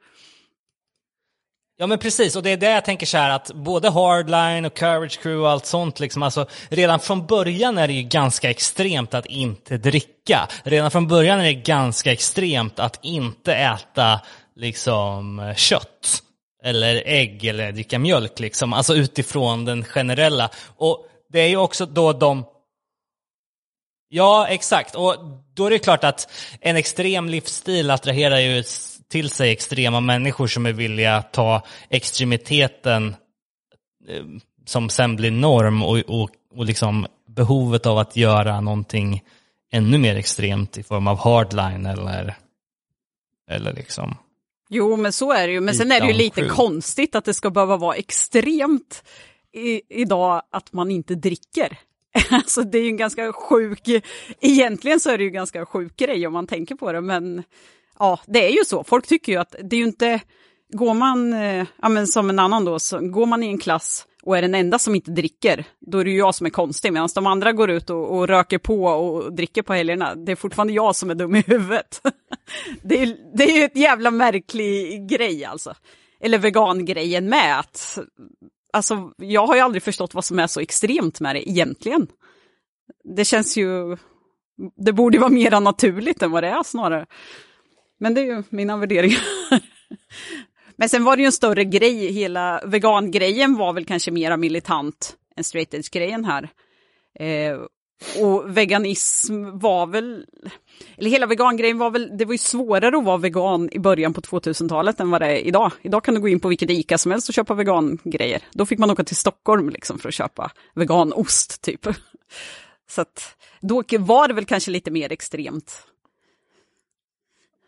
Ja 1.82 1.88
men 1.88 2.00
precis, 2.00 2.36
och 2.36 2.44
det 2.44 2.50
är 2.50 2.58
det 2.58 2.72
jag 2.72 2.86
tänker 2.86 3.06
så 3.06 3.18
här 3.18 3.30
att 3.30 3.52
både 3.54 3.90
Hardline 3.90 4.66
och 4.66 4.74
Courage 4.74 5.20
Crew 5.22 5.44
och 5.44 5.50
allt 5.50 5.66
sånt, 5.66 6.00
liksom, 6.00 6.24
alltså, 6.24 6.46
redan 6.70 7.00
från 7.00 7.26
början 7.28 7.78
är 7.78 7.88
det 7.88 7.94
ju 7.94 8.04
ganska 8.04 8.50
extremt 8.50 9.14
att 9.14 9.26
inte 9.26 9.78
dricka. 9.78 10.48
Redan 10.64 10.92
från 10.92 11.08
början 11.08 11.40
är 11.40 11.44
det 11.44 11.54
ganska 11.54 12.12
extremt 12.12 12.80
att 12.80 13.00
inte 13.02 13.54
äta 13.54 14.22
liksom 14.56 15.54
kött 15.58 16.24
eller 16.64 17.04
ägg 17.06 17.46
eller 17.46 17.72
dricka 17.72 18.00
mjölk, 18.00 18.40
liksom. 18.40 18.74
alltså 18.74 18.96
utifrån 18.96 19.66
den 19.66 19.84
generella. 19.84 20.50
Och 20.78 21.06
det 21.30 21.40
är 21.40 21.48
ju 21.48 21.58
också 21.58 21.86
då 21.86 22.14
de 22.14 22.46
Ja, 24.14 24.48
exakt. 24.48 24.96
Och 24.96 25.16
då 25.54 25.66
är 25.66 25.70
det 25.70 25.80
klart 25.80 26.04
att 26.04 26.32
en 26.60 26.76
extrem 26.76 27.30
livsstil 27.30 27.92
attraherar 27.92 28.40
ju 28.40 28.64
till 29.12 29.30
sig 29.30 29.52
extrema 29.52 30.00
människor 30.00 30.48
som 30.48 30.66
är 30.66 30.74
villiga 30.74 31.16
att 31.16 31.34
ta 31.34 31.64
extremiteten 31.90 33.16
eh, 34.08 34.24
som 34.66 34.90
sen 34.90 35.16
blir 35.16 35.32
norm 35.32 35.84
och, 35.84 35.98
och, 35.98 36.30
och 36.56 36.66
liksom 36.66 37.08
behovet 37.28 37.86
av 37.86 37.98
att 37.98 38.16
göra 38.16 38.62
någonting 38.62 39.24
ännu 39.72 39.98
mer 39.98 40.16
extremt 40.16 40.78
i 40.78 40.84
form 40.84 41.08
av 41.08 41.20
hardline 41.20 41.86
eller, 41.86 42.36
eller 43.50 43.74
liksom 43.74 44.16
Jo, 44.74 44.98
men 44.98 45.14
så 45.14 45.32
är 45.32 45.48
det 45.48 45.54
ju. 45.54 45.62
Men 45.62 45.76
sen 45.76 45.92
är 45.92 46.02
det 46.02 46.08
ju 46.08 46.14
lite 46.14 46.46
konstigt 46.46 47.16
att 47.16 47.26
det 47.26 47.34
ska 47.34 47.50
behöva 47.50 47.78
vara 47.78 47.96
extremt 47.96 49.04
i, 49.54 50.02
idag 50.02 50.42
att 50.52 50.74
man 50.74 50.92
inte 50.92 51.16
dricker. 51.16 51.78
Alltså 52.30 52.64
det 52.64 52.78
är 52.78 52.84
ju 52.84 52.90
en 52.90 52.98
ganska 52.98 53.34
sjuk, 53.34 53.90
egentligen 54.42 55.00
så 55.00 55.10
är 55.10 55.18
det 55.18 55.24
ju 55.24 55.30
ganska 55.30 55.66
sjuk 55.66 55.98
grej 55.98 56.28
om 56.28 56.34
man 56.34 56.48
tänker 56.48 56.76
på 56.76 56.92
det, 56.92 57.02
men 57.02 57.44
ja, 58.02 58.20
det 58.28 58.48
är 58.48 58.52
ju 58.52 58.66
så. 58.66 58.84
Folk 58.84 59.08
tycker 59.08 59.32
ju 59.32 59.38
att 59.38 59.56
det 59.64 59.76
är 59.76 59.80
ju 59.80 59.86
inte, 59.86 60.22
går 60.74 60.94
man, 60.94 61.34
eh, 61.34 61.66
ja 61.82 61.90
men 61.90 62.08
som 62.08 62.30
en 62.30 62.40
annan 62.40 62.66
då, 62.66 62.80
så 62.80 63.00
går 63.00 63.26
man 63.26 63.44
i 63.44 63.48
en 63.48 63.58
klass 63.58 64.08
och 64.24 64.38
är 64.38 64.42
den 64.42 64.56
enda 64.56 64.80
som 64.80 64.96
inte 64.96 65.12
dricker, 65.12 65.66
då 65.80 65.98
är 65.98 66.06
det 66.06 66.12
ju 66.12 66.18
jag 66.18 66.36
som 66.36 66.46
är 66.46 66.50
konstig, 66.50 66.94
medan 66.94 67.10
de 67.16 67.28
andra 67.28 67.52
går 67.52 67.70
ut 67.70 67.90
och, 67.90 68.18
och 68.18 68.28
röker 68.28 68.58
på 68.58 68.84
och 68.86 69.34
dricker 69.34 69.62
på 69.62 69.74
helgerna. 69.74 70.16
Det 70.16 70.32
är 70.32 70.36
fortfarande 70.36 70.74
jag 70.74 70.96
som 70.96 71.10
är 71.10 71.16
dum 71.16 71.36
i 71.36 71.44
huvudet. 71.48 72.02
det, 72.82 73.04
är, 73.04 73.38
det 73.38 73.44
är 73.44 73.58
ju 73.58 73.64
ett 73.64 73.78
jävla 73.78 74.12
märklig 74.12 75.08
grej 75.10 75.46
alltså. 75.46 75.74
Eller 76.20 76.38
vegangrejen 76.38 77.30
med 77.30 77.60
att, 77.60 78.00
alltså 78.74 79.12
jag 79.18 79.48
har 79.48 79.56
ju 79.56 79.62
aldrig 79.62 79.84
förstått 79.84 80.14
vad 80.14 80.26
som 80.26 80.40
är 80.40 80.48
så 80.48 80.60
extremt 80.60 81.20
med 81.20 81.36
det 81.36 81.50
egentligen. 81.50 82.08
Det 83.16 83.26
känns 83.26 83.58
ju, 83.58 83.98
det 84.86 84.94
borde 84.94 85.18
ju 85.18 85.22
vara 85.22 85.32
mer 85.32 85.60
naturligt 85.60 86.22
än 86.22 86.32
vad 86.32 86.44
det 86.44 86.50
är 86.50 86.64
snarare. 86.64 87.06
Men 88.02 88.14
det 88.14 88.22
är 88.22 88.26
ju 88.26 88.44
mina 88.50 88.78
värderingar. 88.78 89.22
Men 90.76 90.90
sen 90.90 91.04
var 91.04 91.16
det 91.16 91.22
ju 91.22 91.26
en 91.26 91.32
större 91.32 91.64
grej, 91.64 92.12
hela 92.12 92.62
vegangrejen 92.66 93.56
var 93.56 93.74
väl 93.74 93.86
kanske 93.86 94.12
mera 94.12 94.38
militant 94.38 95.16
än 95.36 95.44
straight 95.44 95.74
edge-grejen 95.74 96.26
här. 96.26 96.50
Eh, 97.20 97.58
och 98.24 98.58
veganism 98.58 99.60
var 99.60 99.88
väl, 99.88 100.26
eller 100.98 101.10
hela 101.10 101.26
vegangrejen 101.26 101.78
var 101.78 101.92
väl, 101.92 102.18
det 102.18 102.26
var 102.26 102.32
ju 102.34 102.38
svårare 102.38 102.98
att 102.98 103.04
vara 103.04 103.18
vegan 103.18 103.70
i 103.72 103.80
början 103.80 104.14
på 104.14 104.22
2000-talet 104.22 105.00
än 105.00 105.12
vad 105.12 105.22
det 105.22 105.28
är 105.28 105.48
idag. 105.48 105.72
Idag 105.82 106.04
kan 106.04 106.14
du 106.14 106.22
gå 106.22 106.28
in 106.28 106.40
på 106.40 106.48
vilket 106.48 106.70
ICA 106.70 106.98
som 106.98 107.12
helst 107.12 107.30
och 107.30 107.36
köpa 107.36 107.54
vegangrejer. 107.54 108.42
Då 108.52 108.66
fick 108.66 108.80
man 108.80 108.92
åka 108.92 109.04
till 109.04 109.16
Stockholm 109.16 109.70
liksom 109.70 110.00
för 110.00 110.10
att 110.10 110.16
köpa 110.16 110.52
veganost 110.76 111.62
typ. 111.62 111.88
Så 112.90 113.02
att 113.02 113.36
då 113.62 113.84
var 114.00 114.28
det 114.28 114.34
väl 114.34 114.46
kanske 114.46 114.72
lite 114.72 114.92
mer 114.92 115.12
extremt. 115.12 115.88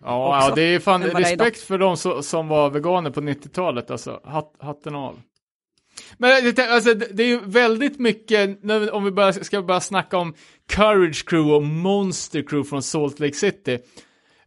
Ja, 0.06 0.38
också, 0.38 0.50
ja, 0.50 0.56
det 0.56 0.62
är 0.62 0.80
fan 0.80 1.04
respekt 1.04 1.62
för 1.62 1.78
de 1.78 1.98
som, 1.98 2.24
som 2.24 2.48
var 2.48 2.70
veganer 2.70 3.10
på 3.10 3.22
90-talet, 3.22 3.92
alltså. 3.92 4.22
Hat, 4.24 4.56
hatten 4.60 4.96
av. 4.96 5.22
Men 6.18 6.56
det, 6.56 6.60
alltså, 6.72 6.94
det 6.94 7.24
är 7.24 7.28
ju 7.28 7.40
väldigt 7.46 8.00
mycket, 8.00 8.60
om 8.92 9.04
vi 9.04 9.12
bara, 9.12 9.34
ska 9.34 9.62
börja 9.62 9.80
snacka 9.82 10.18
om 10.18 10.34
Courage 10.70 11.26
Crew 11.30 11.56
och 11.56 11.64
Monster 11.64 12.42
Crew 12.42 12.70
från 12.70 12.84
Salt 12.84 13.20
Lake 13.20 13.34
City. 13.34 13.80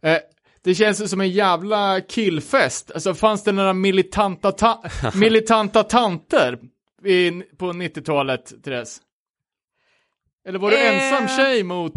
Eh, 0.01 0.17
det 0.63 0.75
känns 0.75 1.09
som 1.09 1.21
en 1.21 1.29
jävla 1.29 2.01
killfest. 2.01 2.91
Alltså 2.91 3.13
fanns 3.13 3.43
det 3.43 3.51
några 3.51 3.73
militanta, 3.73 4.51
ta 4.51 4.83
militanta 5.15 5.83
tanter 5.83 6.59
i, 7.05 7.31
på 7.57 7.65
90-talet, 7.65 8.63
Therese? 8.63 9.01
Eller 10.47 10.59
var 10.59 10.71
du 10.71 10.77
Eh. 10.77 11.11
ensam 11.11 11.37
tjej 11.37 11.63
mot 11.63 11.93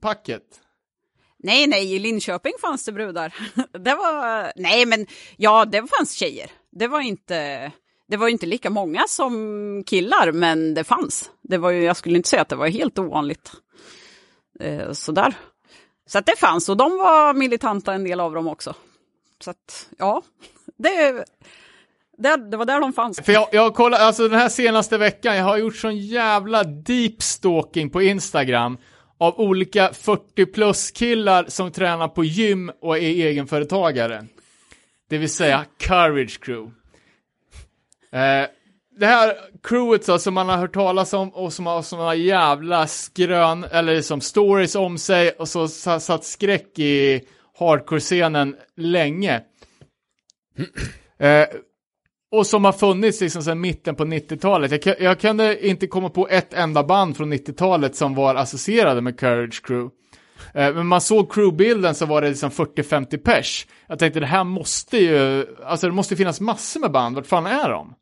packet? 0.00 0.42
Nej, 1.46 1.66
nej, 1.66 1.94
i 1.94 1.98
Linköping 1.98 2.52
fanns 2.60 2.84
det 2.84 2.92
brudar. 2.92 3.34
Det 3.78 3.94
var, 3.94 4.52
nej 4.56 4.86
men 4.86 5.06
ja, 5.36 5.64
det 5.64 5.86
fanns 5.98 6.12
tjejer. 6.12 6.50
Det 6.72 6.88
var 6.88 7.00
inte, 7.00 7.72
det 8.08 8.16
var 8.16 8.28
inte 8.28 8.46
lika 8.46 8.70
många 8.70 9.04
som 9.08 9.84
killar, 9.86 10.32
men 10.32 10.74
det 10.74 10.84
fanns. 10.84 11.30
Det 11.42 11.58
var 11.58 11.70
ju, 11.70 11.82
jag 11.82 11.96
skulle 11.96 12.16
inte 12.16 12.28
säga 12.28 12.42
att 12.42 12.48
det 12.48 12.56
var 12.56 12.68
helt 12.68 12.98
ovanligt. 12.98 13.52
Eh, 14.60 14.92
sådär. 14.92 15.34
Så 16.06 16.18
att 16.18 16.26
det 16.26 16.38
fanns, 16.38 16.68
och 16.68 16.76
de 16.76 16.96
var 16.96 17.34
militanta 17.34 17.94
en 17.94 18.04
del 18.04 18.20
av 18.20 18.34
dem 18.34 18.48
också. 18.48 18.74
Så 19.44 19.50
att, 19.50 19.88
ja, 19.98 20.22
det, 20.78 21.24
det, 22.18 22.36
det 22.50 22.56
var 22.56 22.64
där 22.64 22.80
de 22.80 22.92
fanns. 22.92 23.20
För 23.20 23.32
jag, 23.32 23.48
jag 23.52 23.74
kollar, 23.74 23.98
alltså 23.98 24.28
den 24.28 24.38
här 24.38 24.48
senaste 24.48 24.98
veckan, 24.98 25.36
jag 25.36 25.44
har 25.44 25.56
gjort 25.56 25.76
sån 25.76 25.96
jävla 25.96 26.64
deep 26.64 27.22
stalking 27.22 27.90
på 27.90 28.02
Instagram 28.02 28.78
av 29.18 29.40
olika 29.40 29.92
40 29.92 30.46
plus 30.46 30.90
killar 30.90 31.44
som 31.48 31.72
tränar 31.72 32.08
på 32.08 32.24
gym 32.24 32.72
och 32.80 32.96
är 32.96 33.00
egenföretagare. 33.00 34.26
Det 35.08 35.18
vill 35.18 35.30
säga 35.30 35.64
Courage 35.78 36.40
Crew. 36.40 36.72
Eh, 38.12 38.48
det 38.98 39.06
här 39.06 39.36
crewet 39.62 40.04
så, 40.04 40.18
som 40.18 40.34
man 40.34 40.48
har 40.48 40.56
hört 40.56 40.74
talas 40.74 41.12
om 41.12 41.28
och 41.28 41.52
som 41.52 41.66
har 41.66 41.82
såna 41.82 42.14
jävla 42.14 42.86
skrön, 42.86 43.64
eller 43.64 44.02
som 44.02 44.20
stories 44.20 44.74
om 44.74 44.98
sig 44.98 45.30
och 45.30 45.48
så 45.48 45.68
satt 45.68 46.24
skräck 46.24 46.78
i 46.78 47.20
hardcore-scenen 47.58 48.56
länge. 48.76 49.42
Eh, 51.18 51.46
och 52.32 52.46
som 52.46 52.64
har 52.64 52.72
funnits 52.72 53.20
liksom 53.20 53.42
sedan 53.42 53.60
mitten 53.60 53.94
på 53.94 54.04
90-talet. 54.04 54.70
Jag, 54.70 54.82
kan- 54.82 54.94
jag 55.00 55.20
kunde 55.20 55.66
inte 55.68 55.86
komma 55.86 56.08
på 56.10 56.28
ett 56.28 56.54
enda 56.54 56.84
band 56.84 57.16
från 57.16 57.32
90-talet 57.32 57.96
som 57.96 58.14
var 58.14 58.34
associerade 58.34 59.00
med 59.00 59.18
Courage 59.20 59.62
Crew. 59.66 59.90
Eh, 60.54 60.74
men 60.74 60.86
man 60.86 61.00
såg 61.00 61.32
crewbilden 61.32 61.94
så 61.94 62.06
var 62.06 62.22
det 62.22 62.28
liksom 62.28 62.50
40-50 62.50 63.16
pers. 63.16 63.66
Jag 63.86 63.98
tänkte 63.98 64.20
det 64.20 64.26
här 64.26 64.44
måste 64.44 64.98
ju, 64.98 65.46
alltså 65.64 65.86
det 65.86 65.92
måste 65.92 66.16
finnas 66.16 66.40
massor 66.40 66.80
med 66.80 66.90
band, 66.92 67.16
vart 67.16 67.26
fan 67.26 67.46
är 67.46 67.70
de? 67.70 67.94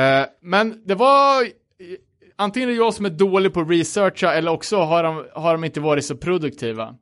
Eh, 0.00 0.26
men 0.42 0.82
det 0.86 0.94
var, 0.94 1.46
antingen 2.36 2.68
är 2.68 2.72
det 2.72 2.78
jag 2.78 2.94
som 2.94 3.06
är 3.06 3.10
dålig 3.10 3.54
på 3.54 3.60
att 3.60 3.70
researcha 3.70 4.34
eller 4.34 4.50
också 4.50 4.76
har 4.76 5.02
de, 5.02 5.24
har 5.34 5.52
de 5.52 5.64
inte 5.64 5.80
varit 5.80 6.04
så 6.04 6.16
produktiva. 6.16 6.94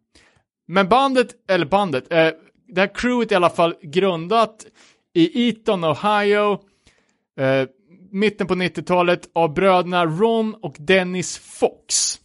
Men 0.68 0.88
bandet, 0.88 1.28
eller 1.48 1.66
bandet, 1.66 2.12
eh, 2.12 2.28
det 2.68 2.80
här 2.80 2.94
crewet 2.94 3.30
är 3.30 3.32
i 3.32 3.36
alla 3.36 3.50
fall 3.50 3.74
grundat 3.82 4.66
i 5.14 5.48
Eton, 5.48 5.84
Ohio, 5.84 6.58
eh, 7.38 7.68
mitten 8.10 8.46
på 8.46 8.54
90-talet 8.54 9.30
av 9.32 9.54
bröderna 9.54 10.06
Ron 10.06 10.54
och 10.54 10.76
Dennis 10.78 11.38
Fox. 11.38 12.18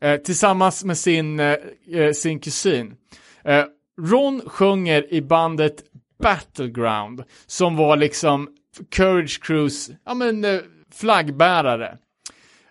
Eh, 0.00 0.16
tillsammans 0.16 0.84
med 0.84 0.98
sin, 0.98 1.40
eh, 1.40 1.56
eh, 1.92 2.12
sin 2.12 2.40
kusin. 2.40 2.96
Eh, 3.44 3.64
Ron 4.00 4.40
sjunger 4.46 5.14
i 5.14 5.22
bandet 5.22 5.84
Battleground, 6.18 7.24
som 7.46 7.76
var 7.76 7.96
liksom 7.96 8.48
Courage 8.90 9.42
Crews, 9.42 9.90
ja 10.04 10.14
men 10.14 10.44
eh, 10.44 10.60
flaggbärare. 10.92 11.98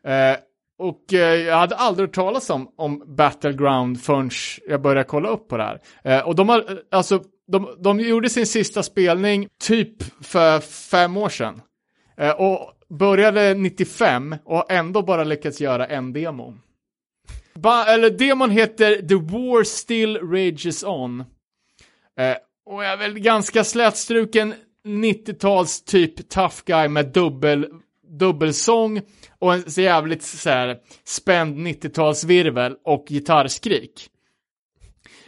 Eh, 0.04 0.38
och 0.78 1.14
eh, 1.14 1.36
jag 1.36 1.58
hade 1.58 1.76
aldrig 1.76 2.08
hört 2.08 2.16
talas 2.16 2.50
om, 2.50 2.74
om 2.76 3.16
Battleground 3.16 4.02
förrän 4.02 4.30
jag 4.68 4.82
började 4.82 5.04
kolla 5.04 5.30
upp 5.30 5.48
på 5.48 5.58
det 5.58 5.64
här. 5.64 5.82
Eh, 6.04 6.28
och 6.28 6.36
de 6.36 6.50
har, 6.50 6.72
eh, 6.72 6.78
alltså, 6.92 7.24
de, 7.48 7.76
de 7.80 8.00
gjorde 8.00 8.30
sin 8.30 8.48
sista 8.48 8.84
spelning 8.84 9.48
typ 9.60 10.24
för 10.24 10.60
fem 10.60 11.18
år 11.18 11.30
sedan. 11.30 11.62
Eh, 12.18 12.32
och 12.32 12.72
började 12.90 13.54
95 13.54 14.36
och 14.46 14.58
har 14.58 14.66
ändå 14.70 15.02
bara 15.02 15.24
lyckats 15.24 15.62
göra 15.62 15.86
en 15.86 16.14
demo. 16.14 16.54
Ba 17.54 17.86
eller 17.86 18.10
demon 18.10 18.50
heter 18.50 18.96
The 18.96 19.16
War 19.16 19.64
Still 19.64 20.18
Rages 20.18 20.84
On. 20.84 21.20
Eh, 22.20 22.36
och 22.66 22.86
är 22.86 22.98
väl 22.98 23.20
ganska 23.20 23.64
slätstruken 23.64 24.54
90-tals 24.86 25.84
typ 25.84 26.30
tough 26.30 26.56
guy 26.66 26.88
med 26.88 27.12
dubbel, 27.12 27.68
dubbelsång 28.20 29.02
och 29.40 29.54
en 29.54 29.72
så 29.72 29.82
jävligt 29.82 30.24
så 30.24 30.50
här 30.50 30.78
spänd 31.04 31.68
90-talsvirvel 31.68 32.76
och 32.84 33.06
gitarrskrik. 33.08 34.10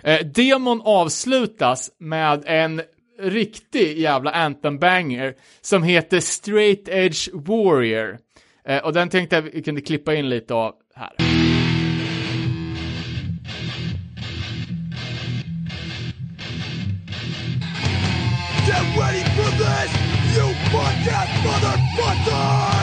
Eh, 0.08 0.26
demon 0.26 0.82
avslutas 0.86 1.92
med 2.00 2.44
en 2.46 2.82
riktig 3.20 4.00
jävla 4.00 4.32
anthem 4.32 4.80
banger 4.80 5.36
som 5.62 5.84
heter 5.84 6.20
Straight 6.20 6.88
Edge 6.88 7.30
Warrior. 7.34 8.18
Eh, 8.68 8.78
och 8.78 8.94
den 8.94 9.10
tänkte 9.10 9.36
jag 9.36 9.42
vi 9.42 9.64
kunde 9.64 9.82
klippa 9.82 10.16
in 10.16 10.30
lite 10.30 10.54
av 10.54 10.74
här. 10.96 11.14
Get 18.68 18.86
ready 19.00 19.24
for 19.36 19.52
this, 19.58 19.92
you 20.38 20.54
podcast 20.72 21.46
motherfucker! 21.46 22.77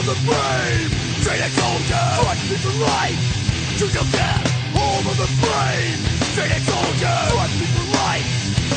Home 0.00 0.08
of 0.08 0.16
the 0.16 0.32
brave, 0.32 0.90
train 1.20 1.42
a 1.44 1.48
soldier, 1.60 2.04
fight 2.24 2.40
for 2.56 2.72
life, 2.80 3.20
choose 3.76 3.92
your 3.92 4.08
death. 4.16 4.48
Home 4.72 5.06
of 5.06 5.16
the 5.20 5.28
brave, 5.44 6.00
Straight 6.32 6.56
soldier, 6.64 7.16
trust 7.28 7.60
me 7.60 7.66
for 7.68 7.84
life. 8.00 8.24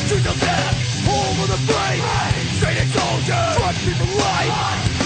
Shoot 0.04 0.20
till 0.20 0.36
death, 0.36 0.76
home 1.08 1.40
of 1.40 1.48
the 1.48 1.60
brave. 1.64 2.04
Straight 2.60 2.76
soldier, 2.92 3.40
trust 3.56 3.86
me 3.86 3.92
for 3.96 4.10
life. 4.20 4.52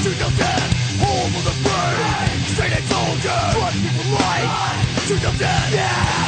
Shoot 0.03 0.19
till 0.19 0.35
death, 0.35 0.67
home 0.99 1.35
of 1.39 1.45
the 1.47 1.55
brave. 1.63 2.27
Straight 2.51 2.83
soldier, 2.91 3.39
trust 3.55 3.79
me 3.79 3.89
for 3.95 4.09
life. 4.19 5.07
Shoot 5.07 5.21
till 5.21 5.39
death. 5.39 6.28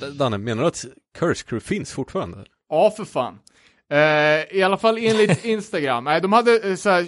Men 0.00 0.16
Danne, 0.18 0.38
menar 0.38 0.62
du 0.62 0.68
att 0.68 0.84
Curse 1.18 1.44
Crew 1.48 1.60
finns 1.68 1.92
fortfarande? 1.92 2.44
Ja, 2.68 2.90
för 2.96 3.04
fan. 3.04 3.38
Eh, 3.92 4.56
I 4.58 4.62
alla 4.64 4.76
fall 4.76 4.98
enligt 4.98 5.44
Instagram. 5.44 6.04
Nej, 6.04 6.20
de 6.20 6.32
hade 6.32 6.58
eh, 6.68 6.74
så 6.74 6.90
här, 6.90 7.06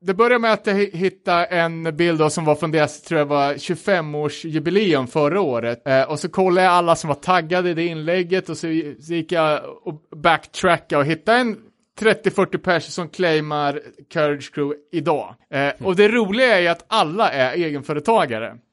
det 0.00 0.14
började 0.14 0.38
med 0.38 0.52
att 0.52 0.66
jag 0.66 0.74
hi- 0.76 0.96
hittade 0.96 1.44
en 1.44 1.96
bild 1.96 2.18
då 2.18 2.30
som 2.30 2.44
var 2.44 2.54
från 2.54 2.70
deras, 2.70 3.02
tror 3.02 3.18
jag 3.18 3.26
var 3.26 3.54
25-årsjubileum 3.54 5.06
förra 5.06 5.40
året. 5.40 5.86
Eh, 5.88 6.02
och 6.02 6.20
så 6.20 6.28
kollade 6.28 6.64
jag 6.66 6.72
alla 6.72 6.96
som 6.96 7.08
var 7.08 7.14
taggade 7.14 7.70
i 7.70 7.74
det 7.74 7.86
inlägget 7.86 8.48
och 8.48 8.56
så, 8.56 8.66
så 9.00 9.12
gick 9.14 9.32
jag 9.32 9.60
och 9.82 10.02
backtrackade 10.16 11.00
och 11.00 11.06
hittade 11.06 11.38
en 11.38 11.56
30-40 12.00 12.58
personer 12.58 12.80
som 12.80 13.08
claimar 13.08 13.80
Courage 14.12 14.54
Crew 14.54 14.76
idag. 14.92 15.34
Eh, 15.50 15.72
och 15.86 15.96
det 15.96 16.08
roliga 16.08 16.56
är 16.56 16.60
ju 16.60 16.68
att 16.68 16.84
alla 16.88 17.30
är 17.32 17.52
egenföretagare. 17.54 18.56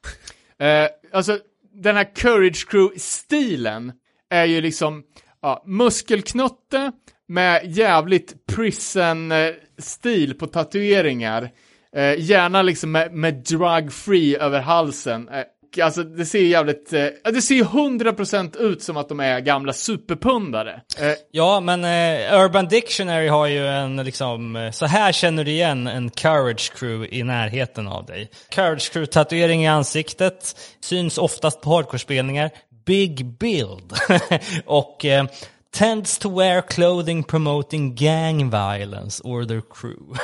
Eh, 0.61 0.87
alltså, 1.11 1.37
den 1.73 1.95
här 1.95 2.15
Courage 2.15 2.67
Crew-stilen 2.69 3.93
är 4.29 4.45
ju 4.45 4.61
liksom 4.61 5.03
ja, 5.41 5.63
muskelknutte 5.67 6.91
med 7.27 7.61
jävligt 7.65 8.45
prison-stil 8.45 10.33
på 10.33 10.47
tatueringar. 10.47 11.49
Eh, 11.95 12.19
gärna 12.19 12.61
liksom 12.61 12.91
med, 12.91 13.13
med 13.13 13.33
drug-free 13.33 14.37
över 14.37 14.59
halsen. 14.59 15.29
Eh, 15.29 15.43
och 15.71 15.79
alltså 15.79 16.03
det 16.03 16.25
ser 16.25 16.41
jävligt, 16.41 16.93
eh, 16.93 17.07
ja, 17.23 17.31
det 17.31 17.41
ser 17.41 17.55
ju 17.55 17.63
100% 17.63 18.57
ut 18.57 18.83
som 18.83 18.97
att 18.97 19.09
de 19.09 19.19
är 19.19 19.39
gamla 19.39 19.73
superpundare. 19.73 20.81
Eh, 20.99 21.13
Ja, 21.31 21.59
men 21.59 21.83
eh, 21.83 22.39
Urban 22.43 22.67
Dictionary 22.67 23.27
har 23.27 23.47
ju 23.47 23.67
en 23.67 23.97
liksom, 23.97 24.55
eh, 24.55 24.71
så 24.71 24.85
här 24.85 25.11
känner 25.11 25.43
du 25.43 25.51
igen 25.51 25.87
en 25.87 26.09
Courage 26.09 26.71
Crew 26.75 27.15
i 27.15 27.23
närheten 27.23 27.87
av 27.87 28.05
dig. 28.05 28.29
Courage 28.49 28.91
Crew-tatuering 28.93 29.63
i 29.63 29.67
ansiktet, 29.67 30.55
syns 30.81 31.17
oftast 31.17 31.61
på 31.61 31.69
hardcore-spelningar, 31.69 32.49
big 32.85 33.25
build 33.25 33.93
och 34.65 35.05
eh, 35.05 35.25
tends 35.73 36.17
to 36.17 36.39
wear 36.39 36.61
clothing 36.61 37.23
promoting 37.23 37.95
gang 37.95 38.49
violence 38.49 39.23
or 39.23 39.45
their 39.45 39.61
crew. 39.73 40.17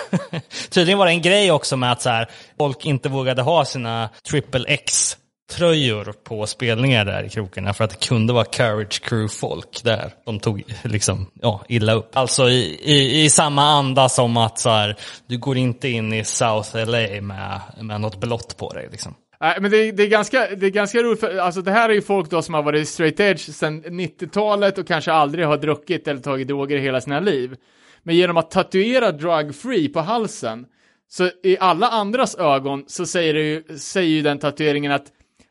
Tydligen 0.70 0.98
var 0.98 1.06
det 1.06 1.12
en 1.12 1.22
grej 1.22 1.52
också 1.52 1.78
med 1.78 1.92
att 1.92 2.02
så 2.02 2.10
här, 2.10 2.30
folk 2.58 2.86
inte 2.86 3.10
vågade 3.10 3.42
ha 3.42 3.66
sina 3.66 4.10
triple 4.30 4.66
X 4.68 5.18
tröjor 5.50 6.14
på 6.24 6.46
spelningar 6.46 7.06
där 7.06 7.24
i 7.24 7.30
krokarna 7.30 7.74
för 7.74 7.84
att 7.84 7.90
det 7.90 8.08
kunde 8.08 8.34
vara 8.34 8.46
Courage 8.46 9.02
Crew-folk 9.04 9.84
där. 9.84 10.12
De 10.26 10.40
tog 10.40 10.64
liksom, 10.84 11.32
ja, 11.42 11.66
illa 11.68 11.94
upp. 11.94 12.18
Alltså 12.18 12.50
i, 12.50 12.80
i, 12.84 13.24
i 13.24 13.30
samma 13.30 13.64
anda 13.64 14.10
som 14.10 14.38
att 14.38 14.60
så 14.60 14.70
här, 14.70 14.96
du 15.28 15.38
går 15.38 15.58
inte 15.58 15.90
in 15.90 16.14
i 16.14 16.24
South 16.24 16.76
LA 16.76 17.22
med, 17.22 17.62
med 17.82 18.02
något 18.02 18.20
blått 18.20 18.58
på 18.58 18.74
dig 18.74 18.88
liksom. 18.92 19.16
Nej, 19.40 19.58
men 19.62 19.72
det, 19.72 19.92
det, 19.92 20.04
är 20.04 20.08
ganska, 20.08 20.48
det 20.56 20.66
är 20.66 20.70
ganska 20.70 21.04
roligt, 21.04 21.20
för, 21.20 21.38
alltså 21.38 21.62
det 21.62 21.72
här 21.72 21.90
är 21.90 21.94
ju 21.94 22.02
folk 22.02 22.30
då 22.30 22.42
som 22.42 22.54
har 22.54 22.64
varit 22.64 22.88
straight 22.88 23.20
edge 23.20 23.40
sedan 23.40 23.84
90-talet 23.84 24.78
och 24.78 24.88
kanske 24.88 25.12
aldrig 25.12 25.46
har 25.46 25.58
druckit 25.58 26.08
eller 26.08 26.22
tagit 26.22 26.48
droger 26.48 26.78
i 26.78 26.82
hela 26.82 27.02
sina 27.02 27.20
liv. 27.20 27.56
Men 28.04 28.16
genom 28.16 28.38
att 28.38 28.52
tatuera 28.52 29.12
drug 29.12 29.56
free 29.56 29.90
på 29.90 30.00
halsen, 30.00 30.66
så 31.10 31.30
i 31.44 31.58
alla 31.60 31.88
andras 31.88 32.36
ögon 32.36 32.84
så 32.88 33.06
säger, 33.06 33.34
det 33.34 33.42
ju, 33.42 33.78
säger 33.78 34.10
ju 34.10 34.22
den 34.22 34.40
tatueringen 34.40 34.92
att 34.92 35.06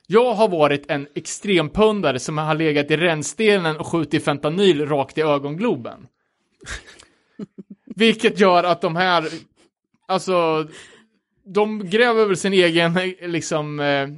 jag 0.07 0.35
har 0.35 0.49
varit 0.49 0.91
en 0.91 1.07
extrempundare 1.15 2.19
som 2.19 2.39
har 2.39 2.55
legat 2.55 2.91
i 2.91 2.97
rännstenen 2.97 3.77
och 3.77 3.87
skjutit 3.87 4.25
fentanyl 4.25 4.87
rakt 4.87 5.19
i 5.19 5.21
ögongloben. 5.21 6.07
Vilket 7.97 8.41
gör 8.41 8.65
att 8.65 8.81
de 8.81 8.97
här, 8.97 9.29
alltså, 10.07 10.69
de 11.45 11.91
gräver 11.91 12.27
väl 12.27 12.37
sin 12.37 12.53
egen, 12.53 12.95
liksom, 13.21 13.81
eh, 13.81 14.09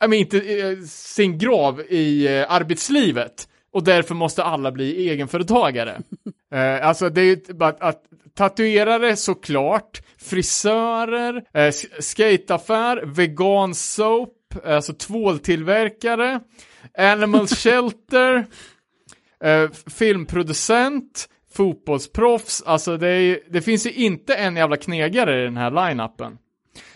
jag 0.00 0.10
menar 0.10 0.20
inte 0.20 0.38
eh, 0.38 0.78
sin 0.86 1.38
grav 1.38 1.80
i 1.80 2.26
eh, 2.26 2.52
arbetslivet. 2.52 3.48
Och 3.72 3.84
därför 3.84 4.14
måste 4.14 4.44
alla 4.44 4.72
bli 4.72 5.08
egenföretagare. 5.08 6.00
eh, 6.52 6.86
alltså 6.86 7.08
det 7.08 7.20
är 7.20 7.24
ju 7.24 7.54
bara 7.54 7.68
att, 7.68 7.82
att 7.82 8.02
tatuerare 8.34 9.16
såklart, 9.16 10.02
frisörer, 10.18 11.42
eh, 11.54 11.72
skateaffär, 12.00 13.02
vegan 13.06 13.74
soap, 13.74 14.39
alltså 14.64 14.92
tvåltillverkare, 14.92 16.40
animal 16.98 17.46
shelter, 17.56 18.46
eh, 19.44 19.70
filmproducent, 19.98 21.28
fotbollsproffs, 21.54 22.62
alltså 22.66 22.96
det, 22.96 23.08
är, 23.08 23.40
det 23.50 23.60
finns 23.60 23.86
ju 23.86 23.92
inte 23.92 24.34
en 24.34 24.56
jävla 24.56 24.76
knegare 24.76 25.40
i 25.40 25.44
den 25.44 25.56
här 25.56 25.70
line-upen. 25.70 26.38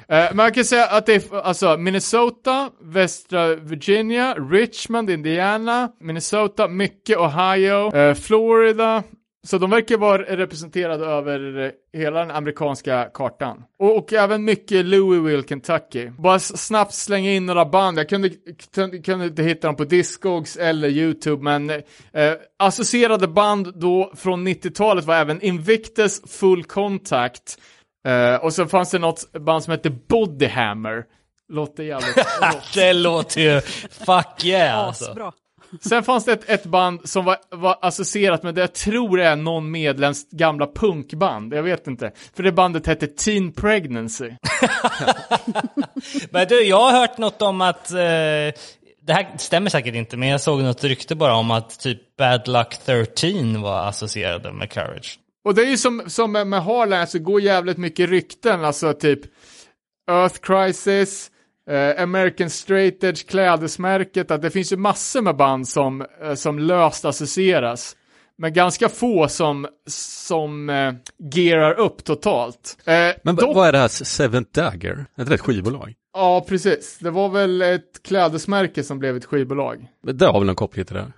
Eh, 0.08 0.34
man 0.34 0.52
kan 0.52 0.65
säga 0.65 0.86
att 0.86 1.07
det 1.07 1.15
är 1.15 1.41
alltså 1.41 1.76
Minnesota, 1.76 2.70
västra 2.81 3.55
Virginia, 3.55 4.34
Richmond, 4.34 5.10
Indiana, 5.10 5.91
Minnesota, 6.00 6.68
mycket 6.68 7.18
Ohio, 7.18 7.97
eh, 7.97 8.15
Florida. 8.15 9.02
Så 9.44 9.58
de 9.58 9.70
verkar 9.70 9.97
vara 9.97 10.23
representerade 10.23 11.06
över 11.06 11.73
hela 11.92 12.20
den 12.20 12.31
amerikanska 12.31 13.10
kartan. 13.14 13.64
Och, 13.78 13.97
och 13.98 14.12
även 14.12 14.44
mycket 14.44 14.84
Louisville, 14.84 15.42
Kentucky. 15.48 16.10
Bara 16.18 16.39
snabbt 16.39 16.94
slänga 16.94 17.32
in 17.32 17.47
några 17.47 17.64
band. 17.64 17.98
Jag 17.98 18.08
kunde, 18.08 18.31
kunde, 18.74 18.98
kunde 18.98 19.24
inte 19.24 19.42
hitta 19.42 19.66
dem 19.66 19.76
på 19.76 19.84
Discogs 19.84 20.56
eller 20.56 20.89
YouTube, 20.89 21.42
men 21.42 21.70
eh, 21.70 21.82
associerade 22.58 23.28
band 23.28 23.73
då 23.81 24.12
från 24.16 24.48
90-talet 24.48 25.05
var 25.05 25.14
även 25.14 25.40
Invictus, 25.40 26.23
Full 26.26 26.64
Contact, 26.64 27.58
Eh, 28.06 28.34
och 28.34 28.52
så 28.55 28.66
fanns 28.66 28.90
det 28.90 28.98
något 28.98 29.32
band 29.32 29.64
som 29.64 29.70
hette 29.70 29.90
Bodyhammer. 29.90 31.05
Låter 31.48 31.82
jävligt. 31.82 32.26
Det 32.74 32.92
låter 32.92 33.40
ju 33.40 33.60
fuck 33.90 34.44
yeah 34.44 34.78
alltså. 34.78 35.10
Asbra. 35.10 35.32
Sen 35.80 36.02
fanns 36.02 36.24
det 36.24 36.32
ett, 36.32 36.50
ett 36.50 36.64
band 36.64 37.08
som 37.08 37.24
var, 37.24 37.36
var 37.50 37.78
associerat 37.82 38.42
med 38.42 38.54
det 38.54 38.60
jag 38.60 38.72
tror 38.72 39.20
är 39.20 39.36
någon 39.36 39.70
medlems 39.70 40.30
gamla 40.30 40.66
punkband. 40.66 41.54
Jag 41.54 41.62
vet 41.62 41.86
inte. 41.86 42.12
För 42.36 42.42
det 42.42 42.52
bandet 42.52 42.86
hette 42.86 43.06
Teen 43.06 43.52
Pregnancy. 43.52 44.30
Men 46.30 46.48
du, 46.48 46.62
jag 46.62 46.80
har 46.80 47.00
hört 47.00 47.18
något 47.18 47.42
om 47.42 47.60
att, 47.60 47.90
eh, 47.90 47.96
det 49.06 49.12
här 49.12 49.38
stämmer 49.38 49.70
säkert 49.70 49.94
inte, 49.94 50.16
men 50.16 50.28
jag 50.28 50.40
såg 50.40 50.62
något 50.62 50.84
rykte 50.84 51.14
bara 51.14 51.34
om 51.34 51.50
att 51.50 51.80
typ 51.80 52.16
Bad 52.16 52.48
Luck 52.48 52.76
13 52.84 53.62
var 53.62 53.88
associerade 53.88 54.52
med 54.52 54.70
Courage. 54.70 55.18
Och 55.44 55.54
det 55.54 55.62
är 55.62 55.66
ju 55.66 55.76
som, 55.76 56.02
som 56.06 56.32
med 56.32 56.62
Harlan, 56.62 57.00
alltså 57.00 57.18
går 57.18 57.40
jävligt 57.40 57.78
mycket 57.78 58.10
rykten, 58.10 58.64
alltså 58.64 58.92
typ 58.92 59.20
Earth 60.10 60.38
Crisis, 60.40 61.30
eh, 61.70 62.02
American 62.02 62.51
Straight 62.51 63.05
Edge, 63.05 63.26
klädesmärket, 63.28 64.31
att 64.31 64.43
det 64.43 64.51
finns 64.51 64.73
ju 64.73 64.76
massor 64.76 65.23
med 65.23 65.36
band 65.36 65.68
som, 65.68 66.05
eh, 66.23 66.34
som 66.34 66.59
löst 66.59 67.05
associeras. 67.05 67.97
Men 68.39 68.52
ganska 68.52 68.89
få 68.89 69.28
som, 69.28 69.67
som 69.89 70.70
eh, 70.70 70.93
gearar 71.34 71.78
upp 71.81 72.05
totalt. 72.05 72.76
Eh, 72.84 72.94
Men 73.23 73.36
dock- 73.36 73.55
vad 73.55 73.68
är 73.68 73.73
det 73.73 73.78
här 73.78 73.89
Seventh 73.89 74.51
Dagger? 74.52 74.93
Är 74.93 75.20
inte 75.23 75.31
det 75.31 75.34
ett 75.34 75.41
skivbolag? 75.41 75.94
Ja, 76.12 76.44
precis. 76.49 76.99
Det 77.01 77.10
var 77.10 77.28
väl 77.28 77.62
ett 77.62 78.02
klädesmärke 78.05 78.83
som 78.83 78.99
blev 78.99 79.17
ett 79.17 79.25
skivbolag. 79.25 79.86
Det 80.02 80.26
har 80.26 80.39
väl 80.41 80.47
någon 80.47 80.57
koppling 80.57 80.84
till 80.84 80.94
det? 80.97 81.02
här? 81.02 81.12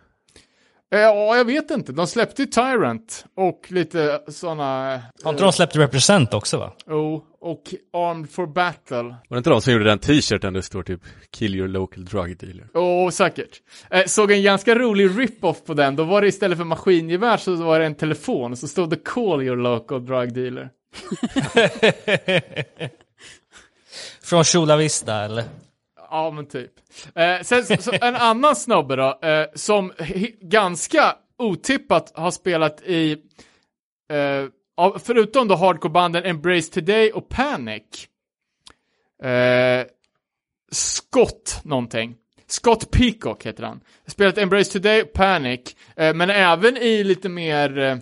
Eh, 0.92 0.98
Ja, 1.00 1.36
jag 1.36 1.44
vet 1.44 1.70
inte. 1.70 1.92
De 1.92 2.06
släppte 2.06 2.42
ju 2.42 2.47
Tyrant 2.48 3.24
och 3.36 3.66
lite 3.68 4.20
sådana... 4.28 5.02
Har 5.24 5.31
inte 5.31 5.42
de 5.42 5.52
släppt 5.52 5.76
Represent 5.76 6.34
också 6.34 6.58
va? 6.58 6.73
Oh, 6.86 7.23
och 7.40 7.62
Armed 7.92 8.31
for 8.31 8.47
Battle. 8.47 8.97
Var 9.02 9.16
det 9.28 9.39
inte 9.39 9.50
de 9.50 9.60
som 9.60 9.73
gjorde 9.73 9.84
den 9.84 9.98
t-shirten 9.98 10.52
där 10.52 10.58
det 10.60 10.62
står 10.62 10.82
typ 10.82 11.00
Kill 11.31 11.55
your 11.55 11.68
local 11.68 12.05
drug 12.05 12.39
dealer? 12.39 12.68
Åh, 12.74 13.10
säkert. 13.10 13.60
Eh, 13.90 14.05
såg 14.05 14.32
en 14.32 14.42
ganska 14.42 14.74
rolig 14.74 15.10
rip-off 15.18 15.65
på 15.65 15.74
den. 15.74 15.97
Då 15.97 16.05
var 16.05 16.23
det 16.23 16.28
istället 16.28 16.58
för 16.58 16.65
maskingevär 16.65 17.36
så 17.36 17.55
var 17.55 17.78
det 17.81 17.86
en 17.86 17.94
telefon. 17.94 18.56
Så 18.56 18.68
stod 18.68 18.90
det 18.90 18.97
Call 18.97 19.42
your 19.42 19.56
local 19.56 20.06
drug 20.06 20.32
dealer. 20.34 20.70
Från 24.23 24.44
Chula 24.44 24.76
Vista 24.76 25.15
eller? 25.15 25.44
Ja, 26.10 26.30
men 26.30 26.46
typ. 26.46 26.72
Eh, 27.14 27.40
sen 27.42 27.64
så, 27.82 27.92
en 28.00 28.14
annan 28.16 28.56
snubbe 28.56 28.96
då, 28.96 29.18
eh, 29.22 29.46
som 29.54 29.92
ganska 30.40 31.16
otippat 31.38 32.12
har 32.16 32.30
spelat 32.30 32.82
i, 32.82 33.12
eh, 34.12 34.44
av- 34.76 34.98
förutom 35.04 35.48
då 35.48 35.54
hardcorebanden 35.54 36.24
Embrace 36.24 36.72
Today 36.72 37.10
och 37.12 37.28
Panic, 37.28 38.08
eh, 39.22 39.86
Scott 40.72 41.60
någonting. 41.64 42.14
Scott 42.46 42.90
Peacock 42.90 43.46
heter 43.46 43.62
han. 43.62 43.80
Spelat 44.06 44.38
Embrace 44.38 44.72
Today, 44.72 45.04
Panic, 45.04 45.60
eh, 45.96 46.14
men 46.14 46.30
även 46.30 46.76
i 46.76 47.04
lite 47.04 47.28
mer 47.28 47.78
eh, 47.78 47.96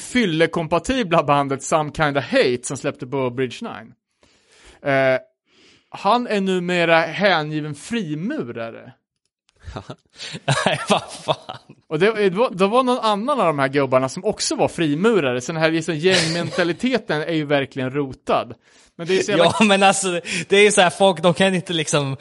fyllekompatibla 0.00 1.22
bandet 1.22 1.62
Some 1.62 1.90
Kinda 1.96 2.20
Hate 2.20 2.58
som 2.62 2.76
släppte 2.76 3.06
på 3.06 3.30
Bridge 3.30 3.56
9. 3.62 3.92
Han 5.96 6.26
är 6.26 6.40
numera 6.40 7.00
hängiven 7.00 7.74
frimurare. 7.74 8.92
Nej, 10.66 10.80
vad 10.88 11.02
fan. 11.10 11.76
Och 11.88 11.98
det, 11.98 12.30
det, 12.30 12.36
var, 12.36 12.50
det 12.50 12.66
var 12.66 12.82
någon 12.82 12.98
annan 12.98 13.40
av 13.40 13.46
de 13.46 13.58
här 13.58 13.68
gubbarna 13.68 14.08
som 14.08 14.24
också 14.24 14.56
var 14.56 14.68
frimurare, 14.68 15.40
så 15.40 15.52
den 15.52 15.62
här 15.62 15.70
liksom 15.70 15.94
gängmentaliteten 15.94 17.22
är 17.22 17.32
ju 17.32 17.44
verkligen 17.44 17.90
rotad. 17.90 18.54
Men 18.96 19.06
det 19.06 19.18
är 19.18 19.22
så 19.22 19.30
jävla 19.30 19.44
Ja, 19.44 19.64
men 19.64 19.82
alltså 19.82 20.20
det 20.48 20.56
är 20.56 20.62
ju 20.62 20.70
så 20.70 20.80
här, 20.80 20.90
folk 20.90 21.22
de 21.22 21.34
kan 21.34 21.54
inte 21.54 21.72
liksom, 21.72 22.16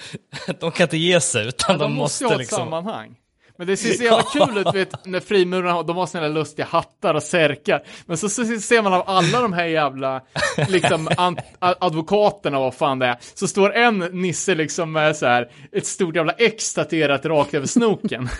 de 0.59 0.71
kan 0.71 0.83
inte 0.83 0.97
ge 0.97 1.21
sig 1.21 1.47
utan 1.47 1.77
de 1.77 1.83
de, 1.83 1.93
måste 1.93 2.23
måste, 2.23 2.25
ha 2.25 2.33
ett 2.33 2.39
liksom. 2.39 2.57
sammanhang. 2.57 3.15
Men 3.57 3.67
det 3.67 3.77
ser 3.77 3.93
så 3.93 4.03
jävla 4.03 4.23
kul 4.23 4.57
ut 4.57 4.75
vet, 4.75 5.05
när 5.05 5.19
frimurarna 5.19 5.83
de 5.83 5.97
har 5.97 6.05
såna 6.05 6.27
lustiga 6.27 6.65
hattar 6.65 7.13
och 7.13 7.23
särkar. 7.23 7.83
Men 8.05 8.17
så, 8.17 8.29
så 8.29 8.45
ser 8.45 8.81
man 8.81 8.93
av 8.93 9.03
alla 9.05 9.41
de 9.41 9.53
här 9.53 9.65
jävla 9.65 10.21
liksom, 10.69 11.09
an, 11.17 11.37
advokaterna 11.59 12.59
vad 12.59 12.75
fan 12.75 12.99
det 12.99 13.05
är. 13.05 13.17
Så 13.33 13.47
står 13.47 13.73
en 13.73 13.99
nisse 13.99 14.55
liksom 14.55 14.91
med 14.91 15.15
så 15.15 15.25
här 15.25 15.51
ett 15.71 15.85
stort 15.85 16.15
jävla 16.15 16.33
X 16.33 16.73
tatuerat 16.73 17.25
rakt 17.25 17.53
över 17.53 17.67
snoken. 17.67 18.29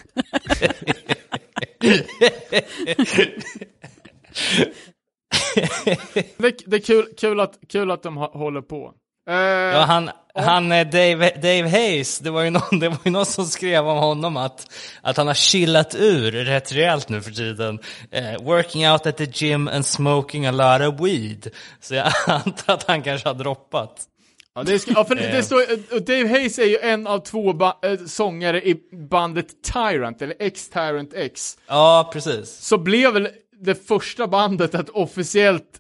det, 6.38 6.64
det 6.66 6.76
är 6.76 6.80
kul, 6.80 7.06
kul, 7.18 7.40
att, 7.40 7.60
kul 7.70 7.92
att 7.92 8.04
de 8.04 8.18
håller 8.18 8.62
på. 8.62 8.94
Eh, 9.30 9.36
Ja, 9.36 9.86
han, 9.88 10.10
han 10.36 10.72
eh, 10.72 10.88
Dave, 10.88 11.30
Dave 11.30 11.70
Hayes, 11.70 12.20
det 12.20 12.30
var, 12.30 12.42
ju 12.42 12.50
någon, 12.50 12.80
det 12.80 12.90
var 12.90 12.98
ju 13.04 13.12
någon 13.12 13.26
som 13.26 13.46
skrev 13.46 13.88
om 13.88 13.98
honom 13.98 14.38
att, 14.38 14.72
att 15.02 15.18
han 15.18 15.28
har 15.28 15.34
chillat 15.34 15.96
ur 15.96 16.32
rätt 16.32 16.72
rejält 16.72 17.10
nu 17.10 17.22
för 17.22 17.32
tiden. 17.32 17.80
Eh, 18.12 18.44
working 18.44 18.90
out 18.90 19.06
at 19.06 19.18
the 19.18 19.28
gym 19.34 19.68
and 19.68 19.86
smoking 19.86 20.46
a 20.46 20.52
lot 20.52 20.94
of 20.94 21.00
weed. 21.08 21.48
Så 21.80 21.96
jag 21.96 22.12
antar 22.28 22.74
att 22.74 22.84
han 22.88 23.02
kanske 23.02 23.30
har 23.30 23.34
droppat. 23.34 24.08
Ja, 24.56 24.64
det, 24.64 24.80
ska, 24.80 24.92
ja, 24.92 25.06
för 25.06 25.16
det, 25.16 25.28
det 25.28 25.44
står, 25.44 26.00
Dave 26.00 26.30
Hayes 26.30 26.60
är 26.60 26.66
ju 26.66 26.78
en 26.78 27.08
av 27.08 27.20
två 27.20 27.52
äh, 27.52 28.06
sångare 28.08 28.62
i 28.62 28.76
bandet 29.10 29.64
Tyrant, 29.74 30.22
eller 30.22 30.36
X-Tyrant 30.40 31.14
X. 31.14 31.58
Ja, 31.68 32.10
precis. 32.14 32.50
Så 32.50 32.78
blev 32.78 33.14
väl 33.14 33.30
det 33.60 33.88
första 33.88 34.28
bandet 34.28 34.76
att 34.76 34.90
officiellt, 34.90 35.80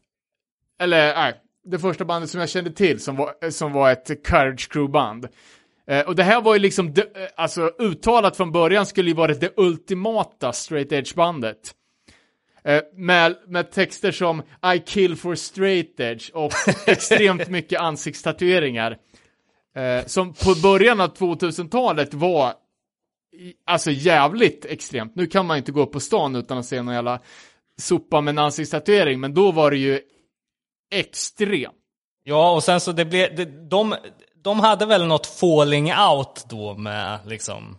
eller 0.81 1.15
nej, 1.15 1.33
det 1.65 1.79
första 1.79 2.05
bandet 2.05 2.29
som 2.29 2.39
jag 2.39 2.49
kände 2.49 2.71
till 2.71 2.99
som 2.99 3.15
var, 3.15 3.49
som 3.49 3.71
var 3.71 3.91
ett 3.91 4.23
Courage 4.25 4.69
Crew-band. 4.71 5.27
Eh, 5.87 6.07
och 6.07 6.15
det 6.15 6.23
här 6.23 6.41
var 6.41 6.53
ju 6.53 6.59
liksom, 6.59 6.93
det, 6.93 7.01
eh, 7.01 7.27
alltså 7.35 7.71
uttalat 7.79 8.37
från 8.37 8.51
början 8.51 8.85
skulle 8.85 9.09
ju 9.09 9.15
vara 9.15 9.33
det 9.33 9.53
ultimata 9.57 10.53
straight 10.53 10.91
edge-bandet. 10.91 11.73
Eh, 12.63 12.81
med, 12.93 13.35
med 13.47 13.71
texter 13.71 14.11
som 14.11 14.41
I 14.75 14.79
kill 14.79 15.15
for 15.15 15.35
straight 15.35 15.99
edge 15.99 16.31
och 16.33 16.51
extremt 16.87 17.49
mycket 17.49 17.81
ansiktstatueringar. 17.81 18.97
Eh, 19.75 20.05
som 20.05 20.33
på 20.33 20.55
början 20.63 21.01
av 21.01 21.17
2000-talet 21.17 22.13
var 22.13 22.53
alltså 23.65 23.91
jävligt 23.91 24.65
extremt. 24.65 25.15
Nu 25.15 25.27
kan 25.27 25.45
man 25.45 25.57
inte 25.57 25.71
gå 25.71 25.81
upp 25.81 25.91
på 25.91 25.99
stan 25.99 26.35
utan 26.35 26.57
att 26.57 26.65
se 26.65 26.81
någon 26.81 26.93
jävla 26.93 27.19
sopa 27.77 28.21
med 28.21 28.31
en 28.31 28.37
ansiktstatuering, 28.37 29.19
men 29.19 29.33
då 29.33 29.51
var 29.51 29.71
det 29.71 29.77
ju 29.77 30.01
extremt. 30.91 31.73
Ja, 32.23 32.51
och 32.51 32.63
sen 32.63 32.79
så 32.79 32.91
det 32.91 33.05
blev, 33.05 33.35
det, 33.35 33.69
de, 33.69 33.95
de 34.43 34.59
hade 34.59 34.85
väl 34.85 35.07
något 35.07 35.27
falling 35.27 35.93
out 35.93 36.45
då 36.49 36.73
med 36.73 37.19
liksom, 37.25 37.77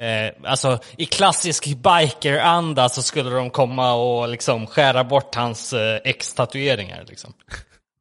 eh, 0.00 0.50
alltså 0.50 0.78
i 0.96 1.04
klassisk 1.04 1.66
biker-anda 1.66 2.88
så 2.88 3.02
skulle 3.02 3.30
de 3.30 3.50
komma 3.50 3.94
och 3.94 4.28
liksom 4.28 4.66
skära 4.66 5.04
bort 5.04 5.34
hans 5.34 5.72
eh, 5.72 6.00
ex-tatueringar 6.04 7.04
liksom. 7.08 7.32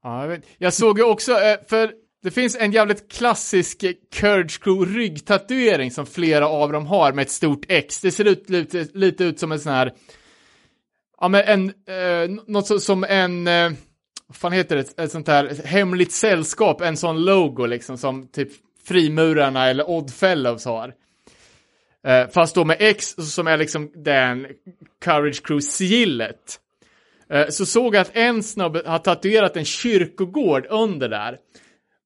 Ja, 0.04 0.28
jag, 0.28 0.42
jag 0.58 0.74
såg 0.74 0.98
ju 0.98 1.04
också, 1.04 1.32
eh, 1.32 1.58
för 1.70 1.92
det 2.24 2.32
finns 2.32 2.56
en 2.56 2.72
jävligt 2.72 3.12
klassisk 3.12 3.84
eh, 3.84 3.92
Courage 4.16 4.64
Crew 4.64 5.00
ryggtatuering 5.00 5.92
som 5.92 6.06
flera 6.06 6.48
av 6.48 6.72
dem 6.72 6.88
har 6.88 7.14
med 7.14 7.22
ett 7.22 7.32
stort 7.32 7.66
X. 7.68 8.02
Det 8.02 8.12
ser 8.12 8.26
ut 8.26 8.50
lite, 8.50 8.88
lite 8.94 9.24
ut 9.24 9.40
som 9.40 9.52
en 9.52 9.60
sån 9.60 9.74
här, 9.74 9.94
ja 11.22 11.28
men 11.28 11.44
en, 11.44 11.70
eh, 11.70 12.44
något 12.48 12.68
så, 12.68 12.80
som 12.80 13.04
en, 13.04 13.48
eh, 13.48 13.72
vad 14.30 14.36
fan 14.36 14.52
heter 14.52 14.76
det, 14.76 15.04
ett 15.04 15.12
sånt 15.12 15.28
här 15.28 15.66
hemligt 15.66 16.12
sällskap, 16.12 16.82
en 16.82 16.98
sån 16.98 17.26
logo 17.26 17.66
liksom 17.66 17.98
som 17.98 18.28
typ 18.28 18.50
frimurarna 18.84 19.70
eller 19.70 19.90
Oddfellows 19.90 20.66
har. 20.66 20.94
Eh, 22.08 22.28
fast 22.30 22.56
då 22.56 22.66
med 22.66 22.78
X 22.80 23.16
som 23.18 23.48
är 23.48 23.58
liksom 23.58 23.92
den 23.96 24.48
Courage 25.02 25.44
Crew-sigillet. 25.44 26.60
Eh, 27.30 27.48
så 27.48 27.66
såg 27.66 27.96
jag 27.96 28.02
att 28.02 28.16
en 28.16 28.44
snubbe 28.44 28.84
har 28.86 29.00
tatuerat 29.00 29.58
en 29.58 29.66
kyrkogård 29.66 30.66
under 30.70 31.10
där. 31.10 31.38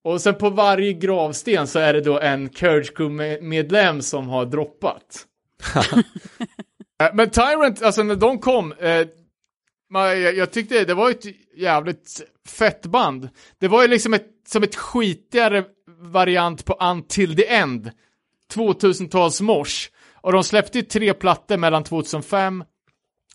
Och 0.03 0.21
sen 0.21 0.35
på 0.35 0.49
varje 0.49 0.93
gravsten 0.93 1.67
så 1.67 1.79
är 1.79 1.93
det 1.93 2.01
då 2.01 2.19
en 2.19 2.49
Courage 2.49 2.93
Crew-medlem 2.95 4.01
som 4.01 4.29
har 4.29 4.45
droppat. 4.45 5.25
Eh, 7.03 7.09
Men 7.13 7.29
Tyrant, 7.29 7.81
alltså 7.83 8.03
när 8.03 8.15
de 8.15 8.39
kom, 8.39 8.71
eh, 8.71 9.07
man, 9.93 10.21
jag, 10.21 10.37
jag 10.37 10.51
tyckte 10.51 10.85
det 10.85 10.93
var 10.93 11.09
ett 11.09 11.25
jävligt 11.55 12.21
fett 12.47 12.85
band. 12.85 13.29
Det 13.59 13.67
var 13.67 13.81
ju 13.81 13.87
liksom 13.87 14.13
ett, 14.13 14.27
som 14.47 14.63
ett 14.63 14.75
skitigare 14.75 15.63
variant 15.99 16.65
på 16.65 16.73
Until 16.73 17.35
the 17.35 17.47
End. 17.47 17.91
2000-tals 18.53 19.41
mors. 19.41 19.89
Och 20.13 20.31
de 20.31 20.43
släppte 20.43 20.77
ju 20.77 20.83
tre 20.83 21.13
plattor 21.13 21.57
mellan 21.57 21.83
2005 21.83 22.63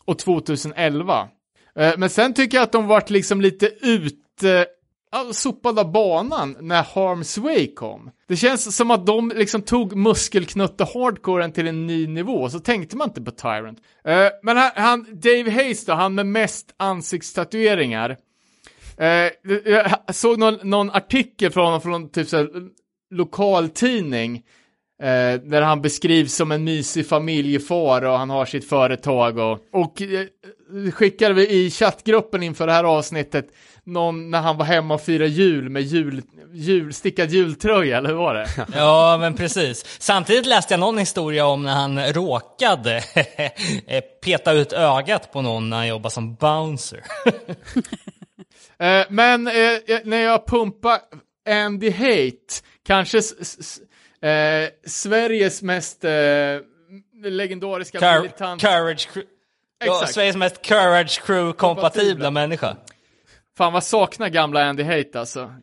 och 0.05 0.19
2011. 0.19 1.29
Eh, 1.77 1.95
men 1.97 2.11
sen 2.11 2.35
tycker 2.35 2.57
jag 2.57 2.65
att 2.65 2.73
de 2.73 2.87
vart 2.87 3.11
liksom 3.11 3.41
lite 3.41 3.67
ut, 3.67 4.43
eh, 4.43 4.65
sopade 5.33 5.81
av 5.81 5.93
banan 5.93 6.57
när 6.61 6.83
Harm's 6.83 7.41
Way 7.41 7.75
kom. 7.75 8.11
Det 8.29 8.37
känns 8.37 8.77
som 8.77 8.91
att 8.91 9.07
de 9.07 9.33
liksom 9.35 9.63
tog 9.63 9.97
muskelknutte 9.97 10.85
hardcoren 10.85 11.53
till 11.53 11.69
en 11.69 11.87
ny 11.87 12.07
nivå, 12.07 12.51
så 12.51 12.61
tänkte 12.61 12.97
man 12.97 13.09
inte 13.09 13.23
på 13.23 13.31
Tyrant. 13.31 13.79
Uh, 14.09 14.29
Men 14.43 14.57
han, 14.57 14.71
han 14.75 15.07
Dave 15.13 15.51
Hayes 15.51 15.85
då, 15.85 15.93
han 15.93 16.15
med 16.15 16.27
mest 16.27 16.75
ansiktstatueringar. 16.77 18.17
Uh, 19.01 19.53
Jag 19.65 20.15
såg 20.15 20.39
någon, 20.39 20.59
någon 20.63 20.91
artikel 20.91 21.53
från 21.53 21.65
honom 21.65 21.81
från 21.81 22.09
typ 22.09 22.29
såhär 22.29 22.49
lokaltidning. 23.11 24.37
uh, 25.03 25.41
där 25.51 25.63
han 25.63 25.83
beskrivs 25.83 26.35
som 26.35 26.53
en 26.53 26.65
mysig 26.65 27.09
familjefar 27.09 28.03
och 28.05 28.19
han 28.19 28.31
har 28.31 28.45
sitt 28.45 28.69
företag 28.69 29.39
och, 29.39 29.59
och 29.73 30.03
skickade 30.95 31.35
vi 31.35 31.49
i 31.51 31.71
chattgruppen 31.71 32.43
inför 32.43 32.67
det 32.67 32.73
här 32.73 32.85
avsnittet 32.85 33.47
någon 33.85 34.31
när 34.31 34.41
han 34.41 34.57
var 34.57 34.65
hemma 34.65 34.95
och 34.95 35.01
firade 35.01 35.31
jul 35.31 35.69
med 35.69 35.83
jul, 35.83 36.23
jul, 36.53 36.93
stickad 36.95 37.31
jultröja, 37.31 37.99
eller 37.99 38.09
hur 38.09 38.17
var 38.17 38.35
det? 38.35 38.49
Ja, 38.75 39.17
men 39.21 39.35
precis. 39.35 39.85
Samtidigt 39.99 40.47
läste 40.47 40.75
jag 40.75 40.81
någon 40.81 40.99
historia 40.99 41.47
om 41.47 41.63
när 41.63 41.75
han 41.75 41.99
råkade 42.13 42.97
eh, 43.87 44.01
peta 44.25 44.53
ut 44.53 44.73
ögat 44.73 45.33
på 45.33 45.43
någon 45.43 45.71
när 45.71 45.77
han 45.77 45.89
jobbade 45.89 46.15
som 46.15 46.35
bouncer. 46.35 47.01
Eh, 48.81 49.07
men 49.09 49.47
eh, 49.47 49.55
när 50.05 50.23
jag 50.23 50.47
pumpar 50.47 50.99
Andy 51.49 51.91
Hate, 51.91 52.63
kanske 52.87 53.19
eh, 53.19 54.69
Sveriges 54.87 55.63
mest 55.63 56.05
legendariska 57.25 57.99
Cour- 57.99 58.21
militant... 58.21 58.61
courage 58.61 59.09
Ja. 59.85 60.07
Sveriges 60.07 60.37
mest 60.37 60.63
courage 60.63 61.21
crew 61.23 61.53
kompatibla 61.53 61.93
Kompatibla. 61.93 62.31
människa. 62.31 62.77
Fan 63.59 63.73
vad 63.73 63.85
saknar 63.85 64.29
gamla 64.29 64.65
Andy 64.65 64.83
Hate 64.83 65.21
alltså. 65.21 65.55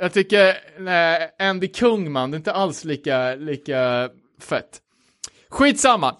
Jag 0.00 0.12
tycker 0.12 0.56
nej, 0.78 1.30
Andy 1.38 1.68
Kungman, 1.68 2.30
det 2.30 2.34
är 2.34 2.38
inte 2.38 2.52
alls 2.52 2.84
lika, 2.84 3.34
lika 3.34 4.08
fett. 4.40 4.80
Skitsamma. 5.48 6.16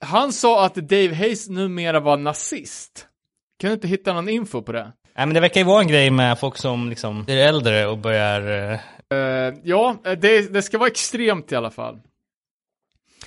Han 0.00 0.32
sa 0.32 0.64
att 0.66 0.74
Dave 0.74 1.14
Hayes 1.14 1.48
numera 1.48 2.00
var 2.00 2.16
nazist. 2.16 3.06
Kan 3.58 3.68
du 3.70 3.74
inte 3.74 3.88
hitta 3.88 4.12
någon 4.12 4.28
info 4.28 4.62
på 4.62 4.72
det? 4.72 4.92
Nej, 5.16 5.26
men 5.26 5.34
det 5.34 5.40
verkar 5.40 5.60
ju 5.60 5.66
vara 5.66 5.80
en 5.80 5.88
grej 5.88 6.10
med 6.10 6.38
folk 6.38 6.56
som 6.56 6.90
liksom 6.90 7.24
blir 7.24 7.36
äldre 7.36 7.86
och 7.86 7.98
börjar... 7.98 8.72
Eh, 9.12 9.54
ja, 9.62 9.96
det, 10.02 10.52
det 10.52 10.62
ska 10.62 10.78
vara 10.78 10.88
extremt 10.90 11.52
i 11.52 11.56
alla 11.56 11.70
fall. 11.70 12.00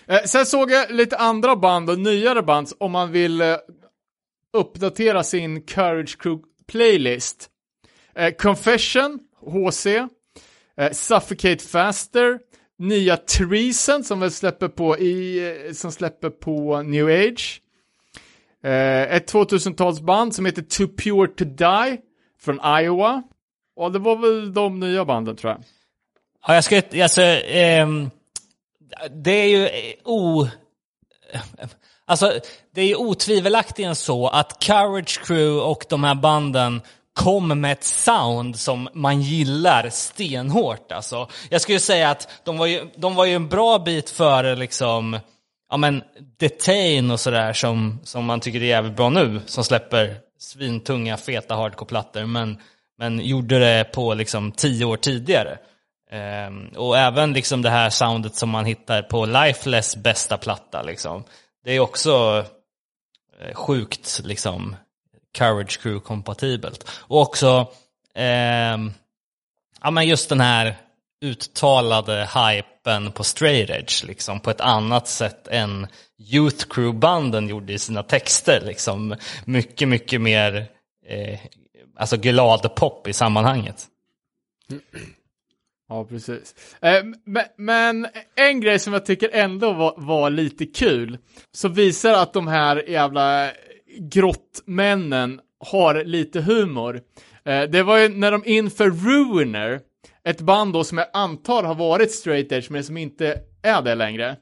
Eh, 0.07 0.23
sen 0.25 0.45
såg 0.45 0.71
jag 0.71 0.91
lite 0.91 1.17
andra 1.17 1.55
band 1.55 1.89
och 1.89 1.99
nyare 1.99 2.41
band 2.41 2.71
om 2.77 2.91
man 2.91 3.11
vill 3.11 3.41
eh, 3.41 3.55
uppdatera 4.53 5.23
sin 5.23 5.61
Courage 5.61 6.17
Crew 6.19 6.43
playlist. 6.67 7.49
Eh, 8.15 8.33
Confession, 8.33 9.19
HC, 9.39 9.85
eh, 10.77 10.91
Suffocate 10.91 11.59
Faster, 11.59 12.39
nya 12.79 13.17
Treason 13.17 14.03
som 14.03 14.19
väl 14.19 14.31
släpper 14.31 14.67
på 14.67 14.97
i, 14.97 15.47
eh, 15.67 15.73
som 15.73 15.91
släpper 15.91 16.29
på 16.29 16.81
New 16.81 17.07
Age. 17.07 17.61
Eh, 18.63 19.15
ett 19.15 19.33
2000-talsband 19.33 20.31
som 20.31 20.45
heter 20.45 20.61
Too 20.61 20.87
Pure 20.87 21.27
To 21.27 21.45
Die 21.45 21.97
från 22.41 22.59
Iowa. 22.81 23.23
Och 23.75 23.91
det 23.91 23.99
var 23.99 24.15
väl 24.15 24.53
de 24.53 24.79
nya 24.79 25.05
banden 25.05 25.35
tror 25.35 25.51
jag. 25.51 25.63
Ja, 26.47 26.53
jag 26.53 26.63
ska 26.63 26.81
alltså, 27.03 27.21
um 27.83 28.09
det 29.11 29.31
är 29.31 29.47
ju 29.47 29.67
eh, 29.67 29.93
o... 30.03 30.47
Alltså, 32.05 32.39
det 32.75 32.81
är 32.81 32.85
ju 32.85 32.95
otvivelaktigen 32.95 33.95
så 33.95 34.27
att 34.27 34.59
Courage 34.59 35.21
Crew 35.25 35.61
och 35.61 35.85
de 35.89 36.03
här 36.03 36.15
banden 36.15 36.81
kom 37.13 37.61
med 37.61 37.71
ett 37.71 37.83
sound 37.83 38.59
som 38.59 38.89
man 38.93 39.21
gillar 39.21 39.89
stenhårt. 39.89 40.91
Alltså, 40.91 41.29
jag 41.49 41.61
skulle 41.61 41.79
säga 41.79 42.09
att 42.09 42.29
de 42.43 42.57
var 42.57 42.65
ju, 42.65 42.89
de 42.95 43.15
var 43.15 43.25
ju 43.25 43.33
en 43.33 43.47
bra 43.47 43.79
bit 43.79 44.09
före 44.09 44.55
liksom, 44.55 45.19
ja 45.69 45.77
men, 45.77 46.03
Detain 46.39 47.11
och 47.11 47.19
sådär 47.19 47.53
som, 47.53 47.99
som 48.03 48.25
man 48.25 48.39
tycker 48.39 48.61
är 48.61 48.65
jävligt 48.65 48.95
bra 48.95 49.09
nu, 49.09 49.41
som 49.45 49.63
släpper 49.63 50.15
svintunga, 50.39 51.17
feta 51.17 51.55
hardcore-plattor, 51.55 52.25
men, 52.25 52.57
men 52.97 53.19
gjorde 53.19 53.59
det 53.59 53.83
på 53.83 54.13
liksom 54.13 54.51
tio 54.51 54.85
år 54.85 54.97
tidigare. 54.97 55.57
Um, 56.11 56.67
och 56.67 56.97
även 56.97 57.33
liksom 57.33 57.61
det 57.61 57.69
här 57.69 57.89
soundet 57.89 58.35
som 58.35 58.49
man 58.49 58.65
hittar 58.65 59.01
på 59.01 59.25
Lifeless 59.25 59.95
bästa 59.95 60.37
platta, 60.37 60.81
liksom. 60.81 61.23
det 61.63 61.71
är 61.71 61.79
också 61.79 62.45
uh, 63.41 63.53
sjukt 63.53 64.21
liksom 64.23 64.75
Courage 65.37 65.79
Crew-kompatibelt. 65.81 66.87
Och 66.89 67.21
också, 67.21 67.59
um, 68.15 68.93
ja 69.81 69.91
men 69.91 70.07
just 70.07 70.29
den 70.29 70.41
här 70.41 70.75
uttalade 71.21 72.29
hypen 72.35 73.11
på 73.11 73.23
straight 73.23 73.69
edge, 73.69 74.03
liksom, 74.03 74.39
på 74.39 74.49
ett 74.49 74.61
annat 74.61 75.07
sätt 75.07 75.47
än 75.47 75.87
Youth 76.19 76.67
Crew-banden 76.67 77.47
gjorde 77.47 77.73
i 77.73 77.79
sina 77.79 78.03
texter. 78.03 78.61
Liksom. 78.65 79.15
Mycket, 79.45 79.87
mycket 79.87 80.21
mer 80.21 80.67
eh, 81.07 81.39
alltså 81.95 82.17
glad 82.17 82.75
pop 82.75 83.07
i 83.07 83.13
sammanhanget. 83.13 83.87
Ja, 85.89 86.05
precis. 86.05 86.55
Eh, 86.81 87.03
men, 87.57 88.07
en 88.35 88.61
grej 88.61 88.79
som 88.79 88.93
jag 88.93 89.05
tycker 89.05 89.29
ändå 89.33 89.73
var, 89.73 89.93
var 89.97 90.29
lite 90.29 90.65
kul, 90.65 91.17
så 91.51 91.67
visar 91.67 92.13
att 92.13 92.33
de 92.33 92.47
här 92.47 92.89
jävla 92.89 93.51
grottmännen 93.99 95.39
har 95.59 96.03
lite 96.03 96.41
humor. 96.41 97.01
Eh, 97.45 97.63
det 97.63 97.83
var 97.83 97.97
ju 97.97 98.09
när 98.09 98.31
de 98.31 98.45
inför 98.45 98.89
Ruiner, 98.89 99.79
ett 100.23 100.41
band 100.41 100.73
då 100.73 100.83
som 100.83 100.97
jag 100.97 101.07
antar 101.13 101.63
har 101.63 101.75
varit 101.75 102.11
straight 102.11 102.51
edge 102.51 102.71
men 102.71 102.83
som 102.83 102.97
inte 102.97 103.39
är 103.63 103.81
det 103.81 103.95
längre. 103.95 104.37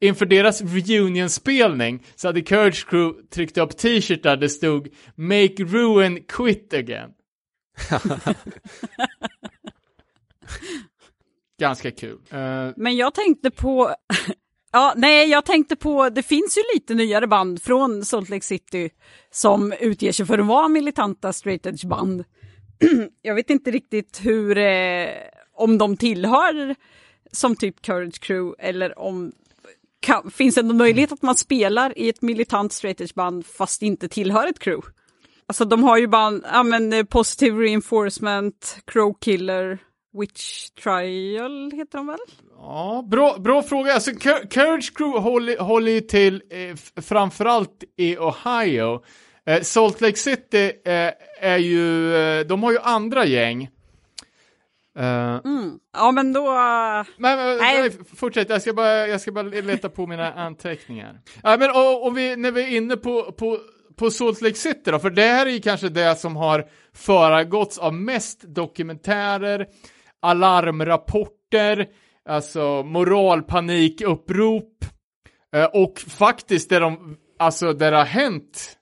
Inför 0.00 0.26
deras 0.26 0.62
reunion-spelning 0.62 2.04
så 2.14 2.28
hade 2.28 2.40
Courage 2.40 2.86
Crew 2.88 3.28
tryckt 3.30 3.58
upp 3.58 3.76
t-shirtar 3.76 4.30
där 4.30 4.36
det 4.36 4.48
stod 4.48 4.88
“Make 5.14 5.64
Ruin 5.64 6.24
Quit 6.24 6.74
Again”. 6.74 7.10
Ganska 11.58 11.90
kul. 11.90 12.18
Uh... 12.32 12.72
Men 12.76 12.96
jag 12.96 13.14
tänkte 13.14 13.50
på, 13.50 13.94
ja 14.72 14.92
nej 14.96 15.30
jag 15.30 15.44
tänkte 15.44 15.76
på, 15.76 16.08
det 16.08 16.22
finns 16.22 16.58
ju 16.58 16.62
lite 16.74 16.94
nyare 16.94 17.26
band 17.26 17.62
från 17.62 18.04
Salt 18.04 18.28
Lake 18.28 18.44
City 18.44 18.90
som 19.30 19.72
utger 19.80 20.12
sig 20.12 20.26
för 20.26 20.38
att 20.38 20.46
vara 20.46 20.68
militanta 20.68 21.32
straight 21.32 21.66
edge 21.66 21.84
band. 21.84 22.24
jag 23.22 23.34
vet 23.34 23.50
inte 23.50 23.70
riktigt 23.70 24.20
hur, 24.22 24.58
eh, 24.58 25.08
om 25.54 25.78
de 25.78 25.96
tillhör 25.96 26.74
som 27.32 27.56
typ 27.56 27.82
Courage 27.82 28.20
Crew 28.20 28.68
eller 28.68 28.98
om 28.98 29.32
kan, 30.00 30.30
finns 30.30 30.54
det 30.54 30.62
någon 30.62 30.76
möjlighet 30.76 31.12
att 31.12 31.22
man 31.22 31.36
spelar 31.36 31.98
i 31.98 32.08
ett 32.08 32.22
militant 32.22 32.72
straight 32.72 33.00
edge 33.00 33.14
band 33.14 33.46
fast 33.46 33.82
inte 33.82 34.08
tillhör 34.08 34.46
ett 34.46 34.58
crew? 34.58 34.88
Alltså 35.46 35.64
de 35.64 35.84
har 35.84 35.98
ju 35.98 36.06
band, 36.06 36.44
ja 36.52 36.62
men 36.62 36.92
eh, 36.92 37.04
Positive 37.04 37.62
Reinforcement, 37.62 38.78
Crow 38.84 39.14
Killer, 39.20 39.78
Witch 40.20 40.68
Trial 40.70 41.70
heter 41.72 41.98
de 41.98 42.06
väl? 42.06 42.18
Ja, 42.56 43.04
bra, 43.10 43.36
bra 43.38 43.62
fråga. 43.62 43.92
Alltså, 43.94 44.10
Cour- 44.10 44.48
Courage 44.50 44.92
Crew 44.96 45.18
håller, 45.20 45.58
håller 45.58 45.92
ju 45.92 46.00
till 46.00 46.42
eh, 46.50 47.02
framförallt 47.02 47.84
i 47.96 48.16
Ohio. 48.16 49.02
Eh, 49.46 49.62
Salt 49.62 50.00
Lake 50.00 50.16
City 50.16 50.72
eh, 50.84 51.10
är 51.40 51.58
ju, 51.58 52.14
eh, 52.16 52.46
de 52.46 52.62
har 52.62 52.72
ju 52.72 52.78
andra 52.78 53.24
gäng. 53.26 53.68
Eh, 54.98 55.38
Ja 55.92 56.12
men 56.12 56.32
då, 56.32 56.46
eh, 56.46 57.04
Men, 57.16 57.38
men 57.38 57.58
Nej. 57.58 57.80
nej. 57.80 57.90
fortsätt, 58.16 58.50
jag 58.50 58.62
ska, 58.62 58.72
bara, 58.72 59.06
jag 59.06 59.20
ska 59.20 59.32
bara 59.32 59.42
leta 59.42 59.88
på 59.88 60.06
mina 60.06 60.32
anteckningar. 60.32 61.20
Ja, 61.42 61.56
men 61.56 61.70
och, 61.70 62.06
och 62.06 62.18
vi, 62.18 62.36
när 62.36 62.50
vi 62.50 62.62
är 62.62 62.76
inne 62.76 62.96
på, 62.96 63.32
på, 63.32 63.58
på 63.96 64.10
Salt 64.10 64.42
Lake 64.42 64.54
City 64.54 64.90
då, 64.90 64.98
för 64.98 65.10
det 65.10 65.22
här 65.22 65.46
är 65.46 65.50
ju 65.50 65.60
kanske 65.60 65.88
det 65.88 66.16
som 66.18 66.36
har 66.36 66.66
föregåtts 66.94 67.78
av 67.78 67.94
mest 67.94 68.42
dokumentärer, 68.42 69.66
alarmrapporter, 70.22 71.86
alltså 72.28 72.82
moralpanikupprop, 72.82 74.84
eh, 75.56 75.64
och 75.64 75.98
faktiskt 75.98 76.70
där 76.70 76.80
de, 76.80 77.16
alltså 77.38 77.72
där 77.72 77.90
det 77.90 77.96
har 77.96 78.04
hänt 78.04 78.78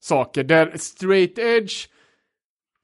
saker, 0.00 0.44
där 0.44 0.72
straight 0.76 1.38
edge 1.38 1.88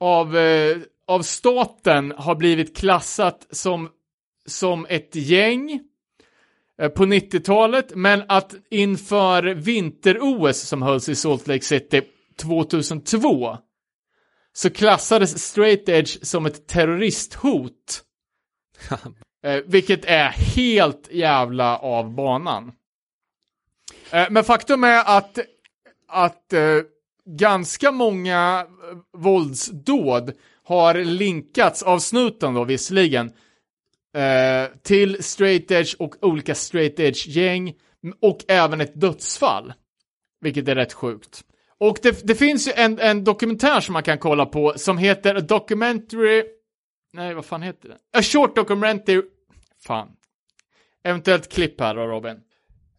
av, 0.00 0.36
eh, 0.36 0.76
av 1.07 1.23
staten 1.23 2.12
har 2.16 2.34
blivit 2.34 2.76
klassat 2.76 3.47
som 3.50 3.89
som 4.47 4.86
ett 4.89 5.15
gäng 5.15 5.81
eh, 6.83 6.89
på 6.89 7.05
90-talet, 7.05 7.94
men 7.94 8.23
att 8.28 8.55
inför 8.70 9.42
vinter-OS 9.42 10.57
som 10.57 10.83
hölls 10.83 11.08
i 11.08 11.15
Salt 11.15 11.47
Lake 11.47 11.65
City 11.65 12.02
2002 12.42 13.57
så 14.56 14.70
klassades 14.70 15.42
straight 15.44 15.88
edge 15.88 16.26
som 16.26 16.46
ett 16.46 16.66
terroristhot. 16.66 18.02
eh, 19.44 19.60
vilket 19.66 20.04
är 20.04 20.28
helt 20.28 21.08
jävla 21.10 21.78
av 21.78 22.14
banan. 22.14 22.72
Eh, 24.10 24.26
men 24.30 24.44
faktum 24.44 24.84
är 24.84 25.16
att, 25.16 25.38
att 26.08 26.52
eh, 26.52 26.80
ganska 27.24 27.92
många 27.92 28.66
eh, 28.90 29.20
våldsdåd 29.20 30.32
har 30.64 30.94
linkats 30.94 31.82
av 31.82 31.98
snuten 31.98 32.54
då 32.54 32.64
visserligen 32.64 33.32
eh, 34.16 34.76
till 34.82 35.24
straight 35.24 35.70
edge 35.70 35.96
och 35.98 36.14
olika 36.20 36.54
straight 36.54 37.00
edge-gäng 37.00 37.74
och 38.20 38.44
även 38.48 38.80
ett 38.80 39.00
dödsfall. 39.00 39.72
Vilket 40.40 40.68
är 40.68 40.74
rätt 40.74 40.92
sjukt. 40.92 41.44
Och 41.80 41.98
det, 42.02 42.26
det 42.26 42.34
finns 42.34 42.68
ju 42.68 42.72
en, 42.72 42.98
en 42.98 43.24
dokumentär 43.24 43.80
som 43.80 43.92
man 43.92 44.02
kan 44.02 44.18
kolla 44.18 44.46
på 44.46 44.72
som 44.76 44.98
heter 44.98 45.34
A 45.34 45.40
Documentary... 45.40 46.44
Nej, 47.12 47.34
vad 47.34 47.44
fan 47.44 47.62
heter 47.62 47.88
den? 47.88 47.98
A 48.18 48.22
Short 48.22 48.56
Documentary... 48.56 49.22
Fan. 49.86 50.08
Eventuellt 51.05 51.52
klipp 51.52 51.80
här 51.80 51.94
då, 51.94 52.02
Robin. 52.02 52.36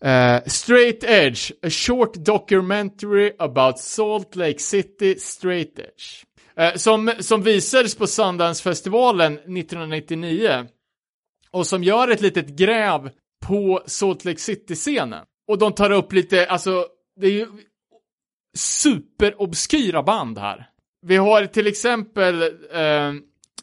Eh, 0.04 0.44
straight 0.46 1.04
Edge, 1.04 1.52
a 1.64 1.70
short 1.70 2.14
documentary 2.14 3.34
about 3.40 3.80
Salt 3.80 4.36
Lake 4.36 4.60
City 4.60 5.16
Straight 5.20 5.80
Edge. 5.80 6.24
Uh, 6.60 6.76
som, 6.76 7.12
som 7.20 7.42
visades 7.42 7.96
på 7.96 8.08
Sundance-festivalen 8.08 9.34
1999 9.34 10.68
och 11.52 11.68
som 11.68 11.84
gör 11.84 12.08
ett 12.08 12.22
litet 12.22 12.48
gräv 12.48 13.10
på 13.46 13.84
Salt 13.86 14.26
Lake 14.26 14.40
City-scenen. 14.40 15.26
Och 15.48 15.58
de 15.58 15.74
tar 15.74 15.92
upp 15.92 16.14
lite, 16.14 16.46
alltså, 16.46 16.86
det 17.20 17.28
är 17.28 17.32
ju 17.32 17.48
superobskyra 18.58 20.04
band 20.04 20.38
här. 20.38 20.70
Vi 21.02 21.18
har 21.18 21.46
till 21.46 21.68
exempel 21.68 22.42
eh, 22.74 23.14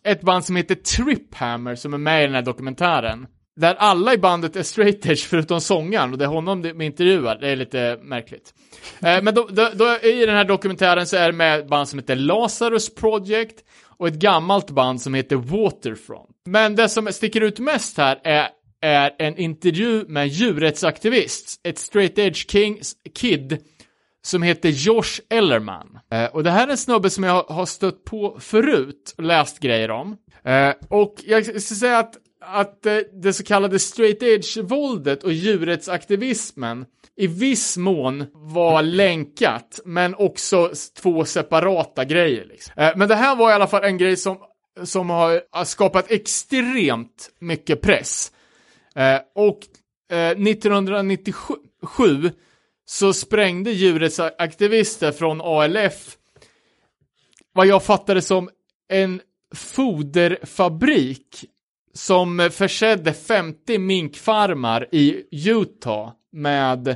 ett 0.04 0.20
band 0.20 0.44
som 0.44 0.56
heter 0.56 0.74
Triphammer 0.74 1.74
som 1.74 1.94
är 1.94 1.98
med 1.98 2.22
i 2.22 2.26
den 2.26 2.34
här 2.34 2.42
dokumentären. 2.42 3.26
Där 3.56 3.74
alla 3.74 4.14
i 4.14 4.18
bandet 4.18 4.56
är 4.56 4.62
straight 4.62 5.06
edge 5.06 5.26
förutom 5.28 5.60
sångaren 5.60 6.12
och 6.12 6.18
det 6.18 6.24
är 6.24 6.28
honom 6.28 6.62
de 6.62 6.80
intervjuar. 6.80 7.38
Det 7.40 7.48
är 7.48 7.56
lite 7.56 7.98
märkligt. 8.02 8.54
Eh, 9.02 9.22
men 9.22 9.34
då, 9.34 9.48
då, 9.50 9.70
då, 9.74 9.98
i 10.02 10.26
den 10.26 10.36
här 10.36 10.44
dokumentären 10.44 11.06
så 11.06 11.16
är 11.16 11.26
det 11.26 11.32
med 11.32 11.60
ett 11.60 11.68
band 11.68 11.88
som 11.88 11.98
heter 11.98 12.16
Lazarus 12.16 12.94
Project 12.94 13.64
och 13.96 14.08
ett 14.08 14.14
gammalt 14.14 14.70
band 14.70 15.02
som 15.02 15.14
heter 15.14 15.36
Waterfront. 15.36 16.30
Men 16.44 16.76
det 16.76 16.88
som 16.88 17.12
sticker 17.12 17.40
ut 17.40 17.58
mest 17.58 17.98
här 17.98 18.20
är, 18.24 18.48
är 18.80 19.10
en 19.18 19.38
intervju 19.38 20.04
med 20.08 20.22
en 20.22 20.28
djurrättsaktivist, 20.28 21.60
ett 21.62 21.78
straight 21.78 22.18
edge 22.18 22.50
king, 22.50 22.80
kid 23.14 23.58
som 24.26 24.42
heter 24.42 24.68
Josh 24.68 25.20
Ellerman. 25.30 25.98
Eh, 26.12 26.24
och 26.24 26.44
det 26.44 26.50
här 26.50 26.66
är 26.66 26.70
en 26.70 26.76
snubbe 26.76 27.10
som 27.10 27.24
jag 27.24 27.42
har- 27.42 27.66
stött 27.66 28.04
på 28.04 28.36
förut 28.40 29.14
och 29.18 29.24
läst 29.24 29.58
grejer 29.60 29.90
om. 29.90 30.16
Eh, 30.44 30.72
och 30.88 31.14
jag 31.26 31.44
ska 31.62 31.74
säga 31.74 31.98
att, 31.98 32.14
att 32.40 32.86
eh, 32.86 32.96
det 33.22 33.32
så 33.32 33.44
kallade 33.44 33.78
straight 33.78 34.22
edge-våldet 34.22 35.22
och 35.24 35.32
djurrättsaktivismen 35.32 36.84
i 37.16 37.26
viss 37.26 37.76
mån 37.76 38.24
var 38.34 38.82
länkat, 38.82 39.80
men 39.84 40.14
också 40.14 40.70
två 41.02 41.24
separata 41.24 42.04
grejer. 42.04 42.44
Liksom. 42.44 42.72
Eh, 42.76 42.92
men 42.96 43.08
det 43.08 43.14
här 43.14 43.36
var 43.36 43.50
i 43.50 43.54
alla 43.54 43.66
fall 43.66 43.84
en 43.84 43.98
grej 43.98 44.16
som, 44.16 44.38
som 44.84 45.10
har 45.10 45.40
har 45.50 45.64
skapat 45.64 46.10
extremt 46.10 47.30
mycket 47.40 47.80
press. 47.80 48.32
Eh, 48.96 49.18
och 49.34 49.58
eh, 50.16 50.30
1997 50.30 52.30
så 52.84 53.12
sprängde 53.12 53.70
djurets 53.70 54.20
aktivister 54.20 55.12
från 55.12 55.40
ALF 55.40 56.16
vad 57.52 57.66
jag 57.66 57.84
fattade 57.84 58.22
som 58.22 58.50
en 58.88 59.20
foderfabrik 59.54 61.44
som 61.94 62.50
försedde 62.52 63.12
50 63.12 63.78
minkfarmar 63.78 64.88
i 64.92 65.24
Utah 65.50 66.12
med 66.32 66.88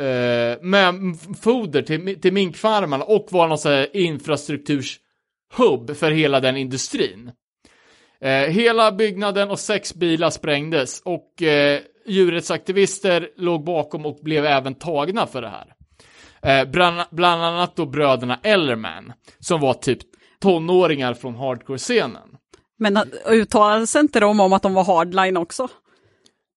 eh, 0.00 0.62
med 0.62 1.16
foder 1.42 1.82
till, 1.82 2.20
till 2.20 2.32
minkfarmarna 2.32 3.04
och 3.04 3.26
var 3.30 3.48
någon 3.48 3.58
sån 3.58 3.72
här 3.72 3.96
infrastrukturshubb 3.96 5.96
för 5.96 6.10
hela 6.10 6.40
den 6.40 6.56
industrin. 6.56 7.32
Eh, 8.20 8.30
hela 8.30 8.92
byggnaden 8.92 9.50
och 9.50 9.58
sex 9.58 9.94
bilar 9.94 10.30
sprängdes 10.30 11.02
och 11.04 11.42
eh, 11.42 11.80
djurrättsaktivister 12.06 13.28
låg 13.36 13.64
bakom 13.64 14.06
och 14.06 14.18
blev 14.22 14.44
även 14.44 14.74
tagna 14.74 15.26
för 15.26 15.42
det 15.42 15.48
här. 15.48 15.74
Eh, 16.42 16.70
bland, 16.70 17.02
bland 17.10 17.44
annat 17.44 17.76
då 17.76 17.86
bröderna 17.86 18.40
Ellerman, 18.42 19.12
som 19.38 19.60
var 19.60 19.74
typ 19.74 19.98
tonåringar 20.40 21.14
från 21.14 21.34
hardcore-scenen. 21.34 22.36
Men 22.78 22.96
uh, 22.96 23.02
uttalade 23.26 23.86
sig 23.86 24.00
inte 24.00 24.20
de 24.20 24.40
om 24.40 24.52
att 24.52 24.62
de 24.62 24.74
var 24.74 24.84
hardline 24.84 25.36
också? 25.36 25.68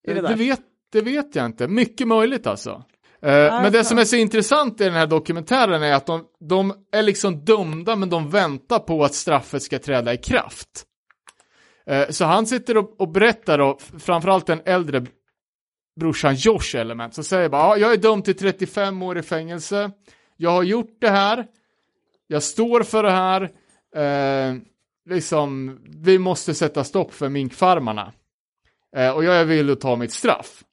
Är 0.08 0.16
det 0.16 0.22
Det, 0.22 0.36
vet, 0.36 0.62
det 0.92 1.02
vet 1.02 1.36
jag 1.36 1.46
inte. 1.46 1.68
Mycket 1.68 2.08
möjligt 2.08 2.48
alltså. 2.48 2.84
Eh, 3.22 3.62
men 3.62 3.72
det 3.72 3.84
som 3.84 3.98
är 3.98 4.06
så 4.06 4.16
intressant 4.16 4.82
i 4.82 4.84
den 4.84 4.94
här 4.94 5.08
dokumentären 5.08 5.84
är 5.84 5.94
att 5.94 6.06
de, 6.06 6.26
de 6.40 6.74
är 6.92 7.04
liksom 7.04 7.46
dömda 7.46 7.96
men 7.96 8.10
de 8.10 8.30
väntar 8.30 8.80
på 8.80 9.04
att 9.04 9.14
straffet 9.14 9.64
ska 9.64 9.80
träda 9.80 10.14
i 10.14 10.18
kraft. 10.18 10.86
Eh, 11.88 12.10
så 12.10 12.26
han 12.26 12.46
sitter 12.48 12.78
och, 12.78 13.02
och 13.02 13.12
berättar 13.12 13.58
då, 13.58 13.78
framförallt 14.00 14.46
den 14.46 14.62
äldre 14.66 15.06
brorsan 16.00 16.36
Josh 16.36 16.76
Element, 16.76 17.14
som 17.14 17.24
säger 17.24 17.50
bara 17.50 17.62
ja, 17.62 17.78
jag 17.78 17.94
är 17.94 17.98
dömd 17.98 18.26
till 18.26 18.38
35 18.38 19.04
år 19.04 19.18
i 19.18 19.22
fängelse. 19.22 19.92
Jag 20.38 20.50
har 20.50 20.64
gjort 20.64 20.98
det 21.02 21.10
här. 21.10 21.46
Jag 22.28 22.44
står 22.44 22.84
för 22.84 23.04
det 23.04 23.12
här. 23.12 23.42
Eh, 23.96 24.56
liksom, 25.10 25.80
vi 25.86 26.20
måste 26.20 26.54
sätta 26.54 26.84
stopp 26.84 27.14
för 27.14 27.30
minkfarmarna. 27.30 28.14
Eh, 28.96 29.10
och 29.10 29.24
jag 29.24 29.36
är 29.36 29.46
villig 29.46 29.74
att 29.74 29.82
ta 29.82 29.96
mitt 29.96 30.14
straff. 30.14 30.64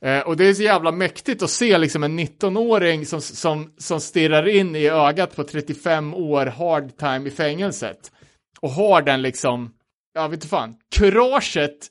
Eh, 0.00 0.20
och 0.20 0.36
det 0.36 0.44
är 0.44 0.54
så 0.54 0.62
jävla 0.62 0.92
mäktigt 0.92 1.42
att 1.42 1.50
se 1.50 1.78
liksom 1.78 2.02
en 2.02 2.18
19-åring 2.18 3.06
som, 3.06 3.20
som, 3.20 3.72
som 3.78 4.00
stirrar 4.00 4.48
in 4.48 4.76
i 4.76 4.88
ögat 4.88 5.36
på 5.36 5.44
35 5.44 6.14
år 6.14 6.46
hard 6.46 6.96
time 6.96 7.28
i 7.28 7.30
fängelset. 7.30 8.12
Och 8.60 8.70
har 8.70 9.02
den 9.02 9.22
liksom, 9.22 9.74
jag 10.14 10.28
vet 10.28 10.36
inte 10.36 10.48
fan, 10.48 10.74
kuraget, 10.96 11.86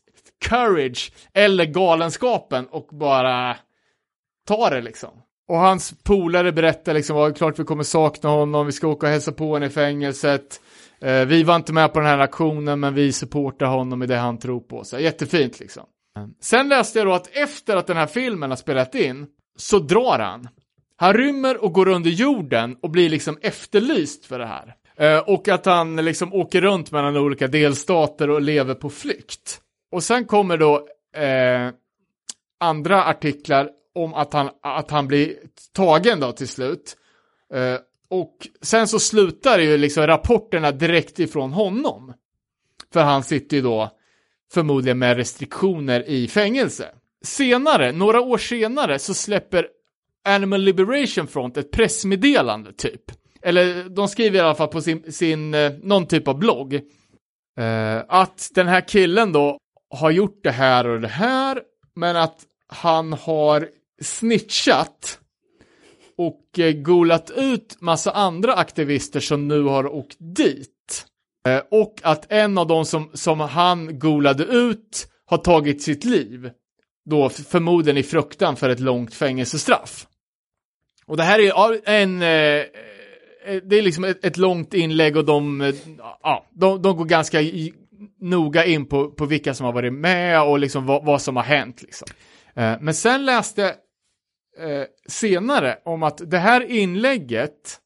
courage 0.45 1.11
eller 1.33 1.66
galenskapen 1.66 2.67
och 2.67 2.88
bara 2.91 3.57
ta 4.48 4.69
det 4.69 4.82
liksom. 4.82 5.09
Och 5.48 5.57
hans 5.57 5.93
polare 6.03 6.51
berättar 6.51 6.93
liksom, 6.93 7.17
ja, 7.17 7.33
klart 7.33 7.59
vi 7.59 7.64
kommer 7.64 7.83
sakna 7.83 8.30
honom, 8.30 8.66
vi 8.66 8.72
ska 8.72 8.88
åka 8.88 9.06
och 9.06 9.11
hälsa 9.11 9.32
på 9.32 9.48
honom 9.48 9.64
i 9.64 9.69
fängelset. 9.69 10.61
Eh, 11.01 11.25
vi 11.25 11.43
var 11.43 11.56
inte 11.56 11.74
med 11.74 11.93
på 11.93 11.99
den 11.99 12.07
här 12.07 12.19
aktionen, 12.19 12.80
men 12.80 12.93
vi 12.93 13.11
supportar 13.11 13.66
honom 13.66 14.03
i 14.03 14.06
det 14.06 14.16
han 14.16 14.38
tror 14.40 14.59
på. 14.59 14.83
Så 14.83 14.99
jättefint 14.99 15.59
liksom. 15.59 15.83
Sen 16.41 16.69
läste 16.69 16.99
jag 16.99 17.07
då 17.07 17.14
att 17.14 17.38
efter 17.38 17.75
att 17.75 17.88
den 17.88 17.98
här 17.98 18.07
filmen 18.07 18.49
har 18.49 18.57
spelat 18.57 18.95
in, 18.95 19.27
så 19.57 19.80
drar 19.80 20.19
han. 20.19 20.48
Han 20.95 21.14
rymmer 21.14 21.64
och 21.64 21.74
går 21.74 21.88
under 21.88 22.09
jorden 22.09 22.77
och 22.82 22.90
blir 22.90 23.09
liksom 23.09 23.38
efterlyst 23.41 24.25
för 24.25 24.40
det 24.40 24.45
här. 24.48 24.75
Eh, 24.99 25.19
och 25.19 25.48
att 25.48 25.66
han 25.66 25.95
liksom 25.95 26.33
åker 26.33 26.61
runt 26.61 26.91
mellan 26.91 27.17
olika 27.17 27.48
delstater 27.48 28.30
och 28.30 28.41
lever 28.41 28.74
på 28.74 28.90
flykt. 28.90 29.61
Och 29.98 30.03
sen 30.03 30.26
kommer 30.26 30.58
då 30.58 30.88
eh, 31.16 31.69
andra 32.59 33.03
artiklar 33.03 33.69
om 33.95 34.14
att 34.14 34.34
han, 34.34 34.50
att 34.61 34.92
han 34.92 35.08
blir 35.08 35.35
tagen 35.74 36.19
då 36.19 36.32
till 36.32 36.48
slut. 36.48 36.98
Eh, 37.53 37.76
och 38.09 38.48
sen 38.61 38.88
så 38.88 39.00
slutar 39.00 39.59
ju 39.59 39.77
liksom 39.77 40.08
rapporterna 40.08 40.72
direkt 40.72 41.19
ifrån 41.19 41.53
honom. 41.53 42.14
För 42.93 43.03
han 43.03 43.24
sitter 43.24 43.58
ju 43.58 43.64
då 43.64 43.92
förmodligen 44.53 45.00
med 45.00 45.17
restriktioner 45.17 46.09
i 46.09 46.27
fängelse. 46.27 46.90
Senare, 47.22 47.92
några 47.92 48.22
år 48.22 48.38
senare, 48.38 49.00
så 49.00 49.14
släpper 49.14 49.67
Animal 50.26 50.61
Liberation 50.61 51.27
Front 51.27 51.58
ett 51.58 51.72
pressmeddelande 51.72 52.74
typ. 52.74 53.11
Eller 53.42 53.90
de 53.90 54.08
skriver 54.08 54.38
i 54.38 54.42
alla 54.42 54.56
fall 54.56 54.67
på 54.67 54.82
sin, 54.82 55.11
sin 55.11 55.53
eh, 55.53 55.72
någon 55.82 56.08
typ 56.08 56.27
av 56.27 56.40
blogg. 56.40 56.74
Eh, 57.58 58.03
att 58.08 58.51
den 58.56 58.67
här 58.67 58.88
killen 58.88 59.32
då 59.32 59.58
har 59.90 60.11
gjort 60.11 60.40
det 60.43 60.51
här 60.51 60.88
och 60.88 61.01
det 61.01 61.07
här, 61.07 61.61
men 61.95 62.16
att 62.16 62.45
han 62.67 63.14
har 63.14 63.69
snitchat 64.01 65.19
och 66.17 66.59
eh, 66.59 66.74
golat 66.74 67.32
ut 67.35 67.82
massa 67.82 68.11
andra 68.11 68.53
aktivister 68.53 69.19
som 69.19 69.48
nu 69.48 69.64
har 69.64 69.95
åkt 69.95 70.17
dit. 70.19 71.06
Eh, 71.48 71.61
och 71.72 71.99
att 72.03 72.32
en 72.32 72.57
av 72.57 72.67
dem 72.67 72.85
som, 72.85 73.11
som 73.14 73.40
han 73.40 73.99
golade 73.99 74.43
ut 74.43 75.07
har 75.25 75.38
tagit 75.38 75.82
sitt 75.82 76.06
liv. 76.06 76.49
Då 77.06 77.30
förmodligen 77.30 77.98
i 77.98 78.03
fruktan 78.03 78.56
för 78.56 78.69
ett 78.69 78.80
långt 78.80 79.14
fängelsestraff. 79.14 80.07
Och 81.06 81.17
det 81.17 81.24
här 81.24 81.40
är 81.40 81.90
en... 81.90 82.22
Eh, 82.22 82.27
eh, 82.27 83.61
det 83.64 83.77
är 83.77 83.82
liksom 83.82 84.03
ett, 84.03 84.25
ett 84.25 84.38
långt 84.38 84.74
inlägg 84.74 85.17
och 85.17 85.25
de, 85.25 85.61
eh, 85.61 85.75
ja, 86.24 86.45
de, 86.53 86.82
de 86.82 86.98
går 86.98 87.06
ganska 87.06 87.41
noga 88.19 88.66
in 88.66 88.85
på, 88.85 89.11
på 89.11 89.26
vilka 89.26 89.53
som 89.53 89.66
har 89.66 89.74
varit 89.74 89.93
med 89.93 90.43
och 90.43 90.59
liksom 90.59 90.85
vad, 90.85 91.06
vad 91.06 91.22
som 91.22 91.35
har 91.35 91.43
hänt. 91.43 91.82
Liksom. 91.82 92.08
Eh, 92.56 92.76
men 92.82 92.93
sen 92.93 93.26
läste 93.26 93.61
jag 93.61 93.72
eh, 94.80 94.85
senare 95.08 95.80
om 95.85 96.03
att 96.03 96.32
det 96.32 96.38
här 96.38 96.72
inlägget, 96.72 97.80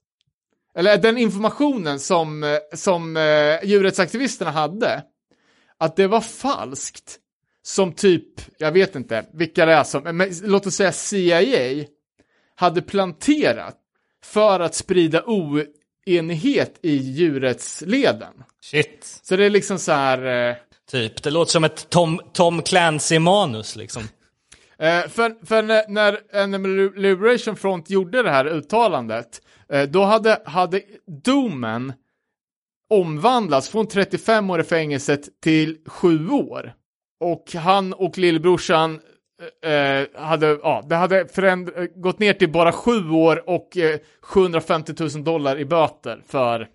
eller 0.76 0.98
den 0.98 1.18
informationen 1.18 2.00
som, 2.00 2.44
eh, 2.44 2.58
som 2.74 3.18
eh, 3.18 3.64
djurrättsaktivisterna 3.64 4.52
hade, 4.52 5.04
att 5.78 5.96
det 5.96 6.08
var 6.08 6.22
falskt. 6.22 7.18
Som 7.64 7.94
typ, 7.94 8.42
jag 8.58 8.72
vet 8.72 8.96
inte 8.96 9.26
vilka 9.34 9.66
det 9.66 9.74
är 9.74 9.84
som, 9.84 10.18
men 10.18 10.30
låt 10.44 10.68
oss 10.68 10.76
säga 10.76 10.92
CIA, 10.92 11.86
hade 12.56 12.82
planterat 12.82 13.78
för 14.24 14.60
att 14.60 14.76
sprida 14.76 15.24
oenighet 16.18 16.80
i 16.82 16.96
djurrättsleden. 16.96 18.34
Shit. 18.64 19.20
Så 19.24 19.36
det 19.36 19.46
är 19.46 19.50
liksom 19.50 19.80
så 19.80 19.92
här... 19.92 20.50
Eh, 20.50 20.56
Typ, 20.92 21.24
det 21.24 21.32
låter 21.32 21.52
som 21.52 21.64
ett 21.64 21.90
Tom, 21.90 22.22
Tom 22.34 22.62
Clancy-manus 22.62 23.76
liksom. 23.76 24.04
Eh, 24.80 25.08
för 25.08 25.46
för 25.46 25.64
när, 25.64 25.88
när 25.88 26.20
Animal 26.44 26.96
Liberation 26.96 27.56
Front 27.56 27.90
gjorde 27.90 28.24
det 28.24 28.30
här 28.30 28.46
uttalandet, 28.46 29.42
eh, 29.70 29.84
då 29.84 30.04
hade, 30.04 30.42
hade 30.46 30.82
domen 31.24 31.94
omvandlats 32.90 33.70
från 33.70 33.88
35 33.88 34.50
år 34.50 34.62
i 34.62 34.64
fängelset 34.64 35.42
till 35.42 35.78
7 35.86 36.30
år. 36.30 36.74
Och 37.20 37.54
han 37.54 37.94
och 37.94 38.18
lillebrorsan 38.18 39.00
Eh, 39.64 39.72
eh, 39.72 40.08
hade, 40.16 40.48
ja, 40.64 40.84
det 40.90 40.96
hade 40.96 41.26
föränd- 41.26 41.78
eh, 41.80 41.86
gått 41.96 42.20
ner 42.20 42.34
till 42.34 42.52
bara 42.52 42.72
sju 42.72 43.10
år 43.10 43.50
och 43.50 43.78
eh, 43.78 44.00
750 44.22 44.94
000 45.00 45.24
dollar 45.24 45.60
i 45.60 45.66
böter 45.66 46.22
för... 46.28 46.68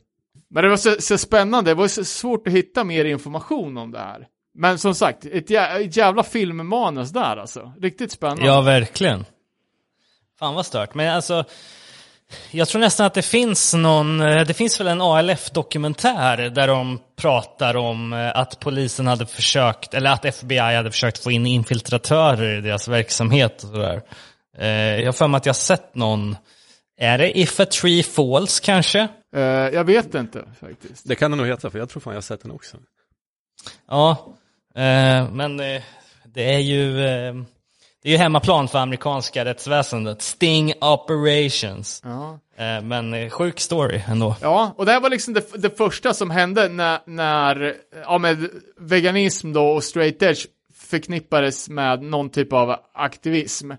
Men 0.50 0.62
det 0.64 0.70
var 0.70 0.76
så, 0.76 0.96
så 1.00 1.18
spännande, 1.18 1.70
det 1.70 1.74
var 1.74 1.88
så 1.88 2.04
svårt 2.04 2.46
att 2.46 2.52
hitta 2.52 2.84
mer 2.84 3.04
information 3.04 3.78
om 3.78 3.92
det 3.92 3.98
här. 3.98 4.26
Men 4.58 4.78
som 4.78 4.94
sagt, 4.94 5.24
ett, 5.24 5.50
jä- 5.50 5.80
ett 5.86 5.96
jävla 5.96 6.22
filmmanus 6.22 7.10
där 7.10 7.36
alltså. 7.36 7.72
Riktigt 7.80 8.12
spännande. 8.12 8.46
Ja, 8.46 8.60
verkligen. 8.60 9.24
Fan 10.38 10.54
vad 10.54 10.66
stört. 10.66 10.94
Men 10.94 11.14
alltså, 11.14 11.44
jag 12.50 12.68
tror 12.68 12.80
nästan 12.80 13.06
att 13.06 13.14
det 13.14 13.22
finns 13.22 13.74
någon, 13.74 14.20
eh, 14.20 14.46
det 14.46 14.54
finns 14.54 14.80
väl 14.80 14.86
en 14.88 15.00
ALF-dokumentär 15.00 16.36
där 16.50 16.66
de 16.66 16.98
pratar 17.26 17.76
om 17.76 18.12
eh, 18.12 18.36
att 18.36 18.60
polisen 18.60 19.06
hade 19.06 19.26
försökt, 19.26 19.94
eller 19.94 20.10
att 20.10 20.24
FBI 20.24 20.58
hade 20.58 20.90
försökt 20.90 21.18
få 21.18 21.30
in 21.30 21.46
infiltratörer 21.46 22.58
i 22.58 22.60
deras 22.60 22.88
verksamhet 22.88 23.62
och 23.62 23.68
sådär. 23.68 24.02
Eh, 24.58 24.66
Jag 24.68 25.06
har 25.06 25.12
för 25.12 25.28
mig 25.28 25.36
att 25.38 25.46
jag 25.46 25.50
har 25.52 25.54
sett 25.54 25.94
någon, 25.94 26.36
är 27.00 27.18
det 27.18 27.38
If 27.38 27.60
a 27.60 27.64
Tree 27.64 28.02
Falls 28.02 28.60
kanske? 28.60 29.08
Eh, 29.36 29.42
jag 29.42 29.84
vet 29.84 30.14
inte 30.14 30.44
faktiskt. 30.60 31.08
Det 31.08 31.14
kan 31.14 31.30
det 31.30 31.36
nog 31.36 31.46
heta, 31.46 31.70
för 31.70 31.78
jag 31.78 31.88
tror 31.88 32.00
fan 32.00 32.12
jag 32.12 32.16
har 32.16 32.22
sett 32.22 32.42
den 32.42 32.50
också. 32.50 32.76
Ja, 33.88 34.34
men 35.32 35.56
det 36.24 36.54
är 36.54 36.58
ju 36.58 37.00
det 38.06 38.10
är 38.10 38.12
ju 38.12 38.18
hemmaplan 38.18 38.68
för 38.68 38.78
amerikanska 38.78 39.44
rättsväsendet. 39.44 40.22
Sting 40.22 40.72
Operations. 40.80 42.02
Ja. 42.04 42.38
Eh, 42.56 42.82
men 42.82 43.14
eh, 43.14 43.30
sjuk 43.30 43.60
story 43.60 44.00
ändå. 44.08 44.36
Ja, 44.40 44.74
och 44.76 44.86
det 44.86 44.92
här 44.92 45.00
var 45.00 45.10
liksom 45.10 45.34
det, 45.34 45.62
det 45.62 45.76
första 45.76 46.14
som 46.14 46.30
hände 46.30 46.68
när, 46.68 47.00
när 47.06 47.74
ja, 48.04 48.18
med 48.18 48.48
veganism 48.80 49.52
då 49.52 49.68
och 49.68 49.84
straight 49.84 50.22
edge 50.22 50.46
förknippades 50.74 51.68
med 51.68 52.02
någon 52.02 52.30
typ 52.30 52.52
av 52.52 52.76
aktivism. 52.94 53.70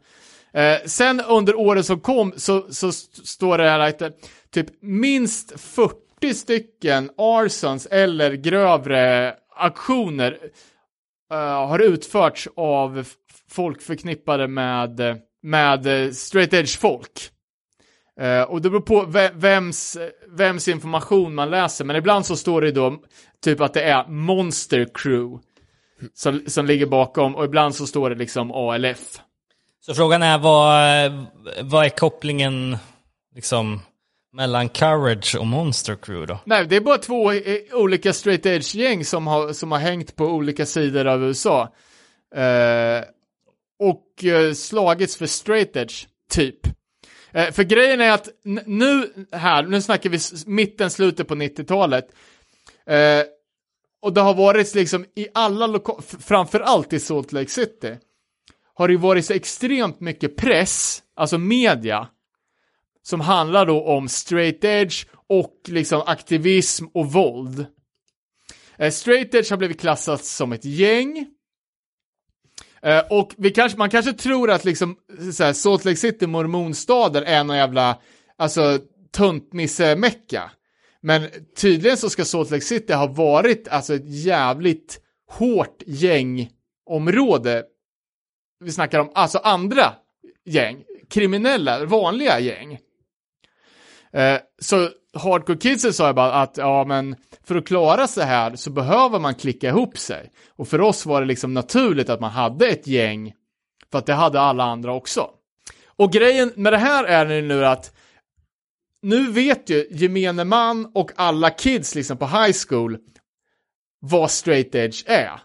Eh, 0.53 0.77
sen 0.85 1.21
under 1.21 1.55
året 1.55 1.85
som 1.85 1.99
kom 1.99 2.33
så, 2.37 2.65
så 2.69 2.89
st- 2.89 3.25
står 3.25 3.57
det 3.57 3.69
här 3.69 3.79
att 3.79 4.01
eh, 4.01 4.09
typ 4.53 4.67
minst 4.81 5.59
40 5.59 6.33
stycken 6.33 7.09
arsons 7.17 7.85
eller 7.85 8.33
grövre 8.33 9.33
aktioner 9.55 10.37
eh, 11.31 11.67
har 11.67 11.79
utförts 11.79 12.47
av 12.55 13.05
folk 13.51 13.81
förknippade 13.81 14.47
med, 14.47 15.21
med 15.43 16.05
eh, 16.05 16.11
straight 16.11 16.53
edge 16.53 16.79
folk. 16.79 17.29
Eh, 18.19 18.41
och 18.41 18.61
det 18.61 18.69
beror 18.69 18.81
på 18.81 19.05
ve- 19.05 19.31
vems, 19.33 19.97
vems 20.27 20.67
information 20.67 21.35
man 21.35 21.49
läser, 21.49 21.85
men 21.85 21.95
ibland 21.95 22.25
så 22.25 22.35
står 22.35 22.61
det 22.61 22.71
då 22.71 22.97
typ 23.43 23.61
att 23.61 23.73
det 23.73 23.83
är 23.83 24.07
Monster 24.07 24.87
Crew 24.93 25.43
som, 26.13 26.41
som 26.47 26.65
ligger 26.65 26.85
bakom 26.85 27.35
och 27.35 27.45
ibland 27.45 27.75
så 27.75 27.87
står 27.87 28.09
det 28.09 28.15
liksom 28.15 28.51
ALF. 28.51 29.19
Så 29.85 29.93
frågan 29.93 30.23
är 30.23 30.37
vad, 30.37 31.11
vad 31.61 31.85
är 31.85 31.89
kopplingen 31.89 32.77
liksom 33.35 33.79
mellan 34.33 34.69
Courage 34.69 35.35
och 35.39 35.47
Monster 35.47 35.95
Crew 35.95 36.25
då? 36.33 36.39
Nej, 36.45 36.65
det 36.67 36.75
är 36.75 36.81
bara 36.81 36.97
två 36.97 37.31
eh, 37.31 37.41
olika 37.73 38.13
straight 38.13 38.45
edge-gäng 38.45 39.05
som 39.05 39.27
har, 39.27 39.53
som 39.53 39.71
har 39.71 39.79
hängt 39.79 40.15
på 40.15 40.25
olika 40.25 40.65
sidor 40.65 41.07
av 41.07 41.23
USA. 41.23 41.61
Eh, 42.35 43.03
och 43.79 44.25
eh, 44.25 44.53
slagits 44.53 45.17
för 45.17 45.25
straight 45.25 45.75
edge, 45.75 46.07
typ. 46.31 46.59
Eh, 47.31 47.51
för 47.51 47.63
grejen 47.63 48.01
är 48.01 48.11
att 48.11 48.29
nu 48.65 49.13
här, 49.31 49.63
nu 49.63 49.81
snackar 49.81 50.09
vi 50.09 50.19
mitten, 50.45 50.89
slutet 50.89 51.27
på 51.27 51.35
90-talet. 51.35 52.07
Eh, 52.85 53.23
och 54.01 54.13
det 54.13 54.21
har 54.21 54.33
varit 54.33 54.75
liksom 54.75 55.05
i 55.15 55.27
alla 55.33 55.67
lokaler, 55.67 56.01
framförallt 56.19 56.93
i 56.93 56.99
Salt 56.99 57.31
Lake 57.31 57.49
City, 57.49 57.97
har 58.73 58.87
det 58.87 58.91
ju 58.91 58.99
varit 58.99 59.25
så 59.25 59.33
extremt 59.33 59.99
mycket 59.99 60.37
press, 60.37 61.03
alltså 61.15 61.37
media, 61.37 62.07
som 63.03 63.21
handlar 63.21 63.65
då 63.65 63.83
om 63.83 64.09
straight 64.09 64.63
edge 64.63 65.05
och 65.27 65.61
liksom 65.67 66.01
aktivism 66.05 66.85
och 66.93 67.11
våld. 67.11 67.65
Eh, 68.77 68.91
straight 68.91 69.33
edge 69.33 69.51
har 69.51 69.57
blivit 69.57 69.79
klassat 69.79 70.25
som 70.25 70.51
ett 70.51 70.65
gäng. 70.65 71.27
Eh, 72.81 73.03
och 73.09 73.33
vi 73.37 73.51
kanske, 73.51 73.77
man 73.77 73.89
kanske 73.89 74.13
tror 74.13 74.51
att 74.51 74.65
liksom 74.65 74.95
såhär, 75.33 75.53
Salt 75.53 75.85
Lake 75.85 75.97
City, 75.97 76.27
mormonstaden, 76.27 77.23
är 77.23 77.43
någon 77.43 77.57
jävla, 77.57 77.97
alltså, 78.37 78.79
tuntnisse-mecka. 79.17 80.51
Men 81.01 81.29
tydligen 81.57 81.97
så 81.97 82.09
ska 82.09 82.25
Salt 82.25 82.51
Lake 82.51 82.63
City 82.63 82.93
ha 82.93 83.07
varit 83.07 83.67
alltså 83.67 83.95
ett 83.95 84.09
jävligt 84.23 84.99
hårt 85.31 85.83
gängområde. 85.85 87.63
Vi 88.59 88.71
snackar 88.71 88.99
om 88.99 89.11
alltså 89.15 89.37
andra 89.37 89.93
gäng, 90.45 90.83
kriminella, 91.09 91.85
vanliga 91.85 92.39
gäng. 92.39 92.79
Eh, 94.13 94.39
så 94.61 94.89
Hardcore 95.17 95.57
Kidsen 95.57 95.93
sa 95.93 96.05
jag 96.05 96.15
bara 96.15 96.33
att 96.33 96.57
ja 96.57 96.85
men 96.87 97.15
för 97.43 97.55
att 97.55 97.67
klara 97.67 98.07
sig 98.07 98.25
här 98.25 98.55
så 98.55 98.69
behöver 98.69 99.19
man 99.19 99.35
klicka 99.35 99.67
ihop 99.67 99.97
sig. 99.97 100.31
Och 100.55 100.67
för 100.67 100.81
oss 100.81 101.05
var 101.05 101.21
det 101.21 101.27
liksom 101.27 101.53
naturligt 101.53 102.09
att 102.09 102.19
man 102.19 102.31
hade 102.31 102.67
ett 102.67 102.87
gäng 102.87 103.33
för 103.91 103.99
att 103.99 104.05
det 104.05 104.13
hade 104.13 104.39
alla 104.39 104.63
andra 104.63 104.93
också. 104.93 105.29
Och 105.85 106.11
grejen 106.11 106.51
med 106.55 106.73
det 106.73 106.77
här 106.77 107.03
är 107.03 107.41
nu 107.41 107.65
att 107.65 107.93
nu 109.01 109.31
vet 109.31 109.69
ju 109.69 109.87
gemene 109.91 110.43
man 110.43 110.91
och 110.93 111.11
alla 111.15 111.49
kids 111.49 111.95
liksom 111.95 112.17
på 112.17 112.25
high 112.27 112.55
school 112.67 112.97
vad 113.99 114.31
straight 114.31 114.75
edge 114.75 115.03
är. 115.07 115.41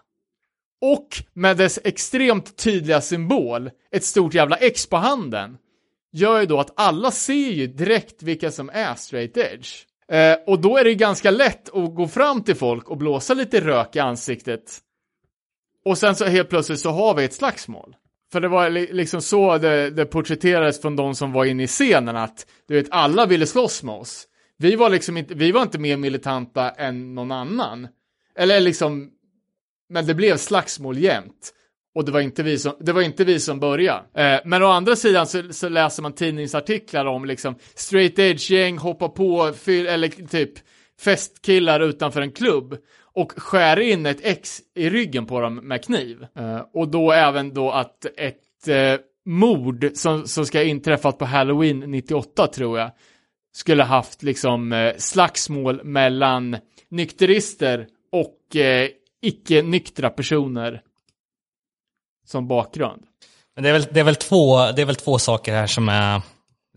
Och 0.81 1.07
med 1.33 1.57
dess 1.57 1.79
extremt 1.83 2.57
tydliga 2.57 3.01
symbol, 3.01 3.71
ett 3.91 4.03
stort 4.03 4.33
jävla 4.33 4.55
X 4.55 4.87
på 4.87 4.97
handen, 4.97 5.57
gör 6.13 6.39
ju 6.39 6.45
då 6.45 6.59
att 6.59 6.73
alla 6.75 7.11
ser 7.11 7.51
ju 7.51 7.67
direkt 7.67 8.23
vilka 8.23 8.51
som 8.51 8.69
är 8.73 8.95
straight 8.95 9.37
edge. 9.37 9.85
Eh, 10.11 10.35
och 10.47 10.59
då 10.59 10.77
är 10.77 10.83
det 10.83 10.89
ju 10.89 10.95
ganska 10.95 11.31
lätt 11.31 11.69
att 11.69 11.95
gå 11.95 12.07
fram 12.07 12.43
till 12.43 12.55
folk 12.55 12.89
och 12.89 12.97
blåsa 12.97 13.33
lite 13.33 13.61
rök 13.61 13.95
i 13.95 13.99
ansiktet. 13.99 14.79
Och 15.85 15.97
sen 15.97 16.15
så 16.15 16.25
helt 16.25 16.49
plötsligt 16.49 16.79
så 16.79 16.89
har 16.89 17.15
vi 17.15 17.23
ett 17.23 17.33
slagsmål. 17.33 17.95
För 18.31 18.41
det 18.41 18.47
var 18.47 18.69
liksom 18.69 19.21
så 19.21 19.57
det, 19.57 19.89
det 19.89 20.05
porträtterades 20.05 20.81
från 20.81 20.95
de 20.95 21.15
som 21.15 21.31
var 21.31 21.45
inne 21.45 21.63
i 21.63 21.67
scenen 21.67 22.15
att, 22.15 22.47
du 22.67 22.75
vet, 22.75 22.87
alla 22.91 23.25
ville 23.25 23.45
slåss 23.45 23.83
med 23.83 23.95
oss. 23.95 24.27
Vi 24.57 24.75
var 24.75 24.89
liksom 24.89 25.17
inte, 25.17 25.33
vi 25.33 25.51
var 25.51 25.61
inte 25.61 25.79
mer 25.79 25.97
militanta 25.97 26.69
än 26.69 27.15
någon 27.15 27.31
annan. 27.31 27.87
Eller 28.35 28.59
liksom, 28.59 29.11
men 29.89 30.05
det 30.05 30.13
blev 30.13 30.37
slagsmål 30.37 30.97
jämt. 30.97 31.53
Och 31.95 32.05
det 32.05 32.11
var 32.11 32.19
inte 32.19 32.43
vi 32.43 32.59
som, 32.59 32.73
det 32.79 32.91
var 32.91 33.01
inte 33.01 33.23
vi 33.23 33.39
som 33.39 33.59
började. 33.59 34.03
Eh, 34.13 34.39
men 34.45 34.63
å 34.63 34.67
andra 34.67 34.95
sidan 34.95 35.27
så, 35.27 35.43
så 35.53 35.69
läser 35.69 36.03
man 36.03 36.13
tidningsartiklar 36.13 37.05
om 37.05 37.25
liksom 37.25 37.55
straight 37.75 38.19
edge-gäng 38.19 38.77
hoppar 38.77 39.07
på, 39.07 39.53
fyll, 39.53 39.87
eller 39.87 40.07
typ 40.07 40.53
festkillar 40.99 41.79
utanför 41.79 42.21
en 42.21 42.31
klubb 42.31 42.77
och 43.13 43.31
skär 43.31 43.79
in 43.79 44.05
ett 44.05 44.25
ex 44.25 44.61
i 44.75 44.89
ryggen 44.89 45.25
på 45.25 45.39
dem 45.39 45.55
med 45.55 45.83
kniv. 45.85 46.25
Eh, 46.35 46.61
och 46.73 46.87
då 46.87 47.11
även 47.11 47.53
då 47.53 47.71
att 47.71 48.05
ett 48.17 48.67
eh, 48.67 48.99
mord 49.25 49.91
som, 49.93 50.27
som 50.27 50.45
ska 50.45 50.57
ha 50.57 50.63
inträffat 50.63 51.17
på 51.17 51.25
Halloween 51.25 51.79
98 51.79 52.47
tror 52.47 52.79
jag 52.79 52.91
skulle 53.53 53.83
haft 53.83 54.23
liksom 54.23 54.73
eh, 54.73 54.93
slagsmål 54.97 55.83
mellan 55.83 56.57
nykterister 56.89 57.87
och 58.11 58.55
eh, 58.55 58.89
icke-nyktra 59.21 60.09
personer 60.09 60.81
som 62.25 62.47
bakgrund. 62.47 63.03
Men 63.55 63.63
det 63.63 63.69
är 63.69 63.73
väl, 63.73 63.87
det 63.91 63.99
är 63.99 64.03
väl, 64.03 64.15
två, 64.15 64.71
det 64.71 64.81
är 64.81 64.85
väl 64.85 64.95
två 64.95 65.19
saker 65.19 65.53
här 65.53 65.67
som 65.67 65.89
är 65.89 66.21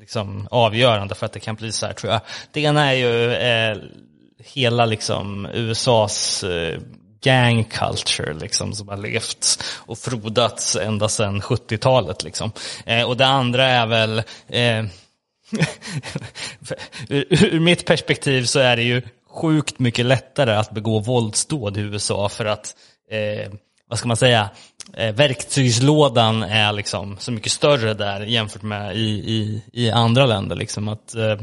liksom 0.00 0.49
avgörande 0.50 1.15
för 1.15 1.26
att 1.26 1.33
det 1.33 1.41
kan 1.41 1.55
bli 1.55 1.73
så 1.73 1.86
här 1.86 1.92
tror 1.92 2.12
jag. 2.12 2.20
Det 2.50 2.60
ena 2.60 2.92
är 2.92 2.94
ju 2.94 3.33
eh, 3.33 3.78
hela 4.39 4.86
liksom 4.86 5.49
USAs 5.52 6.44
eh, 6.44 6.81
gang 7.20 7.65
culture 7.65 8.34
liksom 8.34 8.73
som 8.73 8.89
har 8.89 8.97
levt 8.97 9.65
och 9.86 9.99
frodats 9.99 10.76
ända 10.76 11.08
sedan 11.08 11.41
70-talet 11.41 12.25
liksom. 12.25 12.52
Eh, 12.86 13.02
och 13.02 13.16
det 13.16 13.26
andra 13.26 13.65
är 13.65 13.86
väl 13.86 14.18
eh, 14.49 14.78
ur, 17.08 17.44
ur 17.55 17.60
mitt 17.60 17.86
perspektiv 17.86 18.44
så 18.44 18.58
är 18.58 18.76
det 18.76 18.83
ju 18.83 19.02
sjukt 19.31 19.78
mycket 19.78 20.07
lättare 20.07 20.52
att 20.52 20.70
begå 20.70 20.99
våldsdåd 20.99 21.76
i 21.76 21.81
USA 21.81 22.28
för 22.28 22.44
att 22.44 22.76
eh, 23.10 23.52
vad 23.89 23.98
ska 23.98 24.08
man 24.08 24.16
säga, 24.16 24.50
eh, 24.97 25.15
verktygslådan 25.15 26.42
är 26.42 26.73
liksom 26.73 27.16
så 27.18 27.32
mycket 27.32 27.52
större 27.52 27.94
där 27.94 28.20
jämfört 28.20 28.62
med 28.62 28.97
i, 28.97 29.08
i, 29.10 29.62
i 29.73 29.90
andra 29.90 30.26
länder. 30.26 30.56
Liksom. 30.56 30.89
Att, 30.89 31.15
eh, 31.15 31.40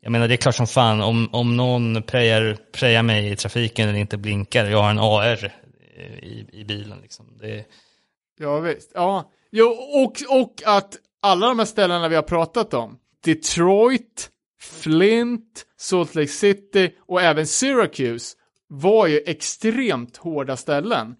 jag 0.00 0.12
menar 0.12 0.28
det 0.28 0.34
är 0.34 0.36
klart 0.36 0.54
som 0.54 0.66
fan, 0.66 1.00
om, 1.00 1.28
om 1.32 1.56
någon 1.56 2.02
prejar, 2.02 2.56
prejar 2.72 3.02
mig 3.02 3.32
i 3.32 3.36
trafiken 3.36 3.88
eller 3.88 3.98
inte 3.98 4.16
blinkar, 4.16 4.64
jag 4.64 4.82
har 4.82 4.90
en 4.90 4.98
AR 4.98 5.52
eh, 5.96 6.18
i, 6.18 6.46
i 6.52 6.64
bilen. 6.64 6.98
Liksom. 7.02 7.38
Det, 7.40 7.64
Ja, 8.38 8.60
visst. 8.60 8.92
Ja, 8.94 9.30
jo, 9.52 9.66
och, 9.66 10.40
och 10.40 10.62
att 10.64 10.96
alla 11.22 11.46
de 11.46 11.58
här 11.58 11.66
ställena 11.66 12.08
vi 12.08 12.14
har 12.14 12.22
pratat 12.22 12.74
om, 12.74 12.98
Detroit, 13.24 14.30
Flint, 14.60 15.66
Salt 15.76 16.14
Lake 16.14 16.28
City 16.28 16.90
och 17.06 17.22
även 17.22 17.46
Syracuse 17.46 18.36
var 18.68 19.06
ju 19.06 19.20
extremt 19.26 20.16
hårda 20.16 20.56
ställen. 20.56 21.16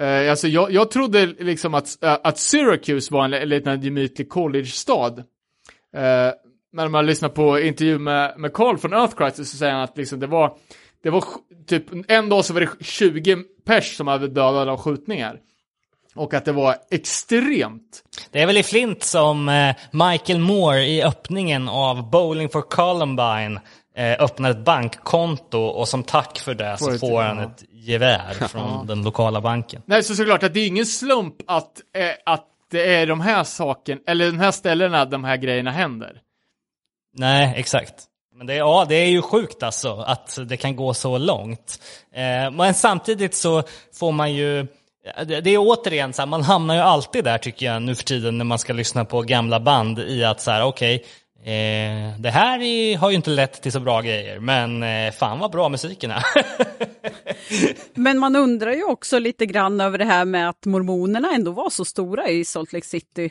Uh, 0.00 0.30
alltså 0.30 0.48
jag, 0.48 0.72
jag 0.72 0.90
trodde 0.90 1.26
liksom 1.26 1.74
att, 1.74 2.02
eh, 2.02 2.16
att 2.24 2.38
Syracuse 2.38 3.14
var 3.14 3.24
en, 3.24 3.32
en 3.32 3.48
liten 3.48 3.82
gemytlig 3.82 4.28
college-stad. 4.28 5.18
Uh, 5.18 5.24
när 6.72 6.88
man 6.88 7.06
lyssnar 7.06 7.28
på 7.28 7.60
intervju 7.60 7.98
med, 7.98 8.34
med 8.38 8.52
Carl 8.52 8.78
från 8.78 8.92
Earth 8.92 9.16
Crisis 9.16 9.50
så 9.50 9.56
säger 9.56 9.72
han 9.72 9.82
att 9.82 9.96
liksom 9.96 10.20
det 10.20 10.26
var, 10.26 10.56
det 11.02 11.10
var 11.10 11.24
typ 11.66 11.84
en 12.08 12.28
dag 12.28 12.44
så 12.44 12.54
var 12.54 12.60
det 12.60 12.84
20 12.84 13.36
pers 13.66 13.96
som 13.96 14.06
hade 14.06 14.28
dödade 14.28 14.72
av 14.72 14.78
skjutningar. 14.78 15.40
Och 16.14 16.34
att 16.34 16.44
det 16.44 16.52
var 16.52 16.76
extremt. 16.90 18.02
det 18.30 18.42
är 18.42 18.46
väl 18.46 18.56
i 18.56 18.62
Flint 18.62 19.02
som 19.02 19.44
Michael 19.92 20.38
Moore 20.38 20.86
i 20.86 21.02
öppningen 21.02 21.68
av 21.68 22.10
Bowling 22.10 22.48
for 22.48 22.62
Columbine 22.62 23.60
öppnar 23.98 24.50
ett 24.50 24.64
bankkonto 24.64 25.58
och 25.58 25.88
som 25.88 26.02
tack 26.02 26.38
för 26.38 26.54
det 26.54 26.76
så 26.78 26.98
får 26.98 27.22
han 27.22 27.38
ett 27.38 27.64
gevär 27.72 28.34
från 28.48 28.86
den 28.86 29.02
lokala 29.02 29.40
banken. 29.40 29.82
Nej, 29.86 30.02
så 30.02 30.14
såklart 30.14 30.42
att 30.42 30.54
det 30.54 30.60
är 30.60 30.66
ingen 30.66 30.86
slump 30.86 31.34
att, 31.46 31.80
eh, 31.96 32.10
att 32.26 32.46
det 32.70 32.94
är 32.94 33.06
de 33.06 33.20
här 33.20 33.44
sakerna, 33.44 34.00
eller 34.06 34.26
de 34.26 34.38
här 34.38 34.50
ställena 34.50 35.04
de 35.04 35.24
här 35.24 35.36
grejerna 35.36 35.70
händer. 35.70 36.20
Nej, 37.16 37.54
exakt. 37.56 37.94
Men 38.36 38.46
det, 38.46 38.54
ja, 38.54 38.86
det 38.88 38.94
är 38.94 39.08
ju 39.08 39.22
sjukt 39.22 39.62
alltså 39.62 39.96
att 39.96 40.38
det 40.46 40.56
kan 40.56 40.76
gå 40.76 40.94
så 40.94 41.18
långt. 41.18 41.80
Eh, 42.14 42.50
men 42.50 42.74
samtidigt 42.74 43.34
så 43.34 43.62
får 43.92 44.12
man 44.12 44.32
ju, 44.32 44.66
det, 45.26 45.50
är 45.50 45.58
återigen 45.58 46.12
så 46.12 46.22
här, 46.22 46.26
man 46.26 46.42
hamnar 46.42 46.74
ju 46.74 46.80
alltid 46.80 47.24
där 47.24 47.38
tycker 47.38 47.66
jag 47.66 47.82
nu 47.82 47.94
för 47.94 48.04
tiden 48.04 48.38
när 48.38 48.44
man 48.44 48.58
ska 48.58 48.72
lyssna 48.72 49.04
på 49.04 49.22
gamla 49.22 49.60
band 49.60 49.98
i 49.98 50.24
att 50.24 50.40
så 50.40 50.50
här, 50.50 50.62
okej, 50.64 51.04
eh, 51.44 52.20
det 52.20 52.30
här 52.30 52.62
är, 52.62 52.96
har 52.96 53.10
ju 53.10 53.16
inte 53.16 53.30
lett 53.30 53.62
till 53.62 53.72
så 53.72 53.80
bra 53.80 54.00
grejer, 54.00 54.40
men 54.40 54.82
eh, 54.82 55.12
fan 55.12 55.38
vad 55.38 55.50
bra 55.50 55.68
musiken 55.68 56.10
är. 56.10 56.24
Men 57.94 58.18
man 58.18 58.36
undrar 58.36 58.72
ju 58.72 58.84
också 58.84 59.18
lite 59.18 59.46
grann 59.46 59.80
över 59.80 59.98
det 59.98 60.04
här 60.04 60.24
med 60.24 60.48
att 60.48 60.66
mormonerna 60.66 61.30
ändå 61.34 61.50
var 61.50 61.70
så 61.70 61.84
stora 61.84 62.28
i 62.28 62.44
Salt 62.44 62.72
Lake 62.72 62.86
City. 62.86 63.30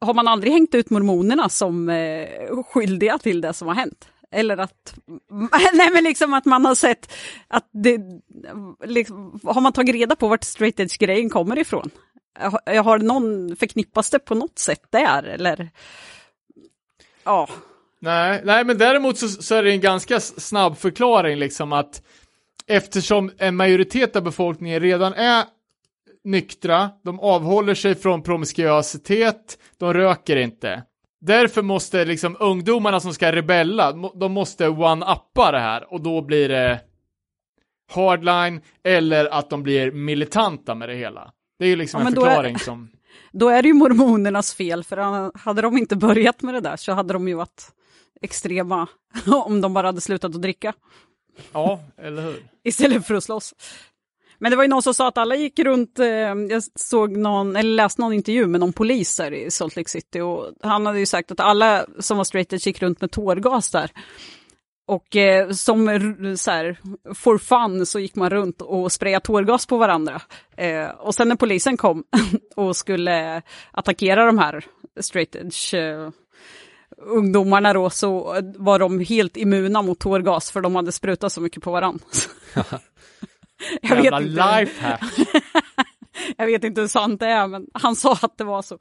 Har 0.00 0.14
man 0.14 0.28
aldrig 0.28 0.52
hängt 0.52 0.74
ut 0.74 0.90
mormonerna 0.90 1.48
som 1.48 1.88
eh, 1.88 2.62
skyldiga 2.66 3.18
till 3.18 3.40
det 3.40 3.52
som 3.52 3.68
har 3.68 3.74
hänt? 3.74 4.08
Eller 4.30 4.56
att, 4.56 4.94
nej 5.72 5.90
men 5.92 6.04
liksom 6.04 6.34
att 6.34 6.44
man 6.44 6.64
har 6.64 6.74
sett 6.74 7.12
att 7.48 7.68
det, 7.72 8.00
liksom, 8.84 9.40
har 9.44 9.60
man 9.60 9.72
tagit 9.72 9.94
reda 9.94 10.16
på 10.16 10.28
vart 10.28 10.44
straight 10.44 10.80
edge-grejen 10.80 11.30
kommer 11.30 11.58
ifrån? 11.58 11.90
Har, 12.38 12.82
har 12.82 12.98
någon, 12.98 13.56
förknippas 13.56 14.10
det 14.10 14.18
på 14.18 14.34
något 14.34 14.58
sätt 14.58 14.82
där 14.90 15.22
eller? 15.22 15.70
Ja, 17.24 17.48
Nej, 18.04 18.40
nej 18.44 18.64
men 18.64 18.78
däremot 18.78 19.18
så, 19.18 19.28
så 19.28 19.54
är 19.54 19.62
det 19.62 19.70
en 19.70 19.80
ganska 19.80 20.20
snabb 20.20 20.76
förklaring 20.76 21.38
liksom 21.38 21.72
att 21.72 22.02
eftersom 22.66 23.30
en 23.38 23.56
majoritet 23.56 24.16
av 24.16 24.22
befolkningen 24.22 24.80
redan 24.80 25.14
är 25.14 25.44
nyktra, 26.24 26.90
de 27.04 27.20
avhåller 27.20 27.74
sig 27.74 27.94
från 27.94 28.22
promiskuositet, 28.22 29.58
de 29.78 29.94
röker 29.94 30.36
inte. 30.36 30.82
Därför 31.20 31.62
måste 31.62 32.04
liksom 32.04 32.36
ungdomarna 32.40 33.00
som 33.00 33.14
ska 33.14 33.32
rebella, 33.32 33.92
de 34.14 34.32
måste 34.32 34.68
one-uppa 34.68 35.52
det 35.52 35.58
här 35.60 35.92
och 35.92 36.00
då 36.00 36.22
blir 36.22 36.48
det 36.48 36.80
hardline 37.94 38.60
eller 38.84 39.26
att 39.34 39.50
de 39.50 39.62
blir 39.62 39.92
militanta 39.92 40.74
med 40.74 40.88
det 40.88 40.94
hela. 40.94 41.32
Det 41.58 41.64
är 41.64 41.68
ju 41.68 41.76
liksom 41.76 42.00
Ja, 42.00 42.06
en 42.06 42.14
då 42.14 42.20
är- 42.24 42.26
förklaring 42.26 42.58
som... 42.58 42.88
Då 43.32 43.48
är 43.48 43.62
det 43.62 43.68
ju 43.68 43.74
mormonernas 43.74 44.54
fel, 44.54 44.84
för 44.84 44.96
hade 45.38 45.62
de 45.62 45.78
inte 45.78 45.96
börjat 45.96 46.42
med 46.42 46.54
det 46.54 46.60
där 46.60 46.76
så 46.76 46.92
hade 46.92 47.12
de 47.12 47.28
ju 47.28 47.34
varit 47.34 47.72
extrema 48.20 48.88
om 49.44 49.60
de 49.60 49.74
bara 49.74 49.86
hade 49.86 50.00
slutat 50.00 50.34
att 50.34 50.42
dricka 50.42 50.74
Ja, 51.52 51.80
eller 51.96 52.22
hur? 52.22 52.42
istället 52.64 53.06
för 53.06 53.14
att 53.14 53.24
slåss. 53.24 53.54
Men 54.38 54.50
det 54.50 54.56
var 54.56 54.64
ju 54.64 54.68
någon 54.68 54.82
som 54.82 54.94
sa 54.94 55.08
att 55.08 55.18
alla 55.18 55.36
gick 55.36 55.58
runt, 55.58 55.98
eh, 55.98 56.06
jag 56.06 56.62
såg 56.74 57.16
någon, 57.16 57.56
eller 57.56 57.70
läste 57.70 58.00
någon 58.00 58.12
intervju 58.12 58.46
med 58.46 58.60
någon 58.60 58.72
polis 58.72 59.16
där 59.16 59.32
i 59.32 59.50
Salt 59.50 59.76
Lake 59.76 59.90
City 59.90 60.20
och 60.20 60.46
han 60.62 60.86
hade 60.86 60.98
ju 60.98 61.06
sagt 61.06 61.30
att 61.30 61.40
alla 61.40 61.86
som 61.98 62.16
var 62.16 62.24
straight 62.24 62.66
gick 62.66 62.82
runt 62.82 63.00
med 63.00 63.10
tårgas 63.10 63.70
där. 63.70 63.90
Och 64.86 65.16
eh, 65.16 65.50
som 65.50 65.86
så 66.38 66.50
här, 66.50 66.78
for 67.14 67.38
fun 67.38 67.86
så 67.86 67.98
gick 67.98 68.14
man 68.14 68.30
runt 68.30 68.62
och 68.62 68.92
sprayade 68.92 69.24
tårgas 69.24 69.66
på 69.66 69.78
varandra. 69.78 70.22
Eh, 70.56 70.88
och 70.88 71.14
sen 71.14 71.28
när 71.28 71.36
polisen 71.36 71.76
kom 71.76 72.04
och 72.56 72.76
skulle 72.76 73.42
attackera 73.70 74.26
de 74.26 74.38
här 74.38 74.64
straight 75.00 75.36
edge 75.36 75.74
eh, 75.74 76.10
ungdomarna 76.96 77.72
då 77.72 77.90
så 77.90 78.40
var 78.56 78.78
de 78.78 79.00
helt 79.00 79.36
immuna 79.36 79.82
mot 79.82 79.98
tårgas 79.98 80.50
för 80.50 80.60
de 80.60 80.76
hade 80.76 80.92
sprutat 80.92 81.32
så 81.32 81.40
mycket 81.40 81.62
på 81.62 81.70
varandra. 81.70 82.04
jag, 83.82 83.96
vet 83.96 84.04
Jävla 84.04 84.20
inte, 84.20 84.60
lifehack. 84.60 85.02
jag 86.36 86.46
vet 86.46 86.64
inte 86.64 86.80
hur 86.80 86.88
sant 86.88 87.20
det 87.20 87.26
är 87.26 87.46
men 87.46 87.66
han 87.74 87.96
sa 87.96 88.18
att 88.22 88.38
det 88.38 88.44
var 88.44 88.62
så. 88.62 88.78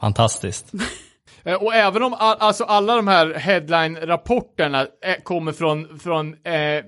Fantastiskt. 0.00 0.72
Eh, 1.44 1.54
och 1.62 1.74
även 1.74 2.02
om 2.02 2.14
all, 2.14 2.36
alltså 2.40 2.64
alla 2.64 2.96
de 2.96 3.08
här 3.08 3.34
headline-rapporterna 3.34 4.80
eh, 5.04 5.22
kommer 5.22 5.52
från, 5.52 5.98
från, 5.98 6.34
eh, 6.44 6.84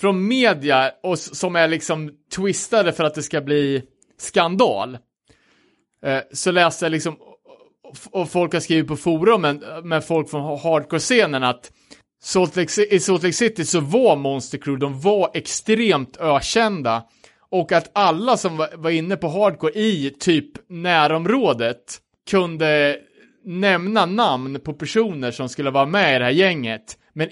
från 0.00 0.28
media 0.28 0.92
och 1.02 1.18
som 1.18 1.56
är 1.56 1.68
liksom 1.68 2.10
twistade 2.36 2.92
för 2.92 3.04
att 3.04 3.14
det 3.14 3.22
ska 3.22 3.40
bli 3.40 3.82
skandal. 4.18 4.98
Eh, 6.06 6.18
så 6.32 6.50
läste 6.50 6.84
jag 6.84 6.92
liksom, 6.92 7.16
och- 8.10 8.30
folk 8.30 8.52
har 8.52 8.60
skrivit 8.60 8.88
på 8.88 8.96
forumen 8.96 9.64
med 9.82 10.04
folk 10.04 10.30
från 10.30 10.58
hardcore-scenen 10.58 11.42
att 11.44 11.72
Salt 12.22 12.56
Lake, 12.56 12.84
i 12.94 13.00
Salt 13.00 13.22
Lake 13.22 13.32
City 13.32 13.64
så 13.64 13.80
var 13.80 14.16
Monster 14.16 14.58
Crew, 14.58 14.80
de 14.80 15.00
var 15.00 15.30
extremt 15.34 16.16
ökända. 16.16 17.02
Och 17.50 17.72
att 17.72 17.90
alla 17.94 18.36
som 18.36 18.66
var 18.74 18.90
inne 18.90 19.16
på 19.16 19.28
hardcore 19.28 19.72
i 19.72 20.16
typ 20.20 20.50
närområdet 20.68 21.98
kunde 22.30 22.98
nämna 23.44 24.06
namn 24.06 24.60
på 24.60 24.72
personer 24.72 25.30
som 25.30 25.48
skulle 25.48 25.70
vara 25.70 25.86
med 25.86 26.16
i 26.16 26.18
det 26.18 26.24
här 26.24 26.32
gänget, 26.32 26.98
men 27.12 27.28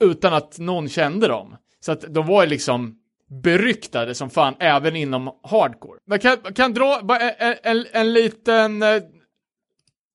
utan 0.00 0.34
att 0.34 0.58
någon 0.58 0.88
kände 0.88 1.28
dem. 1.28 1.56
Så 1.80 1.92
att 1.92 2.14
de 2.14 2.26
var 2.26 2.42
ju 2.42 2.48
liksom 2.48 2.98
beryktade 3.42 4.14
som 4.14 4.30
fan, 4.30 4.54
även 4.58 4.96
inom 4.96 5.30
hardcore. 5.42 5.98
Man 6.06 6.18
kan, 6.18 6.36
kan 6.36 6.74
dra 6.74 7.00
en, 7.38 7.54
en, 7.62 7.86
en 7.92 8.12
liten 8.12 8.82
eh, 8.82 9.02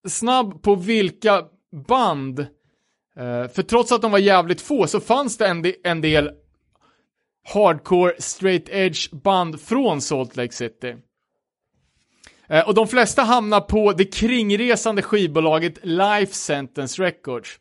snabb 0.07 0.61
på 0.63 0.75
vilka 0.75 1.43
band, 1.87 2.39
eh, 2.39 3.47
för 3.47 3.61
trots 3.61 3.91
att 3.91 4.01
de 4.01 4.11
var 4.11 4.19
jävligt 4.19 4.61
få 4.61 4.87
så 4.87 4.99
fanns 4.99 5.37
det 5.37 5.47
en, 5.47 5.61
de, 5.61 5.75
en 5.83 6.01
del 6.01 6.31
hardcore 7.53 8.13
straight 8.19 8.69
edge 8.69 9.11
band 9.11 9.61
från 9.61 10.01
Salt 10.01 10.35
Lake 10.35 10.53
City. 10.53 10.95
Eh, 12.53 12.67
och 12.67 12.73
de 12.73 12.87
flesta 12.87 13.21
hamnar 13.21 13.61
på 13.61 13.91
det 13.91 14.05
kringresande 14.05 15.01
skivbolaget 15.01 15.79
Life 15.81 16.33
Sentence 16.33 17.03
Records. 17.03 17.59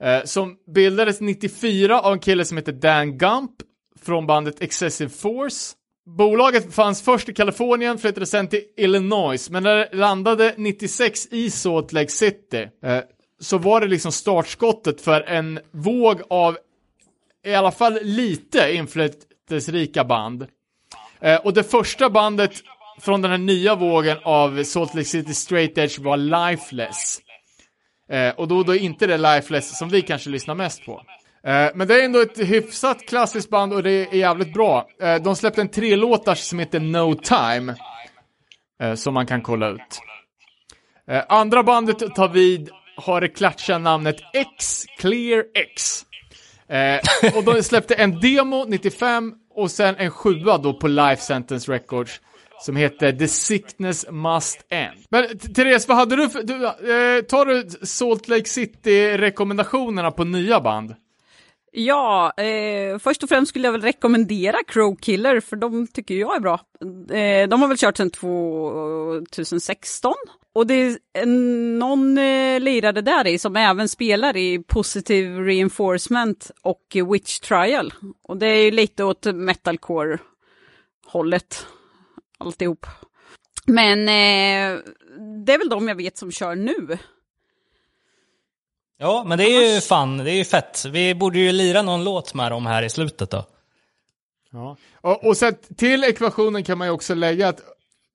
Eh, 0.00 0.24
som 0.24 0.56
bildades 0.74 1.20
94 1.20 2.00
av 2.00 2.12
en 2.12 2.18
kille 2.18 2.44
som 2.44 2.56
heter 2.56 2.72
Dan 2.72 3.18
Gump 3.18 3.50
från 4.02 4.26
bandet 4.26 4.62
Excessive 4.62 5.10
Force. 5.10 5.74
Bolaget 6.06 6.74
fanns 6.74 7.02
först 7.02 7.28
i 7.28 7.34
Kalifornien, 7.34 7.98
flyttade 7.98 8.26
sen 8.26 8.48
till 8.48 8.62
Illinois, 8.76 9.50
men 9.50 9.62
när 9.62 9.76
det 9.76 9.88
landade 9.92 10.54
96 10.56 11.26
i 11.30 11.50
Salt 11.50 11.92
Lake 11.92 12.10
City 12.10 12.68
eh, 12.84 12.98
så 13.40 13.58
var 13.58 13.80
det 13.80 13.86
liksom 13.86 14.12
startskottet 14.12 15.00
för 15.00 15.20
en 15.20 15.60
våg 15.70 16.20
av 16.30 16.58
i 17.46 17.54
alla 17.54 17.72
fall 17.72 17.98
lite 18.02 18.72
inflytelserika 18.72 20.04
band. 20.04 20.46
Eh, 21.20 21.40
och 21.40 21.54
det 21.54 21.64
första 21.64 22.10
bandet 22.10 22.52
från 23.00 23.22
den 23.22 23.30
här 23.30 23.38
nya 23.38 23.74
vågen 23.74 24.18
av 24.22 24.64
Salt 24.64 24.94
Lake 24.94 25.04
City 25.04 25.34
Straight 25.34 25.78
Edge 25.78 25.98
var 25.98 26.16
Lifeless. 26.16 27.20
Eh, 28.10 28.34
och 28.34 28.48
då, 28.48 28.62
då 28.62 28.74
är 28.74 28.78
inte 28.78 29.06
det 29.06 29.18
Lifeless 29.18 29.78
som 29.78 29.88
vi 29.88 30.02
kanske 30.02 30.30
lyssnar 30.30 30.54
mest 30.54 30.86
på. 30.86 31.02
Eh, 31.44 31.70
men 31.74 31.88
det 31.88 32.00
är 32.00 32.04
ändå 32.04 32.20
ett 32.20 32.38
hyfsat 32.38 33.06
klassiskt 33.08 33.50
band 33.50 33.72
och 33.72 33.82
det 33.82 33.90
är 33.90 34.14
jävligt 34.14 34.52
bra. 34.52 34.88
Eh, 35.02 35.16
de 35.16 35.36
släppte 35.36 35.60
en 35.60 35.68
trelåtars 35.68 36.38
som 36.38 36.58
heter 36.58 36.80
No 36.80 37.14
Time. 37.14 37.74
Eh, 38.82 38.94
som 38.94 39.14
man 39.14 39.26
kan 39.26 39.42
kolla 39.42 39.68
ut. 39.68 40.00
Eh, 41.10 41.22
andra 41.28 41.62
bandet 41.62 42.14
tar 42.14 42.28
vid 42.28 42.70
har 42.96 43.20
det 43.20 43.28
klatscha 43.28 43.78
namnet 43.78 44.16
X 44.32 44.84
Clear 44.98 45.44
X. 45.54 46.04
Eh, 46.68 47.36
och 47.36 47.44
de 47.44 47.62
släppte 47.62 47.94
en 47.94 48.20
demo 48.20 48.64
95 48.68 49.34
och 49.54 49.70
sen 49.70 49.96
en 49.96 50.10
sjua 50.10 50.58
då 50.58 50.74
på 50.74 50.88
Life 50.88 51.22
Sentence 51.22 51.72
Records 51.72 52.20
som 52.60 52.76
heter 52.76 53.12
The 53.12 53.28
Sickness 53.28 54.06
Must 54.10 54.66
End. 54.68 54.98
Men 55.08 55.38
Therese, 55.38 55.88
vad 55.88 55.96
hade 55.96 56.16
du 56.16 56.28
för, 56.28 56.42
du, 56.42 56.64
eh, 56.64 57.22
tar 57.22 57.46
du 57.46 57.68
Salt 57.86 58.28
Lake 58.28 58.48
City-rekommendationerna 58.48 60.10
på 60.10 60.24
nya 60.24 60.60
band? 60.60 60.94
Ja, 61.72 62.32
eh, 62.36 62.98
först 62.98 63.22
och 63.22 63.28
främst 63.28 63.48
skulle 63.48 63.68
jag 63.68 63.72
väl 63.72 63.82
rekommendera 63.82 64.56
Crow 64.66 64.96
Killer 64.96 65.40
för 65.40 65.56
de 65.56 65.86
tycker 65.86 66.14
jag 66.14 66.36
är 66.36 66.40
bra. 66.40 66.60
Eh, 67.16 67.48
de 67.48 67.62
har 67.62 67.68
väl 67.68 67.78
kört 67.78 67.96
sedan 67.96 68.10
2016 68.10 70.14
och 70.54 70.66
det 70.66 70.74
är 70.74 70.98
en, 71.12 71.78
någon 71.78 72.18
eh, 72.18 72.60
lirare 72.60 73.00
där 73.00 73.26
i 73.26 73.38
som 73.38 73.56
även 73.56 73.88
spelar 73.88 74.36
i 74.36 74.58
Positive 74.58 75.40
Reinforcement 75.40 76.50
och 76.62 76.96
Witch 77.12 77.38
Trial. 77.38 77.92
Och 78.22 78.36
det 78.36 78.46
är 78.46 78.64
ju 78.64 78.70
lite 78.70 79.04
åt 79.04 79.26
metalcore-hållet 79.26 81.66
alltihop. 82.40 82.86
Men 83.66 84.00
eh, 84.00 84.78
det 85.46 85.52
är 85.52 85.58
väl 85.58 85.68
de 85.68 85.88
jag 85.88 85.94
vet 85.94 86.16
som 86.16 86.32
kör 86.32 86.54
nu. 86.54 86.98
Ja, 88.98 89.24
men 89.26 89.38
det 89.38 89.44
är 89.44 89.74
ju 89.74 89.80
fan, 89.80 90.18
det 90.18 90.30
är 90.30 90.34
ju 90.34 90.44
fett. 90.44 90.84
Vi 90.84 91.14
borde 91.14 91.38
ju 91.38 91.52
lira 91.52 91.82
någon 91.82 92.04
låt 92.04 92.34
med 92.34 92.52
dem 92.52 92.66
här 92.66 92.82
i 92.82 92.90
slutet 92.90 93.30
då. 93.30 93.44
Ja. 94.52 94.76
Och, 94.94 95.26
och 95.26 95.36
sen 95.36 95.54
till 95.76 96.04
ekvationen 96.04 96.64
kan 96.64 96.78
man 96.78 96.86
ju 96.86 96.92
också 96.92 97.14
lägga 97.14 97.48
att, 97.48 97.60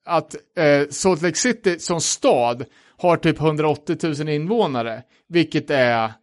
att 0.05 0.35
eh, 0.57 0.87
Salt 0.89 1.21
Lake 1.21 1.37
City 1.37 1.79
som 1.79 2.01
stad 2.01 2.65
har 2.97 3.17
typ 3.17 3.39
180 3.39 3.97
000 4.01 4.29
invånare, 4.29 5.03
vilket 5.27 5.69
är, 5.69 6.13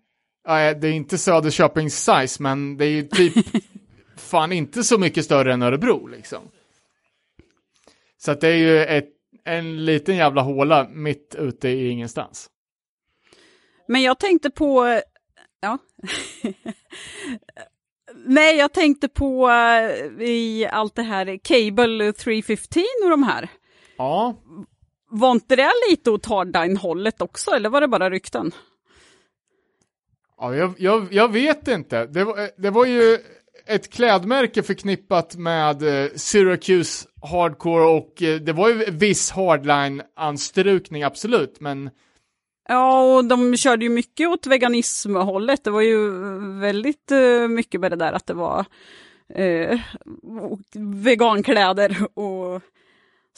ja, 0.47 0.75
det 0.75 0.89
är 0.89 0.93
inte 0.93 1.19
Söderköpings 1.19 2.05
size, 2.05 2.43
men 2.43 2.77
det 2.77 2.85
är 2.85 2.91
ju 2.91 3.03
typ 3.03 3.47
fan 4.17 4.53
inte 4.53 4.85
så 4.85 4.99
mycket 4.99 5.25
större 5.25 5.53
än 5.53 5.63
Örebro 5.63 6.07
liksom. 6.07 6.43
Så 8.25 8.31
att 8.31 8.41
det 8.41 8.49
är 8.49 8.57
ju 8.57 8.85
ett, 8.85 9.09
en 9.45 9.85
liten 9.85 10.17
jävla 10.17 10.43
håla 10.43 10.89
mitt 10.89 11.35
ute 11.39 11.69
i 11.69 11.89
ingenstans. 11.89 12.51
Men 13.89 14.03
jag 14.03 14.19
tänkte 14.19 14.51
på, 14.51 15.01
ja. 15.61 15.79
Nej, 18.15 18.57
jag 18.57 18.73
tänkte 18.73 19.09
på 19.09 19.51
eh, 19.51 20.27
i 20.29 20.69
allt 20.73 20.95
det 20.95 21.03
här 21.03 21.39
Cable 21.43 22.13
315 22.13 22.83
och 23.05 23.11
de 23.11 23.23
här. 23.23 23.49
Ja, 23.97 24.35
Var 25.09 25.31
inte 25.31 25.57
det 25.57 25.71
lite 25.91 26.11
åt 26.11 26.27
hardline-hållet 26.27 27.23
också, 27.23 27.51
eller 27.51 27.69
var 27.69 27.81
det 27.81 27.89
bara 27.89 28.11
rykten? 28.11 28.53
Ja, 30.39 30.55
jag, 30.55 30.75
jag, 30.79 31.13
jag 31.13 31.33
vet 31.33 31.69
inte. 31.69 32.07
Det 32.07 32.25
var, 32.25 32.51
det 32.63 32.71
var 32.71 32.87
ju 32.87 33.19
ett 33.67 33.91
klädmärke 33.91 34.63
förknippat 34.63 35.37
med 35.37 35.83
eh, 35.83 36.11
Syracuse 36.17 37.09
Hardcore 37.23 37.85
och 37.85 38.23
eh, 38.23 38.41
det 38.41 38.53
var 38.53 38.69
ju 38.69 38.91
viss 38.91 39.31
hardline-anstrukning, 39.31 41.03
absolut, 41.03 41.61
men 41.61 41.91
Ja, 42.69 43.17
och 43.17 43.25
de 43.25 43.57
körde 43.57 43.85
ju 43.85 43.91
mycket 43.91 44.29
åt 44.29 44.47
veganismhållet. 44.47 45.65
Det 45.65 45.71
var 45.71 45.81
ju 45.81 46.11
väldigt 46.61 47.11
eh, 47.11 47.49
mycket 47.49 47.81
med 47.81 47.93
det 47.93 47.97
där 47.97 48.13
att 48.13 48.27
det 48.27 48.35
var 48.35 48.65
eh, 49.35 49.81
vegankläder 51.05 51.97
och 52.19 52.63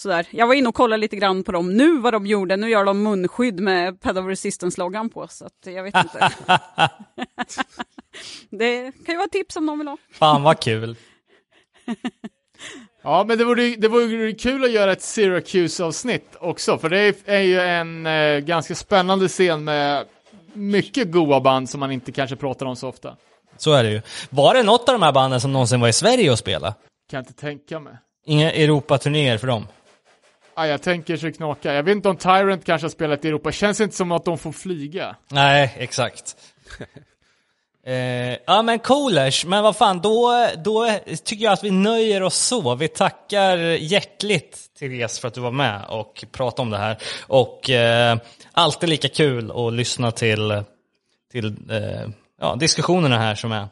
sådär. 0.00 0.26
Jag 0.30 0.46
var 0.46 0.54
inne 0.54 0.68
och 0.68 0.74
kollade 0.74 1.00
lite 1.00 1.16
grann 1.16 1.44
på 1.44 1.52
dem 1.52 1.76
nu, 1.76 1.98
vad 1.98 2.12
de 2.12 2.26
gjorde. 2.26 2.56
Nu 2.56 2.70
gör 2.70 2.84
de 2.84 3.02
munskydd 3.02 3.60
med 3.60 4.00
Pedal 4.00 4.26
Resistance-loggan 4.26 5.10
på, 5.10 5.28
så 5.28 5.46
att 5.46 5.58
jag 5.64 5.82
vet 5.82 5.94
inte. 5.96 6.30
det 8.50 8.92
kan 8.92 9.12
ju 9.12 9.16
vara 9.16 9.26
ett 9.26 9.32
tips 9.32 9.56
om 9.56 9.66
någon 9.66 9.78
vill 9.78 9.88
ha. 9.88 9.96
Fan 10.12 10.42
vad 10.42 10.60
kul. 10.60 10.96
Ja, 13.06 13.24
men 13.28 13.38
det 13.38 13.44
vore, 13.44 13.76
det 13.76 13.88
vore 13.88 14.32
kul 14.32 14.64
att 14.64 14.70
göra 14.70 14.92
ett 14.92 15.02
Syracuse-avsnitt 15.02 16.36
också, 16.40 16.78
för 16.78 16.88
det 16.88 17.28
är, 17.28 17.40
ju 17.40 17.60
en 17.60 18.06
eh, 18.06 18.38
ganska 18.38 18.74
spännande 18.74 19.28
scen 19.28 19.64
med 19.64 20.04
mycket 20.52 21.12
goa 21.12 21.40
band 21.40 21.70
som 21.70 21.80
man 21.80 21.92
inte 21.92 22.12
kanske 22.12 22.36
pratar 22.36 22.66
om 22.66 22.76
så 22.76 22.88
ofta. 22.88 23.16
Så 23.56 23.72
är 23.72 23.84
det 23.84 23.90
ju. 23.90 24.02
Var 24.30 24.54
det 24.54 24.62
något 24.62 24.88
av 24.88 24.94
de 24.94 25.02
här 25.02 25.12
banden 25.12 25.40
som 25.40 25.52
någonsin 25.52 25.80
var 25.80 25.88
i 25.88 25.92
Sverige 25.92 26.30
och 26.30 26.38
spela? 26.38 26.74
Kan 27.10 27.18
jag 27.18 27.20
inte 27.20 27.32
tänka 27.32 27.80
mig. 27.80 27.92
Inga 28.26 28.52
Europaturnéer 28.52 29.38
för 29.38 29.46
dem? 29.46 29.66
Ah, 30.56 30.66
jag 30.66 30.82
tänker 30.82 31.16
så 31.16 31.32
knaka. 31.32 31.74
Jag 31.74 31.82
vet 31.82 31.92
inte 31.92 32.08
om 32.08 32.16
Tyrant 32.16 32.64
kanske 32.64 32.84
har 32.84 32.90
spelat 32.90 33.24
i 33.24 33.28
Europa. 33.28 33.52
Känns 33.52 33.80
inte 33.80 33.96
som 33.96 34.12
att 34.12 34.24
de 34.24 34.38
får 34.38 34.52
flyga. 34.52 35.16
Nej, 35.28 35.74
exakt. 35.78 36.36
eh, 37.86 38.36
ja 38.46 38.62
men 38.62 38.78
coolers, 38.78 39.44
men 39.46 39.62
vad 39.62 39.76
fan, 39.76 40.00
då, 40.00 40.48
då 40.64 40.98
tycker 41.24 41.44
jag 41.44 41.52
att 41.52 41.64
vi 41.64 41.70
nöjer 41.70 42.22
oss 42.22 42.36
så. 42.36 42.74
Vi 42.74 42.88
tackar 42.88 43.56
hjärtligt 43.58 44.58
Therese 44.78 45.18
för 45.18 45.28
att 45.28 45.34
du 45.34 45.40
var 45.40 45.50
med 45.50 45.84
och 45.88 46.24
pratade 46.32 46.62
om 46.62 46.70
det 46.70 46.78
här. 46.78 46.98
Och 47.26 47.70
eh, 47.70 48.18
alltid 48.52 48.88
lika 48.88 49.08
kul 49.08 49.50
att 49.50 49.72
lyssna 49.72 50.10
till, 50.10 50.62
till 51.32 51.46
eh, 51.70 52.08
ja, 52.40 52.56
diskussionerna 52.56 53.18
här 53.18 53.34
som 53.34 53.52
är. 53.52 53.68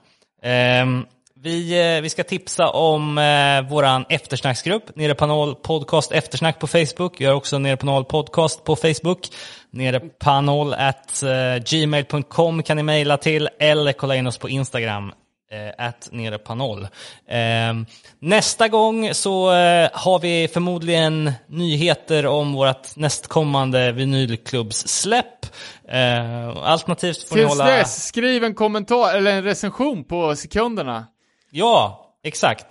Ehm, 1.44 1.52
vi, 1.52 1.94
eh, 1.96 2.02
vi 2.02 2.10
ska 2.10 2.24
tipsa 2.24 2.68
om 2.68 3.18
eh, 3.18 3.70
våran 3.70 4.04
eftersnacksgrupp, 4.08 4.96
Nere 4.96 5.14
Panol 5.14 5.54
Podcast 5.54 6.12
Eftersnack 6.12 6.58
på 6.58 6.66
Facebook. 6.66 7.20
Vi 7.20 7.24
har 7.24 7.34
också 7.34 7.58
Nere 7.58 7.76
Panol 7.76 8.04
Podcast 8.04 8.64
på 8.64 8.76
Facebook. 8.76 9.28
Nere 9.70 10.00
Panol 10.00 10.74
at 10.74 11.22
eh, 11.22 11.62
gmail.com 11.64 12.62
kan 12.62 12.76
ni 12.76 12.82
mejla 12.82 13.16
till 13.16 13.48
eller 13.60 13.92
kolla 13.92 14.16
in 14.16 14.26
oss 14.26 14.38
på 14.38 14.48
Instagram 14.48 15.12
eh, 15.52 15.86
at 15.86 16.08
Nere 16.12 16.38
Panol. 16.38 16.82
Eh, 17.28 17.74
nästa 18.18 18.68
gång 18.68 19.14
så 19.14 19.52
eh, 19.52 19.90
har 19.92 20.18
vi 20.18 20.48
förmodligen 20.48 21.32
nyheter 21.48 22.26
om 22.26 22.52
vårt 22.52 22.96
nästkommande 22.96 23.92
vinylklubbssläpp. 23.92 25.46
Eh, 25.88 26.48
alternativt 26.48 27.28
får 27.28 27.36
ni 27.36 27.42
Tills 27.42 27.52
hålla... 27.52 27.76
dess, 27.76 28.06
skriv 28.06 28.44
en 28.44 28.54
kommentar 28.54 29.16
eller 29.16 29.30
en 29.30 29.44
recension 29.44 30.04
på 30.04 30.36
sekunderna. 30.36 31.06
Ja, 31.54 32.06
exakt. 32.24 32.66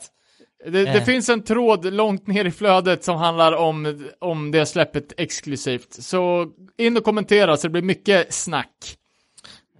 Det, 0.65 0.69
det 0.85 0.89
Eh. 0.97 1.03
finns 1.03 1.29
en 1.29 1.43
tråd 1.43 1.93
långt 1.93 2.27
ner 2.27 2.45
i 2.45 2.51
flödet 2.51 3.03
som 3.03 3.17
handlar 3.17 3.51
om, 3.51 4.05
om 4.19 4.51
det 4.51 4.65
släppet 4.65 5.13
exklusivt. 5.19 5.93
Så 6.03 6.47
in 6.77 6.97
och 6.97 7.03
kommentera 7.03 7.57
så 7.57 7.67
det 7.67 7.71
blir 7.71 7.81
mycket 7.81 8.33
snack. 8.33 8.97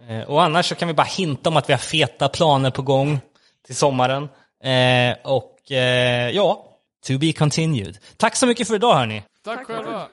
Eh, 0.09 0.21
Och 0.29 0.43
annars 0.43 0.65
så 0.65 0.75
kan 0.75 0.87
vi 0.87 0.93
bara 0.93 1.03
hinta 1.03 1.49
om 1.49 1.57
att 1.57 1.69
vi 1.69 1.73
har 1.73 1.77
feta 1.77 2.29
planer 2.29 2.71
på 2.71 2.81
gång 2.81 3.19
till 3.65 3.75
sommaren. 3.75 4.23
Eh, 4.63 5.17
och 5.23 5.71
eh, 5.71 6.29
ja, 6.29 6.65
to 7.07 7.17
be 7.17 7.33
continued. 7.33 7.97
Tack 8.17 8.35
så 8.35 8.47
mycket 8.47 8.67
för 8.67 8.75
idag 8.75 8.95
hörni. 8.95 9.23
Tack, 9.45 9.67
själva. 9.67 10.07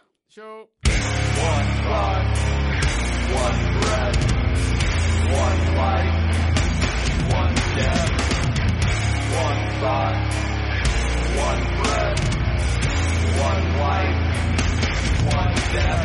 one 9.88 11.62
breath, 11.80 12.20
one 13.40 13.66
life, 13.78 14.20
one 15.24 15.54
death. 15.72 16.04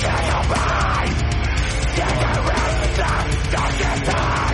Take 0.00 0.28
a 0.32 0.48
bite, 0.48 1.18
take 1.94 2.22
a 2.24 2.42
rest, 2.48 2.96
darkest 3.52 4.06
night. 4.06 4.53